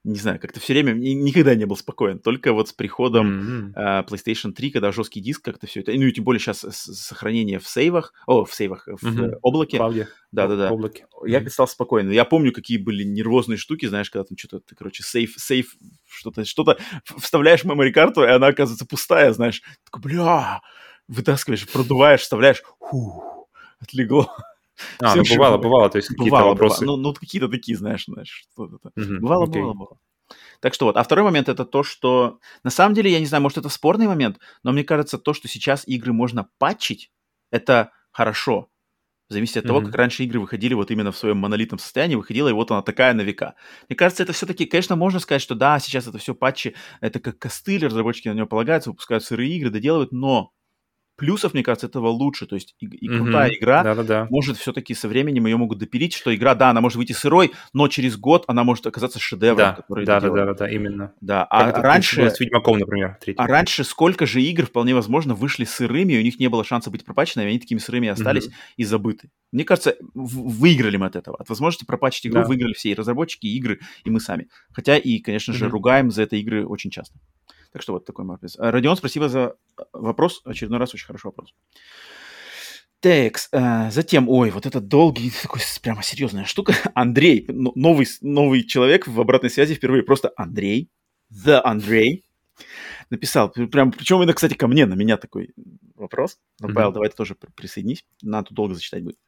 не 0.07 0.19
знаю, 0.19 0.39
как-то 0.39 0.61
все 0.61 0.73
время 0.73 0.93
никогда 0.93 1.57
не 1.57 1.65
был 1.65 1.77
спокоен. 1.77 2.21
Только 2.21 2.53
вот 2.53 2.69
с 2.69 2.73
приходом 2.73 3.73
mm-hmm. 3.75 3.75
uh, 3.75 4.07
PlayStation 4.07 4.53
3, 4.53 4.71
когда 4.71 4.93
жесткий 4.93 5.21
диск, 5.21 5.45
как-то 5.45 5.67
все 5.67 5.81
это, 5.81 5.93
ну 5.93 6.05
и 6.05 6.13
тем 6.13 6.23
более 6.23 6.39
сейчас 6.39 6.61
сохранение 6.61 7.59
в 7.59 7.67
сейвах, 7.67 8.13
о, 8.27 8.45
в 8.45 8.55
сейвах, 8.55 8.87
в 8.87 9.05
mm-hmm. 9.05 9.39
облаке. 9.43 9.79
Клауде. 9.79 10.09
Да-да-да. 10.31 10.71
облаке. 10.71 11.07
Я 11.27 11.41
mm-hmm. 11.41 11.49
стал 11.49 11.67
спокоен. 11.67 12.11
Я 12.11 12.25
помню, 12.25 12.53
какие 12.53 12.79
были 12.79 13.03
нервозные 13.03 13.57
штуки, 13.57 13.87
знаешь, 13.87 14.09
когда 14.09 14.25
там 14.25 14.39
что-то, 14.39 14.61
ты, 14.61 14.77
короче, 14.77 15.03
сейф, 15.03 15.35
сейф, 15.37 15.77
что-то, 16.09 16.45
что-то 16.45 16.79
вставляешь 17.19 17.65
в 17.65 17.67
memory 17.67 17.91
карту, 17.91 18.23
и 18.23 18.29
она 18.29 18.47
оказывается 18.47 18.87
пустая, 18.87 19.33
знаешь. 19.33 19.61
Такой, 19.85 20.03
бля, 20.03 20.61
вытаскиваешь, 21.09 21.67
продуваешь, 21.69 22.21
вставляешь, 22.21 22.63
ху, 22.79 23.49
отлегло. 23.81 24.33
А, 25.01 25.17
ну 25.17 25.23
бывало, 25.29 25.59
бывало, 25.59 25.91
то 25.91 25.97
есть 25.97 26.09
какие-то 26.09 26.37
вопросы. 26.37 26.81
Бывало. 26.81 26.97
Ну, 26.97 27.03
ну, 27.03 27.15
какие-то 27.15 27.49
такие, 27.49 27.77
знаешь, 27.77 28.05
знаешь, 28.07 28.47
что-то. 28.53 28.91
Угу, 28.97 29.21
бывало, 29.21 29.45
окей. 29.45 29.61
бывало, 29.61 29.75
бывало. 29.75 29.99
Так 30.61 30.75
что 30.75 30.87
вот. 30.87 30.97
А 30.97 31.03
второй 31.03 31.25
момент 31.25 31.49
это 31.49 31.65
то, 31.65 31.83
что 31.83 32.41
на 32.65 32.71
самом 32.71 32.95
деле, 32.95 33.11
я 33.11 33.21
не 33.21 33.27
знаю, 33.27 33.43
может 33.43 33.59
это 33.59 33.69
спорный 33.69 34.07
момент, 34.07 34.39
но 34.63 34.73
мне 34.73 34.85
кажется, 34.85 35.19
то, 35.19 35.35
что 35.35 35.49
сейчас 35.49 35.87
игры 35.87 36.13
можно 36.13 36.49
патчить, 36.59 37.11
это 37.51 37.93
хорошо. 38.11 38.69
В 39.29 39.33
зависимости 39.33 39.59
от 39.59 39.65
mm-hmm. 39.65 39.69
того, 39.69 39.81
как 39.83 39.95
раньше 39.97 40.23
игры 40.23 40.39
выходили 40.39 40.75
вот 40.75 40.93
именно 40.93 41.11
в 41.11 41.17
своем 41.17 41.39
монолитном 41.39 41.81
состоянии, 41.81 42.15
выходила, 42.15 42.49
и 42.49 42.53
вот 42.53 42.71
она 42.71 42.83
такая 42.83 43.13
на 43.13 43.23
века. 43.23 43.57
Мне 43.89 43.97
кажется, 43.97 44.23
это 44.23 44.33
все-таки, 44.33 44.67
конечно, 44.67 44.95
можно 44.95 45.19
сказать, 45.19 45.43
что 45.43 45.57
да, 45.57 45.81
сейчас 45.81 46.07
это 46.07 46.19
все 46.19 46.33
патчи, 46.33 46.77
это 47.01 47.19
как 47.19 47.39
костыль, 47.39 47.85
разработчики 47.85 48.29
на 48.29 48.35
него 48.35 48.47
полагаются, 48.47 48.91
выпускают 48.91 49.25
сырые 49.25 49.57
игры, 49.57 49.71
доделывают, 49.71 50.13
но 50.13 50.53
плюсов, 51.17 51.55
мне 51.55 51.63
кажется, 51.63 51.87
этого 51.87 52.09
лучше. 52.09 52.47
То 52.47 52.55
есть 52.55 52.75
и, 52.79 52.87
и 52.87 53.09
mm-hmm. 53.09 53.19
крутая 53.19 53.51
игра 53.51 53.83
Да-да-да. 53.83 54.27
может 54.31 54.57
все-таки 54.57 54.95
со 54.95 55.09
временем 55.09 55.47
ее 55.47 55.57
могут 55.57 55.79
допилить, 55.79 56.15
что 56.15 56.35
игра, 56.35 56.55
да, 56.55 56.71
она 56.71 56.81
может 56.81 56.97
выйти 56.97 57.13
сырой, 57.13 57.53
но 57.73 57.89
через 57.89 58.17
год 58.17 58.45
она 58.47 58.65
может 58.65 58.87
оказаться 58.87 59.19
шедевром, 59.19 59.57
да, 59.57 59.73
который 59.73 60.05
да, 60.05 60.21
да, 60.21 60.31
да, 60.31 60.45
да, 60.47 60.55
да, 60.55 60.71
именно. 60.71 61.13
Да, 61.21 61.45
а 61.45 61.73
как 61.73 61.83
раньше... 61.83 62.31
С 62.31 62.41
Ведьмаком, 62.41 62.79
например, 62.79 63.19
третий. 63.21 63.39
А 63.39 63.47
раньше 63.47 63.85
сколько 63.85 64.27
же 64.27 64.43
игр, 64.43 64.67
вполне 64.67 64.95
возможно, 64.95 65.35
вышли 65.35 65.65
сырыми, 65.65 66.13
и 66.13 66.19
у 66.19 66.23
них 66.23 66.39
не 66.39 66.49
было 66.49 66.65
шанса 66.65 66.91
быть 66.91 67.05
пропаченными, 67.05 67.49
они 67.51 67.59
такими 67.59 67.79
сырыми 67.79 68.09
остались 68.09 68.49
mm-hmm. 68.49 68.75
и 68.77 68.85
забыты. 68.85 69.31
Мне 69.53 69.65
кажется, 69.65 69.97
выиграли 70.15 70.97
мы 70.97 71.07
от 71.07 71.17
этого. 71.17 71.37
От 71.39 71.49
возможности 71.49 71.85
пропачить 71.85 72.27
игру 72.27 72.43
да. 72.43 72.47
выиграли 72.47 72.75
все 72.75 72.91
и 72.91 72.95
разработчики, 72.95 73.47
и 73.47 73.57
игры, 73.57 73.81
и 74.05 74.11
мы 74.11 74.21
сами. 74.21 74.49
Хотя 74.73 74.97
и, 74.97 75.19
конечно 75.19 75.55
же, 75.55 75.65
mm-hmm. 75.65 75.71
ругаем 75.71 76.11
за 76.11 76.23
это 76.23 76.37
игры 76.37 76.67
очень 76.67 76.91
часто. 76.91 77.19
Так 77.73 77.83
что 77.83 77.93
вот 77.93 78.05
такой 78.05 78.25
маркетинг. 78.25 78.55
А, 78.59 78.71
Родион, 78.71 78.97
спасибо 78.97 79.29
за 79.29 79.57
а, 79.77 79.85
вопрос. 79.93 80.43
Очередной 80.45 80.79
раз 80.79 80.95
очень 80.95 81.07
хороший 81.07 81.27
вопрос. 81.27 81.55
Текс. 83.01 83.49
А, 83.53 83.91
затем, 83.91 84.29
ой, 84.29 84.51
вот 84.51 84.67
это 84.67 84.81
долгий, 84.81 85.33
такой 85.43 85.61
прямо 85.83 86.03
серьезная 86.03 86.45
штука. 86.45 86.75
Андрей, 86.95 87.47
новый, 87.49 88.07
новый 88.21 88.65
человек 88.65 89.07
в 89.07 89.21
обратной 89.21 89.51
связи 89.51 89.75
впервые. 89.75 90.03
Просто 90.03 90.33
Андрей. 90.37 90.91
The 91.33 91.61
Андрей. 91.63 92.25
Написал. 93.11 93.51
Прям, 93.51 93.93
причем 93.93 94.21
это, 94.23 94.33
кстати, 94.33 94.55
ко 94.55 94.67
мне, 94.67 94.87
на 94.87 94.95
меня 94.95 95.17
такой 95.17 95.55
вопрос. 95.95 96.39
Ну, 96.61 96.73
Павел, 96.73 96.91
mm-hmm. 96.91 96.95
давай 96.95 97.09
ты 97.11 97.17
тоже 97.17 97.35
присоединись. 97.35 98.05
Надо 98.23 98.55
долго 98.55 98.75
зачитать 98.75 99.03
будет. 99.03 99.19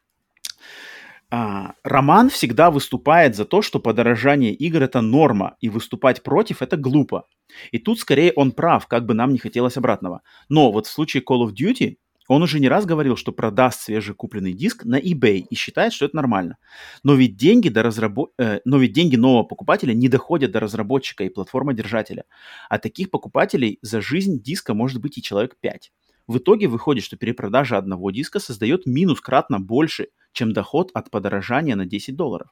А, 1.31 1.73
Роман 1.83 2.29
всегда 2.29 2.71
выступает 2.71 3.35
за 3.35 3.45
то, 3.45 3.61
что 3.61 3.79
подорожание 3.79 4.53
игр 4.53 4.81
это 4.81 5.01
норма, 5.01 5.57
и 5.61 5.69
выступать 5.69 6.23
против 6.23 6.61
это 6.61 6.75
глупо. 6.75 7.27
И 7.71 7.79
тут 7.79 7.99
скорее 7.99 8.33
он 8.35 8.51
прав, 8.51 8.87
как 8.87 9.05
бы 9.05 9.13
нам 9.13 9.33
не 9.33 9.39
хотелось 9.39 9.77
обратного. 9.77 10.21
Но 10.49 10.71
вот 10.71 10.87
в 10.87 10.91
случае 10.91 11.23
Call 11.23 11.45
of 11.45 11.53
Duty 11.53 11.97
он 12.29 12.43
уже 12.43 12.59
не 12.59 12.69
раз 12.69 12.85
говорил, 12.85 13.17
что 13.17 13.31
продаст 13.31 13.81
свежекупленный 13.81 14.53
диск 14.53 14.85
на 14.85 14.99
eBay 14.99 15.39
и 15.39 15.55
считает, 15.55 15.93
что 15.93 16.05
это 16.05 16.15
нормально. 16.15 16.57
Но 17.03 17.15
ведь 17.15 17.35
деньги, 17.35 17.69
до 17.69 17.81
разрабо... 17.81 18.29
э, 18.37 18.59
но 18.65 18.77
ведь 18.77 18.93
деньги 18.93 19.15
нового 19.15 19.43
покупателя 19.43 19.93
не 19.93 20.09
доходят 20.09 20.51
до 20.51 20.59
разработчика 20.59 21.23
и 21.23 21.29
платформодержателя. 21.29 22.25
А 22.69 22.77
таких 22.77 23.09
покупателей 23.09 23.79
за 23.81 23.99
жизнь 23.99 24.43
диска 24.43 24.75
может 24.75 25.01
быть 25.01 25.17
и 25.17 25.23
человек 25.23 25.57
5. 25.59 25.91
В 26.27 26.37
итоге 26.37 26.67
выходит, 26.67 27.03
что 27.03 27.17
перепродажа 27.17 27.79
одного 27.79 28.11
диска 28.11 28.39
создает 28.39 28.85
минус 28.85 29.19
кратно 29.21 29.59
больше, 29.59 30.09
чем 30.31 30.53
доход 30.53 30.91
от 30.93 31.09
подорожания 31.09 31.75
на 31.75 31.87
10 31.87 32.15
долларов. 32.15 32.49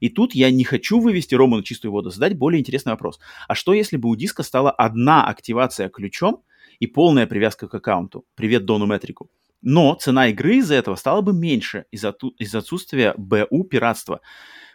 И 0.00 0.08
тут 0.08 0.34
я 0.34 0.50
не 0.50 0.64
хочу 0.64 1.00
вывести 1.00 1.34
Рому 1.34 1.56
на 1.56 1.62
чистую 1.62 1.92
воду, 1.92 2.10
задать 2.10 2.36
более 2.36 2.60
интересный 2.60 2.92
вопрос. 2.92 3.18
А 3.46 3.54
что 3.54 3.72
если 3.74 3.96
бы 3.96 4.08
у 4.08 4.16
диска 4.16 4.42
стала 4.42 4.70
одна 4.70 5.26
активация 5.26 5.88
ключом 5.88 6.42
и 6.78 6.86
полная 6.86 7.26
привязка 7.26 7.68
к 7.68 7.74
аккаунту? 7.74 8.24
Привет 8.34 8.64
Дону 8.64 8.86
Метрику. 8.86 9.30
Но 9.60 9.94
цена 9.94 10.28
игры 10.28 10.56
из-за 10.56 10.76
этого 10.76 10.94
стала 10.94 11.20
бы 11.20 11.32
меньше 11.32 11.86
из-за, 11.90 12.14
из 12.38 12.54
отсутствия 12.54 13.14
БУ 13.16 13.64
пиратства. 13.64 14.20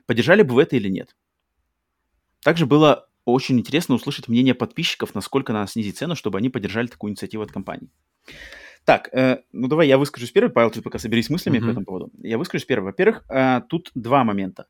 Поддержали 0.05 0.43
бы 0.43 0.55
вы 0.55 0.63
это 0.63 0.75
или 0.75 0.89
нет? 0.89 1.15
Также 2.41 2.65
было 2.65 3.07
очень 3.25 3.57
интересно 3.59 3.95
услышать 3.95 4.27
мнение 4.27 4.53
подписчиков, 4.53 5.15
насколько 5.15 5.53
надо 5.53 5.71
снизить 5.71 5.97
цену, 5.97 6.15
чтобы 6.15 6.37
они 6.37 6.49
поддержали 6.49 6.87
такую 6.87 7.11
инициативу 7.11 7.43
от 7.43 7.51
компании. 7.51 7.89
Так, 8.85 9.09
э, 9.13 9.39
ну 9.53 9.67
давай 9.67 9.87
я 9.87 9.97
выскажусь 9.97 10.31
первый, 10.31 10.49
Павел, 10.51 10.71
ты 10.71 10.81
пока 10.81 10.99
соберись 10.99 11.27
с 11.27 11.29
мыслями 11.29 11.57
Мгм. 11.57 11.67
по 11.67 11.71
этому 11.71 11.85
поводу. 11.85 12.11
Я 12.21 12.37
выскажусь 12.37 12.65
первый. 12.65 12.85
Во-первых, 12.85 13.23
э, 13.29 13.61
тут 13.69 13.91
два 13.95 14.23
момента. 14.23 14.67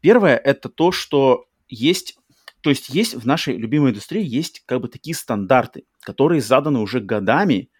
Первое– 0.00 0.36
это 0.44 0.68
то, 0.68 0.90
что 0.90 1.46
есть, 1.68 2.18
то 2.60 2.70
есть 2.70 2.88
есть 2.88 3.14
в 3.14 3.26
нашей 3.26 3.56
любимой 3.56 3.90
индустрии 3.90 4.24
есть 4.24 4.62
как 4.66 4.80
бы 4.80 4.88
такие 4.88 5.14
стандарты, 5.14 5.84
которые 6.00 6.40
заданы 6.40 6.80
уже 6.80 7.00
годами, 7.00 7.70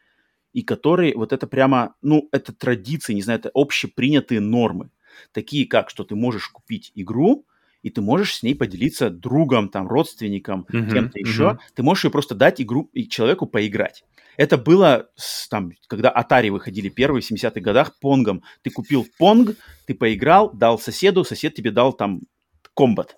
и 0.53 0.63
которые 0.63 1.17
вот 1.17 1.33
это 1.33 1.47
прямо, 1.47 1.95
ну, 2.03 2.29
это 2.31 2.53
традиции, 2.53 3.15
не 3.15 3.23
знаю, 3.23 3.39
это 3.41 3.51
общепринятые 3.55 4.41
нормы. 4.41 4.91
Такие 5.33 5.67
как, 5.67 5.91
что 5.91 6.05
ты 6.05 6.15
можешь 6.15 6.49
купить 6.49 6.93
игру, 6.95 7.47
и 7.83 7.91
ты 7.91 8.01
можешь 8.01 8.37
с 8.37 8.43
ней 8.43 8.55
поделиться 8.55 9.11
другом, 9.11 9.69
там, 9.69 9.89
родственником, 9.89 10.67
Мгм, 10.73 10.89
кем-то 10.89 11.19
еще. 11.19 11.49
мгм. 11.51 11.59
Ты 11.75 11.83
можешь 11.83 12.05
ее 12.05 12.11
просто 12.11 12.35
дать 12.35 12.61
игру 12.61 12.89
и 12.93 13.09
человеку 13.09 13.47
поиграть. 13.47 14.05
Это 14.37 14.57
было, 14.57 15.11
с, 15.15 15.49
там, 15.49 15.73
когда 15.89 16.11
Atari 16.11 16.51
выходили 16.51 16.89
первые 16.89 17.23
в 17.23 17.31
70-х 17.31 17.61
годах 17.61 17.99
Понгом. 18.01 18.43
Ты 18.63 18.71
купил 18.71 19.07
Понг, 19.19 19.57
ты 19.87 19.95
поиграл, 19.95 20.51
дал 20.53 20.79
соседу, 20.79 21.25
сосед 21.25 21.55
тебе 21.55 21.71
дал 21.71 21.93
там 21.93 22.21
комбат. 22.75 23.17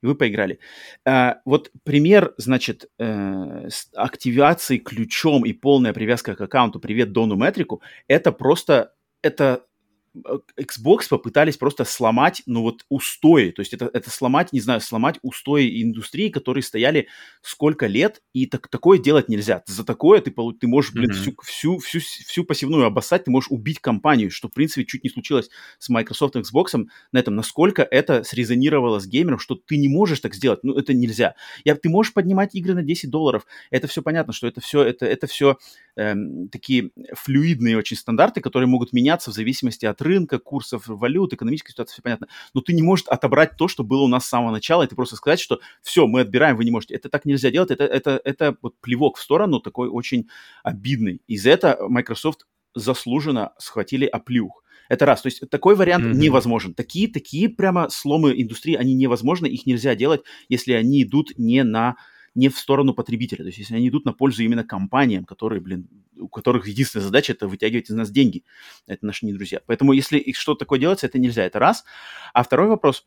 И 0.00 0.06
вы 0.06 0.14
поиграли. 0.14 0.58
А, 1.04 1.38
вот 1.44 1.70
пример, 1.82 2.34
значит, 2.36 2.90
э, 2.98 3.68
с 3.68 3.88
активации 3.94 4.78
ключом 4.78 5.44
и 5.44 5.52
полная 5.52 5.92
привязка 5.92 6.36
к 6.36 6.40
аккаунту 6.40 6.78
«Привет 6.78 7.12
Дону 7.12 7.36
Метрику» 7.36 7.80
это 8.06 8.30
просто, 8.30 8.92
это 9.22 9.62
э, 9.72 9.73
Xbox 10.14 11.08
попытались 11.08 11.56
просто 11.56 11.84
сломать, 11.84 12.42
ну 12.46 12.62
вот, 12.62 12.84
устои. 12.88 13.50
То 13.50 13.60
есть 13.60 13.72
это, 13.72 13.90
это 13.92 14.10
сломать, 14.10 14.52
не 14.52 14.60
знаю, 14.60 14.80
сломать 14.80 15.18
устои 15.22 15.82
индустрии, 15.82 16.28
которые 16.28 16.62
стояли 16.62 17.08
сколько 17.42 17.86
лет, 17.86 18.22
и 18.32 18.46
так, 18.46 18.68
такое 18.68 18.98
делать 18.98 19.28
нельзя. 19.28 19.62
За 19.66 19.84
такое 19.84 20.20
ты, 20.20 20.30
ты 20.30 20.66
можешь, 20.68 20.92
блин, 20.92 21.12
всю, 21.12 21.34
всю, 21.42 21.78
всю, 21.78 22.00
всю 22.00 22.44
пассивную 22.44 22.84
обоссать, 22.84 23.24
ты 23.24 23.30
можешь 23.30 23.50
убить 23.50 23.80
компанию, 23.80 24.30
что, 24.30 24.48
в 24.48 24.52
принципе, 24.52 24.84
чуть 24.84 25.04
не 25.04 25.10
случилось 25.10 25.50
с 25.78 25.88
Microsoft 25.88 26.36
и 26.36 26.40
Xbox 26.40 26.86
на 27.12 27.18
этом, 27.18 27.34
насколько 27.34 27.82
это 27.82 28.22
срезонировало 28.22 29.00
с 29.00 29.06
геймером, 29.06 29.38
что 29.38 29.56
ты 29.56 29.76
не 29.76 29.88
можешь 29.88 30.20
так 30.20 30.34
сделать, 30.34 30.60
ну, 30.62 30.74
это 30.74 30.94
нельзя. 30.94 31.34
Я, 31.64 31.74
ты 31.74 31.88
можешь 31.88 32.12
поднимать 32.12 32.54
игры 32.54 32.74
на 32.74 32.82
10 32.82 33.10
долларов, 33.10 33.46
это 33.70 33.88
все 33.88 34.02
понятно, 34.02 34.32
что 34.32 34.46
это 34.46 34.60
все, 34.60 34.82
это, 34.82 35.06
это 35.06 35.26
все 35.26 35.58
эм, 35.96 36.48
такие 36.48 36.90
флюидные 37.14 37.76
очень 37.76 37.96
стандарты, 37.96 38.40
которые 38.40 38.68
могут 38.68 38.92
меняться 38.92 39.30
в 39.30 39.34
зависимости 39.34 39.86
от 39.86 40.00
рынка, 40.04 40.38
курсов 40.38 40.84
валют, 40.86 41.32
экономической 41.32 41.72
ситуации, 41.72 41.94
все 41.94 42.02
понятно. 42.02 42.28
Но 42.54 42.60
ты 42.60 42.72
не 42.72 42.82
можешь 42.82 43.06
отобрать 43.08 43.56
то, 43.56 43.68
что 43.68 43.82
было 43.84 44.02
у 44.02 44.08
нас 44.08 44.24
с 44.26 44.28
самого 44.28 44.52
начала, 44.52 44.82
и 44.82 44.86
ты 44.86 44.94
просто 44.94 45.16
сказать, 45.16 45.40
что 45.40 45.60
все, 45.82 46.06
мы 46.06 46.20
отбираем, 46.20 46.56
вы 46.56 46.64
не 46.64 46.70
можете. 46.70 46.94
Это 46.94 47.08
так 47.08 47.24
нельзя 47.24 47.50
делать, 47.50 47.70
это, 47.70 47.84
это, 47.84 48.20
это 48.24 48.56
вот 48.62 48.74
плевок 48.80 49.16
в 49.16 49.22
сторону 49.22 49.60
такой 49.60 49.88
очень 49.88 50.28
обидный. 50.62 51.20
И 51.26 51.36
за 51.36 51.50
это 51.50 51.78
Microsoft 51.88 52.46
заслуженно 52.74 53.52
схватили 53.58 54.06
оплюх. 54.06 54.62
Это 54.88 55.06
раз. 55.06 55.22
То 55.22 55.28
есть 55.28 55.48
такой 55.48 55.76
вариант 55.76 56.04
Мгм. 56.04 56.18
невозможен. 56.18 56.74
Такие, 56.74 57.08
такие 57.08 57.48
прямо 57.48 57.88
сломы 57.88 58.34
индустрии, 58.40 58.74
они 58.74 58.94
невозможны, 58.94 59.46
их 59.46 59.66
нельзя 59.66 59.94
делать, 59.94 60.22
если 60.48 60.72
они 60.72 61.02
идут 61.02 61.32
не 61.38 61.62
на 61.64 61.96
не 62.34 62.48
в 62.48 62.58
сторону 62.58 62.94
потребителя, 62.94 63.38
то 63.38 63.46
есть 63.46 63.58
если 63.58 63.76
они 63.76 63.88
идут 63.88 64.04
на 64.04 64.12
пользу 64.12 64.42
именно 64.42 64.64
компаниям, 64.64 65.24
которые, 65.24 65.60
блин, 65.60 65.88
у 66.18 66.28
которых 66.28 66.66
единственная 66.66 67.04
задача 67.04 67.32
это 67.32 67.48
вытягивать 67.48 67.90
из 67.90 67.94
нас 67.94 68.10
деньги. 68.10 68.44
Это 68.86 69.06
наши 69.06 69.26
не 69.26 69.32
друзья. 69.32 69.60
Поэтому 69.66 69.92
если 69.92 70.32
что-то 70.32 70.60
такое 70.60 70.78
делается, 70.78 71.06
это 71.06 71.18
нельзя, 71.18 71.44
это 71.44 71.58
раз. 71.58 71.84
А 72.32 72.42
второй 72.42 72.68
вопрос, 72.68 73.06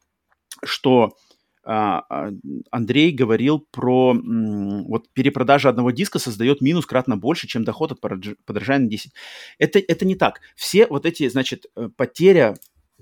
что 0.63 1.15
а, 1.69 2.05
а, 2.09 2.31
Андрей 2.71 3.11
говорил 3.11 3.59
про 3.59 4.13
вот 4.13 5.09
перепродажа 5.11 5.67
одного 5.67 5.91
диска 5.91 6.17
создает 6.17 6.61
минус 6.61 6.85
кратно 6.85 7.17
больше, 7.17 7.47
чем 7.47 7.65
доход 7.65 7.91
от 7.91 7.99
подорожания 7.99 8.85
на 8.85 8.89
10. 8.89 9.11
Это, 9.59 9.79
это 9.79 10.05
не 10.05 10.15
так. 10.15 10.39
Все 10.55 10.87
вот 10.87 11.05
эти, 11.05 11.27
значит, 11.27 11.65
э, 11.75 11.89
потеря 11.95 12.55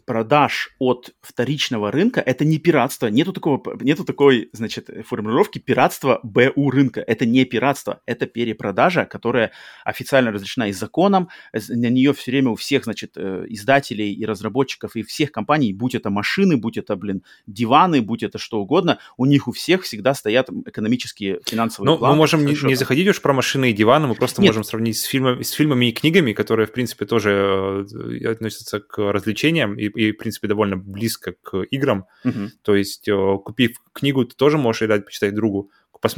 продаж 0.05 0.71
от 0.79 1.13
вторичного 1.21 1.91
рынка 1.91 2.21
это 2.21 2.45
не 2.45 2.59
пиратство. 2.59 3.07
Нету 3.07 3.33
такого, 3.33 3.61
нету 3.81 4.03
такой, 4.05 4.49
значит, 4.53 4.89
формулировки 5.05 5.59
пиратство 5.59 6.19
БУ 6.23 6.69
рынка. 6.69 7.01
Это 7.01 7.25
не 7.25 7.45
пиратство, 7.45 8.01
это 8.05 8.27
перепродажа, 8.27 9.05
которая 9.05 9.51
официально 9.83 10.31
разрешена 10.31 10.67
и 10.67 10.73
законом. 10.73 11.29
На 11.53 11.89
нее 11.89 12.13
все 12.13 12.31
время 12.31 12.51
у 12.51 12.55
всех, 12.55 12.83
значит, 12.83 13.13
э, 13.15 13.45
издателей 13.49 14.13
и 14.13 14.25
разработчиков 14.25 14.95
и 14.95 15.03
всех 15.03 15.31
компаний, 15.31 15.73
будь 15.73 15.95
это 15.95 16.09
машины, 16.09 16.57
будь 16.57 16.77
это, 16.77 16.95
блин, 16.95 17.23
диваны, 17.47 18.01
будь 18.01 18.23
это 18.23 18.37
что 18.37 18.59
угодно, 18.59 18.99
у 19.17 19.25
них 19.25 19.47
у 19.47 19.51
всех 19.51 19.83
всегда 19.83 20.13
стоят 20.13 20.49
экономические, 20.65 21.39
финансовые 21.45 21.91
Ну, 21.91 21.97
планы. 21.97 22.13
мы 22.13 22.17
можем 22.17 22.45
не, 22.45 22.55
не 22.63 22.75
заходить 22.75 23.07
уж 23.07 23.21
про 23.21 23.33
машины 23.33 23.71
и 23.71 23.73
диваны, 23.73 24.07
мы 24.07 24.15
просто 24.15 24.41
Нет. 24.41 24.49
можем 24.49 24.63
сравнить 24.63 24.97
с, 24.97 25.03
фильмами, 25.03 25.41
с 25.41 25.51
фильмами 25.51 25.87
и 25.87 25.91
книгами, 25.91 26.33
которые, 26.33 26.67
в 26.67 26.71
принципе, 26.71 27.05
тоже 27.05 27.85
э, 28.21 28.27
относятся 28.27 28.79
к 28.79 28.97
развлечениям 29.11 29.77
и, 29.77 29.89
и, 29.95 30.11
в 30.11 30.17
принципе, 30.17 30.47
довольно 30.47 30.77
близко 30.77 31.33
к 31.41 31.63
играм. 31.63 32.05
Мгм. 32.23 32.51
То 32.61 32.75
есть, 32.75 33.07
э, 33.07 33.37
купив 33.43 33.77
книгу, 33.93 34.25
ты 34.25 34.35
тоже 34.35 34.57
можешь 34.57 34.87
дать 34.87 35.05
почитать 35.05 35.33
другу. 35.33 35.71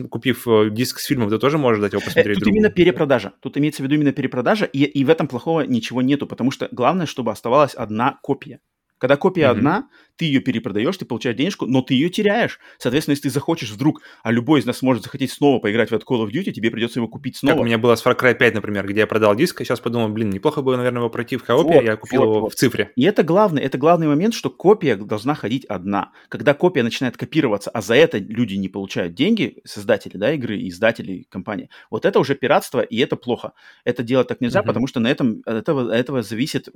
Купив 0.10 0.48
э, 0.48 0.70
диск 0.70 1.00
с 1.00 1.06
фильмом, 1.06 1.30
ты 1.30 1.38
тоже 1.38 1.58
можешь 1.58 1.82
дать 1.82 1.94
его 1.94 2.02
Э, 2.02 2.06
посмотреть 2.06 2.36
Тут 2.36 2.44
другу. 2.44 2.58
именно 2.58 2.70
перепродажа. 2.70 3.34
Тут 3.42 3.58
имеется 3.58 3.82
в 3.82 3.86
виду 3.86 3.96
именно 3.96 4.12
перепродажа, 4.12 4.66
и, 4.66 4.84
и 4.84 5.06
в 5.06 5.10
этом 5.10 5.28
плохого 5.28 5.62
ничего 5.62 6.02
нету, 6.02 6.28
потому 6.28 6.52
что 6.52 6.68
главное, 6.72 7.06
чтобы 7.06 7.32
оставалась 7.32 7.74
одна 7.74 8.20
копия. 8.22 8.60
Когда 8.98 9.16
копия 9.18 9.48
Мгм. 9.48 9.52
одна, 9.52 9.90
ты 10.16 10.26
ее 10.26 10.40
перепродаешь, 10.40 10.98
ты 10.98 11.06
получаешь 11.06 11.38
денежку, 11.38 11.66
но 11.68 11.82
ты 11.82 11.94
ее 11.94 12.10
теряешь. 12.10 12.60
Соответственно, 12.80 13.14
если 13.14 13.24
ты 13.24 13.30
захочешь 13.30 13.72
вдруг, 13.72 14.02
а 14.24 14.32
любой 14.32 14.60
из 14.62 14.66
нас 14.66 14.82
может 14.82 15.04
захотеть 15.04 15.32
снова 15.32 15.60
поиграть 15.60 15.90
в 15.92 15.94
этот 15.94 16.08
Call 16.08 16.26
of 16.26 16.32
Duty, 16.32 16.52
тебе 16.52 16.72
придется 16.72 17.00
его 17.00 17.08
купить 17.08 17.38
Как 17.38 17.40
снова. 17.40 17.62
у 17.62 17.64
меня 17.64 17.78
было 17.78 17.96
с 17.96 18.06
Far 18.06 18.18
Cry 18.20 18.34
5, 18.36 18.56
например, 18.56 18.86
где 18.88 19.02
я 19.02 19.08
продал 19.08 19.36
диск, 19.36 19.62
и 19.62 19.64
сейчас 19.64 19.80
подумал, 19.80 20.10
блин, 20.10 20.30
неплохо 20.32 20.62
было, 20.62 20.76
наверное, 20.76 21.00
его 21.00 21.10
пройти 21.10 21.38
в 21.38 21.44
коопе, 21.44 21.76
Вот, 21.76 21.84
я 21.84 21.96
купил 21.96 22.22
вот, 22.22 22.26
его 22.36 22.42
вот. 22.42 22.52
в 22.52 22.56
цифре. 22.56 22.92
И 22.96 23.04
это 23.04 23.24
главный, 23.24 23.62
это 23.62 23.78
главный 23.78 24.08
момент, 24.08 24.34
что 24.34 24.50
копия 24.50 24.96
должна 24.98 25.34
ходить 25.36 25.64
одна. 25.66 26.12
Когда 26.30 26.54
копия 26.54 26.84
начинает 26.84 27.16
копироваться, 27.16 27.70
а 27.70 27.82
за 27.82 27.96
это 27.96 28.18
люди 28.18 28.56
не 28.56 28.68
получают 28.70 29.14
деньги, 29.14 29.58
создатели 29.64 30.18
да, 30.18 30.34
игры, 30.34 30.58
издатели 30.68 31.26
компании, 31.30 31.70
вот 31.90 32.06
это 32.06 32.20
уже 32.20 32.36
пиратство, 32.36 32.82
и 32.82 32.98
это 32.98 33.16
плохо. 33.16 33.54
Это 33.86 34.04
делать 34.04 34.28
так 34.28 34.42
нельзя, 34.42 34.62
Мгм. 34.62 34.68
потому 34.68 34.88
что 34.88 35.00
на 35.00 35.08
этом, 35.08 35.42
от 35.46 35.56
этого, 35.56 35.84
от 35.94 36.00
этого 36.00 36.22
зависит 36.24 36.68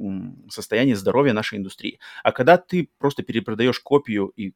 состояние 0.50 0.96
здоровья 0.96 1.34
нашей 1.34 1.58
индустрии. 1.58 2.00
А 2.24 2.32
когда 2.32 2.58
ты 2.58 2.90
просто 2.98 3.24
перепродаешь 3.24 3.80
копию 3.80 4.32
и 4.36 4.54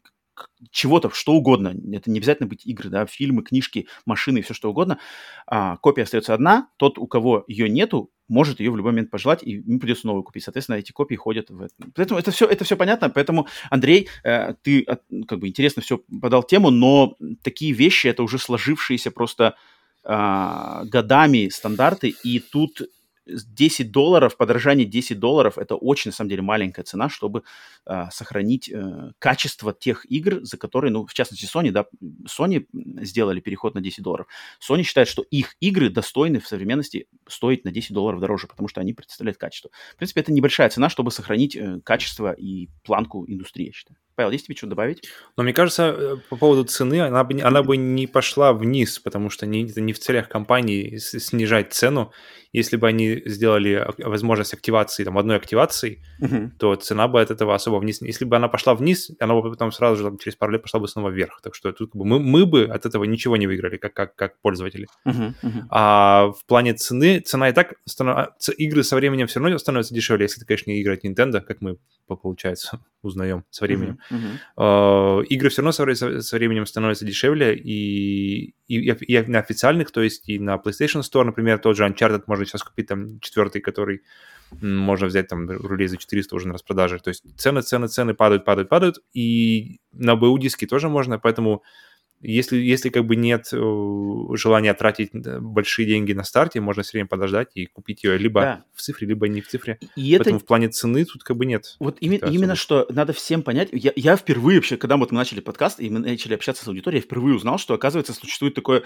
чего-то, 0.71 1.09
что 1.11 1.33
угодно, 1.33 1.73
это 1.93 2.11
не 2.11 2.19
обязательно 2.19 2.47
быть 2.47 2.65
игры, 2.65 2.89
да, 2.89 3.05
фильмы, 3.05 3.43
книжки, 3.43 3.87
машины, 4.05 4.41
все 4.41 4.53
что 4.53 4.69
угодно, 4.69 4.99
а, 5.47 5.77
копия 5.77 6.03
остается 6.03 6.33
одна, 6.33 6.69
тот, 6.77 6.97
у 6.97 7.07
кого 7.07 7.45
ее 7.47 7.69
нету, 7.69 8.11
может 8.27 8.59
ее 8.59 8.71
в 8.71 8.77
любой 8.77 8.91
момент 8.91 9.11
пожелать, 9.11 9.43
и 9.43 9.51
ему 9.51 9.79
придется 9.79 10.07
новую 10.07 10.23
купить. 10.23 10.43
Соответственно, 10.43 10.77
эти 10.77 10.91
копии 10.91 11.15
ходят 11.15 11.49
в 11.49 11.61
это. 11.61 11.73
Поэтому 11.93 12.19
это 12.19 12.31
все, 12.31 12.47
это 12.47 12.63
все 12.63 12.75
понятно. 12.75 13.09
Поэтому, 13.09 13.47
Андрей, 13.69 14.09
э, 14.23 14.55
ты 14.63 14.85
как 15.27 15.39
бы 15.39 15.47
интересно 15.47 15.81
все 15.81 16.01
подал 16.21 16.43
тему, 16.43 16.71
но 16.71 17.15
такие 17.43 17.71
вещи 17.71 18.07
это 18.07 18.23
уже 18.23 18.39
сложившиеся 18.39 19.11
просто 19.11 19.55
а, 20.03 20.85
годами 20.85 21.49
стандарты, 21.49 22.13
и 22.23 22.39
тут 22.39 22.81
10 23.25 23.91
долларов, 23.91 24.37
подорожание 24.37 24.85
10 24.85 25.19
долларов, 25.19 25.57
это 25.57 25.75
очень, 25.75 26.09
на 26.09 26.15
самом 26.15 26.29
деле, 26.29 26.41
маленькая 26.41 26.83
цена, 26.83 27.09
чтобы 27.09 27.43
а, 27.85 28.09
сохранить 28.11 28.69
э, 28.69 29.11
качество 29.19 29.73
тех 29.73 30.05
игр, 30.11 30.43
за 30.43 30.57
которые, 30.57 30.91
ну, 30.91 31.05
в 31.05 31.13
частности, 31.13 31.45
Sony, 31.45 31.71
да, 31.71 31.85
Sony 32.27 32.65
сделали 33.01 33.39
переход 33.39 33.75
на 33.75 33.81
10 33.81 34.03
долларов. 34.03 34.27
Sony 34.59 34.83
считает, 34.83 35.07
что 35.07 35.23
их 35.23 35.55
игры 35.59 35.89
достойны 35.89 36.39
в 36.39 36.47
современности 36.47 37.07
стоить 37.27 37.65
на 37.65 37.71
10 37.71 37.93
долларов 37.93 38.19
дороже, 38.19 38.47
потому 38.47 38.67
что 38.67 38.81
они 38.81 38.93
представляют 38.93 39.37
качество. 39.37 39.71
В 39.93 39.97
принципе, 39.97 40.21
это 40.21 40.31
небольшая 40.31 40.69
цена, 40.69 40.89
чтобы 40.89 41.11
сохранить 41.11 41.55
э, 41.55 41.79
качество 41.83 42.31
и 42.31 42.69
планку 42.83 43.25
индустрии, 43.27 43.67
я 43.67 43.71
считаю. 43.73 43.97
Павел, 44.15 44.31
есть 44.31 44.45
тебе 44.45 44.55
что 44.55 44.67
добавить? 44.67 45.03
Но 45.35 45.43
мне 45.43 45.53
кажется, 45.53 45.83
э, 45.87 46.15
по 46.29 46.37
поводу 46.37 46.63
цены, 46.63 47.01
она 47.01 47.23
бы, 47.23 47.41
она 47.41 47.63
бы 47.63 47.75
не 47.75 48.07
пошла 48.07 48.53
вниз, 48.53 48.99
потому 48.99 49.29
что 49.29 49.45
не, 49.45 49.65
это 49.65 49.81
не 49.81 49.93
в 49.93 49.99
целях 49.99 50.29
компании 50.29 50.97
снижать 50.97 51.73
цену. 51.73 52.13
Если 52.55 52.77
бы 52.77 52.87
они 52.87 53.21
сделали 53.25 53.73
ак- 53.73 53.99
возможность 53.99 54.53
активации, 54.53 55.03
там, 55.03 55.17
одной 55.17 55.35
активации, 55.37 56.01
то 56.59 56.75
цена 56.75 57.07
бы 57.07 57.21
от 57.21 57.31
этого 57.31 57.53
особо 57.55 57.77
вниз. 57.79 58.01
Если 58.01 58.25
бы 58.25 58.35
она 58.37 58.47
пошла 58.47 58.73
вниз, 58.75 59.11
она 59.19 59.33
бы 59.35 59.51
потом 59.51 59.71
сразу 59.71 59.97
же 59.97 60.03
там, 60.03 60.17
через 60.17 60.35
пару 60.35 60.51
лет 60.53 60.61
пошла 60.61 60.79
бы 60.79 60.87
снова 60.87 61.09
вверх. 61.09 61.41
Так 61.43 61.53
что 61.55 61.71
тут 61.71 61.91
как 61.91 61.99
бы 61.99 62.05
мы, 62.05 62.19
мы 62.19 62.45
бы 62.45 62.63
от 62.65 62.85
этого 62.85 63.03
ничего 63.03 63.37
не 63.37 63.47
выиграли, 63.47 63.77
как, 63.77 63.93
как, 63.93 64.15
как 64.15 64.39
пользователи. 64.41 64.87
Мгм, 65.05 65.35
мгм. 65.43 65.67
А 65.69 66.31
в 66.31 66.45
плане 66.45 66.73
цены, 66.73 67.19
цена 67.19 67.49
и 67.49 67.53
так, 67.53 67.73
станов- 67.89 68.29
игры 68.57 68.83
со 68.83 68.95
временем 68.95 69.27
все 69.27 69.39
равно 69.39 69.57
становятся 69.57 69.93
дешевле, 69.93 70.23
если 70.25 70.39
ты, 70.39 70.45
конечно, 70.47 70.71
не 70.71 70.79
игры 70.81 70.93
от 70.95 71.03
Nintendo, 71.05 71.41
как 71.41 71.61
мы, 71.61 71.77
по- 72.07 72.15
получается, 72.15 72.79
узнаем 73.03 73.43
со 73.51 73.65
временем. 73.65 73.99
Мгм. 74.09 74.39
Э, 74.57 75.23
игры 75.29 75.49
все 75.49 75.61
равно 75.61 75.71
со 75.73 75.83
временем 76.37 76.65
становятся 76.65 77.05
дешевле, 77.05 77.55
и, 77.55 78.54
и, 78.67 78.77
и 78.77 79.21
на 79.21 79.39
официальных, 79.39 79.91
то 79.91 80.01
есть 80.01 80.27
и 80.29 80.39
на 80.39 80.55
PlayStation 80.55 81.01
Store, 81.01 81.23
например, 81.23 81.59
тот 81.59 81.77
же 81.77 81.85
Uncharted 81.85 82.23
можно 82.27 82.45
сейчас 82.45 82.63
купить, 82.63 82.87
там, 82.87 83.19
четвертый, 83.19 83.61
который 83.61 84.01
можно 84.51 85.07
взять 85.07 85.27
там 85.27 85.49
рулей 85.49 85.87
за 85.87 85.97
400 85.97 86.35
уже 86.35 86.47
на 86.47 86.53
распродаже. 86.53 86.99
То 86.99 87.09
есть 87.09 87.23
цены, 87.37 87.61
цены, 87.61 87.87
цены 87.87 88.13
падают, 88.13 88.45
падают, 88.45 88.69
падают, 88.69 88.99
и 89.13 89.79
на 89.91 90.15
БУ 90.15 90.37
диски 90.37 90.65
тоже 90.65 90.89
можно, 90.89 91.19
поэтому 91.19 91.63
если, 92.25 92.57
если 92.57 92.89
как 92.89 93.05
бы 93.05 93.15
нет 93.15 93.49
э, 93.51 93.57
желания 94.33 94.73
тратить 94.73 95.11
большие 95.13 95.87
деньги 95.87 96.13
на 96.13 96.23
старте, 96.23 96.59
можно 96.61 96.83
все 96.83 96.93
время 96.93 97.07
подождать 97.07 97.51
и 97.55 97.67
купить 97.67 98.03
ее 98.03 98.17
либо 98.17 98.41
да. 98.41 98.65
в 98.73 98.81
цифре, 98.81 99.07
либо 99.07 99.27
не 99.27 99.41
в 99.41 99.47
цифре. 99.47 99.79
И 99.95 100.15
Поэтому 100.15 100.37
это... 100.37 100.45
в 100.45 100.47
плане 100.47 100.69
цены 100.69 101.05
тут 101.05 101.23
как 101.23 101.37
бы 101.37 101.45
нет. 101.45 101.75
Вот 101.79 101.97
именно, 101.99 102.25
именно 102.25 102.55
что 102.55 102.87
надо 102.89 103.13
всем 103.13 103.43
понять. 103.43 103.69
Я, 103.71 103.91
я 103.95 104.15
впервые 104.15 104.57
вообще, 104.57 104.77
когда 104.77 104.97
вот 104.97 105.11
мы 105.11 105.17
начали 105.17 105.39
подкаст 105.39 105.79
и 105.79 105.89
мы 105.89 105.99
начали 105.99 106.33
общаться 106.33 106.63
с 106.63 106.67
аудиторией, 106.67 107.01
я 107.01 107.05
впервые 107.05 107.35
узнал, 107.35 107.57
что, 107.57 107.73
оказывается, 107.73 108.13
существует 108.13 108.55
такое... 108.55 108.83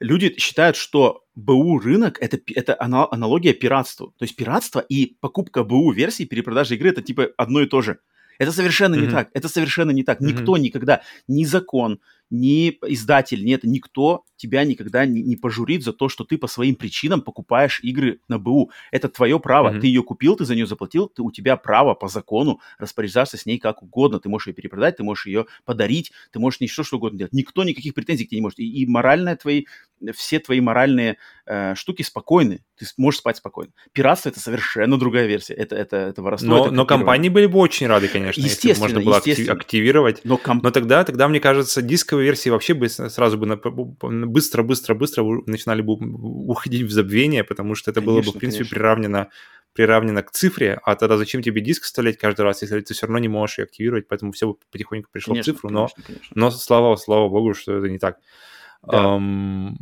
Люди 0.00 0.34
считают, 0.38 0.76
что 0.76 1.24
БУ 1.34 1.78
рынок 1.78 2.18
это, 2.20 2.38
это 2.54 2.76
аналогия 2.78 3.52
пиратству. 3.52 4.14
То 4.18 4.24
есть 4.24 4.36
пиратство 4.36 4.80
и 4.80 5.16
покупка 5.20 5.64
БУ 5.64 5.92
версии 5.92 6.24
перепродажи 6.24 6.74
игры 6.74 6.90
это 6.90 7.02
типа 7.02 7.28
одно 7.36 7.60
и 7.60 7.66
то 7.66 7.82
же. 7.82 7.98
Это 8.40 8.52
совершенно 8.52 8.94
mm-hmm. 8.94 9.06
не 9.06 9.10
так. 9.10 9.28
Это 9.34 9.48
совершенно 9.48 9.90
не 9.90 10.02
так. 10.02 10.20
Mm-hmm. 10.20 10.26
Никто 10.26 10.56
никогда, 10.56 11.02
ни 11.28 11.44
закон, 11.44 12.00
ни 12.30 12.78
издатель, 12.86 13.44
нет, 13.44 13.64
никто 13.64 14.24
тебя 14.36 14.64
никогда 14.64 15.04
не, 15.04 15.22
не 15.22 15.36
пожурит 15.36 15.84
за 15.84 15.92
то, 15.92 16.08
что 16.08 16.24
ты 16.24 16.38
по 16.38 16.46
своим 16.46 16.76
причинам 16.76 17.20
покупаешь 17.20 17.80
игры 17.82 18.20
на 18.28 18.38
БУ. 18.38 18.70
Это 18.90 19.08
твое 19.08 19.38
право. 19.38 19.70
Mm-hmm. 19.70 19.80
Ты 19.80 19.86
ее 19.88 20.02
купил, 20.02 20.36
ты 20.36 20.44
за 20.44 20.54
нее 20.54 20.66
заплатил, 20.66 21.08
ты, 21.08 21.22
у 21.22 21.30
тебя 21.30 21.56
право 21.56 21.94
по 21.94 22.08
закону 22.08 22.60
распоряжаться 22.78 23.36
с 23.36 23.44
ней 23.44 23.58
как 23.58 23.82
угодно. 23.82 24.20
Ты 24.20 24.28
можешь 24.28 24.48
ее 24.48 24.54
перепродать, 24.54 24.96
ты 24.96 25.02
можешь 25.02 25.26
ее 25.26 25.46
подарить, 25.64 26.12
ты 26.32 26.38
можешь 26.38 26.60
не 26.60 26.68
что, 26.68 26.84
что 26.84 26.96
угодно 26.96 27.18
делать. 27.18 27.32
Никто 27.32 27.64
никаких 27.64 27.94
претензий 27.94 28.24
к 28.24 28.28
тебе 28.28 28.38
не 28.38 28.42
может. 28.42 28.58
И, 28.60 28.82
и 28.82 28.86
моральные 28.86 29.36
твои, 29.36 29.64
все 30.14 30.38
твои 30.38 30.60
моральные 30.60 31.18
э, 31.46 31.74
штуки 31.74 32.02
спокойны. 32.02 32.64
Ты 32.78 32.86
можешь 32.96 33.20
спать 33.20 33.36
спокойно. 33.36 33.72
Пиратство— 33.92 34.28
это 34.30 34.40
совершенно 34.40 34.98
другая 34.98 35.26
версия. 35.26 35.54
Это, 35.54 35.76
это, 35.76 35.96
это 35.96 36.22
воровство. 36.22 36.48
Но, 36.48 36.66
это 36.66 36.74
но 36.74 36.86
компании 36.86 37.28
были 37.28 37.46
бы 37.46 37.58
очень 37.58 37.86
рады, 37.86 38.08
конечно, 38.08 38.40
естественно, 38.40 38.70
если 38.70 38.82
можно 38.82 39.00
было 39.00 39.16
естественно. 39.16 39.52
активировать. 39.52 40.20
Но, 40.24 40.36
комп... 40.36 40.62
но 40.62 40.70
тогда, 40.70 41.04
тогда, 41.04 41.28
мне 41.28 41.40
кажется, 41.40 41.82
дисковые 41.82 42.26
версии 42.26 42.50
вообще 42.50 42.74
бы 42.74 42.88
сразу 42.88 43.38
бы 43.38 43.46
быстро-быстро-быстро 43.46 44.94
быстро 44.94 45.42
начинали 45.46 45.82
бы 45.82 45.94
уходить 45.94 46.82
в 46.82 46.90
забвение, 46.90 47.44
потому 47.44 47.74
что 47.74 47.90
это 47.90 48.00
конечно, 48.00 48.12
было 48.12 48.22
бы, 48.22 48.36
в 48.36 48.40
принципе, 48.40 48.64
конечно. 48.64 48.74
приравнено 48.74 49.28
приравнено 49.72 50.22
к 50.22 50.30
цифре, 50.32 50.80
а 50.82 50.96
тогда 50.96 51.16
зачем 51.16 51.42
тебе 51.42 51.60
диск 51.60 51.84
вставлять 51.84 52.18
каждый 52.18 52.42
раз, 52.42 52.62
если 52.62 52.80
ты 52.80 52.92
все 52.94 53.06
равно 53.06 53.18
не 53.18 53.28
можешь 53.28 53.58
ее 53.58 53.64
активировать, 53.64 54.08
поэтому 54.08 54.32
все 54.32 54.56
потихоньку 54.70 55.08
пришло 55.12 55.34
конечно, 55.34 55.52
в 55.52 55.56
цифру, 55.56 55.70
но, 55.70 55.86
конечно, 55.86 56.02
конечно. 56.02 56.32
но 56.34 56.50
слава, 56.50 56.96
слава 56.96 57.28
богу, 57.28 57.54
что 57.54 57.76
это 57.76 57.88
не 57.88 57.98
так. 57.98 58.18
Да. 58.82 59.16
Um, 59.16 59.74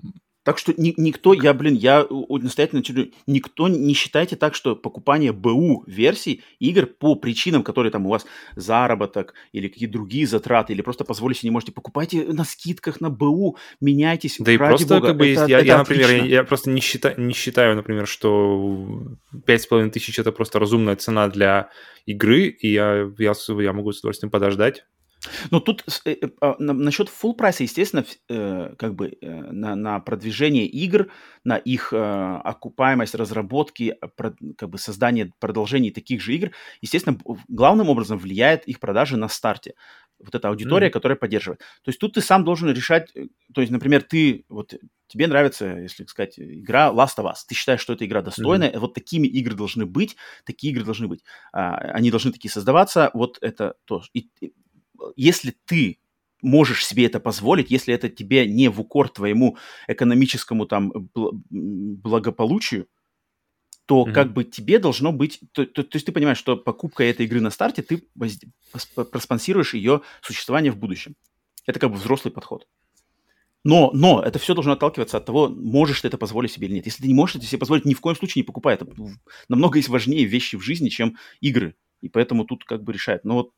так 0.48 0.56
что 0.56 0.72
ни, 0.74 0.94
никто, 0.96 1.34
я, 1.34 1.52
блин, 1.52 1.74
я 1.74 2.06
настоятельно 2.08 2.82
никто 3.26 3.68
не 3.68 3.92
считайте 3.92 4.34
так, 4.34 4.54
что 4.54 4.74
покупание 4.74 5.30
БУ 5.32 5.84
версий 5.86 6.42
игр 6.58 6.86
по 6.86 7.16
причинам, 7.16 7.62
которые 7.62 7.92
там 7.92 8.06
у 8.06 8.08
вас 8.08 8.24
заработок 8.56 9.34
или 9.52 9.68
какие-то 9.68 9.92
другие 9.92 10.26
затраты, 10.26 10.72
или 10.72 10.80
просто 10.80 11.04
позволите 11.04 11.40
не 11.46 11.50
можете, 11.50 11.72
покупайте 11.72 12.24
на 12.32 12.44
скидках 12.44 13.02
на 13.02 13.10
БУ, 13.10 13.58
меняйтесь, 13.82 14.36
Да 14.38 14.50
и 14.50 14.56
просто 14.56 14.94
бога, 14.94 15.08
как 15.08 15.18
бы 15.18 15.30
это, 15.30 15.44
я, 15.44 15.58
это 15.58 15.66
я 15.66 15.76
например, 15.76 16.10
я, 16.12 16.24
я 16.24 16.44
просто 16.44 16.70
не 16.70 16.80
считаю, 16.80 17.20
не 17.20 17.34
считаю, 17.34 17.76
например, 17.76 18.06
что 18.06 19.02
5,5 19.34 19.90
тысяч 19.90 20.18
это 20.18 20.32
просто 20.32 20.58
разумная 20.58 20.96
цена 20.96 21.28
для 21.28 21.68
игры, 22.06 22.46
и 22.46 22.72
я, 22.72 23.10
я, 23.18 23.34
я 23.60 23.72
могу 23.74 23.92
с 23.92 23.98
удовольствием 23.98 24.30
подождать, 24.30 24.86
ну, 25.50 25.60
тут 25.60 25.84
э, 26.04 26.12
э, 26.12 26.28
а, 26.40 26.56
насчет 26.58 27.08
full 27.08 27.34
прайса, 27.34 27.62
естественно, 27.62 28.04
э, 28.28 28.74
как 28.78 28.94
бы 28.94 29.16
на, 29.20 29.74
на 29.76 30.00
продвижение 30.00 30.66
игр, 30.66 31.10
на 31.44 31.56
их 31.56 31.92
окупаемость 31.92 33.14
разработки, 33.14 33.96
как 34.56 34.70
бы 34.70 34.78
создание 34.78 35.32
продолжений 35.38 35.90
таких 35.90 36.20
же 36.20 36.34
игр, 36.34 36.50
естественно, 36.80 37.18
главным 37.48 37.88
образом 37.88 38.18
влияет 38.18 38.66
их 38.66 38.80
продажи 38.80 39.16
на 39.16 39.28
старте. 39.28 39.74
Вот 40.18 40.34
эта 40.34 40.48
аудитория, 40.48 40.88
mm-hmm. 40.88 40.90
которая 40.90 41.16
поддерживает. 41.16 41.60
То 41.60 41.90
есть 41.90 42.00
тут 42.00 42.14
ты 42.14 42.20
сам 42.20 42.44
должен 42.44 42.70
решать, 42.70 43.12
то 43.54 43.60
есть, 43.60 43.70
например, 43.70 44.02
ты, 44.02 44.44
вот 44.48 44.74
тебе 45.06 45.26
нравится, 45.28 45.66
если 45.66 46.04
сказать, 46.06 46.38
игра 46.38 46.88
Last 46.88 47.18
of 47.18 47.26
Us, 47.26 47.36
ты 47.46 47.54
считаешь, 47.54 47.80
что 47.80 47.92
эта 47.92 48.04
игра 48.04 48.20
достойная, 48.20 48.70
mm-hmm. 48.70 48.78
вот 48.80 48.94
такими 48.94 49.28
игры 49.28 49.54
должны 49.54 49.86
быть, 49.86 50.16
такие 50.44 50.72
игры 50.72 50.84
должны 50.84 51.06
быть. 51.06 51.22
А, 51.52 51.76
они 51.76 52.10
должны 52.10 52.32
такие 52.32 52.50
создаваться, 52.50 53.10
вот 53.14 53.38
это 53.40 53.74
то. 53.84 54.02
И, 54.12 54.28
если 55.16 55.54
ты 55.64 55.98
можешь 56.42 56.86
себе 56.86 57.06
это 57.06 57.20
позволить, 57.20 57.70
если 57.70 57.94
это 57.94 58.08
тебе 58.08 58.46
не 58.46 58.68
в 58.68 58.80
укор 58.80 59.08
твоему 59.08 59.56
экономическому 59.86 60.66
там 60.66 60.92
благополучию, 61.14 62.86
то 63.86 64.04
mm-hmm. 64.04 64.12
как 64.12 64.32
бы 64.34 64.44
тебе 64.44 64.78
должно 64.78 65.12
быть... 65.12 65.40
То, 65.52 65.64
то, 65.64 65.82
то 65.82 65.96
есть 65.96 66.04
ты 66.04 66.12
понимаешь, 66.12 66.38
что 66.38 66.56
покупка 66.56 67.04
этой 67.04 67.24
игры 67.24 67.40
на 67.40 67.50
старте, 67.50 67.82
ты 67.82 68.04
проспонсируешь 69.10 69.74
ее 69.74 70.02
существование 70.20 70.70
в 70.70 70.76
будущем. 70.76 71.16
Это 71.66 71.80
как 71.80 71.90
бы 71.90 71.96
взрослый 71.96 72.30
подход. 72.30 72.66
Но, 73.64 73.90
но 73.92 74.22
это 74.22 74.38
все 74.38 74.54
должно 74.54 74.72
отталкиваться 74.72 75.16
от 75.16 75.24
того, 75.24 75.48
можешь 75.48 76.00
ты 76.00 76.08
это 76.08 76.18
позволить 76.18 76.52
себе 76.52 76.68
или 76.68 76.74
нет. 76.74 76.86
Если 76.86 77.02
ты 77.02 77.08
не 77.08 77.14
можешь 77.14 77.36
это 77.36 77.46
себе 77.46 77.58
позволить, 77.58 77.86
ни 77.86 77.94
в 77.94 78.00
коем 78.00 78.16
случае 78.16 78.42
не 78.42 78.46
покупай. 78.46 78.74
Это 78.74 78.86
намного 79.48 79.78
есть 79.78 79.88
важнее 79.88 80.24
вещи 80.24 80.56
в 80.56 80.60
жизни, 80.60 80.90
чем 80.90 81.16
игры. 81.40 81.74
И 82.00 82.08
поэтому 82.08 82.44
тут 82.44 82.64
как 82.64 82.84
бы 82.84 82.92
решает. 82.92 83.24
Но 83.24 83.34
вот 83.34 83.52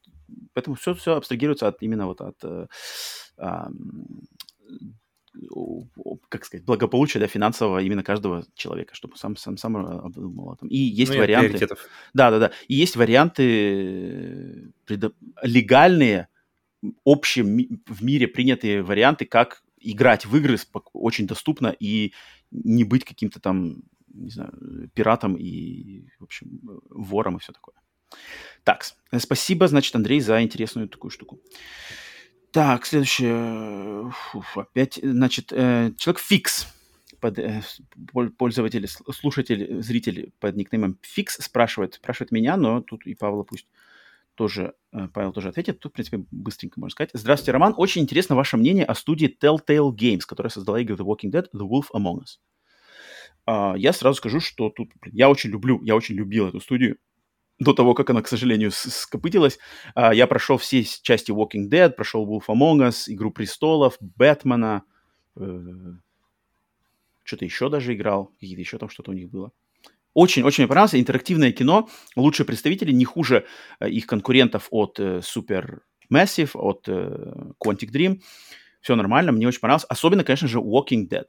поэтому 0.55 0.77
все, 0.77 0.95
все 0.95 1.17
абстрагируется 1.17 1.69
от 1.69 1.83
именно 1.83 2.07
вот 2.07 2.21
от 2.21 2.37
э, 2.45 2.67
э, 3.39 3.65
как 6.29 6.45
сказать, 6.45 6.65
благополучия 6.65 7.19
да, 7.19 7.27
финансового 7.27 7.79
именно 7.81 8.03
каждого 8.03 8.45
человека, 8.55 8.95
чтобы 8.95 9.17
сам 9.17 9.37
сам 9.37 9.57
сам 9.57 9.77
обдумал 9.77 10.55
этом. 10.55 10.69
И 10.69 10.77
есть 10.77 11.13
ну, 11.13 11.19
варианты. 11.19 11.69
Да, 12.15 12.31
да, 12.31 12.39
да. 12.39 12.51
И 12.69 12.75
есть 12.75 12.97
варианты 12.97 14.73
предо... 14.85 15.13
легальные, 15.43 16.29
общие 17.05 17.45
в 17.45 18.03
мире 18.03 18.27
принятые 18.27 18.83
варианты, 18.83 19.25
как 19.25 19.63
играть 19.79 20.27
в 20.27 20.37
игры 20.37 20.57
очень 20.93 21.27
доступно 21.27 21.69
и 21.69 22.13
не 22.51 22.85
быть 22.85 23.05
каким-то 23.05 23.41
там, 23.41 23.83
не 24.13 24.31
знаю, 24.31 24.91
пиратом 24.95 25.37
и, 25.37 26.09
в 26.19 26.25
общем, 26.25 26.61
вором 26.91 27.37
и 27.37 27.41
все 27.41 27.53
такое. 27.53 27.77
Так, 28.65 28.85
спасибо, 29.19 29.69
значит, 29.69 29.95
Андрей, 29.95 30.21
за 30.21 30.43
интересную 30.43 30.89
такую 30.89 31.11
штуку. 31.11 31.41
Так, 32.53 32.85
следующее. 32.85 34.11
Фу, 34.11 34.43
опять, 34.61 34.99
значит, 35.03 35.53
э, 35.53 35.93
человек 35.97 36.21
Фикс, 36.21 36.67
под, 37.21 37.39
э, 37.39 37.63
пользователь, 38.37 38.89
слушатель, 38.89 39.81
зритель 39.83 40.33
под 40.41 40.57
никнеймом 40.57 40.99
Фикс 41.03 41.37
спрашивает, 41.37 41.95
спрашивает 41.95 42.33
меня, 42.33 42.57
но 42.57 42.81
тут 42.81 43.07
и 43.07 43.15
Павла 43.15 43.45
пусть 43.45 43.67
тоже, 44.35 44.75
э, 44.93 45.07
Павел 45.13 45.33
тоже 45.33 45.51
ответит. 45.51 45.79
Тут, 45.81 45.93
в 45.93 45.95
принципе, 45.95 46.25
быстренько 46.31 46.81
можно 46.81 46.93
сказать. 46.93 47.11
Здравствуйте, 47.13 47.53
Роман. 47.53 47.75
Очень 47.77 48.03
интересно 48.03 48.35
ваше 48.35 48.57
мнение 48.57 48.85
о 48.85 48.95
студии 48.95 49.29
Telltale 49.41 49.95
Games, 49.95 50.23
которая 50.27 50.51
создала 50.51 50.81
игры 50.81 50.97
The 50.97 51.05
Walking 51.05 51.31
Dead, 51.31 51.47
The 51.55 51.69
Wolf 51.69 51.87
Among 51.95 52.21
Us. 52.21 52.39
Uh, 53.47 53.79
я 53.79 53.93
сразу 53.93 54.17
скажу, 54.17 54.41
что 54.41 54.71
тут 54.71 54.91
я 55.07 55.29
очень 55.29 55.51
люблю, 55.51 55.83
я 55.83 55.97
очень 55.97 56.15
любил 56.15 56.49
эту 56.49 56.61
студию 56.61 56.99
до 57.61 57.75
того, 57.75 57.95
как 57.95 58.11
она, 58.11 58.23
к 58.23 58.29
сожалению, 58.29 58.73
скопытилась. 58.73 59.59
А, 59.95 60.13
я 60.15 60.27
прошел 60.27 60.57
все 60.57 60.83
части 60.83 61.31
Walking 61.31 61.69
Dead, 61.71 61.91
прошел 61.91 62.27
Wolf 62.27 62.47
Among 62.49 62.89
Us, 62.89 63.05
Игру 63.07 63.31
Престолов, 63.31 63.97
Бэтмена, 64.01 64.83
э, 65.37 65.43
что-то 67.23 67.45
еще 67.45 67.69
даже 67.69 67.95
играл, 67.95 68.33
какие-то 68.41 68.61
еще 68.61 68.79
там 68.79 68.89
что-то 68.89 69.11
у 69.11 69.15
них 69.15 69.29
было. 69.31 69.53
Очень-очень 70.15 70.67
понравился. 70.67 70.99
Интерактивное 70.99 71.53
кино. 71.53 71.89
Лучшие 72.17 72.47
представители, 72.47 72.93
не 72.93 73.05
хуже 73.05 73.45
э, 73.79 73.91
их 73.91 74.07
конкурентов 74.07 74.69
от 74.71 74.99
э, 74.99 75.19
Super 75.19 75.81
Massive, 76.13 76.51
от 76.55 76.89
Quantic 76.89 77.93
Dream. 77.93 78.21
Все 78.81 78.97
нормально, 78.97 79.33
мне 79.33 79.47
очень 79.47 79.61
понравилось. 79.61 79.87
Особенно, 79.91 80.25
конечно 80.25 80.49
же, 80.49 80.59
Walking 80.59 81.09
Dead. 81.09 81.27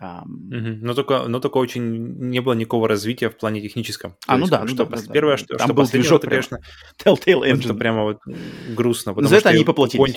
Um... 0.00 0.24
Угу. 0.24 0.84
Но, 0.84 0.94
только, 0.94 1.28
но 1.28 1.38
только 1.38 1.58
очень 1.58 2.18
не 2.18 2.40
было 2.40 2.54
никакого 2.54 2.88
развития 2.88 3.30
в 3.30 3.36
плане 3.36 3.60
техническом. 3.60 4.16
А, 4.26 4.36
ну 4.36 4.46
да, 4.46 4.66
что, 4.66 4.84
ну, 4.84 4.90
да, 4.90 5.12
первое, 5.12 5.34
да. 5.34 5.38
что, 5.38 5.56
Там 5.56 5.68
что 5.68 5.74
был 5.74 5.86
движок, 5.86 6.24
это, 6.24 6.30
конечно, 6.30 6.58
Telltale 7.04 7.42
Engine. 7.42 7.64
Это 7.64 7.74
прямо 7.74 8.02
вот 8.02 8.18
грустно. 8.74 9.14
За 9.16 9.36
это 9.36 9.50
они 9.50 9.64
поплатились. 9.64 10.16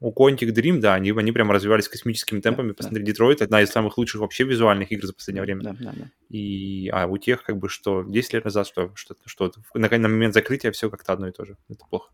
У 0.00 0.12
Quantic 0.12 0.52
Dream, 0.52 0.80
да, 0.80 0.94
они, 0.94 1.12
они 1.12 1.32
прям 1.32 1.50
развивались 1.50 1.88
космическими 1.88 2.40
темпами. 2.40 2.68
Да, 2.68 2.74
Посмотри, 2.74 3.00
да. 3.00 3.06
Детройт 3.06 3.40
одна 3.40 3.62
из 3.62 3.70
самых 3.70 3.96
лучших 3.96 4.20
вообще 4.20 4.44
визуальных 4.44 4.92
игр 4.92 5.06
за 5.06 5.14
последнее 5.14 5.42
время. 5.42 5.62
Да, 5.62 5.76
да, 5.80 5.92
да. 5.96 6.10
И, 6.28 6.90
а 6.92 7.06
у 7.06 7.16
тех, 7.16 7.42
как 7.42 7.58
бы, 7.58 7.68
что 7.70 8.02
10 8.02 8.34
лет 8.34 8.44
назад, 8.44 8.66
что, 8.66 8.90
что, 8.96 9.14
что 9.24 9.52
на, 9.72 9.88
на 9.88 10.08
момент 10.08 10.34
закрытия 10.34 10.72
все 10.72 10.90
как-то 10.90 11.14
одно 11.14 11.28
и 11.28 11.32
то 11.32 11.44
же. 11.44 11.56
Это 11.70 11.86
плохо. 11.88 12.10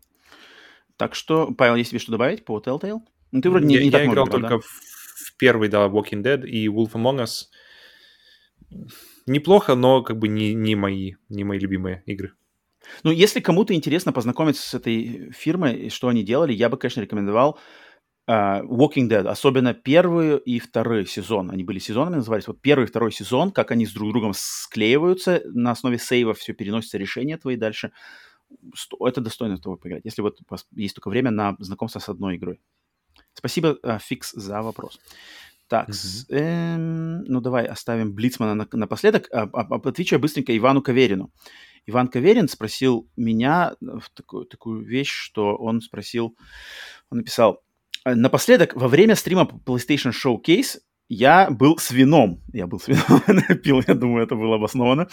Так 0.95 1.15
что, 1.15 1.51
Павел, 1.51 1.75
есть 1.75 1.89
тебе 1.89 1.99
что 1.99 2.11
добавить 2.11 2.45
по 2.45 2.59
Telltale? 2.59 2.99
Ну, 3.31 3.41
ты 3.41 3.49
вроде 3.49 3.65
не, 3.65 3.75
я, 3.75 3.79
не 3.81 3.87
я 3.87 3.91
так 3.91 4.05
играл 4.05 4.25
много, 4.25 4.31
только 4.31 4.55
да? 4.55 4.59
в 4.59 4.90
первый, 5.41 5.69
да, 5.69 5.87
Walking 5.87 6.21
Dead 6.21 6.47
и 6.47 6.67
Wolf 6.67 6.91
Among 6.93 7.23
Us. 7.23 7.47
Неплохо, 9.25 9.73
но 9.75 10.03
как 10.03 10.19
бы 10.19 10.27
не, 10.27 10.53
не, 10.53 10.75
мои, 10.75 11.15
не 11.29 11.43
мои 11.43 11.57
любимые 11.57 12.03
игры. 12.05 12.33
Ну, 13.03 13.11
если 13.11 13.39
кому-то 13.39 13.73
интересно 13.73 14.13
познакомиться 14.13 14.61
с 14.61 14.73
этой 14.75 15.31
фирмой, 15.31 15.89
что 15.89 16.09
они 16.09 16.23
делали, 16.23 16.53
я 16.53 16.69
бы, 16.69 16.77
конечно, 16.77 17.01
рекомендовал 17.01 17.57
uh, 18.29 18.61
Walking 18.61 19.09
Dead, 19.09 19.27
особенно 19.27 19.73
первый 19.73 20.37
и 20.37 20.59
второй 20.59 21.07
сезон. 21.07 21.49
Они 21.49 21.63
были 21.63 21.79
сезонами, 21.79 22.15
назывались. 22.15 22.47
Вот 22.47 22.61
первый 22.61 22.83
и 22.83 22.87
второй 22.87 23.11
сезон, 23.11 23.51
как 23.51 23.71
они 23.71 23.87
с 23.87 23.93
друг 23.93 24.11
другом 24.11 24.33
склеиваются, 24.35 25.41
на 25.45 25.71
основе 25.71 25.97
сейва 25.97 26.33
все 26.35 26.53
переносится 26.53 26.99
решения 26.99 27.37
твои 27.37 27.55
дальше. 27.55 27.91
Это 28.99 29.21
достойно 29.21 29.57
того 29.57 29.77
поиграть, 29.77 30.05
если 30.05 30.21
вот 30.21 30.37
есть 30.75 30.95
только 30.95 31.09
время 31.09 31.31
на 31.31 31.55
знакомство 31.59 31.99
с 31.99 32.09
одной 32.09 32.35
игрой. 32.35 32.59
Спасибо, 33.33 33.77
а, 33.83 33.99
Фикс, 33.99 34.31
за 34.33 34.61
вопрос. 34.61 34.99
Так, 35.67 35.89
mm-hmm. 35.89 36.35
эм, 36.35 37.23
ну 37.23 37.39
давай 37.39 37.65
оставим 37.65 38.13
Блицмана 38.13 38.55
на, 38.55 38.67
напоследок. 38.73 39.29
А, 39.31 39.49
а, 39.53 39.75
отвечу 39.87 40.15
я 40.15 40.19
быстренько 40.19 40.55
Ивану 40.57 40.81
Каверину. 40.81 41.31
Иван 41.85 42.09
Каверин 42.09 42.49
спросил 42.49 43.09
меня 43.15 43.75
в 43.79 44.09
такую, 44.13 44.45
такую 44.45 44.83
вещь, 44.85 45.11
что 45.11 45.55
он 45.55 45.81
спросил, 45.81 46.35
он 47.09 47.19
написал, 47.19 47.63
«Э, 48.05 48.15
напоследок, 48.15 48.75
во 48.75 48.87
время 48.87 49.15
стрима 49.15 49.43
PlayStation 49.65 50.11
Showcase 50.11 50.79
я 51.07 51.49
был 51.49 51.77
с 51.77 51.91
вином. 51.91 52.43
Я 52.53 52.67
был 52.67 52.79
с 52.79 52.87
вином, 52.87 53.21
пил, 53.63 53.81
я 53.87 53.93
думаю, 53.95 54.25
это 54.25 54.35
было 54.35 54.55
обосновано. 54.55 55.07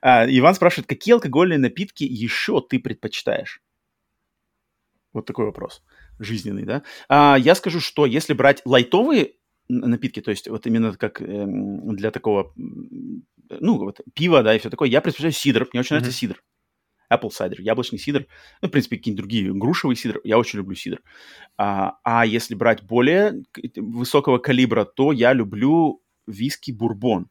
А, 0.00 0.26
Иван 0.28 0.54
спрашивает, 0.54 0.86
какие 0.86 1.14
алкогольные 1.14 1.58
напитки 1.58 2.04
еще 2.04 2.60
ты 2.60 2.78
предпочитаешь? 2.78 3.60
Вот 5.12 5.26
такой 5.26 5.46
вопрос 5.46 5.82
жизненный, 6.18 6.64
да? 6.64 6.82
А, 7.08 7.36
я 7.38 7.54
скажу, 7.54 7.80
что 7.80 8.06
если 8.06 8.32
брать 8.32 8.62
лайтовые 8.64 9.34
напитки, 9.68 10.20
то 10.20 10.30
есть 10.30 10.48
вот 10.48 10.66
именно 10.66 10.94
как 10.94 11.20
э, 11.20 11.44
для 11.46 12.10
такого, 12.10 12.52
ну, 12.56 13.78
вот 13.78 14.00
пива, 14.14 14.42
да, 14.42 14.54
и 14.54 14.58
все 14.58 14.70
такое, 14.70 14.88
я 14.88 15.00
предпочитаю 15.00 15.32
сидр, 15.32 15.68
мне 15.72 15.80
очень 15.80 15.96
mm-hmm. 15.96 15.98
нравится 16.00 16.18
сидр. 16.18 16.42
Apple 17.12 17.30
cider, 17.30 17.56
яблочный 17.58 17.98
сидр, 17.98 18.26
ну, 18.60 18.68
в 18.68 18.70
принципе, 18.70 18.96
какие-нибудь 18.96 19.22
другие, 19.22 19.52
грушевый 19.52 19.96
сидр, 19.96 20.20
я 20.24 20.38
очень 20.38 20.58
люблю 20.58 20.74
сидр. 20.74 21.00
А, 21.56 21.98
а 22.04 22.26
если 22.26 22.54
брать 22.54 22.82
более 22.82 23.42
высокого 23.76 24.38
калибра, 24.38 24.84
то 24.84 25.12
я 25.12 25.32
люблю 25.32 26.02
виски 26.26 26.70
бурбон. 26.70 27.28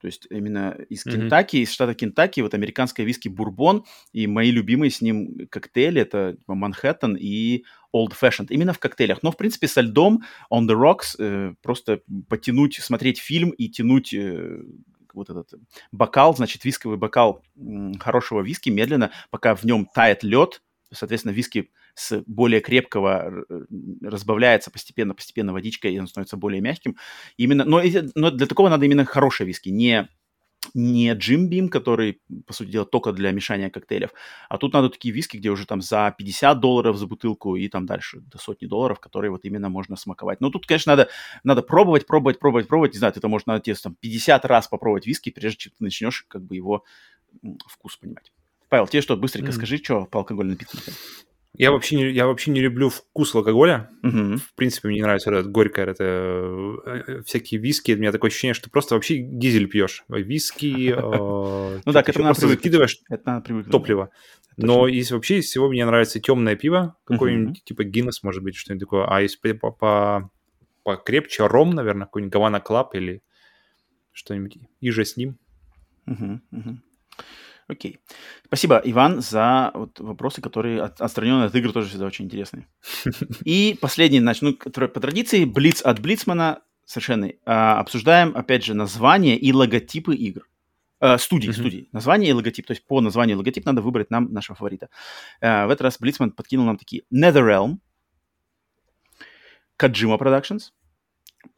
То 0.00 0.06
есть 0.06 0.26
именно 0.30 0.76
из 0.88 1.06
mm-hmm. 1.06 1.12
Кентаки, 1.12 1.56
из 1.56 1.70
штата 1.70 1.94
Кентаки, 1.94 2.40
вот 2.40 2.54
американское 2.54 3.04
виски 3.04 3.28
бурбон, 3.28 3.84
и 4.12 4.26
мои 4.26 4.50
любимые 4.50 4.90
с 4.90 5.00
ним 5.00 5.46
коктейли 5.50 6.00
это 6.00 6.36
Манхэттен 6.46 7.16
и 7.16 7.64
Old 7.94 8.14
Fashioned, 8.20 8.46
именно 8.48 8.72
в 8.72 8.78
коктейлях. 8.78 9.22
Но, 9.22 9.30
в 9.30 9.36
принципе, 9.36 9.68
со 9.68 9.82
льдом 9.82 10.22
On 10.50 10.66
The 10.66 10.74
Rocks 10.74 11.16
э, 11.18 11.54
просто 11.62 12.02
потянуть, 12.28 12.76
смотреть 12.76 13.18
фильм 13.18 13.50
и 13.50 13.68
тянуть 13.68 14.14
э, 14.14 14.62
вот 15.12 15.28
этот 15.28 15.52
бокал, 15.92 16.34
значит, 16.34 16.64
висковый 16.64 16.96
бокал 16.98 17.42
хорошего 18.00 18.42
виски 18.42 18.70
медленно, 18.70 19.10
пока 19.30 19.54
в 19.54 19.64
нем 19.64 19.86
тает 19.92 20.22
лед, 20.22 20.62
соответственно, 20.92 21.32
виски 21.32 21.70
с 21.94 22.22
более 22.26 22.60
крепкого 22.60 23.44
разбавляется 24.02 24.70
постепенно, 24.70 25.14
постепенно 25.14 25.52
водичкой, 25.52 25.94
и 25.94 25.98
он 25.98 26.06
становится 26.06 26.36
более 26.36 26.60
мягким. 26.60 26.96
Именно, 27.36 27.64
но, 27.64 27.82
но 28.14 28.30
для 28.30 28.46
такого 28.46 28.68
надо 28.68 28.86
именно 28.86 29.04
хорошие 29.04 29.46
виски, 29.46 29.68
не 29.68 30.08
не 30.74 31.12
Jim 31.14 31.48
Beam, 31.48 31.68
который, 31.68 32.20
по 32.46 32.52
сути 32.52 32.70
дела, 32.70 32.84
только 32.84 33.12
для 33.12 33.32
мешания 33.32 33.70
коктейлев, 33.70 34.10
а 34.48 34.58
тут 34.58 34.72
надо 34.72 34.90
такие 34.90 35.12
виски, 35.12 35.36
где 35.36 35.50
уже 35.50 35.66
там 35.66 35.80
за 35.80 36.14
50 36.16 36.60
долларов 36.60 36.96
за 36.96 37.06
бутылку 37.06 37.56
и 37.56 37.68
там 37.68 37.86
дальше 37.86 38.20
до 38.20 38.38
сотни 38.38 38.66
долларов, 38.66 39.00
которые 39.00 39.30
вот 39.30 39.44
именно 39.44 39.68
можно 39.68 39.96
смаковать. 39.96 40.40
Но 40.40 40.50
тут, 40.50 40.66
конечно, 40.66 40.92
надо, 40.92 41.08
надо 41.44 41.62
пробовать, 41.62 42.06
пробовать, 42.06 42.38
пробовать, 42.38 42.68
пробовать. 42.68 42.92
Не 42.92 42.98
знаю, 42.98 43.14
это 43.16 43.28
может 43.28 43.46
надо 43.46 43.60
тебе 43.60 43.74
там 43.74 43.94
50 43.94 44.44
раз 44.44 44.68
попробовать 44.68 45.06
виски, 45.06 45.30
прежде 45.30 45.58
чем 45.58 45.72
ты 45.78 45.84
начнешь 45.84 46.24
как 46.28 46.44
бы 46.44 46.56
его 46.56 46.84
вкус 47.66 47.96
понимать. 47.96 48.32
Павел, 48.68 48.86
тебе 48.86 49.02
что, 49.02 49.16
быстренько 49.16 49.50
mm-hmm. 49.50 49.54
скажи, 49.54 49.78
что 49.78 50.04
по 50.06 50.20
алкогольным 50.20 50.52
напиткам? 50.52 50.94
Я 51.56 51.72
вообще 51.72 51.96
не, 51.96 52.10
я 52.10 52.26
вообще 52.26 52.52
не 52.52 52.60
люблю 52.60 52.88
вкус 52.88 53.34
алкоголя. 53.34 53.90
Угу. 54.02 54.36
В 54.36 54.54
принципе, 54.54 54.88
мне 54.88 54.98
не 54.98 55.02
нравится 55.02 55.30
это 55.30 55.48
горькое, 55.48 55.88
это 55.88 56.04
э, 56.04 57.22
всякие 57.26 57.60
виски. 57.60 57.92
У 57.92 57.98
меня 57.98 58.12
такое 58.12 58.30
ощущение, 58.30 58.54
что 58.54 58.70
просто 58.70 58.94
вообще 58.94 59.18
дизель 59.18 59.68
пьешь. 59.68 60.04
Виски, 60.08 60.90
э, 60.96 61.80
ну 61.84 61.92
да, 61.92 62.02
к 62.02 62.08
этому 62.08 62.26
просто 62.26 62.48
закидываешь 62.48 62.98
топливо. 63.70 64.10
Но 64.56 64.86
из 64.86 65.10
вообще 65.10 65.38
из 65.38 65.46
всего 65.46 65.68
мне 65.68 65.84
нравится 65.84 66.20
темное 66.20 66.54
пиво, 66.54 66.96
какое-нибудь 67.04 67.64
типа 67.64 67.84
Guinness, 67.84 68.22
может 68.22 68.42
быть, 68.42 68.56
что-нибудь 68.56 68.86
такое. 68.86 69.06
А 69.06 69.20
если 69.20 69.52
по 69.52 70.30
покрепче, 70.82 71.46
ром, 71.46 71.70
наверное, 71.70 72.06
какой-нибудь 72.06 72.32
Havana 72.32 72.60
Club 72.60 72.94
или 72.94 73.22
что-нибудь 74.12 74.58
и 74.80 74.90
же 74.90 75.04
с 75.04 75.16
ним. 75.16 75.38
Угу, 76.06 76.40
угу. 76.52 76.78
Окей. 77.70 78.00
Спасибо, 78.46 78.80
Иван, 78.84 79.20
за 79.20 79.70
вот 79.74 80.00
вопросы, 80.00 80.42
которые 80.42 80.82
от, 80.82 81.00
от 81.00 81.18
игр 81.54 81.72
тоже 81.72 81.88
всегда 81.88 82.06
очень 82.06 82.24
интересные. 82.24 82.66
И 83.44 83.78
последний, 83.80 84.18
значит, 84.18 84.42
ну, 84.42 84.54
по 84.54 85.00
традиции, 85.00 85.44
Блиц 85.44 85.80
от 85.82 86.00
Блицмана 86.00 86.62
совершенно. 86.84 87.30
А, 87.46 87.78
обсуждаем, 87.78 88.36
опять 88.36 88.64
же, 88.64 88.74
название 88.74 89.38
и 89.38 89.52
логотипы 89.52 90.16
игр. 90.16 90.48
А, 90.98 91.16
студии, 91.18 91.50
mm-hmm. 91.50 91.52
студии. 91.52 91.88
Название 91.92 92.30
и 92.30 92.32
логотип. 92.32 92.66
То 92.66 92.72
есть 92.72 92.84
по 92.84 93.00
названию 93.00 93.36
и 93.36 93.38
логотип 93.38 93.64
надо 93.64 93.82
выбрать 93.82 94.10
нам 94.10 94.32
нашего 94.32 94.56
фаворита. 94.56 94.88
А, 95.40 95.68
в 95.68 95.70
этот 95.70 95.82
раз 95.82 95.98
Блицман 96.00 96.32
подкинул 96.32 96.66
нам 96.66 96.76
такие. 96.76 97.04
NetherRealm, 97.14 97.76
Kojima 99.78 100.18
Productions, 100.18 100.72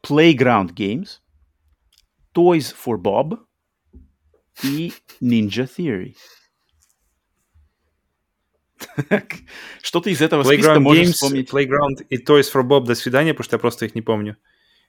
Playground 0.03 0.73
Games, 0.75 1.21
Toys 2.35 2.71
for 2.71 2.97
Bob– 2.97 3.39
и 4.61 4.93
Ninja 5.21 5.67
Theory. 5.77 6.15
Что-то 9.81 10.09
из 10.09 10.21
этого 10.21 10.43
Playground 10.43 10.53
списка 10.53 10.79
можешь 10.79 11.07
Games, 11.07 11.11
вспомнить? 11.11 11.49
Playground 11.49 12.05
и 12.09 12.17
Toys 12.17 12.51
for 12.53 12.63
Bob, 12.63 12.85
до 12.85 12.95
свидания, 12.95 13.33
потому 13.33 13.45
что 13.45 13.55
я 13.55 13.59
просто 13.59 13.85
их 13.85 13.95
не 13.95 14.01
помню. 14.01 14.37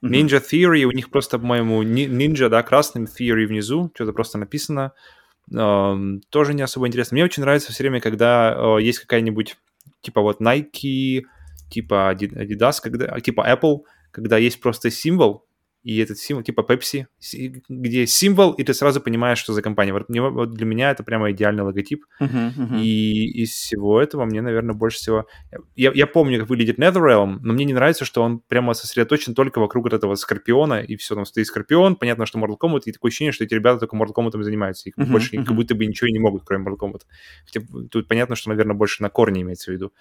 Mm-hmm. 0.03 0.11
Ninja 0.11 0.43
Theory, 0.43 0.83
у 0.83 0.91
них 0.91 1.11
просто, 1.11 1.39
по-моему, 1.39 1.83
Ninja, 1.83 2.49
да, 2.49 2.63
красным, 2.63 3.05
Theory 3.05 3.47
внизу, 3.47 3.91
что-то 3.95 4.13
просто 4.13 4.39
написано. 4.39 4.93
Uh, 5.53 6.21
тоже 6.31 6.55
не 6.55 6.63
особо 6.63 6.89
интересно. 6.89 7.17
Мне 7.17 7.25
очень 7.25 7.43
нравится 7.43 7.71
все 7.71 7.83
время, 7.83 8.01
когда 8.01 8.55
uh, 8.57 8.83
есть 8.83 8.99
какая-нибудь, 9.01 9.57
типа 10.01 10.23
вот 10.23 10.41
Nike, 10.41 11.23
типа 11.69 12.17
Adidas, 12.19 12.77
когда, 12.83 13.21
типа 13.21 13.47
Apple, 13.47 13.81
когда 14.11 14.39
есть 14.39 14.61
просто 14.61 14.91
символ, 14.91 15.45
и 15.85 15.99
этот 15.99 16.19
символ, 16.19 16.43
типа 16.43 16.63
Pepsi, 16.63 17.05
где 17.69 18.07
символ, 18.07 18.53
и 18.53 18.65
ты 18.65 18.73
сразу 18.73 19.03
понимаешь, 19.03 19.39
что 19.39 19.53
за 19.53 19.61
компания. 19.61 19.93
Вот, 19.93 20.07
вот 20.09 20.55
для 20.55 20.65
меня 20.65 20.91
это 20.91 21.05
прямо 21.05 21.31
идеальный 21.31 21.63
логотип. 21.63 22.07
Uh-huh, 22.21 22.57
uh-huh. 22.57 22.81
И 22.81 23.43
из 23.43 23.51
всего 23.51 24.01
этого 24.01 24.25
мне, 24.25 24.41
наверное, 24.41 24.75
больше 24.75 24.97
всего... 24.97 25.27
Я, 25.77 25.93
я 25.95 26.07
помню, 26.07 26.41
как 26.41 26.49
выглядит 26.49 26.79
NetherRealm, 26.79 27.41
но 27.43 27.53
мне 27.53 27.67
не 27.67 27.75
нравится, 27.75 28.07
что 28.07 28.23
он 28.23 28.41
прямо 28.41 28.73
сосредоточен 28.73 29.35
только 29.35 29.59
вокруг 29.59 29.85
вот 29.85 29.93
этого 29.93 30.15
Скорпиона, 30.15 30.81
и 30.81 30.97
все, 30.97 31.15
там 31.15 31.27
стоит 31.27 31.47
Скорпион, 31.47 31.97
понятно, 31.97 32.25
что 32.25 32.39
Mortal 32.39 32.57
Kombat, 32.59 32.83
и 32.87 32.93
такое 32.93 33.11
ощущение, 33.11 33.33
что 33.33 33.45
эти 33.45 33.53
ребята 33.53 33.81
только 33.81 33.95
Mortal 33.95 34.15
Kombat 34.17 34.43
занимаются, 34.43 34.89
и 34.89 34.93
uh-huh, 34.93 35.05
больше 35.05 35.37
uh-huh. 35.37 35.45
как 35.45 35.55
будто 35.55 35.75
бы 35.75 35.85
ничего 35.85 36.09
и 36.09 36.13
не 36.13 36.19
могут, 36.19 36.45
кроме 36.45 36.65
Mortal 36.65 36.79
Kombat. 36.81 37.03
Хотя 37.45 37.61
тут 37.91 38.09
понятно, 38.09 38.37
что, 38.37 38.49
наверное, 38.49 38.75
больше 38.75 39.03
на 39.03 39.11
корне 39.11 39.43
имеется 39.43 39.71
в 39.71 39.75
виду. 39.75 39.93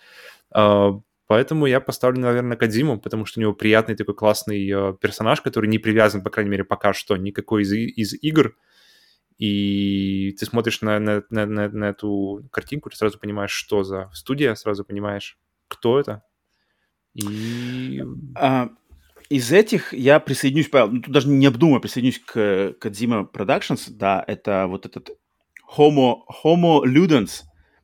Поэтому 1.34 1.66
я 1.66 1.82
поставлю, 1.82 2.22
наверное, 2.22 2.56
Кадзиму, 2.56 3.00
потому 3.00 3.26
что 3.26 3.40
у 3.40 3.42
него 3.42 3.54
приятный 3.54 3.96
такой 3.96 4.14
классный 4.14 4.70
э, 4.70 4.94
персонаж, 5.02 5.42
который 5.42 5.68
не 5.68 5.80
привязан, 5.80 6.22
по 6.22 6.30
крайней 6.30 6.52
мере, 6.52 6.64
пока 6.64 6.94
что 6.94 7.18
никакой 7.18 7.64
из, 7.64 7.74
из 7.74 8.14
игр. 8.22 8.56
И 9.40 10.36
ты 10.38 10.46
смотришь 10.46 10.82
на, 10.82 11.00
на, 11.00 11.24
на, 11.32 11.48
на, 11.48 11.70
на 11.70 11.86
эту 11.86 12.48
картинку, 12.52 12.92
ты 12.92 12.98
сразу 12.98 13.18
понимаешь, 13.18 13.50
что 13.50 13.84
за 13.84 14.12
студия, 14.14 14.54
сразу 14.54 14.86
понимаешь, 14.86 15.40
кто 15.70 16.00
это. 16.00 16.22
И... 17.16 18.04
А, 18.36 18.70
из 19.28 19.52
этих 19.52 19.92
я 19.92 20.20
присоединюсь, 20.20 20.70
Павел, 20.70 20.92
ну, 20.92 21.02
тут 21.02 21.12
даже 21.12 21.30
не 21.30 21.48
обдумывая, 21.48 21.82
присоединюсь 21.82 22.20
к 22.20 22.76
Кадзима 22.80 23.28
Productions, 23.34 23.88
да, 23.90 24.24
это 24.28 24.68
вот 24.68 24.86
этот 24.86 25.10
Homo, 25.76 26.18
Homo 26.44 26.84
Ludens, 26.86 27.42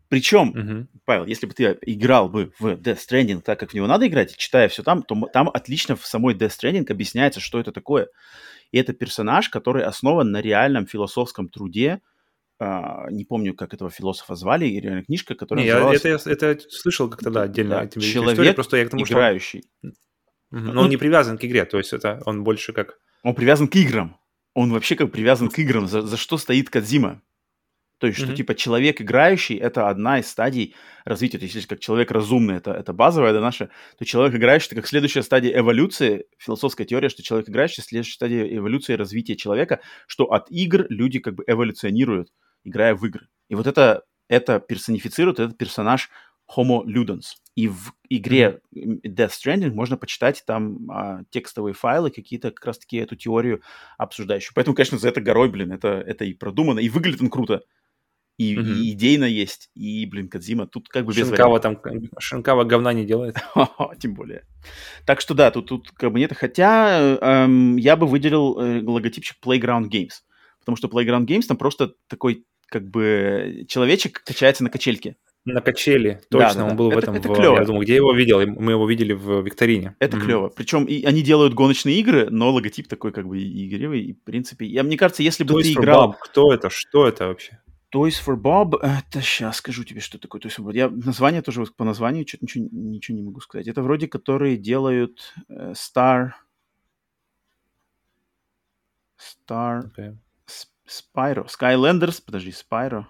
причем, 0.10 0.54
uh-huh. 0.56 0.88
Павел, 1.06 1.26
если 1.26 1.46
бы 1.46 1.54
ты 1.54 1.78
играл 1.84 2.30
бы 2.30 2.52
в 2.60 2.66
Death 2.66 2.98
Stranding 2.98 3.42
так, 3.42 3.60
как 3.60 3.72
в 3.72 3.74
него 3.76 3.86
надо 3.86 4.08
играть, 4.08 4.36
читая 4.36 4.68
все 4.68 4.82
там, 4.84 5.04
то 5.04 5.16
там 5.32 5.50
отлично 5.50 5.96
в 5.96 6.06
самой 6.06 6.34
Death 6.34 6.60
Stranding 6.60 6.92
объясняется, 6.92 7.40
что 7.40 7.60
это 7.60 7.72
такое. 7.72 8.08
И 8.72 8.78
это 8.80 8.94
персонаж, 8.94 9.50
который 9.50 9.84
основан 9.84 10.32
на 10.32 10.42
реальном 10.42 10.86
философском 10.86 11.48
труде, 11.50 12.02
Uh, 12.62 13.10
не 13.10 13.24
помню, 13.24 13.54
как 13.54 13.74
этого 13.74 13.90
философа 13.90 14.36
звали, 14.36 14.66
и 14.66 14.82
реально 14.82 15.06
книжка, 15.06 15.34
которая 15.34 15.64
не, 15.64 15.72
называлась... 15.72 16.04
Я, 16.04 16.16
это, 16.16 16.46
это 16.46 16.70
слышал 16.70 17.10
как-то, 17.10 17.30
да, 17.30 17.44
отдельно. 17.44 17.88
Да, 17.90 18.02
человек, 18.02 18.34
историю, 18.34 18.54
просто 18.54 18.76
я 18.76 18.86
к 18.86 18.90
тому, 18.90 19.06
играющий. 19.06 19.62
Что 19.62 19.88
он... 20.52 20.66
Но 20.66 20.74
ну, 20.74 20.82
он 20.82 20.90
не 20.90 20.98
привязан 20.98 21.38
к 21.38 21.46
игре, 21.46 21.64
то 21.64 21.78
есть 21.78 21.94
это 21.94 22.22
он 22.26 22.44
больше 22.44 22.74
как... 22.74 23.00
Он 23.24 23.34
привязан 23.34 23.70
к 23.70 23.76
играм. 23.78 24.20
Он 24.56 24.74
вообще 24.74 24.98
как 24.98 25.10
привязан 25.10 25.48
к 25.48 25.58
играм. 25.58 25.88
За, 25.88 26.02
за 26.02 26.18
что 26.18 26.38
стоит 26.38 26.70
Кадзима? 26.70 27.22
То 28.00 28.08
есть, 28.08 28.20
mm-hmm. 28.20 28.26
что 28.26 28.36
типа 28.36 28.56
человек 28.56 29.02
играющий 29.02 29.58
это 29.58 29.90
одна 29.90 30.20
из 30.20 30.28
стадий 30.28 30.76
развития. 31.06 31.38
То 31.38 31.44
есть, 31.44 31.56
если 31.56 31.68
как 31.68 31.80
человек 31.80 32.12
разумный, 32.12 32.56
это, 32.56 32.72
это 32.72 32.94
базовая, 32.94 33.32
это 33.32 33.42
наша, 33.42 33.70
то 33.98 34.06
человек 34.06 34.36
играющий 34.36 34.68
это 34.68 34.76
как 34.76 34.88
следующая 34.88 35.22
стадия 35.22 35.58
эволюции, 35.58 36.26
философская 36.38 36.88
теория, 36.88 37.10
что 37.10 37.24
человек 37.24 37.50
играющий 37.50 37.84
следующая 37.84 38.14
стадия 38.14 38.58
эволюции 38.58 38.94
развития 38.94 39.36
человека, 39.36 39.82
что 40.08 40.26
от 40.26 40.50
игр 40.50 40.86
люди 40.90 41.20
как 41.20 41.36
бы 41.36 41.44
эволюционируют, 41.46 42.30
играя 42.64 42.96
в 42.96 43.06
игры. 43.06 43.28
И 43.50 43.56
вот 43.56 43.68
это, 43.68 44.04
это 44.28 44.60
персонифицирует 44.60 45.40
этот 45.40 45.58
персонаж 45.58 46.10
Homo 46.56 46.84
Ludens. 46.84 47.36
И 47.56 47.68
в 47.68 47.94
игре 48.10 48.62
Death 48.74 49.32
Stranding 49.32 49.74
можно 49.74 49.98
почитать 49.98 50.44
там 50.46 50.90
а, 50.90 51.24
текстовые 51.30 51.74
файлы, 51.74 52.10
какие-то 52.10 52.52
как 52.52 52.66
раз-таки 52.66 52.98
эту 52.98 53.16
теорию 53.16 53.62
обсуждающую. 53.98 54.54
Поэтому, 54.56 54.76
конечно, 54.76 54.98
за 54.98 55.10
это 55.10 55.22
горой, 55.22 55.50
блин, 55.50 55.74
это, 55.74 55.90
это 55.90 56.26
и 56.26 56.34
продумано, 56.34 56.80
и 56.80 56.90
выглядит 56.90 57.22
он 57.22 57.30
круто. 57.30 57.62
И, 58.40 58.58
угу. 58.58 58.70
и 58.70 58.92
идейно 58.92 59.26
есть, 59.26 59.70
и, 59.76 60.06
блин, 60.06 60.30
Кадзима 60.30 60.66
тут 60.66 60.88
как 60.88 61.06
бы 61.06 61.14
без 61.14 61.28
Шинкава 61.28 61.60
там, 61.60 61.78
Шинкава 62.20 62.64
говна 62.64 62.94
не 62.94 63.04
делает. 63.06 63.36
Тем 64.00 64.14
более. 64.14 64.46
Так 65.06 65.20
что 65.20 65.34
да, 65.34 65.52
тут, 65.52 65.68
тут 65.68 65.92
как 65.92 66.14
бы 66.14 66.20
нет. 66.20 66.32
Хотя 66.34 67.18
эм, 67.20 67.76
я 67.76 67.98
бы 67.98 68.08
выделил 68.08 68.58
э, 68.58 68.82
логотипчик 68.82 69.36
Playground 69.46 69.90
Games, 69.90 70.22
потому 70.60 70.78
что 70.78 70.88
Playground 70.88 71.26
Games 71.26 71.48
там 71.48 71.58
просто 71.58 71.92
такой 72.08 72.46
как 72.68 72.90
бы 72.90 73.66
человечек 73.68 74.24
качается 74.24 74.64
на 74.64 74.70
качельке. 74.70 75.18
На 75.44 75.60
качели, 75.60 76.22
точно, 76.30 76.48
да, 76.48 76.54
да, 76.54 76.66
он 76.66 76.78
был 76.78 76.92
это, 76.92 76.96
в 76.96 77.04
этом. 77.04 77.16
Это 77.16 77.30
в, 77.30 77.36
клево. 77.36 77.56
Я 77.56 77.66
думаю, 77.66 77.84
где 77.84 77.96
его 77.96 78.14
видел? 78.14 78.40
Мы 78.46 78.72
его 78.72 78.88
видели 78.88 79.12
в 79.12 79.42
викторине. 79.42 79.98
Это 80.00 80.16
mm-hmm. 80.16 80.22
клево. 80.22 80.50
Причем 80.50 80.86
и 80.86 81.04
они 81.04 81.24
делают 81.24 81.54
гоночные 81.54 82.00
игры, 82.00 82.30
но 82.30 82.52
логотип 82.52 82.88
такой 82.88 83.12
как 83.12 83.28
бы 83.28 83.38
игривый. 83.38 84.02
И, 84.02 84.14
в 84.14 84.24
принципе, 84.24 84.66
я, 84.66 84.84
мне 84.84 84.96
кажется, 84.96 85.24
если 85.24 85.44
бы 85.44 85.62
ты 85.62 85.74
играл... 85.74 86.12
Bob. 86.12 86.16
Кто 86.22 86.54
это? 86.54 86.70
Что 86.70 87.06
это 87.06 87.28
вообще? 87.28 87.60
Toys 87.92 88.22
for 88.24 88.36
Bob, 88.36 88.78
это 88.82 89.22
сейчас 89.22 89.58
скажу 89.58 89.84
тебе, 89.84 90.00
что 90.00 90.20
такое 90.20 90.40
Toys 90.42 90.58
for 90.58 90.66
Bob. 90.66 90.76
Я 90.76 90.90
название 90.90 91.42
тоже 91.42 91.66
по 91.66 91.84
названию 91.84 92.28
что-то 92.28 92.46
ничего, 92.46 92.68
ничего 92.72 93.18
не 93.18 93.24
могу 93.24 93.40
сказать. 93.40 93.68
Это 93.68 93.82
вроде 93.82 94.08
которые 94.08 94.58
делают 94.58 95.34
э, 95.50 95.74
Star... 95.74 96.32
Star... 99.18 99.92
Okay. 99.98 100.18
Spyro. 100.90 101.48
Skylanders, 101.48 102.22
подожди, 102.26 102.52
Spyro. 102.52 103.06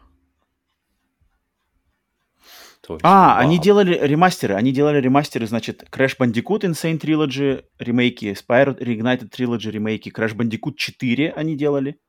Toys 2.86 3.00
а, 3.04 3.38
они 3.38 3.60
делали 3.60 3.98
ремастеры. 4.02 4.56
Они 4.56 4.72
делали 4.72 5.00
ремастеры, 5.00 5.46
значит, 5.48 5.84
Crash 5.92 6.18
Bandicoot 6.18 6.62
Insane 6.62 7.00
Trilogy 7.00 7.66
ремейки, 7.78 8.34
Spyro 8.34 8.78
Reignited 8.80 9.30
Trilogy 9.30 9.70
ремейки, 9.72 10.10
Crash 10.10 10.36
Bandicoot 10.36 10.76
4 10.76 11.32
они 11.34 11.56
делали. 11.56 12.00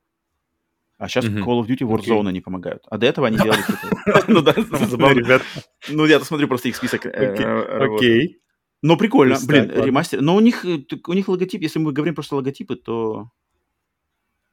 А 1.01 1.07
сейчас 1.07 1.25
mm-hmm. 1.25 1.43
Call 1.43 1.61
of 1.61 1.67
Duty 1.67 1.79
Warzone 1.79 2.27
okay. 2.27 2.31
не 2.31 2.41
помогают. 2.41 2.83
А 2.87 2.99
до 2.99 3.07
этого 3.07 3.25
они 3.25 3.37
делали... 3.37 3.63
Ну 4.27 4.41
да, 4.43 4.53
забавно, 4.87 5.17
ребят. 5.17 5.41
Ну 5.89 6.05
я 6.05 6.19
смотрю 6.19 6.47
просто 6.47 6.69
их 6.69 6.75
список. 6.75 7.07
Э, 7.07 7.95
окей. 7.95 8.39
Ну 8.83 8.97
прикольно, 8.97 9.39
блин, 9.47 9.71
ремастер. 9.71 10.21
Но 10.21 10.35
у 10.35 10.39
них 10.39 10.63
э, 10.63 10.85
у 11.07 11.13
них 11.13 11.27
логотип, 11.27 11.59
если 11.63 11.79
мы 11.79 11.91
говорим 11.91 12.13
просто 12.13 12.35
логотипы, 12.35 12.75
то 12.75 13.31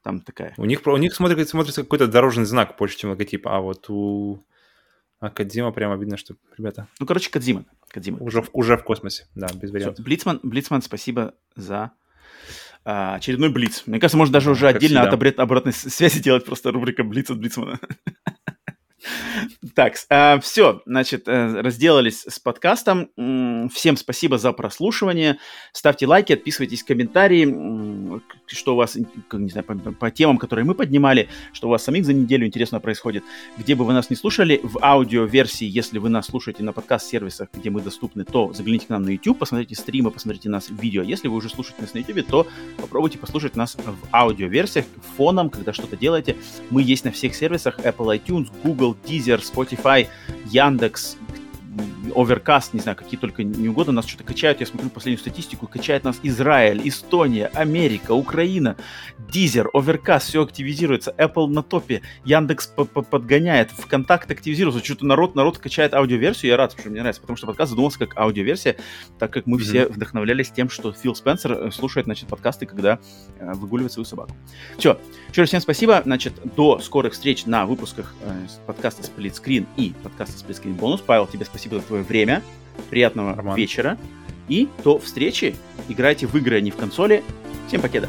там 0.03 0.21
такая. 0.21 0.55
У 0.57 0.65
них 0.65 0.81
у 0.87 0.97
них 0.97 1.15
смотрится, 1.15 1.51
смотрится 1.51 1.83
какой-то 1.83 2.07
дорожный 2.07 2.47
знак 2.47 2.77
больше, 2.79 2.97
чем 2.97 3.11
логотип, 3.11 3.47
а 3.47 3.61
вот 3.61 3.91
у 3.91 4.43
а 5.21 5.29
Кадзима 5.29 5.71
прямо 5.73 5.97
видно, 5.97 6.17
что 6.17 6.35
ребята. 6.57 6.89
Ну, 6.99 7.05
короче, 7.05 7.31
Кадзима. 7.31 7.67
Кадзима. 7.89 8.19
Уже, 8.21 8.43
уже 8.55 8.79
в 8.79 8.85
космосе, 8.85 9.27
да, 9.35 9.49
без 9.53 9.71
вариантов. 9.71 10.03
Блицман, 10.03 10.41
Блицман, 10.43 10.81
спасибо 10.81 11.35
за 11.57 11.93
а, 12.85 13.17
очередной 13.17 13.51
Блиц. 13.51 13.83
Мне 13.87 13.99
кажется, 14.01 14.17
можно 14.17 14.33
даже 14.33 14.51
уже 14.51 14.67
как 14.67 14.77
отдельно 14.77 15.01
всегда. 15.01 15.09
от 15.09 15.15
обрат- 15.23 15.39
обратной 15.41 15.73
связи 15.73 16.21
делать 16.21 16.45
просто 16.45 16.71
рубрика 16.73 17.05
Блиц 17.05 17.31
от 17.31 17.39
Блицмана. 17.39 17.79
Так, 19.75 19.95
э, 20.11 20.41
все, 20.41 20.83
значит, 20.87 21.29
э, 21.29 21.61
разделались 21.61 22.25
с 22.29 22.39
подкастом. 22.39 23.11
Всем 23.73 23.97
спасибо 23.97 24.39
за 24.39 24.53
прослушивание. 24.53 25.39
Ставьте 25.73 26.07
лайки, 26.07 26.33
отписывайтесь, 26.33 26.83
комментарии, 26.83 28.21
что 28.47 28.75
у 28.75 28.77
вас, 28.77 28.97
не 28.97 29.51
знаю, 29.51 29.65
по, 29.65 29.75
по 29.75 30.11
темам, 30.11 30.39
которые 30.39 30.65
мы 30.65 30.75
поднимали, 30.75 31.29
что 31.53 31.69
у 31.69 31.71
вас 31.71 31.85
самих 31.85 32.05
за 32.05 32.13
неделю 32.13 32.47
интересно 32.47 32.81
происходит. 32.81 33.23
Где 33.57 33.75
бы 33.75 33.85
вы 33.85 33.93
нас 33.93 34.11
не 34.11 34.17
слушали, 34.17 34.61
в 34.63 34.79
аудиоверсии, 34.83 35.67
если 35.67 35.99
вы 35.99 36.09
нас 36.09 36.27
слушаете 36.27 36.63
на 36.65 36.73
подкаст-сервисах, 36.73 37.49
где 37.53 37.71
мы 37.71 37.81
доступны, 37.81 38.25
то 38.25 38.53
загляните 38.53 38.87
к 38.87 38.89
нам 38.89 39.03
на 39.03 39.11
YouTube, 39.11 39.39
посмотрите 39.39 39.75
стримы, 39.75 40.11
посмотрите 40.11 40.49
нас 40.49 40.71
в 40.71 40.81
видео. 40.81 41.03
Если 41.03 41.29
вы 41.29 41.37
уже 41.37 41.49
слушаете 41.49 41.83
нас 41.83 41.95
на 41.95 41.99
YouTube, 41.99 42.27
то 42.27 42.47
попробуйте 42.79 43.19
послушать 43.19 43.55
нас 43.55 43.77
в 43.77 43.97
аудиоверсиях, 44.13 44.87
фоном, 45.17 45.51
когда 45.51 45.73
что-то 45.73 45.97
делаете. 45.97 46.37
Мы 46.71 46.83
есть 46.83 47.05
на 47.05 47.13
всех 47.13 47.35
сервисах 47.35 47.79
Apple 47.81 48.19
iTunes, 48.19 48.49
Google, 48.63 48.97
Deezer, 49.07 49.39
Spotify, 49.41 50.07
Яндекс, 50.53 51.17
Overcast, 52.15 52.71
не 52.73 52.81
знаю, 52.81 52.97
какие 52.97 53.19
только 53.19 53.43
не 53.43 53.69
угодно, 53.69 53.93
нас 53.93 54.07
что-то 54.07 54.25
качают, 54.25 54.61
я 54.61 54.67
смотрю 54.67 54.91
последнюю 54.91 55.21
статистику, 55.21 55.67
качает 55.67 56.05
нас 56.05 56.19
Израиль, 56.23 56.81
Эстония, 56.89 57.47
Америка, 57.55 58.13
Украина, 58.13 58.77
Deezer, 59.31 59.67
Overcast, 59.75 60.21
все 60.21 60.43
активизируется, 60.43 61.15
Apple 61.19 61.49
на 61.49 61.63
топе, 61.63 62.03
Яндекс 62.25 62.73
подгоняет, 63.11 63.71
ВКонтакт 63.71 64.31
активизируется, 64.31 64.85
что-то 64.85 65.07
народ, 65.07 65.35
народ 65.35 65.59
качает 65.59 65.95
аудиоверсию, 65.95 66.51
я 66.51 66.57
рад, 66.57 66.75
что 66.79 66.89
мне 66.89 67.01
нравится, 67.01 67.21
потому 67.21 67.37
что 67.37 67.47
подкаст 67.47 67.71
задумался 67.71 67.99
как 67.99 68.17
аудиоверсия, 68.17 68.77
так 69.19 69.33
как 69.33 69.47
мы 69.47 69.59
mm-hmm. 69.59 69.63
все 69.63 69.87
вдохновлялись 69.87 70.51
тем, 70.51 70.71
что 70.71 70.93
Фил 70.93 71.15
Спенсер 71.15 71.53
э, 71.53 71.71
слушает, 71.71 72.07
значит, 72.07 72.29
подкасты, 72.29 72.67
когда 72.67 72.99
э, 73.39 73.53
выгуливает 73.55 73.93
свою 73.93 74.05
собаку. 74.05 74.33
Все, 74.79 74.99
еще 75.31 75.43
раз 75.43 75.49
всем 75.49 75.61
спасибо, 75.61 76.03
значит, 76.05 76.35
до 76.57 76.79
скорых 76.79 77.13
встреч 77.13 77.47
на 77.47 77.67
выпусках 77.67 78.15
э, 78.23 78.47
подкаста 78.67 79.03
Screen 79.03 79.67
и 79.77 79.95
подкаста 80.03 80.45
Screen 80.53 80.75
Бонус. 80.75 81.01
Павел, 81.01 81.27
тебе 81.27 81.45
спасибо 81.45 81.68
спасибо 81.69 81.81
за 81.81 81.87
твое 81.87 82.03
время. 82.03 82.43
Приятного 82.91 83.35
Роман. 83.35 83.57
вечера. 83.57 83.99
И 84.49 84.69
до 84.83 84.99
встречи. 84.99 85.55
Играйте 85.89 86.27
в 86.27 86.35
игры, 86.37 86.57
а 86.57 86.61
не 86.61 86.71
в 86.71 86.77
консоли. 86.77 87.23
Всем 87.69 87.83
покеда. 87.83 88.09